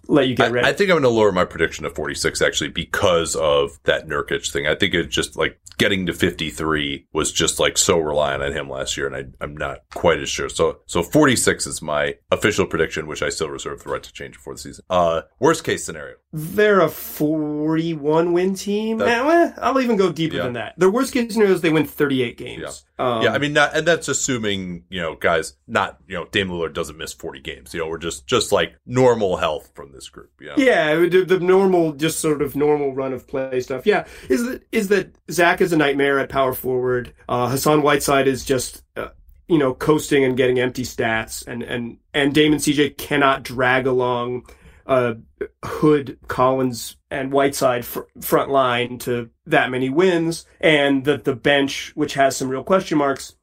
let 0.07 0.29
you 0.29 0.35
get 0.35 0.49
I, 0.49 0.51
ready? 0.51 0.69
I 0.69 0.73
think 0.73 0.91
I'm 0.91 0.95
going 0.95 1.03
to 1.05 1.09
lower 1.09 1.33
my 1.33 1.47
prediction 1.47 1.85
to 1.85 1.91
46 1.91 2.43
actually 2.43 2.71
because 2.71 3.35
of 3.37 3.79
that 3.85 4.07
Nurkic 4.07 4.51
thing. 4.53 4.67
I 4.67 4.75
think 4.75 4.93
it's 4.93 5.15
just 5.15 5.37
like 5.37 5.59
getting 5.79 6.07
to 6.07 6.13
53 6.13 7.07
was 7.13 7.33
just 7.33 7.59
like 7.59 7.79
so 7.79 7.99
reliant 7.99 8.43
on 8.43 8.53
him 8.53 8.69
last 8.69 8.97
year, 8.97 9.07
and 9.07 9.17
I, 9.17 9.45
I'm 9.45 9.57
not 9.57 9.83
quite 9.95 10.19
as 10.21 10.29
sure. 10.29 10.49
So 10.49 10.81
so 10.87 11.03
46 11.03 11.67
is 11.67 11.81
my 11.81 12.17
official 12.31 12.67
prediction, 12.67 13.07
which 13.07 13.23
I 13.23 13.31
still 13.31 13.49
reserve 13.49 13.85
the 13.85 13.91
right 13.91 14.03
to 14.03 14.13
change 14.13 14.35
before 14.35 14.55
the 14.55 14.61
season. 14.61 14.85
Uh, 14.91 15.23
worst 15.39 15.65
case 15.65 15.87
scenario. 15.87 16.17
They're 16.31 16.81
a 16.81 16.91
41 16.91 18.33
win 18.35 18.55
team. 18.55 18.99
That- 18.99 19.09
Eh, 19.09 19.53
I'll 19.63 19.81
even 19.81 19.97
go 19.97 20.13
deeper 20.13 20.37
Yeah. 20.37 20.43
than 20.43 20.53
that. 20.55 20.75
Their 20.77 20.91
worst 20.91 21.13
case 21.15 21.33
scenario 21.33 21.55
is 21.55 21.63
they 21.63 21.71
win 21.71 21.87
38 21.87 22.37
games. 22.37 22.85
Um, 22.99 23.23
yeah, 23.23 23.33
I 23.33 23.39
mean, 23.39 23.53
not, 23.55 23.75
and 23.75 23.87
that's 23.87 24.09
assuming 24.09 24.85
you 24.91 25.01
know, 25.01 25.15
guys, 25.15 25.55
not 25.67 25.99
you 26.07 26.15
know, 26.17 26.27
Dame 26.27 26.49
Lillard 26.49 26.75
doesn't 26.75 26.99
miss 26.99 27.13
40 27.15 27.41
games. 27.41 27.73
You 27.73 27.81
know, 27.81 27.87
we're 27.89 27.97
just 27.99 28.27
just 28.27 28.53
like 28.53 28.75
normal 28.85 29.39
health 29.39 29.71
from 29.75 29.93
this 29.93 30.09
group. 30.11 30.31
Yeah, 30.57 30.97
the, 30.97 31.25
the 31.25 31.41
normal, 31.41 31.93
just 31.93 32.19
sort 32.19 32.43
of 32.43 32.55
normal 32.57 32.95
run 32.95 33.13
of 33.15 33.27
play 33.27 33.61
stuff. 33.61 33.87
Yeah, 33.87 34.05
is 34.29 34.45
that 34.47 34.63
is 34.71 34.89
that 34.89 35.15
Zach 35.31 35.61
is 35.63 35.73
a 35.73 35.77
nightmare 35.79 36.19
at 36.19 36.29
power 36.29 36.53
forward. 36.53 37.15
Uh, 37.29 37.49
Hassan 37.49 37.81
Whiteside 37.83 38.29
is 38.29 38.45
just 38.45 38.83
uh, 38.97 39.09
you 39.49 39.57
know 39.59 39.73
coasting 39.73 40.25
and 40.25 40.37
getting 40.37 40.59
empty 40.61 40.83
stats, 40.83 41.47
and 41.47 41.63
and 41.63 41.97
and 42.13 42.35
Damon 42.35 42.59
CJ 42.59 42.99
cannot 42.99 43.45
drag 43.45 43.87
along 43.87 44.43
uh, 44.89 45.15
Hood, 45.65 46.19
Collins, 46.27 46.97
and 47.11 47.31
Whiteside 47.31 47.85
fr- 47.85 48.01
front 48.21 48.51
line 48.51 48.99
to 49.01 49.31
that 49.47 49.71
many 49.71 49.91
wins, 49.91 50.47
and 50.61 51.05
that 51.05 51.25
the 51.25 51.37
bench, 51.37 51.93
which 51.95 52.15
has 52.15 52.37
some 52.37 52.49
real 52.49 52.65
question 52.65 52.99
marks, 52.99 53.37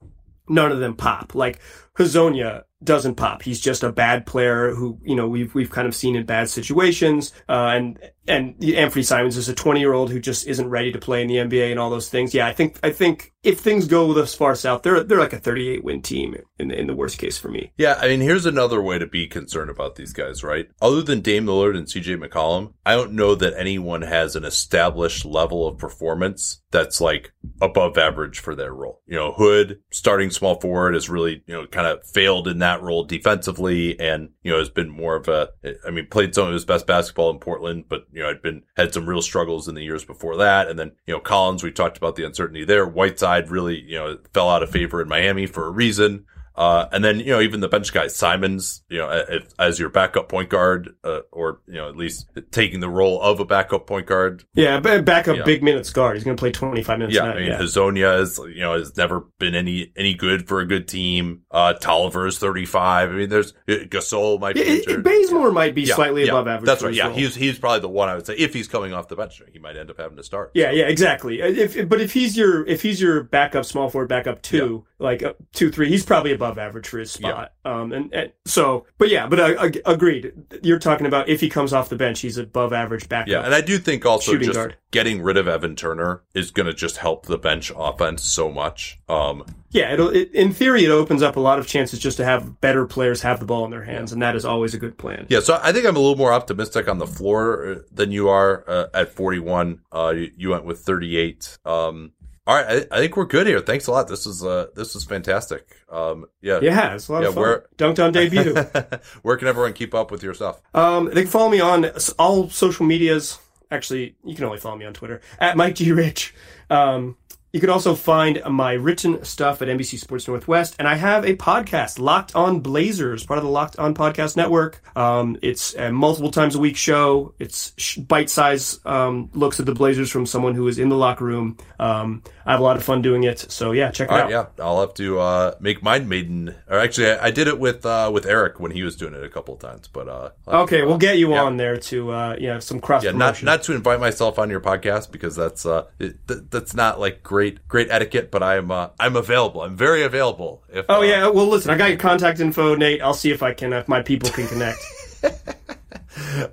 none 0.49 0.71
of 0.71 0.79
them 0.79 0.95
pop. 0.95 1.35
Like 1.35 1.59
Hezonja 1.97 2.63
doesn't 2.83 3.15
pop. 3.15 3.41
He's 3.41 3.59
just 3.59 3.83
a 3.83 3.91
bad 3.91 4.25
player 4.25 4.73
who, 4.73 4.99
you 5.03 5.15
know, 5.15 5.27
we've, 5.27 5.53
we've 5.55 5.69
kind 5.69 5.87
of 5.87 5.95
seen 5.95 6.15
in 6.15 6.25
bad 6.25 6.49
situations. 6.49 7.31
Uh, 7.47 7.71
and, 7.73 7.99
and 8.27 8.63
Anthony 8.63 9.03
Simons 9.03 9.37
is 9.37 9.49
a 9.49 9.55
20 9.55 9.79
year 9.79 9.93
old 9.93 10.11
who 10.11 10.19
just 10.19 10.47
isn't 10.47 10.69
ready 10.69 10.91
to 10.91 10.99
play 10.99 11.21
in 11.21 11.27
the 11.27 11.35
NBA 11.35 11.71
and 11.71 11.79
all 11.79 11.89
those 11.89 12.09
things. 12.09 12.33
Yeah, 12.33 12.47
I 12.47 12.53
think, 12.53 12.79
I 12.83 12.91
think 12.91 13.33
if 13.43 13.59
things 13.59 13.87
go 13.87 14.13
this 14.13 14.35
far 14.35 14.55
south, 14.55 14.83
they're, 14.83 15.03
they're 15.03 15.19
like 15.19 15.33
a 15.33 15.39
38 15.39 15.83
win 15.83 16.01
team 16.01 16.35
in 16.59 16.69
the, 16.69 16.79
in 16.79 16.87
the 16.87 16.95
worst 16.95 17.17
case 17.17 17.37
for 17.37 17.49
me. 17.49 17.71
Yeah, 17.77 17.97
I 17.99 18.07
mean, 18.07 18.21
here's 18.21 18.45
another 18.45 18.81
way 18.81 18.99
to 18.99 19.07
be 19.07 19.27
concerned 19.27 19.69
about 19.69 19.95
these 19.95 20.13
guys, 20.13 20.43
right? 20.43 20.67
Other 20.81 21.01
than 21.01 21.21
Dame 21.21 21.45
Lillard 21.45 21.77
and 21.77 21.87
CJ 21.87 22.23
McCollum, 22.23 22.73
I 22.85 22.95
don't 22.95 23.13
know 23.13 23.35
that 23.35 23.57
anyone 23.57 24.01
has 24.01 24.35
an 24.35 24.43
established 24.43 25.23
level 25.25 25.67
of 25.67 25.77
performance 25.77 26.61
that's 26.71 26.99
like 26.99 27.31
above 27.61 27.97
average 27.97 28.39
for 28.39 28.53
their 28.53 28.73
role. 28.73 29.01
You 29.05 29.15
know, 29.15 29.31
Hood, 29.31 29.79
starting 29.91 30.29
small 30.29 30.59
forward, 30.59 30.93
has 30.93 31.09
really, 31.09 31.43
you 31.47 31.53
know, 31.53 31.67
kind 31.67 31.87
of 31.87 32.05
failed 32.05 32.47
in 32.47 32.59
that 32.59 32.64
role 32.81 33.03
defensively 33.03 33.99
and, 33.99 34.29
you 34.43 34.51
know, 34.51 34.59
has 34.59 34.69
been 34.69 34.89
more 34.89 35.15
of 35.15 35.27
a, 35.27 35.49
I 35.85 35.91
mean, 35.91 36.07
played 36.07 36.35
some 36.35 36.47
of 36.47 36.53
his 36.53 36.65
best 36.65 36.87
basketball 36.87 37.29
in 37.29 37.39
Portland, 37.39 37.85
but, 37.87 38.05
you 38.11 38.21
know, 38.21 38.27
had 38.27 38.41
been, 38.41 38.63
had 38.75 38.93
some 38.93 39.07
real 39.07 39.21
struggles 39.21 39.67
in 39.67 39.75
the 39.75 39.83
years 39.83 40.03
before 40.03 40.37
that. 40.37 40.67
And 40.67 40.77
then, 40.77 40.91
you 41.05 41.13
know, 41.13 41.19
Collins, 41.19 41.63
we 41.63 41.71
talked 41.71 41.97
about 41.97 42.15
the 42.15 42.25
uncertainty 42.25 42.65
there. 42.65 42.85
Whiteside 42.85 43.49
really, 43.49 43.79
you 43.81 43.95
know, 43.95 44.17
fell 44.33 44.49
out 44.49 44.63
of 44.63 44.69
favor 44.69 45.01
in 45.01 45.07
Miami 45.07 45.45
for 45.45 45.67
a 45.67 45.71
reason. 45.71 46.25
Uh, 46.57 46.87
and 46.91 47.03
then, 47.03 47.19
you 47.19 47.27
know, 47.27 47.41
even 47.41 47.59
the 47.59 47.67
bench 47.67 47.91
guys, 47.93 48.15
Simons, 48.15 48.83
you 48.89 48.97
know, 48.99 49.09
if, 49.29 49.47
as 49.59 49.79
your 49.79 49.89
backup 49.89 50.29
point 50.29 50.49
guard, 50.49 50.95
uh, 51.03 51.19
or, 51.31 51.59
you 51.67 51.73
know, 51.75 51.89
at 51.89 51.97
least 51.97 52.29
taking 52.51 52.79
the 52.79 52.89
role 52.89 53.21
of 53.21 53.39
a 53.39 53.45
backup 53.45 53.87
point 53.87 54.05
guard. 54.07 54.43
Yeah, 54.53 54.79
ba- 54.79 55.01
back 55.01 55.27
up 55.27 55.37
Yeah. 55.37 55.43
big 55.43 55.63
minutes 55.63 55.91
guard. 55.91 56.15
He's 56.15 56.23
going 56.23 56.37
to 56.37 56.39
play 56.41 56.51
25 56.51 56.99
minutes. 56.99 57.15
Yeah. 57.15 57.23
I 57.23 57.35
mean, 57.35 57.47
yeah. 57.47 57.59
Hezonja 57.59 58.21
is, 58.21 58.37
you 58.37 58.61
know, 58.61 58.77
has 58.77 58.95
never 58.95 59.25
been 59.39 59.55
any, 59.55 59.91
any 59.97 60.13
good 60.13 60.47
for 60.47 60.61
a 60.61 60.65
good 60.65 60.87
team. 60.87 61.41
Uh, 61.51 61.73
Tolliver 61.73 62.27
is 62.27 62.37
35. 62.37 63.09
I 63.09 63.13
mean, 63.13 63.29
there's 63.29 63.53
Gasol 63.67 64.39
might 64.39 64.55
be 64.55 64.61
Yeah, 64.61 64.95
it-. 64.95 65.03
Bazemore 65.03 65.51
might 65.51 65.75
be 65.75 65.81
Yeah, 65.83 65.95
slightly 65.95 66.27
above 66.27 66.47
average. 66.47 66.65
That's 66.67 66.83
right. 66.83 66.93
Yeah. 66.93 67.07
role. 67.07 67.15
He's, 67.15 67.35
he's 67.35 67.57
probably 67.59 67.79
the 67.81 67.89
one 67.89 68.07
I 68.09 68.15
would 68.15 68.25
say 68.25 68.35
if 68.35 68.53
he's 68.53 68.67
coming 68.67 68.93
off 68.93 69.07
the 69.07 69.15
bench, 69.15 69.41
he 69.51 69.59
might 69.59 69.75
end 69.77 69.89
up 69.89 69.97
having 69.97 70.17
to 70.17 70.23
start. 70.23 70.51
Yeah, 70.53 70.71
yeah, 70.71 70.85
exactly. 70.85 71.41
If, 71.41 71.75
if- 71.75 71.89
but 71.89 71.99
if 72.01 72.13
he's 72.13 72.37
your 72.37 72.65
if 72.67 72.81
he's 72.81 73.01
your 73.01 73.23
backup 73.23 73.65
small 73.65 73.89
forward, 73.89 74.07
backup 74.09 74.41
two, 74.41 74.85
like 74.99 75.23
uh, 75.23 75.33
two 75.53 75.71
three, 75.71 75.89
he's 75.89 76.05
probably 76.05 76.31
above 76.31 76.44
average 76.57 76.87
for 76.87 76.99
his 76.99 77.11
spot. 77.11 77.53
Um, 77.65 77.91
and, 77.91 78.13
and 78.13 78.31
so, 78.45 78.85
but 78.97 79.09
yeah, 79.09 79.27
but 79.27 79.39
I, 79.39 79.65
I 79.65 79.71
agreed. 79.85 80.31
You're 80.63 80.79
talking 80.79 81.07
about 81.07 81.27
if 81.27 81.41
he 81.41 81.49
comes 81.49 81.73
off 81.73 81.89
the 81.89 81.95
bench, 81.95 82.21
he's 82.21 82.37
above 82.37 82.73
average 82.73 83.09
backup. 83.09 83.27
Yeah, 83.27 83.41
and 83.41 83.53
I 83.53 83.61
do 83.61 83.77
think 83.77 84.05
also 84.05 84.37
just 84.37 84.53
guard. 84.53 84.77
getting 84.91 85.21
rid 85.21 85.37
of 85.37 85.47
Evan 85.47 85.75
Turner 85.75 86.23
is 86.33 86.51
going 86.51 86.67
to 86.67 86.73
just 86.73 86.97
help 86.97 87.25
the 87.25 87.37
bench 87.37 87.71
offense 87.75 88.23
so 88.23 88.51
much. 88.51 88.99
Um, 89.09 89.45
yeah. 89.71 89.93
It'll 89.93 90.09
it, 90.09 90.31
in 90.33 90.53
theory, 90.53 90.85
it 90.85 90.91
opens 90.91 91.21
up 91.21 91.35
a 91.35 91.39
lot 91.39 91.59
of 91.59 91.67
chances 91.67 91.99
just 91.99 92.17
to 92.17 92.25
have 92.25 92.61
better 92.61 92.85
players 92.85 93.21
have 93.23 93.39
the 93.39 93.45
ball 93.45 93.65
in 93.65 93.71
their 93.71 93.83
hands, 93.83 94.13
and 94.13 94.21
that 94.21 94.35
is 94.35 94.45
always 94.45 94.73
a 94.73 94.77
good 94.77 94.97
plan. 94.97 95.25
yeah, 95.29 95.39
so 95.39 95.59
I 95.61 95.71
think 95.71 95.85
I'm 95.85 95.95
a 95.95 95.99
little 95.99 96.17
more 96.17 96.31
optimistic 96.31 96.87
on 96.87 96.97
the 96.97 97.07
floor 97.07 97.67
uh, 97.67 97.75
than 97.91 98.11
you 98.11 98.29
are 98.29 98.63
uh, 98.67 98.87
at 98.93 99.11
41. 99.13 99.81
Uh, 99.91 100.13
you, 100.15 100.31
you 100.37 100.49
went 100.51 100.65
with 100.65 100.79
38. 100.79 101.57
Um, 101.65 102.11
all 102.47 102.55
right, 102.55 102.87
I, 102.91 102.95
I 102.95 102.99
think 102.99 103.17
we're 103.17 103.25
good 103.25 103.47
here. 103.47 103.59
Thanks 103.59 103.87
a 103.87 103.91
lot. 103.91 104.07
This 104.07 104.25
is 104.27 104.43
uh, 104.43 104.67
this 104.75 104.93
was 104.93 105.03
fantastic. 105.03 105.75
Um, 105.89 106.25
yeah, 106.41 106.59
Yeah, 106.61 106.93
it's 106.95 107.07
a 107.07 107.13
lot 107.13 107.21
Yeah, 107.23 107.29
of 107.29 107.33
fun. 107.35 107.43
we're- 107.43 107.61
Dunc'd 107.77 107.99
On 107.99 108.11
debut. 108.11 108.53
Where 109.23 109.37
can 109.37 109.47
everyone 109.47 109.73
keep 109.73 109.93
up 109.95 110.11
with 110.11 110.21
your 110.23 110.33
stuff? 110.33 110.61
Um, 110.73 111.05
they 111.05 111.21
can 111.23 111.27
follow 111.31 111.49
me 111.49 111.59
on 111.59 111.89
all 112.19 112.49
social 112.49 112.85
medias. 112.85 113.39
Actually, 113.71 114.15
you 114.23 114.35
can 114.35 114.45
only 114.45 114.59
follow 114.59 114.75
me 114.77 114.85
on 114.85 114.93
Twitter 114.93 115.21
at 115.39 115.57
Mike 115.57 115.75
G 115.75 115.91
Rich. 115.91 116.35
Um, 116.69 117.17
you 117.51 117.61
can 117.61 117.69
also 117.69 117.95
find 117.95 118.41
my 118.49 118.73
written 118.73 119.23
stuff 119.23 119.61
at 119.61 119.69
NBC 119.69 119.97
Sports 119.97 120.27
Northwest, 120.27 120.75
and 120.77 120.89
I 120.89 120.95
have 120.95 121.23
a 121.23 121.35
podcast, 121.37 121.99
Locked 121.99 122.35
On 122.35 122.59
Blazers, 122.59 123.25
part 123.25 123.37
of 123.37 123.45
the 123.45 123.49
Locked 123.49 123.79
On 123.79 123.95
Podcast 123.95 124.35
Network. 124.35 124.81
Um, 124.95 125.37
it's 125.41 125.73
a 125.75 125.89
multiple 125.89 126.31
times 126.31 126.55
a 126.55 126.59
week 126.59 126.75
show. 126.75 127.33
It's 127.39 127.71
sh- 127.77 127.97
bite 127.99 128.29
size 128.29 128.79
um, 128.85 129.29
looks 129.33 129.61
at 129.61 129.65
the 129.65 129.73
Blazers 129.73 130.11
from 130.11 130.25
someone 130.25 130.53
who 130.53 130.67
is 130.67 130.77
in 130.77 130.89
the 130.89 130.97
locker 130.97 131.23
room. 131.23 131.55
Um, 131.79 132.23
I 132.47 132.51
have 132.51 132.59
a 132.59 132.63
lot 132.63 132.77
of 132.77 132.83
fun 132.83 133.01
doing 133.01 133.23
it, 133.23 133.39
so 133.51 133.71
yeah, 133.71 133.89
check 133.89 134.09
it 134.09 134.11
All 134.11 134.17
out. 134.19 134.23
right, 134.25 134.29
yeah, 134.31 134.63
I'll 134.63 134.79
have 134.79 134.93
to 134.95 135.19
uh, 135.19 135.55
make 135.59 135.81
mine 135.81 136.07
maiden. 136.07 136.53
Or 136.69 136.77
actually, 136.77 137.09
I, 137.09 137.25
I 137.25 137.31
did 137.31 137.47
it 137.47 137.57
with 137.59 137.83
uh, 137.87 138.11
with 138.13 138.27
Eric 138.27 138.59
when 138.59 138.69
he 138.69 138.83
was 138.83 138.95
doing 138.95 139.15
it 139.15 139.23
a 139.23 139.29
couple 139.29 139.55
of 139.55 139.59
times. 139.59 139.87
But 139.87 140.07
uh, 140.07 140.29
Okay, 140.47 140.81
to, 140.81 140.85
we'll 140.85 140.99
get 140.99 141.17
you 141.17 141.31
yeah. 141.31 141.41
on 141.43 141.57
there 141.57 141.77
to 141.77 142.11
uh, 142.11 142.35
yeah 142.39 142.59
some 142.59 142.79
cross 142.79 143.03
Yeah, 143.03 143.11
not 143.11 143.41
not 143.41 143.63
to 143.63 143.73
invite 143.73 143.99
myself 143.99 144.37
on 144.37 144.51
your 144.51 144.59
podcast 144.59 145.11
because 145.11 145.35
that's 145.35 145.65
uh 145.65 145.85
it, 145.97 146.27
th- 146.27 146.41
that's 146.51 146.75
not 146.75 146.99
like 146.99 147.23
great 147.23 147.67
great 147.67 147.87
etiquette. 147.89 148.29
But 148.29 148.43
I'm 148.43 148.69
uh, 148.69 148.89
I'm 148.99 149.15
available. 149.15 149.61
I'm 149.61 149.75
very 149.75 150.03
available. 150.03 150.63
If 150.71 150.85
Oh 150.87 150.99
uh, 150.99 151.01
yeah, 151.01 151.27
well 151.29 151.47
listen, 151.47 151.71
I 151.71 151.77
got 151.77 151.89
your 151.89 151.97
contact 151.97 152.39
info, 152.39 152.75
Nate. 152.75 153.01
I'll 153.01 153.15
see 153.15 153.31
if 153.31 153.41
I 153.41 153.53
can, 153.53 153.73
if 153.73 153.87
my 153.87 154.03
people 154.03 154.29
can 154.29 154.47
connect. 154.47 154.77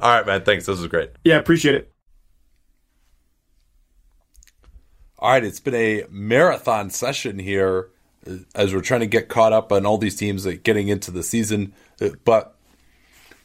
All 0.01 0.11
right, 0.17 0.27
man. 0.27 0.43
Thanks. 0.43 0.67
This 0.67 0.79
was 0.79 0.89
great. 0.89 1.11
yeah, 1.23 1.37
appreciate 1.37 1.75
it. 1.75 1.92
All 5.23 5.31
right, 5.31 5.45
it's 5.45 5.61
been 5.61 5.77
a 5.77 6.05
marathon 6.11 6.91
session 6.91 7.39
here 7.39 7.91
uh, 8.29 8.39
as 8.57 8.75
we're 8.75 8.81
trying 8.81 9.03
to 9.03 9.07
get 9.07 9.29
caught 9.29 9.53
up 9.53 9.71
on 9.71 9.87
all 9.87 9.97
these 9.97 10.17
teams 10.17 10.45
getting 10.65 10.89
into 10.89 11.13
the 11.13 11.23
season. 11.23 11.75
Uh, 12.01 12.09
But 12.25 12.57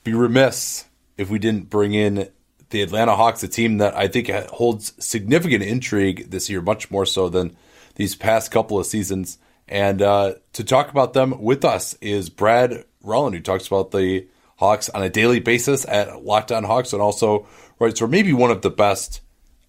be 0.03 0.15
remiss 0.15 0.85
if 1.19 1.29
we 1.29 1.37
didn't 1.37 1.69
bring 1.69 1.93
in 1.93 2.29
the 2.71 2.81
Atlanta 2.81 3.15
Hawks, 3.15 3.43
a 3.43 3.47
team 3.47 3.77
that 3.77 3.95
I 3.95 4.07
think 4.07 4.27
holds 4.27 4.93
significant 4.97 5.61
intrigue 5.61 6.31
this 6.31 6.49
year, 6.49 6.63
much 6.63 6.89
more 6.89 7.05
so 7.05 7.29
than 7.29 7.55
these 7.93 8.15
past 8.15 8.49
couple 8.49 8.79
of 8.79 8.87
seasons. 8.87 9.37
And 9.67 10.01
uh, 10.01 10.33
to 10.53 10.63
talk 10.63 10.89
about 10.89 11.13
them 11.13 11.43
with 11.43 11.63
us 11.63 11.93
is 12.01 12.31
Brad 12.31 12.85
Rowland, 13.03 13.35
who 13.35 13.41
talks 13.43 13.67
about 13.67 13.91
the 13.91 14.25
Hawks 14.55 14.89
on 14.89 15.03
a 15.03 15.09
daily 15.09 15.41
basis 15.41 15.85
at 15.87 16.23
Locked 16.25 16.51
On 16.51 16.63
Hawks, 16.63 16.91
and 16.91 17.03
also 17.03 17.45
writes 17.77 17.99
for 17.99 18.07
maybe 18.07 18.33
one 18.33 18.49
of 18.49 18.63
the 18.63 18.71
best, 18.71 19.21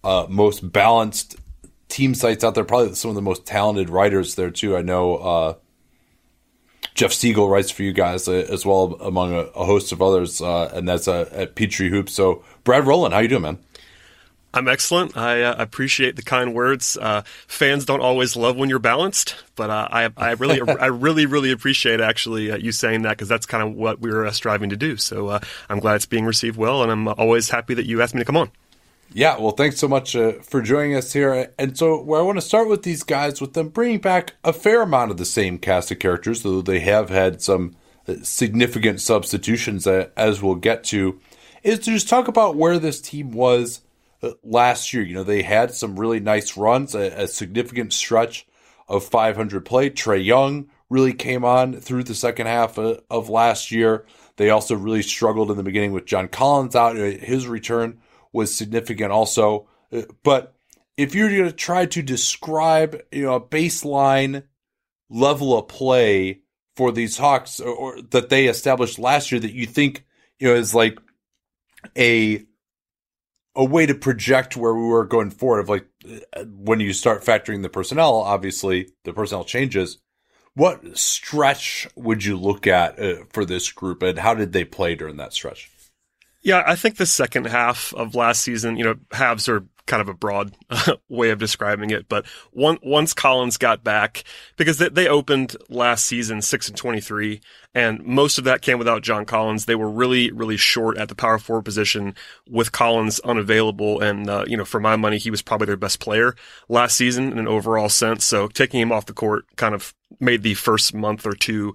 uh, 0.03 0.25
most 0.27 0.71
balanced 0.71 1.35
team 1.89 2.15
sites 2.15 2.43
out 2.43 2.55
there. 2.55 2.63
Probably 2.63 2.95
some 2.95 3.09
of 3.09 3.15
the 3.15 3.21
most 3.21 3.45
talented 3.45 3.89
writers 3.89 4.35
there 4.35 4.51
too. 4.51 4.77
I 4.77 4.81
know 4.81 5.15
uh, 5.17 5.53
Jeff 6.93 7.11
Siegel 7.11 7.49
writes 7.49 7.71
for 7.71 7.83
you 7.83 7.93
guys 7.93 8.27
uh, 8.27 8.45
as 8.49 8.65
well, 8.65 8.97
among 9.01 9.33
a, 9.33 9.39
a 9.39 9.65
host 9.65 9.91
of 9.91 10.01
others, 10.01 10.41
uh, 10.41 10.71
and 10.73 10.87
that's 10.87 11.07
uh, 11.07 11.29
at 11.31 11.55
Peachtree 11.55 11.89
Hoops. 11.89 12.13
So, 12.13 12.43
Brad 12.63 12.85
Rowland, 12.85 13.13
how 13.13 13.19
you 13.19 13.27
doing, 13.27 13.41
man? 13.41 13.59
I'm 14.51 14.67
excellent. 14.67 15.15
I 15.15 15.43
uh, 15.43 15.55
appreciate 15.59 16.15
the 16.15 16.23
kind 16.23 16.55
words. 16.55 16.97
Uh, 16.99 17.21
fans 17.47 17.85
don't 17.85 18.01
always 18.01 18.35
love 18.35 18.57
when 18.57 18.67
you're 18.67 18.79
balanced, 18.79 19.35
but 19.55 19.69
uh, 19.69 19.87
I, 19.91 20.09
I 20.17 20.31
really, 20.31 20.59
I 20.79 20.87
really, 20.87 21.27
really 21.27 21.51
appreciate 21.51 22.01
actually 22.01 22.51
uh, 22.51 22.57
you 22.57 22.71
saying 22.71 23.03
that 23.03 23.11
because 23.11 23.29
that's 23.29 23.45
kind 23.45 23.63
of 23.63 23.75
what 23.75 23.99
we 23.99 24.11
are 24.11 24.29
striving 24.31 24.71
to 24.71 24.77
do. 24.77 24.97
So 24.97 25.27
uh, 25.27 25.39
I'm 25.69 25.79
glad 25.79 25.95
it's 25.95 26.07
being 26.07 26.25
received 26.25 26.57
well, 26.57 26.81
and 26.81 26.91
I'm 26.91 27.07
always 27.07 27.49
happy 27.49 27.75
that 27.75 27.85
you 27.85 28.01
asked 28.01 28.15
me 28.15 28.21
to 28.21 28.25
come 28.25 28.37
on. 28.37 28.49
Yeah, 29.11 29.39
well, 29.39 29.51
thanks 29.51 29.79
so 29.79 29.87
much 29.87 30.15
uh, 30.15 30.33
for 30.33 30.61
joining 30.61 30.95
us 30.95 31.13
here. 31.13 31.51
And 31.57 31.75
so, 31.75 31.99
where 31.99 32.19
I 32.19 32.23
want 32.23 32.37
to 32.37 32.43
start 32.43 32.69
with 32.69 32.83
these 32.83 33.01
guys, 33.01 33.41
with 33.41 33.53
them 33.53 33.69
bringing 33.69 33.99
back 33.99 34.35
a 34.43 34.53
fair 34.53 34.83
amount 34.83 35.09
of 35.09 35.17
the 35.17 35.25
same 35.25 35.57
cast 35.57 35.89
of 35.89 35.97
characters, 35.97 36.43
though 36.43 36.61
they 36.61 36.79
have 36.81 37.09
had 37.09 37.41
some 37.41 37.75
uh, 38.07 38.15
significant 38.21 39.01
substitutions, 39.01 39.87
uh, 39.87 40.09
as 40.15 40.43
we'll 40.43 40.55
get 40.55 40.83
to, 40.85 41.19
is 41.63 41.79
to 41.79 41.91
just 41.91 42.07
talk 42.07 42.27
about 42.27 42.55
where 42.55 42.77
this 42.77 43.01
team 43.01 43.31
was 43.31 43.81
uh, 44.21 44.31
last 44.43 44.93
year. 44.93 45.01
You 45.01 45.15
know, 45.15 45.23
they 45.23 45.41
had 45.41 45.73
some 45.73 45.99
really 45.99 46.19
nice 46.19 46.55
runs, 46.55 46.93
a, 46.93 47.23
a 47.23 47.27
significant 47.27 47.93
stretch 47.93 48.45
of 48.87 49.03
500 49.03 49.65
play. 49.65 49.89
Trae 49.89 50.23
Young 50.23 50.69
really 50.87 51.13
came 51.13 51.43
on 51.43 51.73
through 51.73 52.03
the 52.03 52.15
second 52.15 52.45
half 52.45 52.77
of, 52.77 53.01
of 53.09 53.27
last 53.27 53.71
year. 53.71 54.05
They 54.37 54.51
also 54.51 54.75
really 54.75 55.01
struggled 55.01 55.49
in 55.49 55.57
the 55.57 55.63
beginning 55.63 55.93
with 55.93 56.05
John 56.05 56.27
Collins 56.27 56.75
out. 56.75 56.95
His 56.95 57.47
return 57.47 57.99
was 58.33 58.53
significant 58.53 59.11
also. 59.11 59.67
But 60.23 60.55
if 60.97 61.15
you're 61.15 61.29
going 61.29 61.45
to 61.45 61.51
try 61.51 61.85
to 61.87 62.01
describe, 62.01 63.01
you 63.11 63.23
know, 63.23 63.35
a 63.35 63.41
baseline 63.41 64.43
level 65.09 65.57
of 65.57 65.67
play 65.67 66.41
for 66.75 66.91
these 66.91 67.17
Hawks 67.17 67.59
or, 67.59 67.73
or 67.73 68.01
that 68.11 68.29
they 68.29 68.47
established 68.47 68.99
last 68.99 69.31
year 69.31 69.39
that 69.41 69.53
you 69.53 69.65
think, 69.65 70.05
you 70.39 70.47
know, 70.47 70.55
is 70.55 70.75
like 70.75 70.99
a 71.97 72.45
a 73.55 73.65
way 73.65 73.85
to 73.85 73.95
project 73.95 74.55
where 74.55 74.73
we 74.73 74.85
were 74.85 75.05
going 75.05 75.31
forward 75.31 75.59
of 75.59 75.69
like 75.69 75.87
when 76.45 76.79
you 76.79 76.93
start 76.93 77.23
factoring 77.23 77.61
the 77.61 77.69
personnel 77.69 78.15
obviously 78.15 78.89
the 79.03 79.13
personnel 79.13 79.43
changes 79.43 79.97
what 80.53 80.97
stretch 80.97 81.87
would 81.95 82.23
you 82.23 82.37
look 82.37 82.67
at 82.67 82.99
uh, 82.99 83.15
for 83.31 83.45
this 83.45 83.71
group 83.71 84.03
and 84.03 84.19
how 84.19 84.33
did 84.33 84.53
they 84.53 84.63
play 84.63 84.95
during 84.95 85.17
that 85.17 85.33
stretch 85.33 85.69
yeah 86.41 86.63
i 86.65 86.75
think 86.75 86.97
the 86.97 87.05
second 87.05 87.45
half 87.45 87.93
of 87.93 88.15
last 88.15 88.41
season 88.41 88.77
you 88.77 88.83
know 88.83 88.95
halves 89.11 89.49
are 89.49 89.65
kind 89.89 90.01
of 90.01 90.07
a 90.07 90.13
broad 90.13 90.55
way 91.09 91.31
of 91.31 91.39
describing 91.39 91.89
it. 91.89 92.07
But 92.07 92.27
one, 92.51 92.77
once 92.83 93.13
Collins 93.13 93.57
got 93.57 93.83
back, 93.83 94.23
because 94.55 94.77
they, 94.77 94.87
they 94.87 95.07
opened 95.07 95.57
last 95.67 96.05
season 96.05 96.41
six 96.41 96.69
and 96.69 96.77
twenty 96.77 97.01
three, 97.01 97.41
and 97.73 98.01
most 98.05 98.37
of 98.37 98.43
that 98.45 98.61
came 98.61 98.77
without 98.77 99.01
John 99.01 99.25
Collins. 99.25 99.65
They 99.65 99.75
were 99.75 99.89
really, 99.89 100.31
really 100.31 100.57
short 100.57 100.97
at 100.97 101.09
the 101.09 101.15
power 101.15 101.39
forward 101.39 101.65
position 101.65 102.13
with 102.47 102.71
Collins 102.71 103.19
unavailable. 103.21 103.99
And 103.99 104.29
uh, 104.29 104.45
you 104.47 104.55
know, 104.55 104.65
for 104.65 104.79
my 104.79 104.95
money, 104.95 105.17
he 105.17 105.31
was 105.31 105.41
probably 105.41 105.65
their 105.65 105.75
best 105.75 105.99
player 105.99 106.35
last 106.69 106.95
season 106.95 107.31
in 107.31 107.39
an 107.39 107.47
overall 107.47 107.89
sense. 107.89 108.23
So 108.23 108.47
taking 108.47 108.79
him 108.79 108.91
off 108.91 109.07
the 109.07 109.13
court 109.13 109.45
kind 109.57 109.73
of 109.73 109.93
made 110.19 110.43
the 110.43 110.53
first 110.53 110.93
month 110.93 111.25
or 111.25 111.33
two 111.33 111.73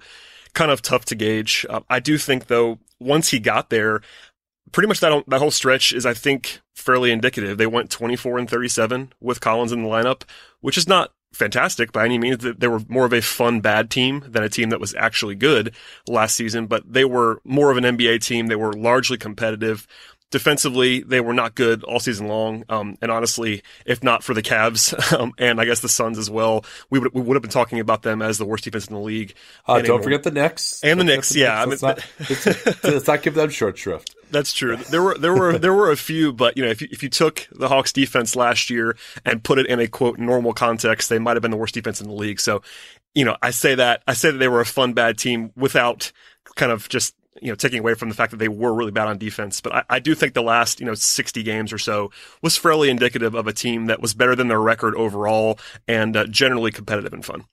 kind 0.55 0.71
of 0.71 0.81
tough 0.81 1.05
to 1.07 1.15
gauge. 1.17 1.67
Uh, 1.69 1.81
I 1.91 1.99
do 1.99 2.17
think 2.17 2.47
though, 2.47 2.79
once 3.01 3.31
he 3.31 3.41
got 3.41 3.71
there, 3.71 4.01
pretty 4.73 4.89
much 4.89 5.01
that 5.01 5.25
that 5.29 5.39
whole 5.39 5.51
stretch 5.51 5.93
is, 5.93 6.07
I 6.07 6.15
think, 6.15 6.61
fairly 6.75 7.11
indicative. 7.11 7.59
They 7.59 7.67
went 7.67 7.91
24 7.91 8.39
and 8.39 8.51
37 8.51 9.13
with 9.21 9.41
Collins 9.41 9.73
in 9.73 9.83
the 9.83 9.89
lineup, 9.89 10.23
which 10.61 10.79
is 10.79 10.89
not 10.89 11.13
fantastic 11.33 11.93
by 11.93 12.05
any 12.05 12.19
means. 12.19 12.39
They 12.39 12.69
were 12.69 12.81
more 12.89 13.05
of 13.05 13.13
a 13.13 13.21
fun 13.21 13.61
bad 13.61 13.91
team 13.91 14.25
than 14.27 14.43
a 14.43 14.49
team 14.49 14.71
that 14.71 14.81
was 14.81 14.95
actually 14.95 15.35
good 15.35 15.75
last 16.07 16.37
season, 16.37 16.67
but 16.67 16.91
they 16.91 17.05
were 17.05 17.41
more 17.45 17.71
of 17.71 17.77
an 17.77 17.85
NBA 17.85 18.25
team. 18.25 18.47
They 18.47 18.57
were 18.57 18.73
largely 18.73 19.19
competitive. 19.19 19.87
Defensively, 20.35 20.99
they 20.99 21.21
were 21.21 21.33
not 21.33 21.55
good 21.55 21.85
all 21.85 22.01
season 22.01 22.27
long. 22.27 22.65
Um, 22.69 22.99
and 23.01 23.13
honestly, 23.13 23.63
if 23.87 24.03
not 24.03 24.25
for 24.25 24.35
the 24.35 24.43
Cavs 24.43 24.93
um, 25.17 25.33
and 25.39 25.61
I 25.61 25.65
guess 25.65 25.79
the 25.79 25.89
Suns 25.89 26.19
as 26.19 26.29
well, 26.29 26.65
we 26.91 26.99
would 26.99 27.15
we 27.15 27.21
would 27.21 27.37
have 27.37 27.43
been 27.43 27.53
talking 27.53 27.79
about 27.79 28.03
them 28.03 28.21
as 28.21 28.37
the 28.37 28.45
worst 28.45 28.65
defense 28.65 28.89
in 28.89 28.95
the 28.95 29.01
league. 29.01 29.35
Uh, 29.65 29.81
don't 29.81 30.03
forget 30.03 30.25
the 30.25 30.33
Knicks 30.33 30.83
and 30.83 30.99
the 30.99 31.05
Knicks. 31.05 31.29
The 31.29 31.39
yeah, 31.39 31.65
Knicks. 31.65 31.85
I 31.85 31.87
mean, 31.87 31.97
let's, 32.19 32.47
not, 32.47 32.85
let's, 32.85 33.07
not, 33.07 33.23
give 33.23 33.35
them 33.35 33.49
short 33.49 33.79
shrift. 33.79 34.17
That's 34.33 34.53
true. 34.53 34.77
There 34.77 35.05
were 35.05 35.17
there 35.17 35.33
were 35.33 35.57
there 35.57 35.73
were 35.73 35.93
a 35.93 35.97
few, 35.97 36.33
but 36.33 36.57
you 36.57 36.65
know, 36.65 36.71
if 36.71 36.83
you, 36.83 36.89
if 36.91 37.05
you 37.05 37.09
took 37.09 37.47
the 37.53 37.69
Hawks 37.69 37.93
defense 37.93 38.35
last 38.35 38.71
year 38.71 38.97
and 39.25 39.41
put 39.41 39.61
it 39.61 39.67
in 39.67 39.79
a 39.79 39.87
quote 39.87 40.19
normal 40.19 40.53
context, 40.53 41.11
they 41.11 41.21
might 41.21 41.37
have 41.37 41.43
been 41.43 41.53
the 41.53 41.57
worst 41.57 41.75
defense 41.75 42.01
in 42.01 42.09
the 42.09 42.15
league. 42.15 42.41
So, 42.41 42.61
you 43.15 43.25
know, 43.25 43.37
I 43.41 43.53
say 43.53 43.77
that 43.77 44.03
I 44.09 44.15
say 44.15 44.33
that 44.33 44.39
they 44.39 44.49
were 44.49 44.61
a 44.61 44.67
fun 44.67 44.95
bad 44.95 45.17
team 45.17 45.53
without 45.55 46.11
kind 46.57 46.73
of 46.73 46.89
just 46.89 47.15
you 47.41 47.49
know, 47.49 47.55
taking 47.55 47.81
away 47.81 47.95
from 47.95 48.09
the 48.09 48.15
fact 48.15 48.31
that 48.31 48.39
they 48.39 48.49
were 48.49 48.73
really 48.73 48.91
bad 48.91 49.09
on 49.09 49.19
defense. 49.19 49.61
But 49.61 49.75
I, 49.75 49.85
I, 49.91 49.99
do 49.99 50.15
think 50.15 50.35
the 50.35 50.43
last, 50.43 50.81
you 50.81 50.87
know, 50.87 50.95
60 50.95 51.43
games 51.43 51.73
or 51.73 51.79
so 51.79 52.11
was 52.43 52.57
fairly 52.57 52.91
indicative 52.91 53.35
of 53.35 53.47
a 53.47 53.53
team 53.53 53.87
that 53.87 54.01
was 54.01 54.15
better 54.15 54.37
than 54.37 54.49
their 54.49 54.61
record 54.61 54.95
overall 54.95 55.59
and 55.89 56.17
uh, 56.17 56.27
generally 56.27 56.71
competitive 56.71 57.13
and 57.13 57.25
fun. 57.25 57.45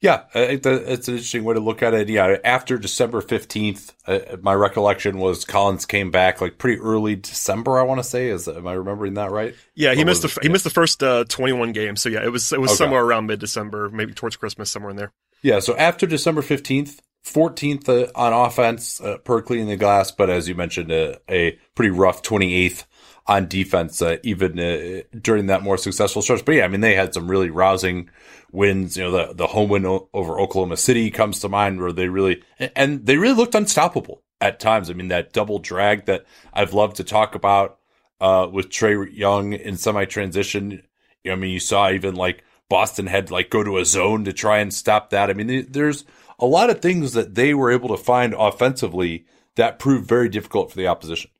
Yeah, 0.00 0.22
think 0.32 0.62
that 0.62 0.90
it's 0.90 1.08
an 1.08 1.14
interesting 1.14 1.44
way 1.44 1.52
to 1.52 1.60
look 1.60 1.82
at 1.82 1.92
it. 1.92 2.08
Yeah, 2.08 2.38
after 2.42 2.78
December 2.78 3.20
15th, 3.20 3.92
uh, 4.06 4.38
my 4.40 4.54
recollection 4.54 5.18
was 5.18 5.44
Collins 5.44 5.84
came 5.84 6.10
back 6.10 6.40
like 6.40 6.56
pretty 6.56 6.80
early 6.80 7.16
December, 7.16 7.78
I 7.78 7.82
want 7.82 7.98
to 7.98 8.04
say. 8.04 8.28
Is 8.28 8.48
Am 8.48 8.66
I 8.66 8.72
remembering 8.72 9.14
that 9.14 9.30
right? 9.30 9.54
Yeah, 9.74 9.92
he 9.92 10.02
or 10.02 10.06
missed 10.06 10.22
the, 10.22 10.38
he 10.40 10.48
missed 10.48 10.64
the 10.64 10.70
first 10.70 11.02
uh, 11.02 11.24
21 11.28 11.72
games. 11.72 12.00
So 12.00 12.08
yeah, 12.08 12.24
it 12.24 12.32
was, 12.32 12.50
it 12.50 12.58
was 12.58 12.70
okay. 12.70 12.76
somewhere 12.78 13.04
around 13.04 13.26
mid 13.26 13.40
December, 13.40 13.90
maybe 13.90 14.14
towards 14.14 14.36
Christmas, 14.36 14.70
somewhere 14.70 14.90
in 14.90 14.96
there. 14.96 15.12
Yeah, 15.42 15.60
so 15.60 15.76
after 15.76 16.06
December 16.06 16.40
15th, 16.40 17.00
14th 17.24 17.88
uh, 17.88 18.10
on 18.14 18.32
offense 18.32 19.00
uh, 19.00 19.18
per 19.18 19.42
cleaning 19.42 19.68
the 19.68 19.76
glass, 19.76 20.10
but 20.10 20.30
as 20.30 20.48
you 20.48 20.54
mentioned, 20.54 20.90
uh, 20.90 21.16
a 21.28 21.58
pretty 21.74 21.90
rough 21.90 22.22
28th 22.22 22.84
on 23.26 23.46
defense, 23.46 24.00
uh, 24.02 24.16
even 24.22 24.58
uh, 24.58 25.02
during 25.20 25.46
that 25.46 25.62
more 25.62 25.76
successful 25.76 26.22
stretch. 26.22 26.44
But 26.44 26.56
yeah, 26.56 26.64
I 26.64 26.68
mean, 26.68 26.80
they 26.80 26.94
had 26.94 27.14
some 27.14 27.30
really 27.30 27.50
rousing 27.50 28.10
wins. 28.50 28.96
You 28.96 29.04
know, 29.04 29.10
the, 29.10 29.34
the 29.34 29.46
home 29.48 29.68
win 29.68 29.86
over 29.86 30.40
Oklahoma 30.40 30.76
City 30.76 31.10
comes 31.10 31.38
to 31.40 31.48
mind 31.48 31.80
where 31.80 31.92
they 31.92 32.08
really, 32.08 32.42
and 32.74 33.06
they 33.06 33.16
really 33.16 33.36
looked 33.36 33.54
unstoppable 33.54 34.22
at 34.40 34.58
times. 34.58 34.90
I 34.90 34.94
mean, 34.94 35.08
that 35.08 35.32
double 35.32 35.58
drag 35.58 36.06
that 36.06 36.24
I've 36.52 36.72
loved 36.72 36.96
to 36.96 37.04
talk 37.04 37.34
about, 37.34 37.78
uh, 38.20 38.48
with 38.50 38.68
Trae 38.68 39.08
Young 39.12 39.52
in 39.52 39.76
semi 39.76 40.04
transition. 40.04 40.82
I 41.28 41.34
mean, 41.34 41.50
you 41.50 41.60
saw 41.60 41.90
even 41.90 42.14
like 42.14 42.44
Boston 42.68 43.06
had 43.06 43.30
like 43.30 43.50
go 43.50 43.62
to 43.64 43.78
a 43.78 43.84
zone 43.84 44.24
to 44.24 44.32
try 44.32 44.58
and 44.58 44.72
stop 44.72 45.10
that. 45.10 45.30
I 45.30 45.32
mean, 45.32 45.66
there's 45.70 46.04
a 46.40 46.46
lot 46.46 46.70
of 46.70 46.80
things 46.80 47.12
that 47.12 47.34
they 47.34 47.54
were 47.54 47.70
able 47.70 47.88
to 47.88 48.02
find 48.02 48.34
offensively 48.36 49.26
that 49.56 49.78
proved 49.78 50.08
very 50.08 50.28
difficult 50.28 50.70
for 50.70 50.76
the 50.76 50.86
opposition. 50.86 51.30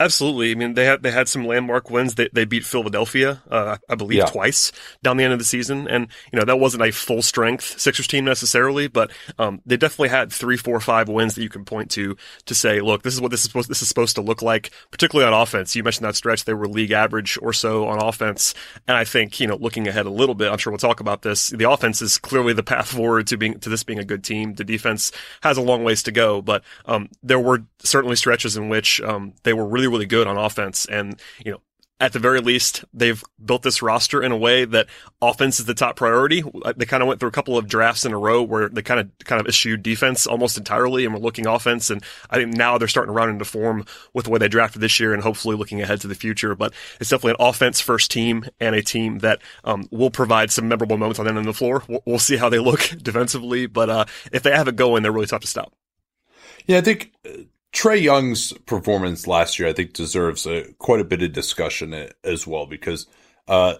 Absolutely. 0.00 0.50
I 0.50 0.54
mean, 0.54 0.72
they 0.72 0.86
had 0.86 1.02
they 1.02 1.10
had 1.10 1.28
some 1.28 1.44
landmark 1.44 1.90
wins. 1.90 2.14
They 2.14 2.30
they 2.32 2.46
beat 2.46 2.64
Philadelphia, 2.64 3.42
uh, 3.50 3.76
I 3.86 3.94
believe, 3.96 4.20
yeah. 4.20 4.24
twice 4.24 4.72
down 5.02 5.18
the 5.18 5.24
end 5.24 5.34
of 5.34 5.38
the 5.38 5.44
season, 5.44 5.86
and 5.88 6.08
you 6.32 6.38
know 6.38 6.46
that 6.46 6.58
wasn't 6.58 6.84
a 6.84 6.90
full 6.90 7.20
strength 7.20 7.78
Sixers 7.78 8.06
team 8.06 8.24
necessarily, 8.24 8.88
but 8.88 9.10
um, 9.38 9.60
they 9.66 9.76
definitely 9.76 10.08
had 10.08 10.32
three, 10.32 10.56
four, 10.56 10.80
five 10.80 11.10
wins 11.10 11.34
that 11.34 11.42
you 11.42 11.50
can 11.50 11.66
point 11.66 11.90
to 11.90 12.16
to 12.46 12.54
say, 12.54 12.80
look, 12.80 13.02
this 13.02 13.12
is 13.12 13.20
what 13.20 13.30
this 13.30 13.40
is 13.40 13.44
supposed 13.44 13.68
this 13.68 13.82
is 13.82 13.88
supposed 13.88 14.14
to 14.14 14.22
look 14.22 14.40
like, 14.40 14.70
particularly 14.90 15.30
on 15.30 15.38
offense. 15.38 15.76
You 15.76 15.82
mentioned 15.82 16.06
that 16.06 16.16
stretch; 16.16 16.46
they 16.46 16.54
were 16.54 16.66
league 16.66 16.92
average 16.92 17.38
or 17.42 17.52
so 17.52 17.86
on 17.86 18.02
offense, 18.02 18.54
and 18.88 18.96
I 18.96 19.04
think 19.04 19.38
you 19.38 19.46
know 19.46 19.56
looking 19.56 19.86
ahead 19.86 20.06
a 20.06 20.10
little 20.10 20.34
bit, 20.34 20.50
I'm 20.50 20.56
sure 20.56 20.70
we'll 20.70 20.78
talk 20.78 21.00
about 21.00 21.20
this. 21.20 21.50
The 21.50 21.70
offense 21.70 22.00
is 22.00 22.16
clearly 22.16 22.54
the 22.54 22.62
path 22.62 22.88
forward 22.88 23.26
to 23.26 23.36
being 23.36 23.60
to 23.60 23.68
this 23.68 23.84
being 23.84 23.98
a 23.98 24.04
good 24.04 24.24
team. 24.24 24.54
The 24.54 24.64
defense 24.64 25.12
has 25.42 25.58
a 25.58 25.62
long 25.62 25.84
ways 25.84 26.02
to 26.04 26.10
go, 26.10 26.40
but 26.40 26.64
um, 26.86 27.10
there 27.22 27.38
were 27.38 27.64
certainly 27.80 28.16
stretches 28.16 28.56
in 28.56 28.70
which 28.70 29.02
um, 29.02 29.34
they 29.42 29.52
were 29.52 29.66
really 29.66 29.89
really 29.90 30.06
good 30.06 30.26
on 30.26 30.36
offense. 30.36 30.86
And, 30.86 31.20
you 31.44 31.52
know, 31.52 31.60
at 32.00 32.14
the 32.14 32.18
very 32.18 32.40
least, 32.40 32.82
they've 32.94 33.22
built 33.44 33.62
this 33.62 33.82
roster 33.82 34.22
in 34.22 34.32
a 34.32 34.36
way 34.36 34.64
that 34.64 34.86
offense 35.20 35.60
is 35.60 35.66
the 35.66 35.74
top 35.74 35.96
priority. 35.96 36.42
They 36.76 36.86
kind 36.86 37.02
of 37.02 37.08
went 37.08 37.20
through 37.20 37.28
a 37.28 37.32
couple 37.32 37.58
of 37.58 37.68
drafts 37.68 38.06
in 38.06 38.12
a 38.14 38.18
row 38.18 38.42
where 38.42 38.70
they 38.70 38.80
kind 38.80 39.00
of 39.00 39.10
kind 39.26 39.38
of 39.38 39.46
issued 39.46 39.82
defense 39.82 40.26
almost 40.26 40.56
entirely 40.56 41.04
and 41.04 41.12
were 41.12 41.20
looking 41.20 41.46
offense. 41.46 41.90
And 41.90 42.02
I 42.30 42.36
think 42.36 42.56
now 42.56 42.78
they're 42.78 42.88
starting 42.88 43.12
to 43.12 43.16
run 43.16 43.28
into 43.28 43.44
form 43.44 43.84
with 44.14 44.24
the 44.24 44.30
way 44.30 44.38
they 44.38 44.48
drafted 44.48 44.80
this 44.80 44.98
year 44.98 45.12
and 45.12 45.22
hopefully 45.22 45.56
looking 45.56 45.82
ahead 45.82 46.00
to 46.00 46.08
the 46.08 46.14
future. 46.14 46.54
But 46.54 46.72
it's 46.98 47.10
definitely 47.10 47.36
an 47.38 47.48
offense 47.48 47.80
first 47.80 48.10
team 48.10 48.46
and 48.58 48.74
a 48.74 48.82
team 48.82 49.18
that 49.18 49.42
um, 49.64 49.86
will 49.90 50.10
provide 50.10 50.50
some 50.50 50.68
memorable 50.68 50.96
moments 50.96 51.18
on 51.18 51.26
the 51.26 51.30
end 51.30 51.38
of 51.38 51.44
the 51.44 51.52
floor. 51.52 51.82
We'll, 51.86 52.02
we'll 52.06 52.18
see 52.18 52.38
how 52.38 52.48
they 52.48 52.60
look 52.60 52.80
defensively, 53.02 53.66
but 53.66 53.90
uh, 53.90 54.04
if 54.32 54.42
they 54.42 54.52
have 54.52 54.68
it 54.68 54.76
going, 54.76 55.02
they're 55.02 55.12
really 55.12 55.26
tough 55.26 55.42
to 55.42 55.46
stop. 55.46 55.74
Yeah, 56.66 56.78
I 56.78 56.80
think 56.80 57.12
Trae 57.72 58.00
Young's 58.00 58.52
performance 58.66 59.26
last 59.26 59.58
year, 59.58 59.68
I 59.68 59.72
think, 59.72 59.92
deserves 59.92 60.46
a, 60.46 60.72
quite 60.78 61.00
a 61.00 61.04
bit 61.04 61.22
of 61.22 61.32
discussion 61.32 62.10
as 62.24 62.46
well 62.46 62.66
because 62.66 63.06
uh, 63.46 63.74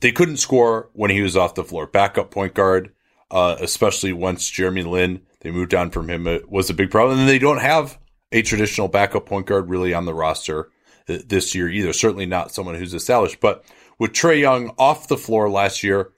they 0.00 0.12
couldn't 0.12 0.36
score 0.36 0.90
when 0.92 1.10
he 1.10 1.22
was 1.22 1.36
off 1.36 1.54
the 1.54 1.64
floor. 1.64 1.86
Backup 1.86 2.30
point 2.30 2.54
guard, 2.54 2.92
uh, 3.30 3.56
especially 3.60 4.12
once 4.12 4.48
Jeremy 4.48 4.82
Lin, 4.82 5.22
they 5.40 5.50
moved 5.50 5.74
on 5.74 5.90
from 5.90 6.10
him, 6.10 6.26
it 6.26 6.50
was 6.50 6.68
a 6.68 6.74
big 6.74 6.90
problem. 6.90 7.18
And 7.18 7.28
they 7.28 7.38
don't 7.38 7.60
have 7.60 7.98
a 8.30 8.42
traditional 8.42 8.88
backup 8.88 9.26
point 9.26 9.46
guard 9.46 9.70
really 9.70 9.94
on 9.94 10.04
the 10.04 10.14
roster 10.14 10.70
uh, 11.08 11.18
this 11.26 11.54
year 11.54 11.68
either. 11.68 11.92
Certainly 11.92 12.26
not 12.26 12.52
someone 12.52 12.74
who's 12.74 12.94
established. 12.94 13.40
But 13.40 13.64
with 13.98 14.12
Trae 14.12 14.40
Young 14.40 14.74
off 14.78 15.08
the 15.08 15.16
floor 15.16 15.48
last 15.48 15.82
year, 15.82 16.12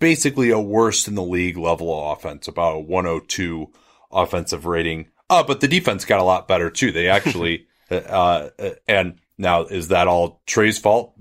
basically 0.00 0.50
a 0.50 0.60
worst 0.60 1.06
in 1.06 1.14
the 1.14 1.22
league 1.22 1.56
level 1.56 1.92
of 1.92 2.18
offense, 2.18 2.48
about 2.48 2.76
a 2.76 2.80
102 2.80 3.70
offensive 4.10 4.66
rating. 4.66 5.08
Uh, 5.32 5.42
but 5.42 5.60
the 5.60 5.68
defense 5.68 6.04
got 6.04 6.20
a 6.20 6.24
lot 6.24 6.46
better 6.46 6.68
too. 6.68 6.92
They 6.92 7.08
actually, 7.08 7.66
uh, 7.90 8.50
uh, 8.58 8.70
and 8.86 9.18
now 9.38 9.62
is 9.62 9.88
that 9.88 10.06
all 10.06 10.42
Trae's 10.46 10.78
fault? 10.78 11.14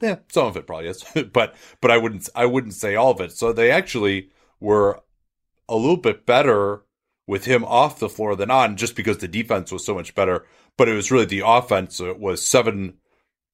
Yeah, 0.00 0.16
some 0.32 0.48
of 0.48 0.56
it 0.56 0.66
probably 0.66 0.88
is, 0.88 1.04
but 1.32 1.54
but 1.80 1.90
I 1.90 1.98
wouldn't 1.98 2.28
I 2.34 2.46
wouldn't 2.46 2.74
say 2.74 2.96
all 2.96 3.12
of 3.12 3.20
it. 3.20 3.32
So 3.32 3.52
they 3.52 3.70
actually 3.70 4.30
were 4.58 5.00
a 5.68 5.76
little 5.76 5.96
bit 5.96 6.26
better 6.26 6.82
with 7.26 7.44
him 7.44 7.64
off 7.64 8.00
the 8.00 8.08
floor 8.08 8.34
than 8.34 8.50
on, 8.50 8.76
just 8.76 8.96
because 8.96 9.18
the 9.18 9.28
defense 9.28 9.70
was 9.70 9.86
so 9.86 9.94
much 9.94 10.14
better. 10.16 10.44
But 10.76 10.88
it 10.88 10.94
was 10.94 11.12
really 11.12 11.24
the 11.24 11.44
offense. 11.46 12.00
It 12.00 12.18
was 12.18 12.44
seven 12.44 12.94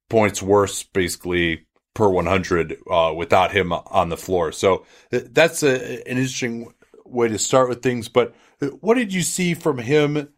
points 0.09 0.43
worse, 0.43 0.83
basically 0.83 1.67
per 1.95 2.09
100 2.09 2.79
uh, 2.91 3.13
without 3.15 3.53
him 3.53 3.73
on 3.73 4.09
the 4.09 4.17
floor. 4.17 4.53
So 4.53 4.87
that's 5.11 5.63
a, 5.63 6.01
an 6.01 6.17
interesting 6.17 6.73
way 7.11 7.29
to 7.29 7.39
start 7.39 7.69
with 7.69 7.83
things. 7.83 8.09
But 8.09 8.35
what 8.81 8.95
did 8.95 9.13
you 9.13 9.23
see 9.23 9.55
from 9.55 9.79
him 9.79 10.29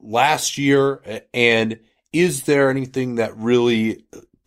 last 0.00 0.58
year? 0.58 1.02
And 1.32 1.78
is 2.12 2.44
there 2.44 2.70
anything 2.70 3.16
that 3.16 3.36
really 3.36 4.04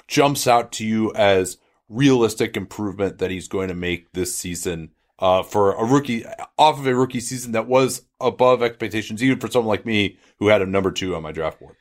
jumps 0.07 0.47
out 0.47 0.71
to 0.73 0.85
you 0.85 1.13
as 1.15 1.57
realistic 1.89 2.57
improvement 2.57 3.19
that 3.19 3.31
he's 3.31 3.47
going 3.47 3.69
to 3.69 3.75
make 3.75 4.11
this 4.13 4.35
season 4.35 4.91
uh, 5.19 5.43
for 5.43 5.73
a 5.73 5.85
rookie 5.85 6.25
off 6.57 6.79
of 6.79 6.87
a 6.87 6.95
rookie 6.95 7.19
season 7.19 7.53
that 7.53 7.67
was 7.67 8.03
above 8.19 8.61
expectations, 8.61 9.23
even 9.23 9.39
for 9.39 9.49
someone 9.49 9.69
like 9.69 9.85
me 9.85 10.17
who 10.39 10.47
had 10.47 10.61
him 10.61 10.71
number 10.71 10.91
two 10.91 11.15
on 11.15 11.23
my 11.23 11.31
draft 11.31 11.59
board. 11.59 11.75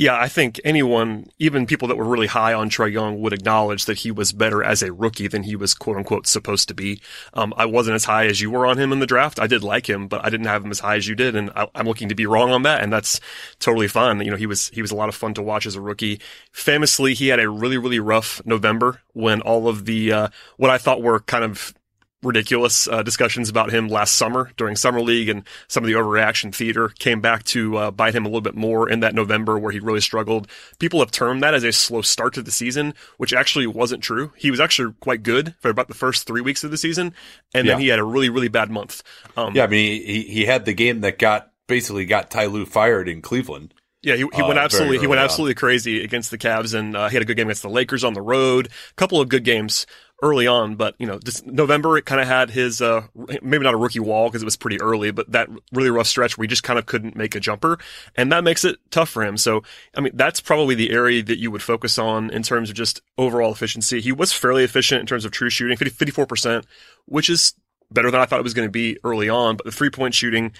Yeah, 0.00 0.18
I 0.18 0.28
think 0.28 0.58
anyone, 0.64 1.28
even 1.38 1.66
people 1.66 1.86
that 1.88 1.98
were 1.98 2.06
really 2.06 2.26
high 2.26 2.54
on 2.54 2.70
Trae 2.70 2.90
Young, 2.90 3.20
would 3.20 3.34
acknowledge 3.34 3.84
that 3.84 3.98
he 3.98 4.10
was 4.10 4.32
better 4.32 4.64
as 4.64 4.82
a 4.82 4.94
rookie 4.94 5.28
than 5.28 5.42
he 5.42 5.56
was 5.56 5.74
quote 5.74 5.98
unquote 5.98 6.26
supposed 6.26 6.68
to 6.68 6.74
be. 6.74 7.02
Um, 7.34 7.52
I 7.54 7.66
wasn't 7.66 7.96
as 7.96 8.06
high 8.06 8.24
as 8.24 8.40
you 8.40 8.50
were 8.50 8.64
on 8.64 8.78
him 8.78 8.92
in 8.92 9.00
the 9.00 9.06
draft. 9.06 9.38
I 9.38 9.46
did 9.46 9.62
like 9.62 9.90
him, 9.90 10.08
but 10.08 10.24
I 10.24 10.30
didn't 10.30 10.46
have 10.46 10.64
him 10.64 10.70
as 10.70 10.80
high 10.80 10.96
as 10.96 11.06
you 11.06 11.14
did, 11.14 11.36
and 11.36 11.50
I, 11.54 11.68
am 11.74 11.84
looking 11.84 12.08
to 12.08 12.14
be 12.14 12.24
wrong 12.24 12.50
on 12.50 12.62
that, 12.62 12.82
and 12.82 12.90
that's 12.90 13.20
totally 13.58 13.88
fine. 13.88 14.18
You 14.22 14.30
know, 14.30 14.38
he 14.38 14.46
was 14.46 14.70
he 14.70 14.80
was 14.80 14.90
a 14.90 14.96
lot 14.96 15.10
of 15.10 15.14
fun 15.14 15.34
to 15.34 15.42
watch 15.42 15.66
as 15.66 15.74
a 15.74 15.82
rookie. 15.82 16.18
Famously, 16.50 17.12
he 17.12 17.28
had 17.28 17.38
a 17.38 17.50
really 17.50 17.76
really 17.76 18.00
rough 18.00 18.40
November 18.46 19.02
when 19.12 19.42
all 19.42 19.68
of 19.68 19.84
the 19.84 20.12
uh, 20.12 20.28
what 20.56 20.70
I 20.70 20.78
thought 20.78 21.02
were 21.02 21.20
kind 21.20 21.44
of 21.44 21.74
ridiculous 22.22 22.86
uh, 22.88 23.02
discussions 23.02 23.48
about 23.48 23.70
him 23.70 23.88
last 23.88 24.14
summer 24.14 24.50
during 24.56 24.76
summer 24.76 25.00
league 25.00 25.28
and 25.28 25.42
some 25.68 25.82
of 25.82 25.88
the 25.88 25.94
overreaction 25.94 26.54
theater 26.54 26.88
came 26.98 27.20
back 27.20 27.44
to 27.44 27.76
uh, 27.76 27.90
bite 27.90 28.14
him 28.14 28.24
a 28.24 28.28
little 28.28 28.40
bit 28.42 28.54
more 28.54 28.88
in 28.88 29.00
that 29.00 29.14
November 29.14 29.58
where 29.58 29.72
he 29.72 29.80
really 29.80 30.00
struggled. 30.00 30.46
People 30.78 31.00
have 31.00 31.10
termed 31.10 31.42
that 31.42 31.54
as 31.54 31.64
a 31.64 31.72
slow 31.72 32.02
start 32.02 32.34
to 32.34 32.42
the 32.42 32.50
season, 32.50 32.94
which 33.16 33.32
actually 33.32 33.66
wasn't 33.66 34.02
true. 34.02 34.32
He 34.36 34.50
was 34.50 34.60
actually 34.60 34.92
quite 35.00 35.22
good 35.22 35.54
for 35.60 35.70
about 35.70 35.88
the 35.88 35.94
first 35.94 36.26
three 36.26 36.42
weeks 36.42 36.62
of 36.62 36.70
the 36.70 36.76
season, 36.76 37.14
and 37.54 37.66
yeah. 37.66 37.72
then 37.72 37.80
he 37.80 37.88
had 37.88 37.98
a 37.98 38.04
really 38.04 38.28
really 38.28 38.48
bad 38.48 38.70
month. 38.70 39.02
Um, 39.36 39.54
yeah, 39.54 39.64
I 39.64 39.66
mean 39.66 40.02
he 40.02 40.22
he 40.22 40.44
had 40.44 40.64
the 40.64 40.74
game 40.74 41.00
that 41.00 41.18
got 41.18 41.50
basically 41.66 42.04
got 42.04 42.30
Ty 42.30 42.46
Lue 42.46 42.66
fired 42.66 43.08
in 43.08 43.22
Cleveland. 43.22 43.72
Yeah, 44.02 44.14
he, 44.14 44.26
he 44.34 44.42
went 44.42 44.58
uh, 44.58 44.62
absolutely 44.62 44.98
he 44.98 45.06
went 45.06 45.20
absolutely 45.20 45.54
crazy 45.54 46.02
against 46.02 46.30
the 46.30 46.38
Cavs, 46.38 46.74
and 46.74 46.96
uh, 46.96 47.08
he 47.08 47.16
had 47.16 47.22
a 47.22 47.26
good 47.26 47.36
game 47.36 47.48
against 47.48 47.62
the 47.62 47.68
Lakers 47.68 48.02
on 48.02 48.14
the 48.14 48.22
road. 48.22 48.66
A 48.66 48.94
couple 48.94 49.20
of 49.20 49.28
good 49.28 49.44
games 49.44 49.86
early 50.22 50.46
on, 50.46 50.76
but 50.76 50.94
you 50.98 51.06
know, 51.06 51.18
this 51.18 51.44
November 51.44 51.96
it 51.96 52.04
kind 52.04 52.20
of 52.20 52.26
had 52.26 52.50
his 52.50 52.82
uh 52.82 53.06
maybe 53.42 53.64
not 53.64 53.74
a 53.74 53.78
rookie 53.78 54.00
wall 54.00 54.28
because 54.28 54.42
it 54.42 54.44
was 54.44 54.56
pretty 54.56 54.80
early, 54.80 55.10
but 55.10 55.30
that 55.32 55.48
really 55.72 55.90
rough 55.90 56.06
stretch 56.06 56.36
where 56.36 56.44
he 56.44 56.48
just 56.48 56.62
kind 56.62 56.78
of 56.78 56.86
couldn't 56.86 57.16
make 57.16 57.34
a 57.34 57.40
jumper, 57.40 57.78
and 58.16 58.30
that 58.32 58.44
makes 58.44 58.64
it 58.64 58.78
tough 58.90 59.08
for 59.08 59.24
him. 59.24 59.36
So, 59.36 59.62
I 59.96 60.00
mean, 60.00 60.12
that's 60.14 60.40
probably 60.40 60.74
the 60.74 60.90
area 60.90 61.22
that 61.22 61.38
you 61.38 61.50
would 61.50 61.62
focus 61.62 61.98
on 61.98 62.30
in 62.30 62.42
terms 62.42 62.70
of 62.70 62.76
just 62.76 63.00
overall 63.18 63.52
efficiency. 63.52 64.00
He 64.00 64.12
was 64.12 64.32
fairly 64.32 64.64
efficient 64.64 65.00
in 65.00 65.06
terms 65.06 65.24
of 65.24 65.32
true 65.32 65.50
shooting, 65.50 65.76
54 65.76 66.26
percent, 66.26 66.66
which 67.06 67.30
is 67.30 67.54
better 67.90 68.10
than 68.10 68.20
I 68.20 68.24
thought 68.24 68.40
it 68.40 68.44
was 68.44 68.54
going 68.54 68.68
to 68.68 68.72
be 68.72 68.98
early 69.04 69.28
on, 69.28 69.56
but 69.56 69.64
the 69.64 69.72
three 69.72 69.90
point 69.90 70.14
shooting 70.14 70.52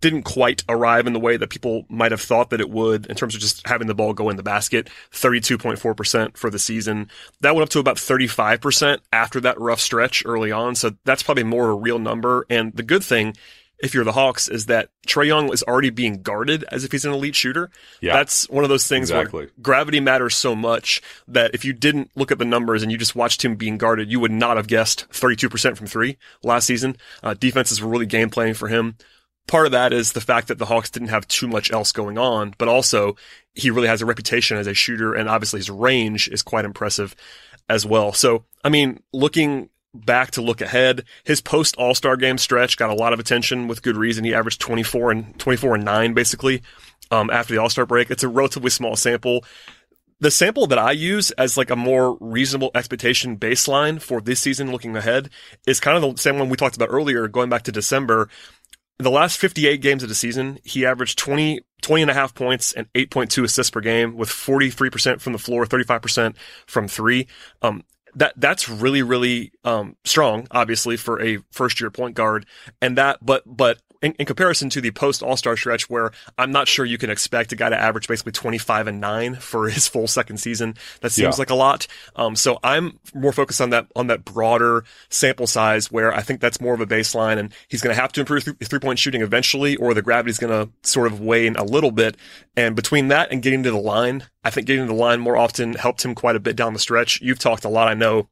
didn't 0.00 0.22
quite 0.22 0.64
arrive 0.68 1.06
in 1.06 1.12
the 1.12 1.20
way 1.20 1.36
that 1.36 1.50
people 1.50 1.84
might 1.88 2.12
have 2.12 2.20
thought 2.20 2.50
that 2.50 2.60
it 2.60 2.70
would 2.70 3.06
in 3.06 3.16
terms 3.16 3.34
of 3.34 3.40
just 3.40 3.66
having 3.66 3.86
the 3.86 3.94
ball 3.94 4.12
go 4.12 4.30
in 4.30 4.36
the 4.36 4.42
basket. 4.42 4.88
32.4% 5.12 6.36
for 6.36 6.50
the 6.50 6.58
season. 6.58 7.10
That 7.40 7.54
went 7.54 7.64
up 7.64 7.70
to 7.70 7.78
about 7.78 7.96
35% 7.96 8.98
after 9.12 9.40
that 9.40 9.60
rough 9.60 9.80
stretch 9.80 10.22
early 10.24 10.52
on. 10.52 10.74
So 10.74 10.92
that's 11.04 11.22
probably 11.22 11.44
more 11.44 11.70
of 11.70 11.76
a 11.76 11.80
real 11.80 11.98
number. 11.98 12.46
And 12.48 12.72
the 12.74 12.82
good 12.82 13.02
thing, 13.02 13.34
if 13.80 13.94
you're 13.94 14.04
the 14.04 14.12
Hawks, 14.12 14.48
is 14.48 14.66
that 14.66 14.90
Trae 15.06 15.26
Young 15.26 15.52
is 15.52 15.62
already 15.62 15.90
being 15.90 16.22
guarded 16.22 16.64
as 16.70 16.84
if 16.84 16.92
he's 16.92 17.04
an 17.04 17.12
elite 17.12 17.36
shooter. 17.36 17.70
Yeah, 18.00 18.14
That's 18.14 18.48
one 18.50 18.64
of 18.64 18.70
those 18.70 18.86
things 18.86 19.10
exactly. 19.10 19.44
where 19.44 19.50
gravity 19.62 20.00
matters 20.00 20.36
so 20.36 20.54
much 20.54 21.00
that 21.28 21.54
if 21.54 21.64
you 21.64 21.72
didn't 21.72 22.10
look 22.14 22.32
at 22.32 22.38
the 22.38 22.44
numbers 22.44 22.82
and 22.82 22.90
you 22.90 22.98
just 22.98 23.14
watched 23.16 23.44
him 23.44 23.56
being 23.56 23.78
guarded, 23.78 24.10
you 24.10 24.20
would 24.20 24.32
not 24.32 24.56
have 24.56 24.66
guessed 24.66 25.06
32% 25.10 25.76
from 25.76 25.86
three 25.86 26.18
last 26.42 26.66
season. 26.66 26.96
Uh, 27.22 27.34
defenses 27.34 27.80
were 27.80 27.88
really 27.88 28.06
game 28.06 28.30
playing 28.30 28.54
for 28.54 28.68
him 28.68 28.96
part 29.48 29.66
of 29.66 29.72
that 29.72 29.92
is 29.92 30.12
the 30.12 30.20
fact 30.20 30.48
that 30.48 30.58
the 30.58 30.66
Hawks 30.66 30.90
didn't 30.90 31.08
have 31.08 31.26
too 31.26 31.48
much 31.48 31.72
else 31.72 31.90
going 31.90 32.18
on, 32.18 32.54
but 32.58 32.68
also 32.68 33.16
he 33.54 33.70
really 33.70 33.88
has 33.88 34.00
a 34.00 34.06
reputation 34.06 34.56
as 34.56 34.68
a 34.68 34.74
shooter 34.74 35.14
and 35.14 35.28
obviously 35.28 35.58
his 35.58 35.70
range 35.70 36.28
is 36.28 36.42
quite 36.42 36.64
impressive 36.64 37.16
as 37.68 37.84
well. 37.84 38.12
So, 38.12 38.44
I 38.62 38.68
mean, 38.68 39.02
looking 39.12 39.70
back 39.94 40.30
to 40.32 40.42
look 40.42 40.60
ahead, 40.60 41.04
his 41.24 41.40
post 41.40 41.76
All-Star 41.76 42.16
game 42.16 42.38
stretch 42.38 42.76
got 42.76 42.90
a 42.90 42.94
lot 42.94 43.12
of 43.12 43.18
attention 43.18 43.66
with 43.66 43.82
good 43.82 43.96
reason. 43.96 44.24
He 44.24 44.34
averaged 44.34 44.60
24 44.60 45.10
and 45.10 45.38
24 45.38 45.76
and 45.76 45.84
9 45.84 46.14
basically 46.14 46.62
um, 47.10 47.30
after 47.30 47.54
the 47.54 47.60
All-Star 47.60 47.86
break. 47.86 48.10
It's 48.10 48.22
a 48.22 48.28
relatively 48.28 48.70
small 48.70 48.96
sample. 48.96 49.44
The 50.20 50.30
sample 50.32 50.66
that 50.66 50.78
I 50.78 50.90
use 50.92 51.30
as 51.32 51.56
like 51.56 51.70
a 51.70 51.76
more 51.76 52.18
reasonable 52.20 52.72
expectation 52.74 53.36
baseline 53.38 54.02
for 54.02 54.20
this 54.20 54.40
season 54.40 54.72
looking 54.72 54.96
ahead 54.96 55.30
is 55.66 55.78
kind 55.78 55.96
of 55.96 56.16
the 56.16 56.20
same 56.20 56.38
one 56.38 56.48
we 56.48 56.56
talked 56.56 56.74
about 56.74 56.88
earlier, 56.90 57.28
going 57.28 57.48
back 57.48 57.62
to 57.64 57.72
December 57.72 58.28
the 58.98 59.10
last 59.10 59.38
58 59.38 59.80
games 59.80 60.02
of 60.02 60.08
the 60.08 60.14
season, 60.14 60.58
he 60.64 60.84
averaged 60.84 61.18
20, 61.18 61.60
20 61.82 62.02
and 62.02 62.10
a 62.10 62.14
half 62.14 62.34
points 62.34 62.72
and 62.72 62.92
8.2 62.94 63.44
assists 63.44 63.70
per 63.70 63.80
game 63.80 64.16
with 64.16 64.28
43% 64.28 65.20
from 65.20 65.32
the 65.32 65.38
floor, 65.38 65.64
35% 65.66 66.34
from 66.66 66.88
three. 66.88 67.28
Um, 67.62 67.84
that, 68.14 68.32
that's 68.36 68.68
really, 68.68 69.02
really, 69.02 69.52
um, 69.64 69.96
strong, 70.04 70.48
obviously, 70.50 70.96
for 70.96 71.22
a 71.22 71.38
first 71.52 71.80
year 71.80 71.90
point 71.90 72.16
guard. 72.16 72.46
And 72.82 72.98
that, 72.98 73.18
but, 73.22 73.42
but 73.46 73.80
in, 74.02 74.12
in 74.12 74.26
comparison 74.26 74.70
to 74.70 74.80
the 74.80 74.90
post 74.90 75.22
All 75.22 75.36
Star 75.36 75.56
stretch, 75.56 75.90
where 75.90 76.12
I'm 76.36 76.50
not 76.50 76.68
sure 76.68 76.84
you 76.84 76.98
can 76.98 77.10
expect 77.10 77.52
a 77.52 77.56
guy 77.56 77.68
to 77.68 77.78
average 77.78 78.08
basically 78.08 78.32
25 78.32 78.86
and 78.86 79.00
nine 79.00 79.34
for 79.36 79.68
his 79.68 79.88
full 79.88 80.06
second 80.06 80.38
season. 80.38 80.74
That 81.00 81.10
seems 81.10 81.36
yeah. 81.36 81.40
like 81.40 81.50
a 81.50 81.54
lot. 81.54 81.86
Um, 82.16 82.36
so 82.36 82.58
I'm 82.62 82.98
more 83.14 83.32
focused 83.32 83.60
on 83.60 83.70
that 83.70 83.86
on 83.96 84.08
that 84.08 84.24
broader 84.24 84.84
sample 85.08 85.46
size, 85.46 85.90
where 85.90 86.14
I 86.14 86.22
think 86.22 86.40
that's 86.40 86.60
more 86.60 86.74
of 86.74 86.80
a 86.80 86.86
baseline, 86.86 87.38
and 87.38 87.52
he's 87.68 87.82
going 87.82 87.94
to 87.94 88.00
have 88.00 88.12
to 88.12 88.20
improve 88.20 88.44
th- 88.44 88.56
three 88.62 88.78
point 88.78 88.98
shooting 88.98 89.22
eventually, 89.22 89.76
or 89.76 89.94
the 89.94 90.02
gravity's 90.02 90.38
going 90.38 90.52
to 90.52 90.72
sort 90.88 91.06
of 91.06 91.20
wane 91.20 91.56
a 91.56 91.64
little 91.64 91.90
bit. 91.90 92.16
And 92.56 92.74
between 92.76 93.08
that 93.08 93.30
and 93.30 93.42
getting 93.42 93.62
to 93.64 93.70
the 93.70 93.78
line, 93.78 94.24
I 94.44 94.50
think 94.50 94.66
getting 94.66 94.86
to 94.86 94.92
the 94.92 94.98
line 94.98 95.20
more 95.20 95.36
often 95.36 95.74
helped 95.74 96.04
him 96.04 96.14
quite 96.14 96.36
a 96.36 96.40
bit 96.40 96.56
down 96.56 96.72
the 96.72 96.78
stretch. 96.78 97.20
You've 97.20 97.38
talked 97.38 97.64
a 97.64 97.68
lot, 97.68 97.88
I 97.88 97.94
know, 97.94 98.28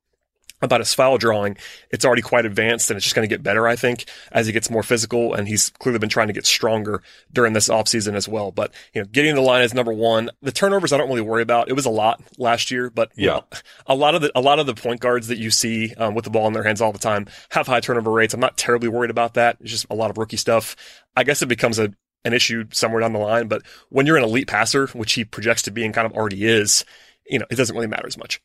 about 0.63 0.81
his 0.81 0.95
foul 0.95 1.19
drawing, 1.19 1.57
it's 1.91 2.05
already 2.05 2.23
quite 2.23 2.47
advanced 2.47 2.91
and 2.91 2.97
it's 2.97 3.05
just 3.05 3.15
going 3.15 3.29
to 3.29 3.33
get 3.33 3.43
better, 3.43 3.69
I 3.69 3.77
think, 3.77 4.07
as 4.33 4.47
he 4.47 4.53
gets 4.53 4.71
more 4.71 4.83
physical. 4.83 5.35
And 5.35 5.47
he's 5.47 5.71
clearly 5.71 5.99
been 5.99 6.09
trying 6.09 6.29
to 6.29 6.33
get 6.33 6.47
stronger 6.47 7.03
during 7.33 7.53
this 7.53 7.69
offseason 7.69 8.15
as 8.15 8.29
well. 8.29 8.53
But, 8.53 8.73
you 8.95 9.03
know, 9.03 9.07
getting 9.11 9.35
the 9.35 9.43
line 9.43 9.63
is 9.63 9.75
number 9.75 9.93
one. 9.93 10.31
The 10.43 10.53
turnovers 10.53 10.93
I 10.93 10.97
don't 10.97 11.09
really 11.09 11.21
worry 11.21 11.43
about. 11.43 11.69
It 11.69 11.75
was 11.75 11.87
a 11.87 11.91
lot 11.91 12.23
last 12.39 12.71
year, 12.71 12.91
but 12.91 13.13
yeah, 13.17 13.27
know, 13.27 13.45
a 13.87 13.95
lot 13.95 14.15
of 14.15 14.23
the, 14.23 14.33
a 14.35 14.41
lot 14.41 14.59
of 14.59 14.67
the 14.67 14.75
point 14.75 15.01
guards 15.01 15.29
that 15.29 15.39
you 15.39 15.51
see 15.51 15.95
um, 15.95 16.15
with 16.15 16.25
the 16.25 16.31
ball 16.31 16.47
in 16.47 16.53
their 16.53 16.65
hands 16.65 16.81
all 16.81 16.93
the 16.93 16.99
time 16.99 17.27
have 17.51 17.67
high 17.67 17.81
turnover 17.81 18.11
rates. 18.11 18.35
I'm 18.35 18.41
not 18.41 18.57
terribly 18.57 18.89
worried 18.89 19.11
about 19.11 19.35
that. 19.35 19.59
It's 19.61 19.71
just 19.71 19.87
a 19.91 19.95
lot 19.95 20.11
of 20.11 20.19
rookie 20.19 20.37
stuff. 20.37 20.77
I 21.15 21.25
guess 21.25 21.43
it 21.43 21.47
becomes 21.47 21.79
a, 21.79 21.93
an 22.25 22.33
issue 22.33 22.65
somewhere 22.73 23.01
down 23.01 23.13
the 23.13 23.19
line, 23.19 23.49
but 23.49 23.63
when 23.91 24.07
you're 24.07 24.17
an 24.17 24.25
elite 24.25 24.49
passer, 24.49 24.87
which 24.89 25.13
he 25.13 25.25
projects 25.25 25.63
to 25.63 25.71
be 25.71 25.85
and 25.85 25.95
kind 25.95 26.07
of 26.07 26.13
already 26.13 26.45
is, 26.45 26.85
you 27.29 27.39
know, 27.39 27.47
it 27.51 27.57
doesn't 27.57 27.75
really 27.75 27.89
matter 27.89 28.07
as 28.07 28.19
much. 28.19 28.41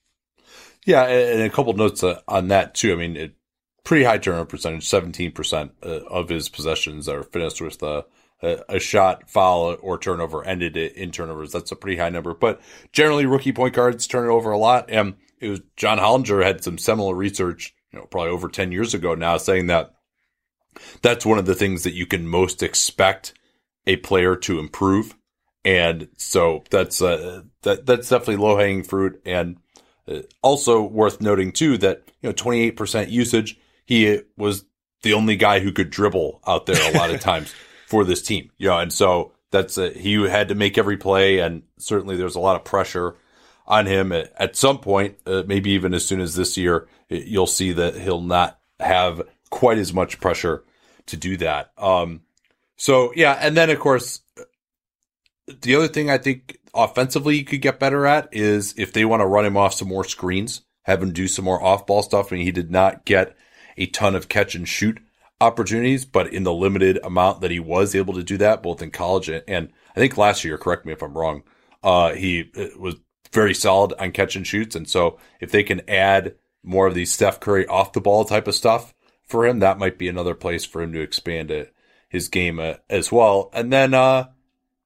Yeah, 0.85 1.03
and 1.03 1.41
a 1.41 1.49
couple 1.49 1.73
notes 1.73 2.03
uh, 2.03 2.21
on 2.27 2.47
that 2.47 2.73
too. 2.73 2.93
I 2.93 2.95
mean, 2.95 3.15
it, 3.15 3.35
pretty 3.83 4.03
high 4.03 4.17
turnover 4.17 4.45
percentage. 4.45 4.87
Seventeen 4.87 5.31
percent 5.31 5.71
uh, 5.83 6.01
of 6.07 6.29
his 6.29 6.49
possessions 6.49 7.07
are 7.07 7.23
finished 7.23 7.61
with 7.61 7.81
a, 7.83 8.05
a 8.41 8.79
shot, 8.79 9.29
foul, 9.29 9.77
or 9.81 9.99
turnover 9.99 10.43
ended 10.43 10.75
in 10.75 11.11
turnovers. 11.11 11.51
That's 11.51 11.71
a 11.71 11.75
pretty 11.75 11.97
high 11.97 12.09
number. 12.09 12.33
But 12.33 12.61
generally, 12.91 13.25
rookie 13.25 13.51
point 13.51 13.75
guards 13.75 14.07
turn 14.07 14.27
it 14.27 14.33
over 14.33 14.51
a 14.51 14.57
lot. 14.57 14.89
And 14.89 15.15
it 15.39 15.49
was 15.49 15.61
John 15.75 15.99
Hollinger 15.99 16.43
had 16.43 16.63
some 16.63 16.77
seminal 16.77 17.13
research, 17.13 17.75
you 17.91 17.99
know, 17.99 18.05
probably 18.05 18.31
over 18.31 18.49
ten 18.49 18.71
years 18.71 18.93
ago 18.93 19.13
now, 19.13 19.37
saying 19.37 19.67
that 19.67 19.93
that's 21.01 21.25
one 21.25 21.37
of 21.37 21.45
the 21.45 21.55
things 21.55 21.83
that 21.83 21.93
you 21.93 22.05
can 22.05 22.27
most 22.27 22.63
expect 22.63 23.33
a 23.85 23.97
player 23.97 24.35
to 24.37 24.59
improve. 24.59 25.15
And 25.63 26.07
so 26.17 26.63
that's 26.71 27.01
uh, 27.01 27.43
that 27.61 27.85
that's 27.85 28.09
definitely 28.09 28.37
low 28.37 28.57
hanging 28.57 28.83
fruit 28.83 29.21
and 29.25 29.57
Uh, 30.07 30.21
also 30.41 30.81
worth 30.81 31.21
noting 31.21 31.51
too 31.51 31.77
that 31.77 32.03
you 32.21 32.29
know 32.29 32.33
28% 32.33 33.11
usage. 33.11 33.59
He 33.85 34.21
was 34.37 34.65
the 35.03 35.13
only 35.13 35.35
guy 35.35 35.59
who 35.59 35.71
could 35.71 35.89
dribble 35.89 36.41
out 36.47 36.65
there 36.65 36.93
a 36.93 36.97
lot 36.97 37.11
of 37.11 37.19
times 37.21 37.53
for 37.87 38.03
this 38.03 38.21
team. 38.21 38.51
You 38.57 38.69
know, 38.69 38.79
and 38.79 38.91
so 38.91 39.33
that's 39.51 39.77
a, 39.77 39.91
he 39.91 40.13
had 40.27 40.47
to 40.49 40.55
make 40.55 40.77
every 40.77 40.97
play, 40.97 41.39
and 41.39 41.63
certainly 41.77 42.15
there's 42.15 42.35
a 42.35 42.39
lot 42.39 42.55
of 42.55 42.63
pressure 42.63 43.15
on 43.67 43.85
him 43.85 44.11
at, 44.11 44.33
at 44.37 44.55
some 44.55 44.79
point. 44.79 45.17
Uh, 45.25 45.43
maybe 45.45 45.71
even 45.71 45.93
as 45.93 46.07
soon 46.07 46.21
as 46.21 46.35
this 46.35 46.57
year, 46.57 46.87
you'll 47.09 47.47
see 47.47 47.73
that 47.73 47.95
he'll 47.95 48.21
not 48.21 48.59
have 48.79 49.21
quite 49.49 49.77
as 49.77 49.93
much 49.93 50.19
pressure 50.19 50.63
to 51.07 51.17
do 51.17 51.37
that. 51.37 51.71
Um, 51.77 52.21
so 52.77 53.13
yeah, 53.15 53.37
and 53.39 53.55
then 53.55 53.69
of 53.69 53.79
course, 53.79 54.21
the 55.61 55.75
other 55.75 55.87
thing 55.87 56.09
I 56.09 56.17
think 56.17 56.57
offensively 56.73 57.37
you 57.37 57.45
could 57.45 57.61
get 57.61 57.79
better 57.79 58.05
at 58.05 58.29
is 58.31 58.73
if 58.77 58.93
they 58.93 59.05
want 59.05 59.21
to 59.21 59.25
run 59.25 59.45
him 59.45 59.57
off 59.57 59.73
some 59.73 59.87
more 59.87 60.03
screens, 60.03 60.61
have 60.83 61.01
him 61.01 61.13
do 61.13 61.27
some 61.27 61.45
more 61.45 61.61
off 61.61 61.85
ball 61.85 62.03
stuff. 62.03 62.31
I 62.31 62.35
mean, 62.35 62.45
he 62.45 62.51
did 62.51 62.71
not 62.71 63.05
get 63.05 63.35
a 63.77 63.85
ton 63.87 64.15
of 64.15 64.29
catch 64.29 64.55
and 64.55 64.67
shoot 64.67 64.99
opportunities, 65.39 66.05
but 66.05 66.31
in 66.31 66.43
the 66.43 66.53
limited 66.53 66.99
amount 67.03 67.41
that 67.41 67.51
he 67.51 67.59
was 67.59 67.95
able 67.95 68.13
to 68.13 68.23
do 68.23 68.37
that, 68.37 68.63
both 68.63 68.81
in 68.81 68.91
college 68.91 69.29
and, 69.29 69.69
I 69.93 69.99
think 69.99 70.17
last 70.17 70.45
year, 70.45 70.57
correct 70.57 70.85
me 70.85 70.93
if 70.93 71.01
I'm 71.01 71.17
wrong, 71.17 71.43
uh, 71.83 72.13
he 72.13 72.49
uh, 72.55 72.67
was 72.79 72.95
very 73.33 73.53
solid 73.53 73.93
on 73.99 74.11
catch 74.11 74.35
and 74.35 74.47
shoots. 74.47 74.75
And 74.75 74.87
so 74.87 75.19
if 75.39 75.51
they 75.51 75.63
can 75.63 75.81
add 75.89 76.35
more 76.63 76.87
of 76.87 76.95
these 76.95 77.11
Steph 77.11 77.39
Curry 77.39 77.67
off 77.67 77.93
the 77.93 78.01
ball 78.01 78.23
type 78.23 78.47
of 78.47 78.55
stuff 78.55 78.93
for 79.23 79.45
him, 79.45 79.59
that 79.59 79.79
might 79.79 79.97
be 79.97 80.07
another 80.07 80.35
place 80.35 80.63
for 80.63 80.81
him 80.81 80.93
to 80.93 81.01
expand 81.01 81.51
it, 81.51 81.73
his 82.07 82.29
game 82.29 82.59
uh, 82.59 82.75
as 82.89 83.11
well. 83.11 83.49
And 83.53 83.73
then, 83.73 83.93
uh, 83.93 84.29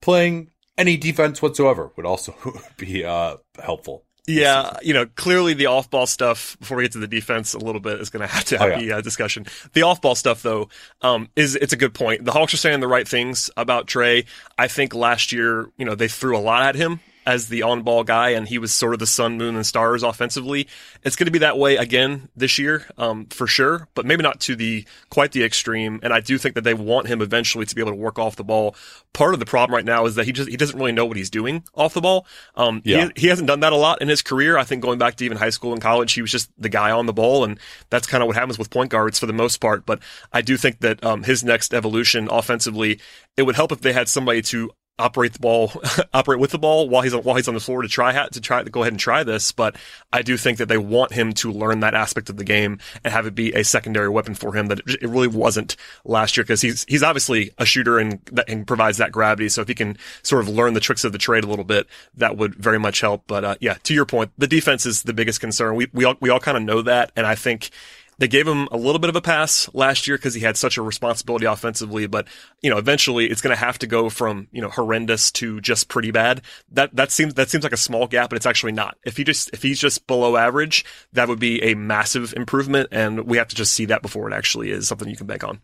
playing 0.02 0.52
any 0.78 0.98
defense 0.98 1.42
whatsoever 1.42 1.92
would 1.96 2.06
also 2.06 2.36
be, 2.78 3.04
uh, 3.04 3.38
helpful. 3.62 4.06
Yeah, 4.28 4.78
you 4.82 4.94
know, 4.94 5.06
clearly 5.06 5.54
the 5.54 5.68
off 5.68 5.90
ball 5.92 6.08
stuff, 6.08 6.58
before 6.60 6.78
we 6.78 6.84
get 6.84 6.94
to 6.94 6.98
the 6.98 7.08
defense 7.08 7.54
a 7.54 7.60
little 7.60 7.82
bit, 7.82 8.02
is 8.02 8.10
going 8.10 8.28
to 8.28 8.34
have 8.34 8.46
to 8.46 8.58
have 8.58 8.72
oh, 8.72 8.78
yeah. 8.80 8.98
a 8.98 9.02
discussion. 9.02 9.46
The 9.74 9.84
off 9.84 10.02
ball 10.02 10.16
stuff, 10.16 10.42
though, 10.42 10.70
um, 11.02 11.30
is, 11.36 11.56
it's 11.56 11.74
a 11.74 11.78
good 11.78 11.94
point. 11.94 12.26
The 12.26 12.32
Hawks 12.32 12.54
are 12.54 12.58
saying 12.58 12.80
the 12.80 12.88
right 12.88 13.08
things 13.08 13.52
about 13.56 13.86
Trae. 13.86 14.26
I 14.58 14.68
think 14.68 14.96
last 14.96 15.32
year, 15.32 15.70
you 15.78 15.86
know, 15.86 15.94
they 15.94 16.08
threw 16.08 16.36
a 16.36 16.40
lot 16.40 16.64
at 16.64 16.74
him 16.74 17.02
as 17.26 17.48
the 17.48 17.64
on 17.64 17.82
ball 17.82 18.04
guy, 18.04 18.30
and 18.30 18.48
he 18.48 18.58
was 18.58 18.72
sort 18.72 18.94
of 18.94 19.00
the 19.00 19.08
sun, 19.08 19.38
moon, 19.38 19.56
and 19.56 19.66
stars 19.66 20.04
offensively. 20.04 20.68
It's 21.04 21.16
going 21.16 21.26
to 21.26 21.32
be 21.32 21.40
that 21.40 21.58
way 21.58 21.76
again 21.78 22.30
this 22.36 22.58
year, 22.60 22.86
um, 22.98 23.26
for 23.28 23.48
sure, 23.48 23.88
but 23.96 24.06
maybe 24.06 24.24
not 24.24 24.40
to 24.42 24.56
the 24.56 24.86
quite 25.10 25.32
the 25.32 25.44
extreme. 25.44 26.00
And 26.04 26.14
I 26.14 26.20
do 26.20 26.38
think 26.38 26.56
that 26.56 26.64
they 26.64 26.74
want 26.74 27.08
him 27.08 27.22
eventually 27.22 27.66
to 27.66 27.76
be 27.76 27.82
able 27.82 27.92
to 27.92 27.98
work 27.98 28.20
off 28.20 28.36
the 28.36 28.44
ball. 28.44 28.76
Part 29.14 29.34
of 29.34 29.40
the 29.40 29.46
problem 29.46 29.76
right 29.76 29.86
now 29.86 30.06
is 30.06 30.16
that 30.16 30.26
he 30.26 30.32
just 30.32 30.50
he 30.50 30.58
doesn't 30.58 30.78
really 30.78 30.92
know 30.92 31.06
what 31.06 31.18
he's 31.18 31.30
doing 31.30 31.64
off 31.74 31.94
the 31.94 32.02
ball. 32.02 32.28
Um, 32.56 32.82
yeah. 32.84 33.10
he, 33.16 33.22
he 33.22 33.28
hasn't 33.28 33.48
done 33.48 33.62
that 33.62 33.74
a 33.74 33.78
lot 33.78 34.02
in 34.02 34.08
his 34.08 34.22
career. 34.22 34.58
I 34.58 34.64
think 34.64 34.84
going 34.84 35.00
back 35.00 35.16
to 35.16 35.26
even 35.26 35.38
high 35.38 35.50
school 35.50 35.74
and 35.74 35.82
college, 35.82 36.14
he 36.14 36.22
was 36.22 36.32
just 36.32 36.52
the 36.58 36.70
guy 36.70 36.92
on 36.92 37.06
the 37.06 37.14
ball, 37.14 37.44
and 37.44 37.60
that's 37.90 38.08
kind 38.08 38.22
of 38.22 38.28
what 38.28 38.36
happens 38.36 38.60
with 38.60 38.70
point 38.70 38.92
guards 38.92 39.20
for 39.20 39.26
the 39.26 39.34
most 39.34 39.58
part. 39.58 39.86
But 39.86 40.00
I 40.32 40.42
do 40.42 40.58
think 40.58 40.80
that 40.82 41.04
um, 41.04 41.24
his 41.24 41.44
next 41.44 41.74
evolution 41.74 42.28
offensively, 42.30 43.00
it 43.38 43.44
would 43.44 43.56
help 43.56 43.72
if 43.72 43.82
they 43.82 43.94
had 43.94 44.10
somebody 44.10 44.42
to 44.44 44.72
operate 44.98 45.34
the 45.34 45.40
ball, 45.40 45.72
operate 46.14 46.40
with 46.40 46.52
the 46.52 46.60
ball 46.60 46.88
while 46.90 47.02
he's 47.02 47.14
on, 47.14 47.24
while 47.24 47.36
he's 47.36 47.48
on 47.48 47.54
the 47.54 47.60
floor 47.60 47.82
to 47.82 47.88
try 47.88 48.12
hat 48.12 48.32
to 48.34 48.42
try 48.42 48.64
to 48.64 48.70
go 48.70 48.82
ahead 48.82 48.94
and 48.94 49.00
try 49.00 49.24
this. 49.24 49.52
But 49.52 49.76
I 50.14 50.22
do 50.22 50.38
think 50.38 50.58
that 50.60 50.68
they 50.68 50.78
want 50.78 51.12
him 51.12 51.34
to 51.34 51.52
learn 51.52 51.82
that 51.82 51.94
aspect 51.94 52.30
of 52.30 52.38
the 52.38 52.44
game 52.44 52.80
and 53.04 53.14
have 53.14 53.26
it 53.26 53.36
be 53.36 53.54
a 53.54 53.64
secondary 53.64 54.10
weapon 54.10 54.36
for 54.36 54.54
him 54.56 54.68
that 54.68 54.80
it 54.88 55.10
really 55.10 55.28
wasn't 55.28 55.76
last 56.04 56.38
year 56.38 56.44
because 56.44 56.62
he's 56.62 56.86
he's 56.88 57.04
obviously 57.04 57.52
a 57.58 57.66
shooter 57.66 58.00
and 58.00 58.20
and 58.48 58.66
provides 58.66 58.98
that 58.98 59.12
gravity. 59.12 59.50
So 59.50 59.62
if 59.62 59.68
he 59.68 59.76
can 59.76 59.98
sort 60.24 60.42
of 60.42 60.50
learn 60.50 60.74
the 60.74 60.80
tricks 60.80 61.04
of 61.04 61.12
the 61.12 61.18
trade 61.18 61.44
a 61.44 61.48
little 61.48 61.66
bit, 61.66 61.88
that 62.16 62.38
would 62.38 62.56
very 62.56 62.80
much 62.80 63.02
help. 63.02 63.24
But 63.28 63.44
uh, 63.44 63.56
yeah, 63.60 63.76
to 63.84 63.94
your 63.94 64.06
point, 64.06 64.32
the 64.38 64.48
defense 64.48 64.86
is 64.86 65.04
the 65.04 65.14
biggest 65.14 65.42
concern. 65.42 65.76
We 65.76 65.88
we 65.94 66.06
all 66.06 66.16
we 66.22 66.30
all 66.30 66.40
kind 66.40 66.58
of 66.58 66.64
know 66.64 66.82
that, 66.84 67.12
and 67.16 67.28
I 67.28 67.36
think 67.36 67.70
they 68.18 68.28
gave 68.28 68.48
him 68.48 68.68
a 68.72 68.78
little 68.78 69.00
bit 69.00 69.10
of 69.10 69.16
a 69.16 69.22
pass 69.22 69.70
last 69.74 70.08
year 70.08 70.18
because 70.18 70.34
he 70.34 70.42
had 70.42 70.58
such 70.58 70.78
a 70.78 70.82
responsibility 70.82 71.46
offensively, 71.46 72.08
but 72.08 72.28
you 72.62 72.70
know, 72.70 72.78
eventually 72.78 73.28
it's 73.28 73.42
going 73.42 73.56
to 73.56 73.60
have 73.60 73.78
to 73.80 73.88
go 73.88 74.10
from, 74.10 74.48
you 74.52 74.62
know, 74.62 74.70
horrendous 74.70 75.32
to 75.34 75.60
just 75.62 75.90
pretty 75.90 76.12
bad. 76.12 76.42
That, 76.72 76.96
that 76.96 77.12
seems, 77.12 77.34
that 77.36 77.50
seems 77.50 77.64
like 77.64 77.74
a 77.74 77.78
small 77.78 78.08
gap, 78.08 78.30
but 78.30 78.38
it's 78.38 78.46
actually 78.46 78.72
not. 78.72 78.98
If 79.06 79.18
he 79.18 79.24
just, 79.24 79.50
if 79.54 79.62
he's 79.62 79.80
just 79.80 80.08
below 80.08 80.38
average, 80.38 80.86
that 81.14 81.28
would 81.28 81.40
be 81.40 81.62
a 81.64 81.76
massive 81.76 82.34
improvement. 82.36 82.90
And 82.92 83.26
we 83.26 83.38
have 83.38 83.50
to 83.50 83.56
just 83.56 83.74
see 83.74 83.86
that 83.86 84.02
before 84.02 84.30
it 84.30 84.34
actually 84.34 84.72
is 84.72 84.88
something 84.88 85.10
you 85.10 85.18
can 85.18 85.28
bank 85.28 85.44
on. 85.44 85.62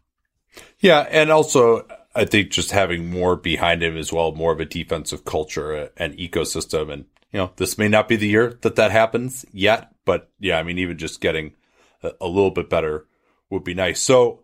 Yeah. 0.80 1.08
And 1.10 1.32
also, 1.32 1.88
I 2.14 2.26
think 2.26 2.52
just 2.52 2.72
having 2.72 3.10
more 3.10 3.38
behind 3.38 3.82
him 3.82 3.96
as 3.96 4.12
well, 4.12 4.34
more 4.34 4.52
of 4.52 4.60
a 4.60 4.66
defensive 4.66 5.24
culture 5.24 5.76
uh, 5.76 5.88
and 5.96 6.18
ecosystem. 6.18 6.92
And, 6.92 7.06
you 7.32 7.40
know, 7.40 7.52
this 7.56 7.78
may 7.78 7.88
not 7.88 8.10
be 8.10 8.18
the 8.18 8.28
year 8.28 8.58
that 8.62 8.76
that 8.76 8.92
happens 8.92 9.46
yet, 9.54 9.94
but 10.04 10.30
yeah, 10.40 10.60
I 10.60 10.64
mean, 10.64 10.78
even 10.78 10.98
just 10.98 11.22
getting 11.22 11.54
a 12.04 12.28
little 12.28 12.52
bit 12.52 12.70
better 12.70 13.06
would 13.50 13.64
be 13.64 13.74
nice. 13.74 14.00
So 14.00 14.44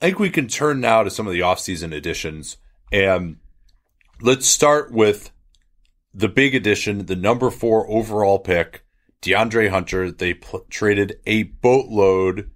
I 0.00 0.06
think 0.06 0.18
we 0.18 0.30
can 0.30 0.48
turn 0.48 0.80
now 0.80 1.02
to 1.02 1.10
some 1.10 1.26
of 1.26 1.32
the 1.32 1.40
offseason 1.40 1.94
additions. 1.94 2.56
And 2.92 3.38
let's 4.20 4.46
start 4.46 4.92
with 4.92 5.30
the 6.12 6.28
big 6.28 6.54
addition, 6.54 7.06
the 7.06 7.16
number 7.16 7.50
four 7.50 7.90
overall 7.90 8.38
pick, 8.38 8.84
De'Andre 9.22 9.70
Hunter. 9.70 10.10
They 10.10 10.34
pl- 10.34 10.66
traded 10.70 11.18
a 11.26 11.44
boatload 11.44 12.50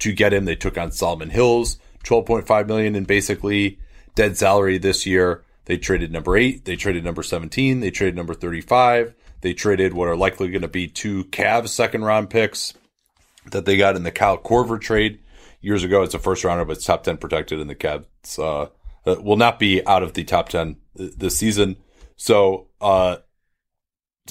to 0.00 0.12
get 0.12 0.32
him. 0.32 0.46
They 0.46 0.56
took 0.56 0.78
on 0.78 0.90
Solomon 0.90 1.30
Hill's, 1.30 1.78
12.5 2.04 2.66
million 2.66 2.96
in 2.96 3.04
basically 3.04 3.78
dead 4.14 4.36
salary 4.36 4.78
this 4.78 5.06
year. 5.06 5.44
They 5.66 5.76
traded 5.76 6.10
number 6.10 6.36
eight. 6.36 6.64
They 6.64 6.74
traded 6.74 7.04
number 7.04 7.22
17. 7.22 7.80
They 7.80 7.90
traded 7.90 8.16
number 8.16 8.34
35. 8.34 9.14
They 9.42 9.54
traded 9.54 9.94
what 9.94 10.08
are 10.08 10.16
likely 10.16 10.48
going 10.48 10.62
to 10.62 10.68
be 10.68 10.88
two 10.88 11.24
Cavs 11.26 11.68
second 11.68 12.04
round 12.04 12.30
picks 12.30 12.74
that 13.52 13.64
they 13.64 13.76
got 13.76 13.96
in 13.96 14.02
the 14.02 14.10
Kyle 14.10 14.38
Korver 14.38 14.80
trade 14.80 15.20
years 15.60 15.84
ago. 15.84 16.02
It's 16.02 16.14
a 16.14 16.18
first 16.18 16.44
rounder, 16.44 16.64
but 16.64 16.76
it's 16.76 16.84
top 16.84 17.02
10 17.02 17.18
protected 17.18 17.60
in 17.60 17.66
the 17.66 17.74
Cavs. 17.74 18.06
Uh, 18.38 18.68
uh, 19.06 19.20
will 19.20 19.36
not 19.36 19.58
be 19.58 19.86
out 19.86 20.02
of 20.02 20.12
the 20.12 20.24
top 20.24 20.48
10 20.48 20.76
this 20.94 21.36
season. 21.36 21.76
So, 22.16 22.68
uh, 22.80 23.16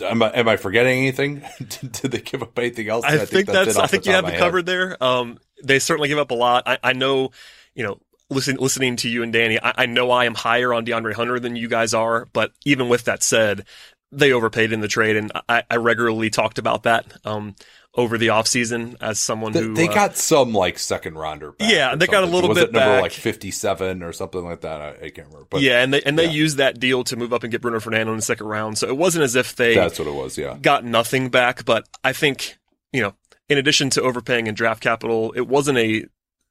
Am 0.01 0.23
I, 0.23 0.29
am 0.29 0.47
I 0.47 0.55
forgetting 0.55 0.99
anything? 0.99 1.41
Did 1.59 2.11
they 2.11 2.21
give 2.21 2.41
up 2.41 2.57
anything 2.57 2.87
else? 2.87 3.03
I, 3.03 3.15
I 3.15 3.17
think, 3.17 3.29
think, 3.29 3.47
that's. 3.47 3.75
I 3.75 3.87
think 3.87 4.05
you 4.05 4.13
have 4.13 4.29
it 4.29 4.37
covered 4.37 4.65
there. 4.65 5.01
Um, 5.03 5.39
they 5.63 5.79
certainly 5.79 6.07
give 6.07 6.19
up 6.19 6.31
a 6.31 6.35
lot. 6.35 6.63
I, 6.65 6.77
I 6.81 6.93
know, 6.93 7.31
you 7.73 7.83
know, 7.83 7.99
listen, 8.29 8.57
listening 8.57 8.95
to 8.97 9.09
you 9.09 9.23
and 9.23 9.33
Danny, 9.33 9.59
I, 9.61 9.73
I, 9.77 9.85
know 9.87 10.11
I 10.11 10.25
am 10.25 10.35
higher 10.35 10.73
on 10.73 10.85
De'Andre 10.85 11.13
Hunter 11.13 11.39
than 11.39 11.55
you 11.55 11.67
guys 11.67 11.93
are, 11.93 12.27
but 12.31 12.51
even 12.65 12.87
with 12.87 13.05
that 13.05 13.23
said, 13.23 13.65
they 14.11 14.31
overpaid 14.31 14.71
in 14.71 14.81
the 14.81 14.87
trade, 14.87 15.17
and 15.17 15.31
I, 15.47 15.63
I 15.69 15.77
regularly 15.77 16.29
talked 16.29 16.57
about 16.57 16.83
that. 16.83 17.05
Um, 17.25 17.55
over 17.99 18.17
the 18.17 18.27
offseason 18.27 18.95
as 19.01 19.19
someone 19.19 19.51
who 19.51 19.73
they 19.73 19.89
uh, 19.89 19.93
got 19.93 20.15
some 20.15 20.53
like 20.53 20.79
second 20.79 21.15
rounder. 21.15 21.53
yeah, 21.59 21.95
they 21.95 22.07
got 22.07 22.23
a 22.23 22.27
little 22.27 22.47
was 22.47 22.57
bit 22.57 22.69
it 22.69 22.71
number 22.71 22.93
back. 22.95 23.01
like 23.01 23.11
fifty 23.11 23.51
seven 23.51 24.01
or 24.03 24.13
something 24.13 24.41
like 24.45 24.61
that. 24.61 24.79
I, 24.79 24.89
I, 24.91 25.09
can't 25.09 25.27
remember. 25.27 25.47
But 25.49 25.61
yeah, 25.61 25.83
and 25.83 25.93
they 25.93 26.01
and 26.03 26.17
they 26.17 26.23
yeah. 26.23 26.31
used 26.31 26.57
that 26.57 26.79
deal 26.79 27.03
to 27.03 27.17
move 27.17 27.33
up 27.33 27.43
and 27.43 27.51
get 27.51 27.61
Bruno 27.61 27.81
Fernando 27.81 28.13
in 28.13 28.17
the 28.17 28.23
second 28.23 28.47
round. 28.47 28.77
So 28.77 28.87
it 28.87 28.95
wasn't 28.95 29.25
as 29.25 29.35
if 29.35 29.57
they 29.57 29.75
that's 29.75 29.99
what 29.99 30.07
it 30.07 30.13
was. 30.13 30.37
Yeah, 30.37 30.57
got 30.61 30.85
nothing 30.85 31.27
back. 31.27 31.65
But 31.65 31.89
I 32.01 32.13
think 32.13 32.57
you 32.93 33.01
know, 33.01 33.15
in 33.49 33.57
addition 33.57 33.89
to 33.91 34.01
overpaying 34.01 34.47
in 34.47 34.55
draft 34.55 34.81
capital, 34.81 35.33
it 35.33 35.45
wasn't 35.47 35.77
a 35.77 36.05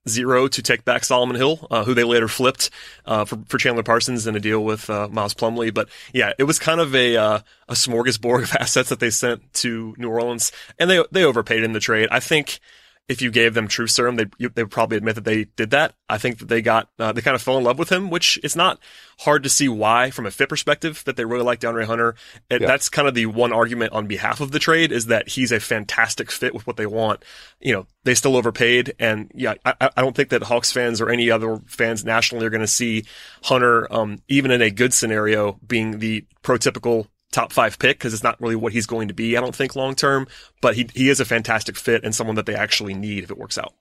zero 0.08 0.48
to 0.48 0.62
take 0.62 0.84
back 0.84 1.04
Solomon 1.04 1.36
Hill, 1.36 1.66
uh, 1.70 1.84
who 1.84 1.94
they 1.94 2.04
later 2.04 2.28
flipped 2.28 2.70
uh, 3.06 3.24
for, 3.24 3.38
for 3.48 3.58
Chandler 3.58 3.82
Parsons 3.82 4.26
in 4.26 4.36
a 4.36 4.40
deal 4.40 4.64
with 4.64 4.88
uh, 4.90 5.08
Miles 5.08 5.34
Plumlee. 5.34 5.72
But 5.72 5.88
yeah, 6.12 6.32
it 6.38 6.44
was 6.44 6.58
kind 6.58 6.80
of 6.80 6.94
a 6.94 7.16
uh, 7.16 7.40
a 7.68 7.74
smorgasbord 7.74 8.44
of 8.44 8.56
assets 8.60 8.88
that 8.90 9.00
they 9.00 9.10
sent 9.10 9.52
to 9.54 9.94
New 9.98 10.10
Orleans, 10.10 10.52
and 10.78 10.90
they 10.90 11.02
they 11.10 11.24
overpaid 11.24 11.62
in 11.62 11.72
the 11.72 11.80
trade. 11.80 12.08
I 12.10 12.20
think 12.20 12.60
if 13.08 13.22
you 13.22 13.30
gave 13.30 13.54
them 13.54 13.68
true 13.68 13.86
serum, 13.86 14.16
they 14.16 14.26
they 14.38 14.62
would 14.62 14.70
probably 14.70 14.98
admit 14.98 15.14
that 15.14 15.24
they 15.24 15.44
did 15.44 15.70
that. 15.70 15.94
I 16.10 16.18
think 16.18 16.38
that 16.38 16.48
they 16.48 16.60
got 16.60 16.90
uh, 16.98 17.12
they 17.12 17.22
kind 17.22 17.34
of 17.34 17.40
fell 17.40 17.56
in 17.56 17.64
love 17.64 17.78
with 17.78 17.90
him, 17.90 18.10
which 18.10 18.38
it's 18.44 18.54
not 18.54 18.78
hard 19.20 19.42
to 19.44 19.48
see 19.48 19.68
why 19.68 20.10
from 20.10 20.26
a 20.26 20.30
fit 20.30 20.50
perspective 20.50 21.02
that 21.06 21.16
they 21.16 21.24
really 21.24 21.42
like 21.42 21.60
De'Andre 21.60 21.86
Hunter. 21.86 22.14
It, 22.50 22.60
yeah. 22.60 22.66
That's 22.66 22.90
kind 22.90 23.08
of 23.08 23.14
the 23.14 23.26
one 23.26 23.52
argument 23.52 23.94
on 23.94 24.06
behalf 24.06 24.40
of 24.40 24.52
the 24.52 24.58
trade 24.58 24.92
is 24.92 25.06
that 25.06 25.30
he's 25.30 25.52
a 25.52 25.58
fantastic 25.58 26.30
fit 26.30 26.54
with 26.54 26.66
what 26.66 26.76
they 26.76 26.86
want. 26.86 27.24
You 27.60 27.72
know, 27.72 27.86
they 28.04 28.14
still 28.14 28.36
overpaid, 28.36 28.94
and 28.98 29.32
yeah, 29.34 29.54
I, 29.64 29.90
I 29.96 30.02
don't 30.02 30.14
think 30.14 30.28
that 30.28 30.42
Hawks 30.42 30.70
fans 30.70 31.00
or 31.00 31.08
any 31.08 31.30
other 31.30 31.60
fans 31.66 32.04
nationally 32.04 32.46
are 32.46 32.50
going 32.50 32.60
to 32.60 32.66
see 32.66 33.04
Hunter, 33.44 33.90
um, 33.92 34.22
even 34.28 34.50
in 34.50 34.60
a 34.60 34.70
good 34.70 34.92
scenario, 34.92 35.58
being 35.66 35.98
the 35.98 36.26
prototypical 36.42 37.06
top 37.38 37.52
five 37.52 37.78
pick 37.78 37.98
because 37.98 38.12
it's 38.12 38.22
not 38.22 38.40
really 38.40 38.56
what 38.56 38.72
he's 38.72 38.86
going 38.86 39.08
to 39.08 39.14
be, 39.14 39.36
I 39.36 39.40
don't 39.40 39.54
think, 39.54 39.76
long 39.76 39.94
term. 39.94 40.26
But 40.60 40.74
he, 40.74 40.88
he 40.94 41.08
is 41.08 41.20
a 41.20 41.24
fantastic 41.24 41.76
fit 41.76 42.04
and 42.04 42.14
someone 42.14 42.36
that 42.36 42.46
they 42.46 42.54
actually 42.54 42.94
need 42.94 43.24
if 43.24 43.30
it 43.30 43.38
works 43.38 43.58
out. 43.58 43.74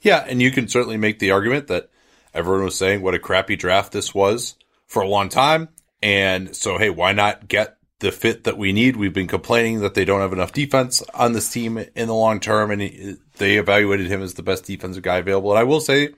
Yeah, 0.00 0.24
and 0.28 0.40
you 0.40 0.50
can 0.50 0.68
certainly 0.68 0.96
make 0.96 1.18
the 1.18 1.32
argument 1.32 1.66
that 1.66 1.90
everyone 2.32 2.64
was 2.64 2.78
saying 2.78 3.02
what 3.02 3.14
a 3.14 3.18
crappy 3.18 3.56
draft 3.56 3.92
this 3.92 4.14
was 4.14 4.54
for 4.86 5.02
a 5.02 5.08
long 5.08 5.28
time. 5.28 5.68
And 6.02 6.54
so, 6.54 6.78
hey, 6.78 6.90
why 6.90 7.12
not 7.12 7.48
get 7.48 7.78
the 7.98 8.12
fit 8.12 8.44
that 8.44 8.58
we 8.58 8.72
need? 8.72 8.96
We've 8.96 9.12
been 9.12 9.26
complaining 9.26 9.80
that 9.80 9.94
they 9.94 10.04
don't 10.04 10.20
have 10.20 10.32
enough 10.32 10.52
defense 10.52 11.02
on 11.14 11.32
this 11.32 11.50
team 11.50 11.78
in 11.78 12.06
the 12.06 12.14
long 12.14 12.38
term, 12.38 12.70
and 12.70 12.82
he, 12.82 13.16
they 13.38 13.56
evaluated 13.56 14.06
him 14.06 14.22
as 14.22 14.34
the 14.34 14.42
best 14.42 14.64
defensive 14.64 15.02
guy 15.02 15.16
available. 15.16 15.50
And 15.50 15.58
I 15.58 15.64
will 15.64 15.80
say, 15.80 16.10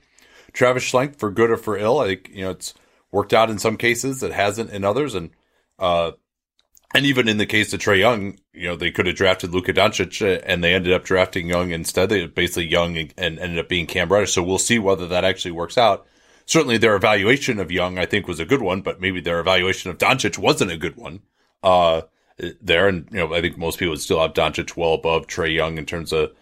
Travis 0.52 0.84
Schlenk, 0.84 1.16
for 1.16 1.30
good 1.30 1.50
or 1.50 1.56
for 1.56 1.78
ill, 1.78 2.00
I 2.00 2.08
think, 2.08 2.30
you 2.32 2.42
know, 2.42 2.50
it's 2.50 2.74
worked 3.10 3.32
out 3.32 3.48
in 3.48 3.58
some 3.58 3.76
cases, 3.78 4.22
it 4.22 4.32
hasn't 4.32 4.70
in 4.70 4.84
others. 4.84 5.14
And 5.14 5.30
uh, 5.78 6.12
and 6.94 7.04
even 7.04 7.28
in 7.28 7.36
the 7.36 7.46
case 7.46 7.72
of 7.72 7.80
Trae 7.80 7.98
Young, 7.98 8.38
you 8.52 8.68
know, 8.68 8.76
they 8.76 8.90
could 8.90 9.06
have 9.06 9.16
drafted 9.16 9.52
Luka 9.52 9.72
Doncic 9.72 10.22
uh, 10.22 10.40
and 10.44 10.64
they 10.64 10.74
ended 10.74 10.92
up 10.92 11.04
drafting 11.04 11.48
Young 11.48 11.70
instead. 11.70 12.08
They 12.08 12.26
basically 12.26 12.66
Young 12.66 12.96
and, 12.96 13.38
ended 13.38 13.58
up 13.58 13.68
being 13.68 13.86
Cam 13.86 14.10
Reddish. 14.10 14.32
So 14.32 14.42
we'll 14.42 14.58
see 14.58 14.78
whether 14.78 15.06
that 15.06 15.24
actually 15.24 15.52
works 15.52 15.76
out. 15.76 16.06
Certainly 16.46 16.78
their 16.78 16.96
evaluation 16.96 17.58
of 17.60 17.70
Young, 17.70 17.98
I 17.98 18.06
think, 18.06 18.26
was 18.26 18.40
a 18.40 18.46
good 18.46 18.62
one, 18.62 18.80
but 18.80 19.02
maybe 19.02 19.20
their 19.20 19.38
evaluation 19.38 19.90
of 19.90 19.98
Doncic 19.98 20.38
wasn't 20.38 20.70
a 20.70 20.78
good 20.78 20.96
one. 20.96 21.20
Uh, 21.62 22.02
there. 22.60 22.88
And, 22.88 23.08
you 23.10 23.18
know, 23.18 23.34
I 23.34 23.40
think 23.40 23.58
most 23.58 23.78
people 23.78 23.90
would 23.90 24.00
still 24.00 24.20
have 24.20 24.32
Doncic 24.32 24.76
well 24.76 24.94
above 24.94 25.26
Trae 25.26 25.54
Young 25.54 25.76
in 25.76 25.86
terms 25.86 26.12
of 26.12 26.32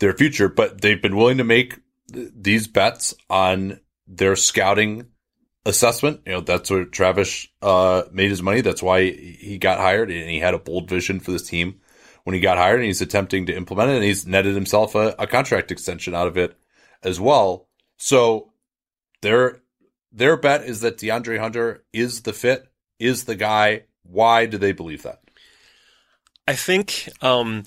their 0.00 0.12
future, 0.12 0.48
but 0.48 0.80
they've 0.80 1.00
been 1.00 1.16
willing 1.16 1.38
to 1.38 1.44
make 1.44 1.78
th- 2.12 2.30
these 2.34 2.66
bets 2.66 3.14
on 3.30 3.80
their 4.06 4.36
scouting 4.36 5.06
assessment. 5.66 6.20
You 6.26 6.32
know, 6.32 6.40
that's 6.40 6.70
where 6.70 6.84
Travis 6.84 7.48
uh, 7.62 8.02
made 8.12 8.30
his 8.30 8.42
money. 8.42 8.60
That's 8.60 8.82
why 8.82 9.10
he 9.10 9.58
got 9.58 9.78
hired, 9.78 10.10
and 10.10 10.28
he 10.28 10.38
had 10.38 10.54
a 10.54 10.58
bold 10.58 10.88
vision 10.88 11.20
for 11.20 11.32
this 11.32 11.48
team 11.48 11.80
when 12.24 12.34
he 12.34 12.40
got 12.40 12.58
hired, 12.58 12.80
and 12.80 12.86
he's 12.86 13.02
attempting 13.02 13.46
to 13.46 13.56
implement 13.56 13.90
it, 13.90 13.96
and 13.96 14.04
he's 14.04 14.26
netted 14.26 14.54
himself 14.54 14.94
a, 14.94 15.14
a 15.18 15.26
contract 15.26 15.70
extension 15.70 16.14
out 16.14 16.26
of 16.26 16.36
it 16.36 16.56
as 17.02 17.20
well. 17.20 17.68
So 17.96 18.52
their 19.22 19.60
their 20.12 20.36
bet 20.36 20.64
is 20.64 20.80
that 20.80 20.98
De'Andre 20.98 21.38
Hunter 21.38 21.84
is 21.92 22.22
the 22.22 22.32
fit, 22.32 22.66
is 22.98 23.24
the 23.24 23.34
guy. 23.34 23.84
Why 24.04 24.46
do 24.46 24.58
they 24.58 24.72
believe 24.72 25.02
that? 25.02 25.20
I 26.46 26.54
think 26.54 27.08
um, 27.22 27.64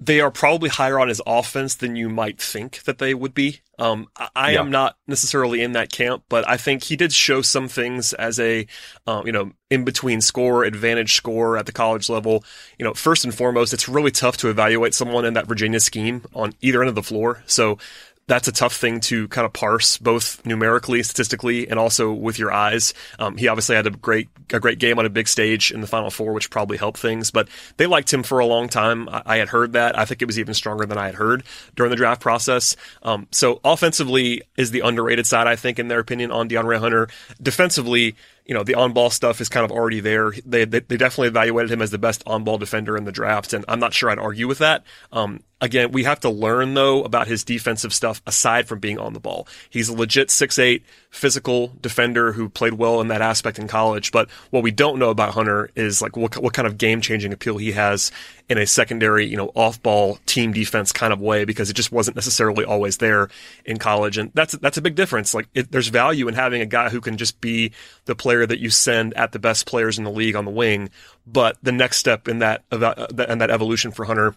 they 0.00 0.20
are 0.20 0.30
probably 0.30 0.68
higher 0.68 0.98
on 0.98 1.08
his 1.08 1.22
offense 1.26 1.76
than 1.76 1.94
you 1.94 2.08
might 2.08 2.40
think 2.40 2.82
that 2.82 2.98
they 2.98 3.14
would 3.14 3.32
be. 3.32 3.60
Um, 3.78 4.08
I, 4.34 4.52
yeah. 4.52 4.60
am 4.60 4.70
not 4.70 4.96
necessarily 5.06 5.62
in 5.62 5.72
that 5.72 5.90
camp, 5.90 6.24
but 6.28 6.48
I 6.48 6.56
think 6.56 6.84
he 6.84 6.96
did 6.96 7.12
show 7.12 7.42
some 7.42 7.68
things 7.68 8.12
as 8.12 8.38
a, 8.38 8.66
um, 9.06 9.26
you 9.26 9.32
know, 9.32 9.52
in 9.70 9.84
between 9.84 10.20
score, 10.20 10.64
advantage 10.64 11.14
score 11.14 11.56
at 11.56 11.66
the 11.66 11.72
college 11.72 12.08
level. 12.08 12.44
You 12.78 12.84
know, 12.84 12.94
first 12.94 13.24
and 13.24 13.34
foremost, 13.34 13.72
it's 13.72 13.88
really 13.88 14.10
tough 14.10 14.36
to 14.38 14.48
evaluate 14.48 14.94
someone 14.94 15.24
in 15.24 15.34
that 15.34 15.46
Virginia 15.46 15.80
scheme 15.80 16.22
on 16.34 16.54
either 16.60 16.82
end 16.82 16.88
of 16.88 16.94
the 16.94 17.02
floor. 17.02 17.42
So 17.46 17.78
that's 18.26 18.48
a 18.48 18.52
tough 18.52 18.74
thing 18.74 19.00
to 19.00 19.28
kind 19.28 19.44
of 19.44 19.52
parse 19.52 19.98
both 19.98 20.44
numerically, 20.46 21.02
statistically, 21.02 21.68
and 21.68 21.78
also 21.78 22.12
with 22.12 22.38
your 22.38 22.52
eyes. 22.52 22.94
Um, 23.18 23.36
he 23.36 23.48
obviously 23.48 23.76
had 23.76 23.86
a 23.86 23.90
great 23.90 24.28
a 24.52 24.60
great 24.60 24.78
game 24.78 24.98
on 24.98 25.06
a 25.06 25.10
big 25.10 25.26
stage 25.26 25.70
in 25.70 25.80
the 25.80 25.86
Final 25.86 26.10
Four, 26.10 26.32
which 26.32 26.50
probably 26.50 26.76
helped 26.76 26.98
things. 26.98 27.30
But 27.30 27.48
they 27.76 27.86
liked 27.86 28.12
him 28.12 28.22
for 28.22 28.38
a 28.38 28.46
long 28.46 28.68
time. 28.68 29.08
I, 29.08 29.22
I 29.26 29.36
had 29.36 29.48
heard 29.48 29.72
that. 29.72 29.98
I 29.98 30.04
think 30.04 30.22
it 30.22 30.26
was 30.26 30.38
even 30.38 30.54
stronger 30.54 30.86
than 30.86 30.98
I 30.98 31.06
had 31.06 31.14
heard 31.14 31.44
during 31.76 31.90
the 31.90 31.96
draft 31.96 32.20
process. 32.20 32.76
Um, 33.02 33.26
so 33.30 33.60
offensively 33.64 34.42
is 34.56 34.70
the 34.70 34.80
underrated 34.80 35.26
side, 35.26 35.46
I 35.46 35.56
think, 35.56 35.78
in 35.78 35.88
their 35.88 36.00
opinion, 36.00 36.30
on 36.30 36.48
De'Andre 36.48 36.78
Hunter. 36.78 37.08
Defensively, 37.42 38.16
you 38.44 38.54
know, 38.54 38.62
the 38.62 38.74
on 38.74 38.92
ball 38.92 39.10
stuff 39.10 39.40
is 39.40 39.48
kind 39.48 39.64
of 39.64 39.72
already 39.72 40.00
there. 40.00 40.32
They, 40.44 40.64
they, 40.64 40.80
they, 40.80 40.96
definitely 40.96 41.28
evaluated 41.28 41.70
him 41.70 41.80
as 41.80 41.90
the 41.90 41.98
best 41.98 42.22
on 42.26 42.44
ball 42.44 42.58
defender 42.58 42.96
in 42.96 43.04
the 43.04 43.12
draft, 43.12 43.52
and 43.54 43.64
I'm 43.68 43.80
not 43.80 43.94
sure 43.94 44.10
I'd 44.10 44.18
argue 44.18 44.46
with 44.46 44.58
that. 44.58 44.84
Um, 45.12 45.40
again, 45.60 45.92
we 45.92 46.04
have 46.04 46.20
to 46.20 46.30
learn 46.30 46.74
though 46.74 47.02
about 47.02 47.26
his 47.26 47.42
defensive 47.42 47.94
stuff 47.94 48.20
aside 48.26 48.68
from 48.68 48.80
being 48.80 48.98
on 48.98 49.14
the 49.14 49.20
ball. 49.20 49.48
He's 49.70 49.88
a 49.88 49.94
legit 49.94 50.30
six 50.30 50.58
eight 50.58 50.84
physical 51.14 51.72
defender 51.80 52.32
who 52.32 52.48
played 52.48 52.74
well 52.74 53.00
in 53.00 53.06
that 53.06 53.22
aspect 53.22 53.60
in 53.60 53.68
college. 53.68 54.10
But 54.10 54.28
what 54.50 54.64
we 54.64 54.72
don't 54.72 54.98
know 54.98 55.10
about 55.10 55.32
Hunter 55.32 55.70
is 55.76 56.02
like 56.02 56.16
what, 56.16 56.36
what 56.36 56.52
kind 56.52 56.66
of 56.66 56.76
game 56.76 57.00
changing 57.00 57.32
appeal 57.32 57.56
he 57.56 57.70
has 57.70 58.10
in 58.48 58.58
a 58.58 58.66
secondary, 58.66 59.24
you 59.24 59.36
know, 59.36 59.52
off 59.54 59.80
ball 59.80 60.18
team 60.26 60.52
defense 60.52 60.90
kind 60.90 61.12
of 61.12 61.20
way 61.20 61.44
because 61.44 61.70
it 61.70 61.74
just 61.74 61.92
wasn't 61.92 62.16
necessarily 62.16 62.64
always 62.64 62.96
there 62.96 63.28
in 63.64 63.78
college. 63.78 64.18
And 64.18 64.32
that's, 64.34 64.54
that's 64.54 64.76
a 64.76 64.82
big 64.82 64.96
difference. 64.96 65.34
Like 65.34 65.46
it, 65.54 65.70
there's 65.70 65.86
value 65.86 66.26
in 66.26 66.34
having 66.34 66.60
a 66.60 66.66
guy 66.66 66.88
who 66.88 67.00
can 67.00 67.16
just 67.16 67.40
be 67.40 67.70
the 68.06 68.16
player 68.16 68.44
that 68.44 68.58
you 68.58 68.68
send 68.68 69.14
at 69.14 69.30
the 69.30 69.38
best 69.38 69.66
players 69.66 69.98
in 69.98 70.04
the 70.04 70.10
league 70.10 70.34
on 70.34 70.44
the 70.44 70.50
wing. 70.50 70.90
But 71.28 71.56
the 71.62 71.72
next 71.72 71.98
step 71.98 72.26
in 72.26 72.40
that, 72.40 72.64
uh, 72.72 73.06
in 73.28 73.38
that 73.38 73.50
evolution 73.50 73.92
for 73.92 74.04
Hunter 74.04 74.34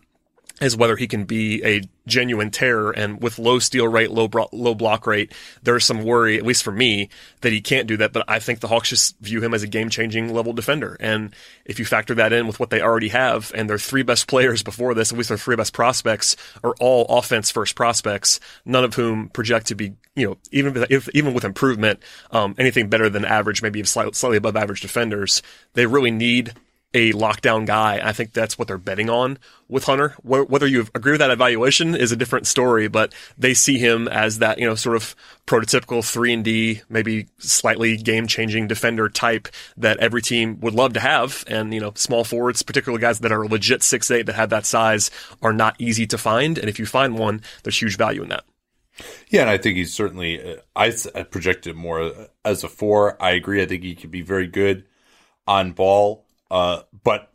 is 0.59 0.75
whether 0.75 0.95
he 0.95 1.07
can 1.07 1.25
be 1.25 1.63
a 1.63 1.81
genuine 2.07 2.49
terror. 2.49 2.91
And 2.91 3.21
with 3.21 3.37
low 3.37 3.59
steal 3.59 3.87
rate, 3.87 4.11
low 4.11 4.27
bro- 4.27 4.49
low 4.51 4.73
block 4.73 5.05
rate, 5.05 5.33
there's 5.61 5.85
some 5.85 6.03
worry, 6.03 6.37
at 6.37 6.45
least 6.45 6.63
for 6.63 6.71
me, 6.71 7.09
that 7.41 7.51
he 7.51 7.61
can't 7.61 7.87
do 7.87 7.97
that. 7.97 8.11
But 8.11 8.25
I 8.27 8.39
think 8.39 8.59
the 8.59 8.67
Hawks 8.67 8.89
just 8.89 9.19
view 9.19 9.41
him 9.41 9.53
as 9.53 9.61
a 9.61 9.67
game 9.67 9.89
changing 9.89 10.33
level 10.33 10.53
defender. 10.53 10.97
And 10.99 11.35
if 11.65 11.77
you 11.77 11.85
factor 11.85 12.15
that 12.15 12.33
in 12.33 12.47
with 12.47 12.59
what 12.59 12.71
they 12.71 12.81
already 12.81 13.09
have, 13.09 13.51
and 13.53 13.69
their 13.69 13.77
three 13.77 14.03
best 14.03 14.27
players 14.27 14.63
before 14.63 14.93
this, 14.93 15.11
at 15.11 15.17
least 15.17 15.29
their 15.29 15.37
three 15.37 15.55
best 15.55 15.73
prospects, 15.73 16.35
are 16.63 16.73
all 16.79 17.05
offense 17.05 17.51
first 17.51 17.75
prospects, 17.75 18.39
none 18.65 18.83
of 18.83 18.95
whom 18.95 19.29
project 19.29 19.67
to 19.67 19.75
be, 19.75 19.93
you 20.15 20.27
know, 20.27 20.37
even 20.51 20.85
if, 20.89 21.07
even 21.13 21.33
with 21.33 21.45
improvement, 21.45 21.99
um, 22.31 22.55
anything 22.57 22.89
better 22.89 23.09
than 23.09 23.25
average, 23.25 23.61
maybe 23.61 23.83
slightly, 23.83 24.13
slightly 24.13 24.37
above 24.37 24.55
average 24.55 24.81
defenders. 24.81 25.43
They 25.73 25.85
really 25.85 26.11
need 26.11 26.53
a 26.93 27.11
lockdown 27.11 27.65
guy. 27.65 27.99
I 28.01 28.13
think 28.13 28.31
that's 28.31 28.57
what 28.57 28.67
they're 28.67 28.77
betting 28.77 29.09
on 29.09 29.37
with 29.67 29.83
Hunter. 29.83 30.15
Whether 30.23 30.67
you 30.67 30.87
agree 30.95 31.11
with 31.11 31.19
that 31.19 31.31
evaluation 31.31 31.95
is 31.95 32.11
a 32.11 32.15
different 32.15 32.47
story, 32.47 32.87
but 32.87 33.13
they 33.37 33.53
see 33.53 33.77
him 33.77 34.07
as 34.07 34.39
that, 34.39 34.57
you 34.57 34.65
know, 34.65 34.75
sort 34.75 34.95
of 34.95 35.15
prototypical 35.45 36.03
three 36.09 36.33
and 36.33 36.43
D, 36.43 36.81
maybe 36.89 37.27
slightly 37.39 37.97
game 37.97 38.25
changing 38.25 38.67
defender 38.67 39.09
type 39.09 39.49
that 39.75 39.97
every 39.97 40.21
team 40.21 40.59
would 40.61 40.73
love 40.73 40.93
to 40.93 40.99
have. 40.99 41.43
And, 41.47 41.73
you 41.73 41.81
know, 41.81 41.91
small 41.95 42.23
forwards, 42.23 42.61
particularly 42.61 43.01
guys 43.01 43.19
that 43.19 43.31
are 43.31 43.45
legit 43.45 43.83
six 43.83 44.09
eight 44.09 44.25
that 44.25 44.35
have 44.35 44.49
that 44.51 44.65
size 44.65 45.11
are 45.41 45.53
not 45.53 45.75
easy 45.79 46.07
to 46.07 46.17
find. 46.17 46.57
And 46.57 46.69
if 46.69 46.79
you 46.79 46.85
find 46.85 47.17
one, 47.19 47.41
there's 47.63 47.81
huge 47.81 47.97
value 47.97 48.23
in 48.23 48.29
that. 48.29 48.45
Yeah, 49.29 49.41
and 49.41 49.49
I 49.49 49.57
think 49.57 49.77
he's 49.77 49.93
certainly, 49.93 50.41
uh, 50.41 50.61
I, 50.75 50.89
projected 51.23 51.75
more 51.75 52.29
as 52.43 52.63
a 52.63 52.69
four. 52.69 53.21
I 53.21 53.31
agree. 53.31 53.61
I 53.61 53.65
think 53.65 53.83
he 53.83 53.93
could 53.93 54.09
be 54.09 54.21
very 54.21 54.47
good 54.47 54.85
on 55.45 55.73
ball. 55.73 56.25
Uh, 56.49 56.81
but 57.03 57.31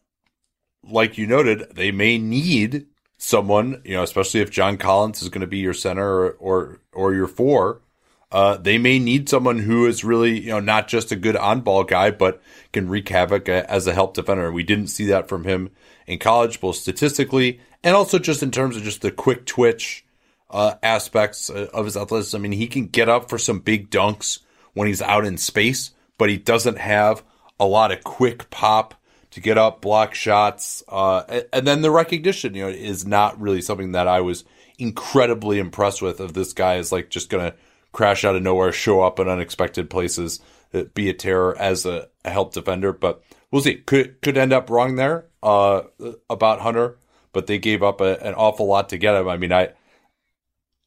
like 0.85 1.19
you 1.19 1.27
noted, 1.27 1.75
they 1.75 1.91
may 1.91 2.19
need 2.19 2.87
someone, 3.19 3.83
you 3.85 3.95
know, 3.95 4.03
especially 4.03 4.41
if 4.41 4.51
John 4.51 4.77
Collins 4.77 5.23
is 5.23 5.29
going 5.29 5.43
to 5.43 5.47
be 5.47 5.59
your 5.59 5.75
center 5.75 6.07
or, 6.07 6.31
or, 6.33 6.81
or 6.93 7.15
your 7.15 7.29
four. 7.29 7.83
Uh, 8.31 8.57
they 8.57 8.79
may 8.79 8.99
need 8.99 9.29
someone 9.29 9.59
who 9.59 9.87
is 9.87 10.05
really, 10.05 10.41
you 10.41 10.49
know, 10.49 10.61
not 10.61 10.89
just 10.89 11.13
a 11.13 11.17
good 11.17 11.37
on 11.37 11.61
ball 11.61 11.85
guy, 11.85 12.11
but 12.11 12.43
can 12.73 12.89
wreak 12.89 13.09
havoc 13.11 13.49
as 13.49 13.87
a 13.87 13.93
help 13.93 14.15
defender. 14.15 14.51
We 14.51 14.63
didn't 14.63 14.87
see 14.87 15.07
that 15.07 15.29
from 15.29 15.45
him 15.45 15.71
in 16.07 16.19
college, 16.19 16.61
both 16.61 16.77
statistically 16.77 17.61
and 17.85 17.97
also 17.97 18.19
just 18.19 18.43
in 18.43 18.51
terms 18.51 18.77
of 18.77 18.83
just 18.83 19.03
the 19.03 19.11
quick 19.11 19.45
twitch 19.47 20.05
uh, 20.51 20.75
aspects 20.83 21.51
uh, 21.51 21.69
of 21.73 21.85
his 21.85 21.97
athleticism. 21.97 22.37
I 22.37 22.41
mean, 22.41 22.53
he 22.53 22.67
can 22.67 22.87
get 22.87 23.09
up 23.09 23.29
for 23.29 23.39
some 23.39 23.61
big 23.61 23.91
dunks 23.91 24.41
when 24.75 24.89
he's 24.89 25.03
out 25.03 25.25
in 25.25 25.37
space, 25.39 25.91
but 26.19 26.31
he 26.31 26.37
doesn't 26.37 26.79
have 26.79 27.25
a 27.59 27.67
lot 27.67 27.93
of 27.93 28.05
quick 28.05 28.51
pop 28.51 28.95
to 29.33 29.41
get 29.41 29.59
up, 29.59 29.81
block 29.81 30.15
shots, 30.15 30.83
uh, 30.89 31.43
and 31.53 31.67
then 31.67 31.83
the 31.83 31.91
recognition, 31.91 32.55
you 32.55 32.63
know, 32.63 32.69
is 32.69 33.07
not 33.07 33.41
really 33.41 33.61
something 33.61 33.93
that 33.93 34.07
I 34.09 34.21
was 34.21 34.45
incredibly 34.79 35.59
impressed 35.59 36.03
with. 36.03 36.21
Of 36.21 36.35
this 36.35 36.53
guy 36.53 36.77
is 36.77 36.93
like 36.93 37.11
just 37.11 37.29
gonna 37.29 37.55
crash 37.93 38.25
out 38.25 38.37
of 38.37 38.43
nowhere, 38.43 38.73
show 38.73 39.03
up 39.03 39.19
in 39.19 39.29
unexpected 39.29 39.91
places, 39.91 40.41
uh, 40.73 40.85
be 40.95 41.09
a 41.09 41.15
terror 41.15 41.57
as 41.59 41.85
a, 41.85 42.09
a 42.25 42.31
help 42.31 42.53
defender. 42.55 42.93
But 42.93 43.23
we'll 43.51 43.63
see. 43.63 43.77
Could 43.77 44.21
could 44.23 44.39
end 44.39 44.53
up 44.53 44.71
wrong 44.71 44.97
there 44.97 45.27
uh, 45.43 45.83
about 46.31 46.61
Hunter, 46.61 46.99
but 47.33 47.47
they 47.47 47.59
gave 47.59 47.83
up 47.83 48.01
a, 48.01 48.23
an 48.23 48.35
awful 48.35 48.67
lot 48.67 48.91
to 48.91 48.99
get 48.99 49.15
him. 49.15 49.29
I 49.29 49.37
mean, 49.37 49.53
I 49.53 49.71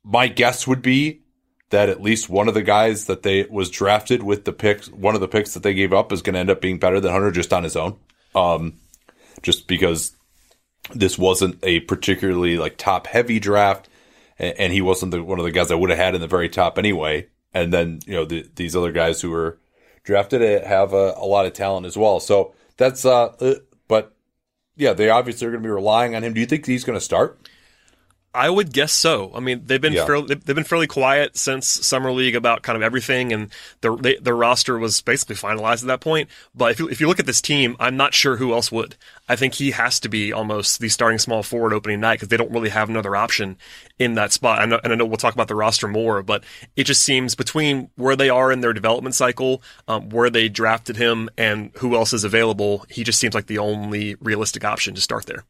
my 0.03 0.27
guess 0.27 0.67
would 0.67 0.81
be 0.81 1.21
that 1.71 1.89
at 1.89 2.01
least 2.01 2.29
one 2.29 2.47
of 2.47 2.53
the 2.53 2.61
guys 2.61 3.05
that 3.05 3.23
they 3.23 3.43
was 3.49 3.69
drafted 3.71 4.21
with 4.21 4.45
the 4.45 4.53
picks, 4.53 4.89
one 4.91 5.15
of 5.15 5.21
the 5.21 5.27
picks 5.27 5.53
that 5.55 5.63
they 5.63 5.73
gave 5.73 5.93
up 5.93 6.11
is 6.11 6.21
going 6.21 6.35
to 6.35 6.39
end 6.39 6.49
up 6.49 6.61
being 6.61 6.77
better 6.77 6.99
than 6.99 7.11
Hunter 7.11 7.31
just 7.31 7.51
on 7.51 7.63
his 7.63 7.75
own. 7.75 7.97
Um, 8.35 8.73
just 9.41 9.67
because 9.67 10.15
this 10.93 11.17
wasn't 11.17 11.57
a 11.63 11.79
particularly 11.81 12.57
like 12.57 12.77
top 12.77 13.07
heavy 13.07 13.39
draft, 13.39 13.89
and, 14.37 14.57
and 14.59 14.73
he 14.73 14.81
wasn't 14.81 15.11
the, 15.11 15.23
one 15.23 15.39
of 15.39 15.45
the 15.45 15.51
guys 15.51 15.71
I 15.71 15.75
would 15.75 15.89
have 15.89 15.99
had 15.99 16.15
in 16.15 16.21
the 16.21 16.27
very 16.27 16.49
top 16.49 16.77
anyway. 16.77 17.27
And 17.53 17.71
then 17.73 18.01
you 18.05 18.13
know 18.13 18.25
the, 18.25 18.47
these 18.55 18.75
other 18.75 18.91
guys 18.91 19.21
who 19.21 19.31
were 19.31 19.57
drafted 20.03 20.63
have 20.63 20.93
a, 20.93 21.13
a, 21.17 21.25
lot 21.25 21.45
of 21.45 21.53
talent 21.53 21.85
as 21.85 21.97
well. 21.97 22.19
So 22.19 22.53
that's 22.77 23.05
uh, 23.05 23.27
uh 23.39 23.55
but 23.87 24.13
yeah, 24.75 24.93
they 24.93 25.09
obviously 25.09 25.47
are 25.47 25.51
going 25.51 25.63
to 25.63 25.67
be 25.67 25.71
relying 25.71 26.15
on 26.15 26.23
him. 26.23 26.33
Do 26.33 26.41
you 26.41 26.45
think 26.45 26.65
he's 26.65 26.83
going 26.83 26.97
to 26.97 27.03
start? 27.03 27.39
I 28.35 28.49
would 28.49 28.73
guess 28.73 28.91
so. 28.91 29.31
I 29.33 29.39
mean, 29.39 29.61
they've 29.65 29.81
been 29.81 29.93
yeah. 29.93 30.05
fairly, 30.05 30.35
they've 30.35 30.55
been 30.55 30.65
fairly 30.65 30.87
quiet 30.87 31.37
since 31.37 31.67
summer 31.67 32.11
league 32.11 32.35
about 32.35 32.63
kind 32.63 32.75
of 32.75 32.83
everything, 32.83 33.31
and 33.31 33.49
their 33.81 33.95
they, 33.95 34.17
their 34.17 34.35
roster 34.35 34.77
was 34.77 35.01
basically 35.01 35.35
finalized 35.35 35.81
at 35.81 35.87
that 35.87 36.01
point. 36.01 36.29
But 36.53 36.71
if 36.71 36.79
you, 36.79 36.89
if 36.89 36.99
you 36.99 37.07
look 37.07 37.19
at 37.19 37.25
this 37.25 37.41
team, 37.41 37.75
I'm 37.79 37.95
not 37.95 38.13
sure 38.13 38.35
who 38.35 38.53
else 38.53 38.71
would. 38.71 38.95
I 39.29 39.35
think 39.35 39.55
he 39.55 39.71
has 39.71 39.99
to 40.01 40.09
be 40.09 40.33
almost 40.33 40.79
the 40.79 40.89
starting 40.89 41.17
small 41.17 41.43
forward 41.43 41.73
opening 41.73 42.01
night 42.01 42.15
because 42.15 42.27
they 42.27 42.37
don't 42.37 42.51
really 42.51 42.69
have 42.69 42.89
another 42.89 43.15
option 43.15 43.57
in 43.97 44.15
that 44.15 44.33
spot. 44.33 44.59
I 44.59 44.65
know, 44.65 44.79
and 44.83 44.91
I 44.91 44.95
know 44.95 45.05
we'll 45.05 45.17
talk 45.17 45.33
about 45.33 45.47
the 45.47 45.55
roster 45.55 45.87
more, 45.87 46.21
but 46.21 46.43
it 46.75 46.83
just 46.83 47.01
seems 47.01 47.35
between 47.35 47.89
where 47.95 48.15
they 48.15 48.29
are 48.29 48.51
in 48.51 48.61
their 48.61 48.73
development 48.73 49.15
cycle, 49.15 49.63
um, 49.87 50.09
where 50.09 50.29
they 50.29 50.49
drafted 50.49 50.97
him, 50.97 51.29
and 51.37 51.71
who 51.77 51.95
else 51.95 52.13
is 52.13 52.23
available, 52.23 52.85
he 52.89 53.03
just 53.03 53.19
seems 53.19 53.33
like 53.33 53.47
the 53.47 53.59
only 53.59 54.15
realistic 54.15 54.65
option 54.65 54.93
to 54.93 55.01
start 55.01 55.25
there. 55.25 55.45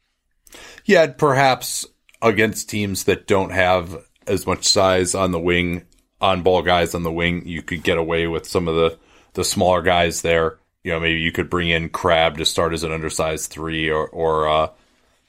Yeah, 0.84 1.08
perhaps 1.08 1.84
against 2.26 2.68
teams 2.68 3.04
that 3.04 3.26
don't 3.26 3.50
have 3.50 3.96
as 4.26 4.46
much 4.46 4.66
size 4.66 5.14
on 5.14 5.30
the 5.30 5.40
wing, 5.40 5.86
on 6.20 6.42
ball 6.42 6.62
guys 6.62 6.94
on 6.94 7.02
the 7.02 7.12
wing, 7.12 7.46
you 7.46 7.62
could 7.62 7.82
get 7.82 7.98
away 7.98 8.26
with 8.26 8.46
some 8.46 8.68
of 8.68 8.74
the 8.74 8.98
the 9.34 9.44
smaller 9.44 9.82
guys 9.82 10.22
there. 10.22 10.58
you 10.86 10.92
know, 10.92 11.00
maybe 11.00 11.20
you 11.20 11.32
could 11.32 11.50
bring 11.50 11.68
in 11.68 11.88
Crabbe 11.88 12.38
to 12.38 12.44
start 12.44 12.72
as 12.72 12.84
an 12.84 12.92
undersized 12.92 13.50
three 13.50 13.90
or, 13.90 14.06
or, 14.06 14.48
uh, 14.48 14.68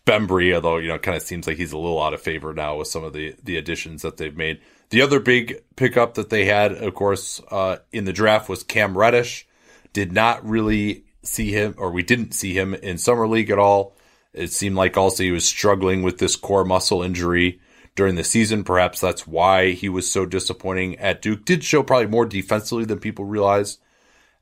Bembry, 0.06 0.54
although, 0.54 0.78
you 0.78 0.88
know, 0.88 1.00
kind 1.00 1.18
of 1.18 1.24
seems 1.24 1.48
like 1.48 1.58
he's 1.58 1.74
a 1.74 1.78
little 1.78 2.02
out 2.02 2.14
of 2.14 2.22
favor 2.22 2.54
now 2.54 2.78
with 2.78 2.88
some 2.88 3.04
of 3.04 3.12
the, 3.12 3.36
the 3.44 3.58
additions 3.58 4.04
that 4.04 4.18
they've 4.18 4.38
made. 4.38 4.62
The 4.92 5.02
other 5.02 5.20
big 5.20 5.64
pickup 5.76 6.14
that 6.14 6.30
they 6.30 6.46
had, 6.46 6.74
of 6.74 6.94
course, 6.94 7.42
uh, 7.52 7.78
in 7.92 8.06
the 8.06 8.14
draft 8.14 8.48
was 8.48 8.64
Cam 8.64 8.96
Reddish. 8.96 9.48
Did 9.92 10.12
not 10.12 10.48
really 10.48 11.06
see 11.24 11.52
him, 11.52 11.74
or 11.78 11.92
we 11.92 12.04
didn't 12.04 12.34
see 12.34 12.54
him 12.54 12.76
in 12.76 13.00
summer 13.00 13.28
league 13.28 13.50
at 13.50 13.60
all. 13.60 13.97
It 14.34 14.52
seemed 14.52 14.76
like 14.76 14.98
also 14.98 15.24
he 15.24 15.32
was 15.32 15.46
struggling 15.46 16.04
with 16.04 16.18
this 16.18 16.36
core 16.36 16.66
muscle 16.66 17.02
injury 17.02 17.60
during 17.96 18.16
the 18.16 18.24
season. 18.24 18.64
Perhaps 18.64 19.02
that's 19.02 19.28
why 19.28 19.72
he 19.72 19.90
was 19.90 20.12
so 20.12 20.26
disappointing 20.26 20.98
at 21.00 21.22
Duke. 21.22 21.46
Did 21.46 21.64
show 21.64 21.84
probably 21.84 22.08
more 22.08 22.26
defensively 22.26 22.86
than 22.86 23.00
people 23.00 23.26
realize 23.26 23.80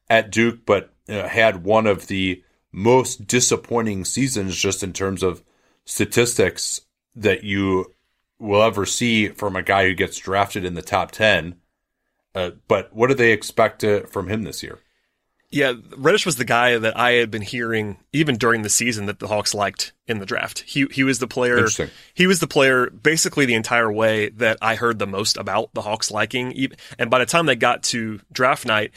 at 0.09 0.31
Duke, 0.31 0.65
but 0.65 0.93
you 1.07 1.15
know, 1.15 1.27
had 1.27 1.63
one 1.63 1.87
of 1.87 2.07
the 2.07 2.43
most 2.71 3.25
disappointing 3.27 4.03
seasons 4.05 4.55
just 4.55 4.83
in 4.83 4.91
terms 4.91 5.23
of 5.23 5.43
statistics 5.85 6.81
that 7.15 7.43
you 7.43 7.93
will 8.39 8.61
ever 8.61 8.85
see 8.85 9.29
from 9.29 9.55
a 9.55 9.63
guy 9.63 9.85
who 9.85 9.93
gets 9.93 10.17
drafted 10.17 10.65
in 10.65 10.73
the 10.73 10.81
top 10.81 11.11
10. 11.11 11.55
Uh, 12.33 12.51
but 12.67 12.93
what 12.93 13.07
do 13.07 13.13
they 13.13 13.31
expect 13.31 13.79
to, 13.79 14.05
from 14.07 14.27
him 14.27 14.43
this 14.43 14.61
year? 14.61 14.79
Yeah, 15.51 15.73
Reddish 15.95 16.25
was 16.25 16.35
the 16.35 16.43
guy 16.43 16.77
that 16.77 16.97
I 16.97 17.11
had 17.11 17.31
been 17.31 17.41
hearing 17.41 17.97
even 18.11 18.35
during 18.35 18.63
the 18.63 18.69
season 18.69 19.05
that 19.05 19.19
the 19.19 19.27
Hawks 19.27 19.53
liked 19.53 19.93
in 20.07 20.19
the 20.19 20.25
draft. 20.25 20.61
He 20.61 20.85
he 20.91 21.03
was 21.03 21.19
the 21.19 21.27
player. 21.27 21.55
He 22.13 22.27
was 22.27 22.39
the 22.39 22.47
player 22.47 22.89
basically 22.89 23.45
the 23.45 23.53
entire 23.53 23.91
way 23.91 24.29
that 24.29 24.57
I 24.61 24.75
heard 24.75 24.99
the 24.99 25.07
most 25.07 25.37
about 25.37 25.73
the 25.73 25.81
Hawks 25.81 26.11
liking. 26.11 26.71
And 26.97 27.09
by 27.09 27.19
the 27.19 27.25
time 27.25 27.45
they 27.45 27.55
got 27.55 27.83
to 27.83 28.19
draft 28.31 28.65
night, 28.65 28.91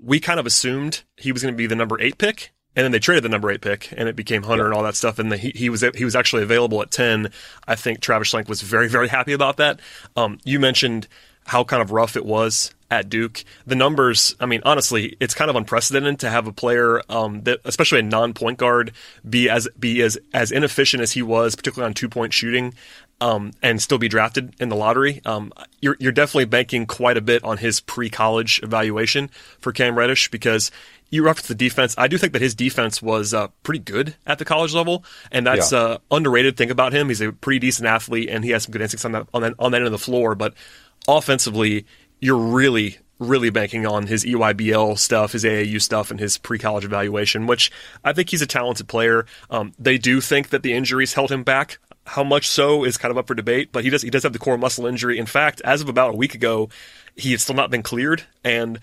we 0.00 0.20
kind 0.20 0.38
of 0.38 0.46
assumed 0.46 1.02
he 1.16 1.32
was 1.32 1.42
going 1.42 1.54
to 1.54 1.58
be 1.58 1.66
the 1.66 1.74
number 1.74 2.00
eight 2.00 2.18
pick, 2.18 2.52
and 2.76 2.84
then 2.84 2.92
they 2.92 2.98
traded 2.98 3.24
the 3.24 3.28
number 3.28 3.50
eight 3.50 3.62
pick, 3.62 3.92
and 3.96 4.08
it 4.08 4.14
became 4.14 4.42
Hunter 4.42 4.66
and 4.66 4.74
all 4.74 4.82
that 4.82 4.96
stuff. 4.96 5.18
And 5.18 5.32
the, 5.32 5.36
he, 5.36 5.50
he 5.50 5.68
was 5.68 5.84
he 5.94 6.04
was 6.04 6.14
actually 6.14 6.42
available 6.42 6.82
at 6.82 6.90
ten. 6.90 7.30
I 7.66 7.76
think 7.76 8.00
Travis 8.00 8.30
Schlenk 8.32 8.48
was 8.48 8.60
very 8.62 8.88
very 8.88 9.08
happy 9.08 9.32
about 9.32 9.56
that. 9.56 9.80
Um, 10.16 10.38
you 10.44 10.60
mentioned 10.60 11.08
how 11.44 11.64
kind 11.64 11.82
of 11.82 11.90
rough 11.90 12.16
it 12.16 12.24
was 12.24 12.74
at 12.90 13.08
Duke. 13.08 13.44
The 13.66 13.74
numbers, 13.74 14.34
I 14.40 14.46
mean, 14.46 14.62
honestly, 14.64 15.16
it's 15.20 15.34
kind 15.34 15.50
of 15.50 15.56
unprecedented 15.56 16.20
to 16.20 16.30
have 16.30 16.46
a 16.46 16.52
player 16.52 17.02
um, 17.08 17.42
that, 17.42 17.60
especially 17.64 18.00
a 18.00 18.02
non-point 18.02 18.58
guard, 18.58 18.92
be 19.28 19.48
as 19.48 19.68
be 19.78 20.02
as 20.02 20.18
as 20.32 20.52
inefficient 20.52 21.02
as 21.02 21.12
he 21.12 21.22
was, 21.22 21.54
particularly 21.54 21.88
on 21.88 21.94
two-point 21.94 22.32
shooting. 22.32 22.74
Um, 23.20 23.52
and 23.62 23.80
still 23.80 23.96
be 23.96 24.08
drafted 24.08 24.54
in 24.58 24.70
the 24.70 24.76
lottery. 24.76 25.22
Um, 25.24 25.52
you're, 25.80 25.96
you're 26.00 26.12
definitely 26.12 26.46
banking 26.46 26.84
quite 26.84 27.16
a 27.16 27.20
bit 27.20 27.44
on 27.44 27.58
his 27.58 27.78
pre-college 27.80 28.60
evaluation 28.62 29.28
for 29.60 29.72
Cam 29.72 29.96
Reddish 29.96 30.30
because 30.32 30.72
you 31.10 31.24
referenced 31.24 31.48
the 31.48 31.54
defense. 31.54 31.94
I 31.96 32.08
do 32.08 32.18
think 32.18 32.32
that 32.32 32.42
his 32.42 32.56
defense 32.56 33.00
was 33.00 33.32
uh, 33.32 33.48
pretty 33.62 33.78
good 33.78 34.16
at 34.26 34.38
the 34.38 34.44
college 34.44 34.74
level, 34.74 35.04
and 35.30 35.46
that's 35.46 35.70
yeah. 35.70 35.78
uh, 35.78 35.98
underrated 36.10 36.56
thing 36.56 36.72
about 36.72 36.92
him. 36.92 37.08
He's 37.08 37.20
a 37.20 37.30
pretty 37.32 37.60
decent 37.60 37.86
athlete, 37.86 38.28
and 38.28 38.44
he 38.44 38.50
has 38.50 38.64
some 38.64 38.72
good 38.72 38.82
instincts 38.82 39.04
on 39.04 39.12
that 39.12 39.28
on 39.32 39.42
that, 39.42 39.54
on 39.60 39.70
that 39.70 39.78
end 39.78 39.86
of 39.86 39.92
the 39.92 39.98
floor. 39.98 40.34
But 40.34 40.54
offensively, 41.08 41.86
you're 42.20 42.36
really 42.36 42.98
really 43.18 43.50
banking 43.50 43.86
on 43.86 44.06
his 44.06 44.24
EYBL 44.24 44.98
stuff, 44.98 45.32
his 45.32 45.44
AAU 45.44 45.80
stuff, 45.80 46.10
and 46.10 46.18
his 46.18 46.38
pre-college 46.38 46.84
evaluation, 46.84 47.46
which 47.46 47.70
I 48.04 48.12
think 48.12 48.30
he's 48.30 48.42
a 48.42 48.46
talented 48.46 48.88
player. 48.88 49.26
Um, 49.50 49.72
they 49.78 49.98
do 49.98 50.20
think 50.20 50.48
that 50.50 50.62
the 50.62 50.72
injuries 50.72 51.14
held 51.14 51.30
him 51.30 51.44
back. 51.44 51.78
How 52.06 52.24
much 52.24 52.48
so 52.48 52.84
is 52.84 52.98
kind 52.98 53.10
of 53.10 53.18
up 53.18 53.26
for 53.26 53.34
debate, 53.34 53.70
but 53.72 53.82
he 53.82 53.90
does 53.90 54.02
he 54.02 54.10
does 54.10 54.24
have 54.24 54.34
the 54.34 54.38
core 54.38 54.58
muscle 54.58 54.86
injury. 54.86 55.18
In 55.18 55.26
fact, 55.26 55.62
as 55.62 55.80
of 55.80 55.88
about 55.88 56.12
a 56.12 56.16
week 56.16 56.34
ago, 56.34 56.68
he 57.16 57.30
had 57.30 57.40
still 57.40 57.54
not 57.54 57.70
been 57.70 57.82
cleared, 57.82 58.24
and 58.44 58.78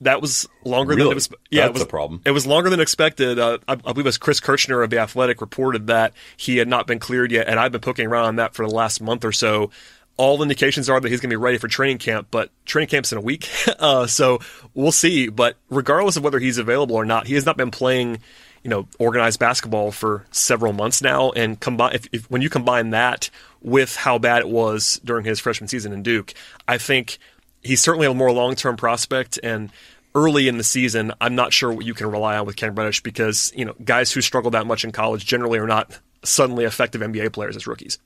that 0.00 0.20
was 0.20 0.48
longer 0.64 0.94
really? 0.94 1.04
than 1.04 1.12
it 1.12 1.14
was. 1.14 1.28
Yeah, 1.50 1.62
That's 1.62 1.70
it 1.70 1.72
was 1.74 1.82
a 1.82 1.86
problem. 1.86 2.22
It 2.24 2.32
was 2.32 2.44
longer 2.44 2.68
than 2.68 2.80
expected. 2.80 3.38
Uh, 3.38 3.58
I, 3.68 3.72
I, 3.72 3.76
believe 3.76 3.98
it 3.98 4.04
was 4.04 4.18
Chris 4.18 4.40
Kirschner 4.40 4.82
of 4.82 4.90
the 4.90 4.98
Athletic 4.98 5.40
reported 5.40 5.86
that 5.86 6.12
he 6.36 6.56
had 6.56 6.66
not 6.66 6.88
been 6.88 6.98
cleared 6.98 7.30
yet, 7.30 7.46
and 7.46 7.60
I've 7.60 7.70
been 7.70 7.80
poking 7.80 8.08
around 8.08 8.24
on 8.24 8.36
that 8.36 8.54
for 8.54 8.66
the 8.66 8.74
last 8.74 9.00
month 9.00 9.24
or 9.24 9.32
so. 9.32 9.70
All 10.16 10.42
indications 10.42 10.88
are 10.88 10.98
that 10.98 11.08
he's 11.08 11.20
going 11.20 11.30
to 11.30 11.34
be 11.34 11.42
ready 11.42 11.58
for 11.58 11.68
training 11.68 11.98
camp, 11.98 12.28
but 12.30 12.50
training 12.64 12.88
camp's 12.88 13.12
in 13.12 13.18
a 13.18 13.20
week, 13.20 13.48
uh, 13.78 14.06
so 14.06 14.38
we'll 14.74 14.92
see. 14.92 15.28
But 15.28 15.56
regardless 15.68 16.16
of 16.16 16.24
whether 16.24 16.38
he's 16.38 16.58
available 16.58 16.96
or 16.96 17.04
not, 17.04 17.26
he 17.26 17.34
has 17.34 17.44
not 17.44 17.56
been 17.56 17.70
playing, 17.70 18.20
you 18.62 18.70
know, 18.70 18.88
organized 18.98 19.38
basketball 19.38 19.92
for 19.92 20.24
several 20.30 20.72
months 20.72 21.02
now. 21.02 21.32
And 21.32 21.60
combine 21.60 21.94
if, 21.94 22.06
if 22.12 22.30
when 22.30 22.42
you 22.42 22.48
combine 22.48 22.90
that 22.90 23.30
with 23.60 23.96
how 23.96 24.18
bad 24.18 24.40
it 24.40 24.48
was 24.48 25.00
during 25.04 25.24
his 25.24 25.38
freshman 25.38 25.68
season 25.68 25.92
in 25.92 26.02
Duke, 26.02 26.32
I 26.66 26.78
think 26.78 27.18
he's 27.62 27.82
certainly 27.82 28.06
a 28.06 28.14
more 28.14 28.32
long 28.32 28.54
term 28.54 28.76
prospect 28.76 29.38
and 29.42 29.70
early 30.16 30.48
in 30.48 30.56
the 30.56 30.64
season, 30.64 31.12
I'm 31.20 31.34
not 31.34 31.52
sure 31.52 31.70
what 31.70 31.84
you 31.84 31.92
can 31.92 32.10
rely 32.10 32.38
on 32.38 32.46
with 32.46 32.56
Cam 32.56 32.74
Reddish 32.74 33.02
because 33.02 33.52
you 33.54 33.64
know 33.64 33.74
guys 33.84 34.10
who 34.10 34.22
struggle 34.22 34.50
that 34.52 34.66
much 34.66 34.82
in 34.82 34.90
college 34.90 35.26
generally 35.26 35.58
are 35.58 35.66
not 35.66 35.96
suddenly 36.24 36.64
effective 36.64 37.02
NBA 37.02 37.32
players 37.32 37.54
as 37.54 37.66
rookies. 37.66 37.98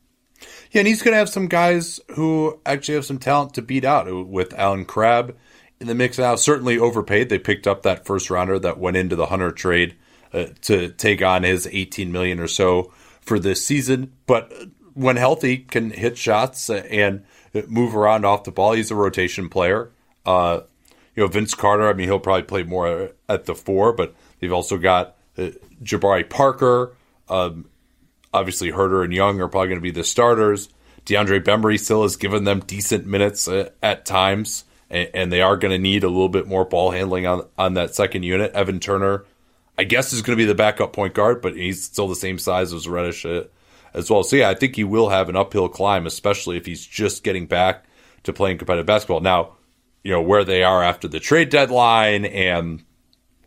Yeah, 0.70 0.81
and 0.81 0.89
he's 0.89 1.02
going 1.02 1.12
to 1.12 1.19
have 1.19 1.28
some 1.28 1.49
guys 1.49 2.01
who 2.12 2.60
actually 2.65 2.94
have 2.94 3.05
some 3.05 3.19
talent 3.19 3.55
to 3.55 3.62
beat 3.62 3.85
out 3.85 4.28
with 4.28 4.55
Allen 4.59 4.85
Crabbe 4.85 5.36
in 5.81 5.86
the 5.86 5.94
mix 5.94 6.19
now. 6.19 6.36
Certainly 6.36 6.78
overpaid. 6.78 7.28
They 7.28 7.39
picked 7.39 7.67
up 7.67 7.83
that 7.83 8.05
first 8.05 8.31
rounder 8.31 8.59
that 8.59 8.78
went 8.78 8.97
into 8.97 9.17
the 9.17 9.27
Hunter 9.27 9.51
trade 9.51 9.97
uh, 10.33 10.47
to 10.62 10.89
take 10.91 11.23
on 11.23 11.43
his 11.43 11.67
18 11.67 12.12
million 12.12 12.39
or 12.39 12.49
so 12.49 12.93
for 13.20 13.39
this 13.39 13.65
season, 13.65 14.12
but 14.27 14.52
when 14.94 15.17
healthy, 15.17 15.59
can 15.59 15.91
hit 15.91 16.19
shots 16.19 16.69
and 16.70 17.25
move 17.69 17.94
around 17.94 18.25
off 18.25 18.44
the 18.44 18.51
ball. 18.51 18.73
He's 18.73 18.91
a 18.91 18.94
rotation 18.94 19.49
player. 19.49 19.91
Uh, 20.27 20.60
you 21.15 21.23
know, 21.23 21.28
Vince 21.28 21.55
Carter, 21.55 21.89
I 21.89 21.93
mean, 21.93 22.09
he'll 22.09 22.20
probably 22.20 22.43
play 22.43 22.62
more 22.62 23.12
at 23.28 23.44
the 23.44 23.55
four, 23.55 23.93
but 23.93 24.15
they've 24.39 24.52
also 24.52 24.78
got 24.78 25.17
uh, 25.36 25.51
Jabari 25.83 26.28
Parker. 26.28 26.94
Um, 27.28 27.67
obviously, 28.33 28.73
Huerter 28.73 29.05
and 29.05 29.12
Young 29.12 29.41
are 29.41 29.49
probably 29.49 29.68
going 29.68 29.81
to 29.81 29.83
be 29.83 29.91
the 29.91 30.05
starters. 30.05 30.68
DeAndre 31.07 31.42
Bembry 31.42 31.78
still 31.78 32.02
has 32.02 32.17
given 32.17 32.44
them 32.44 32.60
decent 32.60 33.07
minutes 33.07 33.49
uh, 33.49 33.70
at 33.83 34.05
times, 34.05 34.65
and, 34.91 35.09
and 35.15 35.33
they 35.33 35.42
are 35.42 35.57
going 35.57 35.73
to 35.73 35.78
need 35.78 36.05
a 36.05 36.09
little 36.09 36.28
bit 36.28 36.47
more 36.47 36.65
ball 36.65 36.91
handling 36.91 37.26
on, 37.26 37.47
on 37.59 37.75
that 37.75 37.94
second 37.94 38.23
unit. 38.23 38.52
Evan 38.52 38.81
Turner, 38.81 39.25
I 39.78 39.84
guess, 39.84 40.12
is 40.12 40.23
going 40.23 40.36
to 40.36 40.42
be 40.42 40.47
the 40.47 40.55
backup 40.55 40.92
point 40.92 41.15
guard, 41.15 41.41
but 41.42 41.57
he's 41.57 41.83
still 41.83 42.09
the 42.09 42.17
same 42.17 42.39
size 42.39 42.73
as 42.73 42.89
Reddish 42.89 43.25
uh, 43.25 43.44
as 43.94 44.10
well. 44.10 44.23
So 44.23 44.36
yeah, 44.36 44.50
I 44.50 44.55
think 44.55 44.76
he 44.76 44.84
will 44.84 45.09
have 45.09 45.28
an 45.28 45.36
uphill 45.36 45.68
climb, 45.68 46.07
especially 46.07 46.57
if 46.57 46.67
he's 46.67 46.86
just 46.86 47.25
getting 47.25 47.47
back 47.47 47.84
to 48.25 48.33
playing 48.33 48.59
competitive 48.59 48.86
basketball. 48.86 49.20
Now, 49.20 49.55
you 50.02 50.12
know 50.12 50.23
where 50.23 50.44
they 50.44 50.62
are 50.62 50.83
after 50.83 51.09
the 51.09 51.20
trade 51.20 51.50
deadline, 51.50 52.25
and 52.25 52.83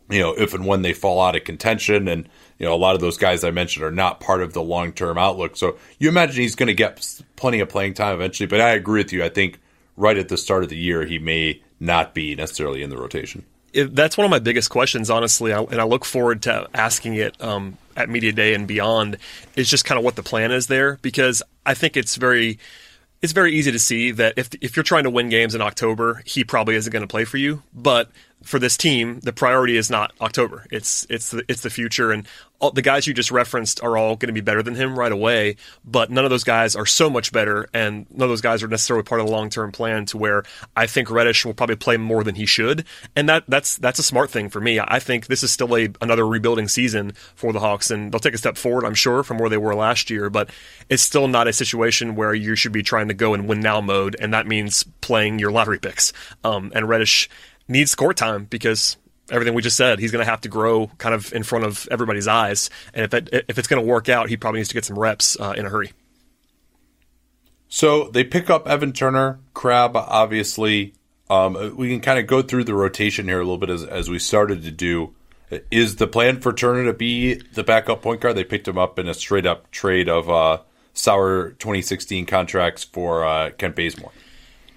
you 0.08 0.20
know 0.20 0.34
if 0.34 0.54
and 0.54 0.66
when 0.66 0.82
they 0.82 0.92
fall 0.92 1.20
out 1.20 1.36
of 1.36 1.44
contention, 1.44 2.08
and 2.08 2.28
you 2.58 2.66
know 2.66 2.74
a 2.74 2.76
lot 2.76 2.94
of 2.94 3.00
those 3.00 3.18
guys 3.18 3.44
I 3.44 3.50
mentioned 3.50 3.84
are 3.84 3.90
not 3.90 4.20
part 4.20 4.42
of 4.42 4.52
the 4.52 4.62
long 4.62 4.92
term 4.92 5.18
outlook. 5.18 5.56
So 5.56 5.76
you 5.98 6.08
imagine 6.08 6.42
he's 6.42 6.54
going 6.54 6.68
to 6.68 6.74
get 6.74 7.22
plenty 7.36 7.60
of 7.60 7.68
playing 7.68 7.94
time 7.94 8.14
eventually. 8.14 8.46
But 8.46 8.60
I 8.60 8.70
agree 8.70 9.02
with 9.02 9.12
you. 9.12 9.24
I 9.24 9.28
think 9.28 9.60
right 9.96 10.16
at 10.16 10.28
the 10.28 10.36
start 10.36 10.62
of 10.62 10.68
the 10.68 10.76
year 10.76 11.04
he 11.04 11.18
may 11.18 11.62
not 11.80 12.14
be 12.14 12.34
necessarily 12.34 12.82
in 12.82 12.90
the 12.90 12.96
rotation. 12.96 13.44
that's 13.72 14.16
one 14.16 14.24
of 14.24 14.30
my 14.30 14.38
biggest 14.38 14.70
questions, 14.70 15.10
honestly, 15.10 15.52
and 15.52 15.80
I 15.80 15.84
look 15.84 16.04
forward 16.04 16.42
to 16.42 16.68
asking 16.74 17.14
it 17.14 17.40
um, 17.42 17.76
at 17.96 18.08
media 18.08 18.32
day 18.32 18.54
and 18.54 18.66
beyond 18.66 19.18
is 19.56 19.68
just 19.68 19.84
kind 19.84 19.98
of 19.98 20.04
what 20.04 20.16
the 20.16 20.22
plan 20.22 20.52
is 20.52 20.66
there 20.66 20.98
because 21.02 21.42
I 21.66 21.74
think 21.74 21.96
it's 21.96 22.16
very 22.16 22.58
it's 23.22 23.32
very 23.32 23.54
easy 23.54 23.72
to 23.72 23.78
see 23.78 24.10
that 24.12 24.34
if 24.36 24.50
if 24.60 24.76
you're 24.76 24.82
trying 24.82 25.04
to 25.04 25.10
win 25.10 25.30
games 25.30 25.54
in 25.54 25.62
October, 25.62 26.22
he 26.26 26.44
probably 26.44 26.74
isn't 26.74 26.92
going 26.92 27.02
to 27.02 27.08
play 27.08 27.24
for 27.24 27.38
you. 27.38 27.62
But 27.72 28.10
for 28.44 28.58
this 28.58 28.76
team, 28.76 29.20
the 29.20 29.32
priority 29.32 29.76
is 29.76 29.90
not 29.90 30.12
October. 30.20 30.66
It's 30.70 31.06
it's 31.08 31.30
the 31.30 31.44
it's 31.48 31.62
the 31.62 31.70
future, 31.70 32.12
and 32.12 32.26
all, 32.60 32.70
the 32.70 32.82
guys 32.82 33.06
you 33.06 33.14
just 33.14 33.30
referenced 33.30 33.82
are 33.82 33.96
all 33.96 34.16
going 34.16 34.28
to 34.28 34.32
be 34.32 34.40
better 34.40 34.62
than 34.62 34.74
him 34.74 34.98
right 34.98 35.10
away. 35.10 35.56
But 35.84 36.10
none 36.10 36.24
of 36.24 36.30
those 36.30 36.44
guys 36.44 36.76
are 36.76 36.86
so 36.86 37.10
much 37.10 37.32
better, 37.32 37.68
and 37.74 38.06
none 38.10 38.24
of 38.26 38.28
those 38.30 38.40
guys 38.40 38.62
are 38.62 38.68
necessarily 38.68 39.02
part 39.02 39.20
of 39.20 39.26
the 39.26 39.32
long 39.32 39.50
term 39.50 39.72
plan. 39.72 40.06
To 40.06 40.18
where 40.18 40.44
I 40.76 40.86
think 40.86 41.10
Reddish 41.10 41.44
will 41.44 41.54
probably 41.54 41.76
play 41.76 41.96
more 41.96 42.22
than 42.22 42.34
he 42.34 42.46
should, 42.46 42.84
and 43.16 43.28
that 43.28 43.44
that's 43.48 43.76
that's 43.76 43.98
a 43.98 44.04
smart 44.04 44.30
thing 44.30 44.48
for 44.50 44.60
me. 44.60 44.78
I 44.78 44.98
think 44.98 45.26
this 45.26 45.42
is 45.42 45.50
still 45.50 45.76
a 45.76 45.88
another 46.00 46.26
rebuilding 46.26 46.68
season 46.68 47.12
for 47.34 47.52
the 47.52 47.60
Hawks, 47.60 47.90
and 47.90 48.12
they'll 48.12 48.20
take 48.20 48.34
a 48.34 48.38
step 48.38 48.56
forward, 48.56 48.84
I'm 48.84 48.94
sure, 48.94 49.22
from 49.22 49.38
where 49.38 49.50
they 49.50 49.58
were 49.58 49.74
last 49.74 50.10
year. 50.10 50.30
But 50.30 50.50
it's 50.88 51.02
still 51.02 51.28
not 51.28 51.48
a 51.48 51.52
situation 51.52 52.14
where 52.14 52.34
you 52.34 52.54
should 52.56 52.72
be 52.72 52.82
trying 52.82 53.08
to 53.08 53.14
go 53.14 53.34
in 53.34 53.46
win 53.46 53.60
now 53.60 53.80
mode, 53.80 54.16
and 54.20 54.34
that 54.34 54.46
means 54.46 54.84
playing 55.00 55.38
your 55.38 55.50
lottery 55.50 55.78
picks. 55.78 56.12
Um, 56.44 56.72
and 56.74 56.88
Reddish 56.88 57.28
needs 57.68 57.94
court 57.94 58.16
time 58.16 58.44
because 58.44 58.96
everything 59.30 59.54
we 59.54 59.62
just 59.62 59.76
said, 59.76 59.98
he's 59.98 60.10
going 60.10 60.24
to 60.24 60.30
have 60.30 60.40
to 60.42 60.48
grow 60.48 60.88
kind 60.98 61.14
of 61.14 61.32
in 61.32 61.42
front 61.42 61.64
of 61.64 61.88
everybody's 61.90 62.28
eyes. 62.28 62.70
And 62.92 63.04
if 63.04 63.10
that, 63.10 63.28
if 63.48 63.58
it's 63.58 63.68
going 63.68 63.82
to 63.82 63.88
work 63.88 64.08
out, 64.08 64.28
he 64.28 64.36
probably 64.36 64.60
needs 64.60 64.68
to 64.68 64.74
get 64.74 64.84
some 64.84 64.98
reps 64.98 65.38
uh, 65.40 65.54
in 65.56 65.66
a 65.66 65.70
hurry. 65.70 65.92
So 67.68 68.08
they 68.08 68.22
pick 68.24 68.50
up 68.50 68.68
Evan 68.68 68.92
Turner, 68.92 69.40
Crabbe, 69.52 69.96
obviously. 69.96 70.94
Um, 71.28 71.76
we 71.76 71.88
can 71.88 72.00
kind 72.00 72.18
of 72.18 72.26
go 72.26 72.42
through 72.42 72.64
the 72.64 72.74
rotation 72.74 73.26
here 73.26 73.40
a 73.40 73.42
little 73.42 73.58
bit 73.58 73.70
as, 73.70 73.82
as 73.82 74.08
we 74.08 74.18
started 74.18 74.62
to 74.62 74.70
do. 74.70 75.14
Is 75.70 75.96
the 75.96 76.06
plan 76.06 76.40
for 76.40 76.52
Turner 76.52 76.84
to 76.84 76.92
be 76.92 77.34
the 77.34 77.64
backup 77.64 78.02
point 78.02 78.20
guard? 78.20 78.36
They 78.36 78.44
picked 78.44 78.68
him 78.68 78.78
up 78.78 78.98
in 78.98 79.08
a 79.08 79.14
straight 79.14 79.46
up 79.46 79.70
trade 79.70 80.08
of 80.08 80.28
uh, 80.28 80.58
sour 80.92 81.50
2016 81.50 82.26
contracts 82.26 82.84
for 82.84 83.24
uh, 83.24 83.50
Kent 83.50 83.76
Bazemore. 83.76 84.12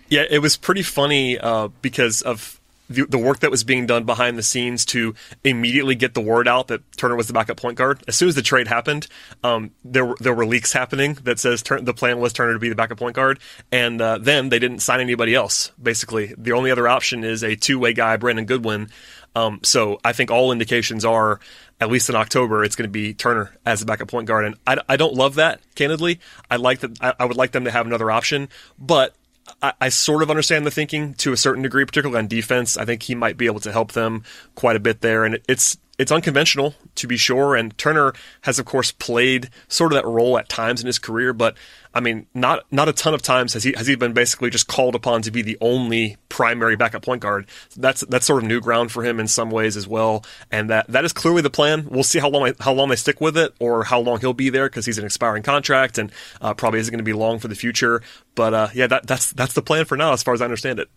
Yeah, 0.10 0.24
it 0.30 0.40
was 0.40 0.56
pretty 0.56 0.84
funny 0.84 1.38
uh, 1.38 1.70
because 1.82 2.22
of 2.22 2.57
the, 2.90 3.06
the 3.06 3.18
work 3.18 3.40
that 3.40 3.52
was 3.52 3.64
being 3.64 3.86
done 3.86 4.06
behind 4.06 4.38
the 4.38 4.44
scenes 4.44 4.86
to 4.86 5.16
immediately 5.44 5.96
get 5.96 6.14
the 6.14 6.22
word 6.22 6.48
out 6.48 6.68
that 6.68 6.82
Turner 6.98 7.16
was 7.16 7.28
the 7.28 7.34
backup 7.34 7.58
point 7.58 7.78
guard. 7.78 8.04
As 8.08 8.16
soon 8.16 8.30
as 8.30 8.36
the 8.36 8.42
trade 8.42 8.68
happened, 8.68 9.08
um, 9.44 9.72
there 9.84 10.06
were 10.06 10.18
there 10.20 10.34
were 10.34 10.46
leaks 10.46 10.74
happening 10.74 11.18
that 11.24 11.40
says 11.40 11.64
the 11.64 11.94
plan 11.94 12.20
was 12.20 12.34
Turner 12.34 12.54
to 12.54 12.60
be 12.60 12.70
the 12.70 12.76
backup 12.76 13.00
point 13.00 13.16
guard, 13.16 13.40
and 13.72 14.02
uh, 14.02 14.18
then 14.18 14.50
they 14.50 14.60
didn't 14.60 14.80
sign 14.80 15.00
anybody 15.00 15.36
else. 15.36 15.72
Basically, 15.82 16.34
the 16.38 16.52
only 16.52 16.72
other 16.72 16.88
option 16.88 17.24
is 17.24 17.44
a 17.44 17.56
two 17.56 17.80
way 17.80 17.94
guy, 17.94 18.18
Brandon 18.18 18.46
Goodwin. 18.46 18.90
Um, 19.36 19.60
so 19.62 20.00
I 20.04 20.14
think 20.14 20.32
all 20.32 20.52
indications 20.52 21.06
are, 21.06 21.40
at 21.80 21.92
least 21.92 22.10
in 22.10 22.16
October, 22.16 22.64
it's 22.64 22.76
going 22.76 22.90
to 22.90 22.92
be 22.92 23.14
Turner 23.14 23.56
as 23.68 23.82
the 23.82 23.86
backup 23.86 24.08
point 24.08 24.28
guard, 24.28 24.46
and 24.46 24.56
I, 24.66 24.78
I 24.90 24.98
don't 24.98 25.14
love 25.14 25.36
that. 25.36 25.62
Candidly, 25.76 26.20
I 26.50 26.56
like 26.56 26.80
that. 26.80 26.98
I, 27.02 27.14
I 27.20 27.26
would 27.26 27.38
like 27.38 27.52
them 27.52 27.66
to 27.66 27.72
have 27.72 27.86
another 27.86 28.10
option, 28.10 28.50
but 28.80 29.16
I, 29.62 29.74
I, 29.82 29.90
sort 29.90 30.24
of 30.24 30.30
understand 30.30 30.66
the 30.66 30.72
thinking 30.72 31.14
to 31.16 31.34
a 31.34 31.38
certain 31.38 31.64
degree, 31.64 31.86
particularly 31.86 32.20
on 32.20 32.28
defense. 32.28 32.78
I 32.78 32.86
think 32.86 33.04
he 33.04 33.16
might 33.16 33.38
be 33.38 33.46
able 33.46 33.60
to 33.62 33.72
help 33.72 33.94
them 33.94 34.24
quite 34.56 34.76
a 34.76 34.80
bit 34.80 35.02
there, 35.02 35.26
and 35.26 35.40
it's 35.48 35.78
it's 35.98 36.12
unconventional 36.12 36.76
to 36.96 37.08
be 37.08 37.18
sure. 37.18 37.56
And 37.56 37.76
Turner 37.78 38.14
has, 38.42 38.60
of 38.60 38.66
course, 38.66 38.92
played 38.92 39.50
sort 39.68 39.92
of 39.92 39.96
that 40.02 40.08
role 40.08 40.38
at 40.38 40.48
times 40.48 40.82
in 40.82 40.88
his 40.88 41.00
career, 41.00 41.34
but 41.34 41.56
I 41.94 42.00
mean, 42.00 42.28
not 42.36 42.64
not 42.72 42.88
a 42.88 42.94
ton 42.94 43.16
of 43.16 43.24
times 43.24 43.54
has 43.54 43.64
he 43.64 43.74
has 43.76 43.88
he 43.88 43.96
been 43.96 44.14
basically 44.14 44.52
just 44.52 44.68
called 44.68 44.94
upon 44.94 45.24
to 45.24 45.32
be 45.32 45.42
the 45.42 45.58
only 45.62 46.18
primary 46.30 46.76
backup 46.76 47.04
point 47.04 47.24
guard. 47.24 47.48
That's 47.76 48.02
that's 48.02 48.28
sort 48.28 48.44
of 48.44 48.48
new 48.48 48.62
ground 48.62 48.92
for 48.92 49.04
him 49.04 49.20
in 49.20 49.28
some 49.28 49.50
ways 49.50 49.76
as 49.76 49.88
well, 49.88 50.24
and 50.52 50.70
that 50.70 50.88
that 50.90 51.06
is 51.06 51.14
clearly 51.14 51.42
the 51.42 51.50
plan. 51.50 51.88
We'll 51.90 52.04
see 52.04 52.20
how 52.20 52.30
long 52.30 52.54
how 52.60 52.74
long 52.74 52.90
they 52.90 52.96
stick 52.96 53.20
with 53.20 53.36
it 53.36 53.56
or 53.60 53.84
how 53.84 54.00
long 54.00 54.20
he'll 54.20 54.34
be 54.34 54.50
there 54.52 54.70
because 54.70 54.86
he's 54.86 55.00
an 55.00 55.06
expiring 55.06 55.42
contract 55.42 55.98
and 55.98 56.12
uh, 56.40 56.54
probably 56.54 56.80
isn't 56.82 56.92
going 56.92 57.00
to 57.00 57.04
be 57.04 57.14
long 57.14 57.40
for 57.40 57.48
the 57.48 57.56
future. 57.56 58.04
But 58.36 58.54
uh, 58.54 58.68
yeah, 58.76 58.86
that, 58.86 59.08
that's 59.08 59.32
that's 59.32 59.54
the 59.54 59.64
plan 59.64 59.86
for 59.86 59.98
now, 59.98 60.14
as 60.14 60.22
far 60.22 60.36
as 60.36 60.42
I 60.42 60.46
understand 60.46 60.80
it. 60.80 60.90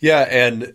Yeah, 0.00 0.20
and 0.22 0.74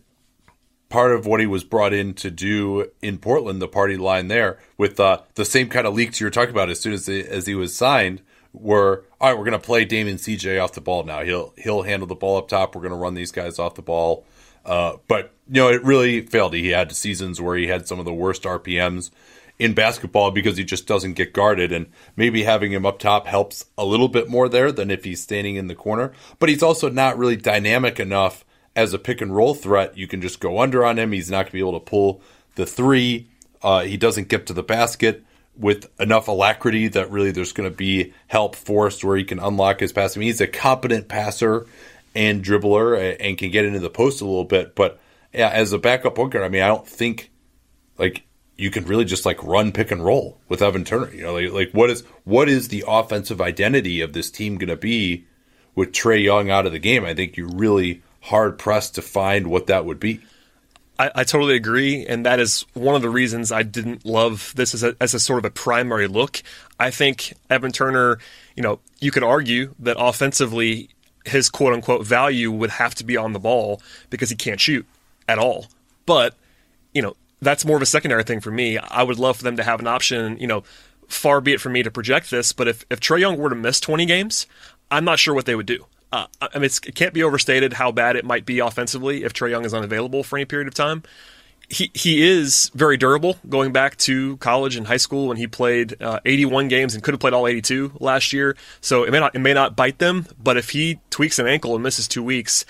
part 0.89 1.11
of 1.11 1.25
what 1.25 1.39
he 1.39 1.45
was 1.45 1.63
brought 1.63 1.93
in 1.93 2.13
to 2.15 2.31
do 2.31 2.89
in 3.01 3.17
Portland, 3.17 3.61
the 3.61 3.67
party 3.67 3.97
line 3.97 4.27
there, 4.27 4.59
with 4.77 4.99
uh, 4.99 5.21
the 5.35 5.45
same 5.45 5.69
kind 5.69 5.85
of 5.85 5.93
leaks 5.93 6.19
you 6.19 6.25
were 6.25 6.31
talking 6.31 6.51
about 6.51 6.69
as 6.69 6.79
soon 6.79 6.93
as, 6.93 7.07
as 7.09 7.45
he 7.47 7.55
was 7.55 7.75
signed, 7.75 8.21
were 8.53 9.03
all 9.19 9.29
right. 9.29 9.37
We're 9.37 9.45
going 9.45 9.59
to 9.59 9.65
play 9.65 9.85
Damon 9.85 10.15
CJ 10.15 10.61
off 10.63 10.73
the 10.73 10.81
ball 10.81 11.03
now. 11.03 11.23
He'll 11.23 11.53
he'll 11.57 11.83
handle 11.83 12.07
the 12.07 12.15
ball 12.15 12.37
up 12.37 12.47
top. 12.47 12.75
We're 12.75 12.81
going 12.81 12.91
to 12.91 12.97
run 12.97 13.13
these 13.13 13.31
guys 13.31 13.59
off 13.59 13.75
the 13.75 13.81
ball. 13.81 14.25
Uh, 14.65 14.97
but 15.07 15.33
you 15.47 15.61
know, 15.61 15.69
it 15.69 15.83
really 15.83 16.21
failed. 16.21 16.53
He 16.53 16.69
had 16.69 16.91
seasons 16.95 17.39
where 17.39 17.55
he 17.55 17.67
had 17.67 17.87
some 17.87 17.99
of 17.99 18.05
the 18.05 18.13
worst 18.13 18.43
RPMs 18.43 19.11
in 19.59 19.73
basketball 19.73 20.31
because 20.31 20.57
he 20.57 20.63
just 20.63 20.87
doesn't 20.87 21.13
get 21.13 21.33
guarded. 21.33 21.71
And 21.71 21.87
maybe 22.15 22.43
having 22.43 22.71
him 22.71 22.85
up 22.85 22.99
top 22.99 23.27
helps 23.27 23.65
a 23.77 23.85
little 23.85 24.07
bit 24.07 24.29
more 24.29 24.49
there 24.49 24.71
than 24.71 24.91
if 24.91 25.03
he's 25.03 25.21
standing 25.21 25.55
in 25.55 25.67
the 25.67 25.75
corner. 25.75 26.13
But 26.39 26.49
he's 26.49 26.63
also 26.63 26.89
not 26.89 27.17
really 27.17 27.37
dynamic 27.37 27.99
enough 27.99 28.45
as 28.77 28.93
a 28.93 28.99
pick 28.99 29.19
and 29.19 29.35
roll 29.35 29.55
threat. 29.55 29.97
You 29.97 30.07
can 30.07 30.21
just 30.21 30.39
go 30.39 30.59
under 30.61 30.85
on 30.85 30.97
him. 30.97 31.11
He's 31.11 31.29
not 31.29 31.37
going 31.37 31.47
to 31.47 31.51
be 31.53 31.59
able 31.59 31.79
to 31.79 31.85
pull 31.85 32.21
the 32.55 32.65
three. 32.65 33.27
Uh, 33.61 33.81
he 33.81 33.97
doesn't 33.97 34.29
get 34.29 34.45
to 34.45 34.53
the 34.53 34.63
basket 34.63 35.25
with 35.57 35.89
enough 35.99 36.27
alacrity 36.27 36.87
that 36.89 37.09
really 37.09 37.31
there's 37.31 37.51
going 37.51 37.69
to 37.69 37.75
be 37.75 38.13
help 38.27 38.55
forced 38.55 39.03
where 39.03 39.17
he 39.17 39.23
can 39.23 39.39
unlock 39.39 39.79
his 39.79 39.91
passing. 39.91 40.21
He's 40.21 40.39
a 40.39 40.47
competent 40.47 41.07
passer 41.07 41.65
and 42.15 42.45
dribbler 42.45 43.17
and 43.19 43.37
can 43.37 43.49
get 43.49 43.65
into 43.65 43.79
the 43.79 43.89
post 43.89 44.21
a 44.21 44.25
little 44.25 44.45
bit. 44.45 44.75
But 44.75 44.99
yeah, 45.33 45.49
as 45.49 45.73
a 45.73 45.79
backup 45.79 46.15
point 46.15 46.35
I 46.35 46.47
mean, 46.47 46.61
I 46.61 46.67
don't 46.67 46.87
think 46.87 47.31
like 47.97 48.23
you 48.55 48.69
can 48.69 48.85
really 48.85 49.05
just 49.05 49.25
like 49.25 49.43
run 49.43 49.71
pick 49.71 49.89
and 49.89 50.05
roll 50.05 50.39
with 50.47 50.61
Evan 50.61 50.83
Turner. 50.83 51.11
You 51.11 51.23
know, 51.23 51.33
like, 51.33 51.51
like 51.51 51.71
what 51.71 51.89
is 51.89 52.03
what 52.23 52.47
is 52.47 52.67
the 52.67 52.83
offensive 52.87 53.41
identity 53.41 54.01
of 54.01 54.13
this 54.13 54.29
team 54.29 54.59
going 54.59 54.69
to 54.69 54.77
be 54.77 55.25
with 55.73 55.91
Trae 55.91 56.23
Young 56.23 56.51
out 56.51 56.67
of 56.67 56.71
the 56.71 56.79
game? 56.79 57.03
I 57.03 57.15
think 57.15 57.37
you're 57.37 57.49
really 57.49 58.03
hard 58.27 58.59
pressed 58.59 58.95
to 58.95 59.01
find 59.01 59.47
what 59.47 59.67
that 59.67 59.85
would 59.85 59.99
be. 59.99 60.21
I, 60.99 61.11
I, 61.15 61.23
totally 61.23 61.55
agree, 61.55 62.05
and 62.05 62.25
that 62.25 62.39
is 62.39 62.65
one 62.73 62.95
of 62.95 63.01
the 63.01 63.09
reasons 63.09 63.51
I 63.51 63.63
didn't 63.63 64.05
love 64.05 64.53
this 64.55 64.73
as 64.73 64.83
a, 64.83 64.95
as 64.99 65.13
a 65.13 65.19
sort 65.19 65.39
of 65.39 65.45
a 65.45 65.51
primary 65.51 66.07
look. 66.07 66.41
I 66.79 66.89
think 66.89 67.33
Evan 67.49 67.71
Turner, 67.71 68.17
you 68.55 68.63
know, 68.63 68.79
you 68.99 69.11
could 69.11 69.23
argue 69.23 69.75
that 69.79 69.95
offensively 69.99 70.89
his 71.25 71.49
quote 71.49 71.73
unquote 71.73 72.05
value 72.05 72.51
would 72.51 72.71
have 72.71 72.95
to 72.95 73.03
be 73.03 73.15
on 73.15 73.33
the 73.33 73.39
ball 73.39 73.81
because 74.09 74.29
he 74.29 74.35
can't 74.35 74.59
shoot 74.59 74.85
at 75.27 75.37
all. 75.37 75.67
But, 76.05 76.35
you 76.93 77.01
know, 77.01 77.15
that's 77.41 77.65
more 77.65 77.75
of 77.75 77.83
a 77.83 77.87
secondary 77.87 78.23
thing 78.23 78.39
for 78.39 78.51
me. 78.51 78.77
I 78.77 79.03
would 79.03 79.19
love 79.19 79.37
for 79.37 79.43
them 79.43 79.57
to 79.57 79.63
have 79.63 79.79
an 79.79 79.87
option, 79.87 80.39
you 80.39 80.47
know, 80.47 80.63
far 81.07 81.41
be 81.41 81.53
it 81.53 81.61
for 81.61 81.69
me 81.69 81.83
to 81.83 81.91
project 81.91 82.31
this, 82.31 82.53
but 82.53 82.67
if, 82.67 82.85
if 82.89 82.99
Trae 82.99 83.19
Young 83.19 83.37
were 83.37 83.49
to 83.49 83.55
miss 83.55 83.79
20 83.79 84.05
games, 84.05 84.47
I'm 84.89 85.05
not 85.05 85.19
sure 85.19 85.33
what 85.33 85.45
they 85.45 85.55
would 85.55 85.65
do. 85.65 85.85
Uh, 86.11 86.25
I 86.41 86.57
mean, 86.59 86.65
it 86.65 86.95
can't 86.95 87.13
be 87.13 87.23
overstated 87.23 87.73
how 87.73 87.91
bad 87.91 88.15
it 88.15 88.23
might 88.23 88.45
be 88.45 88.59
offensively 88.59 89.23
if 89.23 89.33
Trae 89.33 89.49
Young 89.49 89.65
is 89.65 89.73
unavailable 89.73 90.23
for 90.23 90.37
any 90.37 90.45
period 90.45 90.67
of 90.67 90.73
time. 90.73 91.03
He 91.69 91.91
he 91.93 92.25
is 92.25 92.71
very 92.73 92.95
durable. 92.95 93.37
Going 93.49 93.73
back 93.73 93.97
to 93.97 94.37
college 94.37 94.77
and 94.77 94.87
high 94.87 94.97
school 94.97 95.27
when 95.27 95.35
he 95.35 95.47
played 95.47 96.01
uh, 96.01 96.21
81 96.23 96.69
games 96.69 96.93
and 96.93 97.03
could 97.03 97.13
have 97.13 97.19
played 97.19 97.33
all 97.33 97.45
82 97.45 97.91
last 97.99 98.31
year, 98.31 98.55
so 98.79 99.03
it 99.03 99.11
may 99.11 99.19
not 99.19 99.35
it 99.35 99.39
may 99.39 99.53
not 99.53 99.75
bite 99.75 99.97
them. 99.99 100.27
But 100.41 100.55
if 100.55 100.69
he 100.69 100.99
tweaks 101.09 101.39
an 101.39 101.47
ankle 101.47 101.75
and 101.75 101.83
misses 101.83 102.07
two 102.07 102.23
weeks, 102.23 102.63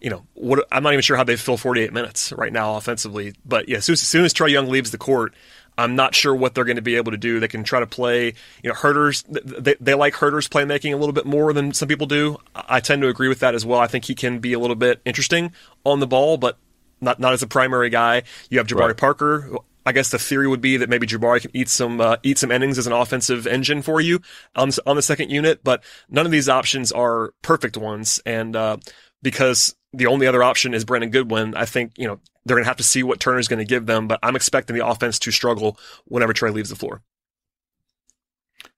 you 0.00 0.10
know, 0.10 0.24
what, 0.34 0.64
I'm 0.70 0.84
not 0.84 0.92
even 0.92 1.02
sure 1.02 1.16
how 1.16 1.24
they 1.24 1.34
fill 1.34 1.56
48 1.56 1.92
minutes 1.92 2.32
right 2.32 2.52
now 2.52 2.76
offensively. 2.76 3.34
But 3.44 3.68
yeah, 3.68 3.78
as 3.78 3.84
soon 3.84 3.94
as, 3.94 4.02
as 4.02 4.08
soon 4.08 4.24
as 4.24 4.32
Trae 4.32 4.50
Young 4.50 4.68
leaves 4.68 4.92
the 4.92 4.98
court, 4.98 5.34
I'm 5.78 5.94
not 5.94 6.14
sure 6.14 6.34
what 6.34 6.54
they're 6.54 6.64
going 6.64 6.76
to 6.76 6.82
be 6.82 6.96
able 6.96 7.12
to 7.12 7.18
do. 7.18 7.38
They 7.38 7.48
can 7.48 7.64
try 7.64 7.80
to 7.80 7.86
play, 7.86 8.34
you 8.62 8.70
know, 8.70 8.74
Huerter's. 8.74 9.22
They, 9.28 9.74
they 9.80 9.94
like 9.94 10.14
Huerter's 10.14 10.48
playmaking 10.48 10.92
a 10.92 10.96
little 10.96 11.12
bit 11.12 11.26
more 11.26 11.52
than 11.52 11.74
some 11.74 11.88
people 11.88 12.06
do. 12.06 12.38
I 12.54 12.80
tend 12.80 13.02
to 13.02 13.08
agree 13.08 13.28
with 13.28 13.40
that 13.40 13.54
as 13.54 13.66
well. 13.66 13.80
I 13.80 13.86
think 13.86 14.06
he 14.06 14.14
can 14.14 14.38
be 14.38 14.52
a 14.52 14.58
little 14.58 14.76
bit 14.76 15.00
interesting 15.04 15.52
on 15.84 16.00
the 16.00 16.06
ball, 16.06 16.38
but 16.38 16.58
not 17.00 17.20
not 17.20 17.32
as 17.32 17.42
a 17.42 17.46
primary 17.46 17.90
guy. 17.90 18.22
You 18.48 18.58
have 18.58 18.66
Jabari 18.66 18.88
right. 18.88 18.96
Parker. 18.96 19.50
I 19.84 19.92
guess 19.92 20.10
the 20.10 20.18
theory 20.18 20.48
would 20.48 20.60
be 20.60 20.78
that 20.78 20.88
maybe 20.88 21.06
Jabari 21.06 21.42
can 21.42 21.52
eat 21.54 21.68
some 21.68 22.00
uh, 22.00 22.16
eat 22.22 22.38
some 22.38 22.50
innings 22.50 22.78
as 22.78 22.86
an 22.86 22.92
offensive 22.92 23.46
engine 23.46 23.82
for 23.82 24.00
you 24.00 24.20
on 24.56 24.70
on 24.86 24.96
the 24.96 25.02
second 25.02 25.30
unit, 25.30 25.62
but 25.62 25.84
none 26.08 26.26
of 26.26 26.32
these 26.32 26.48
options 26.48 26.90
are 26.90 27.32
perfect 27.42 27.76
ones, 27.76 28.20
and 28.26 28.56
uh, 28.56 28.78
because 29.22 29.76
the 29.96 30.06
only 30.06 30.26
other 30.26 30.42
option 30.42 30.74
is 30.74 30.84
Brandon 30.84 31.10
Goodwin. 31.10 31.54
I 31.54 31.64
think, 31.64 31.92
you 31.96 32.06
know, 32.06 32.20
they're 32.44 32.56
going 32.56 32.64
to 32.64 32.68
have 32.68 32.76
to 32.76 32.82
see 32.82 33.02
what 33.02 33.18
Turner's 33.18 33.48
going 33.48 33.58
to 33.58 33.64
give 33.64 33.86
them, 33.86 34.06
but 34.06 34.20
I'm 34.22 34.36
expecting 34.36 34.76
the 34.76 34.86
offense 34.86 35.18
to 35.20 35.30
struggle 35.30 35.78
whenever 36.04 36.32
Trae 36.32 36.52
leaves 36.52 36.70
the 36.70 36.76
floor. 36.76 37.02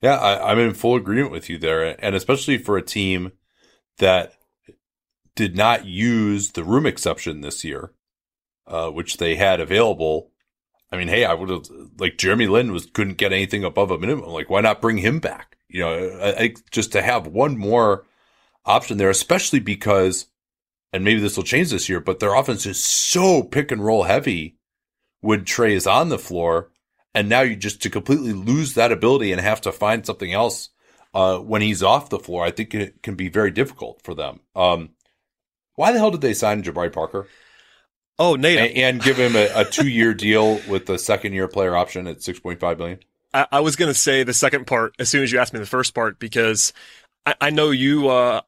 Yeah, 0.00 0.16
I, 0.16 0.52
am 0.52 0.58
in 0.58 0.74
full 0.74 0.94
agreement 0.94 1.32
with 1.32 1.50
you 1.50 1.58
there. 1.58 2.02
And 2.04 2.14
especially 2.14 2.58
for 2.58 2.76
a 2.76 2.82
team 2.82 3.32
that 3.98 4.34
did 5.34 5.56
not 5.56 5.86
use 5.86 6.52
the 6.52 6.64
room 6.64 6.86
exception 6.86 7.40
this 7.40 7.64
year, 7.64 7.92
uh, 8.66 8.90
which 8.90 9.16
they 9.16 9.34
had 9.34 9.60
available. 9.60 10.30
I 10.90 10.96
mean, 10.96 11.08
hey, 11.08 11.24
I 11.24 11.34
would 11.34 11.50
have, 11.50 11.66
like, 11.98 12.16
Jeremy 12.16 12.46
Lin 12.46 12.72
was, 12.72 12.86
couldn't 12.86 13.18
get 13.18 13.32
anything 13.32 13.64
above 13.64 13.90
a 13.90 13.98
minimum. 13.98 14.30
Like, 14.30 14.48
why 14.48 14.60
not 14.60 14.80
bring 14.80 14.98
him 14.98 15.18
back? 15.18 15.56
You 15.68 15.80
know, 15.80 16.18
I, 16.22 16.42
I, 16.42 16.54
just 16.70 16.92
to 16.92 17.02
have 17.02 17.26
one 17.26 17.58
more 17.58 18.06
option 18.64 18.98
there, 18.98 19.10
especially 19.10 19.60
because 19.60 20.26
and 20.92 21.04
maybe 21.04 21.20
this 21.20 21.36
will 21.36 21.44
change 21.44 21.70
this 21.70 21.88
year, 21.88 22.00
but 22.00 22.20
their 22.20 22.34
offense 22.34 22.66
is 22.66 22.82
so 22.82 23.42
pick 23.42 23.70
and 23.70 23.84
roll 23.84 24.04
heavy 24.04 24.56
when 25.20 25.44
Trae 25.44 25.72
is 25.72 25.86
on 25.86 26.08
the 26.08 26.18
floor. 26.18 26.70
And 27.14 27.28
now 27.28 27.40
you 27.40 27.56
just 27.56 27.82
to 27.82 27.90
completely 27.90 28.32
lose 28.32 28.74
that 28.74 28.92
ability 28.92 29.32
and 29.32 29.40
have 29.40 29.62
to 29.62 29.72
find 29.72 30.04
something 30.04 30.32
else 30.32 30.68
uh, 31.14 31.38
when 31.38 31.62
he's 31.62 31.82
off 31.82 32.10
the 32.10 32.18
floor, 32.18 32.44
I 32.44 32.50
think 32.50 32.74
it 32.74 33.02
can 33.02 33.14
be 33.14 33.28
very 33.28 33.50
difficult 33.50 34.02
for 34.04 34.14
them. 34.14 34.40
Um, 34.54 34.90
why 35.74 35.90
the 35.92 35.98
hell 35.98 36.10
did 36.10 36.20
they 36.20 36.34
sign 36.34 36.62
Jabari 36.62 36.92
Parker? 36.92 37.26
Oh, 38.18 38.36
Nate, 38.36 38.58
and, 38.58 38.78
and 38.78 39.02
give 39.02 39.16
him 39.16 39.36
a, 39.36 39.48
a 39.54 39.64
two-year 39.64 40.12
deal 40.12 40.60
with 40.68 40.86
the 40.86 40.98
second-year 40.98 41.48
player 41.48 41.74
option 41.74 42.06
at 42.06 42.22
six 42.22 42.38
point 42.38 42.60
five 42.60 42.78
million. 42.78 42.98
I, 43.32 43.46
I 43.52 43.60
was 43.60 43.76
going 43.76 43.90
to 43.90 43.98
say 43.98 44.22
the 44.22 44.34
second 44.34 44.66
part 44.66 44.94
as 44.98 45.08
soon 45.08 45.22
as 45.22 45.32
you 45.32 45.38
asked 45.38 45.52
me 45.52 45.60
the 45.60 45.66
first 45.66 45.94
part 45.94 46.18
because 46.18 46.72
I, 47.24 47.34
I 47.40 47.50
know 47.50 47.70
you. 47.70 48.08
Uh, 48.08 48.42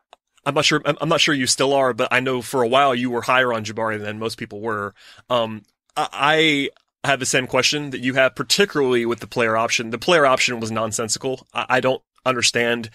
I'm 0.44 0.54
not 0.54 0.64
sure. 0.64 0.82
I'm 0.84 1.08
not 1.08 1.20
sure 1.20 1.34
you 1.34 1.46
still 1.46 1.74
are, 1.74 1.92
but 1.92 2.08
I 2.10 2.20
know 2.20 2.40
for 2.40 2.62
a 2.62 2.68
while 2.68 2.94
you 2.94 3.10
were 3.10 3.22
higher 3.22 3.52
on 3.52 3.64
Jabari 3.64 4.00
than 4.00 4.18
most 4.18 4.38
people 4.38 4.60
were. 4.60 4.94
Um, 5.28 5.62
I, 5.96 6.70
have 7.04 7.20
the 7.20 7.26
same 7.26 7.46
question 7.46 7.90
that 7.90 8.00
you 8.00 8.14
have, 8.14 8.34
particularly 8.34 9.06
with 9.06 9.20
the 9.20 9.26
player 9.26 9.56
option. 9.56 9.90
The 9.90 9.98
player 9.98 10.26
option 10.26 10.60
was 10.60 10.70
nonsensical. 10.70 11.46
I 11.54 11.80
don't 11.80 12.02
understand 12.26 12.90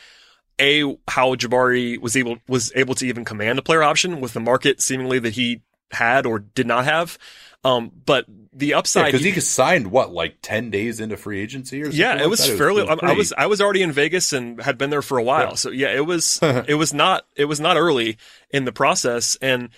a 0.59 0.81
how 1.07 1.35
Jabari 1.35 1.99
was 1.99 2.15
able 2.15 2.37
was 2.47 2.71
able 2.75 2.95
to 2.95 3.07
even 3.07 3.25
command 3.25 3.59
a 3.59 3.63
player 3.63 3.83
option 3.83 4.21
with 4.21 4.33
the 4.33 4.39
market 4.39 4.81
seemingly 4.81 5.19
that 5.19 5.33
he 5.33 5.61
had 5.91 6.25
or 6.25 6.39
did 6.39 6.67
not 6.67 6.85
have. 6.85 7.17
Um, 7.63 7.91
but 8.05 8.25
the 8.57 8.73
upside 8.73 9.07
because 9.07 9.25
yeah, 9.25 9.33
he 9.33 9.39
signed 9.41 9.91
what 9.91 10.13
like 10.13 10.37
ten 10.41 10.71
days 10.71 11.01
into 11.01 11.17
free 11.17 11.41
agency 11.41 11.81
or 11.81 11.85
something 11.85 11.99
yeah, 11.99 12.23
it 12.23 12.29
was 12.29 12.47
fairly. 12.47 12.83
It 12.83 12.89
was, 12.89 12.99
I 13.03 13.13
was 13.13 13.33
I 13.33 13.45
was 13.47 13.61
already 13.61 13.81
in 13.81 13.91
Vegas 13.91 14.31
and 14.31 14.61
had 14.61 14.77
been 14.77 14.89
there 14.89 15.01
for 15.01 15.17
a 15.17 15.23
while, 15.23 15.49
yeah. 15.49 15.55
so 15.55 15.69
yeah, 15.71 15.89
it 15.89 16.05
was 16.05 16.39
it 16.41 16.75
was 16.75 16.93
not 16.93 17.25
it 17.35 17.45
was 17.45 17.59
not 17.59 17.75
early 17.75 18.17
in 18.49 18.63
the 18.63 18.71
process, 18.71 19.35
and 19.41 19.69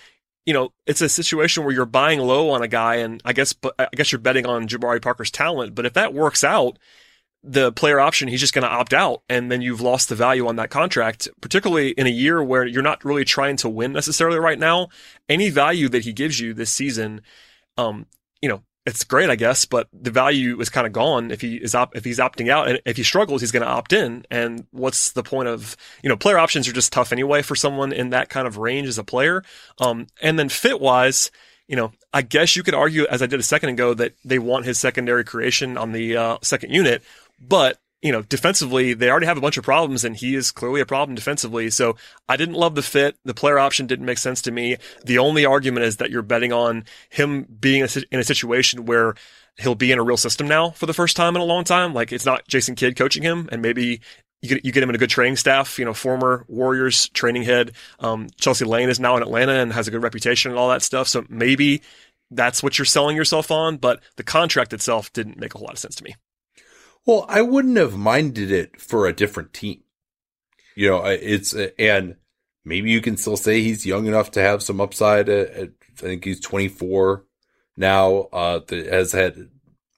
you 0.45 0.53
know 0.53 0.71
it's 0.85 1.01
a 1.01 1.09
situation 1.09 1.63
where 1.63 1.73
you're 1.73 1.85
buying 1.85 2.19
low 2.19 2.51
on 2.51 2.61
a 2.61 2.67
guy, 2.67 2.97
and 2.97 3.19
I 3.25 3.33
guess 3.33 3.51
but 3.51 3.73
I 3.79 3.89
guess 3.93 4.11
you're 4.11 4.19
betting 4.19 4.45
on 4.45 4.67
Jabari 4.67 5.01
Parker's 5.01 5.31
talent, 5.31 5.73
but 5.73 5.87
if 5.87 5.93
that 5.93 6.13
works 6.13 6.43
out, 6.43 6.77
the 7.43 7.71
player 7.71 7.99
option, 7.99 8.27
he's 8.27 8.41
just 8.41 8.53
going 8.53 8.63
to 8.63 8.69
opt 8.69 8.93
out. 8.93 9.23
And 9.29 9.51
then 9.51 9.61
you've 9.61 9.81
lost 9.81 10.09
the 10.09 10.15
value 10.15 10.47
on 10.47 10.57
that 10.57 10.69
contract, 10.69 11.27
particularly 11.41 11.91
in 11.91 12.05
a 12.05 12.11
year 12.11 12.43
where 12.43 12.65
you're 12.65 12.83
not 12.83 13.05
really 13.05 13.23
trying 13.23 13.55
to 13.57 13.69
win 13.69 13.93
necessarily 13.93 14.37
right 14.37 14.59
now. 14.59 14.89
Any 15.29 15.49
value 15.49 15.87
that 15.89 16.03
he 16.03 16.13
gives 16.13 16.39
you 16.39 16.53
this 16.53 16.71
season, 16.71 17.21
um, 17.77 18.05
you 18.41 18.49
know, 18.49 18.63
it's 18.87 19.03
great, 19.03 19.29
I 19.29 19.35
guess, 19.35 19.65
but 19.65 19.89
the 19.91 20.11
value 20.11 20.61
is 20.61 20.69
kind 20.69 20.87
of 20.87 20.93
gone 20.93 21.29
if 21.29 21.41
he 21.41 21.57
is 21.57 21.75
op- 21.75 21.93
if 21.93 22.05
he's 22.05 22.19
opting 22.19 22.49
out, 22.49 22.69
and 22.69 22.79
if 22.85 22.95
he 22.95 23.03
struggles, 23.03 23.41
he's 23.41 23.51
going 23.51 23.61
to 23.61 23.69
opt 23.69 23.91
in. 23.91 24.25
And 24.31 24.65
what's 24.71 25.11
the 25.11 25.23
point 25.23 25.49
of 25.49 25.75
you 26.01 26.07
know 26.09 26.15
player 26.15 26.39
options 26.39 26.69
are 26.69 26.73
just 26.73 26.93
tough 26.93 27.11
anyway 27.11 27.41
for 27.41 27.53
someone 27.53 27.91
in 27.91 28.11
that 28.11 28.29
kind 28.29 28.47
of 28.47 28.57
range 28.57 28.87
as 28.87 28.97
a 28.97 29.03
player. 29.03 29.43
Um, 29.79 30.07
and 30.21 30.39
then 30.39 30.47
fit 30.47 30.79
wise, 30.79 31.31
you 31.67 31.75
know, 31.75 31.91
I 32.13 32.21
guess 32.21 32.55
you 32.55 32.63
could 32.63 32.73
argue, 32.73 33.05
as 33.07 33.21
I 33.21 33.25
did 33.25 33.41
a 33.41 33.43
second 33.43 33.69
ago, 33.71 33.93
that 33.93 34.13
they 34.23 34.39
want 34.39 34.63
his 34.63 34.79
secondary 34.79 35.25
creation 35.25 35.77
on 35.77 35.91
the 35.91 36.15
uh, 36.15 36.37
second 36.41 36.71
unit, 36.71 37.03
but 37.41 37.79
you 38.07 38.13
know, 38.13 38.21
defensively, 38.21 38.93
they 38.93 39.11
already 39.11 39.25
have 39.25 39.37
a 39.37 39.41
bunch 39.41 39.57
of 39.57 39.65
problems, 39.65 40.05
and 40.05 40.15
he 40.15 40.33
is 40.33 40.49
clearly 40.49 40.79
a 40.79 40.85
problem 40.85 41.13
defensively. 41.13 41.69
So 41.69 41.97
I 42.29 42.37
didn't 42.37 42.55
love 42.55 42.73
the 42.73 42.81
fit. 42.81 43.17
The 43.25 43.33
player 43.33 43.59
option 43.59 43.85
didn't 43.85 44.05
make 44.05 44.17
sense 44.17 44.41
to 44.43 44.51
me. 44.51 44.77
The 45.03 45.17
only 45.17 45.45
argument 45.45 45.85
is 45.85 45.97
that 45.97 46.09
you're 46.09 46.21
betting 46.21 46.53
on 46.53 46.85
him 47.09 47.45
being 47.59 47.85
in 48.09 48.19
a 48.19 48.23
situation 48.23 48.85
where 48.85 49.15
he'll 49.57 49.75
be 49.75 49.91
in 49.91 49.99
a 49.99 50.03
real 50.03 50.15
system 50.15 50.47
now 50.47 50.69
for 50.69 50.85
the 50.85 50.93
first 50.93 51.17
time 51.17 51.35
in 51.35 51.41
a 51.41 51.45
long 51.45 51.65
time. 51.65 51.93
Like 51.93 52.13
it's 52.13 52.25
not 52.25 52.47
Jason 52.47 52.75
Kidd 52.75 52.95
coaching 52.95 53.23
him, 53.23 53.49
and 53.51 53.61
maybe 53.61 53.99
you 54.41 54.47
get, 54.47 54.63
you 54.63 54.71
get 54.71 54.83
him 54.83 54.89
in 54.89 54.95
a 54.95 54.99
good 54.99 55.09
training 55.09 55.35
staff. 55.35 55.77
You 55.77 55.83
know, 55.83 55.93
former 55.93 56.45
Warriors 56.47 57.09
training 57.09 57.43
head 57.43 57.73
um, 57.99 58.29
Chelsea 58.39 58.63
Lane 58.63 58.87
is 58.87 59.01
now 59.01 59.17
in 59.17 59.21
Atlanta 59.21 59.51
and 59.51 59.73
has 59.73 59.89
a 59.89 59.91
good 59.91 60.01
reputation 60.01 60.49
and 60.49 60.57
all 60.57 60.69
that 60.69 60.81
stuff. 60.81 61.09
So 61.09 61.25
maybe 61.27 61.81
that's 62.31 62.63
what 62.63 62.79
you're 62.79 62.85
selling 62.85 63.17
yourself 63.17 63.51
on. 63.51 63.75
But 63.75 64.01
the 64.15 64.23
contract 64.23 64.71
itself 64.71 65.11
didn't 65.11 65.37
make 65.37 65.53
a 65.53 65.57
whole 65.57 65.65
lot 65.65 65.73
of 65.73 65.79
sense 65.79 65.95
to 65.95 66.05
me. 66.05 66.15
Well, 67.07 67.25
I 67.29 67.41
wouldn't 67.41 67.77
have 67.77 67.95
minded 67.95 68.51
it 68.51 68.81
for 68.81 69.07
a 69.07 69.13
different 69.13 69.53
team. 69.53 69.81
You 70.75 70.89
know, 70.89 71.05
it's, 71.05 71.55
and 71.79 72.17
maybe 72.65 72.91
you 72.91 72.99
can 72.99 73.15
still 73.15 73.37
say 73.37 73.61
he's 73.61 73.85
young 73.85 74.07
enough 74.07 74.31
to 74.31 74.41
have 74.41 74.61
some 74.61 74.81
upside. 74.81 75.29
At, 75.29 75.49
at, 75.51 75.69
I 75.69 76.01
think 76.01 76.25
he's 76.25 76.41
24 76.41 77.23
now, 77.77 78.27
uh, 78.33 78.59
has 78.69 79.13
had, 79.13 79.37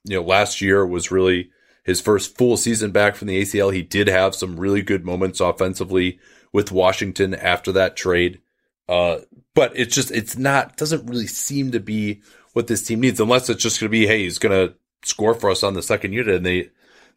you 0.04 0.16
know, 0.16 0.22
last 0.22 0.60
year 0.60 0.86
was 0.86 1.10
really 1.10 1.50
his 1.84 2.00
first 2.00 2.38
full 2.38 2.56
season 2.56 2.92
back 2.92 3.16
from 3.16 3.26
the 3.26 3.42
ACL. 3.42 3.74
He 3.74 3.82
did 3.82 4.06
have 4.06 4.36
some 4.36 4.58
really 4.58 4.80
good 4.80 5.04
moments 5.04 5.40
offensively 5.40 6.20
with 6.52 6.70
Washington 6.70 7.34
after 7.34 7.72
that 7.72 7.96
trade. 7.96 8.40
Uh, 8.88 9.18
but 9.56 9.72
it's 9.74 9.96
just, 9.96 10.12
it's 10.12 10.38
not, 10.38 10.76
doesn't 10.76 11.06
really 11.06 11.26
seem 11.26 11.72
to 11.72 11.80
be 11.80 12.22
what 12.52 12.68
this 12.68 12.86
team 12.86 13.00
needs 13.00 13.18
unless 13.18 13.50
it's 13.50 13.62
just 13.62 13.80
going 13.80 13.88
to 13.88 13.90
be, 13.90 14.06
hey, 14.06 14.22
he's 14.22 14.38
going 14.38 14.68
to 14.68 14.74
score 15.04 15.34
for 15.34 15.50
us 15.50 15.64
on 15.64 15.74
the 15.74 15.82
second 15.82 16.12
unit. 16.12 16.36
And 16.36 16.46
they, 16.46 16.70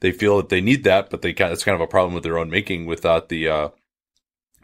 they 0.04 0.12
feel 0.12 0.36
that 0.36 0.50
they 0.50 0.60
need 0.60 0.84
that, 0.84 1.10
but 1.10 1.22
they 1.22 1.32
kind 1.32 1.48
of, 1.48 1.54
it's 1.54 1.64
kind 1.64 1.76
of 1.76 1.82
a 1.82 1.88
problem 1.88 2.14
with 2.14 2.24
their 2.24 2.38
own 2.38 2.50
making 2.50 2.86
without 2.86 3.30
the, 3.30 3.48
uh, 3.48 3.70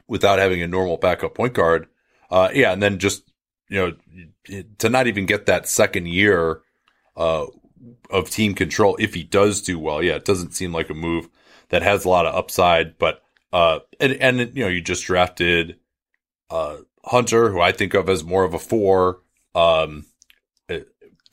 without 0.05 0.37
having 0.37 0.61
a 0.61 0.67
normal 0.67 0.97
backup 0.97 1.33
point 1.33 1.53
guard. 1.53 1.87
Uh, 2.29 2.49
yeah. 2.53 2.73
And 2.73 2.83
then 2.83 2.99
just, 2.99 3.23
you 3.69 3.79
know, 3.79 4.61
to 4.79 4.89
not 4.89 5.07
even 5.07 5.25
get 5.25 5.45
that 5.45 5.65
second 5.65 6.09
year, 6.09 6.59
uh, 7.15 7.45
of 8.09 8.29
team 8.29 8.53
control 8.53 8.97
if 8.99 9.13
he 9.13 9.23
does 9.23 9.61
do 9.61 9.79
well. 9.79 10.03
Yeah. 10.03 10.15
It 10.15 10.25
doesn't 10.25 10.55
seem 10.55 10.73
like 10.73 10.89
a 10.89 10.93
move 10.93 11.29
that 11.69 11.83
has 11.83 12.03
a 12.03 12.09
lot 12.09 12.25
of 12.25 12.35
upside, 12.35 12.97
but, 12.97 13.21
uh, 13.53 13.79
and, 13.97 14.11
and, 14.13 14.39
you 14.57 14.65
know, 14.65 14.69
you 14.69 14.81
just 14.81 15.05
drafted, 15.05 15.77
uh, 16.49 16.79
Hunter, 17.05 17.49
who 17.49 17.61
I 17.61 17.71
think 17.71 17.93
of 17.93 18.09
as 18.09 18.25
more 18.25 18.43
of 18.43 18.53
a 18.53 18.59
four, 18.59 19.21
um, 19.55 20.05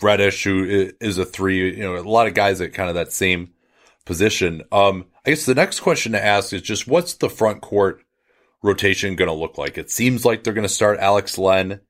Reddish, 0.01 0.45
who 0.45 0.93
is 1.01 1.19
a 1.19 1.25
three, 1.25 1.77
you 1.77 1.83
know, 1.83 1.97
a 1.97 2.03
lot 2.03 2.29
of 2.29 2.35
guys 2.35 2.61
at 2.61 2.73
kind 2.73 2.89
of 2.89 2.95
that 2.95 3.13
same 3.13 3.51
position. 4.07 4.63
Um, 4.73 5.05
I 5.27 5.31
guess 5.31 5.45
the 5.45 5.55
next 5.55 5.81
question 5.81 6.13
to 6.13 6.25
ask 6.25 6.55
is 6.55 6.63
just 6.63 6.89
what's 6.89 7.15
the 7.15 7.29
front 7.29 7.61
court 7.61 8.03
rotation 8.63 9.17
going 9.17 9.29
to 9.29 9.35
look 9.35 9.59
like? 9.59 9.77
It 9.77 9.91
seems 9.91 10.25
like 10.25 10.43
they're 10.43 10.55
going 10.55 10.63
to 10.63 10.69
start 10.69 10.99
Alex 10.99 11.37
Len 11.37 11.81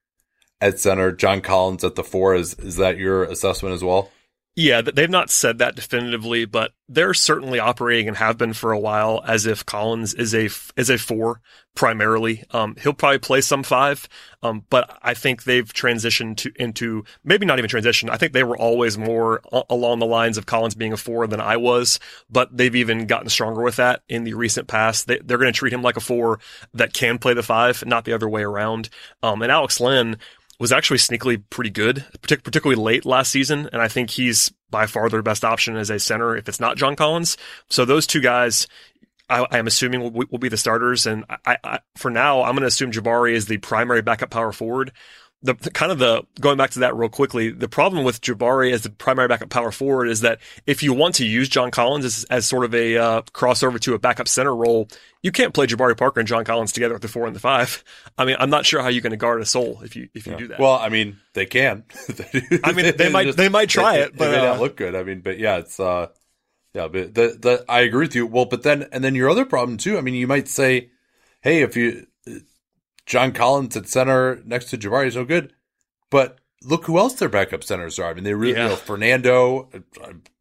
at 0.60 0.80
center, 0.80 1.12
John 1.12 1.40
Collins 1.42 1.84
at 1.84 1.94
the 1.94 2.02
four. 2.02 2.34
Is 2.34 2.54
is 2.54 2.76
that 2.76 2.98
your 2.98 3.22
assessment 3.22 3.74
as 3.74 3.84
well? 3.84 4.10
Yeah, 4.58 4.80
they've 4.80 5.10
not 5.10 5.28
said 5.28 5.58
that 5.58 5.76
definitively, 5.76 6.46
but 6.46 6.72
they're 6.88 7.12
certainly 7.12 7.58
operating 7.58 8.08
and 8.08 8.16
have 8.16 8.38
been 8.38 8.54
for 8.54 8.72
a 8.72 8.78
while 8.78 9.22
as 9.26 9.44
if 9.44 9.66
Collins 9.66 10.14
is 10.14 10.34
a 10.34 10.48
is 10.80 10.88
a 10.88 10.96
four 10.96 11.42
primarily. 11.74 12.42
Um, 12.52 12.74
he'll 12.80 12.94
probably 12.94 13.18
play 13.18 13.42
some 13.42 13.62
five, 13.62 14.08
um, 14.42 14.64
but 14.70 14.98
I 15.02 15.12
think 15.12 15.44
they've 15.44 15.70
transitioned 15.70 16.38
to 16.38 16.52
into 16.56 17.04
maybe 17.22 17.44
not 17.44 17.58
even 17.58 17.68
transition. 17.68 18.08
I 18.08 18.16
think 18.16 18.32
they 18.32 18.44
were 18.44 18.56
always 18.56 18.96
more 18.96 19.42
along 19.68 19.98
the 19.98 20.06
lines 20.06 20.38
of 20.38 20.46
Collins 20.46 20.74
being 20.74 20.94
a 20.94 20.96
four 20.96 21.26
than 21.26 21.40
I 21.40 21.58
was, 21.58 22.00
but 22.30 22.56
they've 22.56 22.74
even 22.74 23.06
gotten 23.06 23.28
stronger 23.28 23.62
with 23.62 23.76
that 23.76 24.02
in 24.08 24.24
the 24.24 24.32
recent 24.34 24.68
past. 24.68 25.06
They, 25.06 25.18
are 25.18 25.38
going 25.38 25.52
to 25.52 25.52
treat 25.52 25.74
him 25.74 25.82
like 25.82 25.98
a 25.98 26.00
four 26.00 26.38
that 26.72 26.94
can 26.94 27.18
play 27.18 27.34
the 27.34 27.42
five, 27.42 27.84
not 27.84 28.06
the 28.06 28.14
other 28.14 28.28
way 28.28 28.42
around. 28.42 28.88
Um, 29.22 29.42
and 29.42 29.52
Alex 29.52 29.80
Len 29.80 30.16
was 30.58 30.72
actually 30.72 30.98
sneakily 30.98 31.42
pretty 31.50 31.70
good, 31.70 32.04
particularly 32.22 32.80
late 32.80 33.04
last 33.04 33.30
season. 33.30 33.68
And 33.72 33.82
I 33.82 33.88
think 33.88 34.10
he's 34.10 34.52
by 34.70 34.86
far 34.86 35.08
their 35.08 35.22
best 35.22 35.44
option 35.44 35.76
as 35.76 35.90
a 35.90 35.98
center 35.98 36.36
if 36.36 36.48
it's 36.48 36.60
not 36.60 36.76
John 36.76 36.96
Collins. 36.96 37.36
So 37.68 37.84
those 37.84 38.06
two 38.06 38.20
guys, 38.20 38.66
I, 39.28 39.58
am 39.58 39.66
assuming 39.66 40.00
will, 40.00 40.24
will, 40.30 40.38
be 40.38 40.48
the 40.48 40.56
starters. 40.56 41.06
And 41.06 41.24
I, 41.44 41.58
I, 41.62 41.78
for 41.96 42.10
now, 42.10 42.42
I'm 42.42 42.52
going 42.52 42.62
to 42.62 42.68
assume 42.68 42.92
Jabari 42.92 43.32
is 43.32 43.46
the 43.46 43.58
primary 43.58 44.02
backup 44.02 44.30
power 44.30 44.52
forward 44.52 44.92
the, 45.42 45.54
the, 45.54 45.70
kind 45.70 45.92
of 45.92 45.98
the 45.98 46.24
going 46.40 46.56
back 46.56 46.70
to 46.70 46.80
that 46.80 46.96
real 46.96 47.08
quickly, 47.08 47.50
the 47.50 47.68
problem 47.68 48.04
with 48.04 48.20
Jabari 48.20 48.72
as 48.72 48.82
the 48.82 48.90
primary 48.90 49.28
backup 49.28 49.50
power 49.50 49.70
forward 49.70 50.06
is 50.06 50.22
that 50.22 50.40
if 50.66 50.82
you 50.82 50.92
want 50.92 51.16
to 51.16 51.26
use 51.26 51.48
John 51.48 51.70
Collins 51.70 52.04
as, 52.04 52.24
as 52.24 52.46
sort 52.46 52.64
of 52.64 52.74
a 52.74 52.96
uh, 52.96 53.22
crossover 53.32 53.78
to 53.80 53.94
a 53.94 53.98
backup 53.98 54.28
center 54.28 54.54
role, 54.54 54.88
you 55.22 55.30
can't 55.30 55.52
play 55.52 55.66
Jabari 55.66 55.96
Parker 55.96 56.20
and 56.20 56.28
John 56.28 56.44
Collins 56.44 56.72
together 56.72 56.94
at 56.94 57.02
the 57.02 57.08
four 57.08 57.26
and 57.26 57.36
the 57.36 57.40
five. 57.40 57.84
I 58.18 58.24
mean, 58.24 58.36
I'm 58.38 58.50
not 58.50 58.66
sure 58.66 58.82
how 58.82 58.88
you're 58.88 59.02
going 59.02 59.10
to 59.10 59.16
guard 59.16 59.40
a 59.40 59.46
soul 59.46 59.80
if 59.84 59.94
you 59.94 60.08
if 60.14 60.26
you 60.26 60.32
yeah. 60.32 60.38
do 60.38 60.48
that. 60.48 60.58
Well, 60.58 60.74
I 60.74 60.88
mean, 60.88 61.18
they 61.34 61.46
can. 61.46 61.84
I 62.64 62.72
mean, 62.72 62.94
they 62.96 63.10
might 63.10 63.24
just, 63.24 63.38
they 63.38 63.48
might 63.48 63.68
try 63.68 63.96
it, 63.98 64.16
but 64.16 64.28
it 64.28 64.32
may 64.32 64.38
uh, 64.38 64.52
not 64.52 64.60
look 64.60 64.76
good. 64.76 64.94
I 64.94 65.02
mean, 65.02 65.20
but 65.20 65.38
yeah, 65.38 65.58
it's 65.58 65.78
uh, 65.78 66.08
yeah, 66.74 66.88
but 66.88 67.14
the 67.14 67.38
the 67.40 67.64
I 67.68 67.80
agree 67.80 68.06
with 68.06 68.14
you. 68.14 68.26
Well, 68.26 68.46
but 68.46 68.62
then 68.62 68.86
and 68.90 69.04
then 69.04 69.14
your 69.14 69.30
other 69.30 69.44
problem 69.44 69.76
too. 69.76 69.98
I 69.98 70.00
mean, 70.00 70.14
you 70.14 70.26
might 70.26 70.48
say, 70.48 70.90
hey, 71.40 71.62
if 71.62 71.76
you 71.76 72.06
John 73.06 73.32
Collins 73.32 73.76
at 73.76 73.88
center 73.88 74.42
next 74.44 74.70
to 74.70 74.78
Jabari 74.78 75.06
is 75.06 75.16
no 75.16 75.24
good 75.24 75.52
but 76.10 76.38
look 76.62 76.84
who 76.84 76.98
else 76.98 77.14
their 77.14 77.28
backup 77.28 77.64
centers 77.64 77.98
are. 77.98 78.10
I 78.10 78.14
mean, 78.14 78.24
they 78.24 78.34
really, 78.34 78.54
yeah. 78.54 78.64
you 78.64 78.68
know, 78.70 78.76
Fernando, 78.76 79.68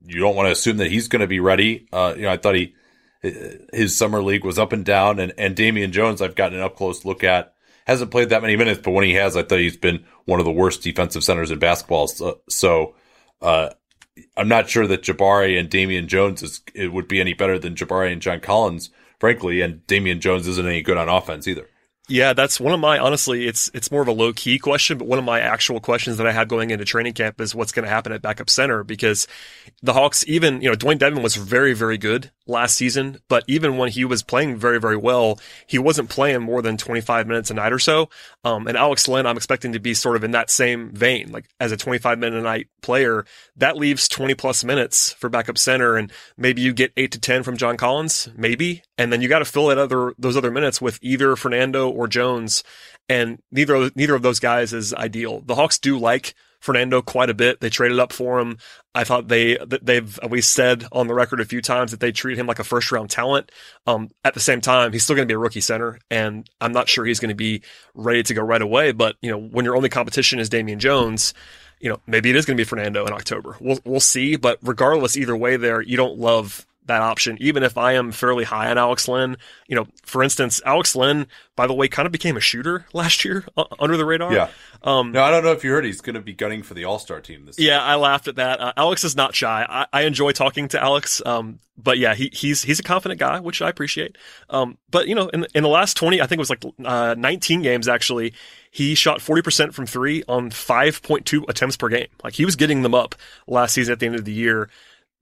you 0.06 0.20
don't 0.20 0.36
want 0.36 0.48
to 0.48 0.52
assume 0.52 0.78
that 0.78 0.92
he's 0.92 1.08
going 1.08 1.22
to 1.22 1.28
be 1.28 1.40
ready. 1.40 1.88
Uh, 1.92 2.14
you 2.16 2.24
know, 2.24 2.32
I 2.32 2.38
thought 2.38 2.56
he, 2.56 2.76
his 3.22 3.98
summer 3.98 4.22
league 4.22 4.46
was 4.46 4.60
up 4.60 4.72
and 4.72 4.86
down 4.86 5.20
and, 5.20 5.34
and 5.38 5.56
Damian 5.56 5.92
Jones, 5.92 6.22
I've 6.22 6.36
gotten 6.36 6.58
an 6.58 6.64
up 6.64 6.76
close 6.76 7.06
look 7.06 7.24
at 7.24 7.54
hasn't 7.86 8.10
played 8.10 8.30
that 8.30 8.42
many 8.42 8.56
minutes, 8.56 8.82
but 8.84 8.92
when 8.92 9.06
he 9.06 9.14
has, 9.14 9.38
I 9.38 9.44
thought 9.44 9.60
he's 9.60 9.78
been 9.78 10.06
one 10.26 10.40
of 10.40 10.46
the 10.46 10.52
worst 10.52 10.82
defensive 10.82 11.24
centers 11.24 11.52
in 11.52 11.60
basketball. 11.60 12.08
So, 12.08 12.42
so 12.50 12.96
uh, 13.42 13.70
I'm 14.36 14.48
not 14.48 14.68
sure 14.68 14.88
that 14.88 15.04
Jabari 15.04 15.60
and 15.60 15.70
Damian 15.70 16.08
Jones 16.08 16.42
is, 16.42 16.62
it 16.74 16.92
would 16.92 17.08
be 17.08 17.22
any 17.22 17.36
better 17.36 17.60
than 17.60 17.76
Jabari 17.76 18.12
and 18.12 18.24
John 18.24 18.40
Collins, 18.40 18.90
frankly, 19.20 19.62
and 19.62 19.86
Damian 19.86 20.20
Jones 20.20 20.48
isn't 20.48 20.66
any 20.66 20.82
good 20.82 20.98
on 20.98 21.10
offense 21.10 21.48
either. 21.48 21.70
Yeah, 22.08 22.34
that's 22.34 22.60
one 22.60 22.72
of 22.72 22.80
my 22.80 23.00
honestly, 23.00 23.48
it's 23.48 23.72
it's 23.74 23.90
more 23.90 24.04
of 24.04 24.08
a 24.08 24.12
low 24.12 24.32
key 24.32 24.60
question, 24.60 25.00
but 25.00 25.08
one 25.08 25.18
of 25.18 25.26
my 25.26 25.40
actual 25.40 25.80
questions 25.80 26.18
that 26.18 26.28
I 26.28 26.32
had 26.32 26.48
going 26.48 26.70
into 26.70 26.86
training 26.86 27.14
camp 27.14 27.42
is 27.42 27.56
what's 27.56 27.72
going 27.72 27.84
to 27.84 27.90
happen 27.90 28.12
at 28.12 28.22
backup 28.22 28.48
center 28.48 28.84
because 28.84 29.28
the 29.82 29.94
Hawks 29.94 30.24
even, 30.28 30.62
you 30.62 30.70
know, 30.70 30.76
Dewayne 30.76 31.00
Dedmon 31.00 31.24
was 31.24 31.36
very 31.36 31.74
very 31.74 31.98
good 31.98 32.30
last 32.46 32.76
season, 32.76 33.18
but 33.28 33.44
even 33.48 33.78
when 33.78 33.90
he 33.90 34.06
was 34.06 34.22
playing 34.22 34.58
very 34.58 34.80
very 34.80 34.98
well, 34.98 35.40
he 35.66 35.80
wasn't 35.80 36.10
playing 36.10 36.44
more 36.44 36.62
than 36.62 36.78
25 36.78 37.26
minutes 37.26 37.50
a 37.50 37.56
night 37.56 37.74
or 37.74 37.80
so. 37.80 38.10
Um, 38.44 38.68
and 38.68 38.78
Alex 38.78 39.08
Len, 39.08 39.26
I'm 39.26 39.38
expecting 39.38 39.74
to 39.74 39.80
be 39.80 39.96
sort 39.96 40.16
of 40.16 40.24
in 40.24 40.30
that 40.32 40.52
same 40.52 40.92
vein, 40.92 41.32
like 41.32 41.50
as 41.60 41.72
a 41.72 41.78
25 41.78 42.20
minute 42.20 42.38
a 42.38 42.44
night 42.44 42.68
player, 42.84 43.26
that 43.56 43.78
leaves 43.78 44.08
20 44.08 44.36
plus 44.36 44.64
minutes 44.64 45.14
for 45.14 45.28
backup 45.28 45.58
center 45.58 45.96
and 45.96 46.12
maybe 46.38 46.62
you 46.62 46.72
get 46.72 46.94
8 46.96 47.12
to 47.14 47.20
10 47.20 47.42
from 47.42 47.58
John 47.58 47.78
Collins, 47.78 48.30
maybe, 48.38 48.84
and 48.96 49.12
then 49.12 49.24
you 49.24 49.28
got 49.28 49.40
to 49.40 49.46
fill 49.46 49.68
that 49.68 49.80
other 49.80 50.14
those 50.20 50.38
other 50.38 50.52
minutes 50.52 50.80
with 50.80 51.00
either 51.02 51.36
Fernando 51.36 51.95
or 51.96 52.08
Jones, 52.08 52.64
and 53.10 53.40
neither 53.52 53.90
neither 53.96 54.16
of 54.16 54.22
those 54.22 54.40
guys 54.40 54.74
is 54.74 54.94
ideal. 54.94 55.42
The 55.46 55.56
Hawks 55.56 55.80
do 55.80 55.98
like 55.98 56.36
Fernando 56.66 57.02
quite 57.02 57.30
a 57.30 57.36
bit. 57.36 57.62
They 57.62 57.70
traded 57.70 58.00
up 58.00 58.12
for 58.12 58.40
him. 58.40 58.58
I 58.96 59.04
thought 59.04 59.28
they 59.28 59.58
they've 59.82 60.20
we 60.28 60.42
said 60.42 60.86
on 60.92 61.08
the 61.08 61.14
record 61.14 61.40
a 61.40 61.46
few 61.46 61.62
times 61.62 61.92
that 61.92 62.00
they 62.00 62.12
treat 62.12 62.40
him 62.40 62.48
like 62.48 62.60
a 62.60 62.64
first 62.64 62.92
round 62.92 63.12
talent. 63.12 63.52
Um, 63.86 64.10
at 64.24 64.34
the 64.34 64.40
same 64.40 64.62
time, 64.62 64.92
he's 64.92 65.04
still 65.04 65.16
going 65.16 65.28
to 65.28 65.32
be 65.32 65.36
a 65.36 65.40
rookie 65.40 65.62
center, 65.62 66.00
and 66.10 66.50
I'm 66.60 66.72
not 66.72 66.90
sure 66.90 67.06
he's 67.06 67.20
going 67.20 67.30
to 67.30 67.36
be 67.36 67.62
ready 67.94 68.24
to 68.24 68.34
go 68.34 68.42
right 68.42 68.62
away. 68.62 68.92
But 68.94 69.16
you 69.22 69.30
know, 69.30 69.38
when 69.38 69.64
your 69.64 69.76
only 69.76 69.90
competition 69.90 70.40
is 70.40 70.50
Damian 70.50 70.80
Jones, 70.80 71.34
you 71.80 71.90
know 71.90 72.00
maybe 72.08 72.32
it 72.32 72.36
is 72.36 72.46
going 72.46 72.58
to 72.58 72.62
be 72.62 72.68
Fernando 72.68 73.06
in 73.06 73.14
October. 73.14 73.58
We'll 73.60 73.80
we'll 73.86 74.00
see. 74.00 74.36
But 74.36 74.58
regardless, 74.64 75.16
either 75.16 75.38
way, 75.38 75.58
there 75.58 75.82
you 75.82 75.98
don't 75.98 76.18
love 76.18 76.66
that 76.86 77.02
option, 77.02 77.38
even 77.40 77.64
if 77.64 77.78
I 77.78 77.94
am 77.94 78.12
fairly 78.12 78.44
high 78.44 78.70
on 78.70 78.78
Alex 78.78 79.08
Len. 79.08 79.38
You 79.68 79.76
know, 79.76 79.88
for 80.04 80.24
instance, 80.24 80.62
Alex 80.66 80.96
Len, 80.96 81.28
by 81.56 81.68
the 81.68 81.74
way, 81.74 81.88
kind 81.88 82.06
of 82.06 82.12
became 82.12 82.38
a 82.38 82.42
shooter 82.42 82.86
last 82.94 83.26
year 83.26 83.46
uh, 83.58 83.66
under 83.80 83.98
the 83.98 84.06
radar. 84.06 84.34
Yeah. 84.34 84.50
Um, 84.84 85.12
no, 85.12 85.24
I 85.24 85.32
don't 85.32 85.44
know 85.44 85.52
if 85.52 85.64
you 85.64 85.72
heard 85.72 85.86
he's 85.86 86.02
going 86.02 86.16
to 86.16 86.22
be 86.22 86.34
gunning 86.34 86.64
for 86.64 86.74
the 86.74 86.86
All 86.86 87.00
Star 87.00 87.20
team 87.20 87.46
this. 87.46 87.58
Year. 87.60 87.74
Yeah, 87.74 87.84
I 87.84 87.96
laughed 87.96 88.28
at 88.28 88.36
that. 88.36 88.60
Uh, 88.60 88.74
Alex 88.78 89.04
is 89.04 89.16
not 89.16 89.36
shy. 89.36 89.66
I, 89.68 89.88
I 89.92 90.02
enjoy 90.04 90.32
talking 90.32 90.68
to 90.70 90.82
Alex. 90.82 91.22
Um, 91.26 91.60
but 91.78 91.98
yeah, 91.98 92.14
he, 92.14 92.30
he's 92.32 92.64
he's 92.64 92.80
a 92.80 92.84
confident 92.84 93.20
guy, 93.20 93.40
which 93.40 93.62
I 93.62 93.70
appreciate. 93.70 94.18
Um, 94.50 94.78
but 94.90 95.08
you 95.08 95.16
know, 95.16 95.28
in 95.30 95.46
in 95.54 95.64
the 95.64 95.70
last 95.70 95.98
twenty, 95.98 96.22
I 96.22 96.28
think 96.28 96.40
it 96.40 96.48
was 96.48 96.50
like 96.50 96.64
uh, 96.84 97.16
nineteen 97.18 97.62
games 97.62 97.88
actually. 97.88 98.34
He 98.72 98.94
shot 98.94 99.20
40% 99.20 99.74
from 99.74 99.86
three 99.86 100.26
on 100.28 100.50
5.2 100.50 101.48
attempts 101.48 101.78
per 101.78 101.88
game. 101.88 102.08
Like 102.26 102.34
he 102.34 102.44
was 102.44 102.58
getting 102.58 102.82
them 102.82 102.94
up 102.94 103.16
last 103.48 103.74
season 103.74 103.94
at 103.94 104.00
the 104.00 104.06
end 104.06 104.16
of 104.16 104.26
the 104.26 104.34
year. 104.34 104.70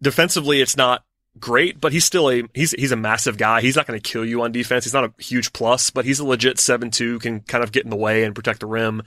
Defensively, 0.01 0.59
it's 0.59 0.75
not 0.75 1.03
great, 1.39 1.79
but 1.79 1.91
he's 1.91 2.05
still 2.05 2.29
a 2.29 2.43
he's 2.53 2.71
he's 2.71 2.91
a 2.91 2.97
massive 2.97 3.37
guy. 3.37 3.61
He's 3.61 3.75
not 3.75 3.87
going 3.87 3.99
to 3.99 4.09
kill 4.11 4.25
you 4.25 4.41
on 4.41 4.51
defense. 4.51 4.83
He's 4.85 4.93
not 4.93 5.05
a 5.05 5.13
huge 5.21 5.53
plus, 5.53 5.89
but 5.89 6.05
he's 6.05 6.19
a 6.19 6.25
legit 6.25 6.59
seven 6.59 6.91
two, 6.91 7.19
can 7.19 7.41
kind 7.41 7.63
of 7.63 7.71
get 7.71 7.83
in 7.83 7.89
the 7.89 7.95
way 7.95 8.23
and 8.23 8.35
protect 8.35 8.59
the 8.59 8.67
rim. 8.67 9.03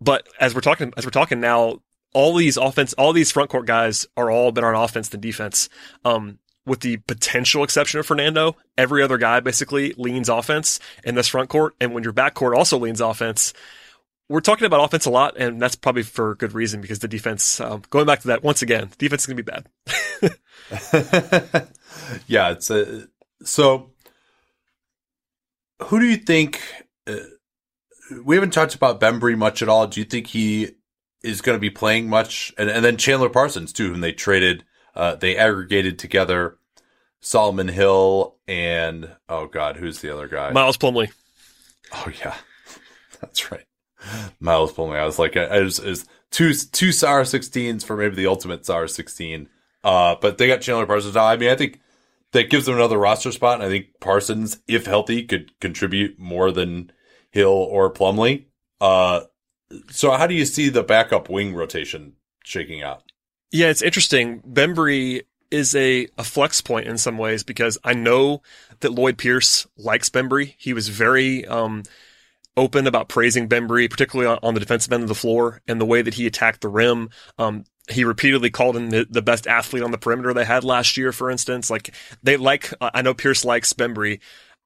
But 0.00 0.26
as 0.38 0.54
we're 0.54 0.60
talking 0.60 0.92
as 0.96 1.04
we're 1.04 1.10
talking 1.10 1.40
now, 1.40 1.80
all 2.14 2.34
these 2.34 2.56
offense, 2.56 2.92
all 2.94 3.12
these 3.12 3.30
front 3.30 3.50
court 3.50 3.66
guys 3.66 4.06
are 4.16 4.30
all 4.30 4.52
better 4.52 4.74
on 4.74 4.82
offense 4.82 5.08
than 5.08 5.20
defense. 5.20 5.68
Um, 6.04 6.38
with 6.66 6.80
the 6.80 6.98
potential 6.98 7.64
exception 7.64 8.00
of 8.00 8.06
Fernando, 8.06 8.56
every 8.76 9.02
other 9.02 9.18
guy 9.18 9.40
basically 9.40 9.94
leans 9.96 10.28
offense 10.28 10.78
in 11.04 11.14
this 11.14 11.28
front 11.28 11.48
court. 11.48 11.74
And 11.80 11.94
when 11.94 12.04
your 12.04 12.12
back 12.12 12.34
court 12.34 12.54
also 12.54 12.78
leans 12.78 13.00
offense, 13.00 13.52
we're 14.30 14.40
talking 14.40 14.64
about 14.64 14.82
offense 14.84 15.04
a 15.06 15.10
lot, 15.10 15.36
and 15.36 15.60
that's 15.60 15.74
probably 15.74 16.04
for 16.04 16.36
good 16.36 16.54
reason 16.54 16.80
because 16.80 17.00
the 17.00 17.08
defense, 17.08 17.60
um, 17.60 17.82
going 17.90 18.06
back 18.06 18.20
to 18.20 18.28
that 18.28 18.44
once 18.44 18.62
again, 18.62 18.88
the 18.88 18.96
defense 18.96 19.22
is 19.22 19.26
going 19.26 19.38
to 19.38 19.42
be 19.42 19.50
bad. 19.50 19.66
yeah, 22.28 22.50
it's 22.50 22.70
a, 22.70 23.08
so. 23.42 23.90
Who 25.82 25.98
do 25.98 26.06
you 26.06 26.16
think? 26.16 26.60
Uh, 27.08 27.16
we 28.24 28.36
haven't 28.36 28.52
talked 28.52 28.76
about 28.76 29.00
Bembry 29.00 29.36
much 29.36 29.62
at 29.62 29.68
all. 29.68 29.88
Do 29.88 29.98
you 29.98 30.06
think 30.06 30.28
he 30.28 30.76
is 31.24 31.40
going 31.40 31.56
to 31.56 31.60
be 31.60 31.70
playing 31.70 32.08
much? 32.08 32.54
And, 32.56 32.70
and 32.70 32.84
then 32.84 32.98
Chandler 32.98 33.30
Parsons 33.30 33.72
too, 33.72 33.90
whom 33.90 34.00
they 34.00 34.12
traded, 34.12 34.64
uh, 34.94 35.16
they 35.16 35.36
aggregated 35.36 35.98
together. 35.98 36.56
Solomon 37.20 37.66
Hill 37.68 38.36
and 38.46 39.10
oh 39.28 39.46
god, 39.46 39.76
who's 39.76 40.00
the 40.00 40.12
other 40.12 40.28
guy? 40.28 40.52
Miles 40.52 40.76
Plumlee. 40.76 41.10
Oh 41.92 42.06
yeah, 42.22 42.36
that's 43.20 43.50
right. 43.50 43.64
Miles 44.40 44.72
Plumlee. 44.72 44.98
I 44.98 45.04
was 45.04 45.18
like, 45.18 45.36
I 45.36 45.60
was, 45.60 45.80
was 45.80 46.06
two 46.30 46.52
two 46.54 46.92
SAR 46.92 47.22
16s 47.22 47.84
for 47.84 47.96
maybe 47.96 48.16
the 48.16 48.26
ultimate 48.26 48.64
SAR 48.64 48.88
16. 48.88 49.48
Uh, 49.82 50.16
but 50.20 50.38
they 50.38 50.46
got 50.46 50.60
Chandler 50.60 50.86
Parsons. 50.86 51.16
I 51.16 51.36
mean, 51.36 51.50
I 51.50 51.56
think 51.56 51.80
that 52.32 52.50
gives 52.50 52.66
them 52.66 52.76
another 52.76 52.98
roster 52.98 53.32
spot. 53.32 53.54
And 53.54 53.62
I 53.62 53.68
think 53.68 53.98
Parsons, 54.00 54.60
if 54.68 54.86
healthy, 54.86 55.24
could 55.24 55.58
contribute 55.60 56.18
more 56.18 56.52
than 56.52 56.92
Hill 57.30 57.48
or 57.48 57.92
Plumlee. 57.92 58.44
Uh, 58.80 59.22
so 59.90 60.10
how 60.12 60.26
do 60.26 60.34
you 60.34 60.44
see 60.44 60.68
the 60.68 60.82
backup 60.82 61.28
wing 61.28 61.54
rotation 61.54 62.14
shaking 62.44 62.82
out? 62.82 63.02
Yeah, 63.52 63.68
it's 63.68 63.82
interesting. 63.82 64.40
Bembry 64.40 65.22
is 65.50 65.74
a, 65.74 66.06
a 66.16 66.24
flex 66.24 66.60
point 66.60 66.86
in 66.86 66.96
some 66.96 67.18
ways 67.18 67.42
because 67.42 67.78
I 67.82 67.94
know 67.94 68.42
that 68.80 68.92
Lloyd 68.92 69.18
Pierce 69.18 69.66
likes 69.76 70.08
Bembry. 70.08 70.54
He 70.56 70.72
was 70.72 70.88
very, 70.88 71.46
um, 71.46 71.82
open 72.56 72.86
about 72.86 73.08
praising 73.08 73.48
Bembry, 73.48 73.88
particularly 73.88 74.30
on, 74.30 74.38
on, 74.42 74.54
the 74.54 74.60
defensive 74.60 74.92
end 74.92 75.02
of 75.02 75.08
the 75.08 75.14
floor 75.14 75.60
and 75.66 75.80
the 75.80 75.86
way 75.86 76.02
that 76.02 76.14
he 76.14 76.26
attacked 76.26 76.60
the 76.60 76.68
rim. 76.68 77.10
Um, 77.38 77.64
he 77.88 78.04
repeatedly 78.04 78.50
called 78.50 78.76
him 78.76 78.90
the, 78.90 79.06
the, 79.08 79.22
best 79.22 79.46
athlete 79.46 79.82
on 79.82 79.90
the 79.90 79.98
perimeter 79.98 80.32
they 80.34 80.44
had 80.44 80.64
last 80.64 80.96
year, 80.96 81.12
for 81.12 81.30
instance. 81.30 81.70
Like 81.70 81.94
they 82.22 82.36
like, 82.36 82.72
I 82.80 83.02
know 83.02 83.14
Pierce 83.14 83.44
likes 83.44 83.72
Bembry. 83.72 84.20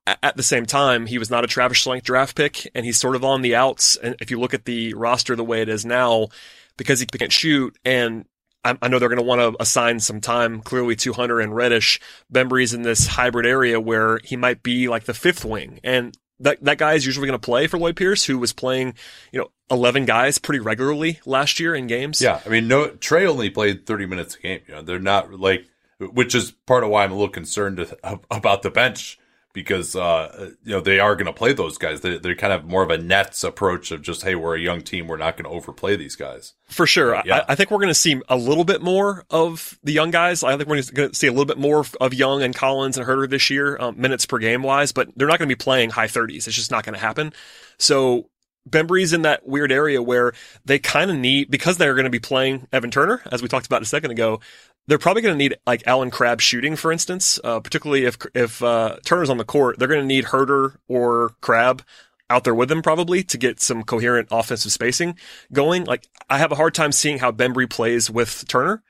At 0.06 0.36
the 0.36 0.42
same 0.42 0.66
time, 0.66 1.06
he 1.06 1.16
was 1.16 1.30
not 1.30 1.44
a 1.44 1.46
Travis 1.46 1.82
Schlenk 1.82 2.02
draft 2.02 2.36
pick, 2.36 2.70
and 2.74 2.84
he's 2.84 2.98
sort 2.98 3.16
of 3.16 3.24
on 3.24 3.40
the 3.40 3.54
outs. 3.54 3.96
And 3.96 4.14
if 4.20 4.30
you 4.30 4.38
look 4.38 4.52
at 4.52 4.66
the 4.66 4.92
roster 4.92 5.34
the 5.34 5.44
way 5.44 5.62
it 5.62 5.70
is 5.70 5.86
now, 5.86 6.28
because 6.76 7.00
he 7.00 7.06
can't 7.06 7.32
shoot, 7.32 7.78
and 7.86 8.26
I 8.64 8.88
know 8.88 8.98
they're 8.98 9.10
going 9.10 9.18
to 9.18 9.22
want 9.22 9.40
to 9.40 9.62
assign 9.62 10.00
some 10.00 10.22
time 10.22 10.60
clearly 10.60 10.96
to 10.96 11.12
Hunter 11.12 11.38
and 11.38 11.54
Reddish. 11.54 12.00
Bembry's 12.32 12.72
in 12.72 12.80
this 12.80 13.06
hybrid 13.06 13.44
area 13.44 13.78
where 13.78 14.20
he 14.24 14.36
might 14.36 14.62
be 14.62 14.88
like 14.88 15.04
the 15.04 15.12
fifth 15.12 15.44
wing. 15.44 15.80
And 15.84 16.16
that 16.44 16.62
that 16.62 16.78
guy 16.78 16.94
is 16.94 17.04
usually 17.04 17.26
going 17.26 17.38
to 17.38 17.44
play 17.44 17.66
for 17.66 17.78
Lloyd 17.78 17.96
Pierce, 17.96 18.24
who 18.24 18.38
was 18.38 18.52
playing, 18.52 18.94
you 19.32 19.40
know, 19.40 19.50
eleven 19.70 20.04
guys 20.04 20.38
pretty 20.38 20.60
regularly 20.60 21.20
last 21.26 21.58
year 21.58 21.74
in 21.74 21.86
games. 21.86 22.20
Yeah, 22.20 22.40
I 22.44 22.48
mean, 22.48 22.68
no, 22.68 22.88
Trae 22.88 23.26
only 23.26 23.50
played 23.50 23.86
thirty 23.86 24.06
minutes 24.06 24.36
a 24.36 24.40
game. 24.40 24.60
You 24.68 24.74
know, 24.74 24.82
they're 24.82 24.98
not 24.98 25.32
like, 25.32 25.66
which 25.98 26.34
is 26.34 26.52
part 26.66 26.84
of 26.84 26.90
why 26.90 27.04
I'm 27.04 27.12
a 27.12 27.14
little 27.14 27.28
concerned 27.28 27.84
about 28.30 28.62
the 28.62 28.70
bench 28.70 29.18
because 29.54 29.94
uh, 29.96 30.50
you 30.64 30.72
know 30.72 30.80
they 30.80 30.98
are 30.98 31.14
going 31.14 31.26
to 31.26 31.32
play 31.32 31.54
those 31.54 31.78
guys. 31.78 32.02
They, 32.02 32.18
they're 32.18 32.34
kind 32.34 32.52
of 32.52 32.66
more 32.66 32.82
of 32.82 32.90
a 32.90 32.98
Nets 32.98 33.42
approach 33.42 33.90
of 33.92 34.02
just 34.02 34.22
hey, 34.22 34.34
we're 34.34 34.56
a 34.56 34.60
young 34.60 34.82
team, 34.82 35.06
we're 35.06 35.16
not 35.16 35.38
going 35.38 35.44
to 35.44 35.56
overplay 35.56 35.96
these 35.96 36.16
guys. 36.16 36.52
For 36.68 36.86
sure, 36.86 37.22
yeah. 37.24 37.44
I, 37.48 37.52
I, 37.52 37.54
think 37.54 37.70
we're 37.70 37.78
going 37.78 37.88
to 37.88 37.94
see 37.94 38.20
a 38.28 38.36
little 38.36 38.64
bit 38.64 38.82
more 38.82 39.24
of 39.30 39.78
the 39.82 39.92
young 39.92 40.10
guys. 40.10 40.42
I 40.42 40.56
think 40.56 40.68
we're 40.68 40.82
going 40.82 41.10
to 41.10 41.14
see 41.14 41.28
a 41.28 41.30
little 41.30 41.46
bit 41.46 41.56
more 41.56 41.86
of 42.00 42.12
Young 42.12 42.42
and 42.42 42.54
Collins 42.54 42.98
and 42.98 43.06
Huerter 43.06 43.30
this 43.30 43.48
year, 43.48 43.78
um, 43.80 43.98
minutes 43.98 44.26
per 44.26 44.38
game 44.38 44.62
wise. 44.62 44.92
But 44.92 45.08
they're 45.16 45.28
not 45.28 45.38
going 45.38 45.48
to 45.48 45.54
be 45.54 45.58
playing 45.58 45.90
high 45.90 46.08
thirties. 46.08 46.46
It's 46.46 46.56
just 46.56 46.72
not 46.72 46.84
going 46.84 46.94
to 46.94 47.00
happen. 47.00 47.32
So 47.78 48.28
Bembry's 48.68 49.12
in 49.12 49.22
that 49.22 49.46
weird 49.46 49.70
area 49.70 50.02
where 50.02 50.32
they 50.64 50.78
kind 50.78 51.10
of 51.10 51.16
need 51.16 51.50
because 51.50 51.76
they're 51.76 51.94
going 51.94 52.04
to 52.04 52.10
be 52.10 52.18
playing 52.18 52.66
Evan 52.72 52.90
Turner, 52.90 53.22
as 53.30 53.42
we 53.42 53.48
talked 53.48 53.66
about 53.66 53.82
a 53.82 53.86
second 53.86 54.10
ago 54.10 54.40
they're 54.86 54.98
probably 54.98 55.22
going 55.22 55.34
to 55.34 55.38
need 55.38 55.56
like 55.66 55.82
Allen 55.86 56.10
Crabbe 56.10 56.40
shooting, 56.40 56.76
for 56.76 56.92
instance, 56.92 57.38
uh, 57.42 57.60
particularly 57.60 58.04
if 58.04 58.18
if 58.34 58.62
uh, 58.62 58.96
Turner's 59.04 59.30
on 59.30 59.38
the 59.38 59.44
court. 59.44 59.78
They're 59.78 59.88
going 59.88 60.00
to 60.00 60.06
need 60.06 60.26
Huerter 60.26 60.76
or 60.88 61.30
Crabbe 61.40 61.82
out 62.30 62.44
there 62.44 62.54
with 62.54 62.68
them 62.68 62.82
probably 62.82 63.22
to 63.22 63.38
get 63.38 63.60
some 63.60 63.82
coherent 63.82 64.28
offensive 64.30 64.72
spacing 64.72 65.18
going. 65.52 65.84
Like 65.84 66.08
I 66.28 66.38
have 66.38 66.52
a 66.52 66.56
hard 66.56 66.74
time 66.74 66.92
seeing 66.92 67.18
how 67.18 67.32
Bembry 67.32 67.68
plays 67.68 68.10
with 68.10 68.46
Turner 68.48 68.82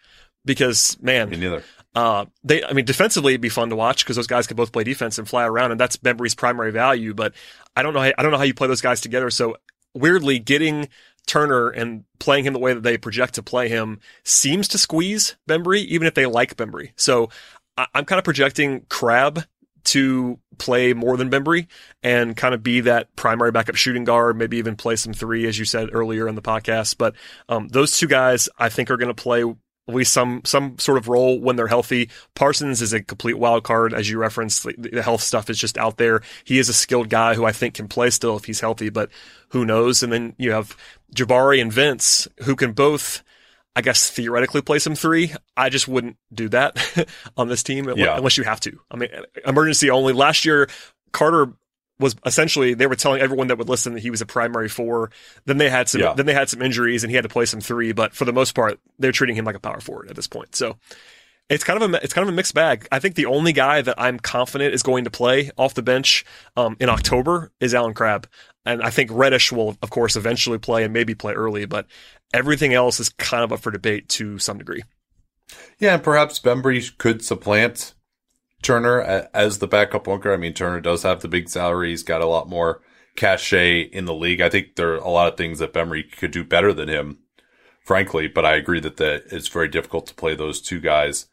because 0.44 1.00
man, 1.00 1.30
me 1.30 1.36
neither. 1.36 1.62
Uh, 1.94 2.24
they, 2.42 2.64
I 2.64 2.72
mean, 2.72 2.84
defensively 2.84 3.34
it'd 3.34 3.40
be 3.40 3.48
fun 3.48 3.70
to 3.70 3.76
watch 3.76 4.04
because 4.04 4.16
those 4.16 4.26
guys 4.26 4.48
can 4.48 4.56
both 4.56 4.72
play 4.72 4.82
defense 4.82 5.16
and 5.18 5.28
fly 5.28 5.46
around, 5.46 5.70
and 5.70 5.78
that's 5.78 5.96
Bembry's 5.96 6.34
primary 6.34 6.72
value. 6.72 7.14
But 7.14 7.34
I 7.76 7.84
don't 7.84 7.94
know, 7.94 8.00
how, 8.00 8.10
I 8.18 8.22
don't 8.22 8.32
know 8.32 8.38
how 8.38 8.42
you 8.42 8.54
play 8.54 8.66
those 8.66 8.80
guys 8.80 9.00
together. 9.00 9.30
So 9.30 9.56
weirdly, 9.94 10.38
getting 10.38 10.88
Turner 11.26 11.70
and 11.70 12.04
playing 12.18 12.44
him 12.44 12.52
the 12.52 12.58
way 12.58 12.74
that 12.74 12.82
they 12.82 12.98
project 12.98 13.34
to 13.34 13.42
play 13.42 13.68
him 13.68 14.00
seems 14.24 14.68
to 14.68 14.78
squeeze 14.78 15.36
Bembry, 15.48 15.84
even 15.86 16.06
if 16.06 16.14
they 16.14 16.26
like 16.26 16.56
Bembry. 16.56 16.90
So 16.96 17.30
I- 17.78 17.86
am 17.94 18.04
kind 18.04 18.18
of 18.18 18.24
projecting 18.24 18.84
Crabbe 18.90 19.44
to 19.84 20.38
play 20.58 20.92
more 20.94 21.16
than 21.16 21.30
Bembry 21.30 21.66
and 22.02 22.36
kind 22.36 22.54
of 22.54 22.62
be 22.62 22.80
that 22.80 23.14
primary 23.16 23.52
backup 23.52 23.74
shooting 23.76 24.04
guard, 24.04 24.36
maybe 24.36 24.56
even 24.56 24.76
play 24.76 24.96
some 24.96 25.12
three, 25.12 25.46
as 25.46 25.58
you 25.58 25.64
said 25.64 25.90
earlier 25.92 26.26
in 26.26 26.34
the 26.34 26.42
podcast. 26.42 26.96
But 26.98 27.14
um, 27.48 27.68
those 27.68 27.96
two 27.96 28.06
guys, 28.06 28.48
I 28.58 28.68
think, 28.68 28.90
are 28.90 28.96
going 28.96 29.14
to 29.14 29.22
play 29.22 29.44
at 29.86 29.94
least 29.94 30.12
some 30.12 30.40
some 30.44 30.78
sort 30.78 30.98
of 30.98 31.08
role 31.08 31.38
when 31.38 31.56
they're 31.56 31.66
healthy. 31.66 32.08
Parsons 32.34 32.80
is 32.80 32.92
a 32.92 33.02
complete 33.02 33.38
wild 33.38 33.64
card, 33.64 33.92
as 33.92 34.08
you 34.08 34.18
referenced. 34.18 34.66
The, 34.78 35.02
health 35.02 35.20
stuff 35.20 35.50
is 35.50 35.58
just 35.58 35.76
out 35.76 35.98
there. 35.98 36.22
He 36.44 36.58
is 36.58 36.68
a 36.68 36.74
skilled 36.74 37.10
guy 37.10 37.34
who 37.34 37.44
I 37.44 37.52
think 37.52 37.74
can 37.74 37.88
play 37.88 38.10
still 38.10 38.36
if 38.36 38.46
he's 38.46 38.60
healthy, 38.60 38.88
but 38.88 39.10
who 39.50 39.64
knows? 39.64 40.02
And 40.02 40.12
then 40.12 40.34
you 40.38 40.52
have 40.52 40.76
Jabari 41.14 41.60
and 41.60 41.72
Vince, 41.72 42.26
who 42.44 42.56
can 42.56 42.72
both, 42.72 43.22
I 43.76 43.82
guess, 43.82 44.08
theoretically 44.08 44.62
play 44.62 44.78
some 44.78 44.94
three. 44.94 45.34
I 45.56 45.68
just 45.68 45.86
wouldn't 45.86 46.16
do 46.32 46.48
that 46.48 47.08
on 47.36 47.48
this 47.48 47.62
team 47.62 47.92
yeah. 47.96 48.16
unless 48.16 48.38
you 48.38 48.44
have 48.44 48.60
to. 48.60 48.78
I 48.90 48.96
mean, 48.96 49.10
emergency 49.46 49.90
only. 49.90 50.14
Last 50.14 50.46
year, 50.46 50.68
Carter 51.12 51.52
was 51.98 52.16
essentially 52.26 52.74
they 52.74 52.86
were 52.86 52.96
telling 52.96 53.20
everyone 53.20 53.48
that 53.48 53.58
would 53.58 53.68
listen 53.68 53.94
that 53.94 54.00
he 54.00 54.10
was 54.10 54.20
a 54.20 54.26
primary 54.26 54.68
four. 54.68 55.10
Then 55.44 55.58
they 55.58 55.70
had 55.70 55.88
some 55.88 56.00
yeah. 56.00 56.14
then 56.14 56.26
they 56.26 56.34
had 56.34 56.48
some 56.48 56.62
injuries 56.62 57.04
and 57.04 57.10
he 57.10 57.16
had 57.16 57.22
to 57.22 57.28
play 57.28 57.44
some 57.44 57.60
three, 57.60 57.92
but 57.92 58.14
for 58.14 58.24
the 58.24 58.32
most 58.32 58.54
part, 58.54 58.80
they're 58.98 59.12
treating 59.12 59.36
him 59.36 59.44
like 59.44 59.56
a 59.56 59.60
power 59.60 59.80
forward 59.80 60.08
at 60.10 60.16
this 60.16 60.26
point. 60.26 60.56
So 60.56 60.76
it's 61.48 61.64
kind 61.64 61.80
of 61.80 61.92
a 61.92 62.02
it's 62.02 62.12
kind 62.12 62.26
of 62.26 62.32
a 62.32 62.36
mixed 62.36 62.54
bag. 62.54 62.88
I 62.90 62.98
think 62.98 63.14
the 63.14 63.26
only 63.26 63.52
guy 63.52 63.82
that 63.82 64.00
I'm 64.00 64.18
confident 64.18 64.74
is 64.74 64.82
going 64.82 65.04
to 65.04 65.10
play 65.10 65.50
off 65.56 65.74
the 65.74 65.82
bench 65.82 66.24
um, 66.56 66.76
in 66.80 66.88
October 66.88 67.52
is 67.60 67.74
Allen 67.74 67.94
Crabbe. 67.94 68.26
And 68.66 68.82
I 68.82 68.90
think 68.90 69.10
Reddish 69.12 69.52
will, 69.52 69.76
of 69.82 69.90
course, 69.90 70.16
eventually 70.16 70.58
play 70.58 70.84
and 70.84 70.92
maybe 70.92 71.14
play 71.14 71.34
early, 71.34 71.66
but 71.66 71.86
everything 72.32 72.72
else 72.72 72.98
is 72.98 73.10
kind 73.10 73.44
of 73.44 73.52
up 73.52 73.60
for 73.60 73.70
debate 73.70 74.08
to 74.10 74.38
some 74.38 74.56
degree. 74.56 74.82
Yeah, 75.78 75.94
and 75.94 76.02
perhaps 76.02 76.40
Bembry 76.40 76.96
could 76.96 77.22
supplant 77.22 77.92
Turner 78.64 79.28
as 79.32 79.58
the 79.58 79.68
backup 79.68 80.04
bunker. 80.04 80.32
I 80.32 80.36
mean, 80.36 80.54
Turner 80.54 80.80
does 80.80 81.04
have 81.04 81.20
the 81.20 81.28
big 81.28 81.48
salary. 81.48 81.90
He's 81.90 82.02
got 82.02 82.22
a 82.22 82.26
lot 82.26 82.48
more 82.48 82.80
cachet 83.14 83.82
in 83.82 84.06
the 84.06 84.14
league. 84.14 84.40
I 84.40 84.48
think 84.48 84.74
there 84.74 84.94
are 84.94 84.96
a 84.96 85.08
lot 85.08 85.30
of 85.30 85.36
things 85.36 85.60
that 85.60 85.72
Bembry 85.72 86.10
could 86.16 86.32
do 86.32 86.42
better 86.42 86.72
than 86.72 86.88
him, 86.88 87.18
frankly, 87.84 88.26
but 88.26 88.44
I 88.44 88.56
agree 88.56 88.80
that, 88.80 89.00
it's 89.00 89.48
very 89.48 89.68
difficult 89.68 90.06
to 90.08 90.14
play 90.14 90.34
those 90.34 90.60
two 90.60 90.80
guys 90.80 91.26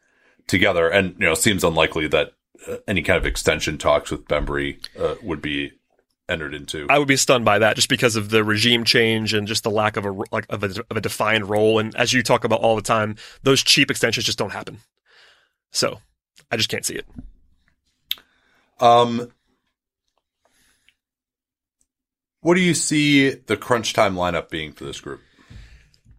together. 0.46 0.88
And, 0.88 1.16
you 1.18 1.26
know, 1.26 1.34
seems 1.34 1.64
unlikely 1.64 2.06
that 2.08 2.34
uh, 2.68 2.76
any 2.86 3.02
kind 3.02 3.16
of 3.16 3.26
extension 3.26 3.78
talks 3.78 4.10
with 4.10 4.28
Bembry 4.28 4.78
uh, 5.00 5.16
would 5.22 5.42
be 5.42 5.72
entered 6.28 6.54
into. 6.54 6.86
I 6.88 6.98
would 6.98 7.08
be 7.08 7.16
stunned 7.16 7.44
by 7.44 7.58
that 7.58 7.76
just 7.76 7.88
because 7.88 8.14
of 8.16 8.30
the 8.30 8.44
regime 8.44 8.84
change 8.84 9.34
and 9.34 9.48
just 9.48 9.64
the 9.64 9.70
lack 9.70 9.96
of 9.96 10.06
a 10.06 10.12
like 10.30 10.46
of 10.48 10.62
a, 10.62 10.72
of 10.90 10.96
a 10.96 11.00
defined 11.00 11.48
role. 11.48 11.78
And 11.78 11.94
as 11.96 12.12
you 12.12 12.22
talk 12.22 12.44
about 12.44 12.60
all 12.60 12.76
the 12.76 12.82
time, 12.82 13.16
those 13.42 13.62
cheap 13.62 13.90
extensions 13.90 14.24
just 14.24 14.38
don't 14.38 14.52
happen. 14.52 14.78
So 15.72 16.00
I 16.52 16.56
just 16.56 16.68
can't 16.68 16.84
see 16.84 16.94
it. 16.96 17.06
Um, 18.78 19.32
what 22.40 22.54
do 22.54 22.60
you 22.60 22.74
see 22.74 23.30
the 23.30 23.56
crunch 23.56 23.94
time 23.94 24.14
lineup 24.14 24.50
being 24.50 24.72
for 24.72 24.84
this 24.84 25.00
group? 25.00 25.20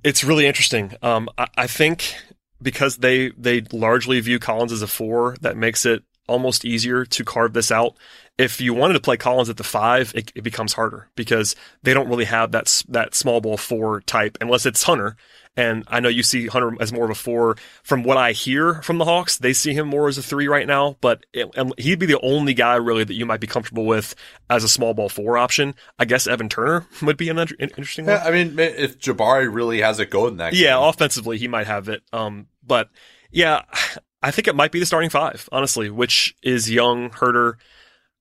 It's 0.04 0.24
really 0.24 0.48
interesting. 0.48 0.94
Um, 1.02 1.30
I, 1.38 1.48
I 1.56 1.68
think 1.68 2.16
because 2.62 2.98
they 2.98 3.30
they 3.38 3.62
largely 3.72 4.20
view 4.22 4.40
Collins 4.40 4.72
as 4.72 4.82
a 4.82 4.88
four, 4.88 5.38
that 5.42 5.56
makes 5.56 5.86
it 5.86 6.04
almost 6.28 6.66
easier 6.66 7.06
to 7.06 7.24
carve 7.24 7.54
this 7.54 7.72
out. 7.72 7.96
If 8.38 8.60
you 8.60 8.74
wanted 8.74 8.94
to 8.94 9.00
play 9.00 9.18
Collins 9.18 9.50
at 9.50 9.58
the 9.58 9.64
five, 9.64 10.12
it, 10.16 10.32
it, 10.34 10.44
becomes 10.44 10.74
harder 10.74 11.08
because 11.16 11.56
they 11.84 11.94
don't 11.94 12.10
really 12.10 12.26
have 12.26 12.52
that 12.52 12.84
that 12.90 13.14
small 13.14 13.42
ball 13.42 13.58
four 13.58 14.02
type 14.02 14.38
unless 14.42 14.66
it's 14.66 14.84
Hunter. 14.84 15.16
And 15.56 15.84
I 15.88 16.00
know 16.00 16.10
you 16.10 16.24
see 16.24 16.48
Hunter 16.48 16.76
as 16.80 16.92
more 16.92 17.06
of 17.06 17.12
a 17.12 17.16
four. 17.16 17.58
From 17.84 18.02
what 18.02 18.18
I 18.18 18.32
hear 18.32 18.82
from 18.82 18.98
the 18.98 19.06
Hawks, 19.06 19.38
they 19.38 19.54
see 19.54 19.74
him 19.74 19.88
more 19.88 20.08
as 20.08 20.18
a 20.18 20.24
three 20.24 20.48
right 20.48 20.66
now. 20.66 20.98
But 21.00 21.28
it, 21.32 21.48
he'd 21.78 22.00
be 22.00 22.08
the 22.08 22.20
only 22.22 22.56
guy 22.56 22.76
really 22.76 23.04
that 23.04 23.14
you 23.14 23.28
might 23.28 23.40
be 23.40 23.46
comfortable 23.46 23.86
with 23.86 24.16
as 24.50 24.64
a 24.64 24.70
small 24.70 24.96
ball 24.96 25.10
four 25.10 25.38
option. 25.38 25.76
I 26.00 26.06
guess 26.06 26.26
Evan 26.26 26.50
Turner 26.50 26.88
would 27.04 27.18
be 27.18 27.30
an 27.30 27.38
interesting 27.38 28.06
one. 28.06 28.16
yeah. 28.16 28.24
I 28.24 28.32
mean, 28.32 28.58
if 28.58 28.98
Jabari 28.98 29.54
really 29.54 29.82
has 29.82 30.00
it 30.00 30.10
going 30.10 30.38
that 30.38 30.54
yeah, 30.54 30.76
game. 30.76 30.84
offensively 30.90 31.38
he 31.38 31.48
might 31.48 31.68
have 31.68 31.88
it. 31.88 32.02
Um, 32.12 32.48
but 32.66 32.90
yeah, 33.30 33.64
I 34.24 34.32
think 34.32 34.48
it 34.48 34.56
might 34.56 34.72
be 34.72 34.80
the 34.80 34.86
starting 34.86 35.10
five, 35.10 35.50
honestly, 35.52 35.90
which 35.90 36.34
is 36.42 36.72
Young, 36.72 37.10
Huerter, 37.10 37.56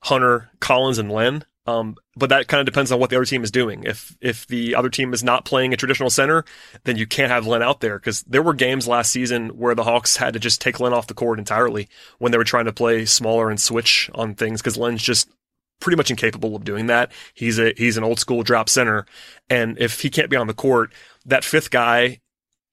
Hunter, 0.00 0.50
Collins, 0.60 0.98
and 0.98 1.10
Len. 1.10 1.44
Um, 1.64 1.94
but 2.16 2.30
that 2.30 2.48
kind 2.48 2.58
of 2.58 2.66
depends 2.66 2.90
on 2.90 2.98
what 2.98 3.08
the 3.10 3.16
other 3.16 3.24
team 3.24 3.44
is 3.44 3.52
doing. 3.52 3.84
If 3.84 4.16
if 4.20 4.48
the 4.48 4.74
other 4.74 4.88
team 4.88 5.12
is 5.14 5.22
not 5.22 5.44
playing 5.44 5.72
a 5.72 5.76
traditional 5.76 6.10
center, 6.10 6.44
then 6.82 6.96
you 6.96 7.06
can't 7.06 7.30
have 7.30 7.46
Len 7.46 7.62
out 7.62 7.80
there 7.80 8.00
because 8.00 8.22
there 8.22 8.42
were 8.42 8.52
games 8.52 8.88
last 8.88 9.12
season 9.12 9.50
where 9.50 9.76
the 9.76 9.84
Hawks 9.84 10.16
had 10.16 10.32
to 10.34 10.40
just 10.40 10.60
take 10.60 10.80
Len 10.80 10.92
off 10.92 11.06
the 11.06 11.14
court 11.14 11.38
entirely 11.38 11.88
when 12.18 12.32
they 12.32 12.38
were 12.38 12.42
trying 12.42 12.64
to 12.64 12.72
play 12.72 13.04
smaller 13.04 13.48
and 13.48 13.60
switch 13.60 14.10
on 14.12 14.34
things 14.34 14.60
because 14.60 14.76
Len's 14.76 15.04
just 15.04 15.30
pretty 15.78 15.96
much 15.96 16.10
incapable 16.10 16.56
of 16.56 16.64
doing 16.64 16.88
that. 16.88 17.12
He's 17.32 17.60
a 17.60 17.72
he's 17.76 17.96
an 17.96 18.02
old 18.02 18.18
school 18.18 18.42
drop 18.42 18.68
center, 18.68 19.06
and 19.48 19.78
if 19.78 20.00
he 20.00 20.10
can't 20.10 20.30
be 20.30 20.36
on 20.36 20.48
the 20.48 20.54
court, 20.54 20.92
that 21.26 21.44
fifth 21.44 21.70
guy 21.70 22.18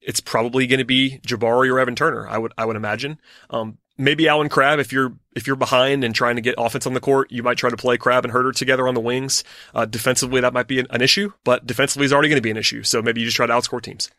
it's 0.00 0.20
probably 0.20 0.66
going 0.66 0.78
to 0.78 0.84
be 0.84 1.20
Jabari 1.26 1.72
or 1.72 1.78
Evan 1.78 1.96
Turner. 1.96 2.26
I 2.28 2.38
would 2.38 2.52
I 2.56 2.64
would 2.64 2.76
imagine. 2.76 3.20
Um, 3.50 3.78
maybe 3.98 4.28
Allen 4.28 4.48
Crabbe 4.48 4.80
if 4.80 4.92
you're 4.92 5.14
if 5.36 5.46
you're 5.46 5.56
behind 5.56 6.02
and 6.02 6.14
trying 6.14 6.36
to 6.36 6.42
get 6.42 6.54
offense 6.58 6.86
on 6.86 6.94
the 6.94 7.00
court, 7.00 7.30
you 7.30 7.42
might 7.42 7.58
try 7.58 7.70
to 7.70 7.76
play 7.76 7.96
Crabbe 7.96 8.24
and 8.24 8.34
Huerter 8.34 8.54
together 8.54 8.88
on 8.88 8.94
the 8.94 9.00
wings. 9.00 9.44
Uh, 9.74 9.84
defensively, 9.84 10.40
that 10.40 10.52
might 10.52 10.66
be 10.66 10.80
an, 10.80 10.86
an 10.90 11.02
issue, 11.02 11.32
but 11.44 11.66
defensively 11.66 12.06
is 12.06 12.12
already 12.12 12.28
going 12.28 12.38
to 12.38 12.42
be 12.42 12.50
an 12.50 12.56
issue. 12.56 12.82
So 12.82 13.02
maybe 13.02 13.20
you 13.20 13.26
just 13.26 13.36
try 13.36 13.46
to 13.46 13.52
outscore 13.52 13.82
teams. 13.82 14.10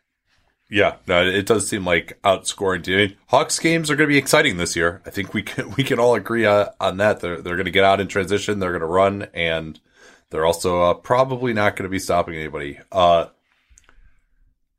Yeah, 0.70 0.96
no, 1.06 1.26
it 1.26 1.44
does 1.44 1.68
seem 1.68 1.84
like 1.84 2.18
outscoring. 2.22 2.88
I 2.88 2.96
mean, 2.96 3.16
Hawks 3.26 3.58
games 3.58 3.90
are 3.90 3.96
going 3.96 4.08
to 4.08 4.12
be 4.12 4.16
exciting 4.16 4.56
this 4.56 4.74
year. 4.74 5.02
I 5.04 5.10
think 5.10 5.34
we 5.34 5.42
can 5.42 5.70
we 5.72 5.84
can 5.84 5.98
all 5.98 6.14
agree 6.14 6.46
uh, 6.46 6.70
on 6.80 6.96
that. 6.96 7.20
They're 7.20 7.42
they're 7.42 7.56
going 7.56 7.66
to 7.66 7.70
get 7.70 7.84
out 7.84 8.00
in 8.00 8.08
transition. 8.08 8.58
They're 8.58 8.70
going 8.70 8.80
to 8.80 8.86
run, 8.86 9.28
and 9.34 9.78
they're 10.30 10.46
also 10.46 10.82
uh, 10.82 10.94
probably 10.94 11.52
not 11.52 11.76
going 11.76 11.84
to 11.84 11.90
be 11.90 11.98
stopping 11.98 12.36
anybody. 12.36 12.78
Uh, 12.90 13.26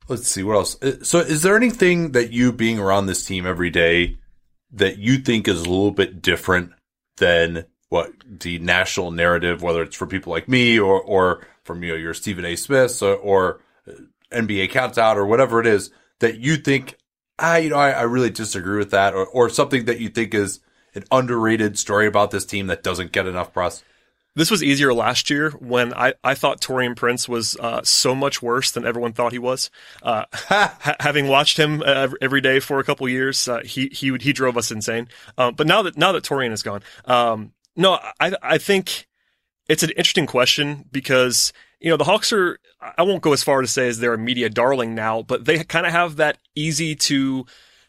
let's 0.08 0.28
see 0.28 0.42
what 0.42 0.56
else. 0.56 0.82
Uh, 0.82 1.02
so, 1.02 1.18
is 1.18 1.42
there 1.42 1.56
anything 1.56 2.12
that 2.12 2.32
you 2.32 2.52
being 2.52 2.78
around 2.78 3.06
this 3.06 3.24
team 3.24 3.46
every 3.46 3.70
day 3.70 4.18
that 4.72 4.98
you 4.98 5.18
think 5.18 5.48
is 5.48 5.60
a 5.60 5.68
little 5.68 5.90
bit 5.90 6.20
different 6.20 6.72
than 7.16 7.64
what 7.88 8.12
the 8.26 8.58
national 8.58 9.10
narrative, 9.10 9.62
whether 9.62 9.82
it's 9.82 9.96
for 9.96 10.06
people 10.06 10.32
like 10.32 10.48
me 10.48 10.78
or 10.78 11.00
or 11.00 11.46
from 11.62 11.82
you 11.82 11.92
know 11.92 11.96
your 11.96 12.14
Stephen 12.14 12.44
A. 12.44 12.56
Smith 12.56 13.02
or, 13.02 13.14
or 13.16 13.60
NBA 14.32 14.70
Countdown 14.70 15.16
or 15.16 15.26
whatever 15.26 15.60
it 15.60 15.66
is 15.66 15.90
that 16.20 16.38
you 16.38 16.56
think 16.56 16.98
ah 17.38 17.56
you 17.56 17.70
know 17.70 17.76
I, 17.76 17.90
I 17.90 18.02
really 18.02 18.30
disagree 18.30 18.78
with 18.78 18.90
that 18.90 19.14
or 19.14 19.26
or 19.26 19.48
something 19.48 19.84
that 19.86 20.00
you 20.00 20.08
think 20.08 20.34
is 20.34 20.60
an 20.94 21.04
underrated 21.10 21.78
story 21.78 22.06
about 22.06 22.30
this 22.30 22.44
team 22.44 22.68
that 22.68 22.82
doesn't 22.82 23.12
get 23.12 23.26
enough 23.26 23.52
press. 23.52 23.82
This 24.36 24.50
was 24.50 24.64
easier 24.64 24.92
last 24.92 25.30
year 25.30 25.50
when 25.50 25.94
I, 25.94 26.14
I 26.24 26.34
thought 26.34 26.60
Taurean 26.60 26.96
Prince 26.96 27.28
was 27.28 27.56
uh, 27.56 27.82
so 27.84 28.16
much 28.16 28.42
worse 28.42 28.72
than 28.72 28.84
everyone 28.84 29.12
thought 29.12 29.32
he 29.32 29.38
was. 29.38 29.70
Uh, 30.02 30.24
ha- 30.34 30.96
having 30.98 31.28
watched 31.28 31.56
him 31.56 31.82
uh, 31.86 32.08
every 32.20 32.40
day 32.40 32.58
for 32.58 32.80
a 32.80 32.84
couple 32.84 33.08
years, 33.08 33.46
uh, 33.46 33.60
he 33.64 33.88
he 33.92 34.10
would 34.10 34.22
he 34.22 34.32
drove 34.32 34.56
us 34.56 34.72
insane. 34.72 35.08
Um, 35.38 35.54
but 35.54 35.66
now 35.68 35.82
that 35.82 35.96
now 35.96 36.12
that 36.12 36.24
Taurean 36.24 36.52
is 36.52 36.62
gone, 36.62 36.82
um, 37.04 37.52
no, 37.76 37.98
I 38.18 38.34
I 38.42 38.58
think 38.58 39.06
it's 39.68 39.84
an 39.84 39.90
interesting 39.90 40.26
question 40.26 40.84
because 40.90 41.52
you 41.80 41.90
know 41.90 41.96
the 41.96 42.04
Hawks 42.04 42.32
are. 42.32 42.58
I 42.98 43.02
won't 43.02 43.22
go 43.22 43.32
as 43.32 43.42
far 43.42 43.62
to 43.62 43.66
say 43.66 43.88
as 43.88 43.98
they're 43.98 44.12
a 44.12 44.18
media 44.18 44.50
darling 44.50 44.94
now, 44.94 45.22
but 45.22 45.46
they 45.46 45.64
kind 45.64 45.86
of 45.86 45.92
have 45.92 46.16
that 46.16 46.36
easy 46.54 46.94
to 46.96 47.46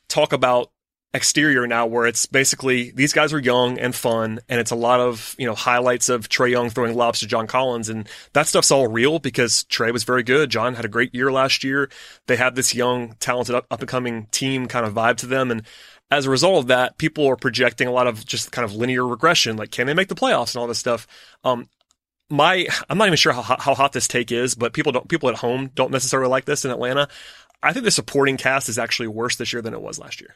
talk 0.08 0.32
about 0.32 0.72
exterior 1.16 1.66
now 1.66 1.86
where 1.86 2.06
it's 2.06 2.26
basically 2.26 2.92
these 2.92 3.14
guys 3.14 3.34
are 3.34 3.40
young 3.40 3.80
and 3.80 3.96
fun 3.96 4.40
and 4.50 4.60
it's 4.60 4.72
a 4.72 4.76
lot 4.76 5.00
of 5.00 5.34
you 5.38 5.48
know 5.48 5.56
highlights 5.56 6.10
of 6.10 6.28
Trae 6.28 6.52
Young 6.52 6.70
throwing 6.70 6.96
lobs 6.96 7.22
to 7.22 7.28
John 7.28 7.48
Collins 7.48 7.90
and 7.90 8.08
that 8.34 8.48
stuff's 8.48 8.70
all 8.70 8.88
real 8.88 9.20
because 9.20 9.64
Trae 9.70 9.94
was 9.94 10.04
very 10.04 10.24
good. 10.24 10.50
John 10.50 10.76
had 10.76 10.86
a 10.86 10.90
great 10.90 11.16
year 11.16 11.32
last 11.32 11.64
year. 11.64 11.90
They 12.28 12.36
have 12.36 12.56
this 12.56 12.76
young, 12.76 13.16
talented, 13.20 13.56
up 13.56 13.66
and 13.72 13.88
coming 13.88 14.28
team 14.32 14.68
kind 14.68 14.86
of 14.86 14.94
vibe 14.94 15.18
to 15.18 15.26
them 15.26 15.52
and 15.52 15.64
as 16.12 16.28
a 16.28 16.30
result 16.30 16.60
of 16.60 16.68
that, 16.68 17.00
people 17.00 17.26
are 17.26 17.36
projecting 17.36 17.88
a 17.88 17.92
lot 17.92 18.06
of 18.06 18.24
just 18.24 18.52
kind 18.52 18.64
of 18.64 18.76
linear 18.76 19.06
regression, 19.08 19.58
like 19.58 19.72
can 19.72 19.88
they 19.88 19.94
make 19.96 20.08
the 20.08 20.16
playoffs 20.16 20.54
and 20.54 20.62
all 20.62 20.68
this 20.68 20.78
stuff. 20.78 21.08
Um, 21.44 21.68
my 22.30 22.68
I'm 22.90 22.98
not 22.98 23.08
even 23.08 23.18
sure 23.18 23.34
how, 23.34 23.42
how 23.42 23.74
hot 23.74 23.92
this 23.94 24.08
take 24.08 24.32
is, 24.32 24.56
but 24.56 24.74
people 24.74 24.92
don't 24.92 25.08
people 25.08 25.30
at 25.30 25.36
home 25.36 25.72
don't 25.74 25.92
necessarily 25.92 26.30
like 26.30 26.46
this 26.46 26.66
in 26.66 26.72
Atlanta. 26.72 27.08
I 27.64 27.74
think 27.74 27.86
the 27.86 27.92
supporting 27.92 28.38
cast 28.38 28.70
is 28.70 28.78
actually 28.78 29.08
worse 29.08 29.38
this 29.38 29.52
year 29.52 29.62
than 29.62 29.74
it 29.74 29.82
was 29.82 29.98
last 29.98 30.22
year. 30.22 30.36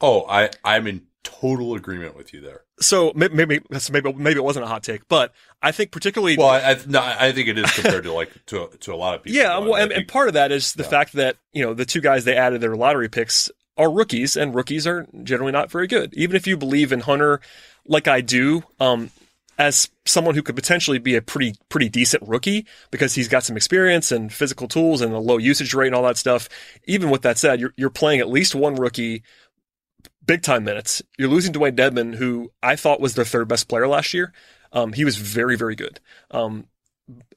Oh, 0.00 0.26
I 0.28 0.50
I'm 0.64 0.86
in 0.86 1.06
total 1.22 1.74
agreement 1.74 2.16
with 2.16 2.32
you 2.32 2.40
there. 2.40 2.62
So 2.80 3.12
maybe 3.14 3.34
maybe 3.34 3.60
maybe 3.90 4.38
it 4.38 4.44
wasn't 4.44 4.64
a 4.64 4.68
hot 4.68 4.82
take, 4.82 5.08
but 5.08 5.32
I 5.62 5.72
think 5.72 5.90
particularly 5.90 6.36
well, 6.36 6.48
I 6.48 6.76
no, 6.86 7.00
I 7.02 7.32
think 7.32 7.48
it 7.48 7.58
is 7.58 7.70
compared 7.72 8.04
to 8.04 8.12
like 8.12 8.30
to 8.46 8.68
to 8.80 8.94
a 8.94 8.96
lot 8.96 9.14
of 9.14 9.22
people. 9.22 9.36
Yeah, 9.36 9.58
well, 9.58 9.76
and, 9.76 9.92
and, 9.92 10.06
part 10.06 10.28
of 10.28 10.34
that 10.34 10.52
is 10.52 10.74
the 10.74 10.82
yeah. 10.82 10.88
fact 10.90 11.12
that 11.14 11.36
you 11.52 11.64
know 11.64 11.74
the 11.74 11.86
two 11.86 12.00
guys 12.00 12.24
they 12.24 12.36
added 12.36 12.60
their 12.60 12.76
lottery 12.76 13.08
picks 13.08 13.50
are 13.76 13.90
rookies, 13.90 14.36
and 14.36 14.54
rookies 14.54 14.86
are 14.86 15.06
generally 15.22 15.52
not 15.52 15.70
very 15.70 15.86
good. 15.86 16.14
Even 16.14 16.36
if 16.36 16.46
you 16.46 16.56
believe 16.56 16.92
in 16.92 17.00
Hunter, 17.00 17.40
like 17.86 18.06
I 18.06 18.20
do, 18.20 18.62
um, 18.80 19.10
as 19.58 19.88
someone 20.04 20.34
who 20.34 20.42
could 20.42 20.56
potentially 20.56 20.98
be 20.98 21.14
a 21.14 21.22
pretty 21.22 21.54
pretty 21.68 21.88
decent 21.88 22.22
rookie 22.26 22.66
because 22.90 23.14
he's 23.14 23.28
got 23.28 23.44
some 23.44 23.56
experience 23.56 24.10
and 24.10 24.32
physical 24.32 24.68
tools 24.68 25.00
and 25.00 25.12
a 25.12 25.18
low 25.18 25.38
usage 25.38 25.74
rate 25.74 25.88
and 25.88 25.96
all 25.96 26.02
that 26.02 26.16
stuff. 26.16 26.48
Even 26.86 27.10
with 27.10 27.22
that 27.22 27.38
said, 27.38 27.60
you're 27.60 27.72
you're 27.76 27.90
playing 27.90 28.20
at 28.20 28.28
least 28.28 28.54
one 28.54 28.74
rookie 28.74 29.22
big 30.26 30.42
time 30.42 30.64
minutes. 30.64 31.02
You're 31.18 31.28
losing 31.28 31.52
Dewayne 31.52 31.76
Dedmon, 31.76 32.14
who 32.14 32.52
I 32.62 32.76
thought 32.76 33.00
was 33.00 33.14
their 33.14 33.24
third 33.24 33.48
best 33.48 33.68
player 33.68 33.88
last 33.88 34.14
year. 34.14 34.32
Um, 34.72 34.92
he 34.92 35.04
was 35.04 35.16
very, 35.16 35.56
very 35.56 35.76
good. 35.76 36.00
Um, 36.30 36.66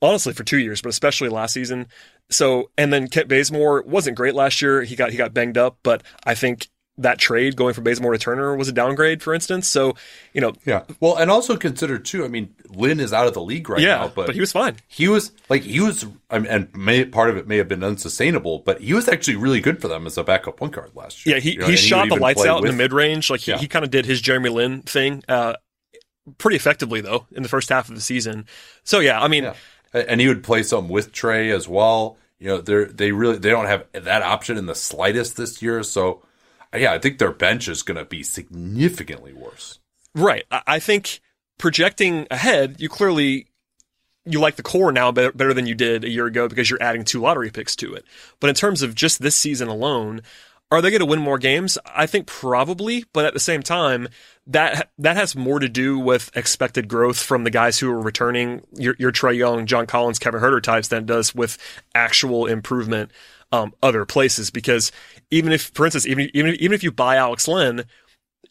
honestly, 0.01 0.33
for 0.33 0.43
two 0.43 0.57
years, 0.57 0.81
but 0.81 0.89
especially 0.89 1.29
last 1.29 1.53
season. 1.53 1.87
So, 2.29 2.71
and 2.77 2.91
then 2.91 3.07
Kent 3.07 3.27
Bazemore 3.27 3.83
wasn't 3.83 4.17
great 4.17 4.35
last 4.35 4.61
year. 4.61 4.83
He 4.83 4.95
got 4.95 5.11
he 5.11 5.17
got 5.17 5.33
banged 5.33 5.57
up, 5.57 5.77
but 5.83 6.03
I 6.25 6.35
think 6.35 6.67
that 6.99 7.19
trade 7.19 7.55
going 7.55 7.73
from 7.73 7.83
Bazemore 7.83 8.13
to 8.13 8.17
Turner 8.17 8.55
was 8.55 8.67
a 8.67 8.71
downgrade, 8.71 9.21
for 9.21 9.33
instance. 9.33 9.67
So, 9.67 9.95
you 10.33 10.41
know, 10.41 10.53
yeah. 10.65 10.83
Well, 10.99 11.15
and 11.15 11.29
also 11.29 11.55
consider 11.55 11.99
too. 11.99 12.25
I 12.25 12.27
mean, 12.27 12.53
Lin 12.69 12.99
is 12.99 13.13
out 13.13 13.27
of 13.27 13.33
the 13.33 13.41
league 13.41 13.69
right 13.69 13.81
yeah, 13.81 13.97
now, 13.97 14.07
but, 14.07 14.27
but 14.27 14.35
he 14.35 14.41
was 14.41 14.51
fine. 14.51 14.77
He 14.87 15.07
was 15.07 15.31
like 15.49 15.61
he 15.63 15.79
was, 15.79 16.05
I 16.29 16.39
mean, 16.39 16.51
and 16.51 16.75
may, 16.75 17.05
part 17.05 17.29
of 17.29 17.37
it 17.37 17.47
may 17.47 17.57
have 17.57 17.67
been 17.67 17.83
unsustainable, 17.83 18.59
but 18.59 18.81
he 18.81 18.93
was 18.93 19.07
actually 19.07 19.35
really 19.35 19.61
good 19.61 19.79
for 19.79 19.87
them 19.87 20.07
as 20.07 20.17
a 20.17 20.23
backup 20.23 20.57
point 20.57 20.73
guard 20.73 20.91
last 20.95 21.25
year. 21.25 21.35
Yeah, 21.35 21.41
he, 21.41 21.51
you 21.53 21.59
know, 21.59 21.67
he 21.67 21.75
shot 21.75 22.05
he 22.05 22.15
the 22.15 22.21
lights 22.21 22.45
out 22.45 22.61
with, 22.61 22.71
in 22.71 22.77
the 22.77 22.83
mid 22.83 22.93
range. 22.93 23.29
Like 23.29 23.41
he, 23.41 23.51
yeah. 23.51 23.57
he 23.57 23.67
kind 23.67 23.85
of 23.85 23.91
did 23.91 24.05
his 24.05 24.19
Jeremy 24.19 24.49
Lin 24.49 24.81
thing, 24.81 25.23
uh, 25.27 25.53
pretty 26.39 26.55
effectively 26.55 27.01
though 27.01 27.27
in 27.31 27.43
the 27.43 27.49
first 27.49 27.69
half 27.69 27.89
of 27.89 27.95
the 27.95 28.01
season. 28.01 28.47
So 28.83 28.99
yeah, 28.99 29.21
I 29.21 29.27
mean, 29.27 29.43
yeah. 29.43 29.53
and 29.93 30.19
he 30.19 30.27
would 30.27 30.43
play 30.43 30.63
some 30.63 30.89
with 30.89 31.11
Trae 31.11 31.53
as 31.53 31.67
well. 31.67 32.17
You 32.39 32.47
know, 32.47 32.61
they 32.61 32.85
they 32.85 33.11
really 33.11 33.37
they 33.37 33.49
don't 33.49 33.65
have 33.67 33.85
that 33.93 34.23
option 34.23 34.57
in 34.57 34.65
the 34.65 34.75
slightest 34.75 35.37
this 35.37 35.61
year. 35.61 35.83
So 35.83 36.23
yeah, 36.79 36.93
I 36.93 36.99
think 36.99 37.17
their 37.17 37.31
bench 37.31 37.67
is 37.67 37.83
going 37.83 37.97
to 37.97 38.05
be 38.05 38.23
significantly 38.23 39.33
worse. 39.33 39.79
Right. 40.15 40.45
I 40.49 40.79
think 40.79 41.19
projecting 41.57 42.27
ahead, 42.31 42.77
you 42.79 42.89
clearly 42.89 43.47
you 44.25 44.39
like 44.39 44.57
the 44.57 44.63
core 44.63 44.91
now 44.91 45.11
better, 45.11 45.53
than 45.53 45.67
you 45.67 45.75
did 45.75 46.03
a 46.03 46.09
year 46.09 46.25
ago 46.25 46.47
because 46.47 46.69
you're 46.69 46.81
adding 46.81 47.05
two 47.05 47.21
lottery 47.21 47.49
picks 47.49 47.75
to 47.77 47.93
it. 47.93 48.05
But 48.39 48.49
in 48.49 48.55
terms 48.55 48.81
of 48.81 48.93
just 48.93 49.21
this 49.21 49.35
season 49.35 49.69
alone, 49.69 50.21
are 50.69 50.81
they 50.81 50.89
going 50.89 50.99
to 50.99 51.05
win 51.05 51.21
more 51.21 51.37
games? 51.37 51.77
I 51.85 52.07
think 52.07 52.27
probably, 52.27 53.05
but 53.13 53.23
at 53.23 53.33
the 53.33 53.39
same 53.39 53.63
time, 53.63 54.09
that 54.47 54.91
that 54.97 55.15
has 55.15 55.35
more 55.35 55.59
to 55.59 55.69
do 55.69 55.97
with 55.97 56.29
expected 56.35 56.89
growth 56.89 57.19
from 57.19 57.45
the 57.45 57.49
guys 57.49 57.79
who 57.79 57.89
are 57.89 58.01
returning 58.01 58.63
your, 58.73 58.95
your 58.99 59.13
Trae 59.13 59.37
Young, 59.37 59.65
John 59.65 59.85
Collins, 59.85 60.19
Kevin 60.19 60.41
Huerter 60.41 60.61
types 60.61 60.89
than 60.89 61.05
does 61.05 61.33
with 61.33 61.57
actual 61.95 62.47
improvement 62.47 63.11
um, 63.53 63.73
other 63.81 64.03
places. 64.03 64.49
Because 64.49 64.91
even 65.31 65.51
if, 65.51 65.63
for 65.73 65.85
instance, 65.85 66.07
even 66.07 66.29
even 66.33 66.55
even 66.55 66.73
if 66.73 66.83
you 66.83 66.91
buy 66.91 67.15
Alex 67.15 67.47
Len, 67.47 67.85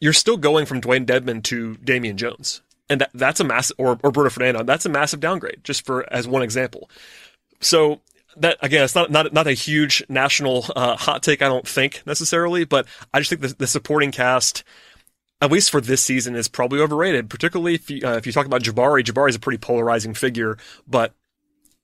you're 0.01 0.13
still 0.13 0.37
going 0.37 0.67
from 0.67 0.81
Dewayne 0.81 1.07
Dedmon 1.07 1.43
to 1.45 1.77
Damian 1.77 2.17
Jones 2.17 2.63
and 2.89 3.01
that, 3.01 3.11
that's 3.15 3.41
a 3.41 3.45
massive 3.45 3.77
or, 3.79 3.99
or 4.03 4.11
Bruno 4.11 4.31
Fernando. 4.31 4.63
That's 4.63 4.87
a 4.87 4.89
massive 4.89 5.21
downgrade, 5.21 5.61
just 5.65 5.85
for 5.85 6.11
as 6.13 6.29
one 6.29 6.43
example. 6.43 6.91
So 7.61 8.01
that 8.37 8.59
again, 8.61 8.85
it's 8.85 8.95
not 8.95 9.11
not 9.11 9.33
not 9.33 9.47
a 9.47 9.53
huge 9.53 10.03
national 10.09 10.67
uh, 10.75 10.97
hot 10.97 11.23
take, 11.23 11.43
I 11.43 11.49
don't 11.49 11.67
think 11.67 12.03
necessarily, 12.07 12.65
but 12.65 12.87
I 13.13 13.21
just 13.21 13.31
think 13.31 13.43
the, 13.43 13.49
the 13.49 13.67
supporting 13.67 14.13
cast 14.13 14.63
at 15.43 15.53
least 15.53 15.71
for 15.71 15.83
this 15.83 16.03
season, 16.03 16.35
is 16.35 16.49
probably 16.49 16.81
overrated. 16.81 17.29
Particularly 17.29 17.75
if 17.75 17.91
you, 17.91 18.01
uh, 18.07 18.17
if 18.17 18.27
you 18.27 18.33
talk 18.33 18.47
about 18.47 18.63
Jabari. 18.63 19.05
Jabari 19.05 19.29
is 19.29 19.37
a 19.37 19.39
pretty 19.41 19.59
polarizing 19.59 20.15
figure, 20.15 20.57
but 20.89 21.13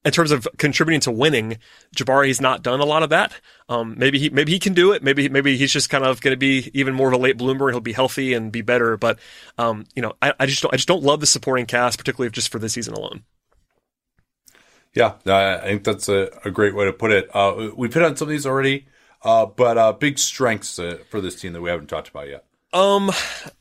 in 0.04 0.12
terms 0.12 0.32
of 0.32 0.48
contributing 0.58 1.00
to 1.00 1.10
winning, 1.10 1.58
Jabari's 1.94 2.40
not 2.40 2.62
done 2.62 2.80
a 2.80 2.84
lot 2.84 3.02
of 3.02 3.10
that. 3.10 3.32
Um, 3.68 3.94
maybe 3.96 4.18
he 4.18 4.30
maybe 4.30 4.52
he 4.52 4.58
can 4.58 4.74
do 4.74 4.92
it. 4.92 5.02
Maybe 5.02 5.28
maybe 5.28 5.56
he's 5.56 5.72
just 5.72 5.90
kind 5.90 6.04
of 6.04 6.20
going 6.20 6.32
to 6.32 6.38
be 6.38 6.70
even 6.74 6.94
more 6.94 7.08
of 7.08 7.14
a 7.14 7.18
late 7.18 7.38
bloomer. 7.38 7.70
He'll 7.70 7.80
be 7.80 7.92
healthy 7.92 8.34
and 8.34 8.50
be 8.50 8.62
better. 8.62 8.96
But 8.96 9.18
um, 9.58 9.84
you 9.94 10.02
know, 10.02 10.14
I, 10.20 10.34
I, 10.40 10.46
just 10.46 10.62
don't 10.62 10.74
I 10.74 10.76
just 10.76 10.88
don't 10.88 11.02
love 11.02 11.20
the 11.20 11.26
supporting 11.26 11.66
cast, 11.66 11.98
particularly 11.98 12.30
just 12.30 12.50
for 12.50 12.58
this 12.58 12.72
season 12.72 12.94
alone. 12.94 13.22
Yeah, 14.94 15.14
I 15.24 15.60
think 15.62 15.84
that's 15.84 16.08
a, 16.08 16.30
a 16.44 16.50
great 16.50 16.74
way 16.74 16.84
to 16.84 16.92
put 16.92 17.12
it. 17.12 17.34
Uh, 17.34 17.70
we've 17.74 17.94
hit 17.94 18.02
on 18.02 18.14
some 18.14 18.26
of 18.26 18.30
these 18.30 18.44
already, 18.44 18.86
uh, 19.22 19.46
but 19.46 19.78
uh, 19.78 19.92
big 19.92 20.18
strengths 20.18 20.78
uh, 20.78 20.98
for 21.08 21.22
this 21.22 21.40
team 21.40 21.54
that 21.54 21.62
we 21.62 21.70
haven't 21.70 21.86
talked 21.86 22.08
about 22.08 22.28
yet. 22.28 22.44
Um, 22.74 23.10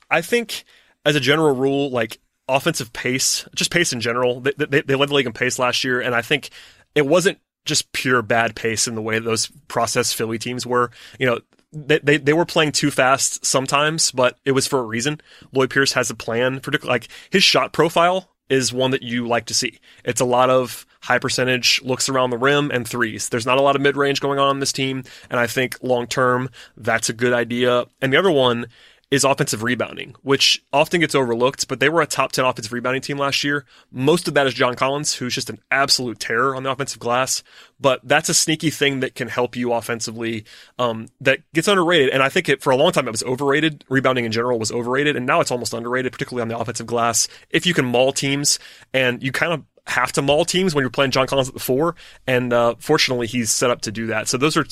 I 0.10 0.22
think 0.22 0.66
as 1.06 1.16
a 1.16 1.22
general 1.22 1.56
rule, 1.56 1.90
like 1.90 2.20
offensive 2.56 2.94
pace, 2.94 3.48
just 3.56 3.72
pace 3.72 3.94
in 3.94 4.02
general. 4.02 4.42
They, 4.42 4.54
they, 4.58 4.82
they 4.82 4.96
led 4.96 5.10
the 5.10 5.16
league 5.16 5.26
in 5.26 5.34
pace 5.34 5.60
last 5.60 5.84
year, 5.84 6.02
and 6.02 6.16
I 6.16 6.22
think 6.22 6.50
it 6.96 7.06
wasn't 7.06 7.40
just 7.66 7.92
pure 7.92 8.22
bad 8.22 8.56
pace 8.56 8.88
in 8.88 8.96
the 8.96 9.02
way 9.02 9.20
those 9.20 9.48
process 9.68 10.14
Philly 10.14 10.38
teams 10.38 10.66
were. 10.66 10.92
You 11.20 11.28
know, 11.28 11.40
they, 11.72 12.00
they, 12.00 12.18
they 12.18 12.34
were 12.34 12.46
playing 12.46 12.72
too 12.74 12.92
fast 12.92 13.46
sometimes, 13.46 14.12
but 14.12 14.38
it 14.46 14.52
was 14.52 14.68
for 14.68 14.80
a 14.80 14.84
reason. 14.84 15.22
Lloyd 15.54 15.70
Pierce 15.70 15.94
has 15.94 16.10
a 16.10 16.16
plan, 16.16 16.60
particularly 16.60 16.96
like 16.96 17.08
his 17.30 17.44
shot 17.44 17.72
profile 17.72 18.30
is 18.50 18.74
one 18.74 18.92
that 18.92 19.02
you 19.02 19.28
like 19.28 19.46
to 19.46 19.54
see. 19.54 19.80
It's 20.04 20.20
a 20.20 20.26
lot 20.26 20.50
of 20.50 20.86
high 21.02 21.20
percentage 21.20 21.82
looks 21.84 22.10
around 22.10 22.30
the 22.30 22.38
rim 22.38 22.70
and 22.70 22.88
threes. 22.88 23.30
There's 23.30 23.46
not 23.46 23.58
a 23.58 23.62
lot 23.62 23.76
of 23.78 23.82
mid 23.82 23.96
range 23.96 24.20
going 24.20 24.40
on 24.40 24.58
in 24.58 24.60
this 24.60 24.74
team, 24.74 25.04
and 25.30 25.40
I 25.40 25.48
think 25.48 25.78
long 25.82 26.06
term 26.06 26.50
that's 26.76 27.10
a 27.10 27.14
good 27.14 27.34
idea. 27.34 27.86
And 28.02 28.12
the 28.12 28.18
other 28.18 28.32
one 28.32 28.68
is 29.12 29.26
offensive 29.26 29.62
rebounding, 29.62 30.16
which 30.24 30.64
often 30.72 31.02
gets 31.02 31.14
overlooked, 31.14 31.68
but 31.68 31.82
they 31.82 31.90
were 31.90 32.02
a 32.02 32.08
top 32.08 32.32
10 32.32 32.46
offensive 32.46 32.72
rebounding 32.72 33.02
team 33.02 33.18
last 33.18 33.44
year. 33.44 33.66
Most 33.92 34.30
of 34.30 34.34
that 34.36 34.48
is 34.48 34.54
John 34.54 34.74
Collins, 34.76 35.14
who's 35.16 35.36
just 35.36 35.50
an 35.50 35.60
absolute 35.70 36.18
terror 36.18 36.56
on 36.56 36.64
the 36.64 36.72
offensive 36.72 37.00
glass. 37.00 37.44
But 37.78 38.00
that's 38.06 38.30
a 38.30 38.34
sneaky 38.34 38.70
thing 38.70 39.02
that 39.02 39.14
can 39.14 39.28
help 39.28 39.58
you 39.58 39.74
offensively 39.74 40.46
um, 40.80 41.08
that 41.20 41.40
gets 41.54 41.68
underrated. 41.68 42.10
And 42.10 42.24
I 42.24 42.30
think 42.30 42.48
it, 42.48 42.64
for 42.64 42.72
a 42.72 42.78
long 42.78 42.94
time 42.94 43.08
it 43.08 43.12
was 43.12 43.24
overrated. 43.24 43.84
Rebounding 43.90 44.24
in 44.24 44.32
general 44.32 44.58
was 44.58 44.72
overrated, 44.72 45.18
and 45.18 45.26
now 45.26 45.42
it's 45.42 45.52
almost 45.52 45.74
underrated, 45.74 46.14
particularly 46.14 46.44
on 46.44 46.48
the 46.48 46.58
offensive 46.58 46.88
glass. 46.88 47.28
If 47.50 47.66
you 47.66 47.74
can 47.74 47.86
maul 47.86 48.14
teams 48.14 48.60
and 48.94 49.22
you 49.22 49.34
kind 49.34 49.52
of 49.52 49.64
have 49.88 50.12
to 50.14 50.22
maul 50.22 50.46
teams 50.46 50.76
when 50.76 50.84
you're 50.84 50.92
playing 50.92 51.12
John 51.12 51.28
Collins 51.28 51.48
at 51.48 51.54
the 51.54 51.60
four, 51.60 51.96
and 52.28 52.54
uh, 52.54 52.76
fortunately 52.78 53.28
he's 53.28 53.50
set 53.50 53.72
up 53.72 53.82
to 53.82 53.92
do 53.92 54.08
that. 54.08 54.28
So 54.28 54.38
those 54.38 54.56
are 54.56 54.66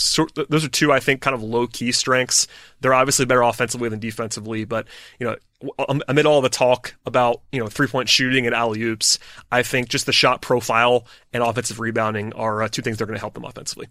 those 0.50 0.64
are 0.64 0.70
two 0.70 0.92
I 0.92 1.00
think 1.00 1.22
kind 1.22 1.34
of 1.34 1.42
low 1.42 1.68
key 1.68 1.92
strengths. 1.92 2.48
They're 2.82 2.94
obviously 2.94 3.26
better 3.26 3.42
offensively 3.42 3.90
than 3.90 4.00
defensively, 4.00 4.66
but 4.66 4.88
you 5.20 5.26
know 5.28 5.36
amid 6.08 6.26
all 6.26 6.42
the 6.42 6.50
talk 6.50 6.96
about 7.06 7.42
you 7.52 7.60
know 7.60 7.68
three 7.68 7.88
point 7.88 8.08
shooting 8.08 8.46
and 8.46 8.56
alley 8.56 8.82
oops, 8.84 9.20
I 9.52 9.64
think 9.64 9.90
just 9.90 10.06
the 10.06 10.14
shot 10.14 10.42
profile 10.42 11.06
and 11.34 11.44
offensive 11.44 11.80
rebounding 11.80 12.34
are 12.34 12.64
uh, 12.64 12.68
two 12.70 12.82
things 12.82 12.98
that 12.98 13.04
are 13.04 13.08
going 13.08 13.18
to 13.18 13.22
help 13.22 13.34
them 13.34 13.46
offensively. 13.46 13.88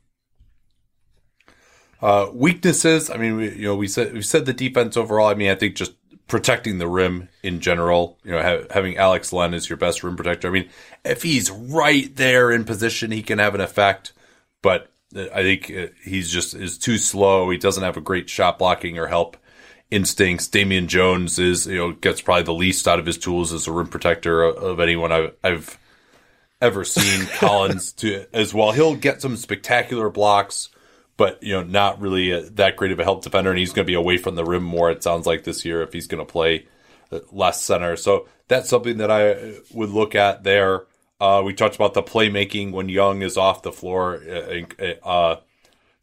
Uh, 2.00 2.30
weaknesses. 2.32 3.10
I 3.10 3.16
mean, 3.16 3.36
we, 3.36 3.52
you 3.54 3.64
know, 3.64 3.74
we 3.74 3.88
said 3.88 4.12
we 4.12 4.22
said 4.22 4.46
the 4.46 4.52
defense 4.52 4.96
overall. 4.96 5.28
I 5.28 5.34
mean, 5.34 5.50
I 5.50 5.56
think 5.56 5.74
just 5.74 5.94
protecting 6.28 6.78
the 6.78 6.86
rim 6.86 7.28
in 7.42 7.60
general. 7.60 8.18
You 8.22 8.32
know, 8.32 8.42
ha- 8.42 8.66
having 8.70 8.96
Alex 8.96 9.32
Len 9.32 9.54
as 9.54 9.68
your 9.68 9.78
best 9.78 10.04
rim 10.04 10.16
protector. 10.16 10.48
I 10.48 10.52
mean, 10.52 10.68
if 11.04 11.22
he's 11.22 11.50
right 11.50 12.14
there 12.14 12.52
in 12.52 12.64
position, 12.64 13.10
he 13.10 13.22
can 13.22 13.38
have 13.38 13.54
an 13.54 13.60
effect. 13.60 14.12
But 14.62 14.92
I 15.16 15.42
think 15.42 15.70
uh, 15.70 15.86
he's 16.04 16.30
just 16.30 16.54
is 16.54 16.78
too 16.78 16.98
slow. 16.98 17.50
He 17.50 17.58
doesn't 17.58 17.82
have 17.82 17.96
a 17.96 18.02
great 18.02 18.28
shot 18.30 18.58
blocking 18.58 18.98
or 18.98 19.06
help 19.06 19.36
instincts. 19.90 20.48
Damian 20.48 20.86
Jones 20.86 21.38
is 21.38 21.66
you 21.66 21.78
know 21.78 21.92
gets 21.92 22.20
probably 22.20 22.44
the 22.44 22.54
least 22.54 22.86
out 22.86 22.98
of 22.98 23.06
his 23.06 23.18
tools 23.18 23.52
as 23.52 23.66
a 23.66 23.72
rim 23.72 23.88
protector 23.88 24.42
of, 24.42 24.56
of 24.56 24.80
anyone 24.80 25.10
I've, 25.10 25.34
I've 25.42 25.78
ever 26.60 26.84
seen. 26.84 27.26
Collins 27.38 27.92
to 27.94 28.26
as 28.32 28.52
well. 28.52 28.72
He'll 28.72 28.96
get 28.96 29.22
some 29.22 29.36
spectacular 29.36 30.10
blocks 30.10 30.68
but 31.18 31.42
you 31.42 31.52
know, 31.52 31.62
not 31.62 32.00
really 32.00 32.30
a, 32.30 32.42
that 32.42 32.76
great 32.76 32.92
of 32.92 33.00
a 33.00 33.04
help 33.04 33.22
defender, 33.22 33.50
and 33.50 33.58
he's 33.58 33.72
going 33.72 33.84
to 33.84 33.90
be 33.90 33.94
away 33.94 34.16
from 34.16 34.36
the 34.36 34.44
rim 34.44 34.62
more. 34.62 34.90
It 34.90 35.02
sounds 35.02 35.26
like 35.26 35.44
this 35.44 35.66
year 35.66 35.82
if 35.82 35.92
he's 35.92 36.06
going 36.06 36.24
to 36.24 36.32
play 36.32 36.66
uh, 37.12 37.18
less 37.30 37.62
center. 37.62 37.96
So 37.96 38.26
that's 38.46 38.70
something 38.70 38.96
that 38.98 39.10
I 39.10 39.60
would 39.74 39.90
look 39.90 40.14
at 40.14 40.44
there. 40.44 40.86
Uh, 41.20 41.42
we 41.44 41.52
talked 41.52 41.74
about 41.74 41.94
the 41.94 42.02
playmaking 42.02 42.70
when 42.70 42.88
Young 42.88 43.20
is 43.20 43.36
off 43.36 43.62
the 43.62 43.72
floor. 43.72 44.22
Uh, 44.24 44.62
uh 45.04 45.36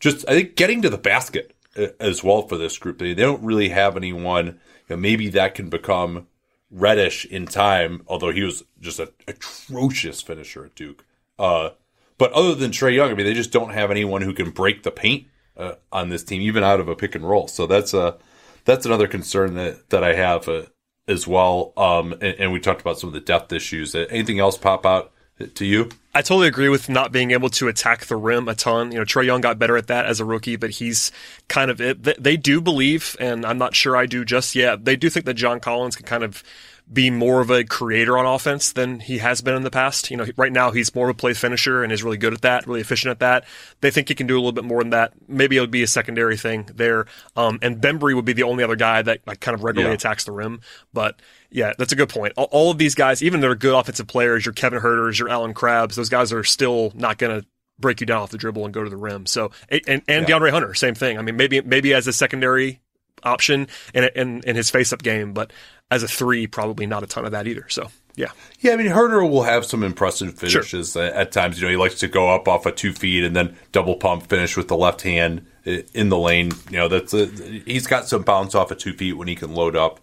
just 0.02 0.28
I 0.30 0.34
think 0.34 0.56
getting 0.56 0.82
to 0.82 0.90
the 0.90 0.98
basket 0.98 1.56
uh, 1.78 1.88
as 2.00 2.24
well 2.24 2.48
for 2.48 2.58
this 2.58 2.78
group. 2.78 3.00
They, 3.00 3.14
they 3.14 3.24
don't 3.24 3.44
really 3.44 3.70
have 3.70 3.96
anyone. 3.96 4.60
You 4.88 4.96
know, 4.96 4.98
maybe 4.98 5.30
that 5.30 5.56
can 5.56 5.70
become 5.70 6.28
Reddish 6.70 7.26
in 7.26 7.46
time, 7.46 8.04
although 8.08 8.32
he 8.32 8.44
was 8.44 8.64
just 8.82 9.00
an 9.00 9.08
atrocious 9.30 10.22
finisher 10.22 10.66
at 10.66 10.76
Duke. 10.76 11.06
Uh, 11.40 11.70
but 12.18 12.32
other 12.34 12.56
than 12.56 12.72
Trae 12.72 12.96
Young, 12.96 13.12
I 13.12 13.14
mean, 13.14 13.26
they 13.26 13.34
just 13.34 13.52
don't 13.52 13.74
have 13.74 13.92
anyone 13.92 14.22
who 14.22 14.34
can 14.34 14.52
break 14.52 14.84
the 14.84 14.92
paint 14.92 15.28
uh, 15.58 15.74
on 15.92 16.10
this 16.10 16.24
team, 16.24 16.42
even 16.42 16.64
out 16.64 16.80
of 16.80 16.88
a 16.88 16.96
pick 16.96 17.16
and 17.16 17.28
roll. 17.28 17.48
So 17.48 17.68
that's 17.68 17.94
a 17.94 18.00
uh, 18.00 18.18
that's 18.66 18.86
another 18.86 19.08
concern 19.08 19.56
that 19.56 19.90
that 19.90 20.04
I 20.04 20.16
have 20.16 20.48
uh, 20.50 20.64
as 21.08 21.28
well. 21.28 21.74
Um, 21.78 22.14
and, 22.14 22.36
and, 22.40 22.52
we 22.52 22.60
talked 22.60 22.82
about 22.82 23.00
some 23.00 23.08
of 23.08 23.14
the 23.14 23.20
depth 23.20 23.54
issues. 23.54 23.94
Uh, 23.94 24.06
anything 24.10 24.40
else 24.40 24.58
pop 24.58 24.86
out 24.86 25.12
to 25.56 25.66
you? 25.66 25.90
I 26.14 26.22
totally 26.22 26.48
agree 26.48 26.70
with 26.70 26.88
not 26.88 27.12
being 27.12 27.32
able 27.32 27.50
to 27.50 27.68
attack 27.68 28.06
the 28.06 28.16
rim 28.16 28.48
a 28.48 28.56
ton. 28.56 28.92
You 28.92 29.00
know, 29.00 29.06
Trae 29.06 29.26
Young 29.26 29.42
got 29.42 29.60
better 29.60 29.76
at 29.76 29.88
that 29.88 30.06
as 30.06 30.20
a 30.20 30.26
rookie, 30.26 30.56
but 30.56 30.72
he's 30.72 31.12
kind 31.48 31.70
of 31.70 31.82
it. 31.82 32.24
They 32.24 32.38
do 32.38 32.62
believe, 32.62 33.16
and 33.20 33.46
I'm 33.46 33.58
not 33.58 33.76
sure 33.76 33.98
I 33.98 34.06
do 34.06 34.24
just 34.24 34.56
yet. 34.56 34.86
They 34.86 34.96
do 34.96 35.10
think 35.10 35.26
that 35.26 35.34
John 35.34 35.60
Collins 35.60 35.96
can 35.96 36.06
kind 36.06 36.24
of 36.24 36.44
be 36.92 37.10
more 37.10 37.42
of 37.42 37.50
a 37.50 37.64
creator 37.64 38.18
on 38.18 38.26
offense 38.26 38.72
than 38.72 39.00
he 39.00 39.18
has 39.18 39.42
been 39.42 39.56
in 39.56 39.64
the 39.64 39.72
past. 39.72 40.12
You 40.12 40.18
know, 40.18 40.26
right 40.38 40.52
now 40.52 40.72
he's 40.72 40.94
more 40.94 41.10
of 41.10 41.16
a 41.16 41.18
play 41.18 41.34
finisher 41.34 41.84
and 41.84 41.92
is 41.92 42.04
really 42.04 42.18
good 42.18 42.34
at 42.34 42.42
that, 42.42 42.68
really 42.68 42.82
efficient 42.82 43.12
at 43.12 43.20
that. 43.20 43.46
They 43.82 43.90
think 43.90 44.08
he 44.08 44.16
can 44.16 44.28
do 44.28 44.36
a 44.36 44.38
little 44.38 44.52
bit 44.52 44.64
more 44.64 44.82
than 44.82 44.92
that. 44.92 45.14
Maybe 45.28 45.58
it 45.58 45.62
would 45.62 45.72
be 45.72 45.84
a 45.84 45.88
secondary 45.88 46.38
thing 46.38 46.70
there. 46.76 47.08
Um, 47.36 47.58
and 47.62 47.82
Bembry 47.82 48.16
would 48.16 48.26
be 48.26 48.34
the 48.34 48.44
only 48.44 48.64
other 48.64 48.76
guy 48.76 49.02
that 49.02 49.22
like 49.26 49.40
kind 49.40 49.56
of 49.56 49.64
regularly 49.64 49.92
yeah. 49.92 49.96
attacks 49.96 50.26
the 50.26 50.32
rim. 50.32 50.62
But 50.94 51.20
yeah, 51.50 51.74
that's 51.78 51.92
a 51.92 51.96
good 51.96 52.10
point. 52.10 52.34
All, 52.38 52.50
all 52.52 52.72
of 52.72 52.78
these 52.78 52.94
guys, 52.94 53.24
even 53.24 53.40
though 53.40 53.48
they're 53.48 53.56
good 53.56 53.76
offensive 53.76 54.08
players, 54.08 54.46
your 54.46 54.54
Kevin 54.54 54.80
Huerters, 54.80 55.18
your 55.18 55.30
Allen 55.30 55.54
Crabbe's, 55.54 55.96
those 55.96 56.10
guys 56.10 56.32
are 56.32 56.44
still 56.44 56.92
not 56.96 57.18
going 57.18 57.42
to 57.42 57.48
break 57.80 58.00
you 58.00 58.06
down 58.06 58.22
off 58.22 58.32
the 58.32 58.38
dribble 58.38 58.64
and 58.64 58.74
go 58.74 58.84
to 58.84 58.90
the 58.90 58.98
rim. 58.98 59.26
So 59.26 59.52
and 59.70 59.82
and 59.88 60.04
yeah. 60.08 60.24
DeAndre 60.24 60.52
Hunter, 60.52 60.74
same 60.74 60.96
thing. 60.96 61.18
I 61.18 61.22
mean, 61.22 61.36
maybe 61.36 61.62
maybe 61.62 61.94
as 61.94 62.08
a 62.08 62.14
secondary 62.14 62.82
option 63.26 63.68
in 63.94 64.10
in, 64.16 64.42
in 64.46 64.56
his 64.56 64.70
face 64.70 64.94
up 64.94 65.04
game, 65.04 65.34
but 65.34 65.52
as 65.92 66.04
a 66.04 66.08
three, 66.08 66.48
probably 66.48 66.86
not 66.86 67.04
a 67.04 67.08
ton 67.08 67.26
of 67.26 67.32
that 67.32 67.48
either. 67.48 67.68
So 67.70 67.90
yeah, 68.16 68.32
yeah. 68.60 68.74
I 68.74 68.78
mean, 68.78 68.88
Huerter 68.88 69.30
will 69.30 69.44
have 69.44 69.66
some 69.66 69.84
impressive 69.84 70.36
finishes 70.36 70.94
sure. 70.94 71.04
at 71.04 71.32
times. 71.32 71.60
You 71.60 71.68
know, 71.68 71.72
he 71.72 71.78
likes 71.78 72.00
to 72.00 72.08
go 72.08 72.30
up 72.30 72.48
off 72.48 72.66
of 72.66 72.76
two 72.76 72.94
feet 72.94 73.24
and 73.24 73.36
then 73.36 73.56
double 73.72 73.96
pump 73.96 74.28
finish 74.28 74.56
with 74.56 74.68
the 74.68 74.78
left 74.78 75.02
hand 75.02 75.46
in 75.66 76.10
the 76.10 76.18
lane. 76.18 76.52
You 76.70 76.78
know, 76.78 76.88
that's 76.88 77.14
a, 77.14 77.26
he's 77.26 77.88
got 77.88 78.08
some 78.08 78.24
bounce 78.24 78.56
off 78.56 78.72
of 78.72 78.78
two 78.78 78.94
feet 78.94 79.14
when 79.14 79.28
he 79.28 79.36
can 79.36 79.54
load 79.54 79.76
up 79.76 80.00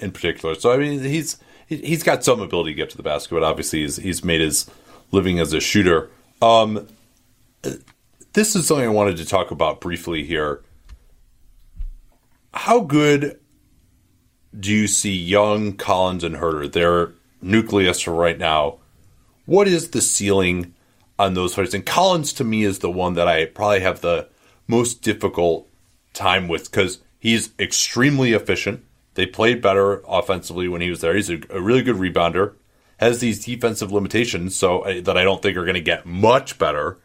in 0.00 0.12
particular. 0.12 0.54
So 0.54 0.72
I 0.72 0.76
mean, 0.76 1.00
he's 1.00 1.38
he's 1.66 2.02
got 2.02 2.24
some 2.24 2.40
ability 2.40 2.72
to 2.72 2.76
get 2.76 2.90
to 2.90 2.96
the 2.96 3.02
basket, 3.02 3.34
but 3.34 3.42
obviously 3.42 3.80
he's 3.80 3.96
he's 3.96 4.24
made 4.24 4.40
his 4.40 4.70
living 5.10 5.38
as 5.38 5.52
a 5.52 5.60
shooter. 5.60 6.10
Um, 6.40 6.86
this 8.32 8.54
is 8.54 8.66
something 8.66 8.86
I 8.86 8.90
wanted 8.90 9.16
to 9.18 9.24
talk 9.24 9.50
about 9.50 9.80
briefly 9.80 10.24
here. 10.24 10.62
How 12.52 12.80
good 12.80 13.38
do 14.58 14.72
you 14.72 14.86
see 14.86 15.14
Young, 15.14 15.74
Collins, 15.74 16.24
and 16.24 16.36
Huerter, 16.36 16.70
their 16.70 17.12
nucleus 17.42 18.00
for 18.00 18.12
right 18.12 18.38
now? 18.38 18.78
What 19.46 19.68
is 19.68 19.90
the 19.90 20.00
ceiling 20.00 20.74
on 21.18 21.34
those 21.34 21.54
players? 21.54 21.74
And 21.74 21.84
Collins, 21.84 22.32
to 22.34 22.44
me, 22.44 22.64
is 22.64 22.78
the 22.78 22.90
one 22.90 23.14
that 23.14 23.28
I 23.28 23.46
probably 23.46 23.80
have 23.80 24.00
the 24.00 24.28
most 24.66 25.02
difficult 25.02 25.68
time 26.12 26.48
with 26.48 26.70
because 26.70 26.98
he's 27.18 27.50
extremely 27.58 28.32
efficient. 28.32 28.84
They 29.14 29.26
played 29.26 29.62
better 29.62 30.02
offensively 30.06 30.68
when 30.68 30.80
he 30.80 30.90
was 30.90 31.00
there. 31.00 31.14
He's 31.14 31.30
a, 31.30 31.40
a 31.50 31.60
really 31.60 31.82
good 31.82 31.96
rebounder. 31.96 32.54
Has 32.98 33.20
these 33.20 33.44
defensive 33.44 33.92
limitations, 33.92 34.56
so 34.56 34.80
uh, 34.80 35.00
that 35.02 35.16
I 35.16 35.22
don't 35.22 35.40
think 35.40 35.56
are 35.56 35.64
going 35.64 35.74
to 35.74 35.80
get 35.80 36.04
much 36.04 36.58
better. 36.58 36.98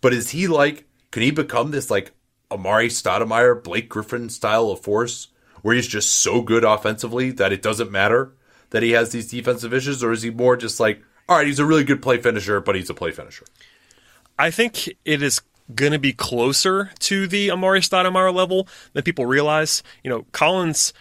But 0.00 0.12
is 0.12 0.30
he 0.30 0.48
like? 0.48 0.84
Can 1.12 1.22
he 1.22 1.30
become 1.30 1.70
this 1.70 1.90
like 1.90 2.12
Amar'e 2.50 2.86
Stoudemire, 2.86 3.62
Blake 3.62 3.88
Griffin 3.88 4.28
style 4.28 4.70
of 4.70 4.80
force 4.80 5.28
where 5.62 5.74
he's 5.74 5.88
just 5.88 6.12
so 6.12 6.42
good 6.42 6.64
offensively 6.64 7.30
that 7.32 7.52
it 7.52 7.62
doesn't 7.62 7.90
matter 7.90 8.32
that 8.70 8.82
he 8.82 8.92
has 8.92 9.10
these 9.10 9.30
defensive 9.30 9.74
issues, 9.74 10.02
or 10.02 10.12
is 10.12 10.22
he 10.22 10.30
more 10.30 10.56
just 10.56 10.78
like, 10.78 11.02
all 11.28 11.36
right, 11.36 11.46
he's 11.46 11.58
a 11.58 11.64
really 11.64 11.84
good 11.84 12.02
play 12.02 12.18
finisher, 12.18 12.60
but 12.60 12.76
he's 12.76 12.90
a 12.90 12.94
play 12.94 13.10
finisher? 13.10 13.44
I 14.38 14.50
think 14.50 14.88
it 15.04 15.22
is 15.22 15.40
going 15.74 15.92
to 15.92 15.98
be 15.98 16.12
closer 16.12 16.92
to 17.00 17.26
the 17.26 17.48
Amar'e 17.48 17.80
Stoudemire 17.80 18.32
level 18.32 18.68
than 18.92 19.02
people 19.02 19.26
realize. 19.26 19.82
You 20.04 20.10
know, 20.10 20.26
Collins 20.32 20.92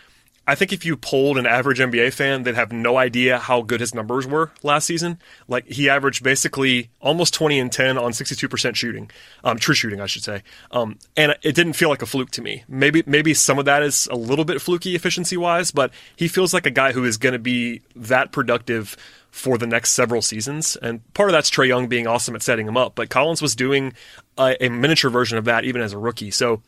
I 0.48 0.54
think 0.56 0.72
if 0.72 0.86
you 0.86 0.96
polled 0.96 1.38
an 1.38 1.48
average 1.48 1.80
NBA 1.80 2.14
fan, 2.14 2.44
they'd 2.44 2.56
have 2.56 2.72
no 2.72 2.98
idea 2.98 3.40
how 3.40 3.62
good 3.62 3.80
his 3.80 3.96
numbers 3.96 4.28
were 4.28 4.52
last 4.62 4.86
season. 4.86 5.18
Like 5.48 5.68
he 5.68 5.90
averaged 5.90 6.24
basically 6.24 6.90
almost 7.02 7.34
20 7.34 7.60
and 7.60 7.72
10 7.72 7.98
on 7.98 8.12
62% 8.12 8.76
shooting, 8.76 9.10
um, 9.44 9.58
true 9.58 9.74
shooting, 9.74 10.00
I 10.00 10.06
should 10.06 10.24
say. 10.24 10.44
Um, 10.72 11.00
and 11.18 11.36
it 11.42 11.56
didn't 11.56 11.74
feel 11.74 11.90
like 11.90 12.04
a 12.04 12.06
fluke 12.06 12.30
to 12.32 12.42
me. 12.42 12.64
Maybe 12.68 13.04
maybe 13.08 13.34
some 13.34 13.58
of 13.58 13.66
that 13.66 13.82
is 13.82 14.08
a 14.12 14.16
little 14.16 14.46
bit 14.46 14.62
fluky 14.62 14.96
efficiency 14.96 15.36
wise, 15.36 15.72
but 15.72 15.92
he 16.16 16.28
feels 16.28 16.54
like 16.54 16.66
a 16.66 16.72
guy 16.72 16.92
who 16.92 17.04
is 17.06 17.18
going 17.18 17.34
to 17.34 17.40
be 17.40 17.82
that 17.96 18.32
productive 18.32 18.96
for 19.32 19.58
the 19.58 19.68
next 19.68 19.92
several 19.92 20.22
seasons. 20.22 20.76
And 20.78 21.02
part 21.14 21.30
of 21.30 21.34
that's 21.34 21.50
Trae 21.50 21.68
Young 21.68 21.88
being 21.88 22.08
awesome 22.08 22.36
at 22.36 22.44
setting 22.44 22.68
him 22.68 22.78
up, 22.78 22.96
but 22.96 23.10
Collins 23.10 23.42
was 23.42 23.56
doing 23.56 23.94
a, 24.38 24.56
a 24.64 24.70
miniature 24.70 25.10
version 25.10 25.38
of 25.38 25.46
that 25.46 25.66
even 25.66 25.82
as 25.82 25.92
a 25.92 25.98
rookie. 25.98 26.32
So 26.32 26.62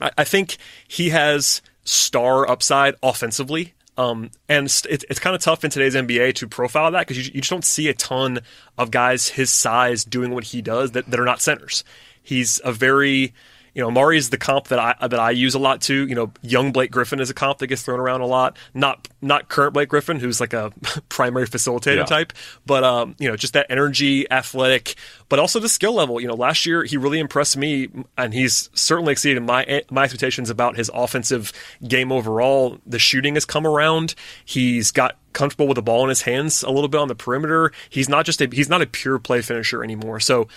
I, 0.00 0.10
I 0.18 0.24
think 0.24 0.58
he 0.86 1.10
has 1.10 1.62
star 1.86 2.48
upside 2.48 2.94
offensively. 3.02 3.74
Um, 3.98 4.30
and 4.48 4.66
it's, 4.66 4.84
it's 4.84 5.18
kind 5.18 5.34
of 5.34 5.40
tough 5.40 5.64
in 5.64 5.70
today's 5.70 5.94
NBA 5.94 6.34
to 6.34 6.48
profile 6.48 6.90
that 6.90 7.06
because 7.06 7.16
you, 7.16 7.32
you 7.34 7.40
just 7.40 7.50
don't 7.50 7.64
see 7.64 7.88
a 7.88 7.94
ton 7.94 8.40
of 8.76 8.90
guys 8.90 9.28
his 9.28 9.50
size 9.50 10.04
doing 10.04 10.32
what 10.32 10.44
he 10.44 10.60
does 10.60 10.92
that, 10.92 11.06
that 11.10 11.18
are 11.18 11.24
not 11.24 11.40
centers. 11.40 11.82
He's 12.22 12.60
a 12.62 12.72
very 12.72 13.32
you 13.76 13.82
know, 13.82 13.90
Amar'e 13.90 14.16
is 14.16 14.30
the 14.30 14.38
comp 14.38 14.68
that 14.68 14.78
I 14.78 15.06
that 15.06 15.20
I 15.20 15.32
use 15.32 15.54
a 15.54 15.58
lot 15.58 15.82
too. 15.82 16.06
You 16.08 16.14
know, 16.14 16.32
young 16.40 16.72
Blake 16.72 16.90
Griffin 16.90 17.20
is 17.20 17.28
a 17.28 17.34
comp 17.34 17.58
that 17.58 17.66
gets 17.66 17.82
thrown 17.82 18.00
around 18.00 18.22
a 18.22 18.26
lot. 18.26 18.56
Not 18.72 19.06
not 19.20 19.50
current 19.50 19.74
Blake 19.74 19.90
Griffin, 19.90 20.18
who's 20.18 20.40
like 20.40 20.54
a 20.54 20.72
primary 21.10 21.46
facilitator 21.46 21.96
yeah. 21.96 22.04
type, 22.04 22.32
but 22.64 22.84
um, 22.84 23.16
you 23.18 23.28
know, 23.28 23.36
just 23.36 23.52
that 23.52 23.66
energy, 23.68 24.30
athletic, 24.30 24.94
but 25.28 25.38
also 25.38 25.60
the 25.60 25.68
skill 25.68 25.92
level. 25.92 26.18
You 26.18 26.26
know, 26.26 26.34
last 26.34 26.64
year 26.64 26.84
he 26.84 26.96
really 26.96 27.18
impressed 27.18 27.58
me, 27.58 27.90
and 28.16 28.32
he's 28.32 28.70
certainly 28.72 29.12
exceeded 29.12 29.42
my 29.42 29.82
my 29.90 30.04
expectations 30.04 30.48
about 30.48 30.76
his 30.76 30.90
offensive 30.94 31.52
game 31.86 32.10
overall. 32.10 32.78
The 32.86 32.98
shooting 32.98 33.34
has 33.34 33.44
come 33.44 33.66
around. 33.66 34.14
He's 34.42 34.90
got 34.90 35.18
comfortable 35.34 35.68
with 35.68 35.74
the 35.74 35.82
ball 35.82 36.02
in 36.02 36.08
his 36.08 36.22
hands 36.22 36.62
a 36.62 36.70
little 36.70 36.88
bit 36.88 36.98
on 36.98 37.08
the 37.08 37.14
perimeter. 37.14 37.72
He's 37.90 38.08
not 38.08 38.24
just 38.24 38.40
a 38.40 38.48
he's 38.50 38.70
not 38.70 38.80
a 38.80 38.86
pure 38.86 39.18
play 39.18 39.42
finisher 39.42 39.84
anymore. 39.84 40.18
So 40.18 40.48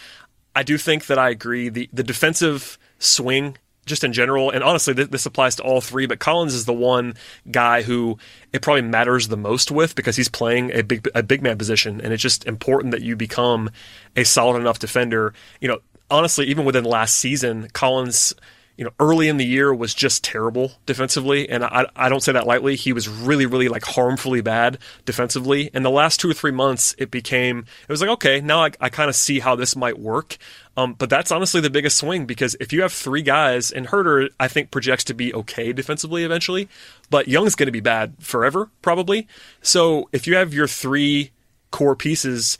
I 0.55 0.63
do 0.63 0.77
think 0.77 1.07
that 1.07 1.19
I 1.19 1.31
agree. 1.31 1.67
The 1.67 1.89
the 1.91 2.03
defensive 2.03 2.77
swing 2.99 3.57
just 3.89 4.03
in 4.03 4.13
general, 4.13 4.51
and 4.51 4.63
honestly, 4.63 4.93
this 4.93 5.25
applies 5.25 5.55
to 5.55 5.63
all 5.63 5.81
three. 5.81 6.05
But 6.05 6.19
Collins 6.19 6.53
is 6.53 6.63
the 6.65 6.73
one 6.73 7.15
guy 7.51 7.81
who 7.81 8.17
it 8.53 8.61
probably 8.61 8.83
matters 8.83 9.27
the 9.27 9.35
most 9.35 9.71
with 9.71 9.95
because 9.95 10.15
he's 10.15 10.29
playing 10.29 10.71
a 10.71 10.83
big 10.83 11.09
a 11.13 11.23
big 11.23 11.41
man 11.41 11.57
position, 11.57 11.99
and 11.99 12.13
it's 12.13 12.23
just 12.23 12.45
important 12.45 12.91
that 12.91 13.01
you 13.01 13.17
become 13.17 13.69
a 14.15 14.23
solid 14.23 14.59
enough 14.59 14.79
defender. 14.79 15.33
You 15.59 15.67
know, 15.67 15.79
honestly, 16.09 16.45
even 16.45 16.63
within 16.63 16.85
last 16.85 17.17
season, 17.17 17.67
Collins 17.73 18.33
you 18.79 18.85
know, 18.85 18.91
early 18.97 19.27
in 19.27 19.35
the 19.35 19.45
year 19.45 19.73
was 19.73 19.93
just 19.93 20.23
terrible 20.23 20.71
defensively, 20.85 21.49
and 21.49 21.65
I, 21.65 21.87
I 21.97 22.07
don't 22.07 22.23
say 22.23 22.31
that 22.31 22.47
lightly. 22.47 22.77
He 22.77 22.93
was 22.93 23.09
really, 23.09 23.45
really 23.45 23.67
like 23.67 23.83
harmfully 23.83 24.39
bad 24.39 24.77
defensively. 25.03 25.69
And 25.73 25.83
the 25.83 25.89
last 25.89 26.21
two 26.21 26.29
or 26.29 26.33
three 26.33 26.53
months, 26.53 26.95
it 26.97 27.11
became 27.11 27.65
it 27.81 27.91
was 27.91 27.99
like 27.99 28.09
okay, 28.11 28.39
now 28.39 28.63
I, 28.63 28.71
I 28.79 28.87
kind 28.87 29.09
of 29.09 29.17
see 29.17 29.39
how 29.39 29.57
this 29.57 29.75
might 29.75 29.99
work. 29.99 30.37
Um, 30.77 30.93
but 30.93 31.09
that's 31.09 31.29
honestly 31.29 31.59
the 31.59 31.69
biggest 31.69 31.97
swing 31.97 32.25
because 32.25 32.55
if 32.61 32.71
you 32.71 32.81
have 32.83 32.93
three 32.93 33.21
guys, 33.21 33.69
and 33.69 33.85
Huerter 33.85 34.29
I 34.39 34.47
think 34.47 34.71
projects 34.71 35.03
to 35.05 35.13
be 35.13 35.33
okay 35.33 35.73
defensively 35.73 36.23
eventually, 36.23 36.69
but 37.09 37.27
Young's 37.27 37.55
going 37.55 37.67
to 37.67 37.73
be 37.73 37.81
bad 37.81 38.13
forever 38.21 38.69
probably. 38.81 39.27
So 39.61 40.07
if 40.13 40.25
you 40.25 40.37
have 40.37 40.53
your 40.53 40.67
three 40.67 41.31
core 41.71 41.97
pieces 41.97 42.57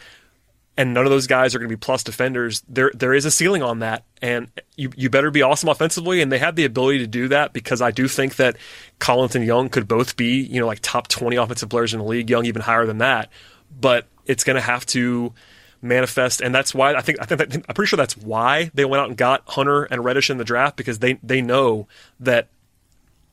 and 0.80 0.94
none 0.94 1.06
of 1.06 1.12
those 1.12 1.28
guys 1.28 1.54
are 1.54 1.60
going 1.60 1.68
to 1.70 1.76
be 1.76 1.78
plus 1.78 2.04
defenders, 2.04 2.64
there 2.70 2.90
there 2.96 3.14
is 3.14 3.26
a 3.26 3.32
ceiling 3.32 3.62
on 3.62 3.80
that, 3.80 4.06
and 4.22 4.50
you 4.78 4.90
you 4.96 5.10
better 5.10 5.30
be 5.30 5.42
awesome 5.42 5.68
offensively, 5.68 6.22
and 6.22 6.32
they 6.32 6.38
have 6.38 6.56
the 6.56 6.64
ability 6.64 7.00
to 7.00 7.08
do 7.08 7.28
that 7.28 7.52
because 7.52 7.82
I 7.82 7.92
do 7.92 8.08
think 8.08 8.38
that 8.38 8.56
Collins 8.98 9.36
and 9.36 9.46
Young 9.46 9.68
could 9.68 9.90
both 9.90 10.16
be 10.16 10.40
you 10.40 10.62
know 10.62 10.68
like 10.68 10.80
top 10.82 11.10
twenty 11.10 11.36
offensive 11.36 11.68
players 11.68 11.94
in 11.94 12.00
the 12.00 12.06
league, 12.06 12.30
Young 12.30 12.46
even 12.46 12.62
higher 12.62 12.86
than 12.86 13.00
that, 13.00 13.30
but 13.78 14.08
it's 14.26 14.46
going 14.46 14.56
to 14.56 14.62
have 14.62 14.86
to 14.88 15.34
manifest, 15.82 16.40
and 16.40 16.56
that's 16.56 16.74
why 16.74 16.94
I 16.94 17.02
think 17.02 17.20
I 17.20 17.26
think 17.26 17.40
that, 17.40 17.56
I'm 17.56 17.76
pretty 17.76 17.90
sure 17.90 17.98
that's 17.98 18.16
why 18.16 18.72
they 18.74 18.86
went 18.86 19.02
out 19.02 19.10
and 19.10 19.18
got 19.18 19.44
Hunter 19.48 19.84
and 19.84 20.06
Reddish 20.06 20.30
in 20.30 20.38
the 20.38 20.46
draft 20.46 20.78
because 20.78 21.00
they 21.00 21.20
they 21.22 21.42
know 21.42 21.90
that 22.22 22.48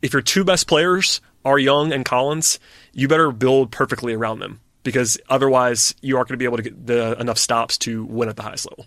if 0.02 0.12
your 0.12 0.23
two 0.23 0.42
best 0.42 0.66
players 0.66 1.20
are 1.44 1.60
Young 1.60 1.92
and 1.92 2.05
Collins, 2.05 2.58
you 2.92 3.07
better 3.07 3.31
build 3.31 3.70
perfectly 3.70 4.15
around 4.15 4.41
them 4.41 4.58
because 4.87 5.19
otherwise 5.29 5.95
you 6.01 6.17
aren't 6.17 6.29
going 6.29 6.35
to 6.35 6.39
be 6.39 6.45
able 6.45 6.57
to 6.57 6.63
get 6.63 6.87
the, 6.87 7.19
enough 7.21 7.39
stops 7.39 7.77
to 7.79 8.05
win 8.05 8.29
at 8.29 8.37
the 8.37 8.43
highest 8.43 8.71
level. 8.71 8.87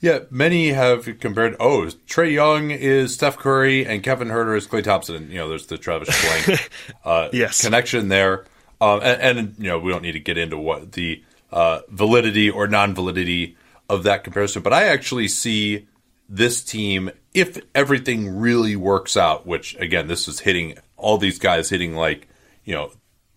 Yeah, 0.00 0.20
many 0.30 0.68
have 0.68 1.18
compared. 1.20 1.56
Oh, 1.60 1.90
Trae 2.06 2.32
Young 2.32 2.70
is 2.70 3.14
Steph 3.14 3.36
Curry 3.36 3.86
and 3.86 4.02
Kevin 4.02 4.28
Huerter 4.28 4.56
is 4.56 4.66
Klay 4.66 4.84
Thompson. 4.84 5.30
You 5.30 5.38
know, 5.38 5.48
there's 5.48 5.66
the 5.66 5.78
Travis 5.78 6.10
Schlenk 6.10 6.68
uh, 7.04 7.28
yes. 7.32 7.62
connection 7.62 8.08
there. 8.08 8.44
Um, 8.80 9.00
and, 9.02 9.38
and, 9.38 9.54
you 9.58 9.64
know, 9.64 9.78
we 9.78 9.90
don't 9.90 10.02
need 10.02 10.12
to 10.12 10.20
get 10.20 10.36
into 10.36 10.58
what 10.58 10.92
the 10.92 11.22
uh, 11.52 11.80
validity 11.88 12.50
or 12.50 12.66
non-validity 12.66 13.56
of 13.88 14.02
that 14.02 14.24
comparison, 14.24 14.62
but 14.62 14.72
I 14.72 14.84
actually 14.84 15.28
see 15.28 15.86
this 16.28 16.62
team 16.62 17.10
if 17.32 17.58
everything 17.74 18.38
really 18.38 18.76
works 18.76 19.16
out. 19.16 19.46
Which 19.46 19.76
again, 19.78 20.06
this 20.06 20.26
is 20.28 20.40
hitting 20.40 20.78
all 20.96 21.18
these 21.18 21.38
guys 21.38 21.70
hitting 21.70 21.94
like 21.94 22.28
you 22.64 22.74
know 22.74 22.92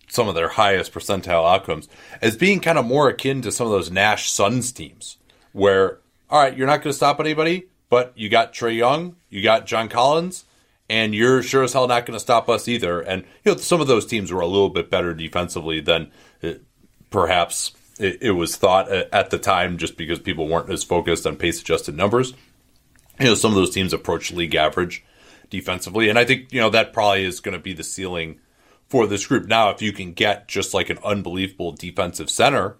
some 0.08 0.28
of 0.28 0.34
their 0.34 0.48
highest 0.48 0.92
percentile 0.92 1.48
outcomes 1.48 1.88
as 2.20 2.36
being 2.36 2.60
kind 2.60 2.78
of 2.78 2.84
more 2.84 3.08
akin 3.08 3.42
to 3.42 3.52
some 3.52 3.66
of 3.66 3.72
those 3.72 3.90
Nash 3.90 4.30
Suns 4.30 4.72
teams, 4.72 5.18
where 5.52 5.98
all 6.30 6.42
right, 6.42 6.56
you're 6.56 6.66
not 6.66 6.82
going 6.82 6.90
to 6.90 6.96
stop 6.96 7.20
anybody, 7.20 7.68
but 7.88 8.12
you 8.16 8.28
got 8.28 8.52
Trae 8.52 8.76
Young, 8.76 9.16
you 9.30 9.42
got 9.42 9.66
John 9.66 9.88
Collins, 9.88 10.44
and 10.88 11.14
you're 11.14 11.42
sure 11.42 11.62
as 11.62 11.72
hell 11.72 11.86
not 11.88 12.06
going 12.06 12.16
to 12.16 12.20
stop 12.20 12.48
us 12.48 12.68
either. 12.68 13.00
And 13.00 13.24
you 13.44 13.52
know, 13.52 13.58
some 13.58 13.80
of 13.80 13.86
those 13.86 14.06
teams 14.06 14.32
were 14.32 14.40
a 14.40 14.46
little 14.46 14.70
bit 14.70 14.90
better 14.90 15.14
defensively 15.14 15.80
than 15.80 16.10
it, 16.42 16.56
uh, 16.56 16.58
perhaps 17.10 17.72
it, 17.98 18.18
it, 18.20 18.30
was 18.32 18.56
thought 18.56 18.90
at 18.90 19.30
the 19.30 19.38
time, 19.38 19.78
just 19.78 19.96
because 19.96 20.18
people 20.18 20.48
weren't 20.48 20.70
as 20.70 20.84
focused 20.84 21.26
on 21.26 21.36
pace 21.36 21.60
adjusted 21.60 21.96
numbers. 21.96 22.34
You 23.18 23.26
know, 23.26 23.34
some 23.34 23.50
of 23.50 23.56
those 23.56 23.70
teams 23.74 23.92
approached 23.92 24.32
league 24.32 24.54
average 24.54 25.04
defensively, 25.50 26.08
and 26.08 26.18
I 26.18 26.24
think 26.24 26.52
you 26.52 26.60
know 26.60 26.70
that 26.70 26.92
probably 26.92 27.24
is 27.24 27.40
going 27.40 27.56
to 27.56 27.62
be 27.62 27.72
the 27.72 27.82
ceiling 27.82 28.38
for 28.88 29.06
this 29.06 29.26
group. 29.26 29.46
Now, 29.46 29.70
if 29.70 29.82
you 29.82 29.92
can 29.92 30.12
get 30.12 30.48
just 30.48 30.74
like 30.74 30.90
an 30.90 30.98
unbelievable 31.04 31.72
defensive 31.72 32.30
center 32.30 32.76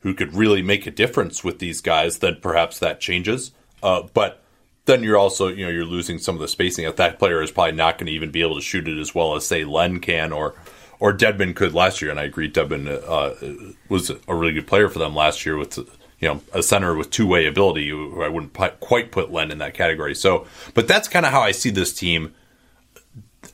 who 0.00 0.14
could 0.14 0.34
really 0.34 0.62
make 0.62 0.86
a 0.86 0.90
difference 0.90 1.44
with 1.44 1.58
these 1.58 1.80
guys, 1.80 2.18
then 2.18 2.38
perhaps 2.40 2.78
that 2.78 3.00
changes. 3.00 3.52
Uh, 3.82 4.02
but 4.14 4.42
then 4.86 5.02
you're 5.02 5.18
also, 5.18 5.48
you 5.48 5.64
know, 5.64 5.70
you're 5.70 5.84
losing 5.84 6.18
some 6.18 6.34
of 6.34 6.40
the 6.40 6.48
spacing. 6.48 6.84
If 6.84 6.96
that 6.96 7.18
player 7.18 7.42
is 7.42 7.50
probably 7.50 7.72
not 7.72 7.98
going 7.98 8.06
to 8.06 8.12
even 8.12 8.30
be 8.30 8.40
able 8.40 8.56
to 8.56 8.62
shoot 8.62 8.88
it 8.88 8.98
as 8.98 9.14
well 9.14 9.34
as 9.36 9.46
say 9.46 9.64
Len 9.64 10.00
can 10.00 10.32
or 10.32 10.54
or 10.98 11.14
Dedmon 11.14 11.56
could 11.56 11.72
last 11.74 12.02
year. 12.02 12.10
And 12.10 12.20
I 12.20 12.24
agree, 12.24 12.50
Dedmon 12.50 12.86
uh, 12.88 13.72
was 13.88 14.10
a 14.10 14.34
really 14.34 14.52
good 14.52 14.66
player 14.66 14.88
for 14.88 14.98
them 14.98 15.14
last 15.14 15.46
year 15.46 15.56
with 15.56 15.78
you 15.78 16.28
know 16.28 16.40
a 16.52 16.62
center 16.62 16.94
with 16.94 17.10
two 17.10 17.26
way 17.26 17.46
ability. 17.46 17.90
I 17.90 18.28
wouldn't 18.28 18.52
quite 18.80 19.12
put 19.12 19.32
Len 19.32 19.50
in 19.50 19.58
that 19.58 19.74
category. 19.74 20.14
So, 20.14 20.46
but 20.74 20.88
that's 20.88 21.08
kind 21.08 21.26
of 21.26 21.32
how 21.32 21.40
I 21.40 21.52
see 21.52 21.70
this 21.70 21.92
team. 21.92 22.34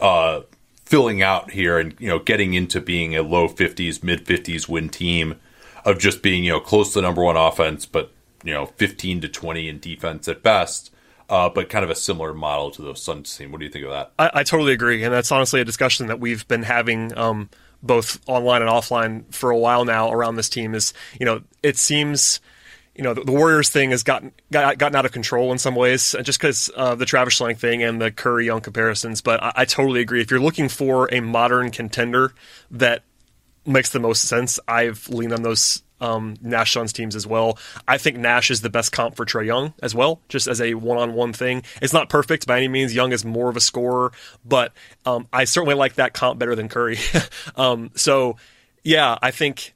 Uh, 0.01 0.41
filling 0.87 1.21
out 1.21 1.51
here 1.51 1.79
and 1.79 1.95
you 1.99 2.09
know 2.09 2.19
getting 2.19 2.55
into 2.55 2.81
being 2.81 3.15
a 3.15 3.23
low 3.23 3.49
50s 3.49 4.03
mid 4.03 4.25
50s 4.25 4.69
win 4.69 4.89
team 4.89 5.35
of 5.85 5.99
just 5.99 6.23
being 6.23 6.45
you 6.45 6.53
know 6.53 6.61
close 6.61 6.93
to 6.95 7.03
number 7.03 7.23
one 7.23 7.37
offense 7.37 7.85
but 7.85 8.13
you 8.45 8.53
know 8.53 8.67
15 8.67 9.21
to 9.21 9.29
20 9.29 9.69
in 9.69 9.79
defense 9.81 10.29
at 10.29 10.43
best 10.43 10.93
uh, 11.29 11.49
but 11.49 11.69
kind 11.69 11.85
of 11.85 11.91
a 11.91 11.95
similar 11.95 12.33
model 12.33 12.71
to 12.71 12.83
the 12.83 12.95
Suns 12.95 13.37
team. 13.37 13.51
What 13.51 13.59
do 13.59 13.67
you 13.67 13.71
think 13.73 13.85
of 13.85 13.91
that? 13.91 14.13
I, 14.19 14.31
I 14.41 14.43
totally 14.45 14.73
agree, 14.73 15.03
and 15.03 15.13
that's 15.13 15.33
honestly 15.33 15.61
a 15.61 15.65
discussion 15.65 16.07
that 16.07 16.21
we've 16.21 16.47
been 16.47 16.63
having 16.63 17.17
um, 17.19 17.51
both 17.83 18.21
online 18.29 18.63
and 18.63 18.71
offline 18.71 19.25
for 19.35 19.51
a 19.51 19.59
while 19.59 19.85
now 19.85 20.13
around 20.13 20.37
this 20.37 20.49
team. 20.49 20.75
Is 20.75 20.93
you 21.19 21.27
know 21.27 21.43
it 21.63 21.77
seems 21.77 22.41
you 22.97 23.03
know, 23.03 23.15
the, 23.15 23.23
the, 23.25 23.33
Warriors 23.33 23.69
thing 23.69 23.91
has 23.91 24.03
gotten 24.03 24.33
got, 24.51 24.79
gotten 24.79 24.97
out 24.97 25.05
of 25.05 25.13
control 25.13 25.53
in 25.53 25.59
some 25.59 25.75
ways, 25.75 26.15
uh, 26.15 26.23
just 26.23 26.41
because 26.41 26.71
of 26.71 26.99
the 26.99 27.05
Travis 27.05 27.39
Schlenk 27.39 27.59
thing 27.59 27.83
and 27.83 28.01
the 28.01 28.11
Curry 28.11 28.47
Young 28.47 28.61
comparisons. 28.61 29.21
But 29.21 29.43
I, 29.43 29.53
I, 29.57 29.65
totally 29.67 30.01
agree. 30.01 30.23
If 30.23 30.31
you're 30.31 30.41
looking 30.41 30.69
for 30.69 31.13
a 31.13 31.21
modern 31.21 31.71
contender 31.71 32.33
that 32.71 33.03
makes 33.67 33.91
the 33.91 34.01
most 34.01 34.23
sense, 34.23 34.59
I've 34.67 35.09
leaned 35.11 35.35
on 35.35 35.43
those 35.43 35.83
um, 36.01 36.37
Nash 36.41 36.73
Suns 36.73 36.93
teams 36.93 37.15
as 37.15 37.27
well. 37.27 37.59
I 37.87 37.99
think 37.99 38.17
Nash 38.17 38.51
is 38.51 38.63
the 38.63 38.71
best 38.71 38.93
comp 38.93 39.17
for 39.17 39.27
Trae 39.27 39.47
Young 39.47 39.75
as 39.83 39.95
well, 39.95 40.21
just 40.29 40.47
as 40.47 40.61
a 40.61 40.75
one-on-one 40.75 41.33
thing. 41.33 41.63
It's 41.83 41.93
not 41.93 42.09
perfect 42.09 42.47
by 42.47 42.57
any 42.57 42.69
means. 42.69 42.95
Young 42.95 43.13
is 43.13 43.25
more 43.25 43.51
of 43.51 43.57
a 43.57 43.61
scorer, 43.61 44.13
but 44.45 44.73
um, 45.05 45.29
I 45.33 45.45
certainly 45.45 45.75
like 45.75 45.95
that 45.95 46.15
comp 46.15 46.39
better 46.39 46.55
than 46.55 46.69
Curry. 46.69 46.99
um, 47.57 47.91
so, 47.95 48.37
yeah, 48.83 49.19
I 49.21 49.31
think 49.31 49.75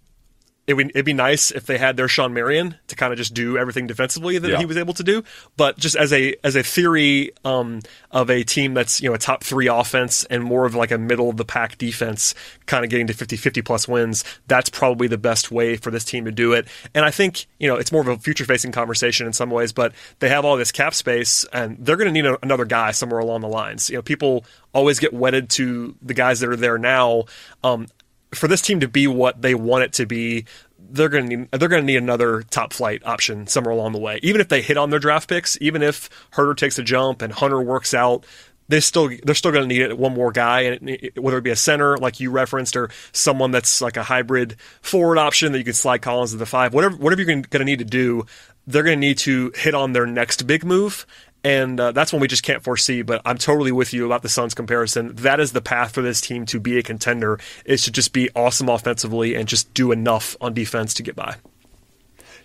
it 0.70 0.74
would 0.74 0.90
it'd 0.90 1.04
be 1.04 1.12
nice 1.12 1.50
if 1.50 1.66
they 1.66 1.78
had 1.78 1.96
their 1.96 2.06
Shawn 2.06 2.32
Marion 2.32 2.76
to 2.86 2.94
kind 2.94 3.12
of 3.12 3.16
just 3.16 3.34
do 3.34 3.58
everything 3.58 3.88
defensively 3.88 4.38
that 4.38 4.48
yeah. 4.48 4.58
he 4.58 4.66
was 4.66 4.76
able 4.76 4.94
to 4.94 5.02
do. 5.02 5.24
But 5.56 5.76
just 5.76 5.96
as 5.96 6.12
a 6.12 6.36
as 6.44 6.54
a 6.54 6.62
theory 6.62 7.32
um, 7.44 7.80
of 8.12 8.30
a 8.30 8.44
team 8.44 8.74
that's 8.74 9.02
you 9.02 9.08
know 9.08 9.14
a 9.16 9.18
top 9.18 9.42
three 9.42 9.66
offense 9.66 10.22
and 10.26 10.44
more 10.44 10.66
of 10.66 10.76
like 10.76 10.92
a 10.92 10.98
middle 10.98 11.28
of 11.28 11.36
the 11.38 11.44
pack 11.44 11.76
defense, 11.76 12.36
kind 12.66 12.84
of 12.84 12.90
getting 12.90 13.08
to 13.08 13.14
50 13.14 13.36
50 13.36 13.62
plus 13.62 13.88
wins, 13.88 14.22
that's 14.46 14.70
probably 14.70 15.08
the 15.08 15.18
best 15.18 15.50
way 15.50 15.76
for 15.76 15.90
this 15.90 16.04
team 16.04 16.24
to 16.26 16.30
do 16.30 16.52
it. 16.52 16.68
And 16.94 17.04
I 17.04 17.10
think 17.10 17.46
you 17.58 17.66
know 17.66 17.74
it's 17.74 17.90
more 17.90 18.02
of 18.02 18.06
a 18.06 18.16
future 18.18 18.44
facing 18.44 18.70
conversation 18.70 19.26
in 19.26 19.32
some 19.32 19.50
ways, 19.50 19.72
but 19.72 19.92
they 20.20 20.28
have 20.28 20.44
all 20.44 20.56
this 20.56 20.70
cap 20.70 20.94
space 20.94 21.44
and 21.52 21.78
they're 21.80 21.96
going 21.96 22.06
to 22.06 22.12
need 22.12 22.26
a, 22.26 22.38
another 22.44 22.64
guy 22.64 22.92
somewhere 22.92 23.18
along 23.18 23.40
the 23.40 23.48
lines. 23.48 23.90
You 23.90 23.96
know, 23.96 24.02
people 24.02 24.44
always 24.72 25.00
get 25.00 25.12
wedded 25.12 25.50
to 25.50 25.96
the 26.00 26.14
guys 26.14 26.38
that 26.38 26.48
are 26.48 26.54
there 26.54 26.78
now. 26.78 27.24
Um, 27.64 27.88
for 28.34 28.48
this 28.48 28.60
team 28.60 28.80
to 28.80 28.88
be 28.88 29.06
what 29.06 29.42
they 29.42 29.54
want 29.54 29.84
it 29.84 29.92
to 29.94 30.06
be, 30.06 30.46
they're 30.78 31.08
going 31.08 31.28
to 31.28 31.36
need 31.36 31.50
they're 31.52 31.68
going 31.68 31.82
to 31.82 31.86
need 31.86 31.96
another 31.96 32.42
top 32.42 32.72
flight 32.72 33.02
option 33.04 33.46
somewhere 33.46 33.72
along 33.72 33.92
the 33.92 33.98
way. 33.98 34.18
Even 34.22 34.40
if 34.40 34.48
they 34.48 34.62
hit 34.62 34.76
on 34.76 34.90
their 34.90 34.98
draft 34.98 35.28
picks, 35.28 35.56
even 35.60 35.82
if 35.82 36.08
Huerter 36.32 36.56
takes 36.56 36.78
a 36.78 36.82
jump 36.82 37.22
and 37.22 37.32
Hunter 37.32 37.60
works 37.60 37.94
out, 37.94 38.24
they 38.68 38.80
still 38.80 39.10
they're 39.24 39.34
still 39.34 39.52
going 39.52 39.68
to 39.68 39.74
need 39.74 39.92
one 39.92 40.14
more 40.14 40.32
guy, 40.32 40.60
and 40.60 41.10
whether 41.16 41.38
it 41.38 41.42
be 41.42 41.50
a 41.50 41.56
center 41.56 41.96
like 41.98 42.20
you 42.20 42.30
referenced 42.30 42.76
or 42.76 42.90
someone 43.12 43.50
that's 43.50 43.80
like 43.80 43.96
a 43.96 44.04
hybrid 44.04 44.56
forward 44.80 45.18
option 45.18 45.52
that 45.52 45.58
you 45.58 45.64
can 45.64 45.74
slide 45.74 46.02
Collins 46.02 46.30
to 46.32 46.36
the 46.36 46.46
five. 46.46 46.72
Whatever 46.72 46.96
whatever 46.96 47.22
you're 47.22 47.26
going 47.26 47.44
to 47.44 47.64
need 47.64 47.80
to 47.80 47.84
do, 47.84 48.26
they're 48.66 48.84
going 48.84 48.96
to 48.96 49.06
need 49.06 49.18
to 49.18 49.52
hit 49.56 49.74
on 49.74 49.92
their 49.92 50.06
next 50.06 50.46
big 50.46 50.64
move, 50.64 51.04
and 51.42 51.78
uh, 51.80 51.92
that's 51.92 52.12
one 52.12 52.20
we 52.20 52.28
just 52.28 52.42
can't 52.42 52.62
foresee. 52.62 53.02
But 53.02 53.22
I'm 53.24 53.38
totally 53.38 53.72
with 53.72 53.92
you 53.92 54.06
about 54.06 54.22
the 54.22 54.28
Suns 54.28 54.54
comparison. 54.54 55.14
That 55.16 55.40
is 55.40 55.52
the 55.52 55.60
path 55.60 55.92
for 55.92 56.02
this 56.02 56.20
team 56.20 56.46
to 56.46 56.60
be 56.60 56.78
a 56.78 56.82
contender 56.82 57.38
is 57.64 57.84
to 57.84 57.90
just 57.90 58.12
be 58.12 58.28
awesome 58.34 58.68
offensively 58.68 59.34
and 59.34 59.48
just 59.48 59.72
do 59.74 59.92
enough 59.92 60.36
on 60.40 60.54
defense 60.54 60.94
to 60.94 61.02
get 61.02 61.16
by. 61.16 61.36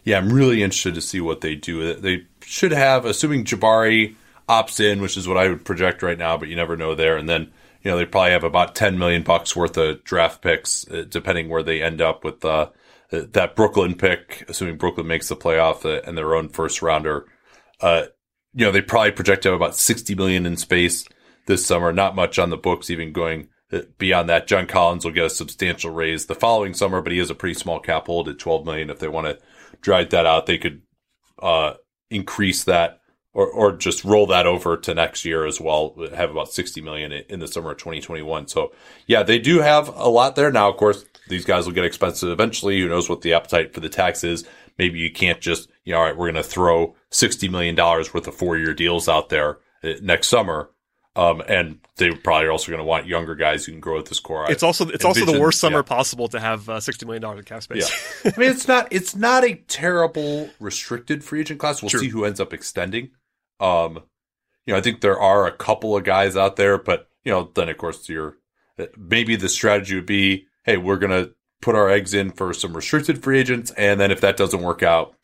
Yeah, 0.04 0.18
I'm 0.18 0.32
really 0.32 0.62
interested 0.62 0.96
to 0.96 1.02
see 1.02 1.20
what 1.20 1.42
they 1.42 1.56
do. 1.56 1.96
They 1.96 2.26
should 2.42 2.72
have, 2.72 3.06
assuming 3.06 3.44
Jabari 3.44 4.16
opts 4.48 4.80
in, 4.80 5.02
which 5.02 5.18
is 5.18 5.28
what 5.28 5.38
I 5.38 5.48
would 5.48 5.66
project 5.66 6.04
right 6.04 6.18
now, 6.18 6.38
but 6.38 6.48
you 6.48 6.56
never 6.56 6.78
know 6.78 6.94
there. 6.94 7.18
And 7.18 7.28
then 7.28 7.52
you 7.82 7.92
know 7.92 7.98
they 7.98 8.06
probably 8.06 8.32
have 8.32 8.44
about 8.44 8.76
10 8.76 8.98
million 8.98 9.24
bucks 9.24 9.56
worth 9.56 9.78
of 9.78 10.04
draft 10.04 10.42
picks, 10.42 10.90
uh, 10.90 11.06
depending 11.08 11.50
where 11.50 11.64
they 11.64 11.82
end 11.82 12.02
up 12.02 12.24
with 12.24 12.46
uh, 12.46 12.70
that 13.10 13.56
Brooklyn 13.56 13.96
pick, 13.96 14.46
assuming 14.48 14.78
Brooklyn 14.78 15.08
makes 15.08 15.28
the 15.28 15.36
playoff 15.36 15.86
uh, 15.86 16.02
and 16.06 16.18
their 16.18 16.36
own 16.36 16.50
first 16.50 16.82
rounder. 16.82 17.26
Uh, 17.82 18.06
you 18.56 18.66
know, 18.66 18.72
they 18.72 18.82
probably 18.82 19.12
project 19.12 19.44
to 19.44 19.50
have 19.50 19.56
about 19.56 19.76
60 19.76 20.16
million 20.16 20.46
in 20.46 20.58
space 20.58 21.06
this 21.46 21.66
summer. 21.66 21.92
Not 21.92 22.16
much 22.16 22.40
on 22.40 22.50
the 22.50 22.58
books, 22.58 22.90
even 22.90 23.12
going 23.12 23.50
uh, 23.72 23.82
beyond 23.98 24.30
that. 24.30 24.48
John 24.48 24.66
Collins 24.66 25.04
will 25.04 25.12
get 25.12 25.26
a 25.26 25.30
substantial 25.30 25.92
raise 25.92 26.26
the 26.26 26.36
following 26.36 26.74
summer, 26.74 27.02
but 27.02 27.12
he 27.12 27.20
has 27.20 27.30
a 27.30 27.36
pretty 27.36 27.54
small 27.54 27.80
cap 27.80 28.08
hold 28.08 28.30
at 28.30 28.40
12 28.40 28.66
million. 28.66 28.90
If 28.90 29.00
they 29.00 29.10
want 29.10 29.28
to 29.28 29.40
drag 29.82 30.10
that 30.10 30.26
out, 30.26 30.46
they 30.46 30.58
could, 30.58 30.82
uh, 31.40 31.74
increase 32.10 32.64
that 32.64 33.02
or, 33.34 33.48
or 33.48 33.76
just 33.76 34.06
roll 34.06 34.28
that 34.28 34.48
over 34.48 34.78
to 34.78 34.94
next 34.94 35.26
year 35.26 35.46
as 35.46 35.60
well. 35.60 35.96
Have 36.16 36.32
about 36.32 36.52
60 36.52 36.82
million 36.82 37.12
in 37.12 37.40
the 37.40 37.48
summer 37.48 37.72
of 37.72 37.78
2021. 37.78 38.48
So 38.48 38.72
yeah, 39.06 39.24
they 39.24 39.40
do 39.40 39.60
have 39.60 39.90
a 39.90 40.08
lot 40.08 40.36
there. 40.36 40.52
Now, 40.52 40.70
of 40.70 40.78
course, 40.78 41.04
these 41.28 41.46
guys 41.46 41.66
will 41.66 41.74
get 41.74 41.84
expensive 41.84 42.30
eventually. 42.30 42.80
Who 42.80 42.88
knows 42.88 43.10
what 43.10 43.22
the 43.22 43.34
appetite 43.34 43.74
for 43.74 43.82
the 43.82 43.90
tax 43.90 44.24
is? 44.24 44.48
Maybe 44.78 45.00
you 45.00 45.12
can't 45.12 45.42
just, 45.42 45.70
you 45.86 45.94
know, 45.94 46.00
all 46.00 46.04
right, 46.04 46.18
we're 46.18 46.32
going 46.32 46.44
to 46.44 46.44
throw 46.44 46.96
$60 47.12 47.50
million 47.50 47.76
worth 47.76 48.28
of 48.28 48.36
four 48.36 48.58
year 48.58 48.74
deals 48.74 49.08
out 49.08 49.30
there 49.30 49.60
uh, 49.84 49.94
next 50.02 50.28
summer. 50.28 50.72
Um, 51.18 51.42
and 51.48 51.80
they 51.96 52.12
probably 52.12 52.48
are 52.48 52.52
also 52.52 52.72
going 52.72 52.80
to 52.80 52.86
want 52.86 53.08
younger 53.08 53.36
guys 53.36 53.64
who 53.64 53.72
can 53.72 53.80
grow 53.80 54.00
at 54.00 54.08
this 54.08 54.20
core. 54.20 54.52
It's 54.52 54.64
also 54.64 54.90
it's 54.90 55.06
envision, 55.06 55.30
also 55.30 55.32
the 55.32 55.40
worst 55.40 55.62
summer 55.62 55.78
yeah. 55.78 55.84
possible 55.84 56.28
to 56.28 56.42
have 56.42 56.68
uh, 56.68 56.82
sixty 56.82 57.06
million 57.06 57.22
dollars 57.22 57.40
in 57.40 57.46
cap 57.46 57.64
space. 57.64 57.90
Yeah. 58.26 58.32
I 58.36 58.38
mean, 58.38 58.52
it's 58.52 58.68
not 58.68 58.90
it's 58.92 59.16
not 59.16 59.46
a 59.46 59.56
terrible 59.56 60.50
restricted 60.60 61.24
free 61.24 61.40
agent 61.40 61.62
class. 61.62 61.82
We'll 61.82 61.90
True. 61.90 62.02
see 62.02 62.10
who 62.10 62.26
ends 62.26 62.42
up 62.42 62.52
extending. 62.52 63.12
Um, 63.62 64.04
you 64.66 64.74
know, 64.74 64.78
I 64.78 64.82
think 64.82 65.00
there 65.00 65.18
are 65.18 65.48
a 65.48 65.54
couple 65.54 65.96
of 65.96 66.04
guys 66.04 66.36
out 66.36 66.58
there, 66.58 66.78
but 66.78 67.08
you 67.24 67.32
know, 67.32 67.50
then 67.56 67.70
of 67.70 67.78
course 67.78 68.10
your 68.10 68.36
maybe 68.98 69.38
the 69.38 69.48
strategy 69.48 69.96
would 69.96 70.06
be, 70.06 70.48
hey, 70.64 70.76
we're 70.76 70.98
gonna 70.98 71.30
put 71.62 71.76
our 71.76 71.90
eggs 71.90 72.14
in 72.14 72.32
for 72.32 72.54
some 72.54 72.76
restricted 72.76 73.24
free 73.24 73.40
agents, 73.40 73.72
and 73.72 74.02
then 74.02 74.12
if 74.12 74.20
that 74.20 74.36
doesn't 74.36 74.62
work 74.62 74.84
out, 74.84 75.15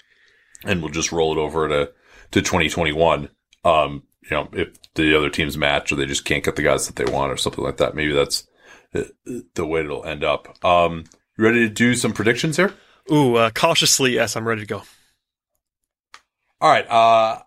and 0.66 0.82
we'll 0.82 0.92
just 0.92 1.12
roll 1.12 1.38
it 1.38 1.42
over 1.42 1.68
to 1.68 1.92
to 2.32 2.42
2021. 2.42 3.30
Um, 3.64 4.04
you 4.24 4.30
know, 4.32 4.50
if 4.54 4.70
the 4.94 5.18
other 5.18 5.30
teams 5.30 5.58
match 5.58 5.92
or 5.92 5.96
they 5.96 6.06
just 6.06 6.26
can't 6.26 6.44
get 6.44 6.56
the 6.56 6.64
guys 6.64 6.88
that 6.88 6.96
they 6.96 7.12
want 7.12 7.32
or 7.32 7.38
something 7.38 7.64
like 7.64 7.78
that, 7.78 7.96
maybe 7.96 8.14
that's 8.14 8.48
the 8.94 9.66
way 9.66 9.82
it'll 9.82 10.06
end 10.06 10.24
up. 10.24 10.64
Um, 10.64 11.06
you 11.38 11.44
ready 11.44 11.68
to 11.68 11.74
do 11.74 11.96
some 11.96 12.14
predictions 12.14 12.58
here? 12.58 12.74
Ooh, 13.12 13.36
uh, 13.36 13.50
cautiously, 13.50 14.14
yes, 14.14 14.36
I'm 14.36 14.48
ready 14.48 14.62
to 14.62 14.68
go. 14.68 14.84
All 16.60 16.70
right. 16.70 16.88
Uh, 16.90 17.42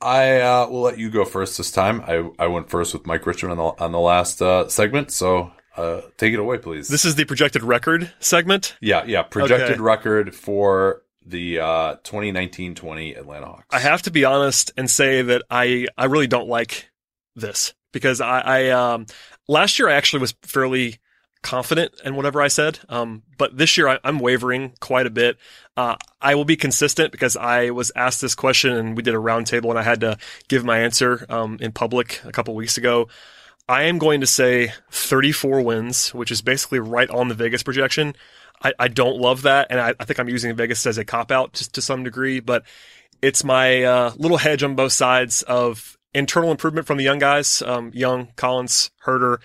I 0.00 0.40
uh, 0.40 0.66
will 0.68 0.82
let 0.82 0.98
you 0.98 1.10
go 1.10 1.24
first 1.24 1.56
this 1.56 1.70
time. 1.70 2.02
I, 2.02 2.28
I 2.38 2.48
went 2.48 2.68
first 2.68 2.92
with 2.92 3.06
Mike 3.06 3.26
Richmond 3.26 3.58
on 3.58 3.74
the 3.76 3.84
on 3.84 3.92
the 3.92 4.00
last 4.00 4.42
uh, 4.42 4.68
segment, 4.68 5.10
so 5.10 5.52
uh, 5.76 6.02
take 6.18 6.34
it 6.34 6.38
away, 6.38 6.58
please. 6.58 6.88
This 6.88 7.04
is 7.04 7.14
the 7.14 7.24
projected 7.24 7.62
record 7.62 8.12
segment. 8.18 8.76
Yeah, 8.80 9.04
yeah, 9.04 9.22
projected 9.22 9.72
okay. 9.72 9.80
record 9.80 10.34
for 10.34 11.02
the 11.26 11.56
2019-20 11.56 13.16
uh, 13.16 13.20
Atlanta 13.20 13.46
Hawks. 13.46 13.66
I 13.70 13.80
have 13.80 14.02
to 14.02 14.10
be 14.10 14.24
honest 14.24 14.72
and 14.76 14.88
say 14.88 15.22
that 15.22 15.42
I 15.50 15.88
I 15.98 16.06
really 16.06 16.28
don't 16.28 16.48
like 16.48 16.90
this 17.34 17.74
because 17.92 18.20
I, 18.20 18.40
I 18.40 18.68
um, 18.70 19.06
last 19.48 19.78
year 19.78 19.88
I 19.88 19.94
actually 19.94 20.20
was 20.20 20.34
fairly 20.42 20.98
confident 21.42 21.94
in 22.04 22.16
whatever 22.16 22.42
I 22.42 22.48
said. 22.48 22.80
Um, 22.88 23.22
but 23.38 23.56
this 23.56 23.76
year 23.76 23.88
I, 23.88 23.98
am 24.04 24.18
wavering 24.18 24.72
quite 24.80 25.06
a 25.06 25.10
bit. 25.10 25.38
Uh, 25.76 25.96
I 26.20 26.34
will 26.34 26.44
be 26.44 26.56
consistent 26.56 27.12
because 27.12 27.36
I 27.36 27.70
was 27.70 27.92
asked 27.94 28.20
this 28.20 28.34
question 28.34 28.72
and 28.72 28.96
we 28.96 29.02
did 29.02 29.14
a 29.14 29.18
roundtable 29.18 29.70
and 29.70 29.78
I 29.78 29.82
had 29.82 30.00
to 30.00 30.18
give 30.48 30.64
my 30.64 30.80
answer 30.80 31.24
um, 31.28 31.58
in 31.60 31.72
public 31.72 32.20
a 32.24 32.32
couple 32.32 32.54
weeks 32.54 32.76
ago. 32.76 33.08
I 33.68 33.82
am 33.84 33.98
going 33.98 34.20
to 34.20 34.26
say 34.26 34.72
34 34.90 35.60
wins, 35.62 36.14
which 36.14 36.30
is 36.30 36.40
basically 36.42 36.78
right 36.78 37.10
on 37.10 37.28
the 37.28 37.34
Vegas 37.34 37.62
projection. 37.62 38.14
I, 38.66 38.72
I 38.80 38.88
don't 38.88 39.18
love 39.18 39.42
that, 39.42 39.68
and 39.70 39.80
I, 39.80 39.94
I, 40.00 40.04
think 40.04 40.18
I'm 40.18 40.28
using 40.28 40.54
Vegas 40.56 40.86
as 40.86 40.98
a 40.98 41.04
cop 41.04 41.30
out 41.30 41.52
to, 41.54 41.70
to 41.72 41.82
some 41.82 42.02
degree, 42.02 42.40
but 42.40 42.64
it's 43.22 43.44
my 43.44 43.84
uh, 43.84 44.12
little 44.16 44.38
hedge 44.38 44.64
on 44.64 44.74
both 44.74 44.92
sides 44.92 45.42
of 45.42 45.96
internal 46.12 46.50
improvement 46.50 46.86
from 46.86 46.98
the 46.98 47.04
young 47.04 47.20
guys, 47.20 47.62
um, 47.62 47.92
Young, 47.94 48.28
Collins, 48.34 48.90
Huerter, 49.04 49.38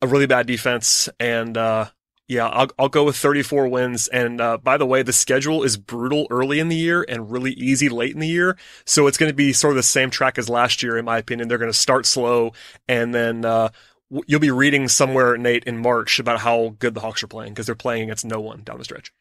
a 0.00 0.06
really 0.06 0.26
bad 0.26 0.46
defense, 0.46 1.08
and 1.18 1.56
uh, 1.56 1.86
yeah, 2.28 2.46
I'll, 2.46 2.70
I'll 2.78 2.88
go 2.88 3.02
with 3.02 3.16
34 3.16 3.66
wins. 3.66 4.06
And 4.08 4.40
uh, 4.40 4.58
by 4.58 4.76
the 4.76 4.86
way, 4.86 5.02
the 5.02 5.12
schedule 5.12 5.64
is 5.64 5.76
brutal 5.76 6.28
early 6.30 6.60
in 6.60 6.68
the 6.68 6.76
year 6.76 7.04
and 7.06 7.30
really 7.30 7.52
easy 7.52 7.88
late 7.88 8.14
in 8.14 8.20
the 8.20 8.28
year, 8.28 8.56
so 8.86 9.08
it's 9.08 9.18
going 9.18 9.30
to 9.30 9.34
be 9.34 9.52
sort 9.52 9.72
of 9.72 9.76
the 9.76 9.82
same 9.82 10.10
track 10.10 10.38
as 10.38 10.48
last 10.48 10.84
year, 10.84 10.96
in 10.96 11.04
my 11.04 11.18
opinion. 11.18 11.48
They're 11.48 11.58
going 11.58 11.72
to 11.72 11.76
start 11.76 12.06
slow, 12.06 12.52
and 12.86 13.12
then 13.12 13.44
uh, 13.44 13.70
you'll 14.26 14.40
be 14.40 14.50
reading 14.50 14.88
somewhere, 14.88 15.36
Nate, 15.36 15.64
in 15.64 15.78
March 15.78 16.18
about 16.18 16.40
how 16.40 16.74
good 16.78 16.94
the 16.94 17.00
Hawks 17.00 17.22
are 17.22 17.28
playing 17.28 17.52
because 17.52 17.66
they're 17.66 17.74
playing 17.74 18.04
against 18.04 18.24
no 18.24 18.40
one 18.40 18.62
down 18.62 18.78
the 18.78 18.84
stretch. 18.84 19.12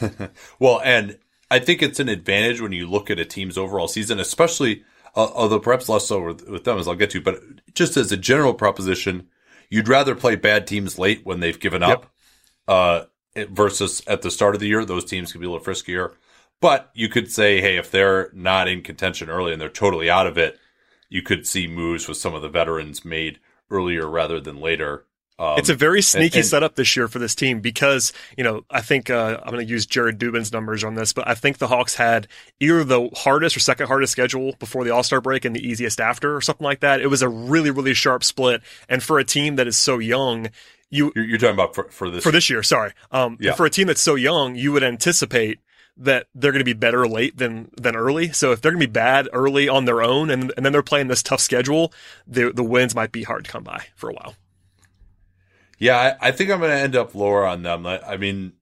well, 0.58 0.80
and 0.84 1.18
I 1.50 1.58
think 1.58 1.82
it's 1.82 2.00
an 2.00 2.08
advantage 2.08 2.60
when 2.60 2.72
you 2.72 2.86
look 2.88 3.10
at 3.10 3.18
a 3.18 3.24
team's 3.24 3.58
overall 3.58 3.88
season, 3.88 4.20
especially 4.20 4.84
uh, 5.16 5.28
although 5.34 5.58
perhaps 5.58 5.88
less 5.88 6.06
so 6.06 6.24
with, 6.24 6.48
with 6.48 6.64
them 6.64 6.78
as 6.78 6.86
I'll 6.86 6.94
get 6.94 7.10
to, 7.10 7.20
but 7.20 7.40
just 7.74 7.96
as 7.96 8.12
a 8.12 8.16
general 8.16 8.54
proposition 8.54 9.28
You'd 9.70 9.88
rather 9.88 10.16
play 10.16 10.34
bad 10.34 10.66
teams 10.66 10.98
late 10.98 11.24
when 11.24 11.38
they've 11.38 11.58
given 11.58 11.82
up, 11.82 12.12
yep. 12.68 12.76
uh, 13.36 13.46
versus 13.50 14.02
at 14.08 14.20
the 14.22 14.30
start 14.30 14.56
of 14.56 14.60
the 14.60 14.66
year. 14.66 14.84
Those 14.84 15.04
teams 15.04 15.30
can 15.30 15.40
be 15.40 15.46
a 15.46 15.50
little 15.50 15.64
friskier. 15.64 16.14
But 16.60 16.90
you 16.92 17.08
could 17.08 17.30
say, 17.30 17.60
hey, 17.60 17.76
if 17.76 17.90
they're 17.90 18.30
not 18.34 18.68
in 18.68 18.82
contention 18.82 19.30
early 19.30 19.52
and 19.52 19.62
they're 19.62 19.70
totally 19.70 20.10
out 20.10 20.26
of 20.26 20.36
it, 20.36 20.58
you 21.08 21.22
could 21.22 21.46
see 21.46 21.68
moves 21.68 22.06
with 22.06 22.18
some 22.18 22.34
of 22.34 22.42
the 22.42 22.48
veterans 22.48 23.04
made 23.04 23.38
earlier 23.70 24.08
rather 24.08 24.40
than 24.40 24.60
later 24.60 25.04
um, 25.40 25.58
it's 25.58 25.70
a 25.70 25.74
very 25.74 26.02
sneaky 26.02 26.26
and, 26.26 26.34
and, 26.36 26.44
setup 26.44 26.74
this 26.74 26.94
year 26.94 27.08
for 27.08 27.18
this 27.18 27.34
team 27.34 27.60
because, 27.60 28.12
you 28.36 28.44
know, 28.44 28.62
I 28.68 28.82
think 28.82 29.08
uh, 29.08 29.40
I'm 29.42 29.50
going 29.50 29.66
to 29.66 29.72
use 29.72 29.86
Jared 29.86 30.18
Dubin's 30.18 30.52
numbers 30.52 30.84
on 30.84 30.96
this, 30.96 31.14
but 31.14 31.26
I 31.26 31.34
think 31.34 31.56
the 31.56 31.66
Hawks 31.66 31.94
had 31.94 32.28
either 32.60 32.84
the 32.84 33.08
hardest 33.16 33.56
or 33.56 33.60
second 33.60 33.86
hardest 33.86 34.12
schedule 34.12 34.52
before 34.58 34.84
the 34.84 34.90
All 34.90 35.02
Star 35.02 35.22
break 35.22 35.46
and 35.46 35.56
the 35.56 35.66
easiest 35.66 35.98
after 35.98 36.36
or 36.36 36.42
something 36.42 36.64
like 36.66 36.80
that. 36.80 37.00
It 37.00 37.06
was 37.06 37.22
a 37.22 37.28
really, 37.30 37.70
really 37.70 37.94
sharp 37.94 38.22
split. 38.22 38.60
And 38.86 39.02
for 39.02 39.18
a 39.18 39.24
team 39.24 39.56
that 39.56 39.66
is 39.66 39.78
so 39.78 39.98
young, 39.98 40.50
you, 40.90 41.10
you're, 41.16 41.24
you're 41.24 41.38
talking 41.38 41.54
about 41.54 41.74
for, 41.74 41.84
for 41.84 42.10
this 42.10 42.22
for 42.22 42.32
this 42.32 42.50
year. 42.50 42.62
Sorry, 42.62 42.92
um, 43.10 43.38
yeah. 43.40 43.54
for 43.54 43.64
a 43.64 43.70
team 43.70 43.86
that's 43.86 44.02
so 44.02 44.16
young, 44.16 44.56
you 44.56 44.72
would 44.72 44.82
anticipate 44.82 45.58
that 46.00 46.26
they're 46.34 46.52
going 46.52 46.60
to 46.60 46.64
be 46.64 46.72
better 46.72 47.06
late 47.06 47.36
than 47.36 47.70
than 47.76 47.94
early. 47.94 48.32
So 48.32 48.52
if 48.52 48.60
they're 48.60 48.72
going 48.72 48.80
to 48.80 48.88
be 48.88 48.92
bad 48.92 49.28
early 49.32 49.68
on 49.68 49.84
their 49.84 50.02
own, 50.02 50.30
and 50.30 50.52
and 50.56 50.66
then 50.66 50.72
they're 50.72 50.82
playing 50.82 51.08
this 51.08 51.22
tough 51.22 51.40
schedule, 51.40 51.92
the 52.26 52.52
the 52.52 52.64
wins 52.64 52.94
might 52.94 53.12
be 53.12 53.22
hard 53.22 53.44
to 53.44 53.50
come 53.50 53.62
by 53.62 53.86
for 53.94 54.10
a 54.10 54.14
while. 54.14 54.34
Yeah, 55.78 56.16
I, 56.20 56.28
I 56.28 56.30
think 56.32 56.50
I'm 56.50 56.58
going 56.58 56.70
to 56.70 56.76
end 56.76 56.94
up 56.94 57.14
lower 57.14 57.46
on 57.46 57.62
them. 57.62 57.86
I, 57.86 58.18
mean, 58.18 58.52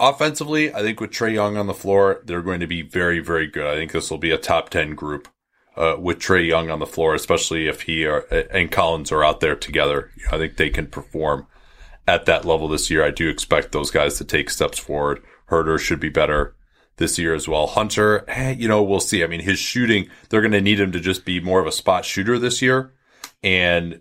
offensively, 0.00 0.74
I 0.74 0.80
think 0.80 0.98
with 0.98 1.10
Trae 1.10 1.34
Young 1.34 1.58
on 1.58 1.66
the 1.66 1.74
floor, 1.74 2.22
they're 2.24 2.40
going 2.40 2.60
to 2.60 2.66
be 2.66 2.80
very, 2.80 3.20
very 3.20 3.46
good. 3.46 3.66
I 3.66 3.74
think 3.74 3.92
this 3.92 4.10
will 4.10 4.18
be 4.18 4.30
a 4.30 4.38
top 4.38 4.70
10 4.70 4.94
group 4.94 5.28
uh, 5.76 5.96
with 5.98 6.20
Trae 6.20 6.48
Young 6.48 6.70
on 6.70 6.78
the 6.78 6.86
floor, 6.86 7.14
especially 7.14 7.68
if 7.68 7.84
Huerter, 7.84 8.48
and 8.50 8.72
Collins 8.72 9.12
are 9.12 9.22
out 9.22 9.40
there 9.40 9.54
together. 9.54 10.10
I 10.32 10.38
think 10.38 10.56
they 10.56 10.70
can 10.70 10.86
perform. 10.86 11.46
at 12.06 12.24
that 12.26 12.46
level 12.46 12.68
this 12.68 12.90
year. 12.90 13.04
I 13.04 13.10
do 13.10 13.28
expect 13.28 13.72
those 13.72 13.90
guys 13.90 14.16
to 14.18 14.24
take 14.24 14.50
steps 14.50 14.78
forward. 14.78 15.22
Huerter 15.50 15.78
should 15.78 16.00
be 16.00 16.08
better 16.08 16.54
this 16.96 17.18
year 17.18 17.34
as 17.34 17.48
well. 17.48 17.66
Hunter, 17.66 18.24
eh, 18.28 18.54
you 18.58 18.68
know, 18.68 18.82
we'll 18.82 19.00
see. 19.00 19.24
I 19.24 19.26
mean, 19.26 19.40
his 19.40 19.58
shooting, 19.58 20.08
they're 20.28 20.40
going 20.40 20.52
to 20.52 20.60
need 20.60 20.80
him 20.80 20.92
to 20.92 21.00
just 21.00 21.24
be 21.24 21.40
more 21.40 21.60
of 21.60 21.66
a 21.66 21.72
spot 21.72 22.04
shooter 22.04 22.38
this 22.38 22.62
year. 22.62 22.92
And 23.42 24.00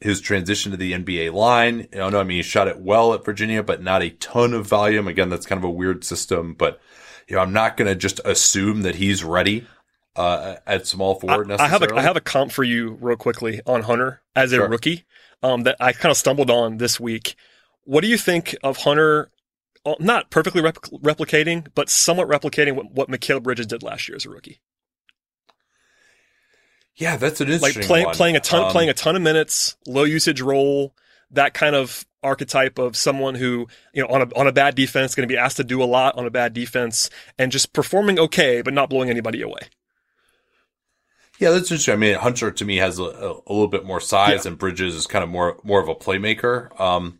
his 0.00 0.20
transition 0.20 0.70
to 0.72 0.78
the 0.78 0.92
NBA 0.92 1.32
line, 1.32 1.88
you 1.92 1.98
know, 1.98 2.18
I 2.18 2.24
mean, 2.24 2.38
he 2.38 2.42
shot 2.42 2.68
it 2.68 2.80
well 2.80 3.12
at 3.12 3.24
Virginia, 3.24 3.62
but 3.62 3.82
not 3.82 4.02
a 4.02 4.10
ton 4.10 4.54
of 4.54 4.66
volume. 4.66 5.08
Again, 5.08 5.28
that's 5.28 5.46
kind 5.46 5.58
of 5.58 5.64
a 5.64 5.70
weird 5.70 6.04
system, 6.04 6.54
but 6.54 6.80
you 7.28 7.36
know, 7.36 7.42
I'm 7.42 7.52
not 7.52 7.76
going 7.76 7.88
to 7.88 7.94
just 7.94 8.20
assume 8.24 8.82
that 8.82 8.96
he's 8.96 9.22
ready 9.22 9.66
uh, 10.16 10.56
at 10.66 10.86
small 10.86 11.14
forward. 11.14 11.50
I, 11.52 11.64
I, 11.64 11.68
have 11.68 11.82
a 11.82 11.94
I 11.94 12.02
have 12.02 12.16
a 12.16 12.20
comp 12.20 12.50
for 12.50 12.64
you 12.64 12.98
real 13.00 13.16
quickly 13.16 13.60
on 13.66 13.82
Hunter 13.82 14.22
as 14.34 14.52
a 14.52 14.56
sure. 14.56 14.68
rookie 14.68 15.04
um, 15.42 15.62
that 15.62 15.76
I 15.78 15.92
kind 15.92 16.10
of 16.10 16.16
stumbled 16.16 16.50
on 16.50 16.78
this 16.78 16.98
week. 16.98 17.36
What 17.84 18.00
do 18.02 18.08
you 18.08 18.18
think 18.18 18.56
of 18.62 18.78
Hunter? 18.78 19.30
Not 19.98 20.30
perfectly 20.30 20.60
rep- 20.60 20.76
replicating, 20.76 21.68
but 21.74 21.88
somewhat 21.88 22.28
replicating 22.28 22.74
what, 22.74 22.92
what 22.92 23.08
Mikal 23.08 23.42
Bridges 23.42 23.66
did 23.66 23.82
last 23.82 24.08
year 24.08 24.16
as 24.16 24.26
a 24.26 24.30
rookie. 24.30 24.60
Yeah, 26.96 27.16
that's 27.16 27.40
an 27.40 27.48
interesting 27.48 27.80
like 27.80 27.86
play, 27.86 28.04
one. 28.04 28.14
playing 28.14 28.36
a 28.36 28.40
ton, 28.40 28.64
um, 28.64 28.72
playing 28.72 28.90
a 28.90 28.94
ton 28.94 29.16
of 29.16 29.22
minutes, 29.22 29.76
low 29.86 30.04
usage 30.04 30.42
role, 30.42 30.94
that 31.30 31.54
kind 31.54 31.74
of 31.74 32.04
archetype 32.22 32.78
of 32.78 32.94
someone 32.94 33.34
who, 33.34 33.66
you 33.94 34.02
know, 34.02 34.08
on 34.08 34.22
a 34.22 34.26
on 34.38 34.46
a 34.46 34.52
bad 34.52 34.74
defense, 34.74 35.14
going 35.14 35.26
to 35.26 35.32
be 35.32 35.38
asked 35.38 35.56
to 35.56 35.64
do 35.64 35.82
a 35.82 35.84
lot 35.84 36.18
on 36.18 36.26
a 36.26 36.30
bad 36.30 36.52
defense, 36.52 37.08
and 37.38 37.50
just 37.50 37.72
performing 37.72 38.18
okay, 38.18 38.60
but 38.60 38.74
not 38.74 38.90
blowing 38.90 39.08
anybody 39.08 39.40
away. 39.40 39.60
Yeah, 41.38 41.52
that's 41.52 41.70
interesting. 41.70 41.94
I 41.94 41.96
mean, 41.96 42.16
Hunter 42.16 42.50
to 42.50 42.64
me 42.66 42.76
has 42.76 42.98
a, 42.98 43.04
a, 43.04 43.32
a 43.46 43.52
little 43.52 43.68
bit 43.68 43.86
more 43.86 44.00
size, 44.00 44.44
yeah. 44.44 44.50
and 44.50 44.58
Bridges 44.58 44.94
is 44.94 45.06
kind 45.06 45.24
of 45.24 45.30
more 45.30 45.58
more 45.64 45.80
of 45.80 45.88
a 45.88 45.94
playmaker. 45.94 46.78
Um, 46.78 47.19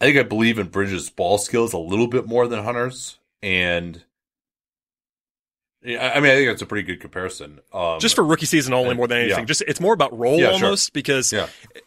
I 0.00 0.04
think 0.04 0.18
I 0.18 0.22
believe 0.22 0.58
in 0.58 0.68
Bridges' 0.68 1.10
ball 1.10 1.38
skills 1.38 1.72
a 1.72 1.78
little 1.78 2.06
bit 2.06 2.26
more 2.26 2.46
than 2.46 2.62
Hunter's, 2.62 3.18
and 3.42 4.02
yeah, 5.82 6.12
I 6.14 6.20
mean, 6.20 6.32
I 6.32 6.34
think 6.34 6.48
that's 6.48 6.62
a 6.62 6.66
pretty 6.66 6.86
good 6.86 7.00
comparison. 7.00 7.60
Um, 7.72 8.00
just 8.00 8.16
for 8.16 8.24
rookie 8.24 8.46
season 8.46 8.74
only, 8.74 8.94
more 8.94 9.06
than 9.06 9.18
anything. 9.18 9.40
Yeah. 9.40 9.44
Just 9.44 9.62
it's 9.62 9.80
more 9.80 9.94
about 9.94 10.16
role 10.18 10.38
yeah, 10.38 10.50
almost 10.50 10.86
sure. 10.86 10.90
because 10.92 11.32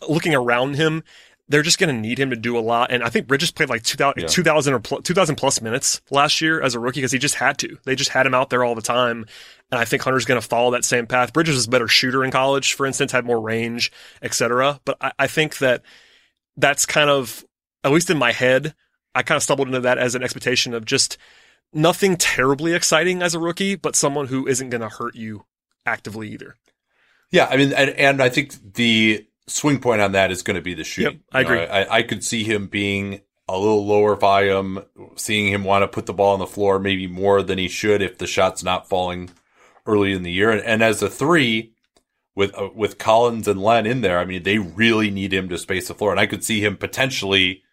looking 0.08 0.34
around 0.34 0.76
him, 0.76 1.04
they're 1.50 1.64
just 1.64 1.80
going 1.80 1.94
to 1.94 2.00
need 2.00 2.20
him 2.20 2.30
to 2.30 2.36
do 2.36 2.58
a 2.58 2.62
lot. 2.62 2.92
And 2.92 3.04
I 3.04 3.10
think 3.10 3.28
Bridges 3.28 3.52
played 3.52 3.70
like 3.70 3.84
2000, 3.84 4.30
2000 4.30 4.74
or 4.74 4.80
2000 4.80 5.36
plus 5.36 5.62
minutes 5.62 6.00
last 6.12 6.40
year 6.40 6.62
as 6.62 6.76
a 6.76 6.80
rookie 6.80 7.00
because 7.00 7.12
he 7.12 7.20
just 7.20 7.36
had 7.36 7.58
to. 7.58 7.78
They 7.84 7.96
just 7.96 8.12
had 8.12 8.26
him 8.26 8.36
out 8.36 8.52
there 8.52 8.64
all 8.64 8.76
the 8.76 8.82
time. 8.82 9.26
And 9.72 9.80
I 9.80 9.86
think 9.86 10.04
Hunter's 10.04 10.26
going 10.26 10.40
to 10.40 10.48
follow 10.48 10.72
that 10.72 10.86
same 10.86 11.08
path. 11.08 11.34
Bridges 11.34 11.56
was 11.56 11.68
a 11.68 11.70
better 11.70 11.88
shooter 11.88 12.24
in 12.24 12.32
college, 12.32 12.74
for 12.74 12.86
instance, 12.86 13.12
had 13.12 13.26
more 13.26 13.42
range, 13.42 13.92
etc. 14.22 14.80
But 14.86 14.98
I, 15.02 15.12
I 15.20 15.28
think 15.28 15.58
that 15.58 15.82
that's 16.56 16.86
kind 16.86 17.10
of, 17.10 17.44
at 17.84 17.92
least 17.92 18.10
in 18.10 18.18
my 18.18 18.32
head, 18.32 18.74
I 19.16 19.24
kind 19.24 19.38
of 19.38 19.44
stumbled 19.44 19.68
into 19.68 19.82
that 19.82 19.98
as 19.98 20.16
an 20.16 20.24
expectation 20.24 20.74
of 20.74 20.86
just 20.86 21.18
nothing 21.74 22.18
terribly 22.18 22.74
exciting 22.74 23.22
as 23.22 23.36
a 23.36 23.40
rookie, 23.40 23.76
but 23.76 23.96
someone 23.96 24.28
who 24.28 24.48
isn't 24.48 24.70
going 24.70 24.82
to 24.82 24.90
hurt 24.90 25.16
you 25.16 25.46
actively 25.86 26.30
either. 26.30 26.56
Yeah, 27.32 27.48
I 27.50 27.58
mean, 27.58 27.74
and, 27.74 27.92
and 27.92 28.22
I 28.22 28.30
think 28.30 28.74
the 28.74 29.28
swing 29.48 29.80
point 29.80 30.02
on 30.02 30.14
that 30.14 30.32
is 30.32 30.42
going 30.42 30.56
to 30.56 30.62
be 30.62 30.74
the 30.74 30.84
shooting. 30.84 31.14
Yep, 31.14 31.22
I 31.32 31.42
agree. 31.42 31.58
know, 31.58 31.64
I, 31.64 31.98
I 31.98 32.04
could 32.04 32.24
see 32.24 32.44
him 32.44 32.68
being 32.68 33.22
a 33.48 33.58
little 33.58 33.86
lower 33.86 34.16
volume, 34.16 34.84
seeing 35.16 35.52
him 35.52 35.64
want 35.64 35.84
to 35.84 35.88
put 35.88 36.06
the 36.06 36.14
ball 36.14 36.34
on 36.34 36.40
the 36.40 36.48
floor 36.48 36.80
maybe 36.80 37.08
more 37.08 37.42
than 37.42 37.58
he 37.58 37.68
should 37.68 38.02
if 38.02 38.18
the 38.18 38.28
shot's 38.28 38.64
not 38.64 38.88
falling 38.88 39.30
early 39.86 40.14
in 40.14 40.24
the 40.24 40.32
year. 40.32 40.52
And, 40.52 40.62
and 40.62 40.84
as 40.84 41.02
a 41.02 41.10
three, 41.10 41.74
with 42.36 42.58
uh, 42.58 42.70
with 42.74 42.98
Collins 42.98 43.48
and 43.48 43.62
Len 43.62 43.86
in 43.86 44.02
there, 44.02 44.20
I 44.20 44.26
mean, 44.26 44.44
they 44.44 44.60
really 44.60 45.12
need 45.12 45.34
him 45.34 45.50
to 45.50 45.58
space 45.58 45.88
the 45.88 45.94
floor, 45.94 46.12
and 46.12 46.20
I 46.20 46.26
could 46.26 46.44
see 46.44 46.64
him 46.64 46.78
potentially 46.78 47.64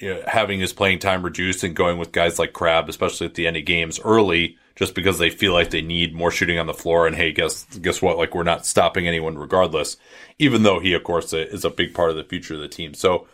you 0.00 0.14
know, 0.14 0.22
having 0.26 0.60
his 0.60 0.72
playing 0.72 0.98
time 0.98 1.22
reduced 1.22 1.64
and 1.64 1.74
going 1.74 1.98
with 1.98 2.12
guys 2.12 2.38
like 2.38 2.52
Crabbe, 2.52 2.88
especially 2.88 3.26
at 3.26 3.34
the 3.34 3.46
end 3.46 3.56
of 3.56 3.64
games 3.64 4.00
early, 4.04 4.56
just 4.76 4.94
because 4.94 5.18
they 5.18 5.30
feel 5.30 5.52
like 5.52 5.70
they 5.70 5.82
need 5.82 6.14
more 6.14 6.30
shooting 6.30 6.58
on 6.58 6.66
the 6.66 6.74
floor. 6.74 7.06
And 7.06 7.16
hey, 7.16 7.32
guess 7.32 7.64
guess 7.78 8.00
what? 8.00 8.16
Like 8.16 8.34
we're 8.34 8.44
not 8.44 8.66
stopping 8.66 9.08
anyone 9.08 9.36
regardless, 9.36 9.96
even 10.38 10.62
though 10.62 10.78
he, 10.78 10.94
of 10.94 11.02
course, 11.02 11.32
is 11.32 11.64
a 11.64 11.70
big 11.70 11.94
part 11.94 12.10
of 12.10 12.16
the 12.16 12.24
future 12.24 12.54
of 12.54 12.60
the 12.60 12.68
team. 12.68 12.94
So, 12.94 13.26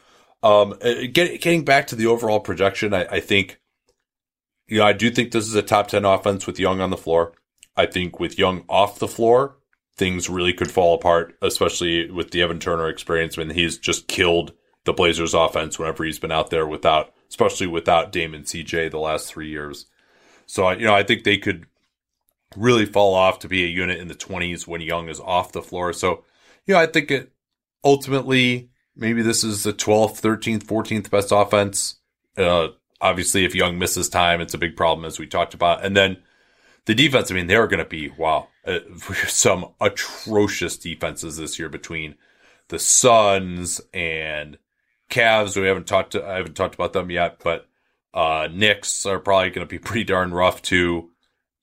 um, 0.42 0.74
uh, 0.82 1.06
get, 1.12 1.40
getting 1.40 1.64
back 1.64 1.86
to 1.88 1.96
the 1.96 2.06
overall 2.06 2.40
projection, 2.40 2.94
I, 2.94 3.04
I 3.04 3.20
think, 3.20 3.60
you 4.66 4.78
know, 4.78 4.86
I 4.86 4.92
do 4.92 5.10
think 5.10 5.32
this 5.32 5.46
is 5.46 5.54
a 5.54 5.62
top 5.62 5.88
ten 5.88 6.04
offense 6.04 6.46
with 6.46 6.58
Young 6.58 6.80
on 6.80 6.90
the 6.90 6.96
floor. 6.96 7.34
I 7.76 7.86
think 7.86 8.20
with 8.20 8.38
Young 8.38 8.64
off 8.68 8.98
the 8.98 9.08
floor, 9.08 9.56
things 9.96 10.30
really 10.30 10.52
could 10.52 10.70
fall 10.70 10.94
apart, 10.94 11.36
especially 11.42 12.10
with 12.10 12.30
the 12.30 12.42
Evan 12.42 12.58
Turner 12.58 12.88
experience 12.88 13.36
when 13.36 13.50
he's 13.50 13.78
just 13.78 14.08
killed 14.08 14.52
the 14.84 14.92
Blazers 14.92 15.34
offense 15.34 15.78
whenever 15.78 16.04
he's 16.04 16.18
been 16.18 16.32
out 16.32 16.50
there 16.50 16.66
without, 16.66 17.12
especially 17.28 17.66
without 17.66 18.12
Damon 18.12 18.42
CJ 18.42 18.90
the 18.90 18.98
last 18.98 19.26
three 19.26 19.48
years. 19.48 19.86
So, 20.46 20.70
you 20.70 20.86
know, 20.86 20.94
I 20.94 21.02
think 21.02 21.24
they 21.24 21.38
could 21.38 21.66
really 22.56 22.86
fall 22.86 23.14
off 23.14 23.38
to 23.40 23.48
be 23.48 23.64
a 23.64 23.68
unit 23.68 23.98
in 23.98 24.08
the 24.08 24.14
20s 24.14 24.66
when 24.66 24.80
Young 24.80 25.08
is 25.08 25.20
off 25.20 25.52
the 25.52 25.62
floor. 25.62 25.92
So, 25.92 26.24
you 26.66 26.74
know, 26.74 26.80
I 26.80 26.86
think 26.86 27.10
it 27.10 27.32
ultimately, 27.82 28.70
maybe 28.94 29.22
this 29.22 29.42
is 29.42 29.62
the 29.62 29.72
12th, 29.72 30.20
13th, 30.20 30.64
14th 30.64 31.10
best 31.10 31.32
offense. 31.32 31.96
Uh, 32.36 32.68
obviously, 33.00 33.44
if 33.44 33.54
Young 33.54 33.78
misses 33.78 34.08
time, 34.08 34.40
it's 34.40 34.54
a 34.54 34.58
big 34.58 34.76
problem, 34.76 35.04
as 35.04 35.18
we 35.18 35.26
talked 35.26 35.54
about. 35.54 35.84
And 35.84 35.96
then 35.96 36.18
the 36.84 36.94
defense, 36.94 37.30
I 37.30 37.34
mean, 37.34 37.46
they're 37.46 37.66
going 37.66 37.82
to 37.82 37.88
be, 37.88 38.10
wow, 38.10 38.48
uh, 38.66 38.80
some 39.26 39.72
atrocious 39.80 40.76
defenses 40.76 41.36
this 41.36 41.58
year 41.58 41.68
between 41.68 42.16
the 42.68 42.78
Suns 42.78 43.80
and 43.92 44.58
Cavs, 45.14 45.60
we 45.60 45.66
haven't 45.66 45.86
talked 45.86 46.12
to, 46.12 46.26
I 46.26 46.36
haven't 46.36 46.54
talked 46.54 46.74
about 46.74 46.92
them 46.92 47.10
yet, 47.10 47.38
but 47.42 47.66
uh, 48.12 48.48
Knicks 48.50 49.06
are 49.06 49.18
probably 49.18 49.50
going 49.50 49.66
to 49.66 49.70
be 49.70 49.78
pretty 49.84 50.04
darn 50.04 50.32
rough 50.32 50.60
too. 50.60 51.10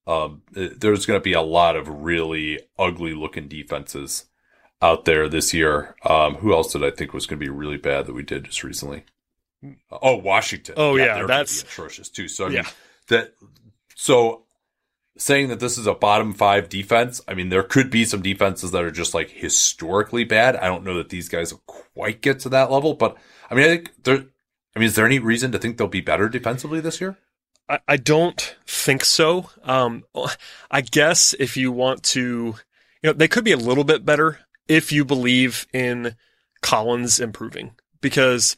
Um, 0.07 0.41
there's 0.51 1.05
going 1.05 1.19
to 1.19 1.23
be 1.23 1.33
a 1.33 1.41
lot 1.41 1.75
of 1.75 1.88
really 1.88 2.59
ugly 2.80 3.13
looking 3.13 3.47
defenses 3.47 4.25
out 4.81 5.05
there 5.05 5.30
this 5.30 5.53
year. 5.53 5.95
Um, 6.03 6.35
who 6.35 6.53
else 6.53 6.73
did 6.73 6.83
I 6.83 6.91
think 6.91 7.13
was 7.13 7.27
going 7.27 7.39
to 7.39 7.45
be 7.45 7.51
really 7.51 7.77
bad 7.77 8.07
that 8.07 8.13
we 8.13 8.23
did 8.23 8.45
just 8.45 8.63
recently? 8.63 9.05
Oh, 9.91 10.15
Washington. 10.15 10.75
Oh 10.77 10.95
yeah, 10.95 11.19
yeah 11.19 11.25
that's 11.27 11.61
atrocious 11.61 12.09
too. 12.09 12.27
So 12.27 12.47
I 12.47 12.49
yeah. 12.49 12.67
that. 13.09 13.35
So 13.95 14.45
saying 15.17 15.49
that 15.49 15.59
this 15.59 15.77
is 15.77 15.88
a 15.88 15.93
bottom 15.93 16.33
five 16.33 16.69
defense, 16.69 17.22
I 17.27 17.33
mean 17.33 17.49
there 17.49 17.64
could 17.64 17.90
be 17.90 18.06
some 18.06 18.22
defenses 18.22 18.72
that 18.72 18.83
are 18.83 18.91
just 18.91 19.14
like 19.14 19.30
historically 19.30 20.23
bad. 20.23 20.56
I 20.56 20.67
don't 20.67 20.83
know 20.83 20.98
that 20.98 21.09
these 21.09 21.30
guys 21.30 21.51
will 21.51 21.64
quite 21.65 22.22
get 22.22 22.40
to 22.41 22.49
that 22.49 22.72
level, 22.72 22.93
but 22.93 23.17
I 23.49 23.56
mean 23.56 23.65
I 23.65 23.67
think 23.67 24.03
there 24.03 24.25
I 24.75 24.80
mean, 24.80 24.88
is 24.88 24.95
there 24.95 25.06
any 25.06 25.19
reason 25.19 25.51
to 25.51 25.59
think 25.59 25.77
they'll 25.77 25.88
be 25.88 26.01
better 26.01 26.30
defensively 26.30 26.80
this 26.80 27.01
year? 27.01 27.17
I, 27.67 27.80
I 27.88 27.98
don't 27.98 28.56
think 28.65 29.03
so. 29.03 29.49
Um, 29.64 30.03
I 30.72 30.81
guess 30.81 31.35
if 31.40 31.57
you 31.57 31.72
want 31.72 32.03
to, 32.03 32.56
you 33.01 33.09
know, 33.09 33.14
they 33.14 33.27
could 33.27 33.43
be 33.43 33.51
a 33.51 33.57
little 33.57 33.83
bit 33.83 34.06
better 34.06 34.40
if 34.67 34.91
you 34.91 35.03
believe 35.03 35.67
in 35.73 36.15
Collins 36.61 37.19
improving 37.19 37.72
because 37.99 38.56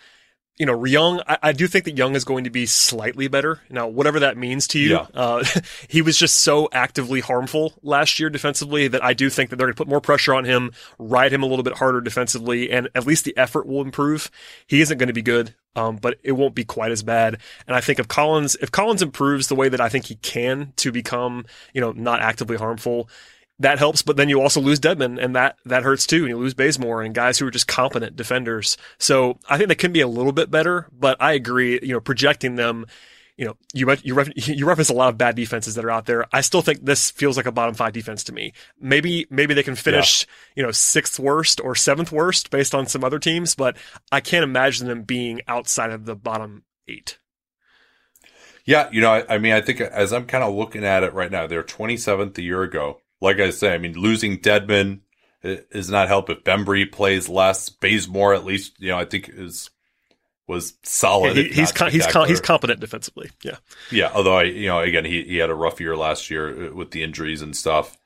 you 0.57 0.67
know, 0.67 0.85
Young, 0.85 1.19
I, 1.27 1.38
I, 1.41 1.51
do 1.51 1.67
think 1.67 1.85
that 1.85 1.98
Young 1.98 2.15
is 2.15 2.23
going 2.23 2.43
to 2.43 2.51
be 2.51 2.67
slightly 2.67 3.27
better. 3.27 3.61
Now, 3.72 3.88
whatever 3.88 4.19
that 4.19 4.38
means 4.38 4.67
to 4.69 4.80
you, 4.80 4.91
yeah. 4.91 5.07
uh, 5.14 5.43
he 5.88 6.03
was 6.03 6.15
just 6.15 6.38
so 6.38 6.69
actively 6.72 7.22
harmful 7.22 7.73
last 7.82 8.19
year 8.19 8.30
defensively 8.30 8.88
that 8.88 9.03
I 9.03 9.14
do 9.14 9.32
think 9.32 9.49
that 9.49 9.56
they're 9.56 9.67
going 9.67 9.73
to 9.73 9.77
put 9.77 9.88
more 9.88 10.01
pressure 10.01 10.33
on 10.35 10.45
him, 10.45 10.72
ride 10.99 11.33
him 11.33 11.41
a 11.41 11.48
little 11.48 11.64
bit 11.64 11.77
harder 11.77 12.01
defensively, 12.01 12.72
and 12.72 12.88
at 12.93 13.07
least 13.07 13.25
the 13.25 13.35
effort 13.35 13.65
will 13.65 13.82
improve. 13.82 14.30
He 14.67 14.82
isn't 14.82 14.99
going 14.99 15.07
to 15.07 15.14
be 15.14 15.23
good, 15.23 15.56
um, 15.75 15.95
but 15.95 16.19
it 16.22 16.33
won't 16.33 16.53
be 16.53 16.64
quite 16.64 16.91
as 16.91 17.01
bad. 17.01 17.40
And 17.65 17.75
I 17.75 17.82
think 17.82 17.98
if 17.98 18.07
Collins, 18.07 18.56
if 18.61 18.72
Collins 18.72 19.01
improves 19.01 19.48
the 19.48 19.56
way 19.56 19.69
that 19.69 19.82
I 19.82 19.90
think 19.90 20.06
he 20.06 20.15
can 20.15 20.73
to 20.77 20.91
become, 20.91 21.45
you 21.73 21.82
know, 21.82 21.93
not 21.93 22.22
actively 22.22 22.57
harmful, 22.57 23.09
that 23.64 23.80
helps, 23.80 24.01
but 24.01 24.17
then 24.17 24.30
you 24.30 24.42
also 24.42 24.59
lose 24.59 24.80
Dedmon, 24.80 25.22
and 25.24 25.35
that 25.35 25.58
that 25.66 25.83
hurts 25.83 26.06
too. 26.06 26.19
And 26.19 26.30
you 26.30 26.38
lose 26.38 26.53
Bazemore 26.53 27.01
and 27.01 27.16
guys 27.16 27.40
who 27.40 27.48
are 27.48 27.51
just 27.51 27.67
competent 27.67 28.16
defenders. 28.16 28.77
So 28.98 29.40
I 29.50 29.58
think 29.58 29.69
they 29.69 29.75
can 29.75 29.93
be 29.93 30.01
a 30.01 30.08
little 30.08 30.33
bit 30.33 30.51
better, 30.51 30.88
but 30.92 31.17
I 31.22 31.33
agree. 31.33 31.80
You 31.82 31.93
know, 31.93 32.01
projecting 32.01 32.56
them, 32.56 32.85
you 33.38 33.45
know, 33.45 33.56
you 33.74 33.90
you 34.03 34.22
you 34.35 34.66
reference 34.66 34.90
a 34.90 34.93
lot 34.93 35.09
of 35.09 35.17
bad 35.17 35.35
defenses 35.35 35.75
that 35.75 35.85
are 35.85 35.92
out 35.92 36.06
there. 36.06 36.25
I 36.33 36.42
still 36.42 36.61
think 36.61 36.83
this 36.83 37.09
feels 37.11 37.38
like 37.38 37.45
a 37.45 37.53
bottom 37.53 37.74
five 37.74 37.93
defense 37.93 38.25
to 38.25 38.33
me. 38.33 38.51
Maybe 38.80 39.27
maybe 39.30 39.53
they 39.53 39.64
can 39.64 39.75
finish, 39.75 40.27
yeah. 40.27 40.53
you 40.58 40.64
know, 40.64 40.72
sixth 40.72 41.17
worst 41.17 41.61
or 41.61 41.74
seventh 41.74 42.11
worst 42.11 42.50
based 42.51 42.75
on 42.75 42.85
some 42.85 43.03
other 43.03 43.19
teams, 43.19 43.56
but 43.56 43.77
I 44.11 44.19
can't 44.19 44.43
imagine 44.43 44.88
them 44.88 45.03
being 45.03 45.42
outside 45.48 45.92
of 45.92 46.06
the 46.06 46.16
bottom 46.16 46.64
eight. 46.88 47.17
Yeah, 48.66 48.90
you 48.92 49.01
know, 49.01 49.11
I, 49.11 49.35
I 49.35 49.38
mean, 49.40 49.53
I 49.53 49.61
think 49.61 49.82
as 49.82 50.14
I'm 50.14 50.25
kind 50.25 50.43
of 50.43 50.53
looking 50.53 50.85
at 50.85 51.03
it 51.03 51.14
right 51.14 51.32
now, 51.32 51.48
they're 51.48 51.64
27th 51.64 52.38
a 52.38 52.42
year 52.42 52.64
ago 52.64 53.01
like 53.23 53.39
I 53.39 53.51
say, 53.51 53.73
I 53.73 53.77
mean, 53.77 53.93
losing 53.93 54.37
Dedmon 54.37 54.99
is 55.41 55.89
not 55.89 56.09
help 56.09 56.29
if 56.29 56.43
Bembry 56.43 56.91
plays 56.91 57.29
less. 57.29 57.69
Bazemore, 57.69 58.33
at 58.33 58.43
least, 58.43 58.73
you 58.79 58.89
know, 58.89 58.99
I 58.99 59.05
think 59.05 59.29
is 59.29 59.69
was 60.45 60.73
solid. 60.83 61.37
Yeah, 61.37 61.43
he, 61.43 61.49
he's 61.49 61.71
com- 61.71 61.89
he's 61.89 62.05
com- 62.05 62.27
he's 62.27 62.41
competent 62.41 62.81
defensively. 62.81 63.31
Yeah, 63.41 63.55
yeah. 63.91 64.11
Although 64.13 64.39
I, 64.39 64.43
you 64.43 64.67
know, 64.67 64.79
again, 64.79 65.05
he 65.05 65.23
he 65.23 65.37
had 65.37 65.49
a 65.49 65.55
rough 65.55 65.79
year 65.79 65.95
last 65.95 66.29
year 66.29 66.67
uh, 66.67 66.75
with 66.75 66.91
the 66.91 67.01
injuries 67.01 67.41
and 67.41 67.55
stuff. 67.55 67.97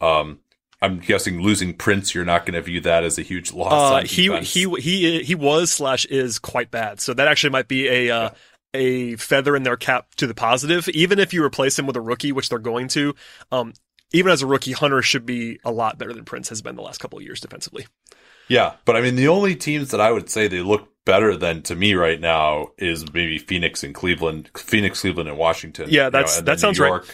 Um, 0.00 0.40
I'm 0.82 0.98
guessing 0.98 1.40
losing 1.40 1.74
Prince, 1.74 2.12
you're 2.12 2.24
not 2.24 2.44
going 2.44 2.54
to 2.54 2.60
view 2.60 2.80
that 2.80 3.04
as 3.04 3.16
a 3.16 3.22
huge 3.22 3.52
loss. 3.52 4.04
Uh, 4.04 4.06
he 4.06 4.36
he 4.40 4.68
he 4.80 5.22
he 5.22 5.34
was 5.36 5.70
slash 5.70 6.04
is 6.04 6.40
quite 6.40 6.72
bad. 6.72 7.00
So 7.00 7.14
that 7.14 7.28
actually 7.28 7.50
might 7.50 7.68
be 7.68 7.86
a 7.86 8.10
uh, 8.10 8.30
a 8.74 9.14
feather 9.16 9.54
in 9.54 9.62
their 9.62 9.76
cap 9.76 10.14
to 10.16 10.26
the 10.26 10.34
positive. 10.34 10.88
Even 10.88 11.20
if 11.20 11.32
you 11.32 11.44
replace 11.44 11.78
him 11.78 11.86
with 11.86 11.96
a 11.96 12.00
rookie, 12.00 12.32
which 12.32 12.48
they're 12.48 12.58
going 12.58 12.88
to, 12.88 13.14
um, 13.52 13.72
even 14.14 14.32
as 14.32 14.42
a 14.42 14.46
rookie, 14.46 14.72
Hunter 14.72 15.02
should 15.02 15.26
be 15.26 15.58
a 15.64 15.72
lot 15.72 15.98
better 15.98 16.12
than 16.12 16.24
Prince 16.24 16.48
has 16.48 16.62
been 16.62 16.76
the 16.76 16.82
last 16.82 16.98
couple 16.98 17.18
of 17.18 17.24
years 17.24 17.40
defensively. 17.40 17.86
Yeah, 18.48 18.74
but 18.84 18.96
I 18.96 19.00
mean, 19.00 19.16
the 19.16 19.28
only 19.28 19.56
teams 19.56 19.90
that 19.90 20.00
I 20.00 20.12
would 20.12 20.30
say 20.30 20.48
they 20.48 20.60
look 20.60 20.88
better 21.04 21.36
than 21.36 21.62
to 21.62 21.74
me 21.74 21.94
right 21.94 22.20
now 22.20 22.68
is 22.78 23.12
maybe 23.12 23.38
Phoenix 23.38 23.82
and 23.82 23.94
Cleveland, 23.94 24.50
Phoenix, 24.56 25.00
Cleveland, 25.00 25.28
and 25.28 25.36
Washington. 25.36 25.88
Yeah, 25.90 26.10
that's 26.10 26.36
you 26.36 26.42
know, 26.42 26.44
that 26.46 26.60
sounds 26.60 26.78
New 26.78 26.86
York, 26.86 27.08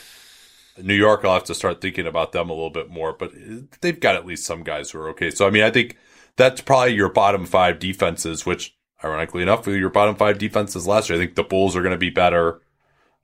right. 0.77 0.85
New 0.85 0.95
York, 0.95 1.25
I'll 1.25 1.35
have 1.35 1.45
to 1.45 1.55
start 1.55 1.81
thinking 1.81 2.07
about 2.07 2.33
them 2.33 2.51
a 2.51 2.53
little 2.53 2.71
bit 2.71 2.91
more, 2.91 3.13
but 3.13 3.33
they've 3.81 3.99
got 3.99 4.17
at 4.17 4.27
least 4.27 4.45
some 4.45 4.63
guys 4.63 4.91
who 4.91 4.99
are 5.01 5.09
okay. 5.11 5.31
So 5.31 5.47
I 5.47 5.51
mean, 5.51 5.63
I 5.63 5.71
think 5.71 5.97
that's 6.37 6.61
probably 6.61 6.95
your 6.95 7.11
bottom 7.11 7.47
five 7.47 7.79
defenses, 7.79 8.45
which 8.45 8.77
ironically 9.03 9.43
enough, 9.43 9.67
your 9.67 9.91
bottom 9.91 10.17
five 10.17 10.39
defenses 10.39 10.87
last 10.87 11.09
year. 11.09 11.19
I 11.19 11.23
think 11.23 11.35
the 11.35 11.45
Bulls 11.45 11.77
are 11.77 11.83
going 11.83 11.93
to 11.93 11.99
be 11.99 12.11
better. 12.11 12.61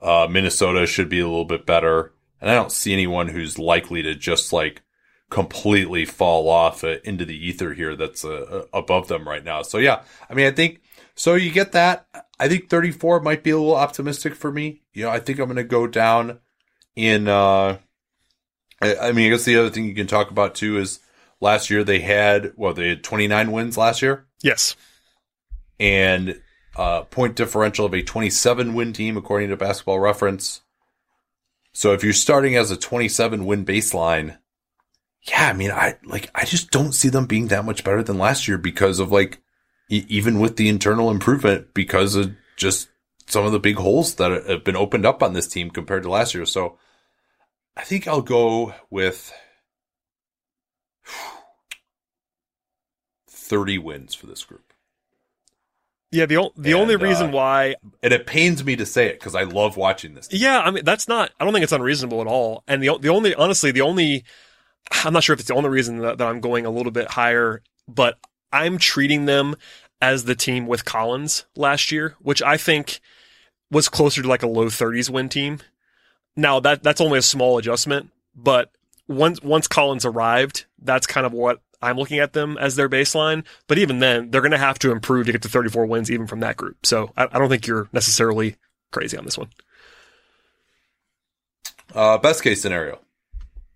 Uh, 0.00 0.26
Minnesota 0.30 0.86
should 0.86 1.08
be 1.08 1.20
a 1.20 1.26
little 1.26 1.44
bit 1.44 1.66
better. 1.66 2.12
And 2.40 2.50
I 2.50 2.54
don't 2.54 2.72
see 2.72 2.92
anyone 2.92 3.28
who's 3.28 3.58
likely 3.58 4.02
to 4.02 4.14
just 4.14 4.52
like 4.52 4.82
completely 5.30 6.04
fall 6.04 6.48
off 6.48 6.84
uh, 6.84 6.96
into 7.04 7.24
the 7.24 7.36
ether 7.36 7.72
here 7.72 7.96
that's 7.96 8.24
uh, 8.24 8.66
above 8.72 9.08
them 9.08 9.28
right 9.28 9.44
now. 9.44 9.62
So 9.62 9.78
yeah, 9.78 10.02
I 10.28 10.34
mean, 10.34 10.46
I 10.46 10.50
think 10.50 10.80
so. 11.14 11.34
You 11.34 11.50
get 11.50 11.72
that. 11.72 12.06
I 12.38 12.48
think 12.48 12.68
34 12.68 13.20
might 13.20 13.42
be 13.42 13.50
a 13.50 13.56
little 13.56 13.74
optimistic 13.74 14.34
for 14.34 14.52
me. 14.52 14.82
You 14.92 15.04
know, 15.04 15.10
I 15.10 15.18
think 15.18 15.38
I'm 15.38 15.46
going 15.46 15.56
to 15.56 15.64
go 15.64 15.86
down 15.86 16.40
in. 16.94 17.28
uh 17.28 17.78
I, 18.80 18.96
I 18.96 19.12
mean, 19.12 19.26
I 19.26 19.30
guess 19.30 19.44
the 19.44 19.56
other 19.56 19.70
thing 19.70 19.86
you 19.86 19.94
can 19.94 20.06
talk 20.06 20.30
about 20.30 20.54
too 20.54 20.78
is 20.78 21.00
last 21.40 21.70
year 21.70 21.82
they 21.82 22.00
had 22.00 22.52
well, 22.56 22.74
they 22.74 22.90
had 22.90 23.04
29 23.04 23.52
wins 23.52 23.78
last 23.78 24.02
year. 24.02 24.26
Yes, 24.42 24.76
and 25.80 26.40
uh, 26.76 27.02
point 27.02 27.36
differential 27.36 27.86
of 27.86 27.94
a 27.94 28.02
27 28.02 28.74
win 28.74 28.92
team 28.92 29.16
according 29.16 29.48
to 29.48 29.56
Basketball 29.56 29.98
Reference. 29.98 30.60
So 31.76 31.92
if 31.92 32.02
you're 32.02 32.14
starting 32.14 32.56
as 32.56 32.70
a 32.70 32.76
27 32.78 33.44
win 33.44 33.66
baseline, 33.66 34.38
yeah, 35.28 35.50
I 35.50 35.52
mean, 35.52 35.70
I 35.70 35.98
like, 36.06 36.30
I 36.34 36.46
just 36.46 36.70
don't 36.70 36.94
see 36.94 37.10
them 37.10 37.26
being 37.26 37.48
that 37.48 37.66
much 37.66 37.84
better 37.84 38.02
than 38.02 38.16
last 38.16 38.48
year 38.48 38.56
because 38.56 38.98
of 38.98 39.12
like, 39.12 39.42
e- 39.90 40.06
even 40.08 40.40
with 40.40 40.56
the 40.56 40.70
internal 40.70 41.10
improvement, 41.10 41.74
because 41.74 42.14
of 42.14 42.34
just 42.56 42.88
some 43.26 43.44
of 43.44 43.52
the 43.52 43.58
big 43.58 43.76
holes 43.76 44.14
that 44.14 44.46
have 44.46 44.64
been 44.64 44.74
opened 44.74 45.04
up 45.04 45.22
on 45.22 45.34
this 45.34 45.48
team 45.48 45.70
compared 45.70 46.04
to 46.04 46.08
last 46.08 46.34
year. 46.34 46.46
So 46.46 46.78
I 47.76 47.82
think 47.82 48.08
I'll 48.08 48.22
go 48.22 48.72
with 48.88 49.30
30 53.28 53.76
wins 53.76 54.14
for 54.14 54.24
this 54.24 54.44
group. 54.44 54.65
Yeah, 56.12 56.26
the 56.26 56.50
the 56.56 56.72
and, 56.72 56.80
only 56.80 56.96
reason 56.96 57.30
uh, 57.30 57.32
why, 57.32 57.74
and 58.02 58.12
it 58.12 58.26
pains 58.26 58.64
me 58.64 58.76
to 58.76 58.86
say 58.86 59.06
it 59.08 59.18
because 59.18 59.34
I 59.34 59.42
love 59.42 59.76
watching 59.76 60.14
this. 60.14 60.28
Team. 60.28 60.40
Yeah, 60.40 60.60
I 60.60 60.70
mean 60.70 60.84
that's 60.84 61.08
not. 61.08 61.32
I 61.38 61.44
don't 61.44 61.52
think 61.52 61.64
it's 61.64 61.72
unreasonable 61.72 62.20
at 62.20 62.26
all. 62.26 62.62
And 62.68 62.82
the 62.82 62.96
the 62.98 63.08
only, 63.08 63.34
honestly, 63.34 63.72
the 63.72 63.80
only, 63.80 64.24
I'm 65.04 65.12
not 65.12 65.24
sure 65.24 65.34
if 65.34 65.40
it's 65.40 65.48
the 65.48 65.54
only 65.54 65.68
reason 65.68 65.98
that, 65.98 66.18
that 66.18 66.28
I'm 66.28 66.40
going 66.40 66.64
a 66.64 66.70
little 66.70 66.92
bit 66.92 67.10
higher, 67.10 67.62
but 67.88 68.18
I'm 68.52 68.78
treating 68.78 69.26
them 69.26 69.56
as 70.00 70.24
the 70.24 70.34
team 70.34 70.66
with 70.66 70.84
Collins 70.84 71.46
last 71.56 71.90
year, 71.90 72.14
which 72.20 72.42
I 72.42 72.56
think 72.56 73.00
was 73.70 73.88
closer 73.88 74.22
to 74.22 74.28
like 74.28 74.42
a 74.42 74.48
low 74.48 74.66
30s 74.66 75.10
win 75.10 75.28
team. 75.28 75.58
Now 76.36 76.60
that 76.60 76.82
that's 76.82 77.00
only 77.00 77.18
a 77.18 77.22
small 77.22 77.58
adjustment, 77.58 78.10
but 78.34 78.70
once 79.08 79.42
once 79.42 79.66
Collins 79.66 80.04
arrived, 80.04 80.66
that's 80.80 81.06
kind 81.06 81.26
of 81.26 81.32
what 81.32 81.60
I'm 81.82 81.96
looking 81.96 82.18
at 82.18 82.32
them 82.32 82.56
as 82.58 82.76
their 82.76 82.88
baseline. 82.88 83.44
But 83.66 83.78
even 83.78 83.98
then, 83.98 84.30
they're 84.30 84.40
going 84.40 84.50
to 84.52 84.58
have 84.58 84.78
to 84.80 84.90
improve 84.90 85.26
to 85.26 85.32
get 85.32 85.42
to 85.42 85.48
34 85.48 85.86
wins, 85.86 86.10
even 86.10 86.26
from 86.26 86.40
that 86.40 86.56
group. 86.56 86.84
So 86.84 87.12
I, 87.16 87.24
I 87.24 87.38
don't 87.38 87.48
think 87.48 87.66
you're 87.66 87.88
necessarily 87.92 88.56
crazy 88.92 89.16
on 89.16 89.24
this 89.24 89.38
one. 89.38 89.48
Uh, 91.94 92.18
best 92.18 92.42
case 92.42 92.60
scenario. 92.60 93.00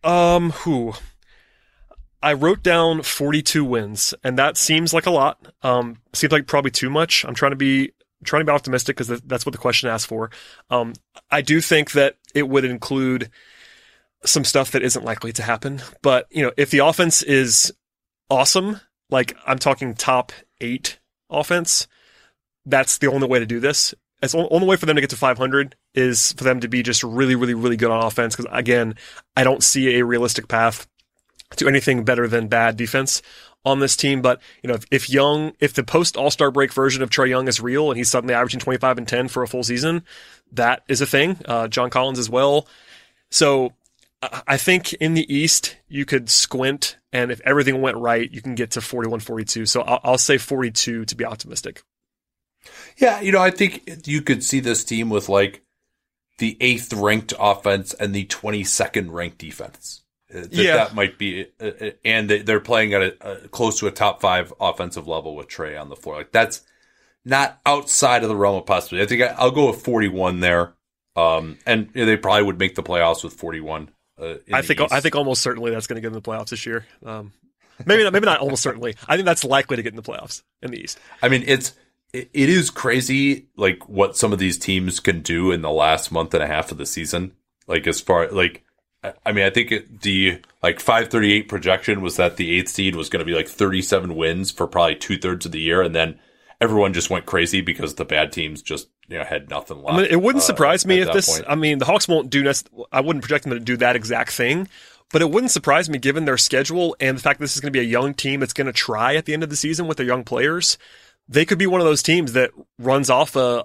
Um, 0.03 0.51
who? 0.51 0.95
I 2.23 2.35
wrote 2.35 2.63
down 2.63 3.03
42 3.03 3.65
wins, 3.65 4.15
and 4.23 4.39
that 4.39 4.57
seems 4.57 4.93
like 4.93 5.07
a 5.07 5.11
lot. 5.11 5.53
Um, 5.63 5.99
seems 6.13 6.33
like 6.33 6.47
probably 6.47 6.71
too 6.71 6.91
much. 6.91 7.25
I'm 7.25 7.35
trying 7.35 7.53
to 7.53 7.57
be 7.57 7.93
trying 8.23 8.41
to 8.41 8.45
be 8.45 8.53
optimistic 8.53 8.97
because 8.97 9.21
that's 9.23 9.47
what 9.47 9.53
the 9.53 9.59
question 9.59 9.89
asked 9.89 10.07
for. 10.07 10.31
Um, 10.69 10.93
I 11.31 11.41
do 11.41 11.63
think 11.63 11.93
that 11.93 12.17
it 12.35 12.47
would 12.47 12.67
include 12.67 13.31
some 14.25 14.45
stuff 14.45 14.73
that 14.73 14.83
isn't 14.83 15.05
likely 15.05 15.33
to 15.33 15.43
happen. 15.43 15.81
But 16.03 16.27
you 16.31 16.43
know, 16.43 16.53
if 16.57 16.71
the 16.71 16.81
offense 16.81 17.23
is 17.23 17.73
awesome, 18.31 18.81
like 19.11 19.37
I'm 19.47 19.59
talking 19.59 19.95
top 19.95 20.33
eight 20.61 20.99
offense, 21.29 21.87
that's 22.65 22.99
the 22.99 23.09
only 23.09 23.29
way 23.29 23.39
to 23.39 23.47
do 23.47 23.61
this. 23.61 23.95
It's 24.23 24.33
the 24.33 24.49
only 24.51 24.67
way 24.67 24.77
for 24.77 24.87
them 24.87 24.97
to 24.97 25.01
get 25.01 25.11
to 25.11 25.17
500 25.17 25.77
is 25.95 26.33
for 26.35 26.45
them 26.45 26.61
to 26.61 26.69
be 26.69 26.83
just 26.83 27.03
really, 27.03 27.35
really, 27.35 27.55
really 27.55 27.77
good 27.77 27.91
on 27.91 28.05
offense. 28.05 28.37
Because 28.37 28.51
again, 28.53 28.95
I 29.37 29.45
don't 29.45 29.63
see 29.63 29.99
a 29.99 30.05
realistic 30.05 30.47
path 30.47 30.87
to 31.57 31.67
anything 31.67 32.05
better 32.05 32.29
than 32.29 32.49
bad 32.49 32.77
defense 32.77 33.23
on 33.65 33.81
this 33.81 33.97
team. 33.97 34.21
But 34.21 34.41
you 34.63 34.69
know, 34.69 34.75
if, 34.75 34.85
if 34.91 35.11
Young, 35.11 35.53
if 35.59 35.73
the 35.73 35.83
post 35.83 36.17
All 36.17 36.31
Star 36.31 36.51
break 36.51 36.73
version 36.73 37.03
of 37.03 37.11
Trae 37.11 37.29
Young 37.29 37.49
is 37.49 37.61
real 37.61 37.91
and 37.91 37.97
he's 37.97 38.11
suddenly 38.11 38.35
averaging 38.35 38.61
25 38.61 38.99
and 38.99 39.09
10 39.09 39.29
for 39.29 39.43
a 39.43 39.49
full 39.49 39.65
season, 39.65 40.05
that 40.53 40.83
is 40.87 41.01
a 41.01 41.07
thing. 41.07 41.39
Uh, 41.47 41.69
John 41.69 41.91
Collins 41.91 42.19
as 42.19 42.29
well. 42.29 42.67
So 43.31 43.73
I 44.23 44.59
think 44.59 44.93
in 44.95 45.15
the 45.15 45.35
East, 45.35 45.77
you 45.89 46.05
could 46.05 46.29
squint, 46.29 46.99
and 47.11 47.31
if 47.31 47.41
everything 47.41 47.81
went 47.81 47.97
right, 47.97 48.31
you 48.31 48.43
can 48.43 48.55
get 48.55 48.73
to 48.73 48.83
41 48.83 49.21
42. 49.21 49.65
So 49.65 49.81
I'll, 49.81 50.01
I'll, 50.05 50.19
say 50.19 50.37
42 50.37 51.07
to 51.07 51.17
be 51.17 51.25
optimistic. 51.25 51.83
Yeah, 52.99 53.21
you 53.23 53.33
know, 53.33 53.41
I 53.41 53.51
think 53.51 54.07
you 54.07 54.21
could 54.21 54.45
see 54.45 54.61
this 54.61 54.85
team 54.85 55.09
with 55.09 55.31
like 55.31 55.63
the 56.37 56.59
eighth 56.61 56.93
ranked 56.93 57.33
offense 57.39 57.95
and 57.95 58.15
the 58.15 58.27
22nd 58.27 59.11
ranked 59.11 59.39
defense. 59.39 60.03
Uh, 60.33 60.41
that, 60.41 60.53
yeah. 60.53 60.77
that 60.77 60.95
might 60.95 61.19
be, 61.19 61.47
uh, 61.59 61.71
uh, 61.81 61.91
and 62.05 62.29
they're 62.29 62.61
playing 62.61 62.93
at 62.93 63.03
a, 63.03 63.45
a, 63.45 63.49
close 63.49 63.79
to 63.81 63.87
a 63.87 63.91
top 63.91 64.21
five 64.21 64.53
offensive 64.61 65.09
level 65.09 65.35
with 65.35 65.49
Trae 65.49 65.81
on 65.81 65.89
the 65.89 65.97
floor. 65.97 66.17
Like 66.17 66.31
that's 66.31 66.61
not 67.25 67.59
outside 67.65 68.23
of 68.23 68.29
the 68.29 68.37
realm 68.37 68.57
of 68.57 68.67
possibility. 68.67 69.05
I 69.05 69.09
think 69.09 69.39
I, 69.39 69.45
will 69.45 69.51
go 69.51 69.71
with 69.71 69.83
41 69.83 70.41
there. 70.41 70.75
Um, 71.17 71.59
and 71.67 71.91
they 71.93 72.17
probably 72.17 72.45
would 72.45 72.59
make 72.59 72.77
the 72.77 72.83
playoffs 72.83 73.25
with 73.25 73.33
41. 73.33 73.91
Uh, 74.21 74.35
I 74.53 74.63
think 74.63 74.81
East. 74.81 74.93
I 74.93 75.01
think 75.01 75.17
almost 75.17 75.43
certainly 75.43 75.71
that's 75.71 75.87
going 75.87 75.97
to 75.97 76.01
get 76.01 76.09
in 76.09 76.13
the 76.13 76.23
playoffs 76.23 76.51
this 76.51 76.67
year. 76.67 76.87
Um, 77.05 77.33
maybe 77.87 78.05
not, 78.05 78.13
maybe 78.13 78.27
not 78.27 78.41
almost 78.41 78.63
certainly. 78.63 78.97
I 79.09 79.17
think 79.17 79.27
that's 79.27 79.45
likely 79.45 79.77
to 79.77 79.83
get 79.83 79.93
in 79.93 79.97
the 79.97 80.03
playoffs 80.03 80.43
in 80.63 80.71
the 80.71 80.81
East. 80.81 80.99
I 81.23 81.29
mean, 81.29 81.45
it's 81.47 81.73
it, 82.13 82.29
it 82.33 82.49
is 82.49 82.71
crazy 82.71 83.47
like 83.57 83.89
what 83.89 84.17
some 84.17 84.33
of 84.33 84.39
these 84.39 84.59
teams 84.59 85.01
can 85.01 85.21
do 85.23 85.51
in 85.53 85.63
the 85.63 85.71
last 85.71 86.13
month 86.13 86.35
and 86.35 86.43
a 86.43 86.47
half 86.47 86.71
of 86.71 86.79
the 86.79 86.87
season. 86.87 87.33
Like 87.67 87.87
as 87.87 88.01
far 88.01 88.29
like 88.31 88.65
I 89.25 89.33
mean, 89.33 89.45
I 89.45 89.51
think 89.51 89.73
it, 89.73 90.03
the 90.03 90.43
like 90.63 90.79
538 90.79 91.49
projection 91.49 92.03
was 92.03 92.17
that 92.17 92.37
the 92.37 92.59
eighth 92.59 92.69
seed 92.69 92.97
was 92.97 93.09
going 93.09 93.21
to 93.21 93.25
be 93.25 93.35
like 93.35 93.49
37 93.49 94.15
wins 94.15 94.51
for 94.51 94.67
probably 94.67 94.97
two 94.97 95.17
thirds 95.17 95.47
of 95.47 95.53
the 95.53 95.61
year, 95.61 95.81
and 95.81 95.95
then 95.95 96.19
everyone 96.61 96.93
just 96.93 97.09
went 97.09 97.25
crazy 97.25 97.63
because 97.63 97.95
the 97.95 98.05
bad 98.05 98.31
teams 98.33 98.61
just 98.61 98.89
you 99.11 99.19
know 99.19 99.25
had 99.25 99.51
nothing 99.51 99.83
left. 99.83 99.93
I 99.93 99.97
mean, 100.03 100.07
it 100.11 100.23
wouldn't 100.23 100.43
uh, 100.43 100.47
surprise 100.47 100.87
me 100.87 101.01
if 101.01 101.13
this. 101.13 101.29
Point. 101.29 101.45
I 101.49 101.57
mean, 101.57 101.79
the 101.79 101.85
Hawks 101.85 102.09
won't 102.09 102.31
do. 102.31 102.43
This. 102.43 102.65
I 102.93 103.01
wouldn't 103.01 103.23
project 103.23 103.45
them 103.45 103.53
to 103.53 103.61
do 103.61 103.77
that 103.79 103.97
exact 103.97 104.31
thing, 104.31 104.69
but 105.13 105.21
it 105.21 105.31
wouldn't 105.31 105.51
surprise 105.51 105.91
me 105.91 105.99
given 105.99 106.25
their 106.25 106.39
schedule 106.39 106.97
and 107.01 107.19
the 107.19 107.23
fact 107.23 107.41
this 107.41 107.55
is 107.55 107.61
going 107.61 107.73
to 107.73 107.77
be 107.77 107.85
a 107.85 107.89
young 107.89 108.15
team 108.15 108.41
that's 108.41 108.53
going 108.53 108.69
to 108.69 108.73
try 108.73 109.17
at 109.17 109.27
the 109.27 109.35
end 109.35 109.43
of 109.43 109.51
the 109.51 109.57
season 109.57 109.87
with 109.87 109.97
their 109.97 110.07
young 110.07 110.25
players. 110.25 110.79
They 111.29 111.45
could 111.45 111.59
be 111.59 111.67
one 111.67 111.81
of 111.81 111.87
those 111.87 112.03
teams 112.03 112.33
that 112.33 112.51
runs 112.79 113.11
off 113.11 113.37
a 113.37 113.65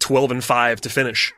12 0.00 0.30
and 0.32 0.44
five 0.44 0.80
to 0.82 0.90
finish 0.90 1.32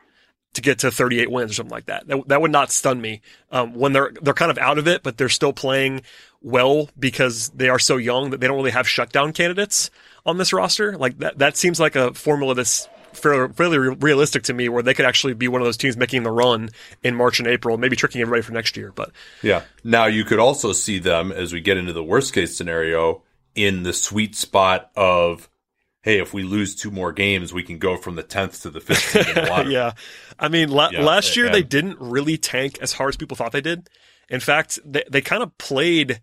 to 0.55 0.63
get 0.63 0.79
to 0.81 0.91
38 0.91 1.31
wins 1.31 1.51
or 1.51 1.55
something 1.55 1.71
like 1.71 1.87
that. 1.87 2.07
That, 2.09 2.29
that 2.29 2.41
would 2.41 2.51
not 2.51 2.71
stun 2.71 3.01
me. 3.01 3.21
Um, 3.51 3.75
when 3.75 3.93
they're 3.93 4.13
they're 4.23 4.35
kind 4.35 4.51
of 4.51 4.59
out 4.59 4.79
of 4.79 4.89
it, 4.89 5.03
but 5.03 5.17
they're 5.17 5.29
still 5.29 5.53
playing 5.53 6.03
well 6.41 6.89
because 6.99 7.51
they 7.51 7.69
are 7.69 7.79
so 7.79 7.97
young 7.97 8.31
that 8.31 8.41
they 8.41 8.47
don't 8.47 8.57
really 8.57 8.71
have 8.71 8.89
shutdown 8.89 9.33
candidates 9.33 9.91
on 10.25 10.39
this 10.39 10.53
roster. 10.53 10.97
Like 10.97 11.19
that 11.19 11.39
that 11.39 11.57
seems 11.57 11.79
like 11.79 11.97
a 11.97 12.15
formula 12.15 12.55
that's 12.55 12.89
fairly, 13.13 13.53
fairly 13.53 13.79
realistic 13.79 14.45
to 14.45 14.55
me, 14.55 14.69
where 14.69 14.83
they 14.83 14.95
could 14.95 15.05
actually 15.07 15.35
be 15.35 15.49
one 15.49 15.61
of 15.61 15.67
those 15.67 15.77
teams 15.77 15.97
making 15.97 16.23
the 16.23 16.31
run 16.31 16.71
in 17.03 17.15
March 17.15 17.39
and 17.39 17.49
April, 17.49 17.77
maybe 17.79 17.97
tricking 17.97 18.21
everybody 18.21 18.43
for 18.43 18.53
next 18.53 18.77
year. 18.77 18.93
But 18.93 19.11
yeah, 19.43 19.63
now 19.85 20.07
you 20.07 20.25
could 20.25 20.39
also 20.39 20.73
see 20.73 20.99
them 20.99 21.33
as 21.33 21.53
we 21.53 21.61
get 21.61 21.77
into 21.77 21.93
the 21.93 22.05
worst 22.05 22.33
case 22.35 22.57
scenario 22.57 23.23
in 23.55 23.83
the 23.83 23.93
sweet 23.93 24.35
spot 24.37 24.91
of 24.97 25.49
hey, 26.03 26.21
if 26.21 26.33
we 26.33 26.43
lose 26.43 26.75
two 26.75 26.91
more 26.91 27.13
games, 27.13 27.53
we 27.53 27.63
can 27.63 27.77
go 27.79 27.97
from 27.97 28.15
the 28.15 28.23
10th 28.23 28.63
to 28.63 28.71
the 28.71 28.81
15th. 28.81 29.71
yeah. 29.71 29.93
I 30.39 30.49
mean, 30.49 30.71
la- 30.71 30.91
yeah, 30.91 31.03
last 31.03 31.37
year 31.37 31.47
and, 31.47 31.55
they 31.55 31.63
didn't 31.65 31.99
really 32.01 32.39
tank 32.39 32.79
as 32.81 32.93
hard 32.93 33.11
as 33.11 33.17
people 33.17 33.37
thought 33.37 33.53
they 33.53 33.61
did. 33.61 33.91
In 34.31 34.41
fact, 34.41 34.79
they, 34.87 35.03
they 35.11 35.21
kind 35.21 35.43
of 35.43 35.59
played, 35.59 36.21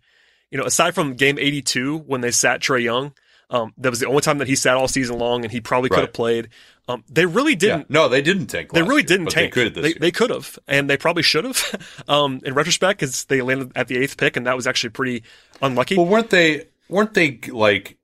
you 0.50 0.58
know, 0.58 0.64
aside 0.64 0.94
from 0.94 1.14
game 1.14 1.38
82 1.38 1.98
when 1.98 2.20
they 2.20 2.30
sat 2.32 2.60
Trae 2.62 2.82
Young, 2.82 3.12
Um, 3.50 3.74
that 3.78 3.90
was 3.90 4.00
the 4.00 4.06
only 4.08 4.22
time 4.22 4.38
that 4.38 4.48
he 4.48 4.56
sat 4.56 4.76
all 4.76 4.88
season 4.88 5.18
long, 5.18 5.44
and 5.44 5.52
he 5.52 5.60
probably 5.60 5.88
could 5.90 5.96
Right. 5.96 6.02
have 6.04 6.12
played. 6.14 6.48
Um, 6.88 7.02
they 7.08 7.26
really 7.26 7.56
didn't. 7.56 7.80
Yeah. 7.80 7.86
No, 7.88 8.08
they 8.08 8.22
didn't 8.22 8.46
tank. 8.46 8.70
They 8.72 8.82
really 8.82 9.02
year, 9.02 9.06
didn't 9.06 9.30
tank. 9.30 9.54
They 9.54 9.70
could 9.70 9.74
they, 9.74 9.92
they 9.94 10.10
could 10.12 10.30
have, 10.30 10.58
and 10.68 10.88
they 10.88 10.96
probably 10.96 11.24
should 11.24 11.44
have. 11.44 12.04
um, 12.08 12.40
in 12.44 12.54
retrospect, 12.54 13.00
because 13.00 13.24
they 13.24 13.42
landed 13.42 13.72
at 13.74 13.88
the 13.88 13.98
eighth 13.98 14.16
pick, 14.16 14.36
and 14.36 14.46
that 14.46 14.54
was 14.54 14.66
actually 14.66 14.90
pretty 14.90 15.24
unlucky. 15.60 15.96
Well, 15.96 16.06
weren't 16.06 16.30
they? 16.30 16.66
Weren't 16.88 17.14
they 17.14 17.40
like 17.48 17.98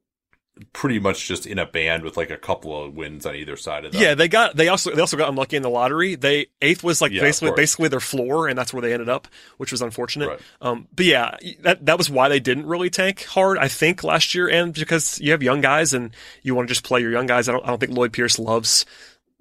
pretty 0.73 0.99
much 0.99 1.27
just 1.27 1.47
in 1.47 1.59
a 1.59 1.67
band 1.67 2.03
with 2.03 2.17
like 2.17 2.31
a 2.31 2.37
couple 2.37 2.85
of 2.85 2.95
wins 2.95 3.25
on 3.27 3.35
either 3.35 3.57
side 3.57 3.85
of 3.85 3.93
them? 3.93 4.01
yeah, 4.01 4.15
they 4.15 4.29
got 4.29 4.57
they 4.57 4.69
also 4.69 4.95
they 4.95 5.01
also 5.01 5.17
got 5.17 5.29
unlucky 5.29 5.57
in 5.57 5.63
the 5.63 5.71
lottery. 5.71 6.15
They 6.15 6.47
eighth 6.61 6.85
was 6.85 7.01
like 7.01 7.13
Yeah, 7.13 7.23
basically 7.23 7.53
basically 7.57 7.89
their 7.89 8.01
floor, 8.01 8.49
and 8.49 8.59
that's 8.59 8.73
where 8.73 8.83
they 8.83 8.93
ended 8.93 9.09
up, 9.09 9.29
which 9.57 9.73
was 9.73 9.83
unfortunate. 9.83 10.29
Right. 10.29 10.41
Um, 10.61 10.89
but 10.95 11.07
yeah, 11.07 11.37
that 11.61 11.87
that 11.87 11.99
was 11.99 12.11
why 12.11 12.29
they 12.29 12.41
didn't 12.41 12.67
really 12.67 12.91
tank 12.91 13.25
hard, 13.25 13.59
I 13.59 13.69
think, 13.69 14.05
last 14.05 14.35
year, 14.35 14.49
and 14.49 14.75
because 14.75 15.21
you 15.21 15.33
have 15.33 15.43
young 15.43 15.61
guys 15.61 15.95
and 15.95 16.15
you 16.43 16.55
want 16.55 16.69
to 16.69 16.75
just 16.75 16.85
play 16.85 17.01
your 17.01 17.13
young 17.13 17.27
guys. 17.27 17.49
I 17.49 17.53
don't 17.53 17.65
I 17.65 17.69
don't 17.69 17.79
think 17.79 17.93
Lloyd 17.93 18.13
Pierce 18.13 18.39
loves 18.39 18.85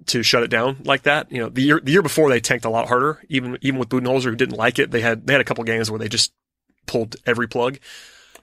to 0.06 0.22
shut 0.22 0.42
it 0.42 0.48
down 0.48 0.78
like 0.84 1.02
that. 1.02 1.30
You 1.30 1.42
know, 1.42 1.48
the 1.48 1.62
year 1.62 1.80
the 1.82 1.92
year 1.92 2.02
before 2.02 2.28
they 2.28 2.40
tanked 2.40 2.64
a 2.64 2.70
lot 2.70 2.88
harder, 2.88 3.22
even 3.28 3.58
even 3.60 3.78
with 3.78 3.88
Budenholzer 3.88 4.24
who 4.24 4.36
didn't 4.36 4.56
like 4.56 4.78
it. 4.78 4.90
They 4.90 5.00
had 5.00 5.26
they 5.26 5.34
had 5.34 5.40
a 5.40 5.44
couple 5.44 5.64
games 5.64 5.90
where 5.90 5.98
they 5.98 6.08
just 6.08 6.32
pulled 6.86 7.16
every 7.26 7.48
plug. 7.48 7.78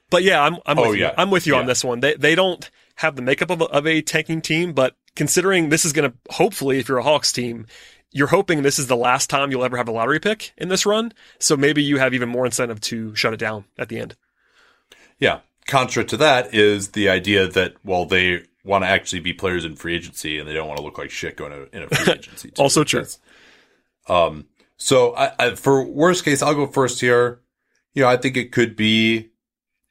But 0.09 0.23
yeah, 0.23 0.41
I'm 0.41 0.57
I'm 0.65 0.79
Oh, 0.79 0.89
with 0.89 0.99
you. 0.99 1.09
I'm 1.17 1.29
with 1.31 1.45
you 1.47 1.55
on 1.55 1.65
this 1.67 1.83
one. 1.83 1.99
They 1.99 2.15
they 2.15 2.35
don't 2.35 2.69
have 2.95 3.15
the 3.15 3.21
makeup 3.21 3.49
of 3.49 3.61
a, 3.61 3.65
of 3.65 3.88
a 3.88 4.01
tanking 4.01 4.41
team, 4.41 4.73
but 4.73 4.95
considering 5.15 5.69
this 5.69 5.85
is 5.85 5.93
going 5.93 6.11
to 6.11 6.17
hopefully, 6.33 6.79
if 6.79 6.89
you're 6.89 6.97
a 6.97 7.03
Hawks 7.03 7.31
team, 7.31 7.65
you're 8.11 8.27
hoping 8.27 8.61
this 8.63 8.79
is 8.79 8.88
the 8.88 8.95
last 8.97 9.29
time 9.29 9.51
you'll 9.51 9.63
ever 9.63 9.77
have 9.77 9.88
a 9.88 9.91
lottery 9.91 10.19
pick 10.19 10.51
in 10.57 10.67
this 10.69 10.85
run. 10.85 11.13
So 11.38 11.55
maybe 11.55 11.83
you 11.83 11.97
have 11.99 12.13
even 12.13 12.27
more 12.29 12.45
incentive 12.45 12.81
to 12.81 13.15
shut 13.15 13.33
it 13.33 13.38
down 13.39 13.65
at 13.77 13.89
the 13.89 13.99
end. 13.99 14.15
Yeah. 15.19 15.39
Contra 15.67 16.03
to 16.05 16.17
that 16.17 16.53
is 16.55 16.89
the 16.89 17.09
idea 17.09 17.47
that 17.47 17.75
well 17.83 18.05
they 18.05 18.43
want 18.63 18.83
to 18.83 18.88
actually 18.88 19.19
be 19.19 19.33
players 19.33 19.63
in 19.63 19.75
free 19.75 19.95
agency 19.95 20.39
and 20.39 20.47
they 20.47 20.53
don't 20.53 20.67
want 20.67 20.77
to 20.77 20.83
look 20.83 20.97
like 20.97 21.11
shit 21.11 21.38
going 21.38 21.51
to, 21.51 21.75
in 21.75 21.83
a 21.83 21.88
free 21.88 22.13
agency. 22.17 22.51
Also 22.57 22.83
true. 22.83 23.05
Um. 24.07 24.47
So 24.77 25.15
I, 25.15 25.31
I 25.38 25.55
for 25.55 25.83
worst 25.83 26.25
case, 26.25 26.41
I'll 26.41 26.55
go 26.55 26.65
first 26.67 26.99
here. 27.01 27.41
You 27.93 28.03
know, 28.03 28.09
I 28.09 28.17
think 28.17 28.35
it 28.38 28.51
could 28.51 28.75
be. 28.75 29.28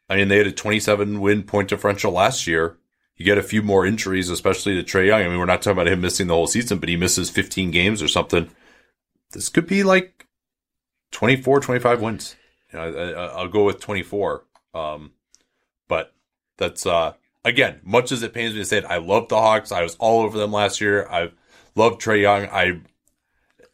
I 0.08 0.16
mean, 0.16 0.28
they 0.28 0.38
had 0.38 0.46
a 0.46 0.52
27 0.52 1.20
win 1.20 1.42
point 1.42 1.68
differential 1.68 2.12
last 2.12 2.46
year. 2.46 2.78
You 3.16 3.24
get 3.24 3.38
a 3.38 3.42
few 3.42 3.62
more 3.62 3.84
injuries, 3.84 4.30
especially 4.30 4.80
to 4.80 4.82
Trae 4.82 5.08
Young. 5.08 5.22
I 5.22 5.28
mean, 5.28 5.38
we're 5.38 5.44
not 5.44 5.60
talking 5.60 5.72
about 5.72 5.88
him 5.88 6.00
missing 6.00 6.28
the 6.28 6.34
whole 6.34 6.46
season, 6.46 6.78
but 6.78 6.88
he 6.88 6.96
misses 6.96 7.30
15 7.30 7.70
games 7.70 8.00
or 8.00 8.08
something. 8.08 8.48
This 9.32 9.48
could 9.48 9.66
be 9.66 9.82
like 9.82 10.26
24, 11.10 11.60
25 11.60 12.00
wins. 12.00 12.36
You 12.72 12.78
know, 12.78 12.84
I, 12.84 13.10
I, 13.10 13.26
I'll 13.38 13.48
go 13.48 13.64
with 13.64 13.80
24. 13.80 14.44
Um, 14.72 15.12
but 15.88 16.14
that's, 16.58 16.86
uh, 16.86 17.14
again, 17.44 17.80
much 17.82 18.12
as 18.12 18.22
it 18.22 18.32
pains 18.32 18.54
me 18.54 18.60
to 18.60 18.64
say 18.64 18.78
it, 18.78 18.84
I 18.84 18.98
love 18.98 19.28
the 19.28 19.36
Hawks. 19.36 19.72
I 19.72 19.82
was 19.82 19.96
all 19.96 20.22
over 20.22 20.38
them 20.38 20.52
last 20.52 20.80
year. 20.80 21.08
I 21.10 21.32
love 21.74 21.98
Trae 21.98 22.22
Young. 22.22 22.46
I, 22.46 22.80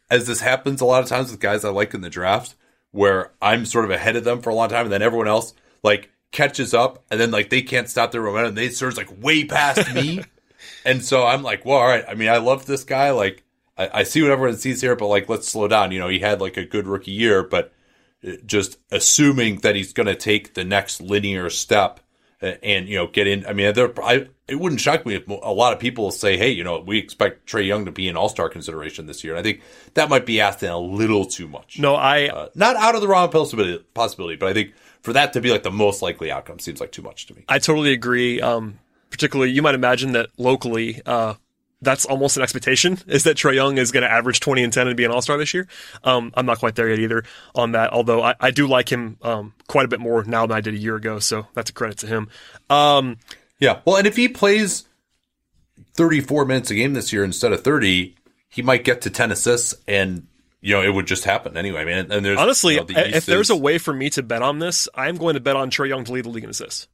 as 0.09 0.25
this 0.25 0.41
happens 0.41 0.81
a 0.81 0.85
lot 0.85 1.03
of 1.03 1.09
times 1.09 1.29
with 1.29 1.39
guys 1.39 1.63
I 1.63 1.69
like 1.69 1.93
in 1.93 2.01
the 2.01 2.09
draft, 2.09 2.55
where 2.91 3.31
I'm 3.41 3.65
sort 3.65 3.85
of 3.85 3.91
ahead 3.91 4.15
of 4.15 4.23
them 4.23 4.41
for 4.41 4.49
a 4.49 4.55
long 4.55 4.69
time, 4.69 4.85
and 4.85 4.91
then 4.91 5.01
everyone 5.01 5.27
else 5.27 5.53
like 5.83 6.09
catches 6.35 6.73
up, 6.73 7.03
and 7.09 7.19
then 7.19 7.31
like 7.31 7.49
they 7.49 7.61
can't 7.61 7.89
stop 7.89 8.11
their 8.11 8.21
momentum. 8.21 8.55
They 8.55 8.69
surge 8.69 8.97
like 8.97 9.23
way 9.23 9.45
past 9.45 9.93
me, 9.93 10.21
and 10.85 11.03
so 11.03 11.25
I'm 11.25 11.41
like, 11.43 11.65
well, 11.65 11.77
all 11.77 11.87
right. 11.87 12.03
I 12.07 12.13
mean, 12.13 12.27
I 12.27 12.37
love 12.37 12.65
this 12.65 12.83
guy. 12.83 13.11
Like, 13.11 13.43
I, 13.77 14.01
I 14.01 14.03
see 14.03 14.21
what 14.21 14.31
everyone 14.31 14.57
sees 14.57 14.81
here, 14.81 14.97
but 14.97 15.07
like, 15.07 15.29
let's 15.29 15.47
slow 15.47 15.69
down. 15.69 15.91
You 15.91 15.99
know, 15.99 16.09
he 16.09 16.19
had 16.19 16.41
like 16.41 16.57
a 16.57 16.65
good 16.65 16.87
rookie 16.87 17.11
year, 17.11 17.41
but 17.41 17.73
uh, 18.27 18.33
just 18.45 18.77
assuming 18.91 19.59
that 19.59 19.75
he's 19.75 19.93
going 19.93 20.07
to 20.07 20.15
take 20.15 20.53
the 20.53 20.65
next 20.65 20.99
linear 21.01 21.49
step 21.49 22.01
uh, 22.41 22.53
and 22.61 22.89
you 22.89 22.97
know 22.97 23.07
get 23.07 23.27
in. 23.27 23.45
I 23.45 23.53
mean, 23.53 23.73
there. 23.73 23.91
I 24.03 24.27
it 24.47 24.59
wouldn't 24.59 24.81
shock 24.81 25.05
me 25.05 25.15
if 25.15 25.27
a 25.27 25.31
lot 25.31 25.71
of 25.71 25.79
people 25.79 26.11
say, 26.11 26.37
"Hey, 26.37 26.49
you 26.49 26.65
know, 26.65 26.81
we 26.81 26.99
expect 26.99 27.49
Trae 27.49 27.65
Young 27.65 27.85
to 27.85 27.91
be 27.91 28.09
an 28.09 28.17
All 28.17 28.27
Star 28.29 28.49
consideration 28.49 29.05
this 29.05 29.23
year." 29.23 29.33
And 29.33 29.39
I 29.39 29.43
think 29.43 29.61
that 29.93 30.09
might 30.09 30.25
be 30.25 30.41
asking 30.41 30.69
a 30.69 30.77
little 30.77 31.25
too 31.25 31.47
much. 31.47 31.79
No, 31.79 31.95
I 31.95 32.27
Uh, 32.27 32.49
not 32.53 32.75
out 32.75 32.93
of 32.93 33.01
the 33.01 33.07
wrong 33.07 33.29
possibility, 33.29 33.83
possibility, 33.93 34.35
but 34.35 34.49
I 34.49 34.53
think 34.53 34.73
for 35.05 35.13
that 35.13 35.33
to 35.33 35.41
be 35.41 35.51
like 35.51 35.61
the 35.61 35.69
most 35.69 36.01
likely 36.01 36.31
outcome 36.31 36.57
seems 36.57 36.81
like 36.81 36.91
too 36.91 37.03
much 37.03 37.27
to 37.27 37.35
me. 37.35 37.45
I 37.47 37.59
totally 37.59 37.93
agree. 37.93 38.41
Um, 38.41 38.79
particularly, 39.11 39.51
you 39.51 39.61
might 39.61 39.75
imagine 39.75 40.13
that 40.13 40.29
locally, 40.39 40.99
uh, 41.05 41.35
that's 41.79 42.05
almost 42.05 42.37
an 42.37 42.43
expectation 42.43 42.97
is 43.07 43.25
that 43.25 43.37
Trae 43.37 43.53
Young 43.53 43.77
is 43.77 43.91
going 43.91 44.01
to 44.01 44.11
average 44.11 44.39
20 44.39 44.63
and 44.63 44.73
10 44.73 44.87
and 44.87 44.97
be 44.97 45.05
an 45.05 45.11
all 45.11 45.21
star 45.21 45.37
this 45.37 45.53
year. 45.53 45.67
Um, 46.03 46.33
I'm 46.35 46.47
not 46.47 46.57
quite 46.57 46.73
there 46.73 46.89
yet 46.89 46.97
either 46.97 47.23
on 47.53 47.73
that, 47.73 47.93
although 47.93 48.23
I, 48.23 48.33
I 48.39 48.49
do 48.49 48.65
like 48.65 48.91
him 48.91 49.17
um, 49.21 49.53
quite 49.67 49.85
a 49.85 49.87
bit 49.87 49.99
more 49.99 50.23
now 50.23 50.47
than 50.47 50.57
I 50.57 50.61
did 50.61 50.73
a 50.73 50.79
year 50.79 50.95
ago. 50.95 51.19
So 51.19 51.45
that's 51.53 51.69
a 51.69 51.73
credit 51.73 51.99
to 51.99 52.07
him. 52.07 52.29
Um, 52.71 53.17
Yeah. 53.59 53.81
Well, 53.85 53.97
and 53.97 54.07
if 54.07 54.15
he 54.15 54.27
plays 54.27 54.85
34 55.93 56.45
minutes 56.45 56.71
a 56.71 56.75
game 56.75 56.93
this 56.95 57.13
year 57.13 57.23
instead 57.23 57.53
of 57.53 57.63
30, 57.63 58.15
he 58.49 58.63
might 58.63 58.83
get 58.83 59.01
to 59.01 59.11
10 59.11 59.31
assists 59.31 59.75
and, 59.87 60.25
you 60.65 60.73
know, 60.73 60.81
it 60.81 60.89
would 60.93 61.05
just 61.05 61.23
happen 61.25 61.55
anyway, 61.57 61.85
man. 61.85 62.11
And 62.11 62.25
there's 62.25 62.39
honestly, 62.39 62.73
you 62.73 62.79
know, 62.79 62.85
the 62.87 63.07
if 63.09 63.15
East 63.17 63.27
there's 63.27 63.47
is- 63.47 63.49
a 63.51 63.55
way 63.55 63.77
for 63.77 63.93
me 63.93 64.09
to 64.09 64.23
bet 64.23 64.41
on 64.41 64.57
this, 64.57 64.89
I'm 64.95 65.15
going 65.17 65.35
to 65.35 65.39
bet 65.39 65.55
on 65.55 65.69
Trae 65.69 65.87
Young 65.87 66.03
to 66.05 66.11
lead 66.11 66.25
the 66.25 66.29
league 66.29 66.43
in 66.43 66.49
assists. 66.49 66.87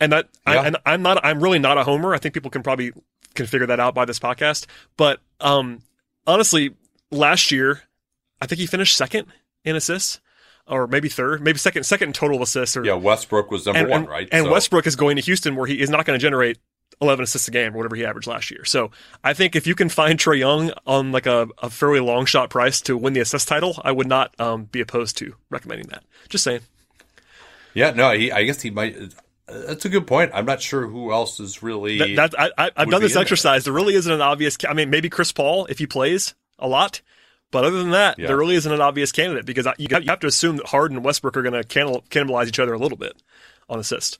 And 0.00 0.12
that, 0.12 0.28
I, 0.44 0.56
and 0.66 0.76
I'm 0.84 1.02
not, 1.02 1.24
I'm 1.24 1.40
really 1.40 1.60
not 1.60 1.78
a 1.78 1.84
homer. 1.84 2.12
I 2.12 2.18
think 2.18 2.34
people 2.34 2.50
can 2.50 2.64
probably 2.64 2.92
can 3.34 3.46
figure 3.46 3.68
that 3.68 3.78
out 3.78 3.94
by 3.94 4.04
this 4.04 4.18
podcast. 4.18 4.66
But 4.96 5.20
um, 5.40 5.78
honestly, 6.26 6.74
last 7.12 7.52
year, 7.52 7.82
I 8.40 8.46
think 8.46 8.58
he 8.58 8.66
finished 8.66 8.96
second 8.96 9.28
in 9.64 9.76
assists, 9.76 10.20
or 10.66 10.88
maybe 10.88 11.08
third, 11.08 11.40
maybe 11.40 11.58
second, 11.58 11.84
second 11.84 12.08
in 12.08 12.12
total 12.14 12.42
assists. 12.42 12.76
Or 12.76 12.84
yeah, 12.84 12.94
Westbrook 12.94 13.48
was 13.52 13.64
number 13.66 13.78
and, 13.78 13.88
one, 13.90 14.00
and- 14.00 14.08
right? 14.10 14.28
And 14.32 14.46
So- 14.46 14.50
Westbrook 14.50 14.88
is 14.88 14.96
going 14.96 15.14
to 15.16 15.22
Houston, 15.22 15.54
where 15.54 15.66
he 15.66 15.80
is 15.80 15.88
not 15.88 16.04
going 16.04 16.18
to 16.18 16.22
generate 16.22 16.58
11 17.02 17.24
assists 17.24 17.48
a 17.48 17.50
game 17.50 17.74
or 17.74 17.78
whatever 17.78 17.96
he 17.96 18.04
averaged 18.06 18.28
last 18.28 18.50
year. 18.50 18.64
So 18.64 18.90
I 19.22 19.34
think 19.34 19.54
if 19.56 19.66
you 19.66 19.74
can 19.74 19.88
find 19.88 20.18
Trae 20.18 20.38
Young 20.38 20.72
on 20.86 21.12
like 21.12 21.26
a, 21.26 21.48
a 21.62 21.68
fairly 21.68 22.00
long 22.00 22.24
shot 22.24 22.48
price 22.48 22.80
to 22.82 22.96
win 22.96 23.12
the 23.12 23.20
assist 23.20 23.48
title, 23.48 23.78
I 23.84 23.92
would 23.92 24.06
not 24.06 24.38
um, 24.40 24.64
be 24.64 24.80
opposed 24.80 25.18
to 25.18 25.34
recommending 25.50 25.88
that. 25.88 26.04
Just 26.28 26.44
saying. 26.44 26.60
Yeah, 27.74 27.90
no, 27.90 28.12
he, 28.12 28.30
I 28.30 28.44
guess 28.44 28.62
he 28.62 28.70
might. 28.70 28.96
That's 29.46 29.84
a 29.84 29.88
good 29.88 30.06
point. 30.06 30.30
I'm 30.34 30.46
not 30.46 30.62
sure 30.62 30.86
who 30.86 31.12
else 31.12 31.40
is 31.40 31.62
really. 31.62 31.98
That, 32.14 32.30
that 32.30 32.40
I, 32.40 32.66
I, 32.66 32.70
I've 32.76 32.90
done 32.90 33.02
this 33.02 33.12
in 33.12 33.16
there. 33.16 33.22
exercise. 33.22 33.64
There 33.64 33.72
really 33.72 33.94
isn't 33.94 34.12
an 34.12 34.20
obvious. 34.20 34.56
I 34.68 34.74
mean, 34.74 34.90
maybe 34.90 35.10
Chris 35.10 35.32
Paul 35.32 35.66
if 35.66 35.78
he 35.78 35.86
plays 35.86 36.34
a 36.58 36.68
lot, 36.68 37.00
but 37.50 37.64
other 37.64 37.78
than 37.78 37.90
that, 37.90 38.18
Yeah. 38.18 38.28
there 38.28 38.36
really 38.36 38.54
isn't 38.54 38.72
an 38.72 38.80
obvious 38.80 39.10
candidate 39.10 39.44
because 39.46 39.66
you 39.78 39.88
have, 39.90 40.04
you 40.04 40.10
have 40.10 40.20
to 40.20 40.26
assume 40.26 40.56
that 40.58 40.66
Harden 40.66 40.98
and 40.98 41.04
Westbrook 41.04 41.36
are 41.36 41.42
going 41.42 41.60
to 41.60 41.64
cannibalize 41.64 42.46
each 42.46 42.58
other 42.60 42.72
a 42.72 42.78
little 42.78 42.98
bit 42.98 43.14
on 43.68 43.78
assist. 43.78 44.18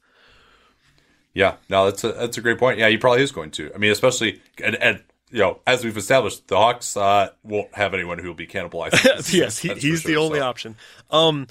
Yeah, 1.35 1.57
no, 1.69 1.87
that's 1.87 2.05
a 2.05 2.13
that's 2.13 2.39
a 2.39 2.41
great 2.41 2.59
point. 2.59 2.79
Yeah, 2.79 2.89
he 2.89 2.99
probably 2.99 3.23
is 3.23 3.33
going 3.33 3.51
to. 3.53 3.73
I 3.75 3.79
mean, 3.79 3.91
especially 3.91 4.41
and, 4.63 4.77
and 4.77 5.03
you 5.31 5.39
know, 5.39 5.61
as 5.67 5.83
we've 5.83 5.97
established, 5.97 6.47
the 6.49 6.57
Hawks 6.57 6.97
uh, 6.97 7.31
won't 7.43 7.75
have 7.75 7.95
anyone 7.95 8.19
who 8.19 8.29
will 8.29 8.35
be 8.35 8.47
cannibalized. 8.47 9.33
yes, 9.33 9.59
he, 9.59 9.73
he's 9.75 10.03
sure, 10.03 10.11
the 10.11 10.17
only 10.19 10.41
so. 10.41 10.47
option. 10.47 10.77
Um, 11.11 11.47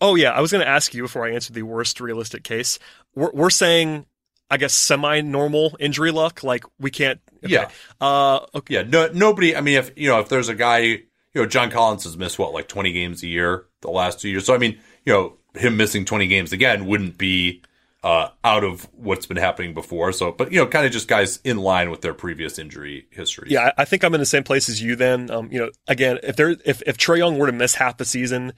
oh 0.00 0.16
yeah, 0.16 0.32
I 0.32 0.40
was 0.40 0.52
going 0.52 0.62
to 0.62 0.68
ask 0.68 0.92
you 0.92 1.02
before 1.02 1.26
I 1.26 1.32
answered 1.32 1.54
the 1.54 1.62
worst 1.62 1.98
realistic 2.00 2.44
case. 2.44 2.78
We're, 3.14 3.30
we're 3.32 3.50
saying, 3.50 4.04
I 4.50 4.58
guess, 4.58 4.74
semi-normal 4.74 5.76
injury 5.80 6.10
luck. 6.10 6.44
Like 6.44 6.64
we 6.78 6.90
can't. 6.90 7.20
okay. 7.42 7.54
Yeah. 7.54 7.70
Uh, 8.02 8.40
okay. 8.54 8.74
Yeah, 8.74 8.82
no, 8.82 9.08
nobody. 9.14 9.56
I 9.56 9.62
mean, 9.62 9.78
if 9.78 9.92
you 9.96 10.08
know, 10.08 10.20
if 10.20 10.28
there's 10.28 10.50
a 10.50 10.54
guy, 10.54 10.78
you 10.78 11.06
know, 11.34 11.46
John 11.46 11.70
Collins 11.70 12.04
has 12.04 12.18
missed 12.18 12.38
what 12.38 12.52
like 12.52 12.68
20 12.68 12.92
games 12.92 13.22
a 13.22 13.28
year 13.28 13.64
the 13.80 13.90
last 13.90 14.20
two 14.20 14.28
years. 14.28 14.44
So 14.44 14.54
I 14.54 14.58
mean, 14.58 14.78
you 15.06 15.14
know, 15.14 15.36
him 15.54 15.78
missing 15.78 16.04
20 16.04 16.26
games 16.26 16.52
again 16.52 16.84
wouldn't 16.84 17.16
be 17.16 17.62
uh, 18.02 18.28
out 18.44 18.64
of 18.64 18.88
what's 18.92 19.26
been 19.26 19.36
happening 19.36 19.74
before. 19.74 20.12
So, 20.12 20.32
but 20.32 20.52
you 20.52 20.58
know, 20.58 20.66
kind 20.66 20.86
of 20.86 20.92
just 20.92 21.08
guys 21.08 21.38
in 21.44 21.58
line 21.58 21.90
with 21.90 22.00
their 22.00 22.14
previous 22.14 22.58
injury 22.58 23.06
history. 23.10 23.48
Yeah, 23.50 23.72
I 23.76 23.84
think 23.84 24.04
I'm 24.04 24.14
in 24.14 24.20
the 24.20 24.26
same 24.26 24.44
place 24.44 24.68
as 24.68 24.80
you. 24.80 24.96
Then, 24.96 25.30
um, 25.30 25.48
you 25.52 25.58
know, 25.58 25.70
again, 25.86 26.18
if 26.22 26.36
there, 26.36 26.56
if 26.64 26.82
if 26.86 26.96
Trae 26.96 27.18
Young 27.18 27.38
were 27.38 27.46
to 27.46 27.52
miss 27.52 27.74
half 27.74 27.98
the 27.98 28.04
season, 28.04 28.52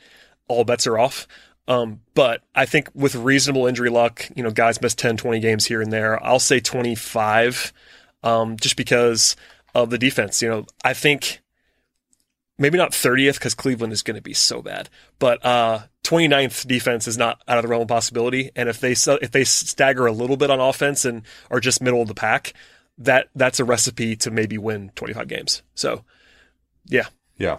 all 0.48 0.64
bets 0.64 0.86
are 0.86 0.98
off. 0.98 1.26
Um, 1.68 2.00
but 2.14 2.42
I 2.54 2.66
think 2.66 2.88
with 2.94 3.14
reasonable 3.14 3.66
injury 3.66 3.90
luck, 3.90 4.28
you 4.34 4.42
know, 4.42 4.50
guys 4.50 4.80
miss 4.80 4.94
10, 4.94 5.16
20 5.16 5.38
games 5.38 5.66
here 5.66 5.80
and 5.80 5.92
there. 5.92 6.22
I'll 6.24 6.40
say 6.40 6.58
25, 6.58 7.72
um, 8.24 8.56
just 8.56 8.76
because 8.76 9.36
of 9.74 9.90
the 9.90 9.98
defense. 9.98 10.42
You 10.42 10.48
know, 10.48 10.66
I 10.84 10.92
think 10.92 11.41
maybe 12.58 12.78
not 12.78 12.92
30th 12.92 13.34
because 13.34 13.54
Cleveland 13.54 13.92
is 13.92 14.02
going 14.02 14.16
to 14.16 14.22
be 14.22 14.34
so 14.34 14.62
bad, 14.62 14.88
but 15.18 15.44
uh, 15.44 15.80
29th 16.04 16.66
defense 16.66 17.08
is 17.08 17.16
not 17.18 17.40
out 17.48 17.58
of 17.58 17.62
the 17.62 17.68
realm 17.68 17.82
of 17.82 17.88
possibility. 17.88 18.50
And 18.54 18.68
if 18.68 18.80
they 18.80 18.92
if 18.92 19.30
they 19.30 19.44
stagger 19.44 20.06
a 20.06 20.12
little 20.12 20.36
bit 20.36 20.50
on 20.50 20.60
offense 20.60 21.04
and 21.04 21.22
are 21.50 21.60
just 21.60 21.80
middle 21.82 22.02
of 22.02 22.08
the 22.08 22.14
pack, 22.14 22.52
that 22.98 23.28
that's 23.34 23.58
a 23.60 23.64
recipe 23.64 24.16
to 24.16 24.30
maybe 24.30 24.58
win 24.58 24.90
25 24.94 25.26
games. 25.28 25.62
So, 25.74 26.04
yeah, 26.86 27.06
Yeah. 27.38 27.58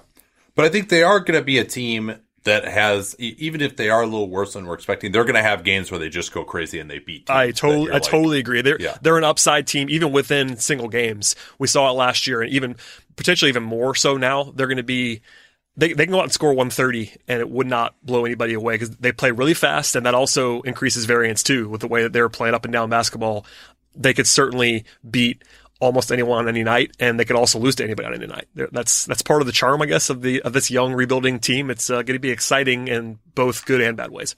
But 0.56 0.66
I 0.66 0.70
think 0.70 0.90
they 0.90 1.02
are 1.04 1.20
going 1.20 1.40
to 1.40 1.44
be 1.44 1.58
a 1.58 1.64
team 1.66 2.14
that 2.44 2.66
has, 2.66 3.16
even 3.20 3.62
if 3.62 3.78
they 3.78 3.90
are 3.90 4.02
a 4.04 4.06
little 4.06 4.30
worse 4.30 4.54
than 4.54 4.66
we're 4.68 4.74
expecting, 4.76 5.12
they're 5.14 5.24
going 5.24 5.34
to 5.36 5.42
have 5.42 5.64
games 5.64 5.90
where 5.90 6.00
they 6.00 6.10
just 6.10 6.32
go 6.34 6.44
crazy 6.44 6.78
and 6.78 6.92
they 6.92 7.00
beat. 7.00 7.26
Teams 7.26 7.30
I 7.30 7.52
totally, 7.52 7.90
I 7.90 7.94
like- 7.96 8.04
totally 8.04 8.38
agree. 8.40 8.62
They're 8.62 8.80
Yeah. 8.80 8.98
they're 9.02 9.18
an 9.18 9.24
upside 9.24 9.66
team 9.66 9.90
even 9.90 10.12
within 10.12 10.58
single 10.58 10.90
games. 10.90 11.36
We 11.58 11.68
saw 11.68 11.90
it 11.90 11.94
last 11.94 12.28
year, 12.28 12.42
and 12.42 12.52
even 12.52 12.76
potentially 13.16 13.50
even 13.50 13.64
more 13.64 13.96
so 13.96 14.18
now. 14.18 14.52
They're 14.56 14.68
going 14.68 14.78
to 14.78 14.84
be 14.84 15.22
they, 15.76 15.94
they 15.94 16.06
can 16.06 16.12
go 16.12 16.20
out 16.20 16.26
and 16.26 16.32
score 16.32 16.54
130 16.54 17.12
and 17.28 17.40
it 17.40 17.50
would 17.50 17.68
not 17.68 17.96
blow 18.04 18.26
anybody 18.26 18.54
away 18.54 18.76
because 18.76 18.92
they 18.98 19.12
play 19.12 19.32
really 19.32 19.56
fast 19.56 19.96
and 19.96 20.06
that 20.06 20.14
also 20.14 20.62
increases 20.62 21.06
variance 21.06 21.42
too 21.42 21.68
with 21.68 21.82
the 21.82 21.88
way 21.88 22.04
that 22.04 22.14
they're 22.14 22.30
playing 22.30 22.54
up 22.54 22.66
and 22.66 22.74
down 22.74 22.90
basketball. 22.90 23.46
They 23.96 24.14
could 24.14 24.28
certainly 24.28 24.86
beat 25.10 25.44
almost 25.80 26.12
anyone 26.12 26.40
on 26.40 26.48
any 26.48 26.64
night, 26.64 26.96
and 27.00 27.20
they 27.20 27.26
could 27.26 27.36
also 27.36 27.60
lose 27.60 27.76
to 27.76 27.84
anybody 27.84 28.08
on 28.08 28.14
any 28.14 28.26
night. 28.26 28.48
That's 28.56 29.06
that's 29.06 29.22
part 29.22 29.42
of 29.42 29.48
the 29.48 29.52
charm, 29.52 29.82
I 29.82 29.86
guess, 29.86 30.10
of 30.10 30.22
the 30.22 30.42
of 30.42 30.54
this 30.54 30.72
young 30.72 30.94
rebuilding 30.94 31.40
team. 31.40 31.70
It's 31.70 31.90
uh, 31.90 32.04
going 32.04 32.16
to 32.16 32.20
be 32.20 32.32
exciting 32.32 32.88
in 32.88 33.20
both 33.36 33.66
good 33.66 33.82
and 33.82 33.98
bad 33.98 34.10
ways. 34.10 34.36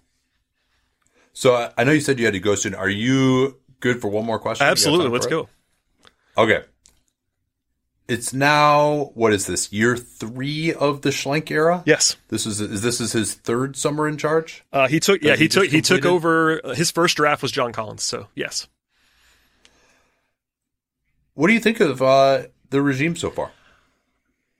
So 1.34 1.72
I 1.78 1.84
know 1.84 1.92
you 1.92 2.02
said 2.02 2.18
you 2.18 2.26
had 2.26 2.34
to 2.34 2.40
go 2.40 2.56
soon. 2.56 2.74
Are 2.74 2.90
you 2.90 3.60
good 3.80 4.02
for 4.02 4.08
one 4.08 4.26
more 4.26 4.40
question? 4.40 4.66
Absolutely, 4.66 5.10
let's 5.10 5.28
go. 5.28 5.48
Okay. 6.38 6.64
It's 8.08 8.34
now 8.34 9.12
what 9.16 9.34
is 9.34 9.48
this 9.48 9.74
year 9.74 9.98
three 9.98 10.72
of 10.74 11.02
the 11.02 11.10
Schlenk 11.10 11.50
era? 11.50 11.82
Yes. 11.86 12.18
This 12.28 12.46
is 12.46 12.62
is 12.62 12.82
this 12.82 13.02
is 13.02 13.14
his 13.14 13.34
third 13.34 13.76
summer 13.76 14.08
in 14.08 14.18
charge. 14.18 14.64
Uh, 14.72 14.88
he 14.88 15.00
took 15.00 15.24
yeah 15.24 15.36
he, 15.36 15.44
he 15.44 15.48
took 15.48 15.68
he 15.68 15.82
took 15.82 16.06
over 16.06 16.62
his 16.76 16.92
first 16.92 17.18
draft 17.18 17.42
was 17.42 17.52
John 17.52 17.72
Collins. 17.72 18.04
So 18.04 18.28
yes. 18.36 18.68
What 21.34 21.48
do 21.48 21.54
you 21.54 21.60
think 21.60 21.80
of 21.80 22.02
uh, 22.02 22.44
the 22.70 22.82
regime 22.82 23.16
so 23.16 23.30
far? 23.30 23.52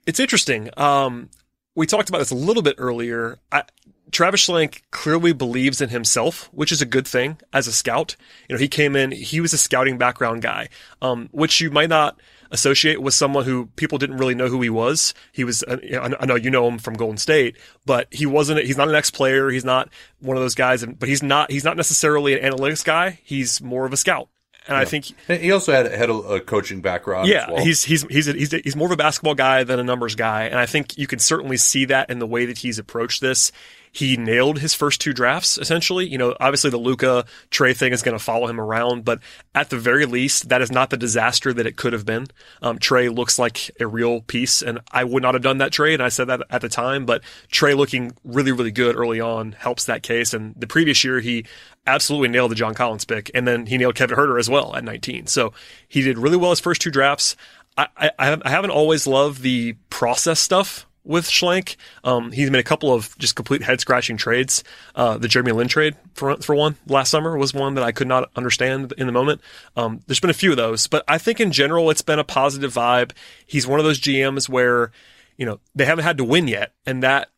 It's 0.06 0.20
interesting. 0.20 0.70
Um, 0.76 1.30
we 1.74 1.86
talked 1.86 2.08
about 2.08 2.18
this 2.18 2.30
a 2.30 2.36
little 2.36 2.62
bit 2.62 2.76
earlier. 2.78 3.38
I, 3.50 3.62
Travis 4.10 4.46
Schlenk 4.46 4.82
clearly 4.90 5.32
believes 5.32 5.80
in 5.80 5.88
himself, 5.88 6.48
which 6.52 6.70
is 6.70 6.80
a 6.80 6.86
good 6.86 7.06
thing 7.06 7.38
as 7.52 7.66
a 7.66 7.72
scout. 7.72 8.16
You 8.48 8.54
know, 8.54 8.60
he 8.60 8.68
came 8.68 8.94
in, 8.94 9.10
he 9.10 9.40
was 9.40 9.52
a 9.52 9.58
scouting 9.58 9.98
background 9.98 10.42
guy, 10.42 10.68
um, 11.02 11.28
which 11.32 11.60
you 11.60 11.70
might 11.70 11.88
not 11.88 12.20
associate 12.50 13.00
with 13.02 13.14
someone 13.14 13.44
who 13.44 13.66
people 13.76 13.98
didn't 13.98 14.16
really 14.16 14.34
know 14.34 14.48
who 14.48 14.60
he 14.62 14.70
was. 14.70 15.14
He 15.32 15.44
was, 15.44 15.62
uh, 15.62 15.78
I 16.20 16.26
know 16.26 16.34
you 16.34 16.50
know 16.50 16.66
him 16.68 16.78
from 16.78 16.94
Golden 16.94 17.18
State, 17.18 17.56
but 17.84 18.08
he 18.12 18.26
wasn't, 18.26 18.60
he's 18.64 18.76
not 18.76 18.88
an 18.88 18.94
ex 18.94 19.10
player. 19.10 19.50
He's 19.50 19.64
not 19.64 19.88
one 20.20 20.36
of 20.36 20.42
those 20.42 20.54
guys, 20.54 20.84
but 20.84 21.08
he's 21.08 21.22
not, 21.22 21.50
he's 21.50 21.64
not 21.64 21.76
necessarily 21.76 22.38
an 22.38 22.52
analytics 22.52 22.84
guy. 22.84 23.20
He's 23.22 23.60
more 23.60 23.86
of 23.86 23.92
a 23.92 23.96
scout. 23.96 24.28
And 24.68 24.74
yeah. 24.74 24.80
I 24.80 24.84
think 24.84 25.04
he 25.28 25.52
also 25.52 25.72
had 25.72 25.92
had 25.92 26.10
a, 26.10 26.40
coaching 26.40 26.80
background. 26.80 27.28
Yeah, 27.28 27.52
well. 27.52 27.64
he's 27.64 27.84
he's 27.84 28.02
he's 28.02 28.26
a, 28.26 28.32
he's 28.32 28.52
a, 28.52 28.58
he's 28.58 28.74
more 28.74 28.86
of 28.86 28.92
a 28.92 28.96
basketball 28.96 29.36
guy 29.36 29.62
than 29.62 29.78
a 29.78 29.84
numbers 29.84 30.16
guy, 30.16 30.44
and 30.44 30.58
I 30.58 30.66
think 30.66 30.98
you 30.98 31.06
can 31.06 31.20
certainly 31.20 31.56
see 31.56 31.84
that 31.84 32.10
in 32.10 32.18
the 32.18 32.26
way 32.26 32.46
that 32.46 32.58
he's 32.58 32.80
approached 32.80 33.20
this. 33.20 33.52
He 33.96 34.18
nailed 34.18 34.58
his 34.58 34.74
first 34.74 35.00
two 35.00 35.14
drafts 35.14 35.56
essentially. 35.56 36.06
You 36.06 36.18
know, 36.18 36.36
obviously 36.38 36.68
the 36.68 36.76
Luka 36.76 37.24
Trae 37.50 37.74
thing 37.74 37.94
is 37.94 38.02
going 38.02 38.14
to 38.14 38.22
follow 38.22 38.46
him 38.46 38.60
around, 38.60 39.06
but 39.06 39.20
at 39.54 39.70
the 39.70 39.78
very 39.78 40.04
least, 40.04 40.50
that 40.50 40.60
is 40.60 40.70
not 40.70 40.90
the 40.90 40.98
disaster 40.98 41.50
that 41.54 41.66
it 41.66 41.76
could 41.76 41.94
have 41.94 42.04
been. 42.04 42.26
Um, 42.60 42.78
Trae 42.78 43.10
looks 43.10 43.38
like 43.38 43.70
a 43.80 43.86
real 43.86 44.20
piece, 44.20 44.60
and 44.60 44.80
I 44.92 45.02
would 45.04 45.22
not 45.22 45.32
have 45.32 45.42
done 45.42 45.56
that 45.58 45.72
trade. 45.72 45.94
And 45.94 46.02
I 46.02 46.10
said 46.10 46.26
that 46.26 46.42
at 46.50 46.60
the 46.60 46.68
time, 46.68 47.06
but 47.06 47.22
Trae 47.50 47.74
looking 47.74 48.12
really, 48.22 48.52
really 48.52 48.70
good 48.70 48.96
early 48.96 49.18
on 49.18 49.52
helps 49.52 49.84
that 49.84 50.02
case. 50.02 50.34
And 50.34 50.54
the 50.58 50.66
previous 50.66 51.02
year, 51.02 51.20
he 51.20 51.46
absolutely 51.86 52.28
nailed 52.28 52.50
the 52.50 52.54
John 52.54 52.74
Collins 52.74 53.06
pick, 53.06 53.30
and 53.32 53.48
then 53.48 53.64
he 53.64 53.78
nailed 53.78 53.94
Kevin 53.94 54.18
Huerter 54.18 54.38
as 54.38 54.50
well 54.50 54.76
at 54.76 54.84
19. 54.84 55.26
So 55.26 55.54
he 55.88 56.02
did 56.02 56.18
really 56.18 56.36
well 56.36 56.50
his 56.50 56.60
first 56.60 56.82
two 56.82 56.90
drafts. 56.90 57.34
I, 57.78 57.88
I, 57.96 58.10
I 58.18 58.50
haven't 58.50 58.72
always 58.72 59.06
loved 59.06 59.40
the 59.40 59.74
process 59.88 60.38
stuff 60.38 60.85
with 61.06 61.26
Schlenk. 61.26 61.76
Um, 62.04 62.32
he's 62.32 62.50
made 62.50 62.58
a 62.58 62.64
couple 62.64 62.92
of 62.92 63.16
just 63.18 63.36
complete 63.36 63.62
head 63.62 63.80
scratching 63.80 64.16
trades. 64.16 64.64
Uh, 64.94 65.16
the 65.18 65.28
Jeremy 65.28 65.52
Lin 65.52 65.68
trade 65.68 65.94
for 66.14 66.36
for 66.38 66.54
one 66.54 66.76
last 66.86 67.10
summer 67.10 67.36
was 67.36 67.54
one 67.54 67.74
that 67.74 67.84
I 67.84 67.92
could 67.92 68.08
not 68.08 68.30
understand 68.36 68.92
in 68.98 69.06
the 69.06 69.12
moment. 69.12 69.40
Um, 69.76 70.00
there's 70.06 70.20
been 70.20 70.30
a 70.30 70.34
few 70.34 70.50
of 70.50 70.56
those, 70.56 70.86
but 70.86 71.04
I 71.08 71.18
think 71.18 71.40
in 71.40 71.52
general 71.52 71.90
it's 71.90 72.02
been 72.02 72.18
a 72.18 72.24
positive 72.24 72.74
vibe. 72.74 73.12
He's 73.46 73.66
one 73.66 73.78
of 73.78 73.84
those 73.84 74.00
GMs 74.00 74.48
where 74.48 74.90
you 75.36 75.46
know 75.46 75.60
they 75.74 75.84
haven't 75.84 76.04
had 76.04 76.18
to 76.18 76.24
win 76.24 76.48
yet, 76.48 76.72
and 76.84 77.02
that 77.02 77.28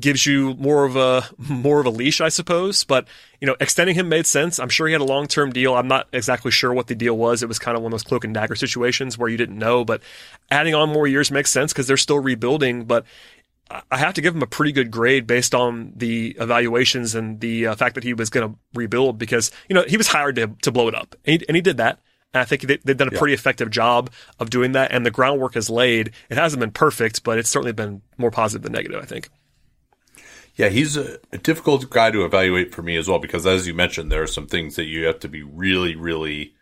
gives 0.00 0.26
you 0.26 0.54
more 0.54 0.84
of 0.84 0.96
a 0.96 1.24
more 1.38 1.80
of 1.80 1.86
a 1.86 1.90
leash, 1.90 2.20
I 2.20 2.28
suppose. 2.28 2.84
But 2.84 3.06
you 3.40 3.46
know, 3.46 3.56
extending 3.60 3.94
him 3.94 4.08
made 4.08 4.26
sense. 4.26 4.58
I'm 4.58 4.68
sure 4.68 4.86
he 4.86 4.92
had 4.92 5.00
a 5.00 5.04
long 5.04 5.26
term 5.26 5.52
deal. 5.52 5.74
I'm 5.74 5.88
not 5.88 6.08
exactly 6.12 6.50
sure 6.50 6.72
what 6.72 6.86
the 6.86 6.94
deal 6.94 7.16
was. 7.16 7.42
It 7.42 7.48
was 7.48 7.58
kind 7.58 7.76
of 7.76 7.82
one 7.82 7.90
of 7.90 7.94
those 7.94 8.02
cloak 8.02 8.24
and 8.24 8.34
dagger 8.34 8.56
situations 8.56 9.16
where 9.18 9.28
you 9.28 9.36
didn't 9.36 9.58
know. 9.58 9.84
But 9.84 10.02
adding 10.50 10.74
on 10.74 10.90
more 10.90 11.06
years 11.06 11.30
makes 11.30 11.50
sense 11.50 11.72
because 11.72 11.86
they're 11.86 11.96
still 11.96 12.18
rebuilding. 12.18 12.84
But 12.84 13.04
I 13.90 13.96
have 13.96 14.14
to 14.14 14.20
give 14.20 14.34
him 14.34 14.42
a 14.42 14.46
pretty 14.46 14.72
good 14.72 14.90
grade 14.90 15.26
based 15.26 15.54
on 15.54 15.92
the 15.96 16.36
evaluations 16.38 17.14
and 17.14 17.40
the 17.40 17.68
uh, 17.68 17.74
fact 17.74 17.94
that 17.94 18.04
he 18.04 18.12
was 18.12 18.30
going 18.30 18.52
to 18.52 18.58
rebuild 18.74 19.18
because 19.18 19.50
you 19.68 19.74
know 19.74 19.84
he 19.86 19.96
was 19.96 20.08
hired 20.08 20.36
to 20.36 20.48
to 20.62 20.72
blow 20.72 20.88
it 20.88 20.94
up, 20.94 21.14
and 21.24 21.40
he, 21.40 21.48
and 21.48 21.56
he 21.56 21.62
did 21.62 21.78
that. 21.78 22.00
And 22.32 22.40
I 22.40 22.44
think 22.44 22.62
they, 22.62 22.78
have 22.86 22.96
done 22.96 23.08
a 23.08 23.16
pretty 23.16 23.32
effective 23.32 23.70
job 23.70 24.10
of 24.40 24.50
doing 24.50 24.72
that, 24.72 24.90
and 24.90 25.06
the 25.06 25.10
groundwork 25.10 25.56
is 25.56 25.70
laid. 25.70 26.10
It 26.28 26.36
hasn't 26.36 26.58
been 26.58 26.72
perfect, 26.72 27.22
but 27.22 27.38
it's 27.38 27.48
certainly 27.48 27.72
been 27.72 28.02
more 28.18 28.32
positive 28.32 28.62
than 28.62 28.72
negative. 28.72 29.00
I 29.00 29.06
think. 29.06 29.28
Yeah, 30.56 30.68
he's 30.68 30.96
a, 30.96 31.18
a, 31.32 31.38
difficult 31.38 31.90
guy 31.90 32.12
to 32.12 32.24
evaluate 32.24 32.72
for 32.72 32.82
me 32.82 32.96
as 32.96 33.08
well 33.08 33.18
because, 33.18 33.44
as 33.44 33.66
you 33.66 33.74
mentioned, 33.74 34.12
there 34.12 34.22
are 34.22 34.28
some 34.28 34.46
things 34.46 34.76
that 34.76 34.84
you 34.84 35.04
have 35.06 35.18
to 35.20 35.28
be 35.28 35.42
really, 35.42 35.96
really 35.96 36.54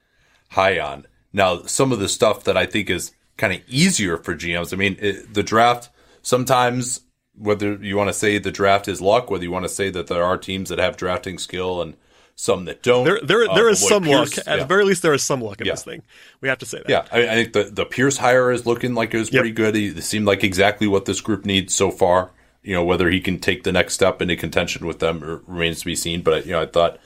high 0.51 0.81
on. 0.81 1.07
Now, 1.33 1.63
some 1.63 1.93
of 1.93 1.99
the 1.99 2.09
stuff 2.09 2.45
that 2.45 2.57
I 2.57 2.65
think 2.65 2.89
is 2.89 3.13
kind 3.37 3.53
of 3.53 3.61
easier 3.69 4.17
for 4.17 4.35
GMs. 4.35 4.73
I 4.73 4.77
mean, 4.77 4.97
it, 4.99 5.35
the 5.35 5.43
draft 5.43 5.91
sometimes, 6.23 7.01
whether 7.37 7.75
you 7.75 7.97
want 7.97 8.09
to 8.09 8.15
say 8.15 8.39
the 8.39 8.51
draft 8.51 8.89
is 8.89 9.01
luck, 9.01 9.31
whether 9.31 9.45
you 9.45 9.51
want 9.51 9.67
to 9.67 9.71
say 9.71 9.91
that 9.91 10.07
there 10.07 10.25
are 10.25 10.39
teams 10.39 10.71
that 10.71 10.79
have 10.79 10.97
drafting 10.97 11.39
skill 11.39 11.83
and 11.83 11.95
some 12.35 12.65
that 12.65 12.83
don't. 12.83 13.05
There, 13.05 13.21
there, 13.23 13.47
there 13.47 13.67
um, 13.67 13.73
is 13.73 13.87
some 13.87 14.05
Pierce, 14.05 14.39
luck. 14.39 14.47
At 14.47 14.55
yeah. 14.55 14.63
the 14.63 14.67
very 14.67 14.85
least, 14.85 15.03
there 15.03 15.13
is 15.13 15.23
some 15.23 15.43
luck 15.43 15.61
in 15.61 15.67
yeah. 15.67 15.75
this 15.75 15.85
thing. 15.85 16.03
We 16.41 16.49
have 16.49 16.59
to 16.59 16.67
say 16.67 16.79
that. 16.79 16.89
Yeah, 16.89 17.05
I, 17.13 17.29
I, 17.29 17.35
think 17.35 17.53
the 17.53 17.65
the 17.65 17.85
Pierce 17.85 18.17
hire 18.17 18.51
is 18.51 18.65
looking 18.65 18.95
like 18.95 19.13
it 19.13 19.19
was 19.19 19.29
pretty 19.29 19.53
good. 19.53 19.77
It 19.77 20.03
seemed 20.03 20.25
like 20.25 20.43
exactly 20.43 20.87
what 20.87 21.05
this 21.05 21.21
group 21.21 21.45
needs 21.45 21.75
so 21.75 21.91
far 21.91 22.31
you 22.63 22.75
know 22.75 22.85
whether 22.85 23.11
he 23.11 23.21
can 23.21 23.39
take 23.39 23.65
the 23.65 23.73
next 23.73 23.95
step 23.95 24.23
into 24.23 24.37
contention 24.37 24.87
with 24.87 25.01
them 25.01 25.43
remains 25.47 25.81
to 25.81 25.87
be 25.87 25.97
seen. 25.97 26.23
But 26.23 26.47
you 26.47 26.53
know, 26.53 26.63
I 26.63 26.67
thought 26.67 26.99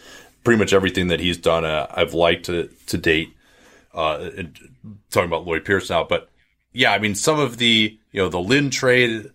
pretty 0.45 0.59
much 0.59 0.73
everything 0.73 1.09
that 1.09 1.21
he's 1.21 1.39
done, 1.39 1.65
uh, 1.65 1.87
I've 1.91 2.15
liked 2.15 2.47
to, 2.47 2.69
to 2.87 2.99
date. 2.99 3.35
Uh, 3.95 4.31
talking 5.11 5.29
about 5.29 5.47
Lloyd 5.47 5.65
Pierce 5.65 5.89
now, 5.89 6.05
but 6.05 6.29
yeah, 6.73 6.93
I 6.93 6.99
mean 6.99 7.15
some 7.15 7.41
of 7.41 7.57
the 7.57 7.99
you 8.13 8.23
know 8.23 8.29
the 8.29 8.39
Lin 8.39 8.69
trade, 8.69 9.31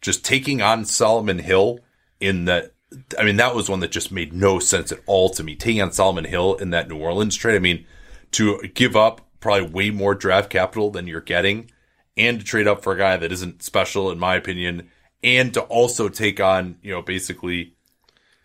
just 0.00 0.24
taking 0.24 0.60
on 0.60 0.84
Solomon 0.84 1.38
Hill 1.38 1.78
in 2.18 2.46
that. 2.46 2.72
I 3.16 3.24
mean 3.24 3.36
that 3.36 3.54
was 3.54 3.68
one 3.68 3.78
that 3.80 3.92
just 3.92 4.10
made 4.10 4.32
no 4.32 4.58
sense 4.58 4.90
at 4.90 4.98
all 5.06 5.30
to 5.30 5.44
me. 5.44 5.54
Taking 5.54 5.82
on 5.82 5.92
Solomon 5.92 6.24
Hill 6.24 6.56
in 6.56 6.70
that 6.70 6.88
New 6.88 6.98
Orleans 6.98 7.36
trade. 7.36 7.54
I 7.54 7.60
mean 7.60 7.86
to 8.32 8.60
give 8.74 8.96
up 8.96 9.20
probably 9.38 9.68
way 9.68 9.90
more 9.90 10.16
draft 10.16 10.50
capital 10.50 10.90
than 10.90 11.06
you're 11.06 11.20
getting, 11.20 11.70
and 12.16 12.40
to 12.40 12.44
trade 12.44 12.66
up 12.66 12.82
for 12.82 12.92
a 12.92 12.98
guy 12.98 13.16
that 13.16 13.30
isn't 13.30 13.62
special 13.62 14.10
in 14.10 14.18
my 14.18 14.34
opinion 14.34 14.89
and 15.22 15.52
to 15.54 15.62
also 15.62 16.08
take 16.08 16.40
on, 16.40 16.78
you 16.82 16.92
know, 16.92 17.02
basically, 17.02 17.74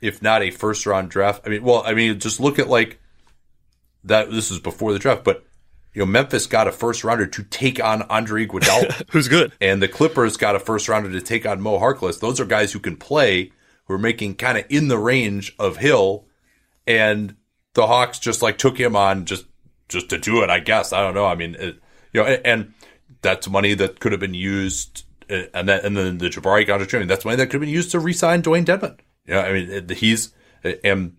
if 0.02 0.22
not 0.22 0.44
a 0.44 0.52
first 0.52 0.86
round 0.86 1.10
draft. 1.10 1.44
I 1.46 1.50
mean, 1.50 1.64
well, 1.64 1.84
I 1.86 1.94
mean, 1.94 2.20
just 2.20 2.40
look 2.40 2.60
at 2.60 2.68
like 2.68 3.00
that. 4.04 4.30
This 4.32 4.50
was 4.50 4.60
before 4.60 4.94
the 4.94 5.00
draft, 5.00 5.24
but 5.24 5.46
you 5.94 6.02
know, 6.02 6.06
Memphis 6.06 6.46
got 6.46 6.68
a 6.68 6.72
first 6.72 7.04
rounder 7.04 7.26
to 7.26 7.44
take 7.44 7.82
on 7.82 8.02
Andre 8.04 8.46
Iguodala, 8.46 9.04
who's 9.12 9.28
good, 9.28 9.54
and 9.62 9.82
the 9.82 9.88
Clippers 9.88 10.38
got 10.38 10.56
a 10.56 10.60
first 10.60 10.90
rounder 10.90 11.12
to 11.12 11.22
take 11.22 11.46
on 11.46 11.62
Mo 11.62 11.80
Harkless. 11.80 12.20
Those 12.20 12.40
are 12.40 12.46
guys 12.46 12.74
who 12.74 12.80
can 12.80 12.98
play, 12.98 13.52
who 13.86 13.94
are 13.94 14.00
making 14.00 14.36
kind 14.36 14.58
of 14.58 14.66
in 14.70 14.90
the 14.90 14.98
range 14.98 15.56
of 15.58 15.78
Hill, 15.78 16.26
and 16.86 17.36
the 17.74 17.88
Hawks 17.88 18.20
just 18.20 18.42
like 18.42 18.58
took 18.58 18.78
him 18.78 18.96
on 18.96 19.26
just 19.26 19.46
just 19.88 20.10
to 20.10 20.18
do 20.18 20.44
it. 20.44 20.50
I 20.50 20.60
guess 20.60 20.92
I 20.92 21.02
don't 21.02 21.14
know. 21.14 21.26
I 21.26 21.36
mean, 21.36 21.56
it, 21.56 21.80
you 22.12 22.22
know, 22.22 22.28
and, 22.28 22.46
and 22.46 22.74
that's 23.22 23.48
money 23.50 23.74
that 23.74 24.00
could 24.00 24.12
have 24.12 24.22
been 24.22 24.34
used 24.34 25.06
and 25.30 25.68
then 25.68 25.86
and 25.86 25.98
then 25.98 26.18
the 26.18 26.30
Jabari 26.30 26.66
contract. 26.66 26.94
Mean, 26.94 27.08
that's 27.08 27.26
money 27.26 27.38
that 27.38 27.48
could 27.48 27.54
have 27.54 27.62
been 27.62 27.70
used 27.70 27.92
to 27.92 28.00
re-sign 28.00 28.42
Dewayne 28.42 28.66
Dedmon. 28.66 29.00
Yeah, 29.28 29.42
I 29.42 29.54
mean, 29.54 29.90
he's 29.90 30.34
and 30.84 31.16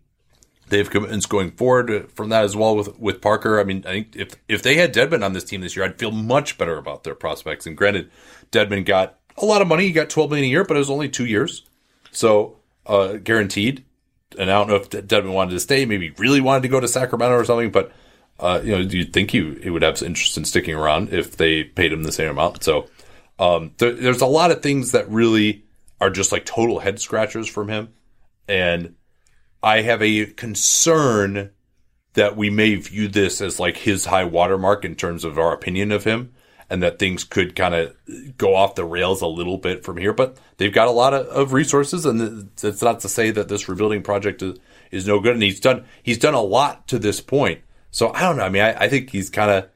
they 0.68 0.78
have 0.78 0.90
commitments 0.90 1.26
going 1.26 1.52
forward 1.52 2.10
from 2.12 2.28
that 2.30 2.44
as 2.44 2.56
well 2.56 2.76
with 2.76 2.98
with 2.98 3.20
Parker. 3.20 3.60
I 3.60 3.64
mean, 3.64 3.84
I 3.86 3.92
think 3.92 4.16
if 4.16 4.36
if 4.48 4.62
they 4.62 4.76
had 4.76 4.92
Dedmon 4.92 5.24
on 5.24 5.32
this 5.32 5.44
team 5.44 5.60
this 5.60 5.76
year, 5.76 5.84
I'd 5.84 5.98
feel 5.98 6.10
much 6.10 6.58
better 6.58 6.76
about 6.76 7.04
their 7.04 7.14
prospects. 7.14 7.66
And 7.66 7.76
granted, 7.76 8.10
Dedmon 8.50 8.84
got 8.84 9.18
a 9.36 9.44
lot 9.44 9.62
of 9.62 9.68
money. 9.68 9.84
He 9.84 9.92
got 9.92 10.10
twelve 10.10 10.30
million 10.30 10.46
a 10.46 10.50
year, 10.50 10.64
but 10.64 10.76
it 10.76 10.80
was 10.80 10.90
only 10.90 11.08
two 11.08 11.26
years, 11.26 11.64
so 12.10 12.58
uh, 12.86 13.14
guaranteed. 13.14 13.84
And 14.38 14.50
I 14.50 14.54
don't 14.54 14.68
know 14.68 14.76
if 14.76 14.90
Dedmon 14.90 15.32
wanted 15.32 15.52
to 15.52 15.60
stay. 15.60 15.84
Maybe 15.86 16.10
really 16.18 16.40
wanted 16.40 16.62
to 16.62 16.68
go 16.68 16.80
to 16.80 16.88
Sacramento 16.88 17.36
or 17.36 17.44
something. 17.44 17.70
But 17.70 17.92
uh, 18.40 18.60
you 18.62 18.72
know, 18.72 18.78
you'd 18.78 19.12
think 19.12 19.30
he 19.30 19.54
he 19.62 19.70
would 19.70 19.82
have 19.82 19.98
some 19.98 20.08
interest 20.08 20.36
in 20.36 20.44
sticking 20.44 20.74
around 20.74 21.12
if 21.12 21.36
they 21.36 21.64
paid 21.64 21.92
him 21.92 22.02
the 22.02 22.12
same 22.12 22.30
amount. 22.30 22.64
So 22.64 22.88
um, 23.38 23.72
th- 23.78 23.98
there's 23.98 24.22
a 24.22 24.26
lot 24.26 24.50
of 24.50 24.62
things 24.62 24.92
that 24.92 25.08
really 25.10 25.64
are 26.00 26.10
just 26.10 26.32
like 26.32 26.44
total 26.44 26.78
head 26.78 27.00
scratchers 27.00 27.48
from 27.48 27.68
him. 27.68 27.88
And 28.48 28.94
I 29.62 29.82
have 29.82 30.02
a 30.02 30.26
concern 30.26 31.50
that 32.14 32.36
we 32.36 32.50
may 32.50 32.76
view 32.76 33.08
this 33.08 33.40
as 33.40 33.60
like 33.60 33.76
his 33.76 34.06
high 34.06 34.24
watermark 34.24 34.84
in 34.84 34.94
terms 34.94 35.24
of 35.24 35.38
our 35.38 35.52
opinion 35.52 35.92
of 35.92 36.04
him 36.04 36.32
and 36.68 36.82
that 36.82 36.98
things 36.98 37.24
could 37.24 37.54
kind 37.54 37.74
of 37.74 37.94
go 38.36 38.54
off 38.54 38.74
the 38.74 38.84
rails 38.84 39.22
a 39.22 39.26
little 39.26 39.58
bit 39.58 39.84
from 39.84 39.96
here. 39.96 40.12
But 40.12 40.36
they've 40.56 40.72
got 40.72 40.88
a 40.88 40.92
lot 40.92 41.14
of, 41.14 41.26
of 41.26 41.52
resources, 41.52 42.04
and 42.06 42.50
it's 42.62 42.82
not 42.82 43.00
to 43.00 43.08
say 43.08 43.30
that 43.30 43.48
this 43.48 43.68
rebuilding 43.68 44.02
project 44.02 44.42
is, 44.42 44.58
is 44.90 45.06
no 45.06 45.20
good. 45.20 45.34
And 45.34 45.42
he's 45.42 45.60
done 45.60 45.84
he's 46.02 46.18
done 46.18 46.34
a 46.34 46.40
lot 46.40 46.88
to 46.88 46.98
this 46.98 47.20
point. 47.20 47.60
So 47.90 48.12
I 48.12 48.20
don't 48.20 48.36
know. 48.36 48.44
I 48.44 48.48
mean, 48.48 48.62
I, 48.62 48.84
I 48.84 48.88
think 48.88 49.10
he's 49.10 49.30
kind 49.30 49.50
of 49.50 49.68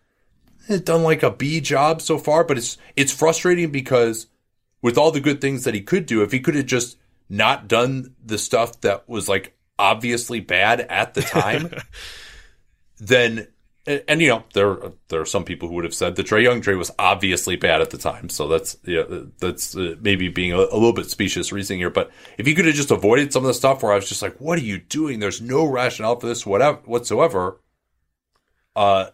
done 0.68 1.02
like 1.02 1.22
a 1.22 1.30
B 1.30 1.60
job 1.60 2.02
so 2.02 2.18
far, 2.18 2.44
but 2.44 2.58
it's 2.58 2.78
it's 2.96 3.12
frustrating 3.12 3.70
because 3.70 4.26
with 4.82 4.96
all 4.96 5.10
the 5.10 5.20
good 5.20 5.40
things 5.40 5.64
that 5.64 5.74
he 5.74 5.80
could 5.80 6.06
do, 6.06 6.22
if 6.22 6.32
he 6.32 6.40
could 6.40 6.54
have 6.54 6.66
just 6.66 6.96
not 7.28 7.68
done 7.68 8.14
the 8.24 8.38
stuff 8.38 8.80
that 8.80 9.08
was 9.08 9.28
like 9.28 9.56
obviously 9.78 10.40
bad 10.40 10.80
at 10.80 11.14
the 11.14 11.22
time, 11.22 11.70
then 12.98 13.48
and, 13.86 14.04
and, 14.08 14.20
you 14.20 14.28
know 14.28 14.44
there 14.52 14.92
there 15.08 15.20
are 15.20 15.26
some 15.26 15.44
people 15.44 15.68
who 15.68 15.74
would 15.74 15.84
have 15.84 15.94
said 15.94 16.14
the 16.14 16.22
Trae 16.22 16.42
Young 16.42 16.60
trade 16.60 16.76
was 16.76 16.90
obviously 16.98 17.56
bad 17.56 17.80
at 17.80 17.90
the 17.90 17.98
time, 17.98 18.28
so 18.28 18.46
that's 18.46 18.76
yeah 18.84 19.04
that's 19.38 19.76
uh, 19.76 19.96
maybe 20.00 20.28
being 20.28 20.52
a, 20.52 20.58
a, 20.58 20.74
little 20.74 20.92
bit 20.92 21.10
specious 21.10 21.50
reasoning 21.50 21.80
here. 21.80 21.90
But 21.90 22.10
if 22.36 22.46
he 22.46 22.54
could 22.54 22.66
have 22.66 22.74
just 22.74 22.90
avoided 22.90 23.32
some 23.32 23.42
of 23.42 23.48
the 23.48 23.54
stuff 23.54 23.82
where 23.82 23.92
I 23.92 23.96
was 23.96 24.08
just 24.08 24.22
like, 24.22 24.36
"What 24.38 24.58
are 24.58 24.62
you 24.62 24.78
doing? 24.78 25.18
There's 25.18 25.40
no 25.40 25.64
rationale 25.64 26.20
for 26.20 26.26
this, 26.26 26.44
whatever 26.44 26.78
whatsoever," 26.84 27.60
uh, 28.76 29.06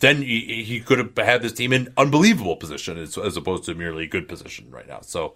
then 0.00 0.22
he, 0.22 0.64
he 0.64 0.80
could 0.80 0.98
have 0.98 1.16
had 1.16 1.42
this 1.42 1.52
team 1.52 1.72
in 1.72 1.92
unbelievable 1.96 2.56
position 2.56 2.98
as, 2.98 3.16
as 3.16 3.36
opposed 3.36 3.64
to 3.64 3.74
merely 3.74 4.06
good 4.06 4.28
position 4.28 4.70
right 4.70 4.86
now. 4.86 5.00
So 5.00 5.34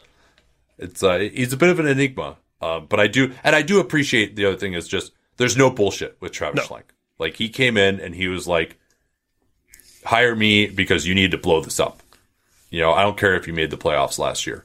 it's 0.78 1.02
uh, 1.02 1.18
he's 1.18 1.52
a 1.52 1.56
bit 1.56 1.68
of 1.70 1.78
an 1.78 1.86
enigma, 1.86 2.36
uh, 2.60 2.80
but 2.80 3.00
I 3.00 3.06
do 3.06 3.32
and 3.44 3.54
I 3.54 3.62
do 3.62 3.80
appreciate 3.80 4.36
the 4.36 4.46
other 4.46 4.56
thing 4.56 4.74
is 4.74 4.88
just 4.88 5.12
there's 5.36 5.56
no 5.56 5.70
bullshit 5.70 6.16
with 6.20 6.32
Travis 6.32 6.68
no. 6.68 6.76
Schlenk. 6.76 6.84
Like 7.18 7.36
he 7.36 7.48
came 7.48 7.76
in 7.76 8.00
and 8.00 8.14
he 8.14 8.28
was 8.28 8.46
like, 8.46 8.78
hire 10.04 10.34
me 10.34 10.66
because 10.66 11.06
you 11.06 11.14
need 11.14 11.32
to 11.32 11.38
blow 11.38 11.60
this 11.60 11.80
up. 11.80 12.02
You 12.70 12.80
know, 12.80 12.92
I 12.92 13.02
don't 13.02 13.16
care 13.16 13.34
if 13.34 13.46
you 13.46 13.54
made 13.54 13.70
the 13.70 13.78
playoffs 13.78 14.18
last 14.18 14.46
year. 14.46 14.64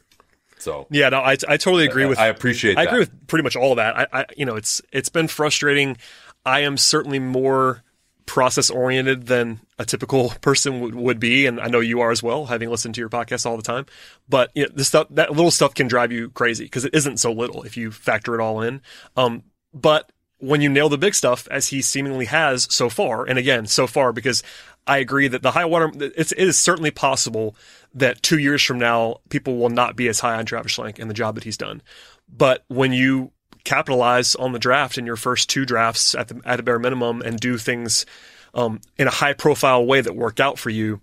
So 0.57 0.87
yeah, 0.89 1.09
no, 1.09 1.19
I, 1.19 1.31
I 1.47 1.57
totally 1.57 1.85
agree 1.85 2.05
with. 2.05 2.19
I 2.19 2.27
appreciate. 2.27 2.77
I 2.77 2.85
that. 2.85 2.89
agree 2.89 2.99
with 2.99 3.27
pretty 3.27 3.43
much 3.43 3.55
all 3.55 3.71
of 3.71 3.77
that. 3.77 3.97
I, 3.97 4.07
I, 4.21 4.25
you 4.37 4.45
know, 4.45 4.55
it's 4.55 4.81
it's 4.91 5.09
been 5.09 5.27
frustrating. 5.27 5.97
I 6.45 6.61
am 6.61 6.77
certainly 6.77 7.19
more 7.19 7.83
process 8.25 8.69
oriented 8.69 9.27
than 9.27 9.59
a 9.77 9.85
typical 9.85 10.29
person 10.41 10.79
would, 10.79 10.95
would 10.95 11.19
be, 11.19 11.45
and 11.45 11.59
I 11.59 11.67
know 11.67 11.79
you 11.79 12.01
are 12.01 12.11
as 12.11 12.23
well, 12.23 12.45
having 12.45 12.69
listened 12.69 12.95
to 12.95 13.01
your 13.01 13.09
podcast 13.09 13.45
all 13.45 13.57
the 13.57 13.63
time. 13.63 13.85
But 14.29 14.51
you 14.55 14.63
know, 14.63 14.69
this 14.73 14.87
stuff, 14.87 15.07
that 15.11 15.31
little 15.31 15.51
stuff, 15.51 15.73
can 15.73 15.87
drive 15.87 16.11
you 16.11 16.29
crazy 16.29 16.65
because 16.65 16.85
it 16.85 16.93
isn't 16.93 17.17
so 17.17 17.31
little 17.31 17.63
if 17.63 17.77
you 17.77 17.91
factor 17.91 18.35
it 18.35 18.41
all 18.41 18.61
in. 18.61 18.81
Um, 19.17 19.43
but 19.73 20.11
when 20.37 20.61
you 20.61 20.69
nail 20.69 20.89
the 20.89 20.97
big 20.97 21.15
stuff, 21.15 21.47
as 21.49 21.67
he 21.67 21.81
seemingly 21.81 22.25
has 22.25 22.67
so 22.73 22.89
far, 22.89 23.25
and 23.25 23.39
again, 23.39 23.65
so 23.65 23.87
far, 23.87 24.11
because 24.11 24.43
I 24.85 24.97
agree 24.97 25.27
that 25.27 25.41
the 25.41 25.51
high 25.51 25.65
water, 25.65 25.91
it's, 25.95 26.31
it 26.33 26.39
is 26.43 26.57
certainly 26.57 26.91
possible 26.91 27.55
that 27.93 28.21
two 28.21 28.37
years 28.37 28.61
from 28.63 28.79
now, 28.79 29.21
people 29.29 29.57
will 29.57 29.69
not 29.69 29.95
be 29.95 30.07
as 30.07 30.19
high 30.19 30.35
on 30.35 30.45
Travis 30.45 30.75
Schlenk 30.75 30.99
and 30.99 31.09
the 31.09 31.13
job 31.13 31.35
that 31.35 31.43
he's 31.43 31.57
done. 31.57 31.81
But 32.27 32.63
when 32.67 32.93
you 32.93 33.31
capitalize 33.63 34.35
on 34.35 34.51
the 34.51 34.59
draft 34.59 34.97
in 34.97 35.05
your 35.05 35.15
first 35.15 35.49
two 35.49 35.65
drafts 35.65 36.15
at 36.15 36.27
the, 36.27 36.41
at 36.45 36.59
a 36.59 36.63
bare 36.63 36.79
minimum 36.79 37.21
and 37.21 37.39
do 37.39 37.57
things 37.57 38.05
um, 38.53 38.81
in 38.97 39.07
a 39.07 39.11
high 39.11 39.33
profile 39.33 39.85
way 39.85 40.01
that 40.01 40.15
work 40.15 40.39
out 40.39 40.59
for 40.59 40.69
you, 40.69 41.01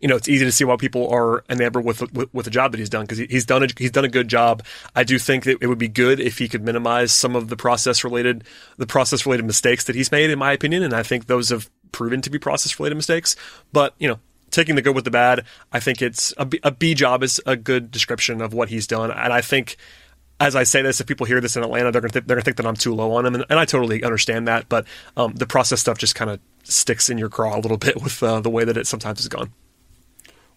you 0.00 0.06
know, 0.06 0.16
it's 0.16 0.28
easy 0.28 0.44
to 0.44 0.52
see 0.52 0.64
why 0.64 0.76
people 0.76 1.08
are 1.10 1.44
enamored 1.48 1.84
with 1.84 2.00
with, 2.12 2.32
with 2.32 2.44
the 2.44 2.50
job 2.50 2.70
that 2.70 2.78
he's 2.78 2.88
done 2.88 3.02
because 3.02 3.18
he, 3.18 3.26
he's 3.26 3.44
done 3.44 3.64
a, 3.64 3.68
he's 3.76 3.90
done 3.90 4.04
a 4.04 4.08
good 4.08 4.28
job. 4.28 4.64
I 4.94 5.04
do 5.04 5.18
think 5.18 5.44
that 5.44 5.58
it 5.60 5.66
would 5.66 5.78
be 5.78 5.88
good 5.88 6.20
if 6.20 6.38
he 6.38 6.48
could 6.48 6.62
minimize 6.62 7.12
some 7.12 7.34
of 7.34 7.48
the 7.48 7.56
process 7.56 8.04
related 8.04 8.44
the 8.76 8.86
process 8.86 9.26
related 9.26 9.46
mistakes 9.46 9.84
that 9.84 9.96
he's 9.96 10.12
made, 10.12 10.30
in 10.30 10.38
my 10.38 10.52
opinion, 10.52 10.82
and 10.82 10.94
I 10.94 11.02
think 11.02 11.26
those 11.26 11.48
have 11.48 11.68
proven 11.90 12.20
to 12.22 12.30
be 12.30 12.38
process 12.38 12.78
related 12.78 12.94
mistakes. 12.94 13.34
But 13.72 13.94
you 13.98 14.08
know, 14.08 14.20
taking 14.50 14.76
the 14.76 14.82
good 14.82 14.94
with 14.94 15.04
the 15.04 15.10
bad, 15.10 15.44
I 15.72 15.80
think 15.80 16.00
it's 16.00 16.32
a 16.38 16.48
a 16.62 16.70
B 16.70 16.94
job 16.94 17.24
is 17.24 17.40
a 17.44 17.56
good 17.56 17.90
description 17.90 18.40
of 18.40 18.54
what 18.54 18.68
he's 18.68 18.86
done, 18.86 19.10
and 19.10 19.32
I 19.32 19.40
think. 19.40 19.76
As 20.40 20.54
I 20.54 20.62
say 20.62 20.82
this, 20.82 21.00
if 21.00 21.06
people 21.06 21.26
hear 21.26 21.40
this 21.40 21.56
in 21.56 21.64
Atlanta, 21.64 21.90
they're 21.90 22.00
gonna 22.00 22.12
th- 22.12 22.24
they're 22.26 22.36
gonna 22.36 22.44
think 22.44 22.58
that 22.58 22.66
I'm 22.66 22.76
too 22.76 22.94
low 22.94 23.12
on 23.14 23.26
him, 23.26 23.34
and, 23.34 23.44
and 23.50 23.58
I 23.58 23.64
totally 23.64 24.04
understand 24.04 24.46
that. 24.46 24.68
But 24.68 24.86
um, 25.16 25.34
the 25.34 25.46
process 25.46 25.80
stuff 25.80 25.98
just 25.98 26.14
kind 26.14 26.30
of 26.30 26.40
sticks 26.62 27.10
in 27.10 27.18
your 27.18 27.28
craw 27.28 27.56
a 27.56 27.60
little 27.60 27.76
bit 27.78 28.02
with 28.02 28.22
uh, 28.22 28.40
the 28.40 28.50
way 28.50 28.64
that 28.64 28.76
it 28.76 28.86
sometimes 28.86 29.18
has 29.18 29.28
gone. 29.28 29.52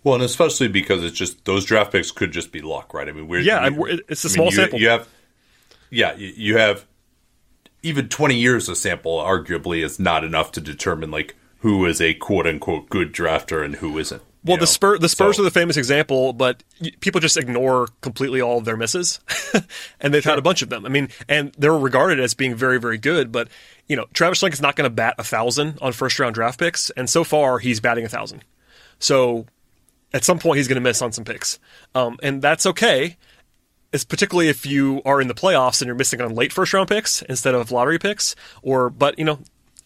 Well, 0.03 0.15
and 0.15 0.23
especially 0.23 0.67
because 0.67 1.03
it's 1.03 1.17
just 1.17 1.45
those 1.45 1.65
draft 1.65 1.91
picks 1.91 2.11
could 2.11 2.31
just 2.31 2.51
be 2.51 2.61
luck, 2.61 2.93
right? 2.93 3.07
I 3.07 3.11
mean, 3.11 3.27
we're 3.27 3.41
yeah, 3.41 3.69
we, 3.69 4.01
it's 4.07 4.23
a 4.23 4.29
small 4.29 4.45
mean, 4.45 4.51
you, 4.51 4.55
sample. 4.55 4.79
You 4.79 4.89
have, 4.89 5.07
yeah, 5.89 6.15
you 6.15 6.57
have 6.57 6.85
even 7.83 8.07
twenty 8.07 8.35
years 8.35 8.69
of 8.69 8.77
sample. 8.77 9.17
Arguably, 9.17 9.83
is 9.83 9.99
not 9.99 10.23
enough 10.23 10.51
to 10.53 10.61
determine 10.61 11.11
like 11.11 11.35
who 11.59 11.85
is 11.85 12.01
a 12.01 12.13
quote 12.15 12.47
unquote 12.47 12.89
good 12.89 13.13
drafter 13.13 13.63
and 13.63 13.75
who 13.75 13.97
isn't. 13.97 14.23
Well, 14.43 14.57
the 14.57 14.67
Spur 14.67 14.97
the 14.97 15.09
Spurs 15.09 15.35
so, 15.35 15.43
are 15.43 15.45
the 15.45 15.51
famous 15.51 15.77
example, 15.77 16.33
but 16.33 16.63
people 16.99 17.21
just 17.21 17.37
ignore 17.37 17.89
completely 18.01 18.41
all 18.41 18.57
of 18.57 18.65
their 18.65 18.75
misses, 18.75 19.19
and 19.99 20.13
they've 20.13 20.23
sure. 20.23 20.31
had 20.31 20.39
a 20.39 20.41
bunch 20.41 20.63
of 20.63 20.69
them. 20.69 20.83
I 20.83 20.89
mean, 20.89 21.09
and 21.29 21.53
they're 21.59 21.77
regarded 21.77 22.19
as 22.19 22.33
being 22.33 22.55
very, 22.55 22.79
very 22.79 22.97
good. 22.97 23.31
But 23.31 23.49
you 23.87 23.95
know, 23.95 24.07
Travis 24.13 24.41
Schlenk 24.41 24.53
is 24.53 24.61
not 24.61 24.75
going 24.75 24.89
to 24.89 24.93
bat 24.93 25.15
a 25.19 25.23
thousand 25.23 25.77
on 25.79 25.93
first 25.93 26.19
round 26.19 26.33
draft 26.33 26.59
picks, 26.59 26.89
and 26.91 27.07
so 27.07 27.23
far 27.23 27.59
he's 27.59 27.79
batting 27.79 28.03
a 28.03 28.09
thousand. 28.09 28.43
So 28.97 29.45
at 30.11 30.23
some 30.23 30.39
point 30.39 30.57
he's 30.57 30.67
going 30.67 30.75
to 30.75 30.81
miss 30.81 31.03
on 31.03 31.11
some 31.11 31.23
picks, 31.23 31.59
um, 31.93 32.17
and 32.23 32.41
that's 32.41 32.65
okay. 32.65 33.17
It's 33.93 34.05
particularly 34.05 34.47
if 34.47 34.65
you 34.65 35.01
are 35.05 35.21
in 35.21 35.27
the 35.27 35.33
playoffs 35.33 35.81
and 35.81 35.87
you're 35.87 35.95
missing 35.95 36.21
on 36.21 36.33
late 36.33 36.53
first 36.53 36.73
round 36.73 36.87
picks 36.87 37.21
instead 37.23 37.53
of 37.53 37.71
lottery 37.71 37.99
picks. 37.99 38.35
Or, 38.61 38.89
but 38.89 39.19
you 39.19 39.25
know, 39.25 39.39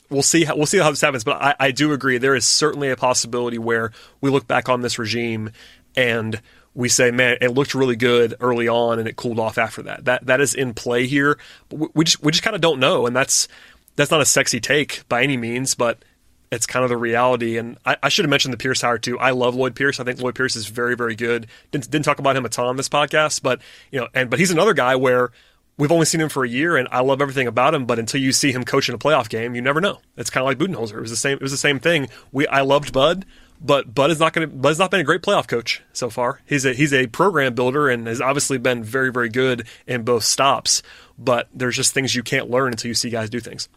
we'll 0.09 0.23
see. 0.23 0.43
How, 0.43 0.55
we'll 0.55 0.65
see 0.65 0.77
how 0.77 0.89
this 0.89 1.01
happens. 1.01 1.23
But 1.23 1.41
I, 1.41 1.55
I 1.59 1.71
do 1.71 1.93
agree 1.93 2.17
there 2.17 2.35
is 2.35 2.47
certainly 2.47 2.89
a 2.89 2.95
possibility 2.95 3.57
where 3.57 3.91
we 4.21 4.29
look 4.29 4.47
back 4.47 4.69
on 4.69 4.81
this 4.81 4.99
regime 4.99 5.51
and 5.95 6.41
we 6.73 6.89
say, 6.89 7.09
man, 7.09 7.37
it 7.41 7.49
looked 7.49 7.73
really 7.73 7.95
good 7.95 8.35
early 8.41 8.67
on 8.67 8.99
and 8.99 9.07
it 9.07 9.15
cooled 9.15 9.39
off 9.39 9.57
after 9.57 9.81
that. 9.83 10.05
That 10.05 10.25
that 10.25 10.41
is 10.41 10.53
in 10.53 10.73
play 10.73 11.07
here. 11.07 11.37
But 11.69 11.95
we, 11.95 12.03
just 12.03 12.21
we 12.21 12.31
just 12.31 12.43
kind 12.43 12.55
of 12.55 12.61
don't 12.61 12.79
know, 12.79 13.07
and 13.07 13.15
that's 13.15 13.47
that's 13.95 14.11
not 14.11 14.21
a 14.21 14.25
sexy 14.25 14.59
take 14.59 15.07
by 15.07 15.23
any 15.23 15.37
means, 15.37 15.73
but 15.73 16.03
it's 16.51 16.65
kind 16.65 16.83
of 16.83 16.89
the 16.89 16.97
reality. 16.97 17.57
And 17.57 17.77
I, 17.85 17.97
I, 18.03 18.09
should 18.09 18.25
have 18.25 18.29
mentioned 18.29 18.53
the 18.53 18.57
Pierce 18.57 18.81
hire 18.81 18.97
too. 18.97 19.17
I 19.17 19.31
love 19.31 19.55
Lloyd 19.55 19.75
Pierce. 19.75 19.99
I 19.99 20.03
think 20.03 20.21
Lloyd 20.21 20.35
Pierce 20.35 20.55
is 20.55 20.67
very, 20.67 20.95
very 20.95 21.15
good. 21.15 21.47
Didn't, 21.71 21.89
didn't 21.89 22.05
talk 22.05 22.19
about 22.19 22.35
him 22.35 22.45
a 22.45 22.49
ton 22.49 22.67
on 22.67 22.77
this 22.77 22.89
podcast, 22.89 23.41
but 23.41 23.61
you 23.91 23.99
know, 23.99 24.07
and 24.13 24.29
but 24.29 24.39
he's 24.39 24.51
another 24.51 24.73
guy 24.73 24.95
where 24.95 25.31
we've 25.77 25.91
only 25.91 26.05
seen 26.05 26.21
him 26.21 26.29
for 26.29 26.43
a 26.43 26.49
year, 26.49 26.77
and 26.77 26.87
I 26.91 27.01
love 27.01 27.21
everything 27.21 27.47
about 27.47 27.73
him. 27.73 27.85
But 27.85 27.99
until 27.99 28.21
you 28.21 28.31
see 28.31 28.51
him 28.51 28.63
coach 28.63 28.89
in 28.89 28.95
a 28.95 28.97
playoff 28.97 29.29
game, 29.29 29.55
you 29.55 29.61
never 29.61 29.81
know. 29.81 29.99
It's 30.17 30.29
kind 30.29 30.41
of 30.41 30.47
like 30.47 30.57
Budenholzer. 30.57 30.97
It 30.97 31.01
was 31.01 31.11
the 31.11 31.17
same. 31.17 31.33
It 31.33 31.41
was 31.41 31.51
the 31.51 31.57
same 31.57 31.79
thing. 31.79 32.09
We 32.31 32.47
I 32.47 32.61
loved 32.61 32.93
Bud. 32.93 33.25
But 33.61 33.95
Bud 33.95 34.11
is 34.11 34.19
not 34.19 34.33
going 34.33 34.49
to. 34.49 34.53
Bud's 34.53 34.79
not 34.79 34.91
been 34.91 34.99
a 34.99 35.05
great 35.05 35.21
playoff 35.21 35.47
coach 35.47 35.81
so 35.93 36.09
far. 36.09 36.41
He's 36.45 36.65
a 36.65 36.73
he's 36.73 36.93
a 36.93 37.07
program 37.07 37.55
builder 37.55 37.87
and 37.89 38.05
has 38.07 38.19
obviously 38.19 38.57
been 38.57 38.83
very 38.83 39.11
very 39.11 39.29
good 39.29 39.65
in 39.87 40.03
both 40.03 40.23
stops. 40.23 40.83
But 41.17 41.47
there's 41.53 41.75
just 41.75 41.93
things 41.93 42.13
you 42.13 42.23
can't 42.23 42.49
learn 42.49 42.73
until 42.73 42.89
you 42.89 42.93
see 42.93 43.09
guys 43.09 43.29
do 43.29 43.39
things. 43.39 43.69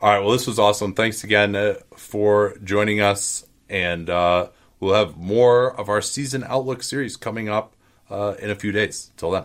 All 0.00 0.10
right. 0.10 0.18
Well, 0.18 0.32
this 0.32 0.46
was 0.46 0.58
awesome. 0.58 0.92
Thanks 0.92 1.24
again 1.24 1.54
uh, 1.54 1.76
for 1.96 2.56
joining 2.62 3.00
us. 3.00 3.46
And 3.68 4.10
uh, 4.10 4.48
we'll 4.80 4.94
have 4.94 5.16
more 5.16 5.74
of 5.78 5.88
our 5.88 6.02
season 6.02 6.44
outlook 6.44 6.82
series 6.82 7.16
coming 7.16 7.48
up 7.48 7.74
uh, 8.10 8.34
in 8.40 8.50
a 8.50 8.54
few 8.54 8.72
days. 8.72 9.12
Till 9.16 9.30
then. 9.30 9.44